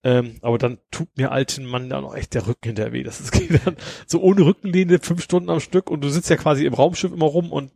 Ähm, 0.03 0.35
aber 0.41 0.57
dann 0.57 0.77
tut 0.91 1.09
mir 1.17 1.31
alten 1.31 1.65
Mann 1.65 1.89
da 1.89 1.99
noch 2.01 2.15
echt 2.15 2.33
der 2.33 2.47
Rücken 2.47 2.67
hinter 2.67 2.93
weh. 2.93 3.03
Das 3.03 3.19
ist 3.19 3.33
dann 3.65 3.75
so 4.05 4.21
ohne 4.21 4.45
Rückenlehne 4.45 4.99
fünf 4.99 5.23
Stunden 5.23 5.49
am 5.49 5.59
Stück 5.59 5.89
und 5.89 6.01
du 6.01 6.09
sitzt 6.09 6.29
ja 6.29 6.37
quasi 6.37 6.65
im 6.65 6.73
Raumschiff 6.73 7.11
immer 7.11 7.25
rum 7.25 7.51
und 7.51 7.71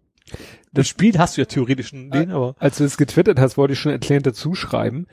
das 0.73 0.87
Spiel 0.87 1.17
hast 1.17 1.37
du 1.37 1.41
ja 1.41 1.45
theoretisch 1.45 1.93
einen 1.93 2.11
Lehnen, 2.11 2.31
aber. 2.31 2.55
Als 2.59 2.77
du 2.77 2.83
es 2.83 2.97
getwittert 2.97 3.39
hast, 3.39 3.57
wollte 3.57 3.73
ich 3.73 3.79
schon 3.79 3.91
erklärend 3.91 4.25
dazu 4.25 4.55
schreiben. 4.55 5.07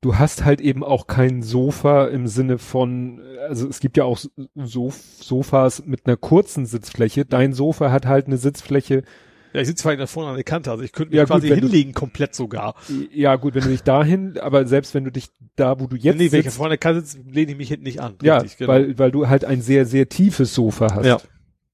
Du 0.00 0.16
hast 0.16 0.44
halt 0.44 0.60
eben 0.60 0.82
auch 0.82 1.06
kein 1.06 1.42
Sofa 1.42 2.06
im 2.06 2.26
Sinne 2.26 2.58
von, 2.58 3.20
also 3.48 3.68
es 3.68 3.78
gibt 3.78 3.96
ja 3.96 4.04
auch 4.04 4.18
Sof 4.56 4.96
Sofas 5.20 5.84
mit 5.86 6.06
einer 6.06 6.16
kurzen 6.16 6.66
Sitzfläche. 6.66 7.24
Dein 7.24 7.52
Sofa 7.52 7.92
hat 7.92 8.06
halt 8.06 8.26
eine 8.26 8.36
Sitzfläche, 8.36 9.04
ja, 9.52 9.60
ich 9.60 9.66
sitze 9.66 9.82
zwar 9.82 9.96
da 9.96 10.06
vorne 10.06 10.30
an 10.30 10.36
der 10.36 10.44
Kante, 10.44 10.70
also 10.70 10.82
ich 10.82 10.92
könnte 10.92 11.10
mich 11.10 11.18
ja, 11.18 11.26
quasi 11.26 11.48
gut, 11.48 11.58
hinlegen, 11.58 11.92
du, 11.92 11.98
komplett 11.98 12.34
sogar. 12.34 12.74
Ja, 13.12 13.36
gut, 13.36 13.54
wenn 13.54 13.62
du 13.62 13.68
dich 13.68 13.82
dahin, 13.82 14.38
aber 14.38 14.66
selbst 14.66 14.94
wenn 14.94 15.04
du 15.04 15.12
dich 15.12 15.28
da, 15.56 15.78
wo 15.78 15.86
du 15.86 15.96
jetzt 15.96 16.16
nee, 16.16 16.24
sitzt. 16.24 16.32
wenn 16.32 16.48
ich 16.48 16.54
vorne 16.54 16.68
an 16.68 16.70
der 16.70 16.78
Kante 16.78 17.00
sitze, 17.02 17.22
lehne 17.28 17.52
ich 17.52 17.58
mich 17.58 17.68
hinten 17.68 17.84
nicht 17.84 18.00
an. 18.00 18.16
Ja, 18.22 18.38
richtig, 18.38 18.58
genau. 18.58 18.72
weil, 18.72 18.98
weil 18.98 19.10
du 19.10 19.28
halt 19.28 19.44
ein 19.44 19.60
sehr, 19.60 19.84
sehr 19.84 20.08
tiefes 20.08 20.54
Sofa 20.54 20.94
hast. 20.94 21.06
Ja. 21.06 21.20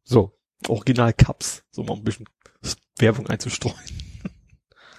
So. 0.02 0.33
Original 0.67 1.12
Cups, 1.12 1.62
so 1.70 1.84
mal 1.84 1.94
ein 1.94 2.02
bisschen 2.02 2.26
Werbung 2.98 3.26
einzustreuen. 3.28 3.76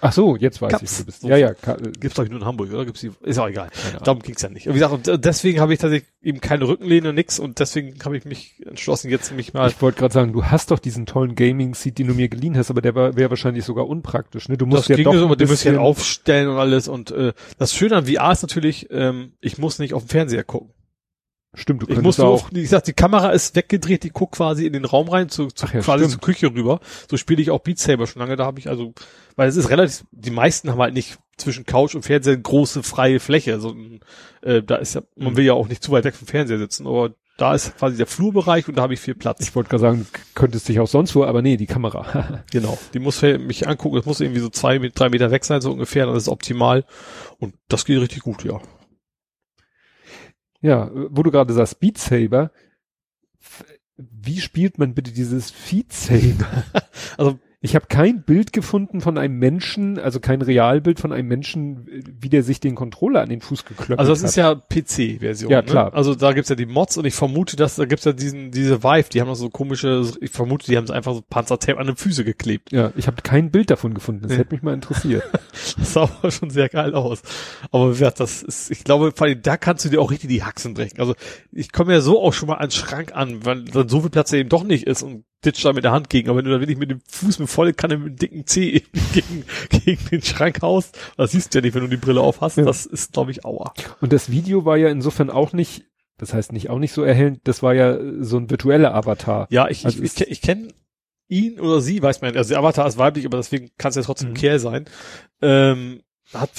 Ach 0.02 0.12
so, 0.12 0.36
jetzt 0.36 0.62
weiß 0.62 0.72
Cups. 0.72 0.92
ich, 0.92 0.98
du 0.98 1.04
bist. 1.04 1.22
Ja, 1.24 1.36
ja. 1.36 1.52
Gibt's 1.52 2.14
glaube 2.14 2.24
ich 2.24 2.30
nur 2.30 2.40
in 2.40 2.46
Hamburg, 2.46 2.72
oder? 2.72 2.86
Gibt's 2.86 3.00
die? 3.00 3.10
Ist 3.22 3.38
auch 3.38 3.48
egal. 3.48 3.68
Darum 4.02 4.22
ging's 4.22 4.40
ja 4.40 4.48
nicht. 4.48 4.66
Wie 4.66 4.72
gesagt, 4.72 5.08
und 5.08 5.24
deswegen 5.24 5.60
habe 5.60 5.74
ich 5.74 5.78
tatsächlich 5.78 6.10
eben 6.22 6.40
keine 6.40 6.66
Rückenlehne, 6.66 7.12
nix 7.12 7.38
und 7.38 7.58
deswegen 7.58 8.02
habe 8.04 8.16
ich 8.16 8.24
mich 8.24 8.64
entschlossen, 8.66 9.10
jetzt 9.10 9.32
mich 9.32 9.52
mal. 9.52 9.68
Ich 9.68 9.80
wollte 9.82 9.98
gerade 9.98 10.14
sagen, 10.14 10.32
du 10.32 10.46
hast 10.46 10.70
doch 10.70 10.78
diesen 10.78 11.04
tollen 11.04 11.34
Gaming-Seat, 11.34 11.98
den 11.98 12.06
du 12.06 12.14
mir 12.14 12.28
geliehen 12.28 12.56
hast, 12.56 12.70
aber 12.70 12.80
der 12.80 12.94
wäre 12.94 13.30
wahrscheinlich 13.30 13.64
sogar 13.64 13.86
unpraktisch. 13.88 14.48
Ne? 14.48 14.56
Du 14.56 14.64
musst 14.64 14.88
das 14.88 14.96
ja 14.96 15.04
doch 15.04 15.12
so, 15.12 15.28
musst 15.28 15.64
ja 15.64 15.78
aufstellen 15.78 16.48
und 16.48 16.56
alles. 16.56 16.88
Und 16.88 17.10
äh, 17.10 17.34
das 17.58 17.74
Schöne 17.74 17.96
an 17.96 18.06
VR 18.06 18.32
ist 18.32 18.42
natürlich, 18.42 18.88
ähm, 18.90 19.34
ich 19.40 19.58
muss 19.58 19.78
nicht 19.78 19.92
auf 19.92 20.04
dem 20.04 20.08
Fernseher 20.08 20.44
gucken. 20.44 20.72
Stimmt, 21.52 21.82
du 21.82 21.86
ich 21.88 22.00
muss 22.00 22.20
auch. 22.20 22.48
Wie 22.52 22.62
gesagt, 22.62 22.86
die 22.86 22.92
Kamera 22.92 23.30
ist 23.30 23.56
weggedreht, 23.56 24.04
die 24.04 24.10
guckt 24.10 24.36
quasi 24.36 24.66
in 24.66 24.72
den 24.72 24.84
Raum 24.84 25.08
rein, 25.08 25.28
zu, 25.28 25.48
zu 25.48 25.66
ja, 25.66 25.80
quasi 25.80 26.04
stimmt. 26.04 26.10
zur 26.12 26.20
Küche 26.20 26.46
rüber. 26.46 26.80
So 27.10 27.16
spiele 27.16 27.42
ich 27.42 27.50
auch 27.50 27.58
Beat 27.58 27.78
Saber 27.78 28.06
schon 28.06 28.20
lange. 28.20 28.36
Da 28.36 28.44
habe 28.44 28.60
ich 28.60 28.68
also, 28.68 28.94
weil 29.34 29.48
es 29.48 29.56
ist 29.56 29.68
relativ, 29.68 30.04
die 30.12 30.30
meisten 30.30 30.70
haben 30.70 30.80
halt 30.80 30.94
nicht 30.94 31.18
zwischen 31.36 31.66
Couch 31.66 31.96
und 31.96 32.04
Fernseher 32.04 32.34
eine 32.34 32.42
große 32.42 32.84
freie 32.84 33.18
Fläche. 33.18 33.58
So, 33.58 33.74
äh, 34.42 34.62
da 34.62 34.76
ist 34.76 34.94
ja, 34.94 35.02
man 35.16 35.32
mhm. 35.32 35.36
will 35.38 35.44
ja 35.44 35.54
auch 35.54 35.66
nicht 35.66 35.82
zu 35.82 35.90
weit 35.90 36.04
weg 36.04 36.14
vom 36.14 36.28
Fernseher 36.28 36.58
sitzen, 36.58 36.86
aber 36.86 37.14
da 37.36 37.54
ist 37.54 37.76
quasi 37.78 37.96
der 37.96 38.06
Flurbereich 38.06 38.68
und 38.68 38.76
da 38.76 38.82
habe 38.82 38.94
ich 38.94 39.00
viel 39.00 39.14
Platz. 39.14 39.40
Ich 39.40 39.54
wollte 39.56 39.70
gerade 39.70 39.80
sagen, 39.80 40.06
könntest 40.34 40.68
dich 40.68 40.78
auch 40.78 40.86
sonst 40.86 41.14
wo, 41.14 41.24
aber 41.24 41.40
nee, 41.42 41.56
die 41.56 41.66
Kamera. 41.66 42.44
genau. 42.52 42.78
Die 42.92 42.98
muss 42.98 43.22
mich 43.22 43.66
angucken, 43.66 43.96
es 43.96 44.04
muss 44.04 44.20
irgendwie 44.20 44.40
so 44.40 44.50
zwei, 44.50 44.78
drei 44.78 45.08
Meter 45.08 45.30
weg 45.30 45.44
sein, 45.44 45.62
so 45.62 45.72
ungefähr, 45.72 46.06
dann 46.06 46.16
ist 46.16 46.28
optimal. 46.28 46.84
Und 47.38 47.54
das 47.68 47.86
geht 47.86 47.98
richtig 48.00 48.20
gut, 48.20 48.44
ja. 48.44 48.60
Ja, 50.60 50.90
wo 50.92 51.22
du 51.22 51.30
gerade 51.30 51.52
sagst, 51.52 51.80
Beat 51.80 51.98
Saber, 51.98 52.50
wie 53.96 54.40
spielt 54.40 54.78
man 54.78 54.94
bitte 54.94 55.12
dieses 55.12 55.50
Feed 55.50 55.92
Saber? 55.92 56.64
also 57.16 57.38
ich 57.62 57.74
habe 57.74 57.86
kein 57.88 58.22
Bild 58.22 58.54
gefunden 58.54 59.02
von 59.02 59.18
einem 59.18 59.38
Menschen, 59.38 59.98
also 59.98 60.18
kein 60.18 60.40
Realbild 60.40 60.98
von 60.98 61.12
einem 61.12 61.28
Menschen, 61.28 61.86
wie 62.18 62.30
der 62.30 62.42
sich 62.42 62.58
den 62.58 62.74
Controller 62.74 63.20
an 63.20 63.28
den 63.28 63.42
Fuß 63.42 63.66
geklopft 63.66 63.90
hat. 63.90 63.98
Also 63.98 64.12
das 64.12 64.22
hat. 64.22 64.28
ist 64.30 64.36
ja 64.36 64.54
PC-Version. 64.54 65.50
Ja, 65.50 65.60
klar. 65.60 65.90
Ne? 65.90 65.92
Also 65.92 66.14
da 66.14 66.32
gibt's 66.32 66.48
ja 66.48 66.56
die 66.56 66.64
Mods 66.64 66.96
und 66.96 67.04
ich 67.04 67.14
vermute, 67.14 67.56
dass 67.56 67.76
da 67.76 67.84
gibt's 67.84 68.06
ja 68.06 68.14
diesen 68.14 68.50
diese 68.50 68.82
Vive, 68.82 69.10
die 69.10 69.20
haben 69.20 69.28
noch 69.28 69.34
so 69.34 69.50
komische, 69.50 70.10
ich 70.22 70.30
vermute, 70.30 70.66
die 70.66 70.78
haben 70.78 70.84
es 70.84 70.90
einfach 70.90 71.12
so 71.12 71.22
Panzertape 71.28 71.78
an 71.78 71.86
den 71.86 71.96
Füße 71.96 72.24
geklebt. 72.24 72.72
Ja, 72.72 72.92
ich 72.96 73.06
habe 73.06 73.20
kein 73.20 73.50
Bild 73.50 73.70
davon 73.70 73.92
gefunden. 73.92 74.22
Das 74.22 74.32
nee. 74.32 74.38
hätte 74.38 74.54
mich 74.54 74.62
mal 74.62 74.72
interessiert. 74.72 75.22
das 75.78 75.92
sah 75.92 76.04
aber 76.04 76.30
schon 76.30 76.48
sehr 76.48 76.70
geil 76.70 76.94
aus. 76.94 77.20
Aber 77.72 77.92
ja, 77.92 78.10
das 78.10 78.42
ist, 78.42 78.70
ich 78.70 78.84
glaube, 78.84 79.12
vor 79.14 79.26
allem 79.26 79.42
da 79.42 79.58
kannst 79.58 79.84
du 79.84 79.90
dir 79.90 80.00
auch 80.00 80.10
richtig 80.10 80.30
die 80.30 80.42
Haxen 80.42 80.72
brechen. 80.72 80.98
Also 80.98 81.14
ich 81.52 81.72
komme 81.72 81.92
ja 81.92 82.00
so 82.00 82.22
auch 82.22 82.32
schon 82.32 82.48
mal 82.48 82.54
an 82.54 82.68
den 82.68 82.70
Schrank 82.70 83.14
an, 83.14 83.44
weil 83.44 83.64
dann 83.64 83.90
so 83.90 84.00
viel 84.00 84.08
Platz 84.08 84.32
eben 84.32 84.48
doch 84.48 84.64
nicht 84.64 84.86
ist 84.86 85.02
und 85.02 85.24
ditch 85.44 85.62
da 85.62 85.72
mit 85.72 85.84
der 85.84 85.92
Hand 85.92 86.10
gegen, 86.10 86.28
aber 86.28 86.38
wenn 86.38 86.44
du 86.44 86.50
da 86.50 86.60
wirklich 86.60 86.78
mit 86.78 86.90
dem 86.90 87.00
Fuß 87.08 87.38
mit 87.38 87.48
volle 87.48 87.72
Kanne 87.72 87.96
mit 87.96 88.12
dem 88.12 88.16
dicken 88.16 88.46
Zeh 88.46 88.82
gegen, 89.14 89.44
gegen 89.70 90.04
den 90.10 90.22
Schrank 90.22 90.60
haust, 90.62 90.98
das 91.16 91.32
siehst 91.32 91.54
du 91.54 91.58
ja 91.58 91.62
nicht, 91.62 91.74
wenn 91.74 91.82
du 91.82 91.88
die 91.88 91.96
Brille 91.96 92.20
auf 92.20 92.40
hast, 92.40 92.56
ja. 92.56 92.64
das 92.64 92.86
ist, 92.86 93.12
glaube 93.12 93.30
ich, 93.30 93.44
aua. 93.44 93.72
Und 94.00 94.12
das 94.12 94.30
Video 94.30 94.64
war 94.64 94.76
ja 94.76 94.88
insofern 94.88 95.30
auch 95.30 95.52
nicht, 95.52 95.84
das 96.18 96.34
heißt 96.34 96.52
nicht 96.52 96.70
auch 96.70 96.78
nicht 96.78 96.92
so 96.92 97.02
erhellend, 97.02 97.40
das 97.44 97.62
war 97.62 97.74
ja 97.74 97.98
so 98.20 98.36
ein 98.36 98.50
virtueller 98.50 98.94
Avatar. 98.94 99.46
Ja, 99.50 99.68
ich, 99.68 99.84
also 99.84 100.02
ich, 100.02 100.20
ich, 100.20 100.30
ich 100.30 100.42
kenne 100.42 100.68
ihn 101.28 101.60
oder 101.60 101.80
sie, 101.80 102.02
weiß 102.02 102.20
man, 102.20 102.36
also 102.36 102.50
der 102.50 102.58
Avatar 102.58 102.86
ist 102.86 102.98
weiblich, 102.98 103.24
aber 103.24 103.38
deswegen 103.38 103.70
kann 103.78 103.90
es 103.90 103.96
ja 103.96 104.02
trotzdem 104.02 104.30
mhm. 104.30 104.34
Kerl 104.34 104.58
sein, 104.58 104.84
ähm, 105.40 106.02
hat 106.34 106.50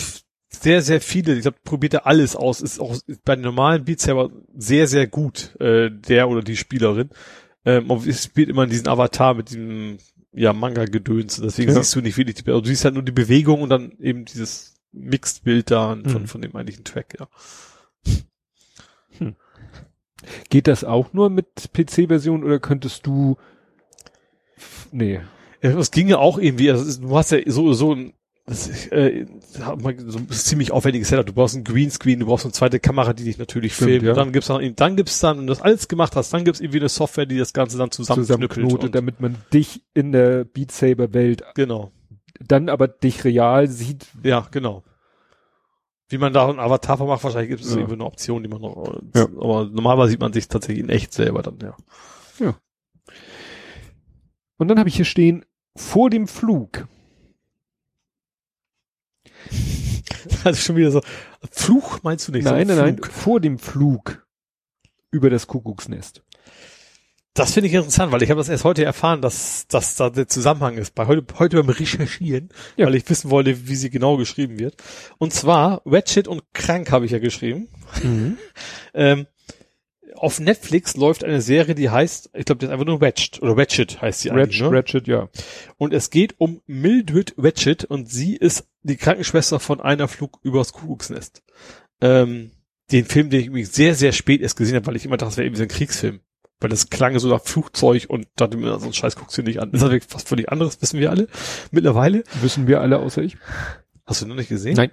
sehr, 0.50 0.82
sehr 0.82 1.02
viele, 1.02 1.36
ich 1.36 1.42
glaube, 1.42 1.58
probiert 1.64 1.94
er 1.94 2.08
alles 2.08 2.36
aus, 2.36 2.62
ist 2.62 2.80
auch 2.80 2.96
bei 3.24 3.36
den 3.36 3.44
normalen 3.44 3.86
Beats 3.86 4.08
aber 4.10 4.32
sehr, 4.56 4.88
sehr 4.88 5.08
gut, 5.08 5.56
äh, 5.60 5.90
der 5.90 6.30
oder 6.30 6.42
die 6.42 6.58
Spielerin. 6.58 7.10
Ähm, 7.66 7.90
und 7.92 8.08
es 8.08 8.24
spielt 8.24 8.50
immer 8.50 8.66
diesen 8.68 8.88
Avatar 8.88 9.34
mit 9.36 9.50
diesem 9.50 9.98
ja, 10.34 10.54
Manga-Gedöns. 10.54 11.42
Deswegen 11.42 11.70
Ja. 11.72 11.76
siehst 11.76 11.96
du 11.96 12.02
nicht 12.02 12.18
wirklich 12.18 12.38
die, 12.38 12.48
also 12.50 12.62
du 12.62 12.68
siehst 12.68 12.86
halt 12.86 12.94
nur 12.96 13.04
die 13.04 13.12
Bewegung 13.12 13.62
und 13.62 13.70
dann 13.70 13.92
eben 14.00 14.26
dieses 14.26 14.82
Mixed-Bild 14.94 15.72
da 15.72 15.98
von, 16.06 16.22
Mhm. 16.24 16.28
von 16.28 16.42
dem 16.42 16.56
eigentlichen 16.56 16.84
Track, 16.84 17.18
ja. 17.20 17.28
Geht 20.50 20.68
das 20.68 20.84
auch 20.84 21.14
nur 21.14 21.30
mit 21.30 21.72
PC-Version 21.74 22.44
oder 22.44 22.60
könntest 22.60 23.06
du, 23.08 23.38
nee. 24.92 25.20
Es 25.62 25.92
ging 25.92 26.08
ja 26.08 26.18
auch 26.18 26.38
irgendwie, 26.38 26.70
also 26.72 27.02
du 27.02 27.18
hast 27.18 27.32
ja 27.32 27.40
so, 27.46 27.74
so 27.74 27.94
ein, 27.96 28.14
das, 28.52 28.68
ist, 28.68 28.92
äh, 28.92 29.26
so 29.50 30.20
ein 30.20 30.30
ziemlich 30.30 30.72
aufwendiges 30.72 31.08
Setup. 31.08 31.26
Du 31.26 31.34
brauchst 31.34 31.56
einen 31.56 31.64
Greenscreen, 31.64 32.20
du 32.20 32.26
brauchst 32.26 32.46
eine 32.46 32.52
zweite 32.52 32.80
Kamera, 32.80 33.14
die 33.14 33.24
dich 33.24 33.38
natürlich 33.38 33.74
Stimmt, 33.76 33.90
filmt. 33.92 34.04
ja. 34.06 34.14
Dann 34.14 34.32
gibt's 34.34 34.48
dann, 34.48 34.76
dann 34.76 34.96
gibt's 34.98 35.20
dann, 35.22 35.38
wenn 35.40 35.48
du 35.48 35.54
das 35.54 35.62
alles 35.62 35.88
gemacht 35.88 36.16
hast, 36.16 36.34
dann 36.34 36.44
gibt's 36.44 36.60
irgendwie 36.60 36.80
eine 36.80 36.90
Software, 36.90 37.26
die 37.26 37.38
das 37.38 37.54
Ganze 37.54 37.78
dann 37.78 37.92
zusammenknüppelt. 37.92 38.94
damit 38.94 39.22
man 39.22 39.38
dich 39.54 39.84
in 39.94 40.12
der 40.12 40.44
Beat 40.44 40.72
Saber 40.72 41.14
Welt 41.14 41.44
Genau. 41.56 41.92
dann 42.40 42.68
aber 42.70 42.88
dich 42.90 43.24
real 43.24 43.68
sieht. 43.70 44.08
Ja, 44.24 44.48
genau. 44.52 44.84
Wie 46.10 46.18
man 46.18 46.34
da 46.34 46.50
einen 46.50 46.60
Avatar 46.60 46.98
macht, 47.06 47.24
wahrscheinlich 47.24 47.52
gibt 47.52 47.62
es 47.62 47.70
Ja. 47.72 47.78
irgendwie 47.78 47.94
eine 47.94 48.04
Option, 48.06 48.44
die 48.44 48.50
man 48.50 48.60
noch, 48.62 49.00
Ja. 49.16 49.24
aber 49.24 49.70
normalerweise 49.72 50.12
sieht 50.12 50.20
man 50.20 50.34
sich 50.34 50.50
tatsächlich 50.50 50.84
in 50.84 50.90
echt 50.90 51.14
selber 51.14 51.42
dann, 51.42 51.58
ja. 51.62 51.76
Und 54.58 54.68
dann 54.68 54.78
habe 54.78 54.90
ich 54.90 54.96
hier 54.96 55.06
stehen, 55.06 55.46
vor 55.76 56.10
dem 56.10 56.28
Flug. 56.28 56.88
Also 60.44 60.60
schon 60.62 60.76
wieder 60.76 60.92
so, 60.92 61.02
Fluch 61.52 62.04
meinst 62.04 62.28
du 62.28 62.32
nicht? 62.32 62.44
nein, 62.44 62.68
so 62.68 62.76
nein, 62.76 62.84
ein 62.86 62.96
nein, 63.02 63.12
vor 63.12 63.40
dem 63.40 63.58
Flug 63.60 64.26
über 65.10 65.30
das 65.30 65.48
Kuckucksnest. 65.48 66.22
Das 67.34 67.54
finde 67.54 67.70
ich 67.70 67.74
interessant, 67.74 68.12
weil 68.12 68.22
ich 68.24 68.30
habe 68.30 68.40
das 68.40 68.50
erst 68.50 68.66
heute 68.66 68.84
erfahren, 68.84 69.22
dass, 69.22 69.66
dass 69.68 69.96
da 69.96 70.10
der 70.10 70.28
Zusammenhang 70.28 70.78
ist. 70.78 70.94
Bei 70.96 71.08
heute, 71.08 71.26
heute 71.40 71.58
beim 71.58 71.70
Recherchieren, 71.70 72.50
Ja. 72.76 72.86
weil 72.88 72.96
ich 72.96 73.10
wissen 73.10 73.32
wollte, 73.32 73.68
wie 73.70 73.76
sie 73.76 73.90
genau 73.90 74.18
geschrieben 74.18 74.60
wird. 74.60 74.76
Und 75.18 75.34
zwar, 75.34 75.82
Ratchet 75.86 76.28
und 76.28 76.44
Krank 76.54 76.92
habe 76.92 77.06
ich 77.06 77.12
ja 77.12 77.20
geschrieben. 77.20 77.68
Ähm, 78.94 79.28
auf 80.16 80.40
Netflix 80.40 80.96
läuft 80.96 81.24
eine 81.24 81.42
Serie, 81.42 81.76
die 81.76 81.90
heißt, 81.90 82.32
ich 82.34 82.46
glaube, 82.46 82.60
das 82.60 82.70
ist 82.70 82.74
einfach 82.74 82.86
nur 82.86 83.02
Ratchet, 83.02 83.42
oder 83.42 83.58
Ratchet 83.58 84.02
heißt 84.02 84.22
sie 84.22 84.32
eigentlich, 84.32 84.62
Ratchet, 84.62 84.72
ne? 84.72 84.78
Ratchet, 84.78 85.08
ja. 85.08 85.30
Und 85.78 85.94
es 85.94 86.10
geht 86.10 86.36
um 86.38 86.62
Mildred 86.68 87.34
Ratchet 87.38 87.86
und 87.86 88.10
sie 88.10 88.36
ist 88.36 88.68
die 88.84 88.98
Krankenschwester 88.98 89.60
von 89.60 89.82
einer 89.82 90.08
Flug 90.08 90.40
übers 90.44 90.74
Kuckucksnest. 90.74 91.44
Ähm, 92.02 92.52
den 92.92 93.06
Film, 93.06 93.30
den 93.30 93.42
ich 93.42 93.48
übrigens 93.48 93.74
sehr, 93.74 93.96
sehr 93.96 94.12
spät 94.12 94.42
erst 94.42 94.58
gesehen 94.58 94.76
habe, 94.76 94.88
weil 94.88 94.96
ich 94.96 95.06
immer 95.06 95.18
dachte, 95.18 95.30
das 95.30 95.38
wäre 95.38 95.48
irgendwie 95.48 95.60
so 95.60 95.64
ein 95.64 95.70
Kriegsfilm. 95.70 96.20
Weil 96.60 96.70
das 96.70 96.90
klang 96.90 97.18
so 97.18 97.28
nach 97.28 97.42
Flugzeug 97.42 98.06
und 98.08 98.28
dachte 98.36 98.58
mir, 98.58 98.80
so 98.80 98.86
ein 98.86 98.94
Scheiß 98.94 99.16
guckst 99.16 99.38
du 99.38 99.42
nicht 99.42 99.60
an. 99.60 99.72
Das 99.72 99.80
ist 99.80 99.84
natürlich 99.84 100.06
was 100.12 100.24
völlig 100.24 100.52
anderes, 100.52 100.82
wissen 100.82 101.00
wir 101.00 101.10
alle. 101.10 101.28
Mittlerweile. 101.72 102.24
Wissen 102.42 102.68
wir 102.68 102.82
alle 102.82 103.00
außer 103.00 103.24
ich. 103.24 103.38
Hast 104.06 104.22
du 104.22 104.28
noch 104.28 104.36
nicht 104.36 104.50
gesehen? 104.50 104.76
Nein. 104.76 104.92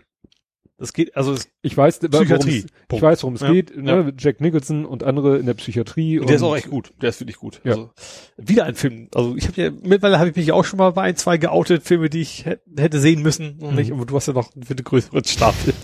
Das 0.81 0.93
geht, 0.93 1.17
also 1.17 1.35
Ich 1.61 1.77
weiß, 1.77 1.99
Psychiatrie. 1.99 2.65
ich 2.93 3.03
weiß, 3.03 3.25
worum 3.25 3.35
es 3.35 3.41
Ja, 3.41 3.51
geht. 3.53 3.77
Ne? 3.77 4.13
Jack 4.17 4.41
Nicholson 4.41 4.85
und 4.87 5.03
andere 5.03 5.37
in 5.39 5.47
der 5.47 5.55
Psychiatrie. 5.55 6.21
Und 6.21 6.29
der 6.29 6.37
ist 6.37 6.43
und- 6.43 6.49
auch 6.51 6.57
echt 6.57 6.71
gut. 6.71 6.93
Der 7.03 7.09
ist 7.09 7.21
wirklich 7.21 7.37
gut. 7.37 7.61
Ja. 7.65 7.73
Also, 7.73 7.91
wieder 8.37 8.65
ein 8.65 8.77
Film. 8.77 9.09
Also 9.13 9.35
ich 9.37 9.49
habe 9.49 9.61
ja 9.61 9.71
mittlerweile 9.71 10.21
habe 10.21 10.31
ich 10.31 10.37
mich 10.37 10.53
auch 10.53 10.65
schon 10.65 10.79
mal 10.79 10.91
bei 10.93 11.03
ein, 11.03 11.17
zwei 11.17 11.37
geoutet 11.37 11.83
Filme, 11.83 12.09
die 12.09 12.21
ich 12.21 12.47
hä- 12.47 12.59
hätte 12.79 13.01
sehen 13.01 13.23
müssen 13.23 13.59
und 13.61 13.71
Mhm. 13.73 13.77
nicht. 13.77 13.91
Aber 13.93 14.07
du 14.07 14.15
hast 14.15 14.29
ja 14.29 14.35
noch 14.35 14.53
für 14.53 14.75
eine 14.75 14.83
größere 14.85 15.21
Stapel. 15.27 15.75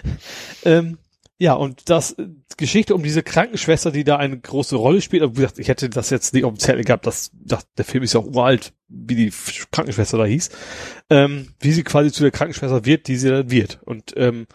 ähm, 0.64 0.96
ja, 1.40 1.54
und 1.54 1.88
das 1.88 2.12
äh, 2.12 2.28
Geschichte 2.58 2.94
um 2.94 3.02
diese 3.02 3.22
Krankenschwester, 3.22 3.90
die 3.90 4.04
da 4.04 4.16
eine 4.16 4.38
große 4.38 4.76
Rolle 4.76 5.00
spielt. 5.00 5.22
Aber 5.22 5.32
wie 5.32 5.40
gesagt, 5.40 5.58
ich 5.58 5.68
hätte 5.68 5.88
das 5.88 6.10
jetzt 6.10 6.34
nicht 6.34 6.44
auf 6.44 6.52
dem 6.52 6.58
Zettel 6.58 6.84
gehabt. 6.84 7.06
Das, 7.06 7.30
das, 7.32 7.66
der 7.78 7.86
Film 7.86 8.04
ist 8.04 8.12
ja 8.12 8.20
auch 8.20 8.26
uralt, 8.26 8.74
wie 8.88 9.14
die 9.14 9.32
Krankenschwester 9.72 10.18
da 10.18 10.26
hieß. 10.26 10.50
Ähm, 11.08 11.54
wie 11.58 11.72
sie 11.72 11.82
quasi 11.82 12.12
zu 12.12 12.22
der 12.22 12.30
Krankenschwester 12.30 12.84
wird, 12.84 13.08
die 13.08 13.16
sie 13.16 13.30
dann 13.30 13.50
wird. 13.50 13.80
Und 13.86 14.12
ähm, 14.16 14.48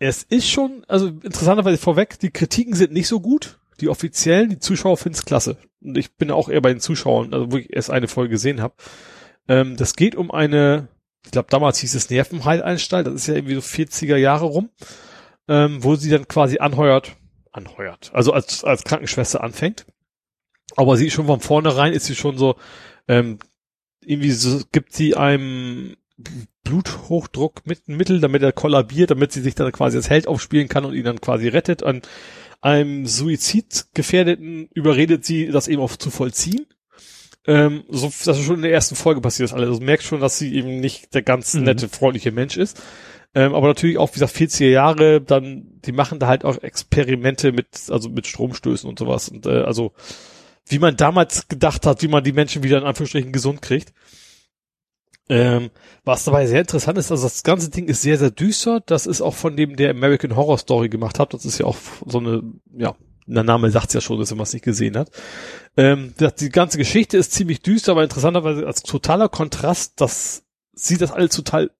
es 0.00 0.24
ist 0.24 0.48
schon, 0.48 0.84
also 0.88 1.06
interessanterweise 1.06 1.78
vorweg, 1.78 2.18
die 2.18 2.30
Kritiken 2.30 2.74
sind 2.74 2.92
nicht 2.92 3.06
so 3.06 3.20
gut. 3.20 3.60
Die 3.80 3.88
offiziellen, 3.88 4.50
die 4.50 4.58
Zuschauer 4.58 4.96
finden's 4.96 5.24
klasse. 5.24 5.56
Und 5.80 5.96
ich 5.96 6.16
bin 6.16 6.32
auch 6.32 6.48
eher 6.48 6.62
bei 6.62 6.72
den 6.72 6.80
Zuschauern, 6.80 7.32
also 7.32 7.52
wo 7.52 7.58
ich 7.58 7.72
erst 7.72 7.90
eine 7.90 8.08
Folge 8.08 8.30
gesehen 8.30 8.60
habe. 8.60 8.74
Ähm, 9.46 9.76
das 9.76 9.94
geht 9.94 10.16
um 10.16 10.32
eine, 10.32 10.88
ich 11.24 11.30
glaube 11.30 11.46
damals 11.48 11.78
hieß 11.78 11.94
es 11.94 12.10
Nervenheilanstalt, 12.10 13.06
das 13.06 13.14
ist 13.14 13.28
ja 13.28 13.34
irgendwie 13.34 13.54
so 13.54 13.60
40er 13.60 14.16
Jahre 14.16 14.46
rum, 14.46 14.70
ähm, 15.48 15.82
wo 15.82 15.94
sie 15.96 16.10
dann 16.10 16.28
quasi 16.28 16.58
anheuert, 16.58 17.16
anheuert, 17.52 18.10
also 18.14 18.32
als, 18.32 18.64
als 18.64 18.84
Krankenschwester 18.84 19.42
anfängt. 19.42 19.86
Aber 20.76 20.96
sie 20.96 21.06
ist 21.08 21.12
schon 21.12 21.26
von 21.26 21.40
vornherein 21.40 21.92
ist 21.92 22.06
sie 22.06 22.14
schon 22.14 22.38
so, 22.38 22.56
ähm, 23.08 23.38
irgendwie 24.00 24.30
so, 24.30 24.62
gibt 24.72 24.92
sie 24.94 25.16
einem 25.16 25.96
Bluthochdruck 26.64 27.66
mit 27.66 27.88
Mittel, 27.88 28.20
damit 28.20 28.42
er 28.42 28.52
kollabiert, 28.52 29.10
damit 29.10 29.32
sie 29.32 29.40
sich 29.42 29.54
dann 29.54 29.72
quasi 29.72 29.96
als 29.96 30.08
Held 30.10 30.26
aufspielen 30.28 30.68
kann 30.68 30.84
und 30.84 30.94
ihn 30.94 31.04
dann 31.04 31.20
quasi 31.20 31.48
rettet. 31.48 31.82
An 31.82 32.02
einem 32.60 33.06
Suizidgefährdeten 33.06 34.68
überredet 34.72 35.24
sie, 35.24 35.48
das 35.48 35.68
eben 35.68 35.82
auch 35.82 35.96
zu 35.96 36.10
vollziehen. 36.10 36.66
Ähm, 37.44 37.82
so, 37.88 38.06
das 38.06 38.38
ist 38.38 38.44
schon 38.44 38.56
in 38.56 38.62
der 38.62 38.72
ersten 38.72 38.94
Folge 38.94 39.20
passiert 39.20 39.48
das 39.50 39.54
alles. 39.54 39.68
Also 39.68 39.80
du 39.80 39.86
merkst 39.86 40.06
schon, 40.06 40.20
dass 40.20 40.38
sie 40.38 40.54
eben 40.54 40.78
nicht 40.78 41.12
der 41.14 41.22
ganz 41.22 41.54
Mhm. 41.54 41.64
nette, 41.64 41.88
freundliche 41.88 42.30
Mensch 42.30 42.56
ist. 42.56 42.80
Ähm, 43.34 43.54
aber 43.54 43.68
natürlich 43.68 43.98
auch, 43.98 44.10
wie 44.10 44.20
gesagt, 44.20 44.36
40er 44.36 44.68
Jahre, 44.68 45.20
dann, 45.20 45.80
die 45.84 45.92
machen 45.92 46.18
da 46.18 46.26
halt 46.26 46.44
auch 46.44 46.58
Experimente 46.58 47.52
mit, 47.52 47.68
also 47.88 48.10
mit 48.10 48.26
Stromstößen 48.26 48.88
und 48.88 48.98
sowas. 48.98 49.28
Und 49.30 49.46
äh, 49.46 49.62
also, 49.62 49.92
wie 50.66 50.78
man 50.78 50.96
damals 50.96 51.48
gedacht 51.48 51.86
hat, 51.86 52.02
wie 52.02 52.08
man 52.08 52.24
die 52.24 52.32
Menschen 52.32 52.62
wieder 52.62 52.78
in 52.78 52.84
Anführungsstrichen 52.84 53.32
gesund 53.32 53.62
kriegt. 53.62 53.92
Ähm, 55.28 55.70
was 56.04 56.24
dabei 56.24 56.46
sehr 56.46 56.60
interessant 56.60 56.98
ist, 56.98 57.10
also 57.10 57.22
das 57.22 57.42
ganze 57.42 57.70
Ding 57.70 57.86
ist 57.86 58.02
sehr, 58.02 58.18
sehr 58.18 58.30
düster. 58.30 58.80
Das 58.84 59.06
ist 59.06 59.22
auch 59.22 59.34
von 59.34 59.56
dem, 59.56 59.76
der 59.76 59.90
American 59.90 60.36
Horror 60.36 60.58
Story 60.58 60.88
gemacht 60.90 61.18
hat. 61.18 61.32
Das 61.32 61.46
ist 61.46 61.58
ja 61.58 61.64
auch 61.64 61.76
so 62.04 62.18
eine, 62.18 62.42
ja, 62.76 62.94
der 63.26 63.44
Name 63.44 63.70
sagt's 63.70 63.94
ja 63.94 64.00
schon, 64.00 64.18
dass 64.18 64.34
man 64.34 64.42
es 64.42 64.52
nicht 64.52 64.64
gesehen 64.64 64.96
hat. 64.96 65.10
Ähm, 65.76 66.12
die 66.38 66.50
ganze 66.50 66.76
Geschichte 66.76 67.16
ist 67.16 67.32
ziemlich 67.32 67.62
düster, 67.62 67.92
aber 67.92 68.02
interessanterweise 68.02 68.66
als 68.66 68.82
totaler 68.82 69.28
Kontrast, 69.28 70.00
das 70.00 70.44
sieht 70.74 71.00
das 71.00 71.12
alles 71.12 71.34
total 71.34 71.70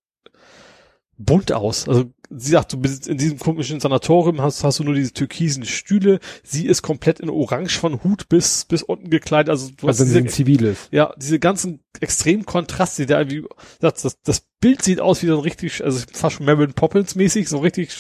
bunt 1.25 1.53
aus. 1.53 1.89
Also 1.89 2.05
sie 2.31 2.51
sagt, 2.53 2.73
du 2.73 2.79
bist 2.79 3.07
in 3.09 3.19
diesem 3.19 3.39
komischen 3.39 3.79
Sanatorium, 3.81 4.41
hast, 4.41 4.65
hast 4.65 4.79
du 4.79 4.85
nur 4.85 4.95
diese 4.95 5.13
türkisen 5.13 5.65
Stühle. 5.65 6.21
Sie 6.43 6.67
ist 6.67 6.83
komplett 6.83 7.21
in 7.21 7.29
Orange 7.31 7.79
von 7.79 8.03
Hut 8.03 8.29
bis 8.29 8.65
bis 8.65 8.83
unten 8.83 9.11
gekleidet. 9.11 9.51
Also 9.51 9.71
du 9.77 9.87
Also 9.87 10.05
hast 10.05 10.11
diese, 10.15 10.25
ziviles. 10.27 10.89
ja, 10.91 11.13
diese 11.17 11.39
ganzen 11.39 11.81
extremen 12.01 12.47
Kontraste, 12.47 13.07
da 13.07 13.21
irgendwie, 13.21 13.45
das, 13.81 14.03
das, 14.03 14.21
das 14.23 14.43
Bild 14.61 14.83
sieht 14.83 15.01
aus 15.01 15.23
wie 15.23 15.27
so 15.27 15.35
ein 15.35 15.41
richtig, 15.41 15.85
also 15.85 16.05
fast 16.13 16.37
schon 16.37 16.47
Marilyn 16.47 16.73
Poppins 16.75 17.15
mäßig, 17.15 17.49
so 17.49 17.59
richtig, 17.59 17.91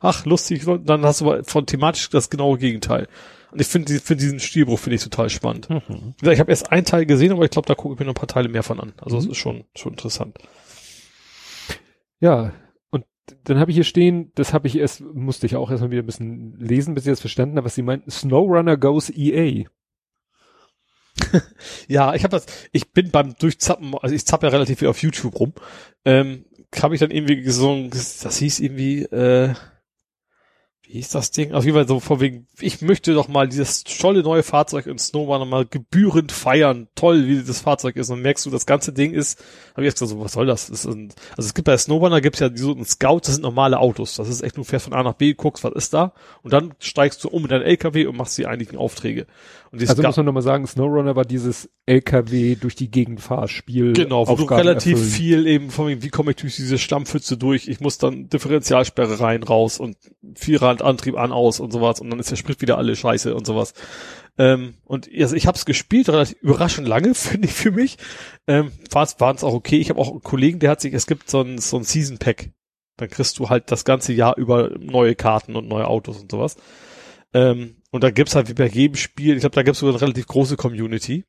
ach, 0.00 0.24
lustig, 0.24 0.66
und 0.66 0.88
dann 0.88 1.04
hast 1.04 1.20
du 1.20 1.30
aber 1.30 1.44
von 1.44 1.66
thematisch 1.66 2.08
das 2.10 2.30
genaue 2.30 2.58
Gegenteil. 2.58 3.08
Und 3.50 3.60
ich 3.60 3.66
finde, 3.66 3.92
finde 4.00 4.22
diesen 4.24 4.40
Stilbruch 4.40 4.78
finde 4.78 4.96
ich 4.96 5.02
total 5.04 5.28
spannend. 5.28 5.68
Mhm. 5.68 6.14
Ich 6.22 6.40
habe 6.40 6.50
erst 6.50 6.72
einen 6.72 6.86
Teil 6.86 7.04
gesehen, 7.04 7.32
aber 7.32 7.44
ich 7.44 7.50
glaube, 7.50 7.66
da 7.68 7.74
gucke 7.74 7.92
ich 7.94 8.00
mir 8.00 8.06
noch 8.06 8.12
ein 8.12 8.14
paar 8.14 8.26
Teile 8.26 8.48
mehr 8.48 8.62
von 8.62 8.80
an. 8.80 8.94
Also 8.96 9.16
das 9.16 9.26
Mhm. 9.26 9.30
ist 9.32 9.36
schon, 9.36 9.64
schon 9.76 9.92
interessant. 9.92 10.38
Ja, 12.20 12.52
dann 13.44 13.58
habe 13.58 13.70
ich 13.70 13.76
hier 13.76 13.84
stehen, 13.84 14.32
das 14.34 14.52
habe 14.52 14.66
ich 14.66 14.76
erst, 14.76 15.00
musste 15.00 15.46
ich 15.46 15.56
auch 15.56 15.70
erstmal 15.70 15.90
wieder 15.90 16.02
ein 16.02 16.06
bisschen 16.06 16.58
lesen, 16.58 16.94
bis 16.94 17.06
ich 17.06 17.12
das 17.12 17.20
verstanden 17.20 17.56
habe, 17.56 17.66
was 17.66 17.74
sie 17.74 17.82
meinten. 17.82 18.10
SnowRunner 18.10 18.76
goes 18.76 19.10
EA. 19.10 19.64
Ja, 21.88 22.14
ich 22.14 22.24
habe 22.24 22.36
das, 22.36 22.46
ich 22.72 22.92
bin 22.92 23.10
beim 23.10 23.34
Durchzappen, 23.34 23.94
also 24.00 24.14
ich 24.14 24.26
zappe 24.26 24.46
ja 24.46 24.50
relativ 24.52 24.78
viel 24.78 24.88
auf 24.88 25.02
YouTube 25.02 25.38
rum, 25.38 25.52
ähm, 26.04 26.46
habe 26.80 26.94
ich 26.94 27.00
dann 27.00 27.10
irgendwie 27.10 27.48
so, 27.50 27.88
das 27.90 28.38
hieß 28.38 28.60
irgendwie, 28.60 29.02
äh, 29.02 29.54
wie 30.92 30.98
hieß 30.98 31.08
das 31.08 31.30
Ding? 31.30 31.54
Auf 31.54 31.64
jeden 31.64 31.74
Fall 31.74 31.88
so 31.88 32.00
vor 32.00 32.20
wegen, 32.20 32.46
ich 32.60 32.82
möchte 32.82 33.14
doch 33.14 33.26
mal 33.26 33.48
dieses 33.48 33.82
tolle 33.82 34.22
neue 34.22 34.42
Fahrzeug 34.42 34.84
in 34.84 34.98
Snowrunner 34.98 35.46
mal 35.46 35.64
gebührend 35.64 36.32
feiern. 36.32 36.86
Toll, 36.94 37.26
wie 37.26 37.42
das 37.42 37.60
Fahrzeug 37.62 37.96
ist. 37.96 38.10
Und 38.10 38.20
merkst 38.20 38.44
du, 38.44 38.50
das 38.50 38.66
ganze 38.66 38.92
Ding 38.92 39.14
ist, 39.14 39.42
habe 39.70 39.82
ich 39.82 39.86
jetzt 39.86 40.00
gesagt, 40.00 40.10
so, 40.18 40.22
was 40.22 40.32
soll 40.32 40.44
das? 40.44 40.66
das 40.66 40.84
ist 40.84 40.92
ein, 40.92 41.08
also 41.30 41.46
es 41.46 41.54
gibt 41.54 41.64
bei 41.64 41.78
Snowrunner 41.78 42.20
gibt's 42.20 42.40
ja 42.40 42.50
so 42.54 42.72
einen 42.72 42.84
Scout, 42.84 43.20
das 43.20 43.36
sind 43.36 43.42
normale 43.42 43.78
Autos. 43.78 44.16
Das 44.16 44.28
ist 44.28 44.42
echt, 44.42 44.58
du 44.58 44.64
fährst 44.64 44.84
von 44.84 44.92
A 44.92 45.02
nach 45.02 45.14
B, 45.14 45.32
guckst, 45.32 45.64
was 45.64 45.72
ist 45.72 45.94
da? 45.94 46.12
Und 46.42 46.52
dann 46.52 46.74
steigst 46.78 47.24
du 47.24 47.28
um 47.28 47.44
in 47.44 47.48
deinen 47.48 47.62
LKW 47.62 48.04
und 48.04 48.18
machst 48.18 48.36
die 48.36 48.46
eigentlichen 48.46 48.76
Aufträge. 48.76 49.26
Und 49.72 49.80
Also 49.88 50.02
muss 50.02 50.16
man 50.18 50.26
nochmal 50.26 50.42
sagen, 50.42 50.66
SnowRunner 50.66 51.16
war 51.16 51.24
dieses 51.24 51.70
LKW 51.86 52.56
durch 52.56 52.76
die 52.76 52.90
Gegend 52.90 53.22
Fahrspiel. 53.22 53.94
Genau, 53.94 54.28
wo 54.28 54.34
du 54.34 54.44
relativ 54.44 54.92
erfüllen. 54.92 55.10
viel 55.10 55.46
eben 55.46 55.70
von 55.70 56.02
wie 56.02 56.10
komme 56.10 56.32
ich 56.32 56.36
durch 56.36 56.56
diese 56.56 56.76
Stammpfütze 56.76 57.38
durch? 57.38 57.68
Ich 57.68 57.80
muss 57.80 57.96
dann 57.96 58.28
Differentialsperre 58.28 59.20
rein, 59.20 59.42
raus 59.42 59.80
und 59.80 59.96
Vierradantrieb 60.34 61.16
an, 61.16 61.32
aus 61.32 61.58
und 61.58 61.72
sowas 61.72 62.00
und 62.00 62.10
dann 62.10 62.20
ist 62.20 62.30
der 62.30 62.36
Sprit 62.36 62.60
wieder 62.60 62.76
alle 62.76 62.94
scheiße 62.94 63.34
und 63.34 63.46
sowas. 63.46 63.72
Ähm, 64.36 64.74
und 64.84 65.08
also 65.18 65.34
ich 65.36 65.46
habe 65.46 65.56
es 65.56 65.64
gespielt, 65.64 66.10
relativ 66.10 66.36
überraschend 66.42 66.86
lange, 66.86 67.14
finde 67.14 67.48
ich 67.48 67.54
für 67.54 67.70
mich. 67.70 67.96
Ähm, 68.46 68.72
war 68.90 69.04
es 69.04 69.44
auch 69.44 69.54
okay. 69.54 69.78
Ich 69.78 69.88
habe 69.88 69.98
auch 69.98 70.10
einen 70.10 70.22
Kollegen, 70.22 70.58
der 70.58 70.70
hat 70.70 70.82
sich, 70.82 70.92
es 70.92 71.06
gibt 71.06 71.30
so 71.30 71.40
ein, 71.40 71.56
so 71.56 71.78
ein 71.78 71.84
Season 71.84 72.18
Pack. 72.18 72.50
Dann 72.98 73.08
kriegst 73.08 73.38
du 73.38 73.48
halt 73.48 73.70
das 73.70 73.86
ganze 73.86 74.12
Jahr 74.12 74.36
über 74.36 74.70
neue 74.78 75.14
Karten 75.14 75.56
und 75.56 75.66
neue 75.66 75.86
Autos 75.86 76.20
und 76.20 76.30
sowas. 76.30 76.56
Ähm, 77.32 77.76
und 77.92 78.02
da 78.02 78.10
gibt's 78.10 78.34
halt 78.34 78.48
wie 78.48 78.54
bei 78.54 78.66
jedem 78.66 78.96
Spiel, 78.96 79.34
ich 79.34 79.40
glaube, 79.40 79.54
da 79.54 79.62
gibt's 79.62 79.80
sogar 79.80 79.94
eine 79.94 80.02
relativ 80.02 80.26
große 80.26 80.56
Community. 80.56 81.24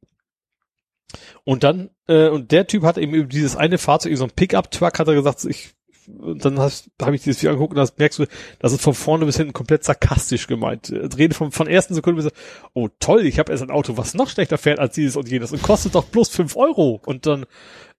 Und 1.43 1.63
dann, 1.63 1.89
äh, 2.07 2.29
und 2.29 2.51
der 2.51 2.65
Typ 2.67 2.83
hat 2.83 2.97
eben 2.97 3.13
über 3.13 3.27
dieses 3.27 3.57
eine 3.57 3.77
Fahrzeug, 3.77 4.15
so 4.17 4.23
ein 4.23 4.31
Pickup-Truck, 4.31 4.97
hat 4.97 5.07
er 5.07 5.13
gesagt, 5.13 5.43
ich, 5.43 5.75
dann 6.07 6.57
habe 6.57 7.15
ich 7.15 7.23
dieses 7.23 7.41
Video 7.41 7.51
angeguckt 7.51 7.73
und 7.73 7.79
das 7.79 7.97
merkst 7.97 8.19
du, 8.19 8.25
das 8.59 8.71
ist 8.71 8.81
von 8.81 8.93
vorne 8.93 9.25
bis 9.25 9.35
hinten 9.35 9.51
komplett 9.51 9.83
sarkastisch 9.83 10.47
gemeint. 10.47 10.89
Rede 10.91 11.35
von, 11.35 11.51
von 11.51 11.67
ersten 11.67 11.95
Sekunden 11.95 12.23
bis, 12.23 12.31
oh 12.73 12.87
toll, 12.97 13.25
ich 13.25 13.39
habe 13.39 13.51
erst 13.51 13.63
ein 13.63 13.69
Auto, 13.69 13.97
was 13.97 14.13
noch 14.13 14.29
schlechter 14.29 14.57
fährt 14.57 14.79
als 14.79 14.95
dieses 14.95 15.17
und 15.17 15.29
jenes 15.29 15.51
und 15.51 15.61
kostet 15.61 15.95
doch 15.95 16.05
bloß 16.05 16.29
fünf 16.29 16.55
Euro. 16.55 17.01
Und 17.05 17.25
dann, 17.25 17.45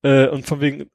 äh, 0.02 0.26
und 0.28 0.46
von 0.46 0.62
wegen, 0.62 0.90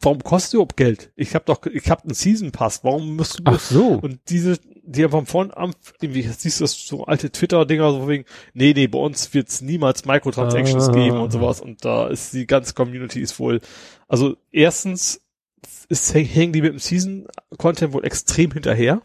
warum 0.00 0.22
kostet 0.22 0.54
überhaupt 0.54 0.76
Geld? 0.76 1.12
Ich 1.16 1.34
habe 1.34 1.44
doch, 1.44 1.64
ich 1.66 1.90
habe 1.90 2.04
einen 2.04 2.14
Season 2.14 2.52
Pass, 2.52 2.84
warum 2.84 3.16
müsst 3.16 3.38
du, 3.40 3.42
Ach 3.46 3.58
so. 3.60 3.98
und 4.02 4.20
diese, 4.28 4.58
die 4.84 5.04
haben 5.04 5.26
von 5.26 5.52
am, 5.54 5.72
irgendwie, 6.00 6.22
siehst 6.22 6.60
du 6.60 6.64
das 6.64 6.86
so 6.86 7.04
alte 7.04 7.30
Twitter-Dinger, 7.30 7.90
so 7.92 8.08
wegen, 8.08 8.24
nee, 8.54 8.72
nee, 8.74 8.86
bei 8.86 8.98
uns 8.98 9.32
wird's 9.34 9.60
niemals 9.60 10.04
Microtransactions 10.04 10.88
Ah. 10.88 10.92
geben 10.92 11.18
und 11.18 11.30
sowas. 11.32 11.60
Und 11.60 11.84
da 11.84 12.08
ist 12.08 12.32
die 12.32 12.46
ganze 12.46 12.74
Community 12.74 13.20
ist 13.20 13.38
wohl, 13.38 13.60
also 14.06 14.36
erstens 14.52 15.20
ist, 15.88 16.14
hängen 16.14 16.52
die 16.52 16.62
mit 16.62 16.72
dem 16.72 16.78
Season-Content 16.78 17.92
wohl 17.92 18.04
extrem 18.04 18.52
hinterher. 18.52 19.00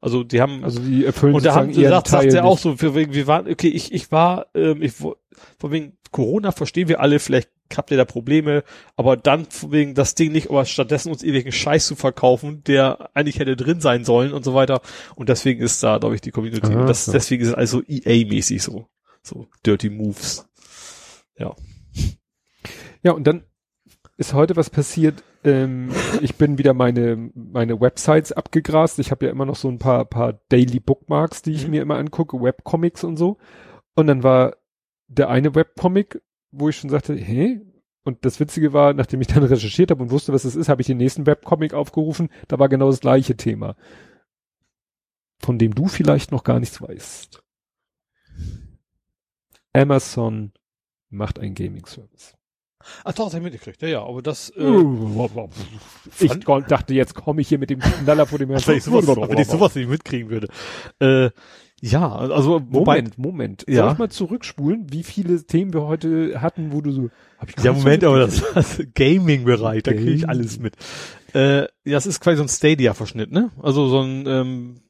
Also 0.00 0.22
die 0.22 0.40
haben, 0.40 0.62
Also 0.62 0.78
die 0.80 1.04
erfüllen 1.04 1.34
und 1.34 1.44
da 1.44 1.56
haben, 1.56 1.70
ihren 1.70 2.04
sagt, 2.04 2.32
er 2.32 2.44
auch 2.44 2.58
so, 2.58 2.76
für 2.76 2.94
wegen, 2.94 3.12
wir 3.14 3.26
waren, 3.26 3.48
okay, 3.50 3.66
ich, 3.68 3.92
ich 3.92 4.12
war, 4.12 4.46
ähm, 4.54 4.80
ich, 4.80 4.92
von 4.92 5.16
wegen 5.72 5.97
Corona 6.10 6.52
verstehen 6.52 6.88
wir 6.88 7.00
alle, 7.00 7.18
vielleicht 7.18 7.50
habt 7.76 7.90
ihr 7.90 7.96
da 7.96 8.04
Probleme, 8.04 8.64
aber 8.96 9.16
dann 9.16 9.46
wegen 9.68 9.94
das 9.94 10.14
Ding 10.14 10.32
nicht, 10.32 10.48
aber 10.50 10.64
stattdessen 10.64 11.10
uns 11.12 11.22
irgendwelchen 11.22 11.52
Scheiß 11.52 11.86
zu 11.86 11.96
verkaufen, 11.96 12.64
der 12.64 13.10
eigentlich 13.14 13.38
hätte 13.38 13.56
drin 13.56 13.80
sein 13.80 14.04
sollen 14.04 14.32
und 14.32 14.44
so 14.44 14.54
weiter. 14.54 14.80
Und 15.16 15.28
deswegen 15.28 15.62
ist 15.62 15.82
da, 15.82 15.98
glaube 15.98 16.14
ich, 16.14 16.20
die 16.20 16.30
Community. 16.30 16.72
Ah, 16.72 16.80
und 16.80 16.86
das, 16.86 17.04
so. 17.06 17.12
deswegen 17.12 17.42
ist 17.42 17.48
es 17.48 17.54
also 17.54 17.82
EA-mäßig 17.86 18.62
so. 18.62 18.86
So 19.22 19.46
Dirty 19.66 19.90
Moves. 19.90 20.48
Ja, 23.02 23.12
und 23.12 23.26
dann 23.26 23.44
ist 24.16 24.34
heute 24.34 24.56
was 24.56 24.70
passiert. 24.70 25.22
Ähm, 25.44 25.90
ich 26.20 26.34
bin 26.34 26.58
wieder 26.58 26.74
meine, 26.74 27.30
meine 27.34 27.80
Websites 27.80 28.32
abgegrast. 28.32 28.98
Ich 28.98 29.10
habe 29.12 29.26
ja 29.26 29.30
immer 29.32 29.46
noch 29.46 29.54
so 29.56 29.68
ein 29.68 29.78
paar, 29.78 30.04
paar 30.04 30.40
Daily 30.48 30.80
Bookmarks, 30.80 31.42
die 31.42 31.52
ich 31.52 31.64
Mhm. 31.64 31.70
mir 31.70 31.82
immer 31.82 31.96
angucke, 31.96 32.40
Webcomics 32.40 33.04
und 33.04 33.16
so. 33.16 33.38
Und 33.94 34.08
dann 34.08 34.22
war 34.24 34.56
der 35.08 35.28
eine 35.28 35.54
Webcomic, 35.54 36.22
wo 36.50 36.68
ich 36.68 36.76
schon 36.76 36.90
sagte, 36.90 37.14
hä? 37.14 37.60
Und 38.04 38.24
das 38.24 38.40
Witzige 38.40 38.72
war, 38.72 38.94
nachdem 38.94 39.20
ich 39.20 39.26
dann 39.26 39.42
recherchiert 39.44 39.90
habe 39.90 40.02
und 40.02 40.10
wusste, 40.10 40.32
was 40.32 40.44
es 40.44 40.56
ist, 40.56 40.68
habe 40.68 40.80
ich 40.80 40.86
den 40.86 40.96
nächsten 40.98 41.26
Webcomic 41.26 41.74
aufgerufen. 41.74 42.30
Da 42.48 42.58
war 42.58 42.68
genau 42.68 42.90
das 42.90 43.00
gleiche 43.00 43.36
Thema. 43.36 43.76
Von 45.40 45.58
dem 45.58 45.74
du 45.74 45.86
vielleicht 45.88 46.32
noch 46.32 46.42
gar 46.44 46.58
nichts 46.60 46.80
weißt. 46.80 47.42
Amazon 49.72 50.52
macht 51.10 51.38
einen 51.38 51.54
Gaming-Service. 51.54 52.34
Ach 53.04 53.12
doch, 53.12 53.24
das 53.26 53.34
hab 53.34 53.40
ich 53.40 53.44
mitgekriegt. 53.44 53.82
Ja, 53.82 53.88
ja, 53.88 54.02
aber 54.04 54.22
das, 54.22 54.50
äh, 54.50 54.62
Ich 56.20 56.28
Fand- 56.28 56.44
kon- 56.44 56.64
dachte, 56.68 56.94
jetzt 56.94 57.14
komme 57.14 57.40
ich 57.40 57.48
hier 57.48 57.58
mit 57.58 57.70
dem 57.70 57.80
Knaller 57.80 58.26
vor 58.26 58.38
dem 58.38 58.50
als 58.50 58.66
wenn 58.66 58.76
ich 58.78 58.84
sowas, 58.84 59.06
als 59.08 59.28
wenn 59.28 59.38
ich 59.38 59.48
sowas 59.48 59.74
nicht 59.74 59.88
mitkriegen 59.88 60.30
würde. 60.30 60.48
Äh, 61.00 61.30
ja, 61.80 62.12
also, 62.12 62.62
wobei, 62.70 62.96
Moment, 62.96 63.18
Moment. 63.18 63.64
Ja. 63.68 63.84
Soll 63.84 63.92
ich 63.92 63.98
mal 63.98 64.10
zurückspulen, 64.10 64.92
wie 64.92 65.04
viele 65.04 65.44
Themen 65.44 65.72
wir 65.72 65.82
heute 65.82 66.40
hatten, 66.40 66.72
wo 66.72 66.80
du 66.80 66.90
so, 66.90 67.10
hab 67.38 67.48
ich 67.48 67.64
Ja, 67.64 67.72
Moment, 67.72 68.02
aber 68.02 68.18
das, 68.18 68.42
das 68.54 68.82
Gaming-Bereich, 68.94 69.84
da 69.84 69.92
kriege 69.92 70.10
ich 70.10 70.22
Gaming. 70.22 70.28
alles 70.28 70.58
mit. 70.58 70.74
Äh, 71.34 71.62
ja, 71.62 71.68
das 71.84 72.06
ist 72.06 72.20
quasi 72.20 72.38
so 72.38 72.42
ein 72.42 72.48
Stadia-Verschnitt, 72.48 73.30
ne? 73.30 73.50
Also 73.62 73.86
so 73.88 74.00
ein, 74.00 74.26
ähm, 74.26 74.80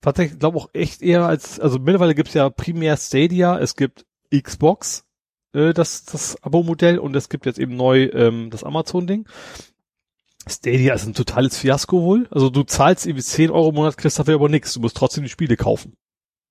tatsächlich, 0.00 0.40
glaube 0.40 0.58
auch 0.58 0.70
echt 0.72 1.00
eher 1.00 1.26
als, 1.26 1.60
also 1.60 1.78
mittlerweile 1.78 2.14
gibt's 2.14 2.34
ja 2.34 2.50
primär 2.50 2.96
Stadia, 2.96 3.58
es 3.58 3.76
gibt 3.76 4.04
Xbox, 4.34 5.04
äh, 5.52 5.72
das, 5.72 6.04
das 6.06 6.42
Abo-Modell 6.42 6.98
und 6.98 7.14
es 7.14 7.28
gibt 7.28 7.46
jetzt 7.46 7.60
eben 7.60 7.76
neu 7.76 8.04
ähm, 8.14 8.50
das 8.50 8.64
Amazon-Ding. 8.64 9.28
Stadia 10.48 10.94
ist 10.94 11.06
ein 11.06 11.14
totales 11.14 11.56
Fiasko 11.56 12.02
wohl. 12.02 12.26
Also 12.32 12.50
du 12.50 12.64
zahlst 12.64 13.06
irgendwie 13.06 13.22
10 13.22 13.50
Euro 13.52 13.68
im 13.68 13.76
Monat, 13.76 13.96
kriegst 13.96 14.18
dafür 14.18 14.34
aber 14.34 14.48
nichts. 14.48 14.74
Du 14.74 14.80
musst 14.80 14.96
trotzdem 14.96 15.22
die 15.22 15.30
Spiele 15.30 15.56
kaufen. 15.56 15.94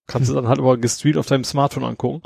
Kannst 0.07 0.29
du 0.29 0.33
dann 0.33 0.47
halt 0.47 0.59
aber 0.59 0.77
gestreamt 0.77 1.17
auf 1.17 1.27
deinem 1.27 1.43
Smartphone 1.43 1.83
angucken. 1.83 2.21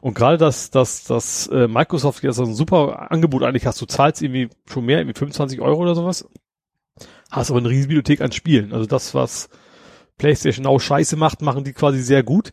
Und 0.00 0.14
gerade 0.14 0.36
das, 0.36 0.70
das, 0.70 1.04
das 1.04 1.46
äh, 1.46 1.68
Microsoft 1.68 2.24
jetzt 2.24 2.36
so 2.36 2.42
ein 2.42 2.54
super 2.54 3.10
Angebot 3.12 3.44
eigentlich 3.44 3.66
hast, 3.66 3.80
du 3.80 3.86
zahlst 3.86 4.20
irgendwie 4.20 4.48
schon 4.66 4.84
mehr, 4.84 4.98
irgendwie 4.98 5.16
25 5.16 5.60
Euro 5.60 5.80
oder 5.80 5.94
sowas, 5.94 6.28
hast 7.30 7.50
aber 7.50 7.60
eine 7.60 7.68
riesige 7.68 7.88
Bibliothek 7.88 8.20
an 8.20 8.32
Spielen. 8.32 8.72
Also 8.72 8.86
das, 8.86 9.14
was 9.14 9.48
PlayStation 10.18 10.66
auch 10.66 10.80
scheiße 10.80 11.16
macht, 11.16 11.40
machen 11.40 11.62
die 11.62 11.72
quasi 11.72 12.02
sehr 12.02 12.24
gut. 12.24 12.52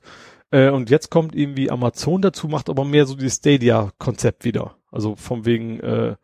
Äh, 0.51 0.69
und 0.69 0.91
jetzt 0.91 1.09
kommt 1.09 1.35
irgendwie 1.35 1.71
Amazon 1.71 2.21
dazu, 2.21 2.47
macht 2.47 2.69
aber 2.69 2.85
mehr 2.85 3.07
so 3.07 3.15
dieses 3.15 3.37
Stadia-Konzept 3.37 4.45
wieder. 4.45 4.75
Also 4.91 5.15
von 5.15 5.45
wegen, 5.45 5.79
äh, 5.79 6.15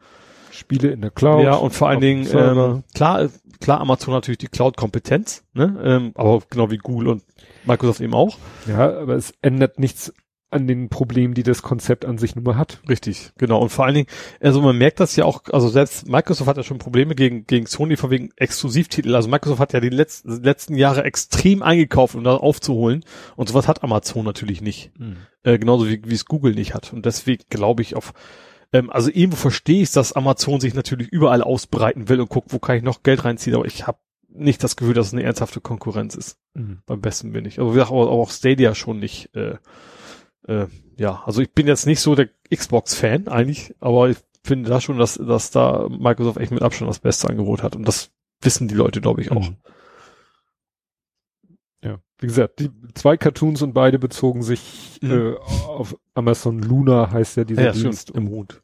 Spiele 0.56 0.90
in 0.90 1.02
der 1.02 1.12
Cloud. 1.12 1.44
ja, 1.44 1.56
und 1.56 1.72
vor 1.72 1.90
allen 1.90 2.00
Dingen, 2.00 2.28
ähm, 2.34 2.84
klar, 2.94 3.30
klar, 3.60 3.82
Amazon 3.82 4.14
hat 4.14 4.24
natürlich 4.24 4.40
die 4.40 4.48
Cloud-Kompetenz, 4.48 5.44
ne? 5.54 5.80
ähm, 5.84 6.12
aber 6.16 6.42
genau 6.50 6.72
wie 6.72 6.78
Google 6.78 7.10
und 7.10 7.24
Microsoft 7.66 8.02
eben 8.02 8.14
auch. 8.14 8.38
ja, 8.68 9.00
aber 9.00 9.16
es 9.16 9.34
ändert 9.42 9.80
nichts 9.80 10.14
an 10.56 10.68
den 10.68 10.90
Problemen, 10.90 11.34
die 11.34 11.44
das 11.44 11.62
Konzept 11.62 12.06
an 12.06 12.18
sich 12.18 12.36
nun 12.36 12.46
mal 12.46 12.56
hat. 12.56 12.80
Richtig, 12.88 13.32
genau. 13.38 13.60
Und 13.60 13.70
vor 13.70 13.86
allen 13.86 13.96
Dingen, 13.96 14.08
also 14.40 14.62
man 14.62 14.78
merkt 14.78 15.00
das 15.00 15.16
ja 15.16 15.26
auch, 15.26 15.44
also 15.52 15.68
selbst 15.68 16.08
Microsoft 16.08 16.48
hat 16.48 16.58
ja 16.58 16.64
schon 16.64 16.78
Probleme 16.78 17.14
gegen, 17.14 17.46
gegen 17.46 17.66
Sony 17.66 17.98
von 17.98 18.10
wegen 18.10 18.30
Exklusivtitel. 18.38 19.16
Also 19.16 19.28
Microsoft 19.28 19.60
hat 19.60 19.74
ja 19.74 19.82
die 19.82 19.90
letzten, 19.90 20.44
letzten 20.44 20.76
Jahre 20.76 21.04
extrem 21.04 21.62
eingekauft, 21.62 22.16
um 22.16 22.24
da 22.24 22.36
aufzuholen. 22.36 23.04
Und 23.36 23.50
sowas 23.50 23.68
hat 23.68 23.84
Amazon 23.84 24.24
natürlich 24.24 24.62
nicht. 24.62 24.92
Äh, 25.44 25.60
genauso 25.60 25.90
wie, 25.90 26.02
wie 26.06 26.16
es 26.16 26.26
Google 26.26 26.54
nicht 26.54 26.74
hat. 26.74 26.94
Und 26.94 27.06
deswegen 27.06 27.44
glaube 27.50 27.82
ich 27.82 27.96
auf, 27.96 28.14
ähm, 28.76 28.90
also 28.90 29.10
irgendwo 29.10 29.38
verstehe 29.38 29.82
ich, 29.82 29.92
dass 29.92 30.14
Amazon 30.14 30.60
sich 30.60 30.74
natürlich 30.74 31.08
überall 31.08 31.42
ausbreiten 31.42 32.10
will 32.10 32.20
und 32.20 32.30
guckt, 32.30 32.52
wo 32.52 32.60
kann 32.60 32.76
ich 32.76 32.84
noch 32.84 33.04
Geld 33.04 33.24
reinziehen, 33.24 33.56
aber 33.56 33.66
ich 33.66 33.88
habe 33.88 34.00
nicht 34.28 34.64
das 34.64 34.76
Gefühl, 34.76 34.94
dass 34.94 35.08
es 35.08 35.14
eine 35.14 35.24
ernsthafte 35.24 35.62
Konkurrenz 35.62 36.16
ist. 36.16 36.38
Mhm. 36.54 36.80
Beim 36.86 37.00
besten 37.00 37.32
bin 37.32 37.46
ich. 37.46 37.58
Also 37.60 37.72
wie 37.72 37.76
gesagt, 37.76 37.92
aber 37.92 38.12
auch 38.12 38.30
Stadia 38.30 38.76
schon 38.76 39.00
nicht. 39.00 39.34
Äh, 39.34 39.56
äh, 40.48 40.68
ja, 40.98 41.24
also 41.26 41.42
ich 41.42 41.54
bin 41.54 41.68
jetzt 41.68 41.86
nicht 41.86 42.02
so 42.02 42.16
der 42.16 42.30
Xbox-Fan 42.54 43.30
eigentlich, 43.30 43.74
aber 43.80 44.10
ich 44.10 44.18
finde 44.44 44.70
da 44.70 44.82
schon, 44.82 44.98
dass, 44.98 45.16
dass 45.16 45.52
da 45.52 45.88
Microsoft 45.90 46.38
echt 46.38 46.52
mit 46.52 46.62
Abstand 46.62 46.90
das 46.90 47.00
beste 47.00 47.30
Angebot 47.30 47.64
hat. 47.64 47.78
Und 47.78 47.88
das 47.88 48.12
wissen 48.42 48.68
die 48.68 48.76
Leute, 48.76 49.00
glaube 49.00 49.22
ich, 49.22 49.32
auch. 49.32 49.50
Mhm. 49.50 49.58
Wie 52.20 52.28
gesagt, 52.28 52.60
die 52.60 52.70
zwei 52.94 53.18
Cartoons 53.18 53.62
und 53.62 53.74
beide 53.74 54.00
bezogen 54.00 54.42
sich 54.42 55.00
Mhm. 55.02 55.12
äh, 55.12 55.34
auf 55.68 55.98
Amazon 56.14 56.60
Luna 56.60 57.12
heißt 57.12 57.38
ja 57.38 57.44
dieser 57.44 57.64
Ja, 57.66 57.72
Dienst. 57.74 58.04
stimmt. 58.10 58.18
Im 58.18 58.30
Hut. 58.30 58.62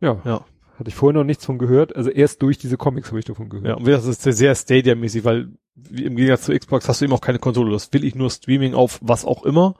Ja, 0.00 0.20
Ja. 0.24 0.44
hatte 0.78 0.88
ich 0.88 0.94
vorher 0.94 1.18
noch 1.20 1.24
nichts 1.26 1.44
von 1.46 1.58
gehört. 1.58 1.94
Also 1.94 2.10
erst 2.10 2.42
durch 2.42 2.58
diese 2.58 2.76
Comics 2.76 3.08
habe 3.08 3.18
ich 3.20 3.24
davon 3.24 3.48
gehört. 3.48 3.66
Ja, 3.68 3.74
und 3.74 3.86
das 3.86 4.04
ist 4.06 4.22
sehr 4.22 4.54
Stadia-mäßig, 4.54 5.24
weil 5.24 5.50
im 5.90 6.16
Gegensatz 6.16 6.42
zu 6.46 6.58
Xbox 6.58 6.88
hast 6.88 7.00
du 7.00 7.04
eben 7.06 7.14
auch 7.14 7.20
keine 7.20 7.38
Konsole. 7.38 7.70
Das 7.72 7.92
will 7.92 8.04
ich 8.04 8.14
nur 8.14 8.28
Streaming 8.30 8.74
auf 8.74 8.98
was 9.02 9.24
auch 9.24 9.44
immer. 9.44 9.76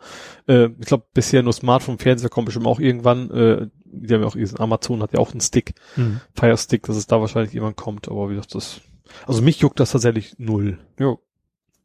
Äh, 0.47 0.69
ich 0.79 0.87
glaube, 0.87 1.05
bisher 1.13 1.43
nur 1.43 1.53
Smartphone, 1.53 1.99
Fernseher 1.99 2.31
kommt 2.31 2.47
bestimmt 2.47 2.67
auch 2.67 2.81
irgendwann. 2.81 3.31
Äh, 3.31 3.67
die 3.85 4.15
haben 4.15 4.23
ja 4.23 4.27
auch 4.29 4.35
diesen 4.37 4.59
Amazon 4.61 5.03
hat 5.03 5.13
ja 5.13 5.19
auch 5.19 5.33
einen 5.33 5.41
Stick, 5.43 5.75
Mhm. 5.97 6.21
Fire 6.35 6.57
Stick, 6.57 6.85
dass 6.85 6.97
es 6.97 7.07
da 7.09 7.21
wahrscheinlich 7.21 7.55
irgendwann 7.55 7.77
kommt. 7.77 8.09
Aber 8.09 8.31
wie 8.31 8.35
gesagt, 8.37 8.55
das, 8.55 8.81
also 9.27 9.43
mich 9.43 9.59
juckt 9.61 9.81
das 9.81 9.91
tatsächlich 9.93 10.35
null 10.39 10.79
Ja. 10.99 11.17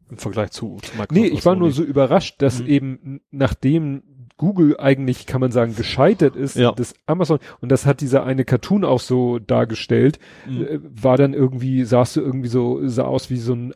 Im 0.10 0.18
Vergleich 0.18 0.52
zu, 0.52 0.78
zu 0.82 0.92
Microsoft. 0.98 1.12
Nee, 1.12 1.28
ich 1.28 1.46
war 1.46 1.56
nur 1.56 1.72
so 1.72 1.84
überrascht, 1.84 2.42
dass 2.42 2.62
Mhm. 2.62 2.68
eben 2.68 3.22
nachdem 3.32 4.04
Google 4.38 4.80
eigentlich, 4.80 5.26
kann 5.26 5.42
man 5.42 5.52
sagen, 5.52 5.76
gescheitert 5.76 6.36
ist, 6.36 6.56
Ja. 6.58 6.72
das 6.72 6.94
Amazon, 7.08 7.40
und 7.60 7.72
das 7.72 7.86
hat 7.88 8.02
dieser 8.02 8.24
eine 8.24 8.46
Cartoon 8.46 8.86
auch 8.86 9.00
so 9.00 9.40
dargestellt, 9.40 10.20
Mhm. 10.48 10.62
äh, 10.64 10.80
war 10.82 11.18
dann 11.18 11.34
irgendwie, 11.34 11.84
sahst 11.84 12.16
du 12.16 12.22
irgendwie 12.22 12.48
so, 12.50 12.88
sah 12.88 13.06
aus 13.06 13.30
wie 13.32 13.38
so 13.38 13.54
ein 13.54 13.74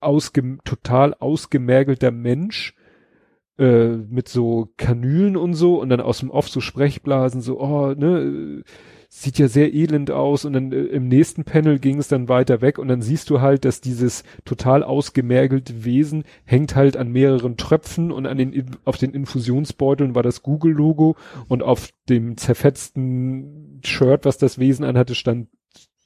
ausge, 0.00 0.58
total 0.64 1.14
ausgemergelter 1.14 2.10
Mensch, 2.12 2.74
äh, 3.58 3.88
mit 3.88 4.28
so 4.28 4.68
Kanülen 4.76 5.36
und 5.36 5.54
so, 5.54 5.80
und 5.80 5.88
dann 5.88 6.00
aus 6.00 6.18
dem 6.20 6.30
Off 6.30 6.48
so 6.48 6.60
Sprechblasen, 6.60 7.40
so, 7.40 7.60
oh, 7.60 7.94
ne, 7.94 8.62
sieht 9.16 9.38
ja 9.38 9.46
sehr 9.46 9.72
elend 9.72 10.10
aus, 10.10 10.44
und 10.44 10.54
dann 10.54 10.72
äh, 10.72 10.76
im 10.76 11.06
nächsten 11.06 11.44
Panel 11.44 11.78
ging 11.78 11.98
es 11.98 12.08
dann 12.08 12.28
weiter 12.28 12.60
weg, 12.60 12.78
und 12.78 12.88
dann 12.88 13.00
siehst 13.00 13.30
du 13.30 13.40
halt, 13.40 13.64
dass 13.64 13.80
dieses 13.80 14.24
total 14.44 14.82
ausgemergelte 14.82 15.84
Wesen 15.84 16.24
hängt 16.44 16.74
halt 16.74 16.96
an 16.96 17.12
mehreren 17.12 17.56
Tröpfen 17.56 18.10
und 18.10 18.26
an 18.26 18.38
den, 18.38 18.76
auf 18.84 18.98
den 18.98 19.12
Infusionsbeuteln 19.12 20.16
war 20.16 20.24
das 20.24 20.42
Google-Logo, 20.42 21.14
und 21.46 21.62
auf 21.62 21.90
dem 22.08 22.36
zerfetzten 22.36 23.80
Shirt, 23.84 24.24
was 24.24 24.36
das 24.36 24.58
Wesen 24.58 24.84
anhatte, 24.84 25.14
stand 25.14 25.46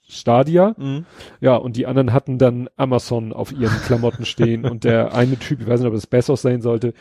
Stadia. 0.07 0.75
Mhm. 0.78 1.07
Ja, 1.41 1.57
und 1.57 1.77
die 1.77 1.87
anderen 1.87 2.12
hatten 2.12 2.39
dann 2.39 2.69
Amazon 2.77 3.33
auf 3.33 3.53
ihren 3.53 3.81
Klamotten 3.83 4.25
stehen 4.27 4.65
und 4.65 4.85
der 4.85 5.15
eine 5.15 5.39
Typ, 5.39 5.61
ich 5.61 5.67
weiß 5.67 5.81
nicht, 5.81 5.89
ob 5.89 5.95
es 5.95 6.07
Bezos 6.07 6.43
sein 6.43 6.62
sollte, 6.62 6.95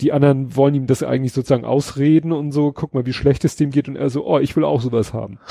die 0.00 0.12
anderen 0.12 0.56
wollen 0.56 0.74
ihm 0.74 0.86
das 0.86 1.02
eigentlich 1.02 1.32
sozusagen 1.32 1.64
ausreden 1.64 2.32
und 2.32 2.52
so, 2.52 2.72
guck 2.72 2.94
mal, 2.94 3.06
wie 3.06 3.12
schlecht 3.12 3.44
es 3.44 3.56
dem 3.56 3.70
geht 3.70 3.88
und 3.88 3.96
er 3.96 4.10
so, 4.10 4.26
oh, 4.26 4.38
ich 4.38 4.54
will 4.56 4.64
auch 4.64 4.80
sowas 4.80 5.12
haben. 5.12 5.38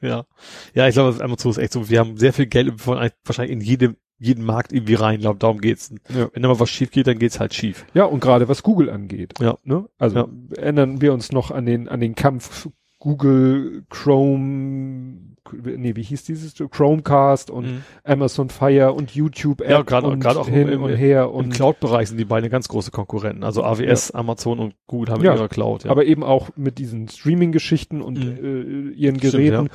Ja. 0.00 0.26
Ja, 0.74 0.86
ich 0.86 0.94
glaube, 0.94 1.22
Amazon 1.24 1.50
ist 1.50 1.58
echt 1.58 1.72
so, 1.72 1.88
wir 1.90 1.98
haben 1.98 2.16
sehr 2.16 2.32
viel 2.32 2.46
Geld 2.46 2.80
von 2.80 2.98
wahrscheinlich 3.24 3.52
in 3.52 3.60
jedem 3.60 3.96
jeden 4.18 4.44
Markt 4.44 4.72
irgendwie 4.72 4.94
rein. 4.94 5.16
Ich 5.16 5.20
glaube, 5.22 5.40
darum 5.40 5.60
geht's. 5.60 5.92
Ja. 6.08 6.28
Wenn 6.32 6.42
da 6.42 6.48
mal 6.48 6.60
was 6.60 6.70
schief 6.70 6.92
geht, 6.92 7.08
dann 7.08 7.18
geht's 7.18 7.40
halt 7.40 7.52
schief. 7.52 7.84
Ja, 7.94 8.04
und 8.04 8.20
gerade 8.20 8.48
was 8.48 8.62
Google 8.62 8.88
angeht. 8.90 9.34
Ja. 9.40 9.58
Ne? 9.64 9.88
Also 9.98 10.16
Ja. 10.16 10.28
erinnern 10.56 11.00
wir 11.00 11.12
uns 11.12 11.32
noch 11.32 11.50
an 11.50 11.66
den, 11.66 11.88
an 11.88 11.98
den 11.98 12.14
Kampf 12.14 12.68
Google, 13.00 13.84
Chrome, 13.90 15.18
nee, 15.52 15.94
wie 15.96 16.02
hieß 16.02 16.24
dieses? 16.24 16.54
Chromecast 16.54 17.50
und 17.50 17.64
Mhm. 17.66 17.82
Amazon 18.04 18.48
Fire 18.50 18.92
und 18.92 19.14
YouTube 19.14 19.60
App 19.60 19.70
Ja, 19.70 19.82
gerade 19.82 20.06
und 20.08 20.20
gerade 20.20 20.40
auch 20.40 20.48
hin 20.48 20.68
im, 20.68 20.82
und 20.82 20.90
im, 20.90 20.96
her 20.96 21.24
im 21.24 21.30
und 21.30 21.50
Cloud-Bereich 21.54 22.08
sind 22.08 22.18
die 22.18 22.24
beiden 22.24 22.50
ganz 22.50 22.68
große 22.68 22.90
Konkurrenten. 22.90 23.44
Also 23.44 23.62
AWS, 23.64 24.10
Amazon 24.12 24.58
und 24.58 24.74
Google 24.86 25.12
haben 25.12 25.22
Ja, 25.24 25.34
ihre 25.34 25.48
Cloud. 25.48 25.84
Ja. 25.84 25.90
aber 25.90 26.04
eben 26.04 26.22
auch 26.24 26.50
mit 26.56 26.78
diesen 26.78 27.08
Streaming-Geschichten 27.08 28.00
und 28.02 28.18
Mhm. 28.18 28.90
äh, 28.92 28.94
ihren 28.94 29.18
Stimmt, 29.18 29.32
Geräten. 29.32 29.68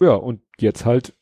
ja. 0.00 0.14
und 0.14 0.40
jetzt 0.58 0.84
halt, 0.84 1.14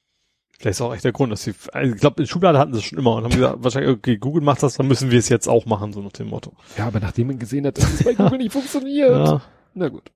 Vielleicht 0.59 0.77
ist 0.77 0.83
auch 0.83 0.93
echt 0.93 1.05
der 1.05 1.13
Grund, 1.13 1.33
dass 1.33 1.43
sie, 1.43 1.55
also 1.73 1.95
ich 1.95 2.01
glaube, 2.03 2.21
in 2.21 2.27
Schublade 2.29 2.59
hatten 2.59 2.75
sie 2.75 2.81
es 2.81 2.85
schon 2.85 2.99
immer 2.99 3.15
und 3.15 3.25
haben 3.25 3.31
gesagt, 3.35 3.57
wahrscheinlich, 3.65 3.91
okay, 3.93 4.19
Google 4.19 4.43
macht 4.43 4.63
das, 4.63 4.75
dann 4.77 4.89
müssen 4.89 5.11
wir 5.11 5.19
es 5.19 5.31
jetzt 5.31 5.49
auch 5.49 5.65
machen, 5.65 5.95
so 5.95 6.03
nach 6.03 6.13
dem 6.13 6.29
Motto. 6.29 6.53
ja, 6.77 6.87
aber 6.87 7.01
nachdem 7.01 7.29
man 7.29 7.39
gesehen 7.39 7.65
hat, 7.67 7.79
dass 7.79 7.91
es 7.95 8.05
bei 8.05 8.13
Google 8.15 8.37
nicht 8.39 8.53
funktioniert. 8.53 9.11
Ja. 9.11 9.41
Na 9.73 9.89
gut. 9.89 10.13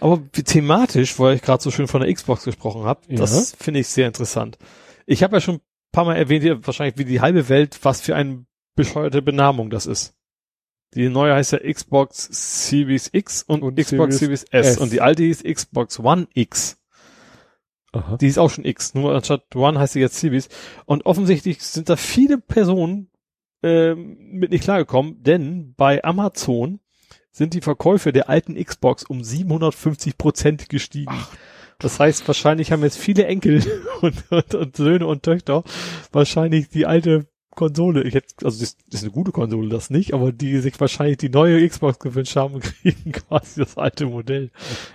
Aber 0.00 0.22
thematisch, 0.32 1.18
weil 1.18 1.36
ich 1.36 1.42
gerade 1.42 1.62
so 1.62 1.70
schön 1.70 1.88
von 1.88 2.00
der 2.00 2.12
Xbox 2.12 2.44
gesprochen 2.44 2.84
habe, 2.84 3.00
Ja. 3.08 3.16
das 3.18 3.54
finde 3.58 3.80
ich 3.80 3.88
sehr 3.88 4.06
interessant. 4.06 4.58
Ich 5.06 5.22
habe 5.22 5.36
ja 5.36 5.40
schon 5.40 5.56
ein 5.56 5.60
paar 5.92 6.04
Mal 6.04 6.16
erwähnt, 6.16 6.42
hier 6.42 6.64
wahrscheinlich 6.66 6.98
wie 6.98 7.04
die 7.04 7.20
halbe 7.20 7.48
Welt, 7.48 7.78
was 7.82 8.00
für 8.00 8.14
eine 8.14 8.44
bescheuerte 8.76 9.22
Benamung 9.22 9.70
das 9.70 9.86
ist. 9.86 10.14
Die 10.94 11.08
neue 11.08 11.34
heißt 11.34 11.52
ja 11.52 11.58
Xbox 11.72 12.28
Series 12.68 13.10
X 13.12 13.42
und, 13.42 13.62
Und 13.62 13.76
Xbox 13.76 14.18
Series 14.18 14.42
Series 14.42 14.66
S. 14.68 14.76
S. 14.76 14.78
Und 14.78 14.92
die 14.92 15.00
alte 15.00 15.22
hieß 15.22 15.42
Xbox 15.42 15.98
One 15.98 16.28
X. 16.32 16.78
Aha. 17.92 18.16
Die 18.16 18.26
ist 18.26 18.38
auch 18.38 18.50
schon 18.50 18.64
X, 18.64 18.94
nur 18.94 19.14
anstatt 19.14 19.54
One 19.56 19.78
heißt 19.78 19.94
sie 19.94 20.00
jetzt 20.00 20.18
Series. 20.18 20.48
Und 20.86 21.06
offensichtlich 21.06 21.62
sind 21.62 21.88
da 21.88 21.96
viele 21.96 22.38
Personen 22.38 23.10
ähm, 23.62 24.16
mit 24.30 24.50
nicht 24.50 24.64
klargekommen, 24.64 25.22
denn 25.22 25.74
bei 25.74 26.02
Amazon 26.04 26.80
sind 27.38 27.54
die 27.54 27.60
Verkäufe 27.60 28.12
der 28.12 28.28
alten 28.28 28.62
Xbox 28.62 29.04
um 29.04 29.24
750 29.24 30.18
Prozent 30.18 30.68
gestiegen. 30.68 31.14
Das 31.78 32.00
heißt, 32.00 32.26
wahrscheinlich 32.26 32.72
haben 32.72 32.82
jetzt 32.82 32.98
viele 32.98 33.24
Enkel 33.26 33.62
und, 34.02 34.30
und, 34.30 34.54
und 34.54 34.76
Söhne 34.76 35.06
und 35.06 35.22
Töchter 35.22 35.62
wahrscheinlich 36.12 36.68
die 36.68 36.86
alte 36.86 37.26
Konsole, 37.54 38.04
ich 38.04 38.14
hätte, 38.14 38.34
also 38.44 38.60
das, 38.60 38.76
das 38.86 39.00
ist 39.00 39.02
eine 39.02 39.10
gute 39.10 39.32
Konsole, 39.32 39.68
das 39.68 39.90
nicht, 39.90 40.14
aber 40.14 40.30
die 40.30 40.58
sich 40.58 40.78
wahrscheinlich 40.80 41.16
die 41.18 41.28
neue 41.28 41.68
Xbox 41.68 41.98
gewünscht 41.98 42.36
haben 42.36 42.54
und 42.54 42.62
kriegen 42.82 43.10
quasi 43.10 43.60
das 43.60 43.76
alte 43.76 44.06
Modell. 44.06 44.50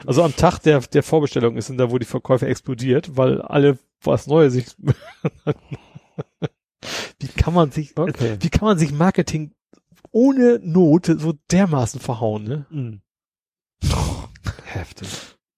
Also 0.06 0.24
am 0.24 0.34
Tag 0.36 0.60
der, 0.60 0.80
der 0.80 1.04
Vorbestellung 1.04 1.58
ist 1.58 1.70
da, 1.76 1.92
wo 1.92 1.98
die 1.98 2.06
Verkäufe 2.06 2.48
explodiert, 2.48 3.18
weil 3.18 3.42
alle 3.42 3.80
was 4.02 4.28
Neues 4.28 4.54
sich, 4.54 4.68
wie 7.20 7.28
kann 7.28 7.54
man 7.54 7.72
sich, 7.72 7.98
Okay. 7.98 8.38
wie 8.40 8.50
kann 8.50 8.66
man 8.66 8.78
sich 8.78 8.94
Marketing 8.94 9.52
ohne 10.14 10.60
Not 10.64 11.08
so 11.08 11.34
dermaßen 11.52 12.00
verhauen, 12.00 12.44
ne? 12.46 12.66
Mhm. 12.70 13.02
Heftig. 14.64 15.10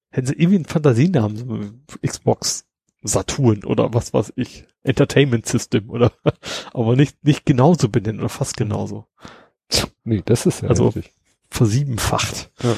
Hätten 0.09 0.27
sie 0.27 0.34
irgendwie 0.34 0.56
einen 0.56 0.66
Fantasienamen, 0.66 1.38
so 1.38 1.98
Xbox 2.01 2.66
Saturn 3.03 3.64
oder 3.66 3.93
was 3.93 4.14
weiß 4.14 4.34
ich, 4.38 4.66
Entertainment 4.82 5.45
System 5.45 5.90
oder, 5.92 6.11
aber 6.74 6.95
nicht, 6.95 7.24
nicht 7.24 7.45
genauso 7.45 7.90
benennen 7.90 8.19
oder 8.19 8.30
fast 8.30 8.58
genauso. 8.58 9.06
Nee, 10.03 10.22
das 10.25 10.45
ist 10.48 10.61
ja 10.61 10.69
Also- 10.69 10.88
richtig. 10.88 11.14
Versiebenfacht. 11.51 12.51
Ja. 12.64 12.75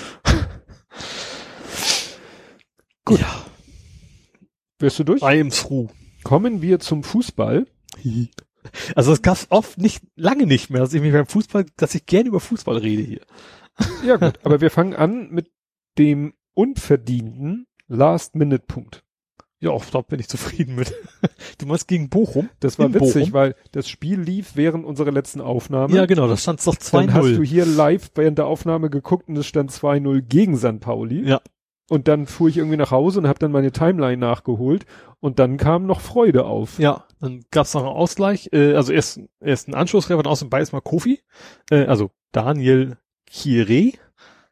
Gut. 3.05 3.19
Ja, 3.21 3.45
Wirst 4.79 4.99
du 4.99 5.03
durch? 5.05 5.21
I 5.21 5.39
am 5.39 5.49
through. 5.49 5.89
Kommen 6.23 6.61
wir 6.61 6.79
zum 6.79 7.03
Fußball. 7.03 7.65
Also 8.95 9.11
es 9.13 9.21
gab 9.21 9.37
oft 9.49 9.77
nicht, 9.77 10.03
lange 10.15 10.45
nicht 10.45 10.69
mehr, 10.69 10.81
dass 10.81 10.93
ich 10.93 11.01
mich 11.01 11.13
beim 11.13 11.27
Fußball, 11.27 11.65
dass 11.77 11.95
ich 11.95 12.05
gerne 12.05 12.29
über 12.29 12.39
Fußball 12.39 12.77
rede 12.77 13.03
hier. 13.03 13.21
Ja 14.05 14.15
gut, 14.17 14.39
aber 14.43 14.61
wir 14.61 14.71
fangen 14.71 14.95
an 14.95 15.29
mit 15.29 15.51
dem 15.97 16.33
unverdienten 16.53 17.67
Last-Minute-Punkt. 17.87 19.03
Ja, 19.59 19.71
auch 19.71 19.85
da 19.85 20.01
bin 20.01 20.19
ich 20.19 20.27
zufrieden 20.27 20.75
mit. 20.75 20.93
Du 21.57 21.65
meinst 21.65 21.87
gegen 21.87 22.09
Bochum? 22.09 22.49
Das 22.59 22.77
war 22.77 22.85
In 22.87 22.93
witzig, 22.93 23.13
Bochum? 23.31 23.33
weil 23.33 23.55
das 23.71 23.89
Spiel 23.89 24.19
lief 24.19 24.51
während 24.55 24.85
unserer 24.85 25.11
letzten 25.11 25.41
Aufnahme. 25.41 25.95
Ja, 25.95 26.05
genau, 26.05 26.27
da 26.27 26.37
stand 26.37 26.59
es 26.59 26.65
doch 26.65 26.75
Dann 26.75 27.11
hast 27.13 27.25
du 27.25 27.41
2-0. 27.41 27.45
hier 27.45 27.65
live 27.65 28.11
während 28.13 28.37
der 28.37 28.45
Aufnahme 28.45 28.91
geguckt 28.91 29.29
und 29.29 29.37
es 29.37 29.47
stand 29.47 29.71
2-0 29.71 30.21
gegen 30.21 30.57
St. 30.57 30.79
Pauli. 30.79 31.27
Ja. 31.27 31.41
Und 31.89 32.07
dann 32.07 32.27
fuhr 32.27 32.49
ich 32.49 32.57
irgendwie 32.57 32.77
nach 32.77 32.91
Hause 32.91 33.19
und 33.19 33.27
habe 33.27 33.39
dann 33.39 33.51
meine 33.51 33.71
Timeline 33.71 34.17
nachgeholt 34.17 34.85
und 35.21 35.39
dann 35.39 35.57
kam 35.57 35.85
noch 35.85 36.01
Freude 36.01 36.45
auf. 36.45 36.79
Ja, 36.79 37.05
dann 37.21 37.45
gab's 37.49 37.73
noch 37.73 37.83
einen 37.83 37.91
Ausgleich. 37.91 38.49
Äh, 38.51 38.73
also 38.73 38.91
erst, 38.91 39.21
erst 39.39 39.69
ein 39.69 39.73
Anschlusstreffer 39.73 40.19
und 40.19 40.27
außerdem 40.27 40.49
beides 40.49 40.73
mal 40.73 40.81
Kofi. 40.81 41.21
Äh, 41.69 41.85
also 41.85 42.11
Daniel 42.33 42.97
Chiré. 43.29 43.93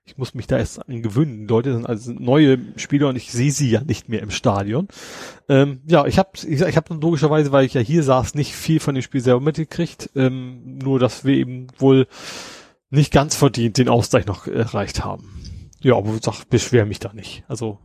Ich 0.08 0.18
muss 0.18 0.36
mich 0.36 0.46
da 0.48 0.58
erst 0.58 0.88
an 0.88 1.02
gewöhnen. 1.02 1.40
Die 1.40 1.52
Leute 1.52 1.74
sind 1.74 1.88
also 1.88 2.14
neue 2.14 2.60
Spieler 2.78 3.10
und 3.10 3.16
ich 3.16 3.32
sehe 3.32 3.52
sie 3.52 3.72
ja 3.72 3.82
nicht 3.82 4.08
mehr 4.08 4.22
im 4.22 4.30
Stadion. 4.30 4.88
Ähm, 5.50 5.82
ja, 5.88 6.06
ich 6.06 6.20
habe 6.20 6.30
ich, 6.36 6.62
ich 6.62 6.78
hab 6.78 6.88
dann 6.88 7.02
logischerweise, 7.02 7.52
weil 7.52 7.66
ich 7.66 7.74
ja 7.74 7.82
hier 7.82 8.04
saß, 8.04 8.36
nicht 8.36 8.54
viel 8.54 8.80
von 8.80 8.94
dem 8.94 9.02
Spiel 9.02 9.22
selber 9.22 9.42
mitgekriegt. 9.42 10.12
Ähm, 10.16 10.78
nur, 10.78 11.00
dass 11.00 11.26
wir 11.26 11.36
eben 11.36 11.68
wohl 11.80 12.08
nicht 12.92 13.12
ganz 13.12 13.36
verdient 13.36 13.78
den 13.80 13.90
Ausgleich 13.90 14.28
noch 14.28 14.48
erreicht 14.48 15.04
haben. 15.04 15.45
Ja, 15.86 15.96
aber 15.98 16.14
sag, 16.20 16.46
beschwer 16.50 16.88
mich 16.88 16.98
da 17.00 17.14
nicht. 17.14 17.44
Also 17.48 17.78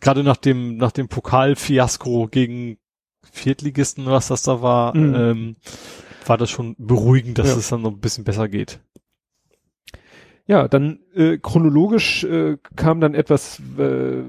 gerade 0.00 0.24
nach 0.24 0.36
dem 0.36 0.76
nach 0.76 0.90
dem 0.90 1.06
Pokalfiasko 1.06 2.26
gegen 2.28 2.78
Viertligisten, 3.30 4.06
was 4.06 4.26
das 4.26 4.42
da 4.42 4.60
war, 4.60 4.96
Mhm. 4.96 5.14
ähm, 5.14 5.56
war 6.26 6.36
das 6.36 6.50
schon 6.50 6.74
beruhigend, 6.78 7.38
dass 7.38 7.48
Ja. 7.50 7.56
es 7.56 7.68
dann 7.68 7.82
noch 7.82 7.92
ein 7.92 8.00
bisschen 8.00 8.24
besser 8.24 8.48
geht. 8.48 8.80
Ja, 10.46 10.68
dann 10.68 10.98
äh, 11.14 11.38
chronologisch 11.38 12.24
äh, 12.24 12.58
kam 12.76 13.00
dann 13.00 13.14
etwas, 13.14 13.62
äh, 13.78 14.22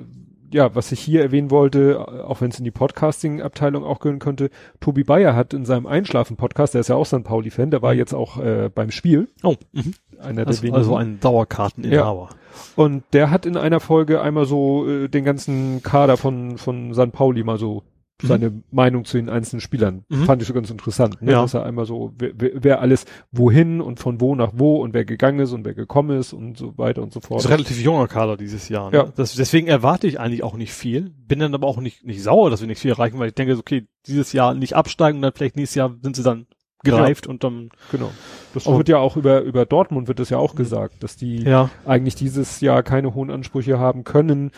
ja, 0.54 0.74
was 0.76 0.92
ich 0.92 1.00
hier 1.02 1.22
erwähnen 1.24 1.50
wollte, 1.52 2.08
auch 2.28 2.40
wenn 2.42 2.52
es 2.52 2.60
in 2.60 2.64
die 2.64 2.72
Podcasting-Abteilung 2.72 3.84
auch 3.84 4.00
gehören 4.00 4.20
könnte. 4.20 4.50
Tobi 4.80 5.04
Bayer 5.04 5.36
hat 5.36 5.54
in 5.54 5.66
seinem 5.66 5.88
Einschlafen-Podcast, 5.88 6.74
der 6.76 6.82
ist 6.82 6.88
ja 6.90 6.96
auch 6.96 7.06
St. 7.06 7.24
Pauli-Fan, 7.24 7.72
der 7.72 7.82
war 7.82 7.94
Mhm. 7.94 8.00
jetzt 8.00 8.14
auch 8.14 8.38
äh, 8.38 8.70
beim 8.74 8.92
Spiel, 8.92 9.28
Oh, 9.44 9.56
mhm. 9.74 9.94
einer 10.20 10.46
also, 10.48 10.62
der 10.62 10.64
wenigen. 10.64 10.78
also 10.78 10.96
ein 10.96 11.20
Dauerkarteninhaber. 11.20 12.30
Und 12.76 13.04
der 13.14 13.32
hat 13.32 13.46
in 13.46 13.58
einer 13.58 13.80
Folge 13.80 14.22
einmal 14.22 14.46
so 14.46 14.88
äh, 14.88 15.08
den 15.08 15.24
ganzen 15.24 15.82
Kader 15.84 16.18
von, 16.18 16.58
von 16.58 16.94
St. 16.94 17.12
Pauli 17.12 17.44
mal 17.44 17.58
so 17.58 17.84
Mhm. 18.22 18.28
seine 18.28 18.64
Meinung 18.72 19.04
zu 19.04 19.18
den 19.18 19.30
einzelnen 19.30 19.60
Spielern. 19.60 20.06
Mhm. 20.08 20.24
Fand 20.24 20.42
ich 20.42 20.48
so 20.48 20.54
ganz 20.54 20.70
interessant. 20.70 21.22
Ne? 21.22 21.34
Ja. 21.34 21.42
Dass 21.42 21.54
er 21.54 21.66
einmal 21.66 21.86
so, 21.86 22.14
wer, 22.18 22.32
wer, 22.36 22.52
wer 22.56 22.82
alles 22.82 23.06
wohin 23.32 23.82
und 23.82 24.00
von 24.00 24.22
wo 24.22 24.36
nach 24.36 24.52
wo 24.54 24.78
und 24.78 24.94
wer 24.94 25.04
gegangen 25.04 25.40
ist 25.40 25.52
und 25.52 25.66
wer 25.66 25.74
gekommen 25.74 26.18
ist 26.18 26.32
und 26.32 26.58
so 26.58 26.78
weiter 26.78 27.02
und 27.04 27.12
so 27.12 27.20
fort. 27.20 27.40
Das 27.40 27.46
ist 27.46 27.52
ein 27.52 27.56
relativ 27.58 27.82
junger 27.82 28.08
Kader 28.08 28.38
dieses 28.38 28.70
Jahr. 28.70 28.90
Ne? 28.92 28.98
Ja. 28.98 29.08
Das, 29.16 29.36
deswegen 29.36 29.68
erwarte 29.68 30.08
ich 30.08 30.20
eigentlich 30.20 30.44
auch 30.44 30.56
nicht 30.56 30.72
viel. 30.72 31.12
Bin 31.28 31.40
dann 31.40 31.54
aber 31.54 31.68
auch 31.68 31.80
nicht, 31.80 32.06
nicht 32.06 32.24
sauer, 32.24 32.50
dass 32.50 32.62
wir 32.62 32.68
nicht 32.68 32.80
viel 32.80 32.92
erreichen, 32.92 33.20
weil 33.20 33.28
ich 33.28 33.36
denke, 33.36 33.58
okay, 33.58 33.86
dieses 34.08 34.32
Jahr 34.32 34.54
nicht 34.54 34.76
absteigen 34.76 35.18
und 35.18 35.22
dann 35.24 35.34
vielleicht 35.34 35.58
nächstes 35.58 35.76
Jahr 35.76 35.94
sind 36.02 36.16
sie 36.16 36.24
dann 36.24 36.48
gereift 36.86 37.28
und 37.28 37.44
dann, 37.44 37.70
Genau. 37.92 38.12
Das 38.54 38.66
wird 38.66 38.88
ja 38.88 38.98
auch 39.00 39.18
über, 39.18 39.42
über 39.42 39.66
Dortmund 39.66 40.08
wird 40.08 40.20
das 40.20 40.30
ja 40.30 40.38
auch 40.38 40.56
gesagt, 40.56 41.04
dass 41.04 41.18
die 41.18 41.44
ja. 41.44 41.70
eigentlich 41.86 42.16
dieses 42.16 42.62
Jahr 42.62 42.84
keine 42.84 43.14
hohen 43.14 43.30
Ansprüche 43.30 43.78
haben 43.80 44.04
können, 44.06 44.52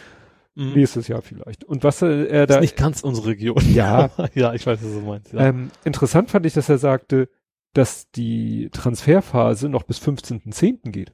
Mhm. 0.60 0.74
nächstes 0.74 1.08
Jahr 1.08 1.22
vielleicht. 1.22 1.64
Und 1.66 1.84
was 1.84 2.02
äh, 2.02 2.26
er 2.26 2.48
Das 2.48 2.56
da, 2.56 2.60
ist 2.60 2.62
nicht 2.62 2.78
ganz 2.78 3.02
unsere 3.02 3.28
Region. 3.28 3.58
Ja. 3.74 4.10
ja, 4.34 4.54
ich 4.56 4.66
weiß, 4.66 4.80
was 4.84 4.92
du 4.92 5.02
meinst. 5.02 5.32
Ja. 5.34 5.40
ähm, 5.48 5.70
interessant 5.84 6.32
fand 6.32 6.46
ich, 6.48 6.54
dass 6.54 6.68
er 6.68 6.80
sagte, 6.80 7.30
dass 7.74 8.10
die 8.10 8.70
Transferphase 8.72 9.70
noch 9.70 9.84
bis 9.84 10.00
15.10. 10.00 10.90
geht. 10.92 11.14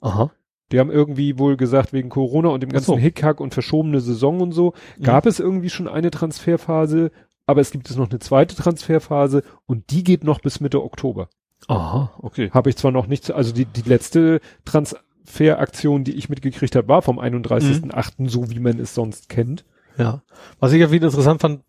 Aha. 0.00 0.32
Die 0.72 0.80
haben 0.80 0.90
irgendwie 0.90 1.38
wohl 1.38 1.56
gesagt, 1.56 1.92
wegen 1.92 2.08
Corona 2.08 2.48
und 2.48 2.62
dem 2.64 2.70
ganzen 2.70 2.86
so. 2.86 2.98
Hickhack 2.98 3.40
und 3.40 3.54
verschobene 3.54 4.00
Saison 4.00 4.40
und 4.40 4.50
so, 4.50 4.72
Mhm. 4.98 5.04
gab 5.04 5.26
es 5.26 5.38
irgendwie 5.38 5.70
schon 5.70 5.86
eine 5.86 6.10
Transferphase, 6.10 7.12
aber 7.46 7.60
es 7.60 7.70
gibt 7.70 7.90
es 7.90 7.96
noch 7.96 8.10
eine 8.10 8.18
zweite 8.18 8.56
Transferphase 8.56 9.42
und 9.66 9.90
die 9.90 10.04
geht 10.04 10.24
noch 10.24 10.40
bis 10.40 10.60
Mitte 10.60 10.82
Oktober. 10.82 11.28
Aha, 11.68 12.12
okay. 12.18 12.50
Habe 12.52 12.70
ich 12.70 12.76
zwar 12.76 12.90
noch 12.90 13.06
nicht, 13.06 13.30
also 13.30 13.52
die, 13.52 13.64
die 13.64 13.88
letzte 13.88 14.40
Transferaktion, 14.64 16.04
die 16.04 16.12
ich 16.12 16.28
mitgekriegt 16.28 16.76
habe, 16.76 16.88
war 16.88 17.02
vom 17.02 17.18
31.8., 17.18 18.28
so 18.28 18.50
wie 18.50 18.60
man 18.60 18.78
es 18.78 18.94
sonst 18.94 19.28
kennt. 19.28 19.64
Ja. 19.96 20.22
Was 20.60 20.72
ich 20.72 20.80
ja 20.80 20.90
wieder 20.90 21.06
interessant 21.06 21.40
fand, 21.40 21.62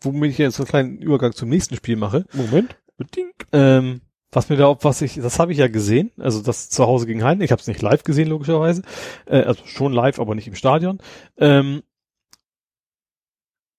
womit 0.00 0.30
ich 0.30 0.38
jetzt 0.38 0.56
so 0.56 0.62
einen 0.62 0.68
kleinen 0.68 0.98
Übergang 0.98 1.32
zum 1.32 1.48
nächsten 1.48 1.76
Spiel 1.76 1.96
mache, 1.96 2.24
Moment. 2.32 2.76
Bedingt. 2.96 3.46
ähm, 3.52 4.00
was 4.32 4.48
mir 4.48 4.56
da, 4.56 4.76
was 4.82 5.02
ich, 5.02 5.14
das 5.16 5.38
habe 5.38 5.52
ich 5.52 5.58
ja 5.58 5.68
gesehen, 5.68 6.10
also 6.18 6.42
das 6.42 6.68
zu 6.68 6.86
Hause 6.86 7.06
gegen 7.06 7.24
Heiden, 7.24 7.42
ich 7.42 7.52
habe 7.52 7.60
es 7.60 7.68
nicht 7.68 7.82
live 7.82 8.04
gesehen, 8.04 8.28
logischerweise, 8.28 8.82
äh, 9.26 9.42
also 9.42 9.64
schon 9.66 9.92
live, 9.92 10.18
aber 10.18 10.34
nicht 10.34 10.48
im 10.48 10.54
Stadion, 10.54 10.98
ähm, 11.38 11.82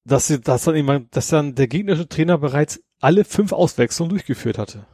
dass, 0.08 0.27
sie, 0.27 0.40
dass 0.40 0.64
dann 0.64 0.76
jemand, 0.76 1.16
dass 1.16 1.27
dann 1.27 1.56
der 1.56 1.68
gegnerische 1.68 2.08
Trainer 2.08 2.38
bereits 2.38 2.82
alle 3.00 3.24
fünf 3.26 3.52
Auswechslungen 3.52 4.10
durchgeführt 4.10 4.58
hatte. 4.58 4.86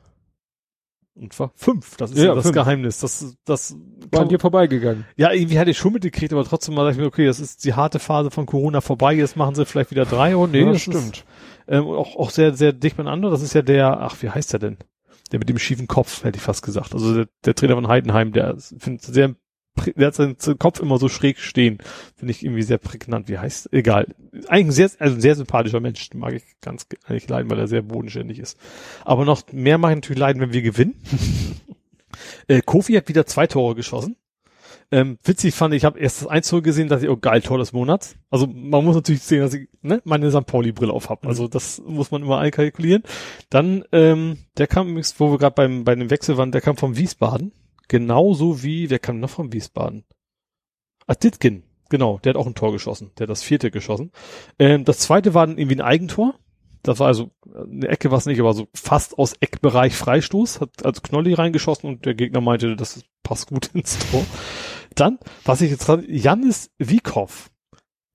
Und 1.15 1.31
zwar 1.31 1.51
fünf. 1.55 1.95
Das 1.97 2.11
ist 2.11 2.17
Ja, 2.17 2.25
ja, 2.25 2.35
das 2.35 2.45
fünf. 2.45 2.55
Geheimnis. 2.55 2.99
Das, 2.99 3.37
das 3.45 3.75
War 4.11 4.21
an 4.21 4.29
dir 4.29 4.39
vorbeigegangen. 4.39 5.05
ja, 5.15 5.31
irgendwie 5.31 5.59
hatte 5.59 5.69
ich 5.69 5.77
schon 5.77 5.93
mitgekriegt, 5.93 6.33
aber 6.33 6.43
trotzdem 6.43 6.73
mal 6.73 6.83
dachte 6.85 6.93
ich 6.95 7.01
mir, 7.01 7.07
okay, 7.07 7.27
das 7.27 7.39
ist 7.39 7.63
die 7.65 7.75
harte 7.75 7.99
Phase 7.99 8.31
von 8.31 8.47
Corona 8.47 8.81
vorbei, 8.81 9.13
jetzt 9.13 9.37
machen 9.37 9.53
sie 9.53 9.65
vielleicht 9.65 9.91
wieder 9.91 10.05
drei 10.05 10.35
und 10.35 10.51
nee, 10.51 10.61
Ja, 10.61 10.71
das 10.71 10.81
stimmt. 10.81 11.17
Ist, 11.17 11.25
ähm, 11.67 11.85
auch, 11.85 12.15
auch 12.15 12.31
sehr, 12.31 12.55
sehr 12.55 12.73
dicht 12.73 12.97
beieinander. 12.97 13.29
Das 13.29 13.43
ist 13.43 13.53
ja 13.53 13.61
der, 13.61 13.99
ach, 14.01 14.15
wie 14.21 14.29
heißt 14.31 14.53
der 14.53 14.59
denn? 14.59 14.77
Der 15.31 15.37
mit 15.39 15.49
dem 15.49 15.59
schiefen 15.59 15.87
Kopf, 15.87 16.23
hätte 16.23 16.37
ich 16.37 16.43
fast 16.43 16.63
gesagt. 16.65 16.93
Also 16.95 17.13
der, 17.13 17.27
der 17.45 17.53
Trainer 17.55 17.75
von 17.75 17.87
Heidenheim, 17.87 18.31
der 18.33 18.55
findet 18.57 19.03
sehr, 19.03 19.35
der 19.95 20.07
hat 20.07 20.15
seinen 20.15 20.37
Kopf 20.59 20.79
immer 20.79 20.97
so 20.97 21.09
schräg 21.09 21.39
stehen. 21.39 21.79
Finde 22.15 22.31
ich 22.31 22.43
irgendwie 22.43 22.63
sehr 22.63 22.77
prägnant. 22.77 23.27
Wie 23.27 23.37
heißt, 23.39 23.73
egal. 23.73 24.07
Eigentlich 24.47 24.67
ein 24.67 24.71
sehr, 24.71 24.89
also 24.99 25.15
ein 25.15 25.21
sehr 25.21 25.35
sympathischer 25.35 25.79
Mensch. 25.79 26.09
Mag 26.13 26.33
ich 26.33 26.43
ganz 26.61 26.89
ge- 26.89 26.99
eigentlich 27.05 27.27
leiden, 27.29 27.49
weil 27.49 27.59
er 27.59 27.67
sehr 27.67 27.81
bodenständig 27.81 28.39
ist. 28.39 28.57
Aber 29.03 29.25
noch 29.25 29.43
mehr 29.51 29.77
mag 29.77 29.91
ich 29.91 29.97
natürlich 29.97 30.19
leiden, 30.19 30.41
wenn 30.41 30.53
wir 30.53 30.61
gewinnen. 30.61 30.95
äh, 32.47 32.61
Kofi 32.61 32.93
hat 32.93 33.07
wieder 33.09 33.25
zwei 33.25 33.47
Tore 33.47 33.75
geschossen. 33.75 34.15
Ähm, 34.91 35.17
witzig 35.23 35.55
fand 35.55 35.73
ich, 35.73 35.79
ich 35.79 35.85
habe 35.85 35.97
erst 35.99 36.21
das 36.21 36.27
1 36.27 36.51
gesehen, 36.61 36.87
dass 36.87 37.01
ich, 37.01 37.09
oh 37.09 37.17
geil, 37.17 37.41
Tor 37.41 37.57
des 37.57 37.73
Monats. 37.73 38.15
Also 38.29 38.45
man 38.45 38.85
muss 38.85 38.95
natürlich 38.95 39.23
sehen, 39.23 39.41
dass 39.41 39.53
ich 39.55 39.67
ne, 39.81 40.01
meine 40.03 40.29
St. 40.29 40.45
Pauli-Brille 40.45 40.93
auf 40.93 41.09
habe. 41.09 41.27
Also 41.27 41.47
das 41.47 41.81
muss 41.83 42.11
man 42.11 42.21
immer 42.21 42.37
einkalkulieren. 42.37 43.01
Dann, 43.49 43.85
ähm, 43.91 44.37
der 44.57 44.67
kam 44.67 44.89
übrigens, 44.89 45.19
wo 45.19 45.31
wir 45.31 45.39
gerade 45.39 45.55
beim 45.55 45.83
bei 45.83 45.95
dem 45.95 46.11
Wechsel 46.11 46.37
waren, 46.37 46.51
der 46.51 46.61
kam 46.61 46.77
vom 46.77 46.95
Wiesbaden. 46.95 47.53
Genauso 47.87 48.63
wie, 48.63 48.89
wer 48.89 48.99
kam 48.99 49.19
noch 49.19 49.29
vom 49.29 49.53
Wiesbaden? 49.53 50.05
Ah, 51.05 51.15
Ditkin, 51.15 51.63
genau, 51.89 52.19
der 52.19 52.31
hat 52.31 52.37
auch 52.37 52.47
ein 52.47 52.55
Tor 52.55 52.71
geschossen. 52.71 53.11
Der 53.17 53.25
hat 53.25 53.29
das 53.29 53.43
vierte 53.43 53.71
geschossen. 53.71 54.11
Ähm, 54.57 54.85
das 54.85 54.99
zweite 54.99 55.33
war 55.33 55.45
dann 55.45 55.57
irgendwie 55.57 55.77
ein 55.77 55.81
Eigentor. 55.81 56.35
Das 56.81 56.99
war 56.99 57.07
also 57.07 57.31
eine 57.53 57.87
Ecke 57.87 58.11
war 58.11 58.17
es 58.17 58.25
nicht, 58.25 58.39
aber 58.41 58.53
so 58.53 58.67
fast 58.73 59.17
aus 59.17 59.33
Eckbereich 59.39 59.95
Freistoß, 59.95 60.59
hat 60.59 60.85
als 60.85 61.01
Knolli 61.01 61.33
reingeschossen 61.33 61.89
und 61.89 62.05
der 62.05 62.13
Gegner 62.13 62.41
meinte, 62.41 62.75
das 62.75 63.03
passt 63.23 63.47
gut 63.47 63.67
ins 63.73 63.97
Tor. 64.11 64.25
Dann, 64.95 65.17
was 65.45 65.61
ich 65.61 65.71
jetzt 65.71 65.89
Janis 66.07 66.71
Wiekow. 66.77 67.49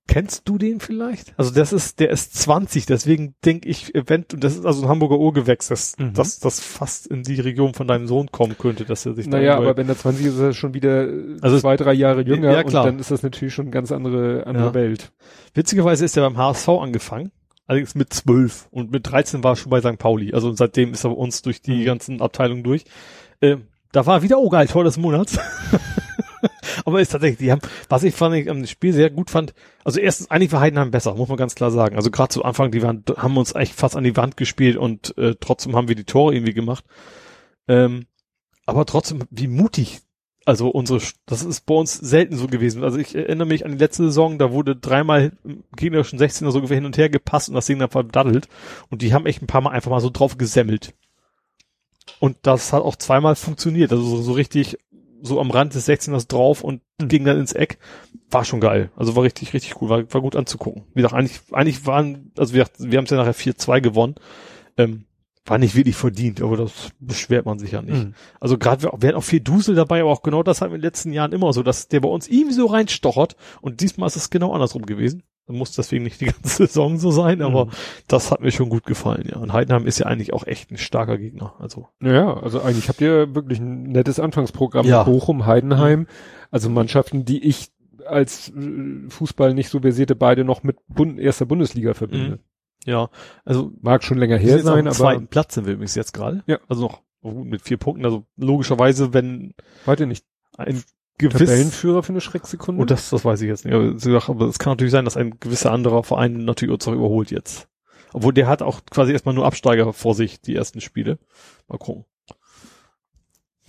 Kennst 0.09 0.49
du 0.49 0.59
den 0.59 0.81
vielleicht? 0.81 1.35
Also 1.37 1.53
das 1.53 1.73
ist, 1.73 2.01
der 2.01 2.11
ist 2.11 2.35
20, 2.35 2.87
deswegen 2.87 3.35
denke 3.45 3.69
ich, 3.69 3.95
event, 3.95 4.35
und 4.35 4.43
das 4.43 4.57
ist 4.57 4.65
also 4.67 4.83
ein 4.83 4.89
Hamburger 4.89 5.19
Urgewächs, 5.19 5.69
das, 5.69 5.95
Mhm. 5.99 6.15
das, 6.15 6.41
das 6.41 6.59
fast 6.61 7.07
in 7.07 7.23
die 7.23 7.39
Region 7.41 7.75
von 7.75 7.87
deinem 7.87 8.07
Sohn 8.09 8.31
kommen 8.33 8.57
könnte, 8.59 8.85
dass 8.87 9.05
er 9.07 9.15
sich 9.15 9.29
da 9.29 9.37
Naja, 9.37 9.57
aber 9.59 9.77
wenn 9.77 9.89
er 9.89 9.97
20 9.99 10.25
ist, 10.27 10.35
ist 10.35 10.41
er 10.41 10.53
schon 10.55 10.75
wieder 10.75 11.07
äh, 11.09 11.37
Also- 11.43 11.61
zwei, 11.61 11.77
drei 11.77 11.93
Jahre 11.93 12.23
jünger 12.23 12.51
Ja, 12.53 12.65
klar. 12.65 12.85
und 12.85 12.91
dann 12.93 12.99
ist 12.99 13.11
das 13.11 13.23
natürlich 13.23 13.53
schon 13.55 13.67
eine 13.67 13.71
ganz 13.71 13.93
andere, 13.93 14.47
andere 14.47 14.67
Ja. 14.69 14.75
Welt. 14.75 15.13
Witzigerweise 15.55 16.05
ist 16.07 16.17
er 16.17 16.23
beim 16.23 16.39
HSV 16.39 16.69
angefangen, 16.81 17.31
allerdings 17.67 17.95
mit 17.95 18.11
12 18.13 18.67
und 18.71 18.91
mit 18.91 19.07
13 19.11 19.45
war 19.45 19.53
er 19.53 19.57
schon 19.57 19.69
bei 19.71 19.81
St. 19.83 19.99
Pauli. 19.99 20.33
Also 20.33 20.53
seitdem 20.55 20.95
ist 20.95 21.05
er 21.05 21.11
bei 21.11 21.17
uns 21.17 21.43
durch 21.43 21.61
die 21.61 21.81
Mhm. 21.81 21.85
ganzen 21.85 22.23
Abteilungen 22.23 22.63
durch. 22.63 22.85
Ähm, 23.43 23.65
da 23.93 24.07
war 24.07 24.17
er 24.19 24.23
wieder, 24.23 24.39
oh 24.39 24.49
geil, 24.49 24.67
Tor 24.69 24.85
des 24.85 24.97
Monats. 24.97 25.39
Aber 26.89 27.03
ist 27.03 27.13
tatsächlich, 27.13 27.39
die 27.39 27.53
haben, 27.53 27.61
was 27.91 28.03
ich 28.03 28.15
fand, 28.15 28.35
ich 28.35 28.49
am 28.49 28.65
Spiel 28.65 28.95
sehr 28.95 29.11
gut 29.11 29.29
fand, 29.29 29.53
also 29.85 30.01
erstens, 30.01 30.31
eigentlich 30.31 30.53
war 30.53 30.61
Heidenheim 30.61 30.91
besser, 30.91 31.15
muss 31.15 31.29
man 31.29 31.37
ganz 31.37 31.55
klar 31.55 31.71
sagen. 31.71 31.97
Also 31.97 32.11
gerade 32.11 32.31
zu 32.31 32.45
Anfang, 32.45 32.71
die 32.71 32.81
waren, 32.81 33.05
haben 33.19 33.37
uns 33.37 33.55
echt 33.55 33.75
fast 33.75 33.95
an 33.95 34.05
die 34.05 34.17
Wand 34.17 34.39
gespielt 34.39 34.79
und 34.79 35.17
äh, 35.19 35.35
trotzdem 35.39 35.77
haben 35.77 35.89
wir 35.89 35.97
die 35.97 36.05
Tore 36.05 36.35
irgendwie 36.35 36.55
gemacht. 36.55 36.85
Ähm, 37.69 38.07
aber 38.65 38.87
trotzdem, 38.87 39.21
wie 39.31 39.49
mutig 39.49 40.01
also 40.47 40.71
unsere, 40.71 41.03
das 41.27 41.45
ist 41.45 41.67
bei 41.67 41.75
uns 41.75 41.93
selten 41.93 42.39
so 42.39 42.47
gewesen. 42.47 42.83
Also 42.83 42.97
ich 42.97 43.15
erinnere 43.15 43.47
mich 43.47 43.67
an 43.67 43.73
die 43.73 43.77
letzte 43.77 44.05
Saison, 44.05 44.39
da 44.39 44.51
wurde 44.51 44.77
dreimal 44.77 45.33
im 45.45 45.63
gegnerischen 45.77 46.19
16er 46.19 46.51
so 46.51 46.67
hin 46.67 46.87
und 46.87 46.97
her 46.97 47.11
gepasst 47.11 47.51
und 47.51 47.55
das 47.55 47.67
Ding 47.67 47.79
dann 47.79 47.91
verdaddelt. 47.91 48.49
Und 48.89 49.03
die 49.03 49.13
haben 49.13 49.27
echt 49.27 49.43
ein 49.43 49.47
paar 49.47 49.61
Mal 49.61 49.73
einfach 49.73 49.91
mal 49.91 50.01
so 50.01 50.09
drauf 50.09 50.39
gesemmelt. 50.39 50.95
Und 52.21 52.39
das 52.43 52.73
hat 52.73 52.83
auch 52.83 52.97
zweimal 52.97 53.37
funktioniert. 53.37 53.93
Also 53.93 54.05
so, 54.05 54.23
so 54.23 54.33
richtig 54.33 54.79
so 55.23 55.41
am 55.41 55.51
Rand 55.51 55.75
des 55.75 55.89
16ers 55.89 56.29
drauf 56.29 56.63
und 56.63 56.83
ging 56.99 57.25
dann 57.25 57.39
ins 57.39 57.53
Eck. 57.53 57.79
War 58.31 58.45
schon 58.45 58.61
geil. 58.61 58.91
Also 58.97 59.17
war 59.17 59.23
richtig, 59.23 59.55
richtig 59.55 59.81
cool. 59.81 59.89
War, 59.89 60.13
war 60.13 60.21
gut 60.21 60.37
anzugucken. 60.37 60.85
Wie 60.95 61.03
gesagt, 61.03 61.15
eigentlich, 61.15 61.41
eigentlich 61.53 61.87
waren, 61.87 62.33
also 62.37 62.55
wir, 62.55 62.67
wir 62.79 62.99
haben 62.99 63.05
es 63.05 63.11
ja 63.11 63.17
nachher 63.17 63.35
4-2 63.35 63.81
gewonnen. 63.81 64.15
Ähm, 64.77 65.05
war 65.49 65.59
nicht 65.59 65.75
wirklich 65.75 65.97
verdient, 65.97 66.43
aber 66.43 66.57
das 66.57 66.91
beschwert 67.01 67.47
man 67.47 67.59
sich 67.59 67.73
ja 67.73 67.83
nicht. 67.83 68.05
Mhm. 68.05 68.15
Also 68.41 68.59
gerade 68.59 68.87
hatten 68.87 69.15
auch 69.15 69.25
viel 69.25 69.41
Dusel 69.41 69.75
dabei, 69.75 70.01
aber 70.01 70.11
auch 70.11 70.23
genau 70.23 70.43
das 70.43 70.61
hatten 70.61 70.73
wir 70.73 70.77
in 70.77 70.83
den 70.83 70.87
letzten 70.87 71.13
Jahren 71.13 71.33
immer 71.33 71.53
so, 71.53 71.63
dass 71.63 71.89
der 71.89 72.01
bei 72.01 72.09
uns 72.09 72.29
irgendwie 72.29 72.55
so 72.55 72.67
reinstochert 72.67 73.37
und 73.61 73.81
diesmal 73.81 74.09
ist 74.09 74.17
es 74.17 74.31
genau 74.31 74.53
andersrum 74.53 74.85
gewesen. 74.85 75.23
Muss 75.49 75.73
deswegen 75.73 76.05
nicht 76.05 76.21
die 76.21 76.27
ganze 76.27 76.49
Saison 76.67 76.99
so 76.99 77.11
sein, 77.11 77.41
aber 77.43 77.67
Mhm. 77.67 77.71
das 78.07 78.31
hat 78.31 78.41
mir 78.41 78.51
schon 78.51 78.69
gut 78.69 78.85
gefallen, 78.85 79.27
ja. 79.31 79.39
Und 79.39 79.53
Heidenheim 79.53 79.87
ist 79.87 79.99
ja 79.99 80.07
eigentlich 80.07 80.33
auch 80.33 80.47
echt 80.47 80.71
ein 80.71 80.77
starker 80.79 81.17
Gegner. 81.19 81.55
Also 81.59 81.89
Ja, 82.03 82.35
also 82.39 82.61
eigentlich 82.61 82.89
habt 82.89 83.01
ihr 83.01 83.35
wirklich 83.35 83.59
ein 83.59 83.85
nettes 83.85 84.21
Anfangsprogramm. 84.21 84.87
Ja. 84.87 85.05
Bochum, 85.05 85.47
Heidenheim, 85.47 86.07
also 86.51 86.69
Mannschaften, 86.71 87.25
die 87.25 87.43
ich 87.45 87.71
als 88.07 88.51
äh, 88.51 89.09
Fußball 89.09 89.55
nicht 89.55 89.69
so 89.69 89.81
versierte 89.81 90.15
beide 90.17 90.45
noch 90.45 90.63
mit 90.63 90.77
Bund 90.89 91.19
erster 91.19 91.45
Bundesliga 91.47 91.95
verbinde. 91.95 92.39
ja, 92.87 93.09
also 93.45 93.73
Mag 93.83 94.03
schon 94.05 94.19
länger 94.19 94.37
her 94.39 94.61
sein, 94.61 94.87
aber 94.87 94.95
zweiten 94.97 95.27
Platz 95.29 95.55
sind 95.55 95.67
wir 95.67 95.75
übrigens 95.75 95.95
jetzt 95.95 96.13
gerade. 96.13 96.43
Ja. 96.47 96.59
Also 96.69 96.83
noch 96.83 97.03
gut, 97.23 97.47
mit 97.47 97.63
vier 97.63 97.77
Punkten. 97.77 98.05
Also 98.05 98.25
logischerweise, 98.37 99.13
wenn 99.13 99.55
weiter 99.85 100.07
nicht 100.07 100.25
ein 100.57 100.83
gewiss 101.19 101.39
Tabellenführer 101.49 102.03
für 102.03 102.13
eine 102.13 102.21
Schrecksekunde. 102.21 102.83
Oh, 102.83 102.85
das, 102.85 103.11
das 103.11 103.25
weiß 103.25 103.41
ich 103.43 103.49
jetzt 103.49 103.65
nicht. 103.65 103.75
Aber, 103.75 104.29
aber 104.29 104.47
es 104.47 104.59
kann 104.59 104.73
natürlich 104.73 104.93
sein, 104.93 105.05
dass 105.05 105.17
ein 105.17 105.39
gewisser 105.41 105.73
anderer 105.73 106.03
Verein 106.05 106.45
natürlich 106.45 106.73
uns 106.73 106.87
auch 106.89 106.93
überholt 106.93 107.31
jetzt. 107.31 107.69
Obwohl 108.13 108.33
der 108.33 108.47
hat 108.47 108.63
auch 108.63 108.81
quasi 108.91 109.13
erstmal 109.13 109.35
nur 109.35 109.45
Absteiger 109.45 109.93
vor 109.93 110.15
sich, 110.15 110.41
die 110.41 110.55
ersten 110.55 110.81
Spiele. 110.81 111.19
Mal 111.69 111.79
gucken. 111.79 112.05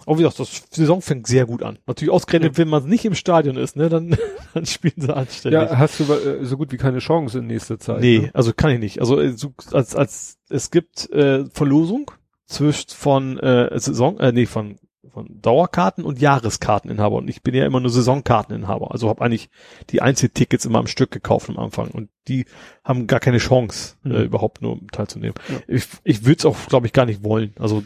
Aber 0.05 0.17
wie 0.17 0.23
gesagt, 0.23 0.39
das 0.39 0.63
Saison 0.71 1.01
fängt 1.01 1.27
sehr 1.27 1.45
gut 1.45 1.61
an. 1.61 1.77
Natürlich 1.85 2.11
ausgerechnet, 2.11 2.57
wenn 2.57 2.67
man 2.69 2.87
nicht 2.87 3.05
im 3.05 3.15
Stadion 3.15 3.57
ist, 3.57 3.75
ne, 3.75 3.89
dann, 3.89 4.17
dann 4.53 4.65
spielen 4.65 4.95
sie 4.97 5.15
anständig. 5.15 5.61
ja, 5.61 5.77
hast 5.77 5.99
du 5.99 6.11
äh, 6.11 6.45
so 6.45 6.57
gut 6.57 6.71
wie 6.71 6.77
keine 6.77 6.99
Chance 6.99 7.39
in 7.39 7.47
nächster 7.47 7.79
Zeit. 7.79 7.99
nee, 7.99 8.19
Ne? 8.19 8.31
also 8.33 8.53
kann 8.53 8.71
ich 8.71 8.79
nicht. 8.79 9.01
Also 9.01 9.19
äh, 9.19 9.35
als, 9.71 9.95
als 9.95 10.37
es 10.49 10.71
gibt 10.71 11.09
äh, 11.11 11.45
Verlosung 11.51 12.09
zwischen 12.47 12.89
von 12.89 13.37
äh, 13.39 13.77
Saison, 13.79 14.19
äh, 14.19 14.31
nee, 14.31 14.45
von 14.45 14.79
von 15.09 15.41
Dauerkarten 15.41 16.03
und 16.03 16.19
Jahreskarteninhaber 16.19 17.15
und 17.17 17.27
ich 17.29 17.41
bin 17.43 17.53
ja 17.55 17.65
immer 17.65 17.79
nur 17.79 17.89
Saisonkarteninhaber, 17.89 18.91
also 18.91 19.09
habe 19.09 19.21
eigentlich 19.23 19.49
die 19.89 20.01
Einzeltickets 20.01 20.65
immer 20.65 20.79
am 20.79 20.87
Stück 20.87 21.11
gekauft 21.11 21.49
am 21.49 21.57
Anfang 21.57 21.89
und 21.91 22.09
die 22.27 22.45
haben 22.83 23.07
gar 23.07 23.19
keine 23.19 23.37
Chance 23.39 23.95
äh, 24.05 24.09
Mhm. 24.09 24.15
überhaupt 24.25 24.61
nur 24.61 24.79
teilzunehmen. 24.91 25.35
Ja. 25.49 25.55
Ich, 25.67 25.87
ich 26.03 26.25
würde 26.25 26.37
es 26.39 26.45
auch, 26.45 26.57
glaube 26.67 26.87
ich, 26.87 26.93
gar 26.93 27.05
nicht 27.05 27.23
wollen. 27.23 27.53
Also 27.59 27.83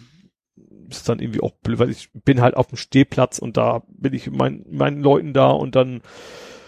ist 0.89 1.09
dann 1.09 1.19
irgendwie 1.19 1.41
auch 1.41 1.51
blöd, 1.63 1.79
weil 1.79 1.89
ich 1.89 2.09
bin 2.13 2.41
halt 2.41 2.55
auf 2.55 2.67
dem 2.67 2.77
Stehplatz 2.77 3.39
und 3.39 3.57
da 3.57 3.81
bin 3.87 4.13
ich 4.13 4.27
mit 4.27 4.37
meinen, 4.37 4.65
meinen 4.69 5.01
Leuten 5.01 5.33
da 5.33 5.49
und 5.49 5.75
dann 5.75 6.01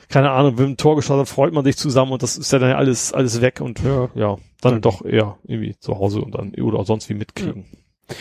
keine 0.08 0.30
Ahnung, 0.32 0.58
wenn 0.58 0.70
ein 0.70 0.78
Tor 0.78 0.96
geschossen 0.96 1.22
hat, 1.22 1.28
freut 1.30 1.52
man 1.54 1.66
sich 1.66 1.78
zusammen 1.78 2.12
und 2.12 2.22
das 2.24 2.38
ist 2.38 2.52
ja 2.52 2.60
dann 2.60 2.72
alles 2.74 3.12
alles 3.12 3.42
weg 3.42 3.60
und 3.60 3.82
Ja. 3.84 4.10
ja, 4.16 4.38
dann 4.62 4.74
Ja. 4.76 4.80
doch 4.80 5.04
eher 5.04 5.38
irgendwie 5.44 5.76
zu 5.80 5.98
Hause 5.98 6.22
und 6.22 6.36
dann 6.36 6.54
oder 6.56 6.86
sonst 6.86 7.10
wie 7.10 7.16
mitkriegen. 7.16 7.66
Ja, 8.10 8.16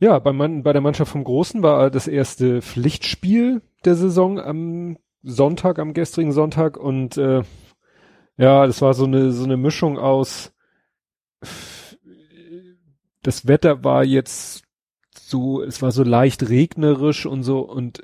bei, 0.00 0.32
Mann, 0.32 0.62
bei 0.62 0.72
der 0.72 0.82
Mannschaft 0.82 1.12
vom 1.12 1.24
Großen 1.24 1.62
war 1.62 1.90
das 1.90 2.06
erste 2.08 2.62
Pflichtspiel 2.62 3.62
der 3.84 3.94
Saison 3.94 4.38
am 4.38 4.98
Sonntag, 5.22 5.78
am 5.78 5.94
gestrigen 5.94 6.32
Sonntag. 6.32 6.76
Und 6.76 7.16
äh, 7.16 7.42
ja, 8.36 8.66
das 8.66 8.82
war 8.82 8.94
so 8.94 9.04
eine 9.04 9.32
so 9.32 9.44
eine 9.44 9.56
Mischung 9.56 9.98
aus 9.98 10.52
das 13.26 13.48
Wetter 13.48 13.82
war 13.82 14.04
jetzt 14.04 14.62
so, 15.18 15.60
es 15.60 15.82
war 15.82 15.90
so 15.90 16.04
leicht 16.04 16.48
regnerisch 16.48 17.26
und 17.26 17.42
so. 17.42 17.60
Und 17.60 18.02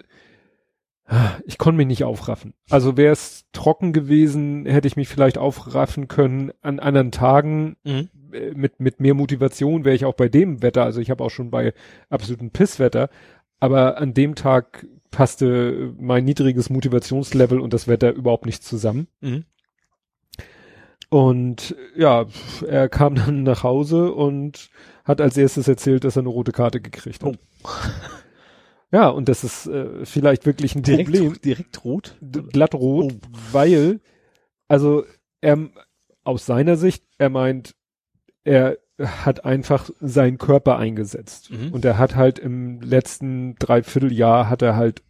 ich 1.47 1.59
konnte 1.59 1.77
mich 1.77 1.87
nicht 1.87 2.05
aufraffen. 2.05 2.55
Also 2.71 2.97
wäre 2.97 3.13
es 3.13 3.45
trocken 3.53 3.93
gewesen, 3.93 4.67
hätte 4.67 4.89
ich 4.89 4.97
mich 4.97 5.09
vielleicht 5.09 5.37
aufraffen 5.37 6.09
können 6.09 6.53
an 6.63 6.79
anderen 6.79 7.13
Tagen 7.13 7.77
Mhm. 7.85 8.09
äh, 8.33 8.53
mit, 8.55 8.81
mit 8.81 9.01
mehr 9.01 9.15
Motivation 9.15 9.85
wäre 9.85 9.97
ich 9.97 10.05
auch 10.05 10.15
bei 10.15 10.29
dem 10.29 10.63
Wetter, 10.63 10.85
also 10.85 11.01
ich 11.01 11.11
habe 11.11 11.23
auch 11.25 11.31
schon 11.31 11.51
bei 11.51 11.75
absolutem 12.09 12.51
Pisswetter, 12.51 13.11
aber 13.61 13.99
an 13.99 14.15
dem 14.15 14.35
Tag 14.35 14.87
passte 15.11 15.93
mein 15.99 16.25
niedriges 16.25 16.71
Motivationslevel 16.71 17.61
und 17.61 17.75
das 17.75 17.89
Wetter 17.89 18.13
überhaupt 18.13 18.47
nicht 18.47 18.65
zusammen. 18.65 19.09
Mhm. 19.21 19.45
Und 21.11 21.77
ja, 21.95 22.25
er 22.67 22.89
kam 22.89 23.15
dann 23.17 23.43
nach 23.43 23.63
Hause 23.63 24.13
und 24.13 24.71
hat 25.05 25.21
als 25.21 25.37
erstes 25.37 25.69
erzählt, 25.69 26.05
dass 26.05 26.17
er 26.17 26.21
eine 26.21 26.29
rote 26.31 26.53
Karte 26.53 26.81
gekriegt 26.81 27.23
hat. 27.23 27.35
Oh. 27.35 27.69
Ja, 28.93 29.09
und 29.09 29.29
das 29.29 29.43
ist 29.43 29.67
äh, 29.67 30.05
vielleicht 30.05 30.45
wirklich 30.47 30.75
ein 30.75 30.83
Direkt, 30.83 31.11
Problem 31.11 31.41
direkt 31.43 31.85
rot. 31.85 32.17
d- 32.21 32.43
glattrot, 32.43 33.12
Oh. 33.12 33.19
weil, 33.51 34.01
also 34.69 35.05
er 35.41 35.59
aus 36.25 36.45
seiner 36.47 36.77
Sicht, 36.77 37.03
er 37.19 37.31
meint, 37.31 37.75
er 38.45 38.79
hat 38.99 39.45
einfach 39.45 39.89
seinen 40.01 40.37
Körper 40.39 40.77
eingesetzt. 40.79 41.51
Mhm. 41.51 41.73
Und 41.73 41.85
er 41.85 41.97
hat 41.99 42.15
halt 42.17 42.39
im 42.39 42.81
letzten 42.83 43.55
Dreivierteljahr 43.57 44.49
hat 44.51 44.62
er 44.62 44.77
halt, 44.77 45.03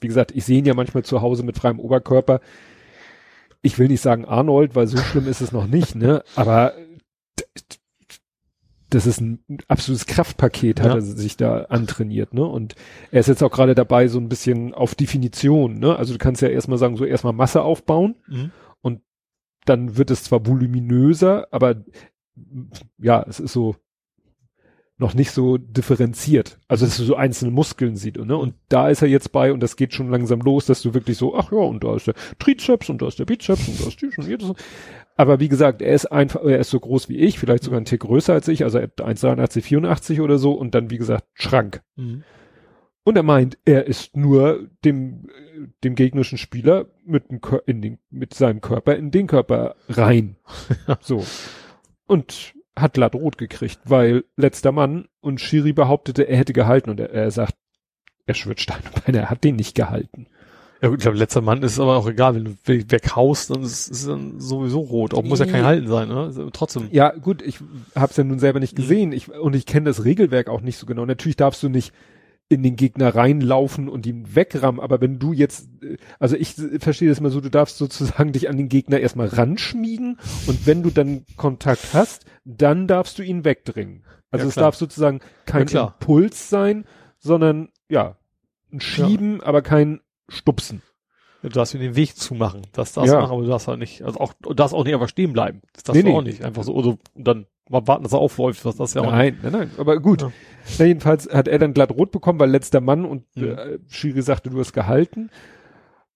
wie 0.00 0.08
gesagt, 0.08 0.32
ich 0.32 0.44
sehe 0.44 0.58
ihn 0.58 0.64
ja 0.66 0.74
manchmal 0.74 1.04
zu 1.04 1.22
Hause 1.22 1.42
mit 1.44 1.56
freiem 1.56 1.80
Oberkörper. 1.80 2.40
Ich 3.62 3.78
will 3.78 3.88
nicht 3.88 4.00
sagen 4.00 4.24
Arnold, 4.24 4.74
weil 4.76 4.86
so 4.86 4.96
schlimm 4.98 5.26
ist 5.28 5.40
es 5.40 5.52
noch 5.52 5.66
nicht, 5.66 5.94
ne? 5.94 6.22
Aber 6.36 6.74
das 8.90 9.06
ist 9.06 9.20
ein 9.20 9.40
absolutes 9.68 10.06
Kraftpaket, 10.06 10.80
hat 10.80 10.86
Ja. 10.88 10.94
er 10.94 11.02
sich 11.02 11.36
da 11.36 11.62
antrainiert, 11.64 12.32
ne? 12.34 12.44
Und 12.46 12.74
er 13.10 13.20
ist 13.20 13.26
jetzt 13.28 13.42
auch 13.42 13.50
gerade 13.50 13.74
dabei, 13.74 14.08
so 14.08 14.18
ein 14.18 14.28
bisschen 14.28 14.72
auf 14.74 14.94
Definition, 14.94 15.78
ne? 15.78 15.96
Also 15.96 16.12
du 16.14 16.18
kannst 16.18 16.40
ja 16.42 16.48
erstmal 16.48 16.78
sagen, 16.78 16.96
so 16.96 17.04
erstmal 17.04 17.32
Masse 17.34 17.62
aufbauen, 17.62 18.14
Mhm. 18.26 18.50
dann 19.64 19.98
wird 19.98 20.10
es 20.10 20.24
zwar 20.24 20.46
voluminöser, 20.46 21.48
aber 21.50 21.84
ja, 22.98 23.22
es 23.28 23.38
ist 23.38 23.52
so 23.52 23.76
noch 24.96 25.12
nicht 25.14 25.30
so 25.30 25.58
differenziert. 25.58 26.58
Also 26.68 26.86
dass 26.86 26.96
du 26.96 27.04
so 27.04 27.14
einzelne 27.16 27.50
Muskeln 27.50 27.94
sieht, 27.96 28.16
ne? 28.16 28.36
Und 28.36 28.54
da 28.70 28.88
ist 28.88 29.02
er 29.02 29.08
jetzt 29.08 29.30
bei 29.30 29.52
und 29.52 29.60
das 29.60 29.76
geht 29.76 29.92
schon 29.92 30.10
langsam 30.10 30.40
los, 30.40 30.64
dass 30.66 30.80
du 30.80 30.94
wirklich 30.94 31.18
so, 31.18 31.36
ach 31.36 31.52
ja, 31.52 31.58
und 31.58 31.84
da 31.84 31.94
ist 31.96 32.06
der 32.06 32.14
Trizeps 32.38 32.88
und 32.88 33.02
da 33.02 33.08
ist 33.08 33.18
der 33.18 33.26
Bizeps 33.26 33.68
und 33.68 33.80
da 33.80 33.88
ist 33.88 34.00
dies 34.00 34.16
und 34.16 34.26
jedes. 34.26 34.52
Aber 35.18 35.40
wie 35.40 35.48
gesagt, 35.48 35.82
er 35.82 35.92
ist 35.94 36.06
einfach, 36.06 36.42
er 36.44 36.60
ist 36.60 36.70
so 36.70 36.78
groß 36.78 37.08
wie 37.08 37.16
ich, 37.16 37.40
vielleicht 37.40 37.64
sogar 37.64 37.80
ein 37.80 37.84
Tick 37.84 38.02
größer 38.02 38.32
als 38.32 38.46
ich, 38.46 38.62
also 38.62 38.78
er 38.78 38.84
hat 38.84 39.00
1,83, 39.00 39.62
84 39.62 40.20
oder 40.20 40.38
so 40.38 40.52
und 40.52 40.76
dann, 40.76 40.90
wie 40.90 40.96
gesagt, 40.96 41.26
Schrank. 41.34 41.82
Mhm. 41.96 42.22
Und 43.02 43.16
er 43.16 43.24
meint, 43.24 43.58
er 43.64 43.86
ist 43.86 44.16
nur 44.16 44.68
dem, 44.84 45.26
dem 45.82 45.96
gegnerischen 45.96 46.38
Spieler 46.38 46.86
mit, 47.04 47.30
dem 47.30 47.40
in 47.66 47.82
den, 47.82 47.98
mit 48.10 48.32
seinem 48.32 48.60
Körper 48.60 48.94
in 48.94 49.10
den 49.10 49.26
Körper 49.26 49.74
rein. 49.88 50.36
so. 51.00 51.24
Und 52.06 52.54
hat 52.78 52.92
glatt 52.92 53.16
rot 53.16 53.38
gekriegt, 53.38 53.80
weil 53.86 54.22
letzter 54.36 54.70
Mann 54.70 55.08
und 55.20 55.40
Schiri 55.40 55.72
behauptete, 55.72 56.28
er 56.28 56.36
hätte 56.36 56.52
gehalten 56.52 56.90
und 56.90 57.00
er, 57.00 57.10
er 57.10 57.32
sagt, 57.32 57.56
er 58.26 58.34
schwört 58.34 58.60
Stein 58.60 58.82
und 58.84 59.04
Bein, 59.04 59.16
er 59.16 59.30
hat 59.30 59.42
den 59.42 59.56
nicht 59.56 59.74
gehalten. 59.74 60.28
Ja 60.80 60.88
gut, 60.88 60.98
ich 60.98 61.02
glaube, 61.02 61.18
letzter 61.18 61.40
Mann 61.40 61.62
ist 61.62 61.80
aber 61.80 61.96
auch 61.96 62.06
egal, 62.08 62.34
wenn 62.36 62.44
du 62.44 62.50
we- 62.64 62.84
weghaust, 62.88 63.50
dann 63.50 63.62
ist 63.62 63.90
es 63.90 64.06
dann 64.06 64.38
sowieso 64.38 64.78
rot. 64.80 65.12
Auch 65.12 65.24
muss 65.24 65.40
ja 65.40 65.46
kein 65.46 65.64
Halten 65.64 65.88
sein, 65.88 66.08
ne? 66.08 66.26
Ist 66.28 66.40
Trotzdem. 66.52 66.88
Ja, 66.92 67.10
gut, 67.10 67.42
ich 67.42 67.58
hab's 67.96 68.16
ja 68.16 68.22
nun 68.24 68.38
selber 68.38 68.60
nicht 68.60 68.76
gesehen 68.76 69.12
ich, 69.12 69.28
und 69.32 69.56
ich 69.56 69.66
kenne 69.66 69.86
das 69.86 70.04
Regelwerk 70.04 70.48
auch 70.48 70.60
nicht 70.60 70.78
so 70.78 70.86
genau. 70.86 71.04
Natürlich 71.04 71.36
darfst 71.36 71.62
du 71.64 71.68
nicht 71.68 71.92
in 72.50 72.62
den 72.62 72.76
Gegner 72.76 73.14
reinlaufen 73.14 73.88
und 73.90 74.06
ihn 74.06 74.34
wegrammen, 74.34 74.80
aber 74.80 75.00
wenn 75.02 75.18
du 75.18 75.32
jetzt, 75.34 75.68
äh, 75.82 75.96
also 76.18 76.34
ich 76.36 76.56
äh, 76.58 76.78
verstehe 76.78 77.08
das 77.10 77.18
immer 77.18 77.30
so, 77.30 77.40
du 77.42 77.50
darfst 77.50 77.76
sozusagen 77.76 78.32
dich 78.32 78.48
an 78.48 78.56
den 78.56 78.68
Gegner 78.68 79.00
erstmal 79.00 79.26
ranschmiegen 79.28 80.18
und 80.46 80.66
wenn 80.66 80.82
du 80.82 80.90
dann 80.90 81.24
Kontakt 81.36 81.92
hast, 81.92 82.24
dann 82.44 82.86
darfst 82.86 83.18
du 83.18 83.22
ihn 83.22 83.44
wegdringen. 83.44 84.04
Also 84.30 84.44
Ja, 84.44 84.48
es 84.48 84.54
darf 84.54 84.76
sozusagen 84.76 85.20
kein 85.44 85.66
Ja. 85.68 85.94
Impuls 86.00 86.48
sein, 86.48 86.84
sondern 87.18 87.68
ja, 87.90 88.16
ein 88.72 88.80
Schieben, 88.80 89.42
aber 89.42 89.60
kein 89.62 90.00
Stupsen. 90.28 90.82
Du 91.42 91.48
darfst 91.48 91.72
ihm 91.74 91.80
den 91.80 91.94
Weg 91.94 92.16
zumachen. 92.16 92.62
Das 92.72 92.92
darfst 92.92 93.12
Ja. 93.12 93.16
du 93.16 93.22
machen, 93.22 93.32
aber 93.34 93.42
du 93.42 93.48
darfst 93.48 93.68
halt 93.68 93.78
nicht, 93.78 94.02
also 94.02 94.18
auch, 94.18 94.32
du 94.42 94.54
darfst 94.54 94.74
auch 94.74 94.84
nicht 94.84 94.94
einfach 94.94 95.08
stehen 95.08 95.32
bleiben. 95.32 95.62
Das 95.72 95.84
darfst 95.84 95.96
Nee, 95.96 96.02
du 96.02 96.08
nee. 96.12 96.18
auch 96.18 96.22
nicht. 96.22 96.44
Einfach 96.44 96.64
so, 96.64 96.74
oder 96.74 96.98
dann 97.14 97.46
mal 97.70 97.86
warten, 97.86 98.02
dass 98.02 98.12
er 98.12 98.18
aufläuft, 98.18 98.64
was 98.64 98.76
das 98.76 98.94
ja 98.94 99.02
auch 99.02 99.10
Nein, 99.12 99.38
nein, 99.42 99.52
nein, 99.52 99.70
aber 99.78 100.00
gut. 100.00 100.22
Ja. 100.22 100.32
Na, 100.78 100.84
jedenfalls 100.86 101.28
hat 101.32 101.46
er 101.46 101.58
dann 101.58 101.74
glatt 101.74 101.92
rot 101.92 102.10
bekommen, 102.10 102.40
weil 102.40 102.50
letzter 102.50 102.80
Mann 102.80 103.04
und 103.04 103.24
Mhm. 103.36 103.44
äh, 103.44 103.78
Schiri 103.88 104.22
sagte, 104.22 104.50
du 104.50 104.58
hast 104.58 104.72
gehalten. 104.72 105.30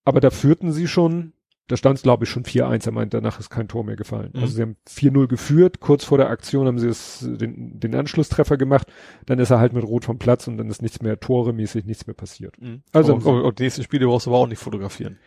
Aber 0.04 0.20
da 0.20 0.30
führten 0.30 0.72
sie 0.72 0.88
schon, 0.88 1.32
da 1.68 1.76
stand 1.76 1.96
es 1.98 2.02
glaube 2.02 2.24
ich 2.24 2.30
schon 2.30 2.42
4-1, 2.44 2.86
er 2.86 2.92
meint, 2.92 3.14
danach 3.14 3.38
ist 3.40 3.48
kein 3.50 3.68
Tor 3.68 3.84
mehr 3.84 3.96
gefallen. 3.96 4.30
Mhm. 4.34 4.40
Also 4.42 4.54
sie 4.54 4.62
haben 4.62 4.76
4-0 4.88 5.26
geführt, 5.28 5.80
kurz 5.80 6.04
vor 6.04 6.18
der 6.18 6.28
Aktion 6.28 6.66
haben 6.66 6.78
sie 6.78 6.88
es, 6.88 7.20
den, 7.22 7.78
den 7.80 7.94
Anschlusstreffer 7.94 8.56
gemacht, 8.56 8.88
dann 9.26 9.38
ist 9.38 9.50
er 9.50 9.58
halt 9.60 9.72
mit 9.72 9.84
Rot 9.84 10.04
vom 10.04 10.18
Platz 10.18 10.48
und 10.48 10.58
dann 10.58 10.68
ist 10.68 10.82
nichts 10.82 11.00
mehr 11.02 11.18
toremäßig, 11.20 11.84
nichts 11.84 12.06
mehr 12.06 12.14
passiert. 12.14 12.60
Mhm. 12.60 12.82
Also- 12.92 13.14
und, 13.14 13.24
und 13.24 13.58
die 13.58 13.62
nächsten 13.64 13.82
Spiele 13.82 14.06
brauchst 14.06 14.26
du 14.26 14.30
aber 14.30 14.38
auch 14.40 14.46
nicht 14.48 14.58
fotografieren. 14.58 15.18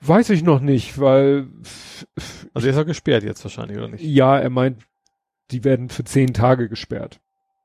Weiß 0.00 0.28
ich 0.30 0.42
noch 0.42 0.60
nicht, 0.60 1.00
weil 1.00 1.48
Also 2.52 2.66
der 2.66 2.70
ist 2.70 2.76
ja 2.76 2.82
gesperrt 2.82 3.22
jetzt 3.24 3.42
wahrscheinlich, 3.44 3.78
oder 3.78 3.88
nicht? 3.88 4.04
ja, 4.04 4.38
er 4.38 4.50
meint, 4.50 4.82
die 5.50 5.64
werden 5.64 5.88
für 5.88 6.04
zehn 6.04 6.34
Tage 6.34 6.68
gesperrt. 6.68 7.20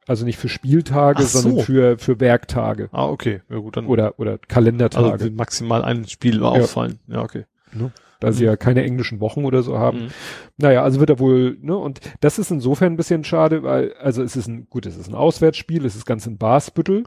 Also 0.08 0.26
nicht 0.26 0.38
für 0.40 0.50
Spieltage, 0.50 1.22
so. 1.24 1.40
sondern 1.40 1.66
für, 1.66 1.98
für 2.00 2.20
Werktage 2.20 2.90
Ah, 2.92 3.06
okay. 3.08 3.42
Ja 3.50 3.58
gut, 3.58 3.78
dann. 3.78 3.86
oder, 3.86 4.18
oder 4.20 4.38
Kalendertage. 4.40 5.12
also 5.12 5.30
maximal 5.32 5.84
ein 5.84 6.08
Spiel 6.08 6.42
ausfallen. 6.44 7.00
Ja, 7.08 7.22
okay. 7.22 7.46
Da 8.20 8.32
sie 8.32 8.44
Mhm. 8.44 8.48
ja 8.50 8.56
keine 8.58 8.84
englischen 8.84 9.20
Wochen 9.22 9.46
oder 9.46 9.64
so 9.64 9.78
haben. 9.78 10.04
Mhm. 10.06 10.08
Naja, 10.58 10.84
also 10.84 11.00
wird 11.00 11.10
er 11.10 11.20
wohl, 11.20 11.58
ne, 11.62 11.76
und 11.78 12.00
das 12.20 12.40
ist 12.40 12.52
insofern 12.52 12.94
ein 12.94 12.98
bisschen 12.98 13.24
schade, 13.24 13.64
weil, 13.64 13.94
also 13.94 14.22
es 14.24 14.36
ist 14.36 14.48
ein, 14.48 14.68
gut, 14.70 14.86
es 14.86 14.98
ist 14.98 15.08
ein 15.08 15.16
Auswärtsspiel, 15.16 15.86
es 15.86 15.96
ist 15.96 16.06
ganz 16.06 16.26
in 16.28 16.38
Basbüttel, 16.38 17.06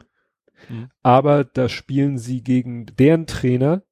Mhm. 0.69 0.89
aber 1.01 1.43
da 1.43 1.69
spielen 1.69 2.17
sie 2.17 2.41
gegen 2.41 2.85
deren 2.97 3.27
Trainer, 3.27 3.83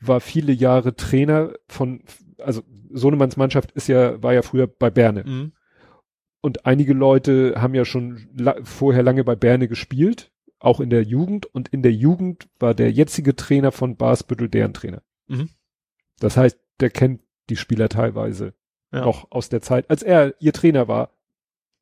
war 0.00 0.20
viele 0.20 0.52
Jahre 0.52 0.94
Trainer 0.96 1.54
von, 1.66 2.02
also 2.38 2.62
Sohnemanns 2.92 3.36
Mannschaft 3.36 3.72
ist 3.72 3.88
ja, 3.88 4.22
war 4.22 4.34
ja 4.34 4.42
früher 4.42 4.66
bei 4.66 4.90
Berne. 4.90 5.24
Mhm. 5.24 5.52
Und 6.42 6.66
einige 6.66 6.92
Leute 6.92 7.54
haben 7.56 7.74
ja 7.74 7.84
schon 7.86 8.28
la 8.36 8.54
vorher 8.62 9.02
lange 9.02 9.24
bei 9.24 9.34
Berne 9.34 9.66
gespielt, 9.66 10.30
auch 10.58 10.78
in 10.80 10.90
der 10.90 11.02
Jugend, 11.02 11.46
und 11.46 11.68
in 11.70 11.82
der 11.82 11.92
Jugend 11.92 12.48
war 12.60 12.74
der 12.74 12.92
jetzige 12.92 13.34
Trainer 13.34 13.72
von 13.72 13.96
Basbüttel 13.96 14.48
deren 14.50 14.74
Trainer. 14.74 15.02
Mhm. 15.26 15.48
Das 16.24 16.36
heißt, 16.38 16.58
der 16.80 16.88
kennt 16.90 17.20
die 17.50 17.56
Spieler 17.56 17.88
teilweise 17.90 18.54
Ja. 18.92 19.04
noch 19.04 19.30
aus 19.30 19.48
der 19.50 19.60
Zeit, 19.60 19.90
als 19.90 20.02
er 20.02 20.34
ihr 20.40 20.52
Trainer 20.54 20.88
war, 20.88 21.10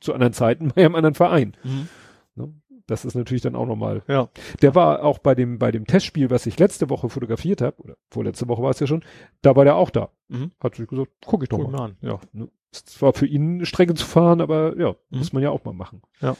zu 0.00 0.12
anderen 0.14 0.32
Zeiten 0.32 0.72
bei 0.74 0.84
einem 0.84 0.96
anderen 0.96 1.14
Verein. 1.14 1.56
Mhm. 1.62 1.88
Ne? 2.34 2.54
Das 2.88 3.04
ist 3.04 3.14
natürlich 3.14 3.42
dann 3.42 3.54
auch 3.54 3.66
nochmal. 3.66 4.02
Ja. 4.08 4.28
Der 4.60 4.74
war 4.74 5.04
auch 5.04 5.18
bei 5.18 5.36
dem, 5.36 5.58
bei 5.60 5.70
dem 5.70 5.86
Testspiel, 5.86 6.28
was 6.30 6.46
ich 6.46 6.58
letzte 6.58 6.90
Woche 6.90 7.08
fotografiert 7.08 7.60
habe, 7.62 7.80
oder 7.82 7.96
vorletzte 8.10 8.48
Woche 8.48 8.62
war 8.62 8.70
es 8.70 8.80
ja 8.80 8.88
schon, 8.88 9.04
da 9.42 9.54
war 9.54 9.64
der 9.64 9.76
auch 9.76 9.90
da. 9.90 10.10
Mhm. 10.28 10.50
Hat 10.60 10.74
sich 10.74 10.88
gesagt, 10.88 11.12
guck 11.24 11.44
ich 11.44 11.48
doch 11.48 11.58
Guck 11.58 11.70
mal. 11.70 11.82
an. 11.84 11.96
Ja. 12.00 12.18
Ne? 12.32 12.48
Ist 12.72 12.88
zwar 12.88 13.12
für 13.12 13.26
ihn 13.26 13.56
eine 13.56 13.66
Strecke 13.66 13.94
zu 13.94 14.04
fahren, 14.06 14.40
aber 14.40 14.76
ja, 14.76 14.96
Mhm. 15.10 15.18
muss 15.18 15.32
man 15.32 15.42
ja 15.44 15.50
auch 15.50 15.64
mal 15.64 15.74
machen. 15.74 16.02
Ja. 16.20 16.36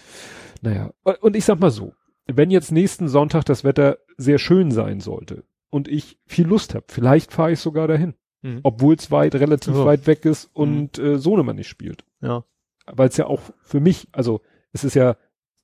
Naja, 0.61 0.91
und 1.21 1.37
ich 1.37 1.45
sag 1.45 1.61
mal 1.61 1.71
so, 1.71 1.93
wenn 2.27 2.51
jetzt 2.51 2.73
nächsten 2.73 3.07
Sonntag 3.07 3.45
das 3.45 3.63
Wetter 3.63 3.99
sehr 4.17 4.39
schön 4.39 4.73
sein 4.73 4.99
sollte 5.01 5.45
und 5.73 5.89
ich 5.89 6.19
viel 6.27 6.47
Lust 6.47 6.75
habe, 6.75 6.85
vielleicht 6.89 7.33
fahre 7.33 7.53
ich 7.53 7.59
sogar 7.61 7.89
dahin, 7.89 8.15
Mhm. 8.43 8.61
obwohl 8.63 8.95
es 8.95 9.11
weit, 9.11 9.35
relativ 9.35 9.75
Ja. 9.75 9.85
weit 9.85 10.07
weg 10.07 10.25
ist 10.25 10.51
und 10.53 10.99
äh, 10.99 11.19
Sohnemann 11.19 11.57
nicht 11.57 11.69
spielt. 11.69 12.05
Ja. 12.21 12.45
Weil 12.87 13.09
es 13.09 13.17
ja 13.17 13.27
auch 13.27 13.41
für 13.63 13.81
mich, 13.81 14.09
also 14.13 14.41
es 14.73 14.85
ist 14.85 14.95
ja, 14.95 15.17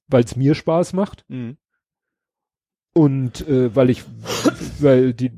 weil 0.08 0.24
es 0.24 0.36
mir 0.36 0.54
Spaß 0.54 0.92
macht 0.94 1.24
Mhm. 1.28 1.56
und 2.94 3.46
äh, 3.48 3.74
weil 3.74 3.90
ich, 3.90 4.04
weil 4.80 5.12
die, 5.14 5.30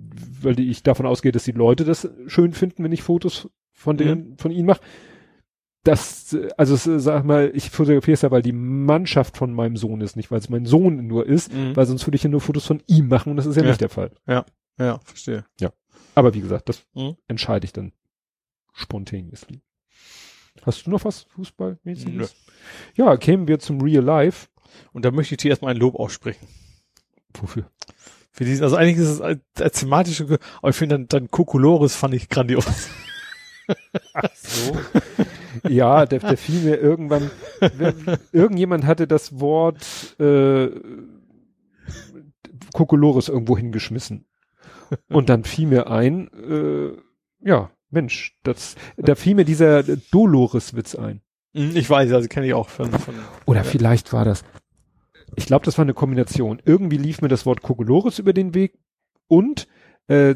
weil 0.43 0.55
die, 0.55 0.71
ich 0.71 0.83
davon 0.83 1.07
ausgehe, 1.07 1.33
dass 1.33 1.45
die 1.45 1.53
Leute 1.53 1.85
das 1.85 2.09
schön 2.27 2.53
finden, 2.53 2.85
wenn 2.85 2.93
ich 2.93 3.03
Fotos 3.03 3.49
von 3.73 3.97
denen, 3.97 4.37
von 4.39 4.51
ihnen 4.51 4.67
mache. 4.67 4.81
Das, 5.83 6.35
äh, 6.35 6.49
also 6.59 6.75
es, 6.75 6.87
äh, 6.87 7.01
sag 7.01 7.25
mal, 7.25 7.51
ich 7.55 7.71
fotografiere 7.71 8.13
es 8.15 8.23
ja, 8.23 8.31
weil 8.31 8.43
die 8.43 8.53
Mannschaft 8.53 9.37
von 9.39 9.53
meinem 9.55 9.77
Sohn 9.77 10.03
ist, 10.03 10.15
nicht 10.17 10.31
weil 10.31 10.39
es 10.39 10.51
mein 10.51 10.67
Sohn 10.67 11.07
nur 11.07 11.27
ist, 11.27 11.53
Mhm. 11.53 11.75
weil 11.75 11.87
sonst 11.87 12.07
würde 12.07 12.17
ich 12.17 12.23
ja 12.23 12.29
nur 12.31 12.41
Fotos 12.43 12.67
von 12.67 12.83
ihm 12.87 13.09
machen 13.09 13.31
und 13.31 13.37
das 13.37 13.47
ist 13.47 13.57
ja, 13.57 13.63
Ja. 13.63 13.69
nicht 13.69 13.81
der 13.81 13.89
Fall. 13.89 14.11
Ja, 14.27 14.45
verstehe. 14.77 15.45
Aber 16.15 16.35
wie 16.35 16.41
gesagt, 16.41 16.69
das 16.69 16.83
Mhm. 16.95 17.17
entscheide 17.29 17.65
ich 17.65 17.73
dann 17.73 17.93
spontaneously. 18.73 19.61
Hast 20.63 20.87
du 20.87 20.91
noch 20.91 21.05
was 21.05 21.23
Fußballmäßiges? 21.23 22.35
Ja, 22.95 23.17
kämen 23.17 23.49
wir 23.49 23.59
zum 23.59 23.81
Real 23.81 24.03
Life. 24.05 24.49
Und 24.93 25.05
da 25.05 25.11
möchte 25.11 25.35
ich 25.35 25.39
dir 25.41 25.51
erstmal 25.51 25.73
ein 25.75 25.81
Lob 25.81 25.95
aussprechen. 25.97 26.47
Wofür? 27.41 27.71
Für 28.33 28.45
diesen, 28.45 28.63
also 28.65 28.77
eigentlich 28.77 28.99
ist 28.99 29.09
es 29.09 29.21
als, 29.21 29.41
als 29.59 29.81
thematische, 29.81 30.39
aber 30.59 30.71
ich 30.71 30.77
finde 30.77 30.97
dann, 30.97 31.09
dann 31.09 31.31
Kokolores 31.31 31.97
fand 31.97 32.15
ich 32.15 32.29
grandios. 32.29 32.65
So. 34.35 34.77
ja, 35.69 36.07
der, 36.07 36.19
der 36.19 36.37
fiel 36.37 36.61
mir 36.63 36.77
irgendwann. 36.77 37.31
Irgendjemand 38.33 38.85
hatte 38.85 39.07
das 39.07 39.39
Wort 39.41 40.19
äh, 40.21 40.69
Kokolores 42.73 43.29
irgendwo 43.29 43.57
hingeschmissen. 43.57 44.27
Und 45.09 45.29
dann 45.29 45.45
fiel 45.45 45.67
mir 45.67 45.91
ein, 45.91 46.29
äh, 46.33 46.97
ja, 47.49 47.71
Mensch, 47.91 48.37
das, 48.43 48.77
da 48.97 49.15
fiel 49.15 49.35
mir 49.35 49.45
dieser 49.45 49.83
Dolores-Witz 49.83 50.95
ein. 50.95 51.23
Mhm, 51.53 51.77
Ich 51.77 51.89
weiß, 51.91 52.13
also 52.13 52.29
kenne 52.29 52.47
ich 52.47 52.55
auch 52.55 52.69
von, 52.69 52.91
von 52.93 53.15
Oder 53.47 53.65
vielleicht 53.65 54.13
war 54.13 54.25
das, 54.25 54.45
ich 55.37 55.47
glaube, 55.47 55.65
das 55.65 55.79
war 55.79 55.85
eine 55.85 55.95
Kombination. 55.95 56.61
Irgendwie 56.65 56.97
lief 56.97 57.23
mir 57.23 57.29
das 57.29 57.47
Wort 57.47 57.63
Kokolores 57.63 58.19
über 58.19 58.33
den 58.33 58.55
Weg 58.55 58.79
und, 59.29 59.67
äh, 60.09 60.31
äh, 60.31 60.35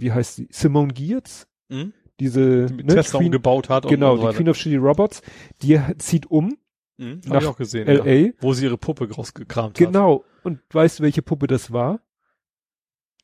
wie 0.00 0.12
heißt 0.12 0.36
sie? 0.36 0.48
Simone 0.50 0.92
Giertz, 0.92 1.46
mhm, 1.68 1.92
diese 2.20 2.66
die 2.66 2.84
ne, 2.84 2.94
Tesla 2.94 3.18
Queen, 3.18 3.28
umgebaut 3.28 3.68
hat. 3.68 3.88
genau, 3.88 4.14
und 4.14 4.20
so 4.20 4.28
die. 4.30 4.36
Queen 4.36 4.48
of 4.48 4.56
Shitty 4.56 4.76
Robots, 4.76 5.22
die 5.62 5.80
zieht 5.98 6.30
um, 6.30 6.56
Mhm, 6.98 7.20
nach 7.26 7.36
hab 7.36 7.42
ich 7.42 7.48
auch 7.48 7.56
gesehen. 7.56 7.86
Ja. 7.86 8.04
L.A. 8.04 8.32
Wo 8.40 8.54
sie 8.54 8.64
ihre 8.64 8.78
Puppe 8.78 9.10
rausgekramt 9.10 9.78
hat. 9.78 9.86
Genau. 9.86 10.24
Und 10.42 10.60
weißt 10.72 10.98
du, 10.98 11.02
welche 11.02 11.22
Puppe 11.22 11.46
das 11.46 11.72
war? 11.72 12.00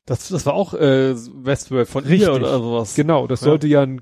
Das, 0.05 0.27
das 0.29 0.45
war 0.45 0.53
auch 0.53 0.73
äh, 0.73 1.15
Westworld 1.15 1.87
von 1.87 2.03
Richtig. 2.03 2.27
ihr 2.27 2.33
oder 2.33 2.57
sowas. 2.59 2.95
Genau, 2.95 3.25
das 3.27 3.41
Ja. 3.41 3.45
sollte 3.45 3.67
ja 3.67 3.81
ein, 3.81 4.01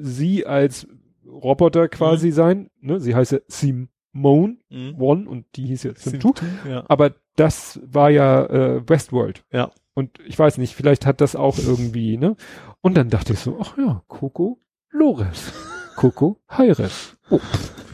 sie 0.00 0.46
als 0.46 0.86
Roboter 1.26 1.84
Mhm. 1.84 1.90
quasi 1.90 2.30
sein. 2.30 2.70
Ne? 2.80 3.00
Sie 3.00 3.14
heißt 3.14 3.32
ja 3.32 3.38
Simone 3.48 4.56
Mhm. 4.70 4.94
One 5.00 5.28
und 5.28 5.44
die 5.56 5.66
hieß 5.66 5.82
ja 5.84 5.92
Sim 5.94 6.14
Sim2. 6.20 6.42
Ja. 6.68 6.84
Aber 6.88 7.12
das 7.36 7.78
war 7.84 8.10
ja 8.10 8.44
äh, 8.46 8.88
Westworld. 8.88 9.44
Ja. 9.52 9.70
Und 9.94 10.18
ich 10.26 10.38
weiß 10.38 10.58
nicht, 10.58 10.74
vielleicht 10.74 11.06
hat 11.06 11.20
das 11.20 11.36
auch 11.36 11.58
irgendwie, 11.58 12.16
ne? 12.16 12.36
Und 12.80 12.96
dann 12.96 13.10
dachte 13.10 13.32
ich 13.32 13.40
so, 13.40 13.58
ach 13.60 13.76
ja, 13.76 14.02
Coco 14.08 14.60
Lores. 14.90 15.52
Coco 15.96 16.38
Heires. 16.48 17.16
Oh. 17.30 17.40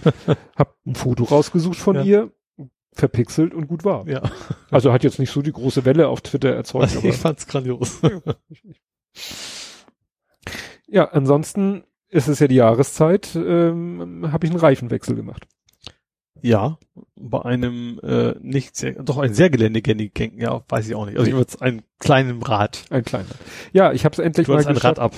hab 0.57 0.77
ein 0.87 0.95
Foto 0.95 1.25
rausgesucht 1.25 1.77
von 1.79 1.97
Ja. 1.97 2.03
ihr, 2.03 2.33
verpixelt 2.95 3.53
und 3.55 3.67
gut 3.67 3.85
war. 3.85 4.07
Ja. 4.09 4.23
Also 4.71 4.93
hat 4.93 5.05
jetzt 5.05 5.19
nicht 5.19 5.31
so 5.31 5.43
die 5.43 5.53
große 5.53 5.85
Welle 5.85 6.09
auf 6.09 6.21
Twitter 6.21 6.55
erzeugt, 6.55 6.97
aber 6.97 7.07
ich 7.07 7.17
fand's 7.17 7.47
grandios. 7.47 8.01
ja, 10.87 11.05
ansonsten 11.11 11.85
ist 12.09 12.29
es 12.29 12.39
ja 12.39 12.47
die 12.47 12.55
Jahreszeit, 12.55 13.35
ähm, 13.35 14.31
habe 14.33 14.47
ich 14.47 14.53
einen 14.53 14.61
Reifenwechsel 14.61 15.17
gemacht. 15.17 15.47
Ja, 16.41 16.79
bei 17.17 17.43
einem 17.43 17.99
äh, 18.03 18.35
nicht 18.41 18.77
sehr, 18.77 19.03
doch 19.03 19.19
ein 19.19 19.33
sehr 19.33 19.49
geländegängigen, 19.49 20.39
ja, 20.39 20.63
weiß 20.69 20.87
ich 20.87 20.95
auch 20.95 21.07
nicht. 21.07 21.17
Also 21.17 21.29
ich 21.29 21.37
würde 21.37 21.61
einen 21.61 21.83
kleinen 21.99 22.43
Rad. 22.43 22.85
Ein 22.91 23.03
kleiner. 23.03 23.31
Ja, 23.73 23.93
ich 23.93 24.05
habe 24.05 24.13
es 24.13 24.19
endlich 24.19 24.47
Du 24.47 24.53
mal 24.53 24.67
ein. 24.67 24.77
Rad 24.77 24.99
ab. 24.99 25.15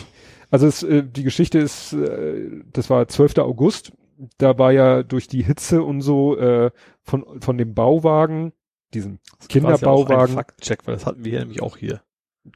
Also 0.51 0.67
es, 0.69 0.83
äh, 0.85 1.03
die 1.03 1.25
Geschichte 1.25 1.59
ist, 1.59 1.93
äh, 1.93 2.63
das 2.73 2.91
war 2.91 3.09
12. 3.09 3.39
August. 3.39 3.93
Da 4.39 4.59
war 4.59 4.73
ja 4.73 5.03
durch 5.03 5.29
die 5.29 5.43
Hitze 5.43 5.83
und 5.83 6.01
so 6.01 6.37
äh, 6.39 6.71
von 7.03 7.41
von 7.41 7.59
dem 7.59 7.75
Bauwagen, 7.75 8.53
diesem 8.95 9.19
Kinderbauwagen, 9.49 10.35
Faktcheck, 10.35 10.87
weil 10.87 10.95
das 10.95 11.07
hatten 11.07 11.25
wir 11.25 11.31
hier 11.31 11.41
nämlich 11.41 11.63
auch 11.63 11.77
hier. 11.77 12.01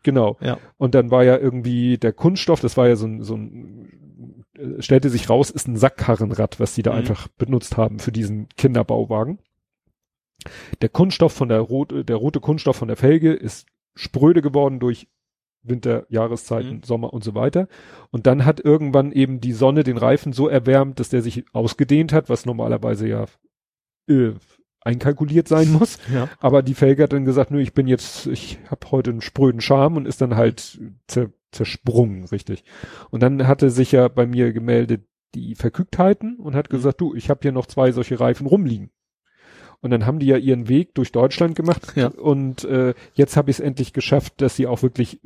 genau. 0.02 0.36
Ja. 0.40 0.58
Und 0.78 0.94
dann 0.94 1.10
war 1.10 1.24
ja 1.24 1.36
irgendwie 1.36 1.98
der 1.98 2.12
Kunststoff, 2.12 2.60
das 2.60 2.76
war 2.76 2.88
ja 2.88 2.96
so 2.96 3.06
ein, 3.06 3.22
so 3.22 3.34
ein 3.36 4.44
äh, 4.56 4.80
stellte 4.80 5.10
sich 5.10 5.28
raus, 5.28 5.50
ist 5.50 5.68
ein 5.68 5.76
Sackkarrenrad, 5.76 6.60
was 6.60 6.74
die 6.74 6.82
da 6.82 6.92
Mhm. 6.92 6.98
einfach 6.98 7.28
benutzt 7.28 7.76
haben 7.76 7.98
für 7.98 8.12
diesen 8.12 8.48
Kinderbauwagen. 8.56 9.38
Der 10.80 10.88
Kunststoff 10.88 11.32
von 11.34 11.48
der 11.50 11.60
rote, 11.60 12.04
der 12.04 12.16
rote 12.16 12.40
Kunststoff 12.40 12.76
von 12.76 12.88
der 12.88 12.96
Felge 12.96 13.32
ist 13.34 13.66
spröde 13.94 14.40
geworden 14.40 14.80
durch 14.80 15.08
Winter, 15.62 16.06
Jahreszeiten, 16.08 16.76
Mhm. 16.76 16.82
Sommer 16.82 17.12
und 17.12 17.22
so 17.24 17.34
weiter. 17.34 17.68
Und 18.10 18.26
dann 18.26 18.44
hat 18.44 18.60
irgendwann 18.60 19.12
eben 19.12 19.40
die 19.40 19.52
Sonne 19.52 19.84
den 19.84 19.96
Reifen 19.98 20.32
so 20.32 20.48
erwärmt, 20.48 21.00
dass 21.00 21.08
der 21.10 21.22
sich 21.22 21.44
ausgedehnt 21.52 22.12
hat, 22.12 22.28
was 22.28 22.46
normalerweise 22.46 23.06
ja 23.08 23.26
äh, 24.08 24.32
einkalkuliert 24.80 25.48
sein 25.48 25.70
muss. 25.78 25.98
Ja. 26.12 26.28
Aber 26.40 26.62
die 26.62 26.74
Felge 26.74 27.02
hat 27.02 27.12
dann 27.12 27.24
gesagt, 27.24 27.50
nö, 27.50 27.60
ich 27.60 27.74
bin 27.74 27.86
jetzt, 27.86 28.26
ich 28.26 28.58
habe 28.70 28.90
heute 28.90 29.10
einen 29.10 29.20
spröden 29.20 29.60
Charme 29.60 29.96
und 29.98 30.06
ist 30.06 30.20
dann 30.20 30.36
halt 30.36 30.80
zer, 31.06 31.30
zersprungen, 31.52 32.24
richtig. 32.24 32.64
Und 33.10 33.22
dann 33.22 33.46
hatte 33.46 33.70
sich 33.70 33.92
ja 33.92 34.08
bei 34.08 34.26
mir 34.26 34.52
gemeldet 34.52 35.02
die 35.34 35.54
Verkügtheiten 35.54 36.36
und 36.38 36.54
hat 36.54 36.70
Mhm. 36.72 36.76
gesagt, 36.76 37.00
du, 37.00 37.14
ich 37.14 37.28
habe 37.30 37.40
hier 37.42 37.52
noch 37.52 37.66
zwei 37.66 37.92
solche 37.92 38.18
Reifen 38.18 38.46
rumliegen. 38.46 38.90
Und 39.82 39.90
dann 39.90 40.04
haben 40.04 40.18
die 40.18 40.26
ja 40.26 40.36
ihren 40.36 40.68
Weg 40.68 40.94
durch 40.94 41.10
Deutschland 41.10 41.54
gemacht 41.54 41.92
Ja. 41.96 42.08
und 42.08 42.64
äh, 42.64 42.92
jetzt 43.14 43.36
habe 43.38 43.50
ich 43.50 43.56
es 43.58 43.60
endlich 43.60 43.92
geschafft, 43.94 44.34
dass 44.42 44.54
sie 44.56 44.66
auch 44.66 44.82
wirklich 44.82 45.20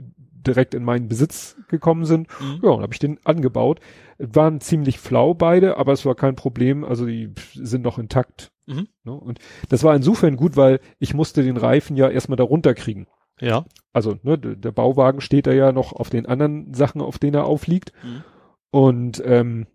direkt 0.46 0.74
in 0.74 0.84
meinen 0.84 1.08
Besitz 1.08 1.56
gekommen 1.68 2.04
sind. 2.04 2.28
Mhm. 2.40 2.60
Ja, 2.62 2.70
und 2.70 2.82
habe 2.82 2.92
ich 2.92 2.98
den 2.98 3.18
angebaut. 3.24 3.80
Waren 4.18 4.60
ziemlich 4.60 4.98
flau 4.98 5.34
beide, 5.34 5.76
aber 5.76 5.92
es 5.92 6.04
war 6.04 6.14
kein 6.14 6.36
Problem. 6.36 6.84
Also 6.84 7.06
die 7.06 7.32
sind 7.54 7.82
noch 7.82 7.98
intakt. 7.98 8.52
Mhm. 8.66 8.88
Ne? 9.04 9.12
Und 9.12 9.38
das 9.68 9.82
war 9.82 9.94
insofern 9.94 10.36
gut, 10.36 10.56
weil 10.56 10.80
ich 10.98 11.14
musste 11.14 11.42
den 11.42 11.56
Reifen 11.56 11.96
ja 11.96 12.08
erstmal 12.08 12.36
da 12.36 12.44
runterkriegen. 12.44 13.06
Ja. 13.40 13.64
Also 13.92 14.18
ne, 14.22 14.38
der 14.38 14.72
Bauwagen 14.72 15.20
steht 15.20 15.46
da 15.46 15.52
ja 15.52 15.72
noch 15.72 15.92
auf 15.92 16.10
den 16.10 16.26
anderen 16.26 16.72
Sachen, 16.74 17.00
auf 17.00 17.18
denen 17.18 17.34
er 17.34 17.46
aufliegt. 17.46 17.92
Mhm. 18.02 18.24
Und 18.70 19.22
ähm, 19.24 19.66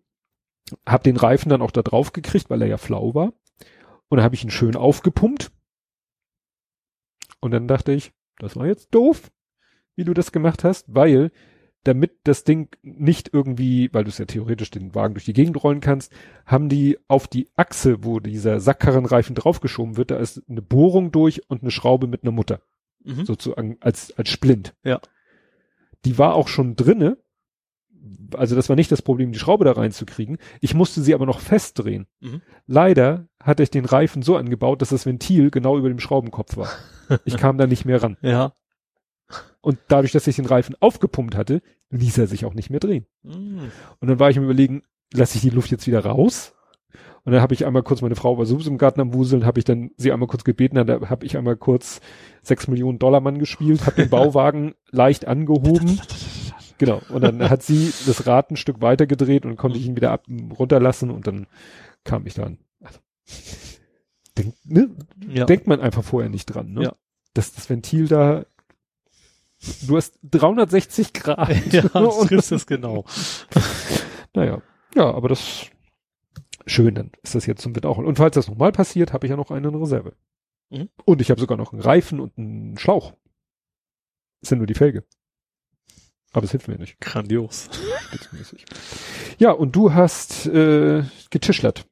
habe 0.87 1.03
den 1.03 1.17
Reifen 1.17 1.49
dann 1.49 1.61
auch 1.61 1.71
da 1.71 1.81
drauf 1.81 2.13
gekriegt, 2.13 2.49
weil 2.49 2.61
er 2.61 2.67
ja 2.67 2.77
flau 2.77 3.13
war. 3.15 3.33
Und 4.09 4.17
dann 4.17 4.23
habe 4.23 4.35
ich 4.35 4.43
ihn 4.43 4.51
schön 4.51 4.75
aufgepumpt. 4.75 5.51
Und 7.41 7.51
dann 7.51 7.67
dachte 7.67 7.91
ich, 7.91 8.11
das 8.39 8.55
war 8.55 8.65
jetzt 8.65 8.93
doof, 8.93 9.31
wie 9.99 10.05
du 10.05 10.13
das 10.15 10.31
gemacht 10.31 10.63
hast, 10.63 10.85
weil 10.87 11.31
damit 11.83 12.11
das 12.23 12.43
Ding 12.43 12.75
nicht 12.81 13.29
irgendwie, 13.33 13.89
weil 13.93 14.03
du 14.03 14.09
es 14.09 14.17
ja 14.17 14.25
theoretisch 14.25 14.69
den 14.71 14.95
Wagen 14.95 15.13
durch 15.13 15.25
die 15.25 15.33
Gegend 15.33 15.63
rollen 15.63 15.79
kannst, 15.79 16.11
haben 16.45 16.67
die 16.67 16.97
auf 17.07 17.27
die 17.27 17.49
Achse, 17.55 18.03
wo 18.03 18.19
dieser 18.19 18.59
Sackkarrenreifen 18.59 19.35
draufgeschoben 19.35 19.95
wird, 19.95 20.11
da 20.11 20.17
ist 20.17 20.41
eine 20.49 20.61
Bohrung 20.61 21.11
durch 21.11 21.49
und 21.49 21.61
eine 21.61 21.71
Schraube 21.71 22.07
mit 22.07 22.23
einer 22.23 22.31
Mutter, 22.33 22.61
Mhm. 23.05 23.23
sozusagen 23.25 23.77
als, 23.79 24.11
als 24.17 24.29
Splint. 24.29 24.73
Ja. 24.83 24.99
Die 26.05 26.17
war 26.17 26.33
auch 26.35 26.49
schon 26.49 26.75
drinne, 26.75 27.17
also 28.35 28.55
das 28.57 28.67
war 28.69 28.75
nicht 28.75 28.91
das 28.91 29.01
Problem, 29.01 29.31
die 29.31 29.39
Schraube 29.39 29.63
da 29.65 29.71
reinzukriegen. 29.71 30.37
Ich 30.61 30.73
musste 30.73 31.01
sie 31.01 31.13
aber 31.13 31.25
noch 31.25 31.39
festdrehen. 31.39 32.07
Mhm. 32.19 32.41
Leider 32.67 33.27
hatte 33.41 33.63
ich 33.63 33.71
den 33.71 33.85
Reifen 33.85 34.21
so 34.21 34.35
angebaut, 34.35 34.81
dass 34.81 34.89
das 34.89 35.05
Ventil 35.05 35.49
genau 35.49 35.77
über 35.77 35.87
dem 35.89 35.99
Schraubenkopf 35.99 36.57
war. 36.57 36.69
Ich 37.25 37.37
kam 37.37 37.57
da 37.57 37.65
nicht 37.65 37.85
mehr 37.85 38.03
ran. 38.03 38.17
Ja. 38.21 38.53
Und 39.61 39.77
dadurch, 39.87 40.11
dass 40.11 40.27
ich 40.27 40.37
den 40.37 40.45
Reifen 40.45 40.75
aufgepumpt 40.79 41.35
hatte, 41.35 41.61
ließ 41.89 42.17
er 42.17 42.27
sich 42.27 42.45
auch 42.45 42.53
nicht 42.53 42.69
mehr 42.69 42.79
drehen. 42.79 43.05
Mhm. 43.23 43.71
Und 43.99 44.07
dann 44.07 44.19
war 44.19 44.29
ich 44.29 44.37
im 44.37 44.43
Überlegen, 44.43 44.83
lasse 45.13 45.35
ich 45.35 45.41
die 45.41 45.49
Luft 45.49 45.71
jetzt 45.71 45.87
wieder 45.87 46.05
raus? 46.05 46.53
Und 47.23 47.33
dann 47.33 47.41
habe 47.41 47.53
ich 47.53 47.65
einmal 47.65 47.83
kurz, 47.83 48.01
meine 48.01 48.15
Frau 48.15 48.37
war 48.37 48.45
sowieso 48.45 48.71
im 48.71 48.77
Garten 48.77 49.01
am 49.01 49.13
Wuseln, 49.13 49.45
habe 49.45 49.59
ich 49.59 49.65
dann 49.65 49.91
sie 49.97 50.11
einmal 50.11 50.27
kurz 50.27 50.43
gebeten, 50.43 50.75
dann 50.75 51.09
habe 51.09 51.25
ich 51.25 51.37
einmal 51.37 51.57
kurz 51.57 52.01
sechs 52.41 52.67
Millionen 52.67 52.97
Dollar 52.97 53.19
Mann 53.19 53.39
gespielt, 53.39 53.85
habe 53.85 53.97
den 53.97 54.09
Bauwagen 54.09 54.73
leicht 54.91 55.27
angehoben. 55.27 55.99
Genau. 56.77 57.01
Und 57.09 57.21
dann 57.23 57.49
hat 57.49 57.61
sie 57.61 57.93
das 58.07 58.25
Rad 58.25 58.51
ein 58.51 58.55
Stück 58.55 58.81
weiter 58.81 59.05
gedreht 59.05 59.45
und 59.45 59.57
konnte 59.57 59.77
ich 59.77 59.85
ihn 59.85 59.95
wieder 59.95 60.11
ab, 60.11 60.25
runterlassen 60.57 61.11
und 61.11 61.27
dann 61.27 61.47
kam 62.05 62.25
ich 62.25 62.33
dann. 62.33 62.57
Also, 62.81 62.99
denk, 64.37 64.55
ne? 64.63 64.89
Ja. 65.27 65.45
Denkt 65.45 65.67
man 65.67 65.81
einfach 65.81 66.03
vorher 66.03 66.29
nicht 66.29 66.45
dran, 66.45 66.71
ne? 66.71 66.83
Ja. 66.83 66.95
Dass 67.33 67.53
das 67.53 67.69
Ventil 67.69 68.07
da, 68.07 68.45
du 69.87 69.97
hast 69.97 70.19
360 70.23 71.13
Grad. 71.13 71.49
ja, 71.71 71.81
das 71.81 72.19
trifft 72.27 72.51
es 72.51 72.65
genau. 72.65 73.05
naja. 74.33 74.61
Ja, 74.95 75.13
aber 75.13 75.29
das 75.29 75.67
schön, 76.65 76.95
dann 76.95 77.11
ist 77.23 77.35
das 77.35 77.45
jetzt 77.45 77.61
zum 77.61 77.75
Wind 77.75 77.85
auch. 77.85 77.97
Und 77.97 78.17
falls 78.17 78.35
das 78.35 78.47
nochmal 78.47 78.71
passiert, 78.71 79.13
habe 79.13 79.25
ich 79.25 79.31
ja 79.31 79.37
noch 79.37 79.51
einen 79.51 79.73
in 79.73 79.79
Reserve. 79.79 80.13
Mhm. 80.69 80.89
Und 81.05 81.21
ich 81.21 81.31
habe 81.31 81.39
sogar 81.39 81.57
noch 81.57 81.73
einen 81.73 81.81
Reifen 81.81 82.19
und 82.19 82.37
einen 82.37 82.77
Schlauch. 82.77 83.13
Das 84.41 84.49
sind 84.49 84.59
nur 84.59 84.67
die 84.67 84.75
Felge. 84.75 85.03
Aber 86.31 86.45
es 86.45 86.51
hilft 86.51 86.67
mir 86.67 86.77
nicht. 86.77 86.99
Grandios. 87.01 87.69
Spitzmäßig. 88.07 88.65
Ja, 89.39 89.51
und 89.51 89.75
du 89.75 89.93
hast 89.93 90.45
äh, 90.45 91.03
getischlert. 91.31 91.87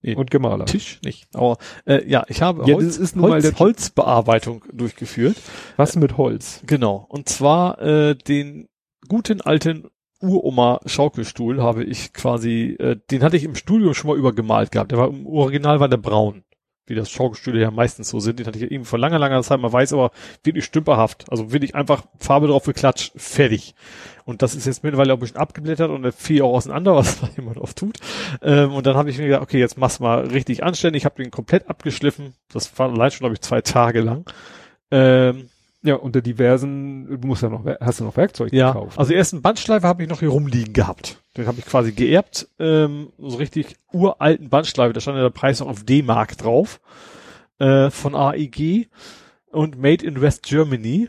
Nee. 0.00 0.14
Und 0.14 0.30
gemalert. 0.30 0.68
Tisch 0.68 1.00
nicht. 1.04 1.26
Aber 1.34 1.56
äh, 1.84 2.08
ja, 2.08 2.24
ich 2.28 2.40
habe 2.40 2.62
Ja, 2.70 2.76
Holz, 2.76 2.98
ist 2.98 3.16
nun 3.16 3.22
mal 3.24 3.30
Holz, 3.32 3.42
der- 3.50 3.58
Holzbearbeitung 3.58 4.64
durchgeführt. 4.72 5.36
Was 5.76 5.96
mit 5.96 6.16
Holz? 6.16 6.62
Genau. 6.66 7.04
Und 7.08 7.28
zwar 7.28 7.80
äh, 7.82 8.14
den 8.14 8.68
guten 9.08 9.40
alten 9.40 9.88
Uroma-Schaukelstuhl 10.20 11.62
habe 11.62 11.84
ich 11.84 12.12
quasi, 12.12 12.76
äh, 12.78 12.96
den 13.10 13.22
hatte 13.22 13.36
ich 13.36 13.44
im 13.44 13.54
Studium 13.54 13.94
schon 13.94 14.08
mal 14.10 14.16
übergemalt 14.16 14.70
gehabt. 14.72 14.90
Der 14.92 14.98
war 14.98 15.08
im 15.08 15.26
Original 15.26 15.80
war 15.80 15.88
der 15.88 15.96
braun, 15.96 16.42
wie 16.88 16.94
das 16.94 17.10
Schaukelstühle 17.10 17.60
ja 17.60 17.70
meistens 17.70 18.08
so 18.08 18.20
sind. 18.20 18.38
Den 18.38 18.46
hatte 18.46 18.58
ich 18.58 18.70
eben 18.70 18.84
vor 18.84 18.98
langer, 18.98 19.18
langer 19.18 19.42
Zeit 19.42 19.60
mal 19.60 19.72
weiß, 19.72 19.92
aber 19.92 20.10
wirklich 20.44 20.64
stümperhaft. 20.64 21.26
Also 21.30 21.52
wirklich 21.52 21.74
einfach 21.74 22.04
Farbe 22.18 22.48
drauf 22.48 22.64
geklatscht, 22.64 23.12
fertig. 23.16 23.74
Und 24.24 24.42
das 24.42 24.54
ist 24.54 24.66
jetzt 24.66 24.84
mittlerweile 24.84 25.12
auch 25.12 25.16
ein 25.16 25.20
bisschen 25.20 25.38
abgeblättert 25.38 25.90
und 25.90 26.12
fiel 26.12 26.42
auch 26.42 26.54
auseinander, 26.54 26.94
was 26.96 27.20
da 27.20 27.28
jemand 27.36 27.58
oft 27.58 27.76
tut. 27.76 27.98
Ähm, 28.42 28.72
und 28.72 28.86
dann 28.86 28.96
habe 28.96 29.10
ich 29.10 29.18
mir 29.18 29.26
gedacht, 29.26 29.42
okay, 29.42 29.58
jetzt 29.58 29.78
mach's 29.78 30.00
mal 30.00 30.26
richtig 30.26 30.62
anständig. 30.62 31.02
Ich 31.02 31.04
habe 31.04 31.22
den 31.22 31.30
komplett 31.30 31.68
abgeschliffen. 31.68 32.34
Das 32.52 32.78
war 32.78 32.90
allein 32.90 33.10
schon, 33.10 33.20
glaube 33.20 33.34
ich, 33.34 33.40
zwei 33.40 33.60
Tage 33.60 34.00
lang. 34.00 34.24
Ähm, 34.90 35.48
Ja, 35.82 35.94
unter 35.94 36.20
diversen, 36.20 37.20
du 37.20 37.28
musst 37.28 37.42
ja 37.42 37.48
noch, 37.48 37.64
hast 37.80 38.00
du 38.00 38.04
noch 38.04 38.16
Werkzeug 38.16 38.52
ja, 38.52 38.72
gekauft? 38.72 38.98
also 38.98 39.12
ersten 39.12 39.42
Bandschleifer 39.42 39.86
habe 39.86 40.02
ich 40.02 40.08
noch 40.08 40.18
hier 40.18 40.30
rumliegen 40.30 40.72
gehabt. 40.72 41.22
Den 41.36 41.46
habe 41.46 41.60
ich 41.60 41.66
quasi 41.66 41.92
geerbt, 41.92 42.48
ähm, 42.58 43.12
so 43.16 43.36
richtig 43.36 43.76
uralten 43.92 44.48
Bandschleifer, 44.48 44.92
da 44.92 45.00
stand 45.00 45.16
ja 45.16 45.22
der 45.22 45.30
Preis 45.30 45.60
noch 45.60 45.68
auf 45.68 45.84
D-Mark 45.84 46.36
drauf, 46.36 46.80
äh, 47.60 47.90
von 47.90 48.16
AEG 48.16 48.88
und 49.52 49.78
Made 49.78 50.04
in 50.04 50.20
West 50.20 50.42
Germany. 50.42 51.08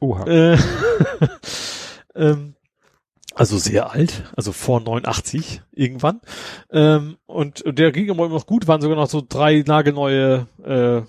Oha. 0.00 0.26
Äh, 0.26 0.58
ähm, 2.14 2.54
also 3.34 3.58
sehr 3.58 3.92
alt, 3.92 4.24
also 4.34 4.52
vor 4.52 4.80
89 4.80 5.62
irgendwann. 5.72 6.20
Ähm, 6.72 7.18
und, 7.26 7.62
und 7.62 7.78
der 7.78 7.92
ging 7.92 8.08
immer 8.08 8.28
noch 8.28 8.46
gut, 8.46 8.66
waren 8.66 8.80
sogar 8.80 8.96
noch 8.96 9.08
so 9.08 9.22
drei 9.26 9.62
nagelneue 9.66 10.46
äh, 10.64 11.02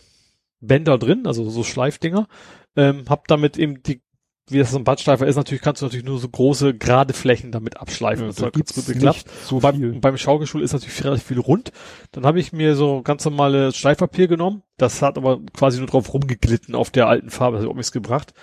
Bänder 0.62 0.98
drin, 0.98 1.26
also 1.26 1.50
so 1.50 1.64
Schleifdinger. 1.64 2.28
Ähm, 2.76 3.06
hab 3.10 3.28
damit 3.28 3.58
eben 3.58 3.82
die, 3.84 4.02
wie 4.50 4.58
das 4.58 4.72
so 4.72 4.78
ein 4.78 4.84
Bandschleifer 4.84 5.28
ist, 5.28 5.36
natürlich 5.36 5.62
kannst 5.62 5.82
du 5.82 5.86
natürlich 5.86 6.06
nur 6.06 6.20
so 6.20 6.28
große, 6.28 6.74
gerade 6.74 7.14
Flächen 7.14 7.52
damit 7.52 7.78
abschleifen. 7.78 8.28
das 8.28 8.42
hat 8.42 8.54
ganz 8.54 8.74
gut 8.74 8.86
geklappt. 8.86 9.26
so 9.46 9.60
beim, 9.60 10.02
beim 10.02 10.18
Schaukelstuhl 10.18 10.64
ist 10.64 10.74
natürlich 10.74 11.04
relativ 11.04 11.26
viel 11.26 11.40
rund. 11.40 11.72
Dann 12.12 12.26
habe 12.26 12.40
ich 12.40 12.54
mir 12.54 12.76
so 12.76 13.02
ganz 13.02 13.26
normales 13.26 13.78
Schleifpapier 13.78 14.28
genommen. 14.28 14.64
Das 14.78 15.02
hat 15.02 15.18
aber 15.18 15.40
quasi 15.54 15.80
nur 15.80 15.88
drauf 15.88 16.14
rumgeglitten 16.14 16.76
auf 16.76 16.90
der 16.90 17.08
alten 17.08 17.30
Farbe. 17.30 17.58
Das 17.58 17.66
hat 17.66 17.72
auch 17.72 17.76
nichts 17.76 17.92
gebracht. 17.92 18.34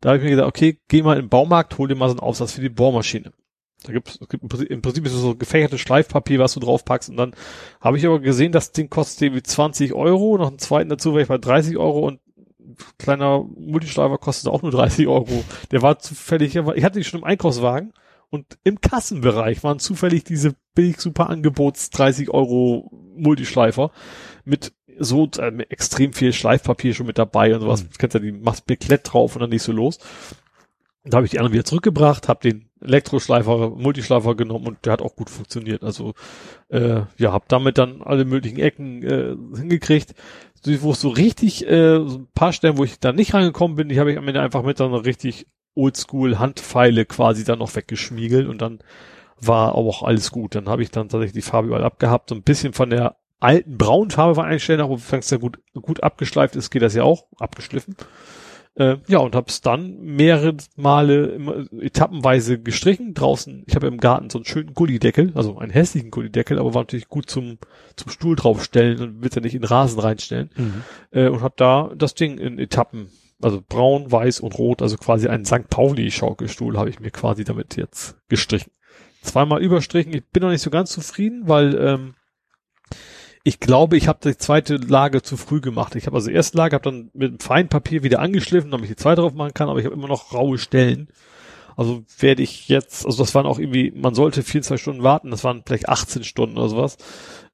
Da 0.00 0.10
habe 0.10 0.18
ich 0.18 0.24
mir 0.24 0.30
gedacht, 0.30 0.48
okay, 0.48 0.80
geh 0.88 1.02
mal 1.02 1.16
in 1.16 1.24
den 1.24 1.28
Baumarkt, 1.30 1.78
hol 1.78 1.88
dir 1.88 1.94
mal 1.94 2.08
so 2.08 2.14
einen 2.14 2.20
Aufsatz 2.20 2.52
für 2.52 2.60
die 2.60 2.68
Bohrmaschine. 2.68 3.32
Da 3.84 3.92
gibt's, 3.92 4.18
es 4.20 4.28
gibt 4.28 4.42
im 4.42 4.82
Prinzip, 4.82 5.08
so 5.08 5.34
gefächertes 5.34 5.80
Schleifpapier, 5.80 6.38
was 6.38 6.54
du 6.54 6.60
draufpackst. 6.60 7.10
Und 7.10 7.16
dann 7.16 7.34
habe 7.80 7.98
ich 7.98 8.06
aber 8.06 8.18
gesehen, 8.18 8.52
das 8.52 8.72
Ding 8.72 8.88
kostet 8.88 9.22
irgendwie 9.22 9.42
20 9.42 9.92
Euro. 9.92 10.38
Noch 10.38 10.48
einen 10.48 10.58
zweiten 10.58 10.88
dazu 10.88 11.12
war 11.12 11.20
ich 11.20 11.28
bei 11.28 11.38
30 11.38 11.76
Euro 11.76 12.06
und 12.06 12.20
kleiner 12.98 13.44
Multischleifer 13.56 14.18
kostet 14.18 14.50
auch 14.50 14.62
nur 14.62 14.70
30 14.70 15.06
Euro. 15.06 15.44
Der 15.70 15.82
war 15.82 15.98
zufällig, 15.98 16.56
ich 16.56 16.84
hatte 16.84 16.98
die 16.98 17.04
schon 17.04 17.20
im 17.20 17.24
Einkaufswagen 17.24 17.92
und 18.30 18.58
im 18.64 18.80
Kassenbereich 18.80 19.62
waren 19.62 19.78
zufällig 19.78 20.24
diese 20.24 20.54
billig 20.74 21.00
super 21.00 21.30
Angebots 21.30 21.90
30 21.90 22.30
Euro 22.30 22.90
Multischleifer 23.16 23.90
mit 24.44 24.72
so 24.98 25.28
äh, 25.38 25.50
mit 25.50 25.70
extrem 25.70 26.12
viel 26.12 26.32
Schleifpapier 26.32 26.94
schon 26.94 27.06
mit 27.06 27.18
dabei 27.18 27.54
und 27.54 27.60
sowas. 27.60 27.82
Mhm. 27.82 27.88
Du 27.90 27.98
kennst 27.98 28.14
ja, 28.14 28.20
die 28.20 28.32
machst 28.32 28.66
Beklett 28.66 29.12
drauf 29.12 29.34
und 29.34 29.42
dann 29.42 29.50
nicht 29.50 29.62
so 29.62 29.72
los. 29.72 29.98
Da 31.04 31.18
habe 31.18 31.26
ich 31.26 31.32
die 31.32 31.38
anderen 31.38 31.52
wieder 31.52 31.64
zurückgebracht, 31.64 32.28
habe 32.28 32.48
den 32.48 32.70
Elektroschleifer, 32.80 33.70
Multischleifer 33.70 34.34
genommen 34.34 34.66
und 34.66 34.86
der 34.86 34.94
hat 34.94 35.02
auch 35.02 35.16
gut 35.16 35.28
funktioniert. 35.28 35.82
Also 35.82 36.14
äh, 36.68 37.02
ja, 37.18 37.32
habe 37.32 37.44
damit 37.48 37.76
dann 37.76 38.00
alle 38.02 38.24
möglichen 38.24 38.58
Ecken 38.58 39.02
äh, 39.02 39.36
hingekriegt. 39.56 40.14
So, 40.64 40.82
Wo 40.82 40.92
es 40.92 41.00
so 41.00 41.08
richtig, 41.10 41.66
äh, 41.66 41.96
so 41.96 42.18
ein 42.18 42.28
paar 42.34 42.52
Stellen, 42.52 42.78
wo 42.78 42.84
ich 42.84 42.98
da 42.98 43.12
nicht 43.12 43.34
reingekommen 43.34 43.76
bin, 43.76 43.88
die 43.88 44.00
habe 44.00 44.12
ich 44.12 44.18
am 44.18 44.26
Ende 44.26 44.40
einfach 44.40 44.62
mit 44.62 44.80
dann 44.80 44.94
richtig 44.94 45.46
Oldschool 45.74 46.38
Handpfeile 46.38 47.04
quasi 47.04 47.44
dann 47.44 47.58
noch 47.58 47.74
weggeschmiegelt 47.74 48.48
und 48.48 48.62
dann 48.62 48.78
war 49.40 49.74
auch 49.74 50.02
alles 50.02 50.30
gut. 50.30 50.54
Dann 50.54 50.68
habe 50.68 50.82
ich 50.82 50.90
dann 50.90 51.08
tatsächlich 51.08 51.44
die 51.44 51.48
Farbe 51.48 51.68
überall 51.68 51.84
abgehabt. 51.84 52.30
So 52.30 52.34
ein 52.34 52.42
bisschen 52.42 52.72
von 52.72 52.90
der 52.90 53.16
alten 53.40 53.76
braunen 53.76 54.10
Farbe 54.10 54.36
war 54.36 54.44
einstellen, 54.44 54.80
aber 54.80 54.98
wenn 55.10 55.18
es 55.18 55.30
ja 55.30 55.36
gut, 55.36 55.58
gut 55.74 56.02
abgeschleift 56.02 56.56
ist, 56.56 56.70
geht 56.70 56.82
das 56.82 56.94
ja 56.94 57.02
auch, 57.02 57.26
abgeschliffen. 57.38 57.96
Äh, 58.76 58.96
ja, 59.06 59.18
und 59.18 59.36
hab's 59.36 59.60
dann 59.60 60.00
mehrere 60.00 60.56
Male 60.76 61.26
immer 61.26 61.64
etappenweise 61.80 62.58
gestrichen. 62.58 63.14
Draußen, 63.14 63.62
ich 63.66 63.76
habe 63.76 63.86
im 63.86 63.98
Garten 63.98 64.30
so 64.30 64.38
einen 64.38 64.44
schönen 64.46 64.74
Gullideckel, 64.74 65.32
also 65.34 65.58
einen 65.58 65.70
hässlichen 65.70 66.10
Gullideckel, 66.10 66.58
aber 66.58 66.74
war 66.74 66.82
natürlich 66.82 67.08
gut 67.08 67.30
zum, 67.30 67.58
zum 67.94 68.10
Stuhl 68.10 68.34
draufstellen 68.34 69.00
und 69.00 69.22
wird 69.22 69.36
ja 69.36 69.42
nicht 69.42 69.54
in 69.54 69.62
den 69.62 69.68
Rasen 69.68 70.00
reinstellen. 70.00 70.50
Mhm. 70.56 70.82
Äh, 71.12 71.28
und 71.28 71.40
hab 71.40 71.56
da 71.56 71.92
das 71.96 72.14
Ding 72.14 72.38
in 72.38 72.58
Etappen, 72.58 73.10
also 73.40 73.62
braun, 73.66 74.10
weiß 74.10 74.40
und 74.40 74.58
rot, 74.58 74.82
also 74.82 74.96
quasi 74.96 75.28
einen 75.28 75.44
St. 75.44 75.68
Pauli-Schaukelstuhl 75.70 76.76
habe 76.76 76.90
ich 76.90 76.98
mir 76.98 77.10
quasi 77.10 77.44
damit 77.44 77.76
jetzt 77.76 78.16
gestrichen. 78.28 78.72
Zweimal 79.22 79.62
überstrichen, 79.62 80.12
ich 80.12 80.24
bin 80.26 80.42
noch 80.42 80.50
nicht 80.50 80.62
so 80.62 80.70
ganz 80.70 80.90
zufrieden, 80.90 81.46
weil 81.46 81.76
ähm, 81.78 82.14
ich 83.46 83.60
glaube, 83.60 83.98
ich 83.98 84.08
habe 84.08 84.18
die 84.24 84.38
zweite 84.38 84.76
Lage 84.76 85.20
zu 85.20 85.36
früh 85.36 85.60
gemacht. 85.60 85.94
Ich 85.96 86.06
habe 86.06 86.16
also 86.16 86.30
erste 86.30 86.56
Lage, 86.56 86.74
habe 86.74 86.90
dann 86.90 87.10
mit 87.12 87.30
dem 87.30 87.40
Feinpapier 87.40 88.02
wieder 88.02 88.20
angeschliffen, 88.20 88.70
damit 88.70 88.86
ich 88.86 88.96
die 88.96 89.02
zweite 89.02 89.20
drauf 89.20 89.34
machen 89.34 89.52
kann, 89.52 89.68
aber 89.68 89.78
ich 89.78 89.84
habe 89.84 89.94
immer 89.94 90.08
noch 90.08 90.32
raue 90.32 90.56
Stellen. 90.56 91.08
Also 91.76 92.04
werde 92.18 92.42
ich 92.42 92.68
jetzt, 92.68 93.04
also 93.04 93.22
das 93.22 93.34
waren 93.34 93.46
auch 93.46 93.58
irgendwie, 93.58 93.92
man 93.94 94.14
sollte 94.14 94.42
24 94.42 94.80
Stunden 94.80 95.02
warten, 95.02 95.30
das 95.30 95.44
waren 95.44 95.62
vielleicht 95.66 95.90
18 95.90 96.24
Stunden 96.24 96.56
oder 96.56 96.70
sowas. 96.70 96.96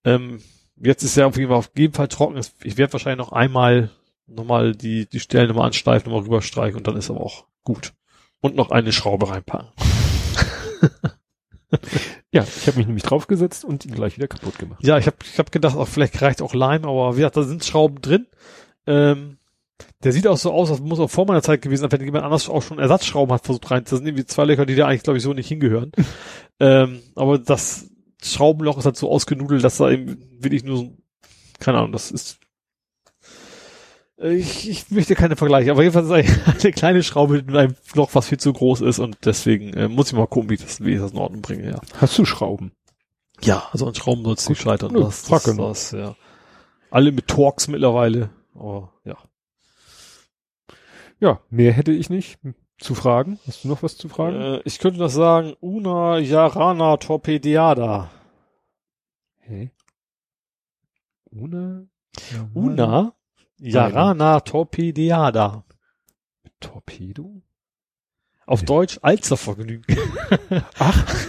Ähm, 0.05 0.41
jetzt 0.77 1.03
ist 1.03 1.17
ja 1.17 1.27
auf 1.27 1.37
jeden 1.37 1.49
Fall 1.49 1.59
auf 1.59 1.71
jeden 1.77 1.95
Fall 1.95 2.09
trocken. 2.09 2.41
Ich 2.63 2.79
werde 2.79 2.93
wahrscheinlich 2.93 3.27
noch 3.27 3.33
einmal 3.33 3.91
nochmal 4.29 4.77
die, 4.77 5.07
die 5.07 5.21
Stellen 5.21 5.49
nochmal 5.49 5.67
anstreifen, 5.67 6.13
nochmal 6.13 6.25
rüberstreichen 6.25 6.77
und 6.77 6.87
dann 6.87 6.97
ist 6.97 7.11
aber 7.11 7.21
auch 7.21 7.47
gut. 7.65 7.95
Und 8.41 8.55
noch 8.55 8.71
eine 8.71 8.93
Schraube 8.93 9.29
reinpacken. 9.29 9.69
Ja, 12.33 12.45
ich 12.45 12.67
habe 12.67 12.79
mich 12.79 12.87
nämlich 12.87 13.03
draufgesetzt 13.03 13.65
und 13.65 13.85
ihn 13.85 13.95
gleich 13.95 14.17
wieder 14.17 14.29
kaputt 14.29 14.59
gemacht. 14.59 14.85
Ja, 14.85 14.99
ich 14.99 15.07
habe 15.07 15.17
ich 15.25 15.39
hab 15.39 15.51
gedacht, 15.51 15.77
auch 15.77 15.89
vielleicht 15.89 16.23
reicht 16.23 16.43
auch 16.43 16.55
Leim, 16.55 16.85
aber 16.85 17.15
wie 17.15 17.19
gesagt, 17.19 17.37
da 17.37 17.43
sind 17.43 17.65
Schrauben 17.65 18.01
drin. 18.01 18.27
Ähm, 18.87 19.39
der 20.05 20.13
sieht 20.13 20.27
auch 20.27 20.37
so 20.37 20.53
aus, 20.53 20.71
als 20.71 20.81
muss 20.81 21.01
auch 21.01 21.11
vor 21.11 21.27
meiner 21.27 21.43
Zeit 21.43 21.63
gewesen 21.63 21.83
sein, 21.83 21.93
wenn 21.93 22.05
jemand 22.05 22.25
anders 22.25 22.49
auch 22.49 22.63
schon 22.63 22.79
Ersatzschrauben 22.79 23.35
hat 23.35 23.45
versucht 23.45 23.71
rein. 23.71 23.83
Das 23.83 23.91
sind 23.91 24.07
irgendwie 24.07 24.27
zwei 24.27 24.45
Löcher, 24.45 24.67
die 24.67 24.77
da 24.77 24.87
eigentlich, 24.87 25.03
glaube 25.03 25.17
ich, 25.17 25.25
so 25.25 25.33
nicht 25.33 25.49
hingehören. 25.49 25.91
ähm, 26.61 27.01
aber 27.17 27.39
das 27.39 27.91
Schraubenloch 28.23 28.79
ist 28.79 28.85
halt 28.85 28.97
so 28.97 29.11
ausgenudelt, 29.11 29.65
dass 29.65 29.79
da 29.79 29.91
eben 29.91 30.19
wirklich 30.39 30.63
nur 30.63 30.77
so, 30.77 30.97
keine 31.59 31.79
Ahnung, 31.79 31.93
das 31.93 32.11
ist 32.11 32.39
ich, 34.23 34.69
ich 34.69 34.91
möchte 34.91 35.15
keine 35.15 35.37
Vergleiche, 35.37 35.71
aber 35.71 35.83
jedenfalls 35.83 36.07
ist 36.07 36.13
eigentlich 36.13 36.47
eine 36.65 36.73
kleine 36.73 37.03
Schraube 37.03 37.43
mit 37.43 37.57
einem 37.57 37.75
Loch, 37.95 38.11
was 38.15 38.29
viel 38.29 38.39
zu 38.39 38.53
groß 38.53 38.83
ist 38.83 38.99
und 38.99 39.19
deswegen 39.25 39.73
äh, 39.75 39.89
muss 39.89 40.09
ich 40.09 40.13
mal 40.13 40.27
gucken, 40.27 40.51
wie 40.51 40.55
ich 40.55 40.63
das, 40.63 40.85
wie 40.85 40.95
ich 40.95 41.01
das 41.01 41.13
in 41.13 41.19
Ordnung 41.19 41.43
bringe, 41.43 41.71
ja. 41.71 41.81
Hast 41.97 42.19
du 42.19 42.25
Schrauben? 42.25 42.73
Ja, 43.43 43.69
also 43.73 43.87
an 43.87 43.95
Schrauben 43.95 44.23
soll 44.25 44.35
es 44.35 44.49
nicht 44.49 44.61
scheitern. 44.61 44.93
Nö, 44.93 45.01
Das, 45.01 45.23
das, 45.25 45.57
das, 45.57 45.91
ja. 45.93 46.15
Alle 46.91 47.13
mit 47.13 47.29
Torx 47.29 47.69
mittlerweile. 47.69 48.31
Aber 48.55 48.93
ja. 49.05 49.17
Ja, 51.21 51.41
mehr 51.49 51.73
hätte 51.73 51.93
ich 51.93 52.11
nicht 52.11 52.39
zu 52.79 52.95
fragen. 52.95 53.39
Hast 53.47 53.65
du 53.65 53.69
noch 53.69 53.83
was 53.83 53.97
zu 53.97 54.09
fragen? 54.09 54.41
Äh, 54.41 54.61
ich 54.65 54.79
könnte 54.79 54.99
das 54.99 55.15
sagen, 55.15 55.55
Una 55.61 56.19
Yarana 56.19 56.97
Torpediada. 56.97 58.11
Hä? 59.39 59.71
Una? 61.31 61.87
Una 62.55 63.15
Yarana 63.61 64.41
Torpediada. 64.41 65.65
Torpedo? 66.61 67.43
Auf 68.47 68.63
Nee. 68.63 68.67
Deutsch 68.67 68.99
Alzervergnügen. 69.03 69.85
Ach. 70.79 71.27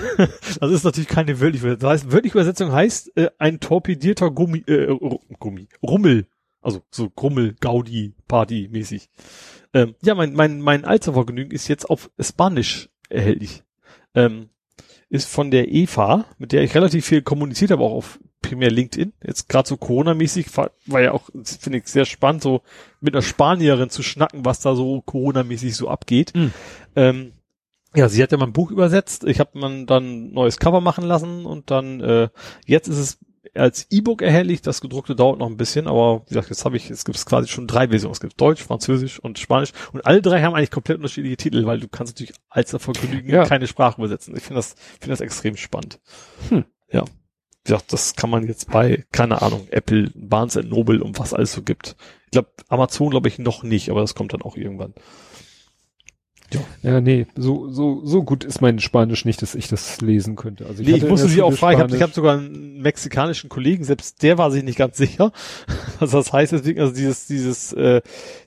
Das 0.59 0.71
ist 0.71 0.83
natürlich 0.83 1.07
keine 1.07 1.39
wörtliche 1.39 1.65
Übersetzung. 1.67 1.89
Das 1.89 2.01
heißt, 2.01 2.11
wörtliche 2.11 2.37
Übersetzung 2.37 2.71
heißt 2.71 3.17
äh, 3.17 3.29
ein 3.37 3.59
torpedierter 3.59 4.31
Gummi, 4.31 4.63
äh, 4.67 4.87
Gummi, 5.39 5.67
Rummel. 5.83 6.27
Also 6.61 6.81
so 6.91 7.09
Grummel, 7.09 7.55
Gaudi, 7.59 8.13
Party 8.27 8.69
mäßig. 8.71 9.09
Ähm, 9.73 9.95
ja, 10.03 10.15
mein, 10.15 10.33
mein, 10.33 10.61
mein 10.61 10.85
Alzervergnügen 10.85 11.51
ist 11.51 11.67
jetzt 11.67 11.89
auf 11.89 12.09
Spanisch 12.19 12.89
erhältlich. 13.09 13.63
Ähm, 14.15 14.49
ist 15.09 15.29
von 15.29 15.51
der 15.51 15.71
Eva, 15.71 16.25
mit 16.37 16.51
der 16.51 16.63
ich 16.63 16.73
relativ 16.73 17.05
viel 17.05 17.21
kommuniziert 17.21 17.71
habe, 17.71 17.83
auch 17.83 17.93
auf 17.93 18.19
primär 18.41 18.71
LinkedIn. 18.71 19.13
Jetzt 19.25 19.49
gerade 19.49 19.67
so 19.67 19.77
Corona-mäßig 19.77 20.47
war, 20.57 20.71
ja 21.01 21.11
auch, 21.11 21.29
finde 21.43 21.79
ich, 21.79 21.87
sehr 21.87 22.05
spannend, 22.05 22.43
so 22.43 22.61
mit 22.99 23.13
einer 23.13 23.21
Spanierin 23.21 23.89
zu 23.89 24.03
schnacken, 24.03 24.45
was 24.45 24.59
da 24.59 24.75
so 24.75 25.01
Corona-mäßig 25.01 25.75
so 25.75 25.89
abgeht. 25.89 26.33
Mhm. 26.35 26.53
Ähm, 26.95 27.31
ja, 27.95 28.07
sie 28.09 28.23
hat 28.23 28.31
ja 28.31 28.37
mein 28.37 28.53
Buch 28.53 28.71
übersetzt. 28.71 29.25
Ich 29.25 29.39
habe 29.39 29.59
man 29.59 29.85
dann 29.85 30.03
ein 30.29 30.33
neues 30.33 30.57
Cover 30.57 30.81
machen 30.81 31.03
lassen 31.03 31.45
und 31.45 31.71
dann 31.71 31.99
äh, 32.01 32.29
jetzt 32.65 32.87
ist 32.87 32.97
es 32.97 33.19
als 33.53 33.87
E-Book 33.89 34.21
erhältlich. 34.21 34.61
Das 34.61 34.79
gedruckte 34.79 35.15
dauert 35.15 35.39
noch 35.39 35.47
ein 35.47 35.57
bisschen, 35.57 35.87
aber 35.87 36.21
wie 36.25 36.29
gesagt, 36.29 36.49
jetzt 36.49 36.63
habe 36.63 36.77
ich, 36.77 36.89
es 36.89 37.03
gibt 37.03 37.23
quasi 37.25 37.49
schon 37.49 37.67
drei 37.67 37.89
Versionen. 37.89 38.13
Es 38.13 38.21
gibt 38.21 38.39
Deutsch, 38.39 38.63
Französisch 38.63 39.19
und 39.19 39.39
Spanisch 39.39 39.71
und 39.91 40.05
alle 40.05 40.21
drei 40.21 40.41
haben 40.41 40.55
eigentlich 40.55 40.71
komplett 40.71 40.97
unterschiedliche 40.97 41.37
Titel, 41.37 41.65
weil 41.65 41.79
du 41.79 41.89
kannst 41.89 42.13
natürlich 42.13 42.33
als 42.49 42.71
Vergnügen 42.71 43.29
Ja. 43.29 43.45
keine 43.45 43.67
Sprache 43.67 43.99
übersetzen. 43.99 44.35
Ich 44.37 44.43
finde 44.43 44.59
das, 44.59 44.75
finde 44.99 45.09
das 45.09 45.21
extrem 45.21 45.57
spannend. 45.57 45.99
Hm. 46.49 46.65
Ja. 46.91 47.03
Gesagt, 47.63 47.93
das 47.93 48.15
kann 48.15 48.29
man 48.29 48.47
jetzt 48.47 48.71
bei, 48.71 49.05
keine 49.11 49.41
Ahnung, 49.41 49.67
Apple, 49.69 50.11
Barnes 50.15 50.55
Noble 50.55 51.03
und 51.03 51.19
was 51.19 51.33
alles 51.33 51.53
so 51.53 51.61
gibt. 51.61 51.95
Ich 52.25 52.31
glaube, 52.31 52.49
Amazon 52.69 53.11
glaube 53.11 53.27
ich 53.27 53.37
noch 53.37 53.61
nicht, 53.63 53.89
aber 53.89 54.01
das 54.01 54.15
kommt 54.15 54.33
dann 54.33 54.41
auch 54.41 54.57
irgendwann. 54.57 54.93
Ja, 56.81 56.99
nee, 56.99 57.27
so, 57.35 57.69
so, 57.69 58.05
so 58.05 58.23
gut 58.23 58.43
ist 58.43 58.61
mein 58.61 58.79
Spanisch 58.79 59.23
nicht, 59.25 59.41
dass 59.41 59.55
ich 59.55 59.67
das 59.67 60.01
lesen 60.01 60.35
könnte. 60.35 60.65
Also 60.65 60.83
Nee, 60.83 60.89
ich 60.89 60.95
hatte 60.95 61.05
in 61.05 61.11
musste 61.11 61.27
sie 61.27 61.41
auch 61.41 61.53
fragen. 61.53 61.75
Ich 61.75 61.79
habe 61.79 61.89
Spanisch. 61.89 62.03
hab 62.03 62.13
sogar 62.13 62.37
einen 62.37 62.81
mexikanischen 62.81 63.49
Kollegen, 63.49 63.83
selbst 63.83 64.21
der 64.23 64.37
war 64.37 64.51
sich 64.51 64.63
nicht 64.63 64.77
ganz 64.77 64.97
sicher, 64.97 65.31
was 65.99 66.11
das 66.11 66.33
heißt. 66.33 66.51
Deswegen, 66.51 66.79
also 66.81 66.93
dieses, 66.93 67.27
dieses, 67.27 67.73
äh, 67.73 68.01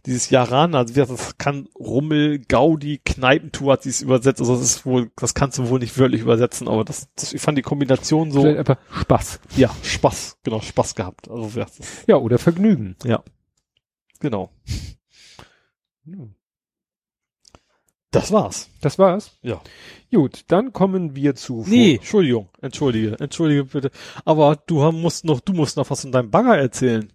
dieses 0.07 0.31
Jaran, 0.31 0.75
also 0.75 0.93
das 0.93 1.39
kann 1.39 1.69
Rummel, 1.79 2.41
Gaudi, 2.41 3.01
Kneipentour 3.05 3.73
hat 3.75 3.83
sie 3.85 3.91
es 3.91 4.03
übersetzt. 4.03 4.41
Also 4.41 4.55
das 4.55 4.63
ist 4.65 4.85
wohl, 4.87 5.11
das 5.17 5.35
kannst 5.35 5.59
du 5.59 5.69
wohl 5.69 5.79
nicht 5.79 5.97
wörtlich 5.99 6.21
übersetzen, 6.21 6.69
aber 6.69 6.85
das, 6.85 7.09
das 7.17 7.33
ich 7.33 7.41
fand 7.41 7.57
die 7.57 7.63
Kombination 7.63 8.31
so, 8.31 8.43
Vielleicht 8.43 8.59
einfach 8.59 8.79
Spaß. 9.01 9.41
ja, 9.57 9.71
Spaß, 9.83 10.39
genau, 10.43 10.61
Spaß 10.61 10.95
gehabt. 10.95 11.31
Also 11.31 11.59
ja, 11.59 11.67
Ja, 12.07 12.17
oder 12.17 12.39
Vergnügen. 12.39 12.97
genau. 14.21 14.51
Ja. 16.07 16.17
Das 18.15 18.33
war's. 18.33 18.69
Das 18.81 18.99
war's. 18.99 19.33
Ja. 19.43 19.61
Gut, 20.13 20.45
dann 20.49 20.73
kommen 20.73 21.15
wir 21.17 21.35
zu. 21.35 21.65
Nee, 21.67 21.97
Entschuldigung, 21.97 22.49
entschuldige, 22.61 23.19
entschuldige 23.19 23.65
bitte. 23.65 23.91
Aber 24.25 24.57
du 24.67 24.91
musst 24.93 25.25
noch, 25.25 25.41
du 25.41 25.53
musst 25.53 25.77
noch 25.77 25.91
was 25.91 26.03
von 26.03 26.13
deinem 26.13 26.31
Bagger 26.31 26.57
erzählen. 26.57 27.13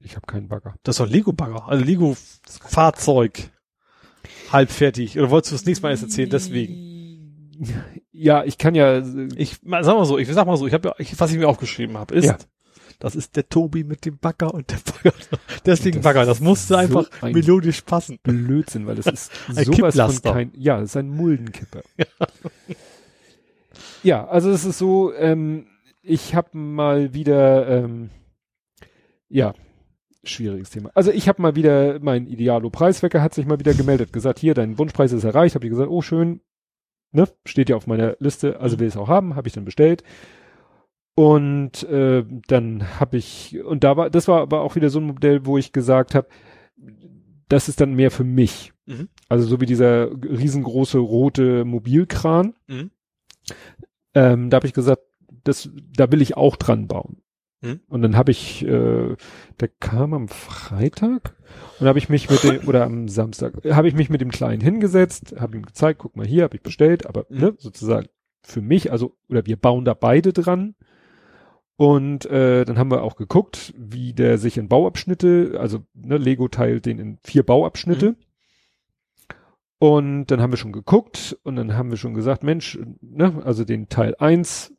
Ich 0.00 0.14
habe 0.14 0.26
keinen 0.26 0.48
Bagger. 0.48 0.74
Das 0.82 0.94
ist 0.96 1.00
doch 1.00 1.06
ein 1.06 1.12
Lego-Bagger, 1.12 1.68
also 1.68 1.84
Lego-Fahrzeug. 1.84 3.50
Halb 4.52 4.70
fertig. 4.70 5.18
Oder 5.18 5.30
wolltest 5.30 5.52
du 5.52 5.56
das 5.56 5.64
nächste 5.66 5.82
Mal 5.82 5.90
erst 5.90 6.02
erzählen, 6.04 6.30
deswegen? 6.30 7.50
Ja, 8.12 8.44
ich 8.44 8.58
kann 8.58 8.74
ja. 8.74 9.02
Ich 9.36 9.62
mal- 9.62 9.82
sag 9.84 9.96
mal 9.96 10.04
so, 10.04 10.18
ich 10.18 10.28
sag 10.28 10.46
mal 10.46 10.56
so, 10.56 10.66
ich 10.66 10.72
habe 10.74 10.88
ja, 10.88 10.94
ich, 10.98 11.18
was 11.18 11.32
ich 11.32 11.38
mir 11.38 11.48
aufgeschrieben 11.48 11.96
habe, 11.96 12.14
ist, 12.14 12.24
Ja. 12.26 12.38
Das 12.98 13.14
ist 13.14 13.36
der 13.36 13.48
Tobi 13.48 13.84
mit 13.84 14.04
dem 14.04 14.18
Bagger 14.18 14.52
und 14.52 14.70
der 14.70 14.78
Bagger. 14.84 15.16
Deswegen 15.66 15.98
Das 15.98 16.04
Bagger, 16.04 16.26
das 16.26 16.40
musste 16.40 16.68
so 16.68 16.76
einfach 16.76 17.08
ein- 17.22 17.32
melodisch 17.32 17.82
passen. 17.82 18.18
Blödsinn, 18.22 18.86
weil 18.86 18.96
das 18.96 19.06
ist 19.06 19.30
Ein 19.56 19.64
sowas 19.64 19.94
von 19.96 20.32
kein, 20.32 20.52
ja, 20.54 20.80
das 20.80 20.90
ist 20.90 20.96
ein 20.96 21.08
Muldenkipper. 21.10 21.82
Ja, 24.02 24.26
also 24.26 24.50
es 24.50 24.64
ist 24.64 24.78
so, 24.78 25.12
ähm, 25.14 25.66
ich 26.02 26.34
habe 26.34 26.56
mal 26.56 27.14
wieder, 27.14 27.68
ähm, 27.68 28.10
ja, 29.28 29.54
schwieriges 30.24 30.70
Thema. 30.70 30.90
Also 30.94 31.10
ich 31.10 31.28
habe 31.28 31.42
mal 31.42 31.56
wieder, 31.56 31.98
mein 32.00 32.26
Idealo-Preiswecker 32.26 33.22
hat 33.22 33.34
sich 33.34 33.46
mal 33.46 33.58
wieder 33.58 33.74
gemeldet, 33.74 34.12
gesagt, 34.12 34.38
hier, 34.38 34.54
dein 34.54 34.78
Wunschpreis 34.78 35.12
ist 35.12 35.24
erreicht, 35.24 35.54
habe 35.54 35.66
ich 35.66 35.70
gesagt, 35.70 35.90
oh 35.90 36.02
schön, 36.02 36.40
ne, 37.12 37.28
steht 37.44 37.68
ja 37.70 37.76
auf 37.76 37.86
meiner 37.86 38.16
Liste, 38.20 38.60
also 38.60 38.78
will 38.78 38.88
ich 38.88 38.94
es 38.94 38.98
auch 38.98 39.08
haben, 39.08 39.36
habe 39.36 39.48
ich 39.48 39.54
dann 39.54 39.64
bestellt. 39.64 40.02
Und 41.18 41.82
äh, 41.82 42.24
dann 42.46 43.00
habe 43.00 43.16
ich, 43.16 43.58
und 43.64 43.82
da 43.82 43.96
war, 43.96 44.08
das 44.08 44.28
war 44.28 44.40
aber 44.40 44.60
auch 44.60 44.76
wieder 44.76 44.88
so 44.88 45.00
ein 45.00 45.06
Modell, 45.06 45.46
wo 45.46 45.58
ich 45.58 45.72
gesagt 45.72 46.14
habe, 46.14 46.28
das 47.48 47.68
ist 47.68 47.80
dann 47.80 47.94
mehr 47.94 48.12
für 48.12 48.22
mich. 48.22 48.72
Mhm. 48.86 49.08
Also 49.28 49.44
so 49.44 49.60
wie 49.60 49.66
dieser 49.66 50.12
riesengroße 50.12 50.98
rote 50.98 51.64
Mobilkran. 51.64 52.54
Mhm. 52.68 52.92
Ähm, 54.14 54.48
da 54.48 54.58
habe 54.58 54.68
ich 54.68 54.74
gesagt, 54.74 55.02
das, 55.42 55.68
da 55.92 56.12
will 56.12 56.22
ich 56.22 56.36
auch 56.36 56.54
dran 56.54 56.86
bauen. 56.86 57.20
Hm? 57.62 57.80
Und 57.88 58.02
dann 58.02 58.16
habe 58.16 58.30
ich, 58.30 58.64
äh, 58.64 59.16
der 59.58 59.68
kam 59.80 60.14
am 60.14 60.28
Freitag 60.28 61.34
und 61.80 61.88
habe 61.88 61.98
ich 61.98 62.08
mich 62.08 62.30
mit 62.30 62.44
dem, 62.44 62.68
oder 62.68 62.84
am 62.84 63.08
Samstag, 63.08 63.54
habe 63.68 63.88
ich 63.88 63.94
mich 63.94 64.08
mit 64.08 64.20
dem 64.20 64.30
Kleinen 64.30 64.62
hingesetzt, 64.62 65.34
habe 65.40 65.56
ihm 65.56 65.66
gezeigt, 65.66 65.98
guck 65.98 66.14
mal 66.14 66.24
hier, 66.26 66.44
habe 66.44 66.54
ich 66.54 66.62
bestellt, 66.62 67.06
aber 67.06 67.26
Mhm. 67.28 67.40
ne, 67.40 67.54
sozusagen 67.58 68.06
für 68.44 68.60
mich, 68.60 68.92
also, 68.92 69.16
oder 69.28 69.46
wir 69.46 69.56
bauen 69.56 69.84
da 69.84 69.94
beide 69.94 70.32
dran. 70.32 70.76
Und 71.78 72.26
äh, 72.26 72.64
dann 72.64 72.76
haben 72.76 72.90
wir 72.90 73.04
auch 73.04 73.14
geguckt, 73.14 73.72
wie 73.78 74.12
der 74.12 74.38
sich 74.38 74.58
in 74.58 74.66
Bauabschnitte, 74.66 75.58
also 75.60 75.78
ne, 75.94 76.18
Lego 76.18 76.48
teilt 76.48 76.86
den 76.86 76.98
in 76.98 77.18
vier 77.22 77.44
Bauabschnitte. 77.44 78.16
Und 79.78 80.26
dann 80.26 80.42
haben 80.42 80.50
wir 80.52 80.56
schon 80.56 80.72
geguckt 80.72 81.38
und 81.44 81.54
dann 81.54 81.76
haben 81.76 81.90
wir 81.90 81.96
schon 81.96 82.14
gesagt, 82.14 82.42
Mensch, 82.42 82.80
ne, 83.00 83.42
also 83.44 83.64
den 83.64 83.88
Teil 83.88 84.16
eins 84.18 84.74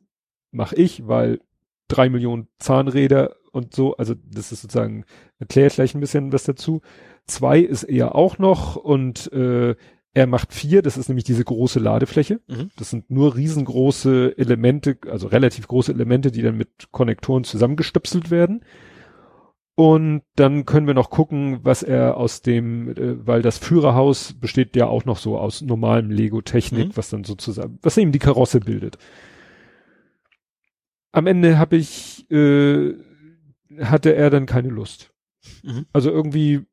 mache 0.50 0.76
ich, 0.76 1.08
weil 1.08 1.40
drei 1.88 2.10
Millionen 2.10 2.48
Zahnräder 2.58 3.34
und 3.50 3.74
so, 3.74 3.96
also 3.96 4.14
das 4.14 4.52
ist 4.52 4.60
sozusagen, 4.60 5.06
erkläre 5.38 5.68
ich 5.68 5.74
gleich 5.76 5.94
ein 5.94 6.00
bisschen 6.00 6.34
was 6.34 6.44
dazu. 6.44 6.82
Zwei 7.24 7.60
ist 7.60 7.84
er 7.84 8.14
auch 8.14 8.36
noch 8.36 8.76
und 8.76 9.32
äh, 9.32 9.74
er 10.12 10.26
macht 10.26 10.52
vier, 10.52 10.82
das 10.82 10.96
ist 10.96 11.08
nämlich 11.08 11.24
diese 11.24 11.44
große 11.44 11.78
Ladefläche. 11.78 12.40
Mhm. 12.48 12.70
Das 12.76 12.90
sind 12.90 13.10
nur 13.10 13.36
riesengroße 13.36 14.34
Elemente, 14.36 14.98
also 15.08 15.28
relativ 15.28 15.68
große 15.68 15.92
Elemente, 15.92 16.30
die 16.32 16.42
dann 16.42 16.56
mit 16.56 16.88
Konnektoren 16.90 17.44
zusammengestöpselt 17.44 18.30
werden. 18.30 18.64
Und 19.76 20.22
dann 20.34 20.66
können 20.66 20.86
wir 20.88 20.94
noch 20.94 21.10
gucken, 21.10 21.60
was 21.62 21.82
er 21.82 22.16
aus 22.16 22.42
dem, 22.42 22.90
äh, 22.90 23.26
weil 23.26 23.40
das 23.40 23.58
Führerhaus 23.58 24.34
besteht 24.34 24.76
ja 24.76 24.86
auch 24.86 25.04
noch 25.04 25.16
so 25.16 25.38
aus 25.38 25.62
normalem 25.62 26.10
Lego-Technik, 26.10 26.88
Mhm. 26.88 26.96
was 26.96 27.08
dann 27.10 27.24
sozusagen, 27.24 27.78
was 27.80 27.96
eben 27.96 28.12
die 28.12 28.18
Karosse 28.18 28.60
bildet. 28.60 28.98
Am 31.12 31.26
Ende 31.26 31.58
habe 31.58 31.76
ich, 31.76 32.30
äh, 32.30 32.94
hatte 33.80 34.14
er 34.14 34.30
dann 34.30 34.46
keine 34.46 34.68
Lust. 34.68 35.12
Mhm. 35.62 35.86
Also 35.92 36.10
irgendwie, 36.10 36.66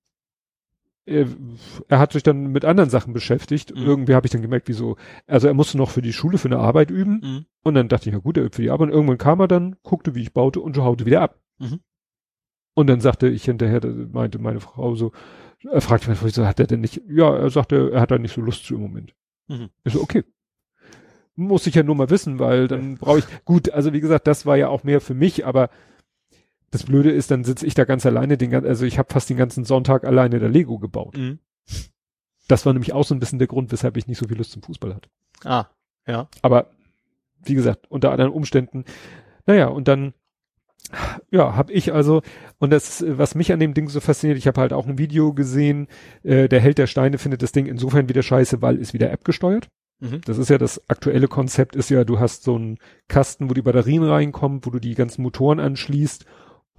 er, 1.08 1.27
er 1.88 2.00
hat 2.00 2.11
sich 2.14 2.22
dann 2.22 2.48
mit 2.52 2.66
anderen 2.66 2.90
Sachen 2.90 3.14
beschäftigt. 3.14 3.74
Mhm. 3.74 3.84
Irgendwie 3.84 4.14
habe 4.14 4.27
ich 4.27 4.32
dann 4.32 4.42
gemerkt, 4.42 4.68
wieso, 4.68 4.98
also 5.26 5.48
er 5.48 5.53
musste 5.53 5.77
noch 5.77 5.90
für 5.90 6.02
die 6.02 6.14
Schule, 6.14 6.38
für 6.38 6.50
eine 6.50 6.60
Arbeit 6.60 6.92
üben. 6.92 7.22
Mhm. 7.24 7.45
Und 7.64 7.76
dann 7.76 7.88
dachte 7.88 8.10
ich, 8.10 8.14
ja 8.14 8.19
gut, 8.19 8.38
er 8.38 8.44
übt 8.44 8.56
für 8.56 8.61
die 8.61 8.69
Arbeit. 8.69 8.90
Und 8.90 8.94
irgendwann 8.94 9.18
kam 9.18 9.40
er 9.40 9.48
dann, 9.48 9.77
guckte, 9.84 10.16
wie 10.16 10.22
ich 10.22 10.34
baute 10.34 10.60
und 10.60 10.77
haute 10.77 11.06
wieder 11.06 11.22
ab. 11.22 11.40
Mhm. 11.60 11.80
Und 12.76 12.88
dann 12.88 13.00
sagte 13.00 13.27
ich 13.27 13.45
hinterher, 13.45 13.82
meinte 14.11 14.38
meine 14.38 14.60
Frau 14.60 14.95
so, 14.95 15.11
er 15.72 15.82
fragte 15.82 16.10
mich, 16.10 16.19
so, 16.19 16.45
hat 16.45 16.60
er 16.60 16.68
denn 16.68 16.82
nicht, 16.82 17.02
ja, 17.10 17.36
er 17.36 17.50
sagte, 17.50 17.92
er 17.92 18.02
hat 18.02 18.11
da 18.11 18.19
nicht 18.19 18.36
so 18.36 18.42
Lust 18.42 18.66
zu 18.66 18.76
im 18.76 18.82
Moment. 18.82 19.16
Mhm. 19.48 19.69
Ich 19.84 19.94
so, 19.94 20.02
okay. 20.02 20.24
Muss 21.36 21.68
ich 21.68 21.76
ja 21.76 21.84
nur 21.84 21.95
mal 21.95 22.10
wissen, 22.10 22.40
weil 22.40 22.68
dann 22.68 22.95
brauche 22.95 23.19
ich, 23.19 23.26
gut, 23.45 23.69
also 23.72 23.94
wie 23.94 24.02
gesagt, 24.02 24.27
das 24.27 24.45
war 24.45 24.58
ja 24.58 24.69
auch 24.69 24.84
mehr 24.84 25.02
für 25.02 25.14
mich, 25.14 25.45
aber 25.45 25.69
das 26.77 26.85
Blöde 26.85 27.11
ist, 27.11 27.31
dann 27.31 27.43
sitze 27.43 27.65
ich 27.65 27.73
da 27.73 27.85
ganz 27.85 28.06
alleine, 28.06 28.38
den, 28.38 28.53
also 28.53 28.85
ich 28.85 28.99
habe 28.99 29.11
fast 29.11 29.30
den 29.30 29.38
ganzen 29.38 29.65
Sonntag 29.65 30.03
alleine 30.06 30.39
der 30.39 30.49
Lego 30.49 30.77
gebaut. 30.77 31.17
Mhm. 31.17 31.39
Das 32.47 32.65
war 32.65 32.73
nämlich 32.73 32.93
auch 32.93 33.03
so 33.03 33.15
ein 33.15 33.19
bisschen 33.19 33.39
der 33.39 33.47
Grund, 33.47 33.72
weshalb 33.72 33.97
ich 33.97 34.07
nicht 34.07 34.19
so 34.19 34.27
viel 34.27 34.38
Lust 34.38 34.51
zum 34.51 34.61
Fußball 34.61 34.93
hatte. 34.93 35.09
Ah, 35.43 35.65
ja. 36.06 36.30
Aber 36.41 36.69
wie 37.43 37.56
gesagt, 37.56 37.89
unter 37.89 38.11
anderen 38.11 38.31
Umständen, 38.31 38.85
naja, 39.47 39.67
und 39.67 39.88
dann, 39.88 40.14
ja, 41.31 41.56
habe 41.56 41.73
ich 41.73 41.93
also, 41.93 42.22
und 42.59 42.69
das, 42.69 43.03
was 43.07 43.33
mich 43.33 43.51
an 43.51 43.59
dem 43.59 43.73
Ding 43.73 43.89
so 43.89 43.99
fasziniert, 43.99 44.38
ich 44.38 44.47
habe 44.47 44.61
halt 44.61 44.72
auch 44.72 44.85
ein 44.85 44.99
Video 44.99 45.33
gesehen, 45.33 45.88
äh, 46.22 46.47
der 46.47 46.61
Held 46.61 46.77
der 46.77 46.88
Steine 46.88 47.17
findet 47.17 47.41
das 47.41 47.53
Ding 47.53 47.65
insofern 47.65 48.07
wieder 48.07 48.22
scheiße, 48.22 48.61
weil 48.61 48.77
ist 48.77 48.93
wieder 48.93 49.11
App 49.11 49.25
gesteuert. 49.25 49.67
Mhm. 49.99 50.22
Das 50.25 50.38
ist 50.38 50.49
ja 50.49 50.57
das 50.57 50.89
aktuelle 50.89 51.27
Konzept, 51.27 51.75
ist 51.75 51.89
ja, 51.89 52.03
du 52.03 52.19
hast 52.19 52.43
so 52.43 52.56
einen 52.56 52.77
Kasten, 53.07 53.49
wo 53.49 53.56
die 53.56 53.64
Batterien 53.64 54.03
reinkommen, 54.03 54.61
wo 54.64 54.69
du 54.69 54.80
die 54.80 54.95
ganzen 54.95 55.23
Motoren 55.23 55.59
anschließt 55.59 56.25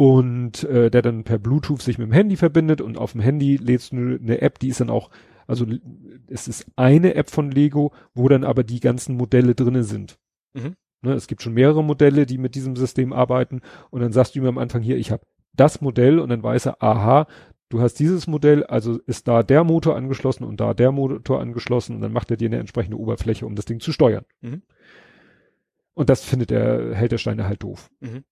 und 0.01 0.63
äh, 0.63 0.93
der 0.93 1.03
dann 1.03 1.25
per 1.25 1.39
Bluetooth 1.39 1.83
sich 1.83 1.99
mit 1.99 2.07
dem 2.07 2.13
Handy 2.13 2.37
verbindet 2.37 2.81
und 2.81 2.97
auf 2.97 3.13
dem 3.13 3.21
Handy 3.21 3.57
lädst 3.57 3.91
du 3.91 3.97
eine 3.97 4.41
App, 4.41 4.61
die 4.61 4.69
ist 4.69 4.79
dann 4.81 4.91
auch, 4.91 5.11
also 5.49 5.67
es 6.29 6.47
ist 6.47 6.67
eine 6.77 7.17
App 7.17 7.31
von 7.31 7.51
Lego, 7.51 7.91
wo 8.15 8.29
dann 8.29 8.45
aber 8.45 8.63
die 8.63 8.79
ganzen 8.79 9.17
Modelle 9.17 9.57
drinne 9.57 9.83
sind. 9.83 10.17
Mhm. 10.55 10.77
Ne, 11.03 11.15
es 11.15 11.27
gibt 11.27 11.43
schon 11.43 11.55
mehrere 11.55 11.83
Modelle, 11.83 12.27
die 12.27 12.39
mit 12.39 12.55
diesem 12.55 12.77
System 12.77 13.13
arbeiten 13.13 13.61
und 13.91 14.01
dann 14.01 14.13
sagst 14.13 14.37
du 14.37 14.39
ihm 14.39 14.47
am 14.47 14.59
Anfang 14.59 14.83
hier, 14.83 14.97
ich 14.97 15.11
habe 15.11 15.27
das 15.53 15.81
Modell 15.81 16.21
und 16.21 16.29
dann 16.29 16.45
weiß 16.45 16.67
er, 16.67 16.81
aha, 16.81 17.27
du 17.69 17.81
hast 17.81 17.95
dieses 17.95 18.29
Modell, 18.29 18.63
also 18.63 19.01
ist 19.05 19.27
da 19.27 19.43
der 19.43 19.65
Motor 19.65 19.97
angeschlossen 19.97 20.45
und 20.45 20.61
da 20.61 20.75
der 20.75 20.93
Motor 20.93 21.41
angeschlossen 21.41 21.97
und 21.97 22.03
dann 22.03 22.13
macht 22.13 22.31
er 22.31 22.37
dir 22.37 22.47
eine 22.47 22.61
entsprechende 22.61 23.01
Oberfläche, 23.01 23.47
um 23.47 23.57
das 23.57 23.65
Ding 23.65 23.81
zu 23.81 23.91
steuern. 23.91 24.25
Mhm. 24.43 24.63
Und 25.95 26.09
das 26.09 26.25
findet 26.25 26.51
der 26.51 26.95
Held 26.95 27.11
der 27.11 27.19
Steine 27.19 27.49
halt 27.49 27.65
doof. 27.65 27.91
Mhm. 27.99 28.23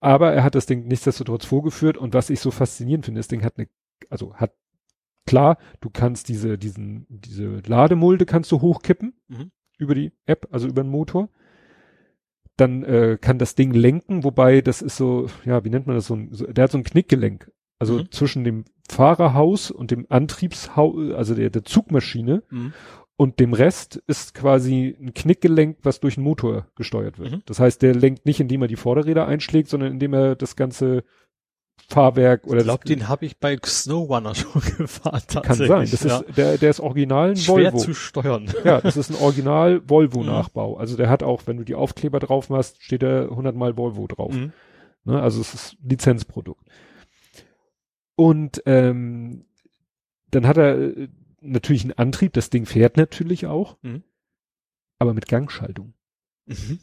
Aber 0.00 0.32
er 0.32 0.44
hat 0.44 0.54
das 0.54 0.66
Ding 0.66 0.86
nichtsdestotrotz 0.86 1.44
vorgeführt 1.44 1.96
und 1.96 2.14
was 2.14 2.30
ich 2.30 2.40
so 2.40 2.50
faszinierend 2.50 3.04
finde, 3.06 3.18
das 3.20 3.28
Ding 3.28 3.42
hat 3.42 3.56
eine, 3.56 3.68
also 4.10 4.34
hat 4.34 4.52
klar, 5.26 5.58
du 5.80 5.90
kannst 5.90 6.28
diese, 6.28 6.58
diesen, 6.58 7.06
diese 7.08 7.62
Lademulde 7.66 8.26
kannst 8.26 8.52
du 8.52 8.60
hochkippen 8.60 9.14
Mhm. 9.28 9.50
über 9.78 9.94
die 9.94 10.12
App, 10.26 10.48
also 10.52 10.68
über 10.68 10.82
den 10.82 10.90
Motor. 10.90 11.28
Dann 12.56 12.84
äh, 12.84 13.18
kann 13.20 13.38
das 13.38 13.54
Ding 13.54 13.72
lenken, 13.72 14.24
wobei 14.24 14.62
das 14.62 14.80
ist 14.80 14.96
so, 14.96 15.28
ja, 15.44 15.64
wie 15.64 15.70
nennt 15.70 15.86
man 15.86 15.96
das 15.96 16.06
so, 16.06 16.14
ein, 16.14 16.32
so 16.32 16.46
der 16.46 16.64
hat 16.64 16.70
so 16.70 16.78
ein 16.78 16.84
Knickgelenk. 16.84 17.50
Also 17.78 17.98
Mhm. 17.98 18.10
zwischen 18.10 18.44
dem 18.44 18.64
Fahrerhaus 18.88 19.70
und 19.70 19.90
dem 19.90 20.06
Antriebshaus, 20.08 21.12
also 21.14 21.34
der, 21.34 21.50
der 21.50 21.64
Zugmaschine 21.64 22.42
Mhm. 22.50 22.72
Und 23.16 23.40
dem 23.40 23.54
Rest 23.54 23.96
ist 24.06 24.34
quasi 24.34 24.96
ein 25.00 25.14
Knickgelenk, 25.14 25.78
was 25.82 26.00
durch 26.00 26.16
den 26.16 26.24
Motor 26.24 26.66
gesteuert 26.76 27.18
wird. 27.18 27.32
Mhm. 27.32 27.42
Das 27.46 27.58
heißt, 27.60 27.80
der 27.80 27.94
lenkt 27.94 28.26
nicht, 28.26 28.40
indem 28.40 28.62
er 28.62 28.68
die 28.68 28.76
Vorderräder 28.76 29.26
einschlägt, 29.26 29.68
sondern 29.70 29.92
indem 29.92 30.12
er 30.12 30.36
das 30.36 30.54
ganze 30.56 31.02
Fahrwerk 31.88 32.46
oder 32.46 32.58
Ich 32.58 32.64
glaube, 32.64 32.84
den 32.84 33.08
habe 33.08 33.24
ich 33.26 33.38
bei 33.38 33.56
Snowrunner 33.64 34.34
schon 34.34 34.60
gefahren. 34.76 35.22
kann 35.28 35.42
tatsächlich. 35.44 35.68
sein. 35.68 35.88
Das 35.90 36.02
ja. 36.02 36.18
ist 36.18 36.36
der, 36.36 36.58
der 36.58 36.70
ist 36.70 36.80
original 36.80 37.30
ein 37.30 37.36
schwer 37.36 37.72
Volvo. 37.72 37.78
zu 37.78 37.94
steuern. 37.94 38.52
Ja, 38.64 38.80
das 38.80 38.96
ist 38.96 39.10
ein 39.10 39.16
Original 39.16 39.76
Mhm. 39.80 39.88
Volvo-Nachbau. 39.90 40.76
Also 40.76 40.96
der 40.96 41.08
hat 41.08 41.22
auch, 41.22 41.42
wenn 41.46 41.56
du 41.56 41.64
die 41.64 41.74
Aufkleber 41.74 42.18
drauf 42.18 42.50
machst, 42.50 42.82
steht 42.82 43.02
da 43.02 43.22
100 43.24 43.54
mal 43.56 43.76
Volvo 43.76 44.06
drauf. 44.08 44.34
Mhm. 44.34 44.52
Ne? 45.04 45.20
Also 45.22 45.40
es 45.40 45.54
ist 45.54 45.76
Lizenzprodukt. 45.82 46.66
Und 48.16 48.62
ähm, 48.66 49.44
dann 50.30 50.46
hat 50.46 50.56
er 50.56 50.78
äh, 50.78 51.08
natürlich 51.50 51.82
einen 51.84 51.92
Antrieb, 51.92 52.32
das 52.32 52.50
Ding 52.50 52.66
fährt 52.66 52.96
natürlich 52.96 53.46
auch, 53.46 53.76
Mhm. 53.82 54.02
aber 54.98 55.14
mit 55.14 55.28
Gangschaltung. 55.28 55.94
Mhm. 56.46 56.78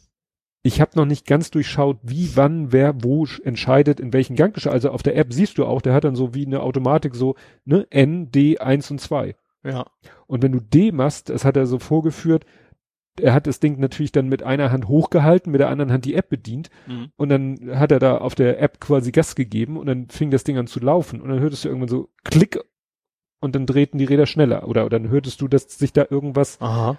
Ich 0.66 0.80
habe 0.80 0.92
noch 0.96 1.04
nicht 1.04 1.26
ganz 1.26 1.50
durchschaut, 1.50 1.98
wie, 2.02 2.36
wann, 2.36 2.72
wer, 2.72 3.02
wo 3.04 3.24
sch- 3.24 3.42
entscheidet, 3.44 4.00
in 4.00 4.12
welchen 4.14 4.34
Gang. 4.34 4.56
Also 4.66 4.90
auf 4.90 5.02
der 5.02 5.14
App 5.16 5.32
siehst 5.32 5.58
du 5.58 5.66
auch, 5.66 5.82
der 5.82 5.92
hat 5.92 6.04
dann 6.04 6.16
so 6.16 6.32
wie 6.34 6.46
eine 6.46 6.60
Automatik 6.62 7.14
so, 7.14 7.34
ne, 7.66 7.86
N, 7.90 8.30
D, 8.30 8.58
1 8.58 8.90
und 8.90 8.98
2. 9.00 9.36
Ja. 9.62 9.84
Und 10.26 10.42
wenn 10.42 10.52
du 10.52 10.60
D 10.60 10.90
machst, 10.92 11.28
das 11.28 11.44
hat 11.44 11.56
er 11.58 11.66
so 11.66 11.78
vorgeführt, 11.78 12.46
er 13.20 13.32
hat 13.34 13.46
das 13.46 13.60
Ding 13.60 13.78
natürlich 13.78 14.10
dann 14.12 14.28
mit 14.28 14.42
einer 14.42 14.72
Hand 14.72 14.88
hochgehalten, 14.88 15.52
mit 15.52 15.60
der 15.60 15.68
anderen 15.68 15.92
Hand 15.92 16.04
die 16.06 16.14
App 16.14 16.30
bedient 16.30 16.70
Mhm. 16.86 17.10
und 17.16 17.28
dann 17.28 17.78
hat 17.78 17.92
er 17.92 17.98
da 17.98 18.18
auf 18.18 18.34
der 18.34 18.60
App 18.60 18.80
quasi 18.80 19.12
Gas 19.12 19.34
gegeben 19.36 19.76
und 19.76 19.86
dann 19.86 20.08
fing 20.08 20.30
das 20.30 20.44
Ding 20.44 20.56
an 20.58 20.66
zu 20.66 20.80
laufen 20.80 21.20
und 21.20 21.28
dann 21.28 21.40
hörtest 21.40 21.64
du 21.64 21.68
irgendwann 21.68 21.88
so 21.90 22.08
Klick 22.24 22.58
und 23.44 23.54
dann 23.54 23.66
drehten 23.66 23.98
die 23.98 24.04
Räder 24.04 24.26
schneller 24.26 24.66
oder, 24.68 24.86
oder 24.86 24.98
dann 24.98 25.10
hörtest 25.10 25.40
du, 25.40 25.48
dass 25.48 25.64
sich 25.78 25.92
da 25.92 26.06
irgendwas. 26.10 26.60
Aha. 26.60 26.98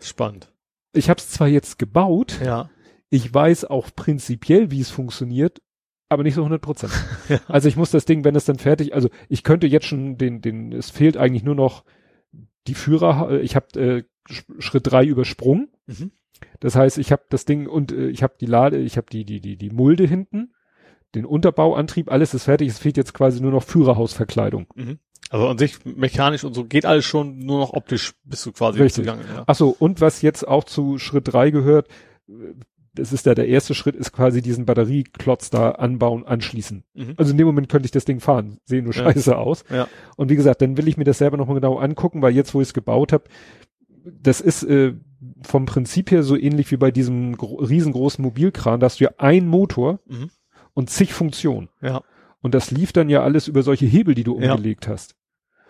Spannend. 0.00 0.52
Ich 0.94 1.08
habe 1.10 1.18
es 1.18 1.30
zwar 1.30 1.48
jetzt 1.48 1.78
gebaut, 1.78 2.40
Ja. 2.44 2.70
ich 3.10 3.32
weiß 3.32 3.64
auch 3.66 3.90
prinzipiell, 3.94 4.70
wie 4.70 4.80
es 4.80 4.90
funktioniert, 4.90 5.60
aber 6.08 6.22
nicht 6.22 6.34
so 6.34 6.42
100 6.42 6.60
Prozent. 6.62 6.92
Ja. 7.28 7.40
Also 7.48 7.68
ich 7.68 7.76
muss 7.76 7.90
das 7.90 8.04
Ding, 8.04 8.24
wenn 8.24 8.34
es 8.36 8.44
dann 8.44 8.58
fertig, 8.58 8.94
also 8.94 9.08
ich 9.28 9.42
könnte 9.44 9.66
jetzt 9.66 9.86
schon 9.86 10.16
den, 10.18 10.40
den, 10.40 10.72
es 10.72 10.90
fehlt 10.90 11.16
eigentlich 11.16 11.44
nur 11.44 11.54
noch 11.54 11.84
die 12.66 12.74
Führer. 12.74 13.30
äh, 13.30 13.40
Ich 13.40 13.56
habe 13.56 13.66
äh, 13.80 14.02
Sch- 14.30 14.60
Schritt 14.60 14.86
drei 14.90 15.04
übersprungen. 15.04 15.68
Mhm. 15.86 16.10
Das 16.60 16.74
heißt, 16.76 16.98
ich 16.98 17.10
habe 17.12 17.22
das 17.30 17.44
Ding 17.44 17.66
und 17.68 17.92
äh, 17.92 18.08
ich 18.08 18.22
habe 18.22 18.34
die 18.40 18.46
Lade, 18.46 18.78
ich 18.78 18.96
habe 18.96 19.06
die 19.10 19.24
die 19.24 19.40
die 19.40 19.56
die 19.56 19.70
Mulde 19.70 20.06
hinten, 20.06 20.52
den 21.14 21.24
Unterbauantrieb, 21.24 22.10
alles 22.10 22.34
ist 22.34 22.44
fertig. 22.44 22.68
Es 22.68 22.78
fehlt 22.78 22.96
jetzt 22.96 23.14
quasi 23.14 23.40
nur 23.40 23.50
noch 23.52 23.62
Führerhausverkleidung. 23.62 24.66
Also 25.32 25.48
an 25.48 25.56
sich 25.58 25.76
mechanisch 25.84 26.44
und 26.44 26.52
so 26.54 26.64
geht 26.64 26.84
alles 26.84 27.04
schon, 27.06 27.38
nur 27.38 27.58
noch 27.58 27.72
optisch 27.72 28.12
bist 28.24 28.44
du 28.44 28.52
quasi 28.52 28.80
Richtig. 28.82 29.04
zugange. 29.06 29.22
Ja. 29.34 29.44
Ach 29.46 29.54
so 29.54 29.74
und 29.78 30.00
was 30.02 30.20
jetzt 30.20 30.46
auch 30.46 30.64
zu 30.64 30.98
Schritt 30.98 31.32
drei 31.32 31.50
gehört, 31.50 31.88
das 32.94 33.14
ist 33.14 33.24
ja 33.24 33.34
der 33.34 33.48
erste 33.48 33.74
Schritt, 33.74 33.96
ist 33.96 34.12
quasi 34.12 34.42
diesen 34.42 34.66
Batterieklotz 34.66 35.48
da 35.48 35.70
anbauen, 35.70 36.26
anschließen. 36.26 36.84
Mhm. 36.92 37.14
Also 37.16 37.32
in 37.32 37.38
dem 37.38 37.46
Moment 37.46 37.70
könnte 37.70 37.86
ich 37.86 37.90
das 37.92 38.04
Ding 38.04 38.20
fahren, 38.20 38.58
sehe 38.64 38.82
nur 38.82 38.92
Ja. 38.92 39.04
scheiße 39.04 39.36
aus. 39.38 39.64
Ja. 39.70 39.88
Und 40.16 40.28
wie 40.28 40.36
gesagt, 40.36 40.60
dann 40.60 40.76
will 40.76 40.86
ich 40.86 40.98
mir 40.98 41.04
das 41.04 41.16
selber 41.18 41.38
nochmal 41.38 41.54
genau 41.56 41.78
angucken, 41.78 42.20
weil 42.20 42.34
jetzt, 42.34 42.52
wo 42.54 42.60
ich 42.60 42.68
es 42.68 42.74
gebaut 42.74 43.12
habe, 43.14 43.24
das 44.04 44.42
ist 44.42 44.64
äh, 44.64 44.92
vom 45.42 45.64
Prinzip 45.64 46.10
her 46.10 46.22
so 46.22 46.36
ähnlich 46.36 46.70
wie 46.70 46.76
bei 46.76 46.90
diesem 46.90 47.36
gro 47.38 47.54
riesengroßen 47.56 48.22
Mobilkran, 48.22 48.80
da 48.80 48.84
hast 48.86 49.00
du 49.00 49.04
ja 49.04 49.10
ein 49.16 49.46
Motor 49.46 50.00
Mhm. 50.06 50.28
und 50.74 50.90
zig 50.90 51.14
Funktionen. 51.14 51.70
Ja. 51.80 52.02
Und 52.42 52.54
das 52.54 52.70
lief 52.72 52.92
dann 52.92 53.08
ja 53.08 53.22
alles 53.22 53.48
über 53.48 53.62
solche 53.62 53.86
Hebel, 53.86 54.14
die 54.14 54.24
du 54.24 54.38
Ja. 54.38 54.52
umgelegt 54.52 54.86
hast. 54.88 55.14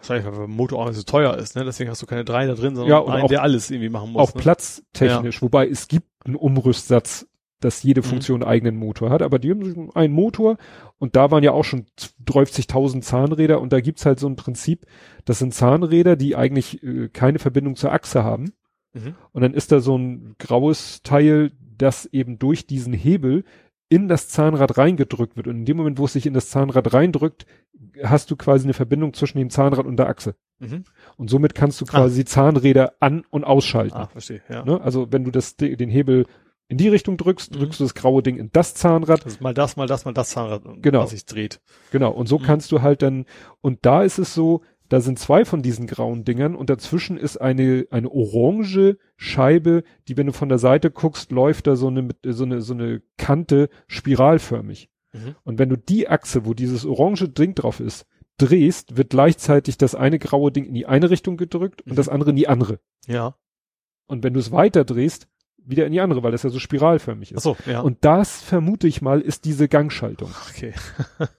Wahrscheinlich, 0.03 0.27
weil 0.27 0.39
der 0.39 0.49
Motor 0.49 0.81
auch 0.81 0.87
nicht 0.89 0.97
so 0.97 1.03
teuer 1.05 1.37
ist, 1.39 1.57
ne? 1.57 1.65
Deswegen 1.65 1.89
hast 1.91 2.03
du 2.03 2.07
keine 2.07 2.25
drei 2.25 2.47
da 2.47 2.55
drin, 2.55 2.75
sondern 2.77 2.91
Ja, 2.91 2.99
und 2.99 3.13
einen, 3.13 3.25
auch- 3.25 3.29
der 3.29 3.43
alles 3.43 3.71
irgendwie 3.71 3.89
machen 3.89 4.13
muss. 4.13 4.23
auch 4.31 4.35
ne? 4.35 4.41
platztechnisch, 4.43 5.41
wobei 5.43 5.69
es 5.69 5.89
gibt 5.89 6.07
einen 6.25 6.37
Umrüstsatz 6.37 7.27
dass 7.61 7.85
jede 7.85 8.01
Mhm. 8.01 8.07
Funktion 8.07 8.43
einen 8.43 8.51
eigenen 8.51 8.75
Motor 8.77 9.11
hat, 9.11 9.23
aber 9.23 9.39
die 9.39 9.53
haben 9.53 9.89
einen 9.95 10.13
Motor 10.13 10.57
und 10.99 11.15
da 11.15 11.31
waren 11.31 11.45
ja 11.45 11.53
auch 11.53 11.63
schon 11.63 11.87
30.000 12.27 13.03
Zahnräder 13.05 13.61
und 13.61 13.73
da 13.73 13.81
gibt's 13.81 14.05
halt 14.05 14.19
so 14.19 14.27
ein 14.27 14.35
Prinzip, 14.35 14.85
das 15.27 15.39
sind 15.39 15.55
Zahnräder, 15.55 16.17
die 16.17 16.35
eigentlich 16.35 16.83
äh, 16.83 17.09
keine 17.09 17.39
Verbindung 17.39 17.77
zur 17.77 17.93
Achse 17.93 18.25
haben 18.25 18.53
Mhm. 18.95 19.15
und 19.31 19.43
dann 19.43 19.55
ist 19.55 19.71
da 19.71 19.79
so 19.79 19.97
ein 19.97 20.35
graues 20.41 21.03
Teil, 21.05 21.53
das 21.79 22.05
eben 22.07 22.41
durch 22.41 22.67
diesen 22.67 22.93
Hebel 22.95 23.45
in 23.93 24.09
das 24.09 24.29
Zahnrad 24.29 24.79
reingedrückt 24.79 25.37
wird 25.37 25.47
und 25.49 25.57
in 25.57 25.65
dem 25.67 25.77
Moment, 25.77 25.99
wo 25.99 26.07
es 26.07 26.15
sich 26.15 26.25
in 26.25 26.33
das 26.33 26.49
Zahnrad 26.49 26.95
reindrückt, 26.95 27.45
hast 28.03 28.31
du 28.31 28.37
quasi 28.37 28.65
eine 28.65 28.73
Verbindung 28.73 29.13
zwischen 29.13 29.37
dem 29.39 29.51
Zahnrad 29.51 29.85
und 29.85 29.97
der 29.99 30.09
Achse 30.09 30.35
Mhm. 30.61 30.85
und 31.19 31.29
somit 31.29 31.55
kannst 31.55 31.79
du 31.81 31.85
quasi 31.85 32.25
Zahnräder 32.25 32.95
an- 33.01 33.25
und 33.29 33.45
ausschalten. 33.45 33.95
Ah, 33.97 34.07
verstehe, 34.07 34.41
ja. 34.49 34.65
Ne? 34.65 34.81
Also 34.81 35.09
wenn 35.13 35.25
du 35.25 35.31
das, 35.31 35.57
den 35.57 35.91
Hebel 35.91 36.25
in 36.69 36.79
die 36.79 36.89
Richtung 36.89 37.19
drückst, 37.19 37.53
Mhm. 37.55 37.59
drückst 37.59 37.81
du 37.81 37.85
das 37.85 37.95
graue 37.95 38.23
Ding 38.23 38.39
in 38.39 38.49
das 38.53 38.75
Zahnrad. 38.75 39.27
Das 39.27 39.35
ist 39.35 39.41
mal 39.43 39.53
das, 39.53 39.77
mal 39.77 39.87
das, 39.87 40.07
mal 40.07 40.15
das 40.15 40.31
Zahnrad, 40.31 40.63
Genau. 40.81 41.01
was 41.03 41.11
sich 41.11 41.27
dreht. 41.27 41.61
Genau. 41.91 42.13
Und 42.13 42.29
so 42.29 42.39
Mhm. 42.39 42.45
kannst 42.45 42.73
du 42.73 42.81
halt 42.81 43.03
dann, 43.03 43.27
und 43.61 43.81
da 43.85 44.03
ist 44.05 44.19
es 44.19 44.33
so, 44.33 44.63
da 44.93 45.01
sind 45.01 45.19
zwei 45.19 45.47
von 45.47 45.63
diesen 45.63 45.87
grauen 45.87 46.27
Dingern 46.27 46.55
und 46.55 46.69
dazwischen 46.69 47.17
ist 47.17 47.39
eine, 47.39 47.87
eine 47.91 48.11
orange 48.11 48.99
Scheibe, 49.17 49.85
die, 50.07 50.19
wenn 50.19 50.27
du 50.27 50.35
von 50.35 50.51
der 50.51 50.59
Seite 50.59 50.91
guckst, 50.91 51.33
läuft 51.33 51.67
da 51.67 51.77
so 51.77 51.89
eine, 51.89 52.11
so 52.23 52.45
eine, 52.45 52.61
so 52.61 52.75
eine 52.75 53.01
Kante 53.17 53.71
spiralförmig. 53.87 54.91
Mhm. 55.15 55.35
Und 55.45 55.59
wenn 55.59 55.71
du 55.71 55.77
die 55.79 56.11
Achse, 56.11 56.45
wo 56.45 56.53
dieses 56.53 56.85
orange 56.85 57.31
Ding 57.31 57.55
drauf 57.55 57.81
ist, 57.81 58.05
drehst, 58.37 58.99
wird 58.99 59.09
gleichzeitig 59.09 59.79
das 59.79 59.95
eine 59.95 60.19
graue 60.19 60.53
Ding 60.53 60.67
in 60.67 60.75
die 60.75 60.85
eine 60.85 61.09
Richtung 61.09 61.39
gedrückt 61.39 61.81
und 61.81 61.93
Mhm. 61.93 61.97
das 61.97 62.11
andere 62.11 62.31
in 62.31 62.37
die 62.37 62.49
andere. 62.49 62.79
Ja. 63.07 63.35
Und 64.09 64.23
wenn 64.23 64.35
du 64.35 64.41
es 64.41 64.53
weiter 64.53 64.85
drehst, 64.85 65.27
wieder 65.57 65.87
in 65.87 65.93
die 65.93 66.03
andere, 66.03 66.23
weil 66.23 66.33
das 66.33 66.43
ja 66.43 66.51
so 66.51 66.59
spiralförmig 66.59 67.33
ist. 67.33 67.39
Ach 67.39 67.57
so, 67.57 67.57
ja. 67.65 67.81
Und 67.81 68.05
das 68.05 68.43
vermute 68.43 68.89
ich 68.89 69.01
mal 69.01 69.23
ist 69.23 69.47
diese 69.47 69.69
Gangschaltung, 69.69 70.31
okay. 70.51 70.75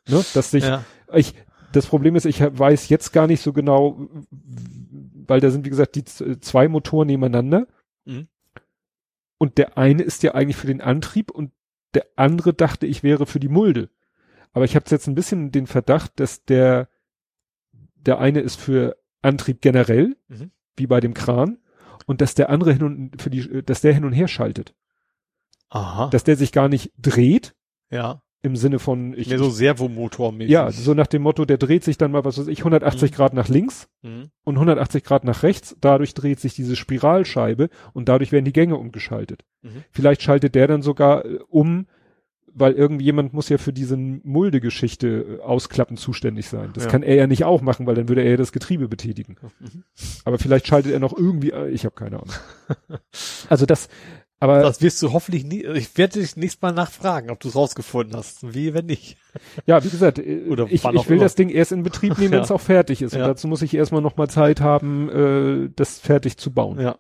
ne? 0.08 0.26
Dass 0.34 0.50
sich, 0.50 0.64
ja. 0.64 0.84
ich, 1.14 1.36
das 1.76 1.88
Problem 1.88 2.16
ist, 2.16 2.26
ich 2.26 2.40
weiß 2.42 2.90
jetzt 2.90 3.12
gar 3.12 3.28
nicht 3.28 3.42
so 3.42 3.52
genau, 3.54 4.08
weil 5.28 5.40
da 5.40 5.50
sind 5.52 5.66
wie 5.66 5.70
gesagt 5.70 5.96
die 5.96 6.04
zwei 6.06 6.68
Motoren 6.68 7.08
nebeneinander 7.08 7.68
Mhm. 8.06 8.28
und 9.38 9.58
der 9.58 9.78
eine 9.78 10.04
ist 10.04 10.24
ja 10.24 10.34
eigentlich 10.36 10.58
für 10.58 10.68
den 10.68 10.82
Antrieb 10.82 11.32
und 11.32 11.52
der 11.94 12.06
andere 12.16 12.54
dachte 12.54 12.86
ich 12.86 13.04
wäre 13.04 13.26
für 13.26 13.40
die 13.40 13.48
Mulde. 13.50 13.90
Aber 14.52 14.66
ich 14.66 14.76
habe 14.76 14.86
jetzt 14.90 15.08
ein 15.08 15.16
bisschen 15.16 15.52
den 15.52 15.68
Verdacht, 15.68 16.20
dass 16.20 16.44
der 16.46 16.90
der 17.96 18.20
eine 18.20 18.42
ist 18.42 18.60
für 18.60 18.98
Antrieb 19.22 19.62
generell, 19.62 20.18
Mhm. 20.28 20.52
wie 20.76 20.88
bei 20.88 21.00
dem 21.00 21.14
Kran, 21.14 21.60
und 22.06 22.20
dass 22.20 22.36
der 22.36 22.50
andere 22.50 22.74
hin 22.74 22.84
und 22.84 23.22
für 23.22 23.30
die, 23.30 23.64
dass 23.64 23.80
der 23.82 23.94
hin 23.94 24.04
und 24.04 24.12
her 24.12 24.28
schaltet, 24.28 24.76
Aha. 25.70 26.10
dass 26.10 26.26
der 26.26 26.36
sich 26.36 26.52
gar 26.52 26.68
nicht 26.68 26.92
dreht 26.98 27.56
ja. 27.90 28.22
Im 28.44 28.56
Sinne 28.56 28.78
von 28.78 29.14
ich, 29.18 29.30
Mehr 29.30 29.40
so 29.40 29.50
Servomotormäßig. 29.50 30.52
ja 30.52 30.70
so 30.72 30.94
nach 30.94 31.08
dem 31.08 31.22
Motto, 31.24 31.46
der 31.46 31.58
dreht 31.58 31.84
sich 31.84 31.98
dann 31.98 32.12
mal 32.12 32.24
was 32.26 32.38
weiß 32.38 32.48
ich 32.48 32.60
180 32.60 33.12
Mhm. 33.12 33.16
Grad 33.16 33.34
nach 33.34 33.48
links 33.48 33.88
Mhm. 34.04 34.30
und 34.44 34.56
180 34.60 35.04
Grad 35.04 35.24
nach 35.24 35.44
rechts. 35.44 35.76
Dadurch 35.82 36.14
dreht 36.14 36.40
sich 36.40 36.54
diese 36.54 36.76
Spiralscheibe 36.76 37.70
und 37.94 38.10
dadurch 38.10 38.32
werden 38.32 38.46
die 38.46 38.54
Gänge 38.54 38.76
umgeschaltet. 38.78 39.44
Mhm. 39.62 39.84
Vielleicht 39.92 40.22
schaltet 40.22 40.56
der 40.56 40.68
dann 40.68 40.82
sogar 40.82 41.26
äh, 41.26 41.40
um, 41.50 41.88
weil 42.56 42.74
irgendjemand 42.74 43.34
muss 43.34 43.50
ja 43.50 43.58
für 43.58 43.74
diese 43.74 43.98
Mulde-Geschichte 43.98 45.40
äh, 45.40 45.42
ausklappen 45.42 45.98
zuständig 45.98 46.48
sein. 46.50 46.70
Das 46.74 46.84
Ja. 46.84 46.90
kann 46.92 47.02
er 47.02 47.16
ja 47.16 47.26
nicht 47.28 47.46
auch 47.46 47.62
machen, 47.62 47.88
weil 47.88 47.96
dann 47.96 48.10
würde 48.10 48.22
er 48.24 48.32
ja 48.32 48.38
das 48.38 48.52
Getriebe 48.52 48.88
betätigen. 48.88 49.38
Mhm. 49.60 49.84
Aber 50.26 50.38
vielleicht 50.38 50.68
schaltet 50.68 50.92
er 50.92 51.00
noch 51.00 51.18
irgendwie, 51.18 51.52
äh, 51.52 51.70
ich 51.70 51.86
habe 51.86 51.96
keine 51.96 52.18
Ahnung. 52.18 52.34
Also 53.50 53.66
das, 53.66 53.90
aber 54.44 54.60
Das 54.60 54.82
wirst 54.82 55.02
du 55.02 55.14
hoffentlich 55.14 55.46
nie, 55.46 55.64
ich 55.66 55.98
werde 55.98 56.20
dich 56.20 56.36
nächstes 56.36 56.62
Mal 56.62 56.74
nachfragen, 56.74 57.30
ob 57.32 57.40
du 57.40 57.48
es 57.48 57.56
rausgefunden 57.56 58.16
hast. 58.18 58.54
Wie, 58.54 58.74
wenn 58.74 58.88
nicht. 58.88 59.18
ja, 59.66 59.82
wie 59.84 59.90
gesagt, 59.90 60.20
äh, 60.20 60.44
Oder 60.50 60.66
ich, 60.66 60.84
ich 60.84 60.84
will 60.84 61.16
immer. 61.16 61.24
das 61.24 61.36
Ding 61.36 61.48
erst 61.50 61.72
in 61.72 61.84
Betrieb 61.84 62.18
nehmen, 62.18 62.32
wenn 62.34 62.42
es 62.42 62.50
Ja. 62.50 62.56
auch 62.56 62.62
fertig 62.62 63.02
ist. 63.02 63.14
Ja. 63.14 63.22
Und 63.22 63.28
dazu 63.30 63.48
muss 63.48 63.62
ich 63.62 63.74
erstmal 63.74 64.02
noch 64.02 64.18
mal 64.18 64.28
Zeit 64.30 64.60
haben, 64.60 65.10
äh, 65.10 65.70
das 65.76 66.00
fertig 66.00 66.38
zu 66.38 66.54
bauen. 66.54 66.80
Ja. 66.80 67.00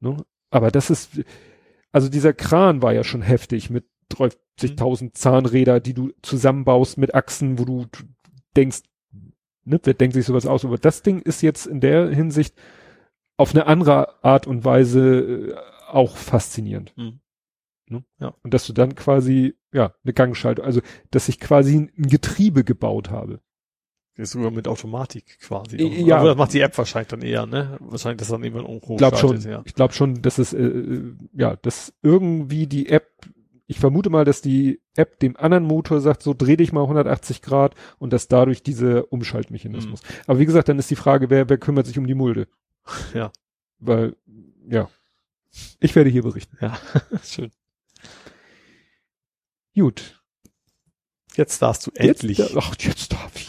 Ne? 0.00 0.16
Aber 0.50 0.70
das 0.70 0.88
ist, 0.88 1.20
also 1.92 2.08
dieser 2.08 2.32
Kran 2.32 2.80
war 2.80 2.92
ja 2.94 3.04
schon 3.04 3.20
heftig 3.22 3.68
mit 3.68 3.84
30.000 4.14 5.12
Zahnräder, 5.12 5.78
die 5.80 5.92
du 5.94 6.12
zusammenbaust 6.22 6.96
mit 6.96 7.14
Achsen, 7.14 7.58
wo 7.58 7.64
du 7.66 7.86
denkst, 8.56 8.80
ne, 9.64 9.78
wer 9.82 9.94
denkt 9.94 10.14
sich 10.14 10.24
sowas 10.24 10.46
aus? 10.46 10.64
Aber 10.64 10.78
das 10.78 11.02
Ding 11.02 11.20
ist 11.20 11.42
jetzt 11.42 11.66
in 11.66 11.80
der 11.80 12.08
Hinsicht 12.08 12.54
auf 13.36 13.54
eine 13.54 13.66
andere 13.66 14.22
Art 14.24 14.46
und 14.46 14.64
Weise 14.64 15.54
äh, 15.54 15.54
auch 15.92 16.16
faszinierend. 16.16 16.92
Mhm. 16.96 17.20
Ne? 17.88 18.04
Ja. 18.18 18.34
Und 18.42 18.54
dass 18.54 18.66
du 18.66 18.72
dann 18.72 18.94
quasi, 18.94 19.54
ja, 19.72 19.94
eine 20.02 20.12
Gangschaltung, 20.12 20.64
also, 20.64 20.80
dass 21.10 21.28
ich 21.28 21.38
quasi 21.38 21.76
ein 21.76 21.90
Getriebe 21.96 22.64
gebaut 22.64 23.10
habe. 23.10 23.40
Das 24.16 24.28
ist 24.28 24.32
sogar 24.32 24.50
mit 24.50 24.68
Automatik 24.68 25.38
quasi. 25.40 25.82
Ja. 25.82 26.18
Aber 26.18 26.28
das 26.28 26.36
macht 26.36 26.52
die 26.52 26.60
App 26.60 26.76
wahrscheinlich 26.76 27.08
dann 27.08 27.22
eher, 27.22 27.46
ne? 27.46 27.78
Wahrscheinlich, 27.80 28.18
dass 28.18 28.28
dann 28.28 28.44
jemand 28.44 28.68
Ich 28.68 28.96
glaube 28.96 29.16
schon, 29.16 29.30
hochschaltet, 29.30 29.50
ja. 29.50 29.62
ich 29.64 29.74
glaube 29.74 29.94
schon, 29.94 30.20
dass 30.20 30.38
es, 30.38 30.52
äh, 30.52 31.02
ja, 31.32 31.56
dass 31.56 31.94
irgendwie 32.02 32.66
die 32.66 32.88
App, 32.88 33.08
ich 33.66 33.80
vermute 33.80 34.10
mal, 34.10 34.26
dass 34.26 34.42
die 34.42 34.82
App 34.96 35.18
dem 35.20 35.36
anderen 35.38 35.64
Motor 35.64 36.00
sagt, 36.02 36.22
so 36.22 36.34
dreh 36.34 36.56
dich 36.56 36.72
mal 36.72 36.82
180 36.82 37.40
Grad 37.40 37.74
und 37.98 38.12
dass 38.12 38.28
dadurch 38.28 38.62
dieser 38.62 39.10
Umschaltmechanismus. 39.10 40.02
Aber 40.26 40.38
wie 40.38 40.46
gesagt, 40.46 40.68
dann 40.68 40.78
ist 40.78 40.90
die 40.90 40.96
Frage, 40.96 41.30
wer, 41.30 41.48
wer 41.48 41.58
kümmert 41.58 41.86
sich 41.86 41.98
um 41.98 42.06
die 42.06 42.14
Mulde? 42.14 42.48
Ja. 43.14 43.32
Weil, 43.78 44.14
ja, 44.68 44.90
ich 45.80 45.94
werde 45.94 46.10
hier 46.10 46.22
berichten. 46.22 46.56
Ja, 46.60 46.78
schön. 47.24 47.50
Gut. 49.74 50.22
Jetzt 51.34 51.62
darfst 51.62 51.86
du 51.86 51.90
endlich. 51.94 52.38
Jetzt, 52.38 52.56
ach, 52.56 52.74
jetzt 52.78 53.12
darf 53.12 53.32
ich. 53.36 53.48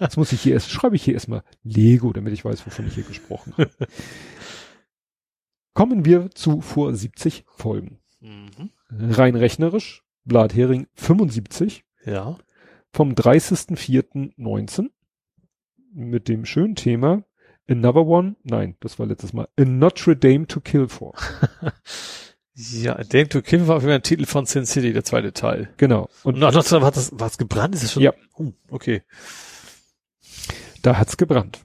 Jetzt 0.00 0.16
muss 0.18 0.32
ich 0.32 0.42
hier 0.42 0.52
erst, 0.52 0.70
schreibe 0.70 0.96
ich 0.96 1.02
hier 1.02 1.14
erstmal 1.14 1.42
Lego, 1.62 2.12
damit 2.12 2.34
ich 2.34 2.44
weiß, 2.44 2.66
wovon 2.66 2.86
ich 2.86 2.94
hier 2.94 3.04
gesprochen 3.04 3.54
habe. 3.56 3.70
Kommen 5.72 6.04
wir 6.04 6.30
zu 6.32 6.60
vor 6.60 6.94
70 6.94 7.44
Folgen. 7.48 8.00
Mhm. 8.20 8.70
Rein 8.90 9.34
rechnerisch, 9.34 10.04
Blathering 10.24 10.88
75 10.92 11.84
Ja. 12.04 12.36
vom 12.92 13.12
30.04.19 13.14 14.90
mit 15.94 16.28
dem 16.28 16.44
schönen 16.44 16.74
Thema 16.74 17.24
Another 17.70 18.04
One, 18.06 18.36
nein, 18.42 18.76
das 18.80 18.98
war 18.98 19.06
letztes 19.06 19.32
Mal, 19.32 19.48
A 19.58 19.64
Notre 19.64 20.16
Dame 20.16 20.46
to 20.46 20.60
Kill 20.60 20.88
For. 20.88 21.14
Ja, 22.54 23.02
Dame 23.04 23.28
to 23.28 23.40
Kill 23.40 23.68
war 23.68 23.76
auf 23.76 23.82
jeden 23.82 23.90
Fall 23.90 23.98
ein 24.00 24.02
Titel 24.02 24.26
von 24.26 24.44
Sin 24.44 24.66
City, 24.66 24.92
der 24.92 25.02
zweite 25.04 25.32
Teil. 25.32 25.70
Genau. 25.78 26.10
Und 26.24 26.34
Und 26.34 26.40
Notre 26.40 26.68
Dame 26.68 26.84
hat 26.84 26.96
das, 26.96 27.18
war 27.18 27.28
es 27.28 27.38
gebrannt? 27.38 27.74
Ist 27.74 27.84
das 27.84 27.92
schon? 27.92 28.02
Ja. 28.02 28.12
Oh, 28.36 28.52
okay. 28.68 29.02
da 30.82 30.98
hat's 30.98 31.16
gebrannt. 31.16 31.64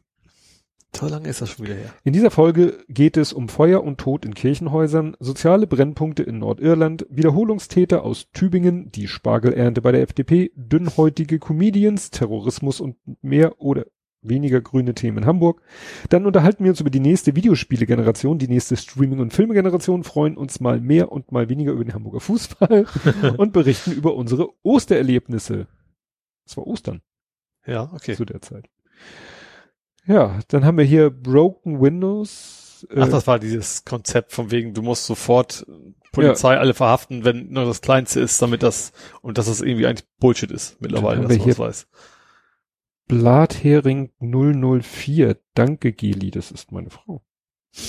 So 0.95 1.07
lange 1.07 1.27
ist 1.27 1.41
das 1.41 1.49
schon 1.49 1.65
wieder 1.65 1.75
her. 1.75 1.93
In 2.05 2.13
dieser 2.13 2.31
Folge 2.31 2.77
geht 2.87 3.17
es 3.17 3.33
um 3.33 3.49
Feuer 3.49 3.83
und 3.83 3.97
Tod 3.97 4.23
in 4.23 4.33
Kirchenhäusern, 4.33 5.17
soziale 5.19 5.67
Brennpunkte 5.67 6.23
in 6.23 6.39
Nordirland, 6.39 7.05
Wiederholungstäter 7.09 8.03
aus 8.03 8.31
Tübingen, 8.31 8.91
die 8.91 9.09
Spargelernte 9.09 9.81
bei 9.81 9.91
der 9.91 10.03
FDP, 10.03 10.51
dünnhäutige 10.55 11.39
Comedians, 11.39 12.11
Terrorismus 12.11 12.79
und 12.79 12.95
mehr 13.21 13.59
oder 13.59 13.87
weniger 14.29 14.61
grüne 14.61 14.93
Themen 14.93 15.19
in 15.19 15.25
Hamburg. 15.25 15.61
Dann 16.09 16.25
unterhalten 16.25 16.63
wir 16.63 16.71
uns 16.71 16.79
über 16.81 16.89
die 16.89 16.99
nächste 16.99 17.35
Videospiele-Generation, 17.35 18.37
die 18.37 18.47
nächste 18.47 18.77
Streaming- 18.77 19.19
und 19.19 19.33
Filme-Generation, 19.33 20.03
freuen 20.03 20.37
uns 20.37 20.59
mal 20.59 20.79
mehr 20.79 21.11
und 21.11 21.31
mal 21.31 21.49
weniger 21.49 21.71
über 21.73 21.83
den 21.83 21.93
Hamburger 21.93 22.19
Fußball 22.19 22.85
und 23.37 23.53
berichten 23.53 23.91
über 23.91 24.15
unsere 24.15 24.49
Ostererlebnisse. 24.63 25.67
Es 26.45 26.57
war 26.57 26.67
Ostern 26.67 27.01
Ja, 27.65 27.91
okay. 27.93 28.15
zu 28.15 28.25
der 28.25 28.41
Zeit. 28.41 28.69
Ja, 30.05 30.39
dann 30.49 30.65
haben 30.65 30.77
wir 30.77 30.85
hier 30.85 31.09
Broken 31.09 31.81
Windows. 31.81 32.85
äh, 32.91 33.01
Ach, 33.01 33.09
das 33.09 33.25
war 33.25 33.39
dieses 33.39 33.85
Konzept 33.85 34.33
von 34.33 34.51
wegen, 34.51 34.73
du 34.73 34.81
musst 34.83 35.05
sofort 35.05 35.65
Polizei 36.11 36.57
alle 36.57 36.73
verhaften, 36.73 37.25
wenn 37.25 37.49
nur 37.49 37.65
das 37.65 37.81
Kleinste 37.81 38.19
ist, 38.21 38.41
damit 38.41 38.63
das, 38.63 38.93
und 39.21 39.37
dass 39.37 39.47
das 39.47 39.61
irgendwie 39.61 39.85
eigentlich 39.87 40.07
Bullshit 40.19 40.51
ist 40.51 40.79
mittlerweile, 40.81 41.21
dass 41.27 41.37
man 41.37 41.47
das 41.47 41.59
weiß. 41.59 41.87
Blathering 43.07 44.11
004. 44.19 45.37
Danke, 45.53 45.93
Geli, 45.93 46.31
das 46.31 46.51
ist 46.51 46.71
meine 46.71 46.89
Frau. 46.89 47.23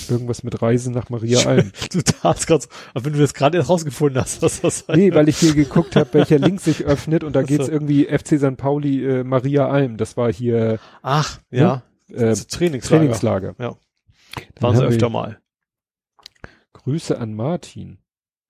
Irgendwas 0.08 0.42
mit 0.42 0.60
Reisen 0.60 0.92
nach 0.92 1.10
Maria 1.10 1.46
Alm. 1.46 1.70
Du 1.92 2.00
hast 2.22 2.46
gerade 2.48 2.62
so, 2.62 2.68
aber 2.92 3.04
wenn 3.04 3.12
du 3.12 3.20
das 3.20 3.34
gerade 3.34 3.58
erst 3.58 3.70
rausgefunden 3.70 4.20
hast, 4.20 4.42
was 4.42 4.60
das 4.60 4.80
sein 4.80 4.98
Nee, 4.98 5.14
weil 5.14 5.28
ich 5.28 5.38
hier 5.38 5.54
geguckt 5.54 5.94
habe, 5.94 6.12
welcher 6.14 6.38
Link 6.38 6.60
sich 6.60 6.84
öffnet 6.86 7.22
und 7.22 7.34
da 7.34 7.40
Ach 7.40 7.46
geht's 7.46 7.68
irgendwie 7.68 8.04
FC 8.04 8.38
St. 8.38 8.56
Pauli 8.56 9.04
äh, 9.04 9.24
Maria 9.24 9.68
Alm. 9.68 9.96
Das 9.96 10.16
war 10.16 10.32
hier 10.32 10.80
Ach, 11.02 11.38
ja. 11.50 11.84
äh, 12.08 12.34
Trainingslager. 12.34 12.98
Trainingslager. 12.98 13.54
Ja. 13.58 13.76
Dann 14.56 14.62
Waren 14.62 14.76
sie 14.76 14.84
öfter 14.84 15.08
mal. 15.08 15.40
Grüße 16.72 17.16
an 17.18 17.34
Martin. 17.34 17.98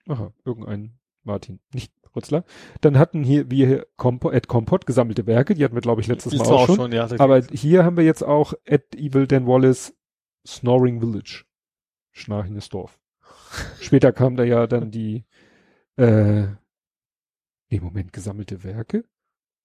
Aha, 0.09 0.33
irgendein 0.45 0.99
Martin, 1.23 1.61
nicht 1.75 1.93
Rutzler. 2.17 2.45
Dann 2.81 2.99
hatten 2.99 3.23
hier 3.23 3.51
wir 3.51 3.67
hier 3.67 3.87
Compo, 3.97 4.31
at 4.31 4.49
Compot 4.49 4.87
gesammelte 4.87 5.27
Werke, 5.27 5.55
die 5.55 5.63
hatten 5.65 5.75
wir 5.75 5.83
glaube 5.83 6.01
ich 6.01 6.07
letztes 6.09 6.33
Das 6.37 6.49
Mal 6.49 6.55
auch 6.55 6.67
schon. 6.75 6.91
ja. 6.93 7.07
da 7.07 7.23
Aber 7.23 7.41
ging's. 7.41 7.61
hier 7.61 7.85
haben 7.85 7.97
wir 7.97 8.05
jetzt 8.05 8.23
auch 8.25 8.55
at 8.69 8.95
Evil 8.97 9.27
Dan 9.27 9.47
Wallace 9.47 9.95
Snoring 10.47 11.01
Village. 11.01 11.45
Schnarchendes 12.13 12.69
Dorf. 12.71 12.99
Später 13.81 14.13
kam 14.13 14.37
da 14.37 14.45
ja 14.45 14.67
dann 14.67 14.91
die 14.91 15.25
Äh, 15.97 16.47
nee, 17.71 17.81
Moment, 17.81 18.13
gesammelte 18.13 18.63
Werke? 18.65 19.05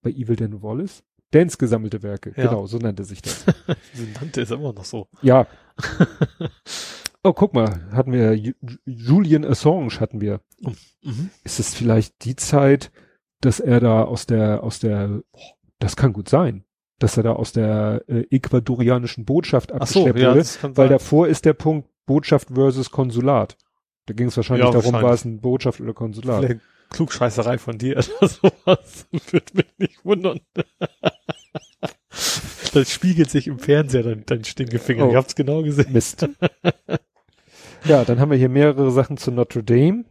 Bei 0.02 0.10
Evil 0.12 0.36
Dan 0.36 0.62
Wallace? 0.62 1.04
Dance 1.32 1.58
gesammelte 1.58 2.04
Werke, 2.04 2.34
Ja. 2.36 2.48
genau, 2.50 2.66
so 2.68 2.78
nannte 2.78 3.06
sich 3.06 3.22
das. 3.22 3.46
Sie 3.94 4.08
nannte 4.20 4.42
es 4.42 4.52
immer 4.52 4.74
noch 4.74 4.84
so. 4.86 5.08
ja. 5.22 5.48
Oh, 7.24 7.34
guck 7.34 7.54
mal, 7.54 7.88
hatten 7.92 8.12
wir 8.14 8.32
Ju- 8.34 8.56
Julian 8.86 9.46
Assange 9.46 10.00
hatten 10.00 10.22
wir. 10.22 10.42
Mhm. 11.02 11.30
Ist 11.44 11.60
es 11.60 11.74
vielleicht 11.74 12.26
die 12.26 12.36
Zeit, 12.36 12.92
dass 13.42 13.60
er 13.60 13.80
da 13.80 14.04
aus 14.04 14.26
der, 14.26 14.64
aus 14.64 14.80
der, 14.80 15.22
das 15.80 15.96
kann 15.96 16.14
gut 16.14 16.30
sein, 16.30 16.64
dass 17.00 17.18
er 17.18 17.24
da 17.24 17.34
aus 17.34 17.52
der 17.52 18.04
äh, 18.08 18.26
ecuadorianischen 18.30 19.26
Botschaft 19.26 19.72
Ach 19.72 19.88
so, 19.88 20.08
abgeschleppt 20.08 20.20
ja, 20.20 20.30
wurde, 20.30 20.78
weil 20.78 20.88
sein. 20.88 20.90
davor 20.90 21.28
ist 21.28 21.46
der 21.46 21.54
Punkt 21.54 21.90
Botschaft 22.06 22.50
versus 22.54 22.92
Konsulat. 22.92 23.58
Da 24.06 24.14
ging 24.14 24.28
es 24.28 24.38
wahrscheinlich 24.38 24.66
Ja, 24.66 24.72
darum, 24.72 24.94
war 24.94 25.14
es 25.14 25.26
ein 25.26 25.40
Botschaft 25.40 25.80
oder 25.82 25.94
Konsulat. 25.94 26.44
Vielleicht 26.44 26.62
Klugscheißerei 26.90 27.58
von 27.58 27.78
dir 27.78 27.98
oder 27.98 28.28
sowas. 28.28 29.08
Würde 29.12 29.46
mich 29.54 29.74
nicht 29.78 30.06
wundern. 30.06 30.40
Das 32.74 32.90
spiegelt 32.90 33.30
sich 33.30 33.48
im 33.48 33.60
Fernseher, 33.60 34.04
dein, 34.04 34.26
dein 34.26 34.44
Stinkefinger. 34.46 35.08
Oh. 35.08 35.10
Ich 35.10 35.16
hab's 35.16 35.36
genau 35.36 35.62
gesehen. 35.62 35.92
Mist. 35.92 36.28
ja, 37.86 38.06
dann 38.06 38.20
haben 38.20 38.32
wir 38.32 38.38
hier 38.38 38.50
mehrere 38.50 38.92
Sachen 38.92 39.18
zu 39.18 39.32
Notre 39.32 39.64
Dame. 39.64 40.06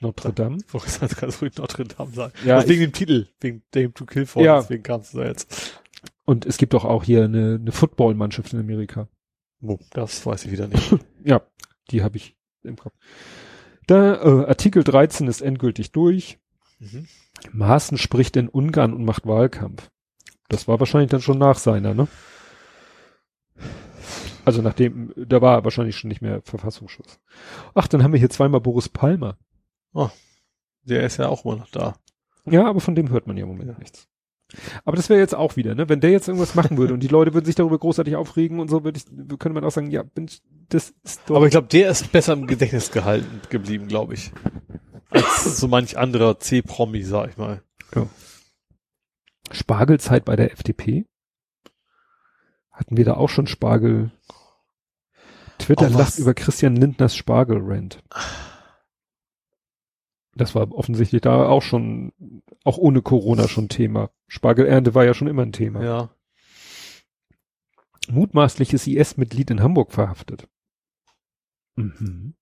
Notre 0.00 0.32
Dame. 0.32 0.58
Ich 0.66 0.74
wollte 0.74 1.38
ruhig 1.40 1.56
Notre 1.56 1.84
Dame 1.84 2.12
sagen. 2.12 2.32
Ja, 2.44 2.56
das 2.56 2.68
wegen 2.68 2.82
dem 2.82 2.92
Titel, 2.92 3.28
wegen 3.40 3.62
Dame 3.70 3.92
to 3.94 4.04
Kill 4.04 4.26
for, 4.26 4.42
Ja. 4.42 4.60
deswegen 4.60 4.82
kamst 4.82 5.14
du 5.14 5.18
da 5.18 5.26
jetzt. 5.26 5.80
Und 6.24 6.44
es 6.44 6.58
gibt 6.58 6.74
doch 6.74 6.84
auch 6.84 7.04
hier 7.04 7.24
eine, 7.24 7.58
eine 7.60 7.72
Footballmannschaft 7.72 8.52
in 8.52 8.60
Amerika. 8.60 9.08
Oh, 9.62 9.78
das 9.90 10.24
weiß 10.26 10.44
ich 10.44 10.52
wieder 10.52 10.68
nicht. 10.68 10.94
Ja, 11.24 11.42
die 11.90 12.02
habe 12.04 12.16
ich 12.18 12.36
im 12.62 12.76
Kopf. 12.76 12.94
Da, 13.86 14.14
äh, 14.14 14.46
Artikel 14.46 14.84
13 14.84 15.26
ist 15.28 15.40
endgültig 15.40 15.90
durch. 15.92 16.38
Mhm. 16.78 17.06
Maaßen 17.52 17.98
spricht 17.98 18.36
in 18.36 18.48
Ungarn 18.48 18.92
und 18.92 19.04
macht 19.04 19.26
Wahlkampf. 19.26 19.88
Das 20.48 20.68
war 20.68 20.78
wahrscheinlich 20.78 21.10
dann 21.10 21.20
schon 21.22 21.38
nach 21.38 21.58
seiner, 21.58 21.94
ne? 21.94 22.06
Also 24.44 24.62
nachdem, 24.62 25.12
da 25.16 25.40
war 25.42 25.64
wahrscheinlich 25.64 25.96
schon 25.96 26.08
nicht 26.08 26.22
mehr 26.22 26.40
Verfassungsschutz. 26.42 27.18
Ach, 27.74 27.88
dann 27.88 28.02
haben 28.04 28.12
wir 28.12 28.20
hier 28.20 28.30
zweimal 28.30 28.60
Boris 28.60 28.88
Palmer. 28.88 29.36
Der 30.84 31.02
ist 31.04 31.16
ja 31.16 31.28
auch 31.28 31.44
immer 31.44 31.56
noch 31.56 31.70
da. 31.70 31.96
Ja, 32.44 32.66
aber 32.66 32.80
von 32.80 32.94
dem 32.94 33.10
hört 33.10 33.26
man 33.26 33.36
ja 33.36 33.42
im 33.42 33.48
Moment 33.48 33.70
Ja. 33.70 33.78
nichts. 33.78 34.06
Aber 34.84 34.96
das 34.96 35.08
wäre 35.08 35.18
jetzt 35.18 35.34
auch 35.34 35.56
wieder, 35.56 35.74
ne? 35.74 35.88
Wenn 35.88 36.00
der 36.00 36.12
jetzt 36.12 36.28
irgendwas 36.28 36.54
machen 36.54 36.76
würde 36.78 36.94
und 36.94 37.00
die 37.00 37.08
Leute 37.08 37.34
würden 37.34 37.44
sich 37.46 37.56
darüber 37.56 37.78
großartig 37.78 38.14
aufregen 38.14 38.60
und 38.60 38.68
so, 38.68 38.84
würde 38.84 38.98
ich, 38.98 39.06
könnte 39.38 39.54
man 39.54 39.64
auch 39.64 39.72
sagen, 39.72 39.90
ja, 39.90 40.04
bin 40.04 40.26
ich, 40.26 40.40
das 40.68 40.94
ist 41.02 41.22
doch. 41.26 41.34
Aber 41.34 41.46
ich 41.46 41.50
glaube, 41.50 41.66
der 41.66 41.90
ist 41.90 42.12
besser 42.12 42.34
im 42.34 42.46
Gedächtnis 42.46 42.92
gehalten 42.92 43.40
geblieben, 43.50 43.88
glaube 43.88 44.14
ich. 44.14 44.30
Als 45.10 45.58
so 45.58 45.66
manch 45.66 45.98
anderer 45.98 46.38
C-Promi, 46.38 47.02
sag 47.02 47.30
ich 47.30 47.36
mal. 47.36 47.62
Spargelzeit 49.50 50.24
bei 50.24 50.36
der 50.36 50.52
FDP? 50.52 51.06
Hatten 52.70 52.96
wir 52.96 53.04
da 53.04 53.14
auch 53.14 53.28
schon 53.28 53.46
Spargel? 53.46 54.12
Twitter 55.58 55.88
Oh, 55.92 55.98
lacht 55.98 56.18
über 56.18 56.34
Christian 56.34 56.76
Lindners 56.76 57.16
Spargel-Rant. 57.16 58.02
Das 60.36 60.54
war 60.54 60.70
offensichtlich 60.72 61.22
da 61.22 61.48
auch 61.48 61.62
schon, 61.62 62.12
auch 62.62 62.76
ohne 62.76 63.00
Corona 63.00 63.48
schon 63.48 63.68
Thema. 63.70 64.10
Spargelernte 64.28 64.94
war 64.94 65.04
ja 65.04 65.14
schon 65.14 65.28
immer 65.28 65.42
ein 65.42 65.52
Thema. 65.52 65.82
Ja. 65.82 66.10
Mutmaßliches 68.08 68.86
IS-Mitglied 68.86 69.50
in 69.50 69.62
Hamburg 69.62 69.92
verhaftet. 69.92 70.46
Mhm. 71.76 72.34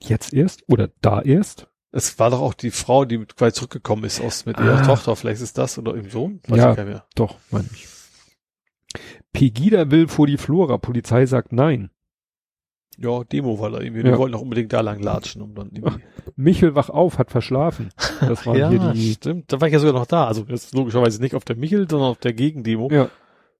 Jetzt 0.00 0.32
erst? 0.32 0.62
Oder 0.68 0.90
da 1.00 1.20
erst? 1.20 1.68
Es 1.90 2.18
war 2.18 2.30
doch 2.30 2.40
auch 2.40 2.54
die 2.54 2.70
Frau, 2.70 3.04
die 3.04 3.18
mit 3.18 3.34
quasi 3.36 3.54
zurückgekommen 3.54 4.04
ist 4.04 4.20
aus 4.20 4.46
mit 4.46 4.58
ihrer 4.58 4.78
Ah. 4.80 4.86
Tochter. 4.86 5.16
Vielleicht 5.16 5.42
ist 5.42 5.58
das 5.58 5.76
oder 5.78 5.94
ihrem 5.96 6.10
Sohn. 6.10 6.40
Weiß 6.46 6.58
Ja. 6.58 6.70
ich 6.72 6.76
mehr. 6.78 7.06
Doch, 7.16 7.36
meine 7.50 7.68
ich. 7.72 7.88
Pegida 9.32 9.90
will 9.90 10.06
vor 10.08 10.26
die 10.26 10.36
Flora. 10.38 10.78
Polizei 10.78 11.26
sagt 11.26 11.52
nein. 11.52 11.90
Ja, 13.00 13.22
Demo 13.24 13.60
war 13.60 13.70
da 13.70 13.80
irgendwie. 13.80 14.04
Ja. 14.04 14.12
Die 14.12 14.18
wollten 14.18 14.34
auch 14.34 14.40
unbedingt 14.40 14.72
da 14.72 14.80
lang 14.80 15.00
latschen, 15.00 15.40
um 15.42 15.54
dann 15.54 15.70
irgendwie. 15.72 16.00
Michel 16.36 16.74
wach 16.74 16.90
auf, 16.90 17.18
hat 17.18 17.30
verschlafen. 17.30 17.90
Das 18.20 18.44
waren 18.46 18.56
ja, 18.58 18.70
hier 18.70 18.92
die. 18.92 19.12
stimmt. 19.12 19.52
Da 19.52 19.60
war 19.60 19.68
ich 19.68 19.74
ja 19.74 19.78
sogar 19.80 19.94
noch 20.00 20.06
da. 20.06 20.26
Also 20.26 20.44
jetzt 20.48 20.74
logischerweise 20.74 21.20
nicht 21.22 21.34
auf 21.34 21.44
der 21.44 21.56
Michel, 21.56 21.88
sondern 21.88 22.10
auf 22.10 22.18
der 22.18 22.32
Gegendemo. 22.32 22.90
Ja, 22.90 23.08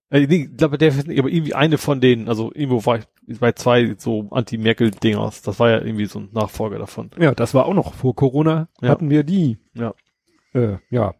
Äh, 0.09 0.27
nee, 0.27 0.49
ich 0.51 0.57
glaube, 0.57 0.77
der, 0.77 0.91
aber 0.93 1.29
irgendwie 1.29 1.53
eine 1.53 1.77
von 1.77 2.01
denen, 2.01 2.27
also 2.27 2.51
irgendwo 2.53 2.85
war 2.85 2.97
ich 2.97 3.39
bei 3.39 3.51
zwei 3.53 3.95
so 3.97 4.27
Anti-Merkel-Dingers. 4.31 5.41
Das 5.43 5.59
war 5.59 5.69
ja 5.69 5.79
irgendwie 5.81 6.05
so 6.07 6.19
ein 6.19 6.29
Nachfolger 6.33 6.79
davon. 6.79 7.11
ja, 7.17 7.33
das 7.33 7.53
war 7.53 7.65
auch 7.65 7.73
noch 7.75 7.93
vor 7.93 8.15
Corona. 8.15 8.67
Ja. 8.81 8.89
Hatten 8.89 9.09
wir 9.09 9.23
die. 9.23 9.57
Ja. 9.73 9.93
Äh, 10.53 10.77
ja. 10.89 11.13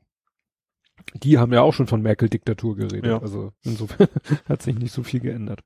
Die 1.16 1.38
haben 1.38 1.54
ja 1.54 1.62
auch 1.62 1.74
schon 1.74 1.88
von 1.88 2.02
Merkel-Diktatur 2.02 2.76
geredet. 2.76 3.06
Ja. 3.06 3.22
Also 3.22 3.52
insofern 3.64 4.08
hat 4.50 4.62
sich 4.62 4.78
nicht 4.78 4.92
so 4.92 5.04
viel 5.04 5.20
geändert. 5.22 5.62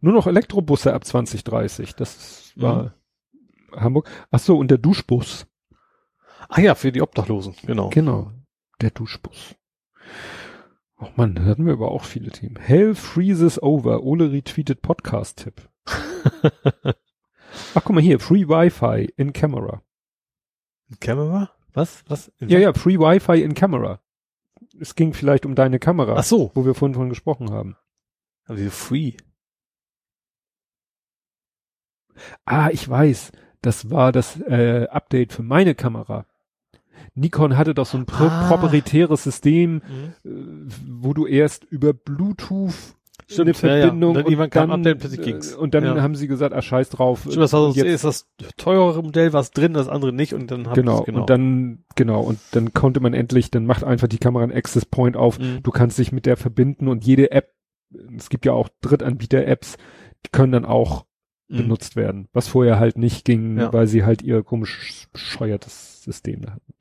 Nur 0.00 0.12
noch 0.12 0.26
Elektrobusse 0.26 0.94
ab 0.94 1.04
2030. 1.04 1.94
Das 1.94 2.52
war 2.56 2.94
Hamburg. 3.74 4.08
Ach 4.30 4.38
so, 4.38 4.56
und 4.58 4.70
der 4.70 4.78
Duschbus. 4.78 5.46
Ah 6.48 6.60
ja, 6.60 6.74
für 6.74 6.92
die 6.92 7.02
Obdachlosen, 7.02 7.54
genau. 7.66 7.90
Genau. 7.90 8.32
Der 8.80 8.90
Duschbus. 8.90 9.54
Oh 11.00 11.08
Mann, 11.16 11.34
da 11.34 11.44
hatten 11.44 11.66
wir 11.66 11.74
aber 11.74 11.90
auch 11.90 12.04
viele 12.04 12.30
Themen. 12.30 12.56
Hell 12.56 12.94
freezes 12.94 13.62
over. 13.62 14.02
Ole 14.02 14.32
retweetet 14.32 14.82
Podcast-Tipp. 14.82 15.68
Ach, 17.74 17.82
guck 17.84 17.90
mal 17.90 18.00
hier. 18.00 18.18
Free 18.20 18.48
Wi-Fi 18.48 19.12
in 19.16 19.32
Camera. 19.32 19.82
Camera? 21.00 21.50
Was? 21.72 22.02
Was? 22.08 22.32
Ja, 22.40 22.58
ja, 22.58 22.72
Free 22.72 22.98
Wi-Fi 22.98 23.42
in 23.42 23.54
Camera. 23.54 24.00
Es 24.80 24.94
ging 24.94 25.12
vielleicht 25.12 25.46
um 25.46 25.54
deine 25.54 25.78
Kamera, 25.78 26.14
Ach 26.16 26.24
so. 26.24 26.50
wo 26.54 26.64
wir 26.64 26.74
vorhin 26.74 26.94
von 26.94 27.08
gesprochen 27.08 27.50
haben. 27.50 27.76
Also 28.46 28.68
free. 28.70 29.12
Ah, 32.44 32.70
ich 32.72 32.88
weiß. 32.88 33.32
Das 33.62 33.90
war 33.90 34.12
das 34.12 34.40
äh, 34.40 34.86
Update 34.90 35.32
für 35.32 35.42
meine 35.42 35.74
Kamera. 35.74 36.26
Nikon 37.14 37.56
hatte 37.56 37.74
doch 37.74 37.86
so 37.86 37.98
ein 37.98 38.06
pro 38.06 38.24
Ah. 38.24 38.48
proprietäres 38.56 39.24
System, 39.24 39.74
Mhm. 39.74 40.12
äh, 40.24 40.72
wo 41.00 41.14
du 41.14 41.26
erst 41.26 41.64
über 41.64 41.92
Bluetooth 41.92 42.72
Stimmt, 43.30 43.62
eine 43.62 43.72
ja, 43.72 43.76
ja. 43.78 43.82
Verbindung 43.86 44.16
Und 44.16 44.38
dann 44.38 44.50
kam 44.50 44.70
ein 44.70 44.80
Update, 44.80 45.00
plötzlich 45.00 45.20
äh, 45.20 45.24
ging's. 45.32 45.54
und 45.54 45.74
dann 45.74 45.84
Ja. 45.84 46.00
haben 46.00 46.14
sie 46.14 46.28
gesagt, 46.28 46.54
ah 46.54 46.62
scheiß 46.62 46.88
drauf. 46.90 47.22
Stimmt, 47.22 47.38
das 47.38 47.52
war 47.52 47.66
Und 47.66 47.76
jetzt, 47.76 47.86
ist 47.86 48.04
das 48.04 48.26
teurere 48.56 49.02
Modell, 49.02 49.32
was 49.32 49.50
drin, 49.50 49.74
das 49.74 49.88
andere 49.88 50.12
nicht 50.12 50.32
und 50.34 50.50
dann 50.50 50.66
haben 50.66 50.74
genau, 50.74 51.02
genau. 51.02 51.20
und 51.22 51.30
dann 51.30 51.84
genau 51.96 52.20
und 52.22 52.38
dann 52.52 52.72
konnte 52.72 53.00
man 53.00 53.12
endlich, 53.14 53.50
dann 53.50 53.66
macht 53.66 53.84
einfach 53.84 54.08
die 54.08 54.18
Kamera 54.18 54.44
einen 54.44 54.52
Access 54.52 54.86
Point 54.86 55.16
auf. 55.16 55.38
Mhm. 55.38 55.62
Du 55.62 55.70
kannst 55.72 55.98
dich 55.98 56.12
mit 56.12 56.24
der 56.26 56.36
verbinden 56.36 56.88
und 56.88 57.04
jede 57.04 57.32
App, 57.32 57.52
es 58.16 58.30
gibt 58.30 58.46
ja 58.46 58.52
auch 58.52 58.68
Drittanbieter-Apps, 58.80 59.76
die 60.24 60.30
können 60.30 60.52
dann 60.52 60.64
auch 60.64 61.04
Mhm. 61.48 61.56
benutzt 61.56 61.96
werden, 61.96 62.28
was 62.32 62.48
vorher 62.48 62.78
halt 62.78 62.98
nicht 62.98 63.24
ging, 63.24 63.58
Ja. 63.58 63.72
weil 63.72 63.86
sie 63.86 64.04
halt 64.04 64.22
ihr 64.22 64.42
komisch 64.42 65.06
bescheuertes 65.12 66.02
System 66.02 66.42
da 66.42 66.52
hatten. 66.52 66.74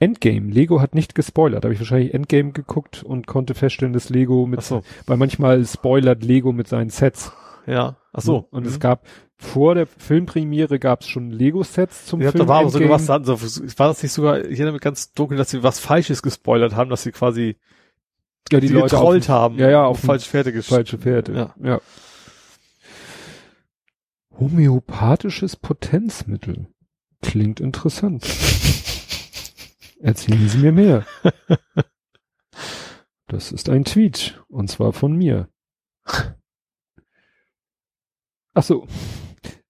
Endgame. 0.00 0.50
Lego 0.50 0.80
hat 0.80 0.94
nicht 0.94 1.14
gespoilert. 1.16 1.64
Habe 1.64 1.74
ich 1.74 1.80
wahrscheinlich 1.80 2.14
Endgame 2.14 2.52
geguckt 2.52 3.02
und 3.02 3.26
konnte 3.26 3.54
feststellen, 3.54 3.92
dass 3.92 4.10
Lego 4.10 4.46
mit, 4.46 4.62
so. 4.62 4.82
weil 5.06 5.16
manchmal 5.16 5.64
spoilert 5.66 6.22
Lego 6.22 6.52
mit 6.52 6.68
seinen 6.68 6.90
Sets. 6.90 7.32
Ja. 7.66 7.96
Ach 8.12 8.20
so. 8.22 8.46
Und 8.50 8.62
Mhm. 8.62 8.68
es 8.68 8.78
gab, 8.80 9.04
vor 9.36 9.74
der 9.74 9.86
Filmpremiere 9.86 10.78
gab 10.78 11.00
es 11.02 11.08
schon 11.08 11.30
Lego-Sets 11.30 12.06
zum 12.06 12.20
Ich 12.20 12.24
glaub, 12.24 12.32
Film. 12.32 12.44
da 12.46 12.48
war 12.48 12.60
aber 12.60 12.70
sogar 12.70 12.90
Endgame. 12.98 13.28
was, 13.28 13.78
war 13.78 13.88
das 13.88 14.02
nicht 14.02 14.12
sogar, 14.12 14.38
ich 14.44 14.52
erinnere 14.58 14.72
mich 14.74 14.80
ganz 14.82 15.12
dunkel, 15.12 15.36
dass 15.36 15.50
sie 15.50 15.62
was 15.64 15.80
Falsches 15.80 16.22
gespoilert 16.22 16.74
haben, 16.76 16.90
dass 16.90 17.02
sie 17.02 17.12
quasi 17.12 17.56
ja, 18.50 18.60
die, 18.60 18.68
die, 18.68 18.72
Leute 18.72 18.94
getrollt 18.96 19.24
auf, 19.24 19.28
haben. 19.28 19.58
Ja, 19.58 19.68
ja, 19.68 19.84
auf 19.84 19.98
falsche 20.00 20.30
Pferde 20.30 20.50
gesch- 20.50 20.68
falsche 20.68 20.96
Pferde. 20.98 21.34
Ja. 21.34 21.54
ja. 21.62 21.80
Homöopathisches 24.38 25.56
Potenzmittel. 25.56 26.68
Klingt 27.22 27.58
interessant. 27.58 28.24
Erzählen 30.00 30.48
Sie 30.48 30.58
mir 30.58 30.72
mehr. 30.72 31.06
Das 33.26 33.52
ist 33.52 33.68
ein 33.68 33.84
Tweet. 33.84 34.42
Und 34.48 34.70
zwar 34.70 34.92
von 34.92 35.16
mir. 35.16 35.48
Ach 38.54 38.62
so. 38.62 38.86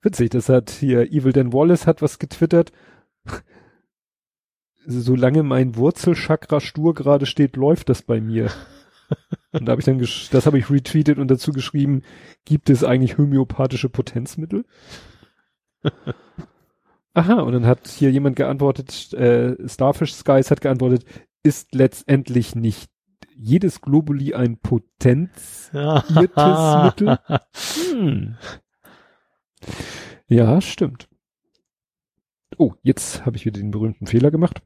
Witzig, 0.00 0.30
das 0.30 0.48
hat 0.48 0.70
hier 0.70 1.10
Evil 1.10 1.32
Dan 1.32 1.52
Wallace 1.52 1.86
hat 1.86 2.02
was 2.02 2.18
getwittert. 2.18 2.72
Solange 4.86 5.42
mein 5.42 5.76
Wurzelchakra 5.76 6.60
stur 6.60 6.94
gerade 6.94 7.26
steht, 7.26 7.56
läuft 7.56 7.88
das 7.88 8.02
bei 8.02 8.20
mir. 8.20 8.50
Und 9.52 9.64
da 9.66 9.72
habe 9.72 9.80
ich 9.80 9.86
dann, 9.86 9.98
gesch- 10.00 10.30
das 10.30 10.46
habe 10.46 10.58
ich 10.58 10.70
retweetet 10.70 11.18
und 11.18 11.28
dazu 11.30 11.52
geschrieben, 11.52 12.02
gibt 12.44 12.68
es 12.70 12.84
eigentlich 12.84 13.16
homöopathische 13.18 13.88
Potenzmittel? 13.88 14.64
Aha, 17.14 17.40
und 17.40 17.52
dann 17.52 17.66
hat 17.66 17.88
hier 17.88 18.10
jemand 18.10 18.36
geantwortet, 18.36 19.12
äh, 19.14 19.56
Starfish 19.68 20.12
Skies 20.14 20.50
hat 20.50 20.60
geantwortet, 20.60 21.04
ist 21.42 21.74
letztendlich 21.74 22.54
nicht 22.54 22.90
jedes 23.34 23.80
Globuli 23.80 24.34
ein 24.34 24.58
potenziertes. 24.58 25.70
Mittel? 26.10 27.18
Hm. 27.92 28.36
Ja, 30.28 30.60
stimmt. 30.60 31.08
Oh, 32.58 32.74
jetzt 32.82 33.24
habe 33.24 33.36
ich 33.36 33.46
wieder 33.46 33.60
den 33.60 33.70
berühmten 33.70 34.06
Fehler 34.06 34.30
gemacht. 34.30 34.60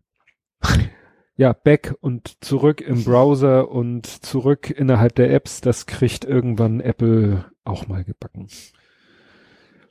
Ja, 1.36 1.52
back 1.52 1.94
und 2.00 2.44
zurück 2.44 2.80
im 2.80 3.04
Browser 3.04 3.70
und 3.70 4.06
zurück 4.06 4.70
innerhalb 4.70 5.14
der 5.14 5.32
Apps, 5.32 5.60
das 5.60 5.86
kriegt 5.86 6.24
irgendwann 6.24 6.80
Apple 6.80 7.46
auch 7.64 7.88
mal 7.88 8.04
gebacken. 8.04 8.48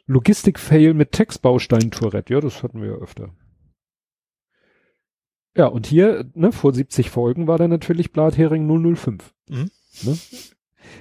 Logistik-Fail 0.05 0.93
mit 0.93 1.13
Textbaustein-Tourette, 1.13 2.33
ja, 2.33 2.41
das 2.41 2.63
hatten 2.63 2.81
wir 2.81 2.89
ja 2.89 2.95
öfter. 2.95 3.29
Ja, 5.55 5.65
und 5.67 5.85
hier, 5.85 6.29
ne, 6.33 6.51
vor 6.51 6.73
70 6.73 7.09
Folgen 7.09 7.47
war 7.47 7.57
da 7.57 7.67
natürlich 7.67 8.11
Blathering 8.13 8.67
005. 8.95 9.33
Mhm. 9.49 9.71
Ne? 10.03 10.17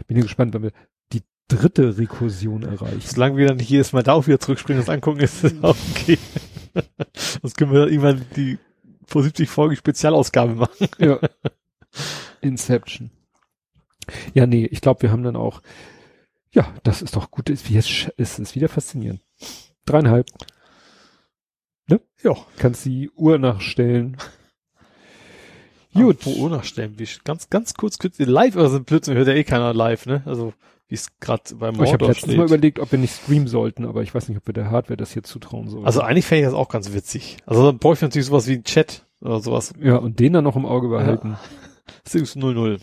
Bin 0.07 0.17
ja 0.17 0.23
gespannt, 0.23 0.55
wenn 0.55 0.63
wir 0.63 0.73
die 1.13 1.23
dritte 1.49 1.99
Rekursion 1.99 2.63
erreichen. 2.63 3.01
Solange 3.01 3.37
wir 3.37 3.47
dann 3.47 3.59
nicht 3.59 3.71
jedes 3.71 3.93
Mal 3.93 4.03
da 4.03 4.15
auch 4.15 4.27
wieder 4.27 4.41
zurückspringen 4.41 4.83
und 4.83 4.89
angucken, 4.89 5.21
ist 5.21 5.45
das 5.45 5.63
auch 5.63 5.77
okay. 5.91 6.19
Sonst 7.43 7.57
können 7.57 7.73
wir 7.73 7.87
irgendwann 7.87 8.25
die 8.37 8.59
vor 9.11 9.23
70 9.23 9.49
Folgen 9.49 9.77
Spezialausgabe 9.77 10.55
machen. 10.55 10.89
Ja. 10.99 11.19
Inception. 12.41 13.11
Ja, 14.35 14.47
nee, 14.47 14.67
ich 14.67 14.81
glaube, 14.81 15.03
wir 15.03 15.11
haben 15.11 15.23
dann 15.23 15.37
auch, 15.37 15.61
ja, 16.53 16.73
das 16.83 17.03
ist 17.03 17.17
doch 17.17 17.31
gut, 17.31 17.51
ist, 17.51 17.69
ist, 17.71 18.39
ist 18.39 18.55
wieder 18.55 18.69
faszinierend. 18.69 19.21
Dreieinhalb. 19.85 20.27
Ne? 21.87 22.01
Ja. 22.23 22.35
Kannst 22.57 22.85
die 22.85 23.11
Uhr 23.11 23.39
nachstellen. 23.39 24.17
Gut. 25.93 26.25
Wo 26.25 26.31
Uhr 26.45 26.51
nachstellen, 26.51 26.99
wie 26.99 27.09
ganz, 27.25 27.51
ganz 27.51 27.75
kurz, 27.75 27.99
kurz 27.99 28.19
live, 28.19 28.57
also 28.57 28.83
plötzlich 28.83 29.17
hört 29.17 29.27
ja 29.27 29.35
eh 29.35 29.45
keiner 29.45 29.75
live, 29.75 30.07
ne? 30.07 30.23
Also, 30.25 30.55
wie 30.91 30.97
es 30.97 31.09
gerade 31.21 31.55
beim 31.55 31.77
Mordor 31.77 31.85
Ich 31.87 31.93
habe 31.93 32.07
letztens 32.07 32.33
steht. 32.33 32.37
mal 32.37 32.47
überlegt, 32.47 32.81
ob 32.81 32.91
wir 32.91 32.99
nicht 32.99 33.15
streamen 33.15 33.47
sollten, 33.47 33.87
aber 33.87 34.03
ich 34.03 34.13
weiß 34.13 34.29
nicht, 34.29 34.39
ob 34.39 34.47
wir 34.47 34.53
der 34.53 34.71
Hardware 34.71 34.97
das 34.97 35.13
hier 35.13 35.23
zutrauen 35.23 35.69
sollen. 35.69 35.87
Also 35.87 36.01
eigentlich 36.01 36.27
fände 36.27 36.41
ich 36.43 36.47
das 36.47 36.55
auch 36.55 36.69
ganz 36.69 36.93
witzig. 36.93 37.37
Also 37.47 37.65
dann 37.65 37.79
bräuchte 37.79 38.05
ich 38.05 38.09
natürlich 38.11 38.27
sowas 38.27 38.49
wie 38.49 38.55
ein 38.55 38.65
Chat 38.65 39.07
oder 39.21 39.39
sowas. 39.39 39.73
Ja, 39.81 39.97
und 39.97 40.19
den 40.19 40.33
dann 40.33 40.43
noch 40.43 40.57
im 40.57 40.67
Auge 40.67 40.89
behalten. 40.89 41.37
Ja. 42.09 42.21
0-0. 42.21 42.81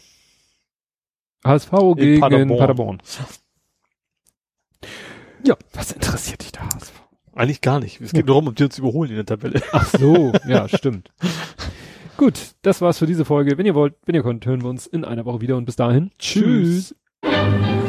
HSV 1.46 1.72
gegen 1.98 2.22
Paderborn. 2.22 2.58
Paderborn. 2.60 3.02
Ja, 5.44 5.56
was 5.74 5.92
interessiert 5.92 6.44
dich 6.44 6.54
der 6.54 6.66
HSV? 6.66 6.94
Eigentlich 7.36 7.62
gar 7.62 7.80
nicht. 7.80 8.00
Es 8.00 8.14
geht 8.14 8.26
nur 8.26 8.36
darum, 8.36 8.48
ob 8.48 8.56
die 8.56 8.64
uns 8.64 8.78
überholen 8.80 9.10
in 9.10 9.18
der 9.18 9.26
Tabelle. 9.26 9.62
Ach 9.72 9.86
so, 9.86 10.32
ja, 10.48 10.68
stimmt. 10.70 11.12
Gut, 12.16 12.56
das 12.62 12.82
war's 12.82 12.98
für 12.98 13.06
diese 13.06 13.26
Folge. 13.26 13.58
Wenn 13.58 13.66
ihr 13.66 13.76
wollt, 13.76 13.96
wenn 14.06 14.16
ihr 14.16 14.24
könnt, 14.24 14.46
hören 14.46 14.64
wir 14.64 14.70
uns 14.70 14.88
in 14.88 15.06
einer 15.06 15.26
Woche 15.26 15.42
wieder 15.42 15.58
und 15.58 15.66
bis 15.66 15.76
dahin. 15.76 16.12
Tschüss. 16.18 16.96
Tschüss. 17.24 17.87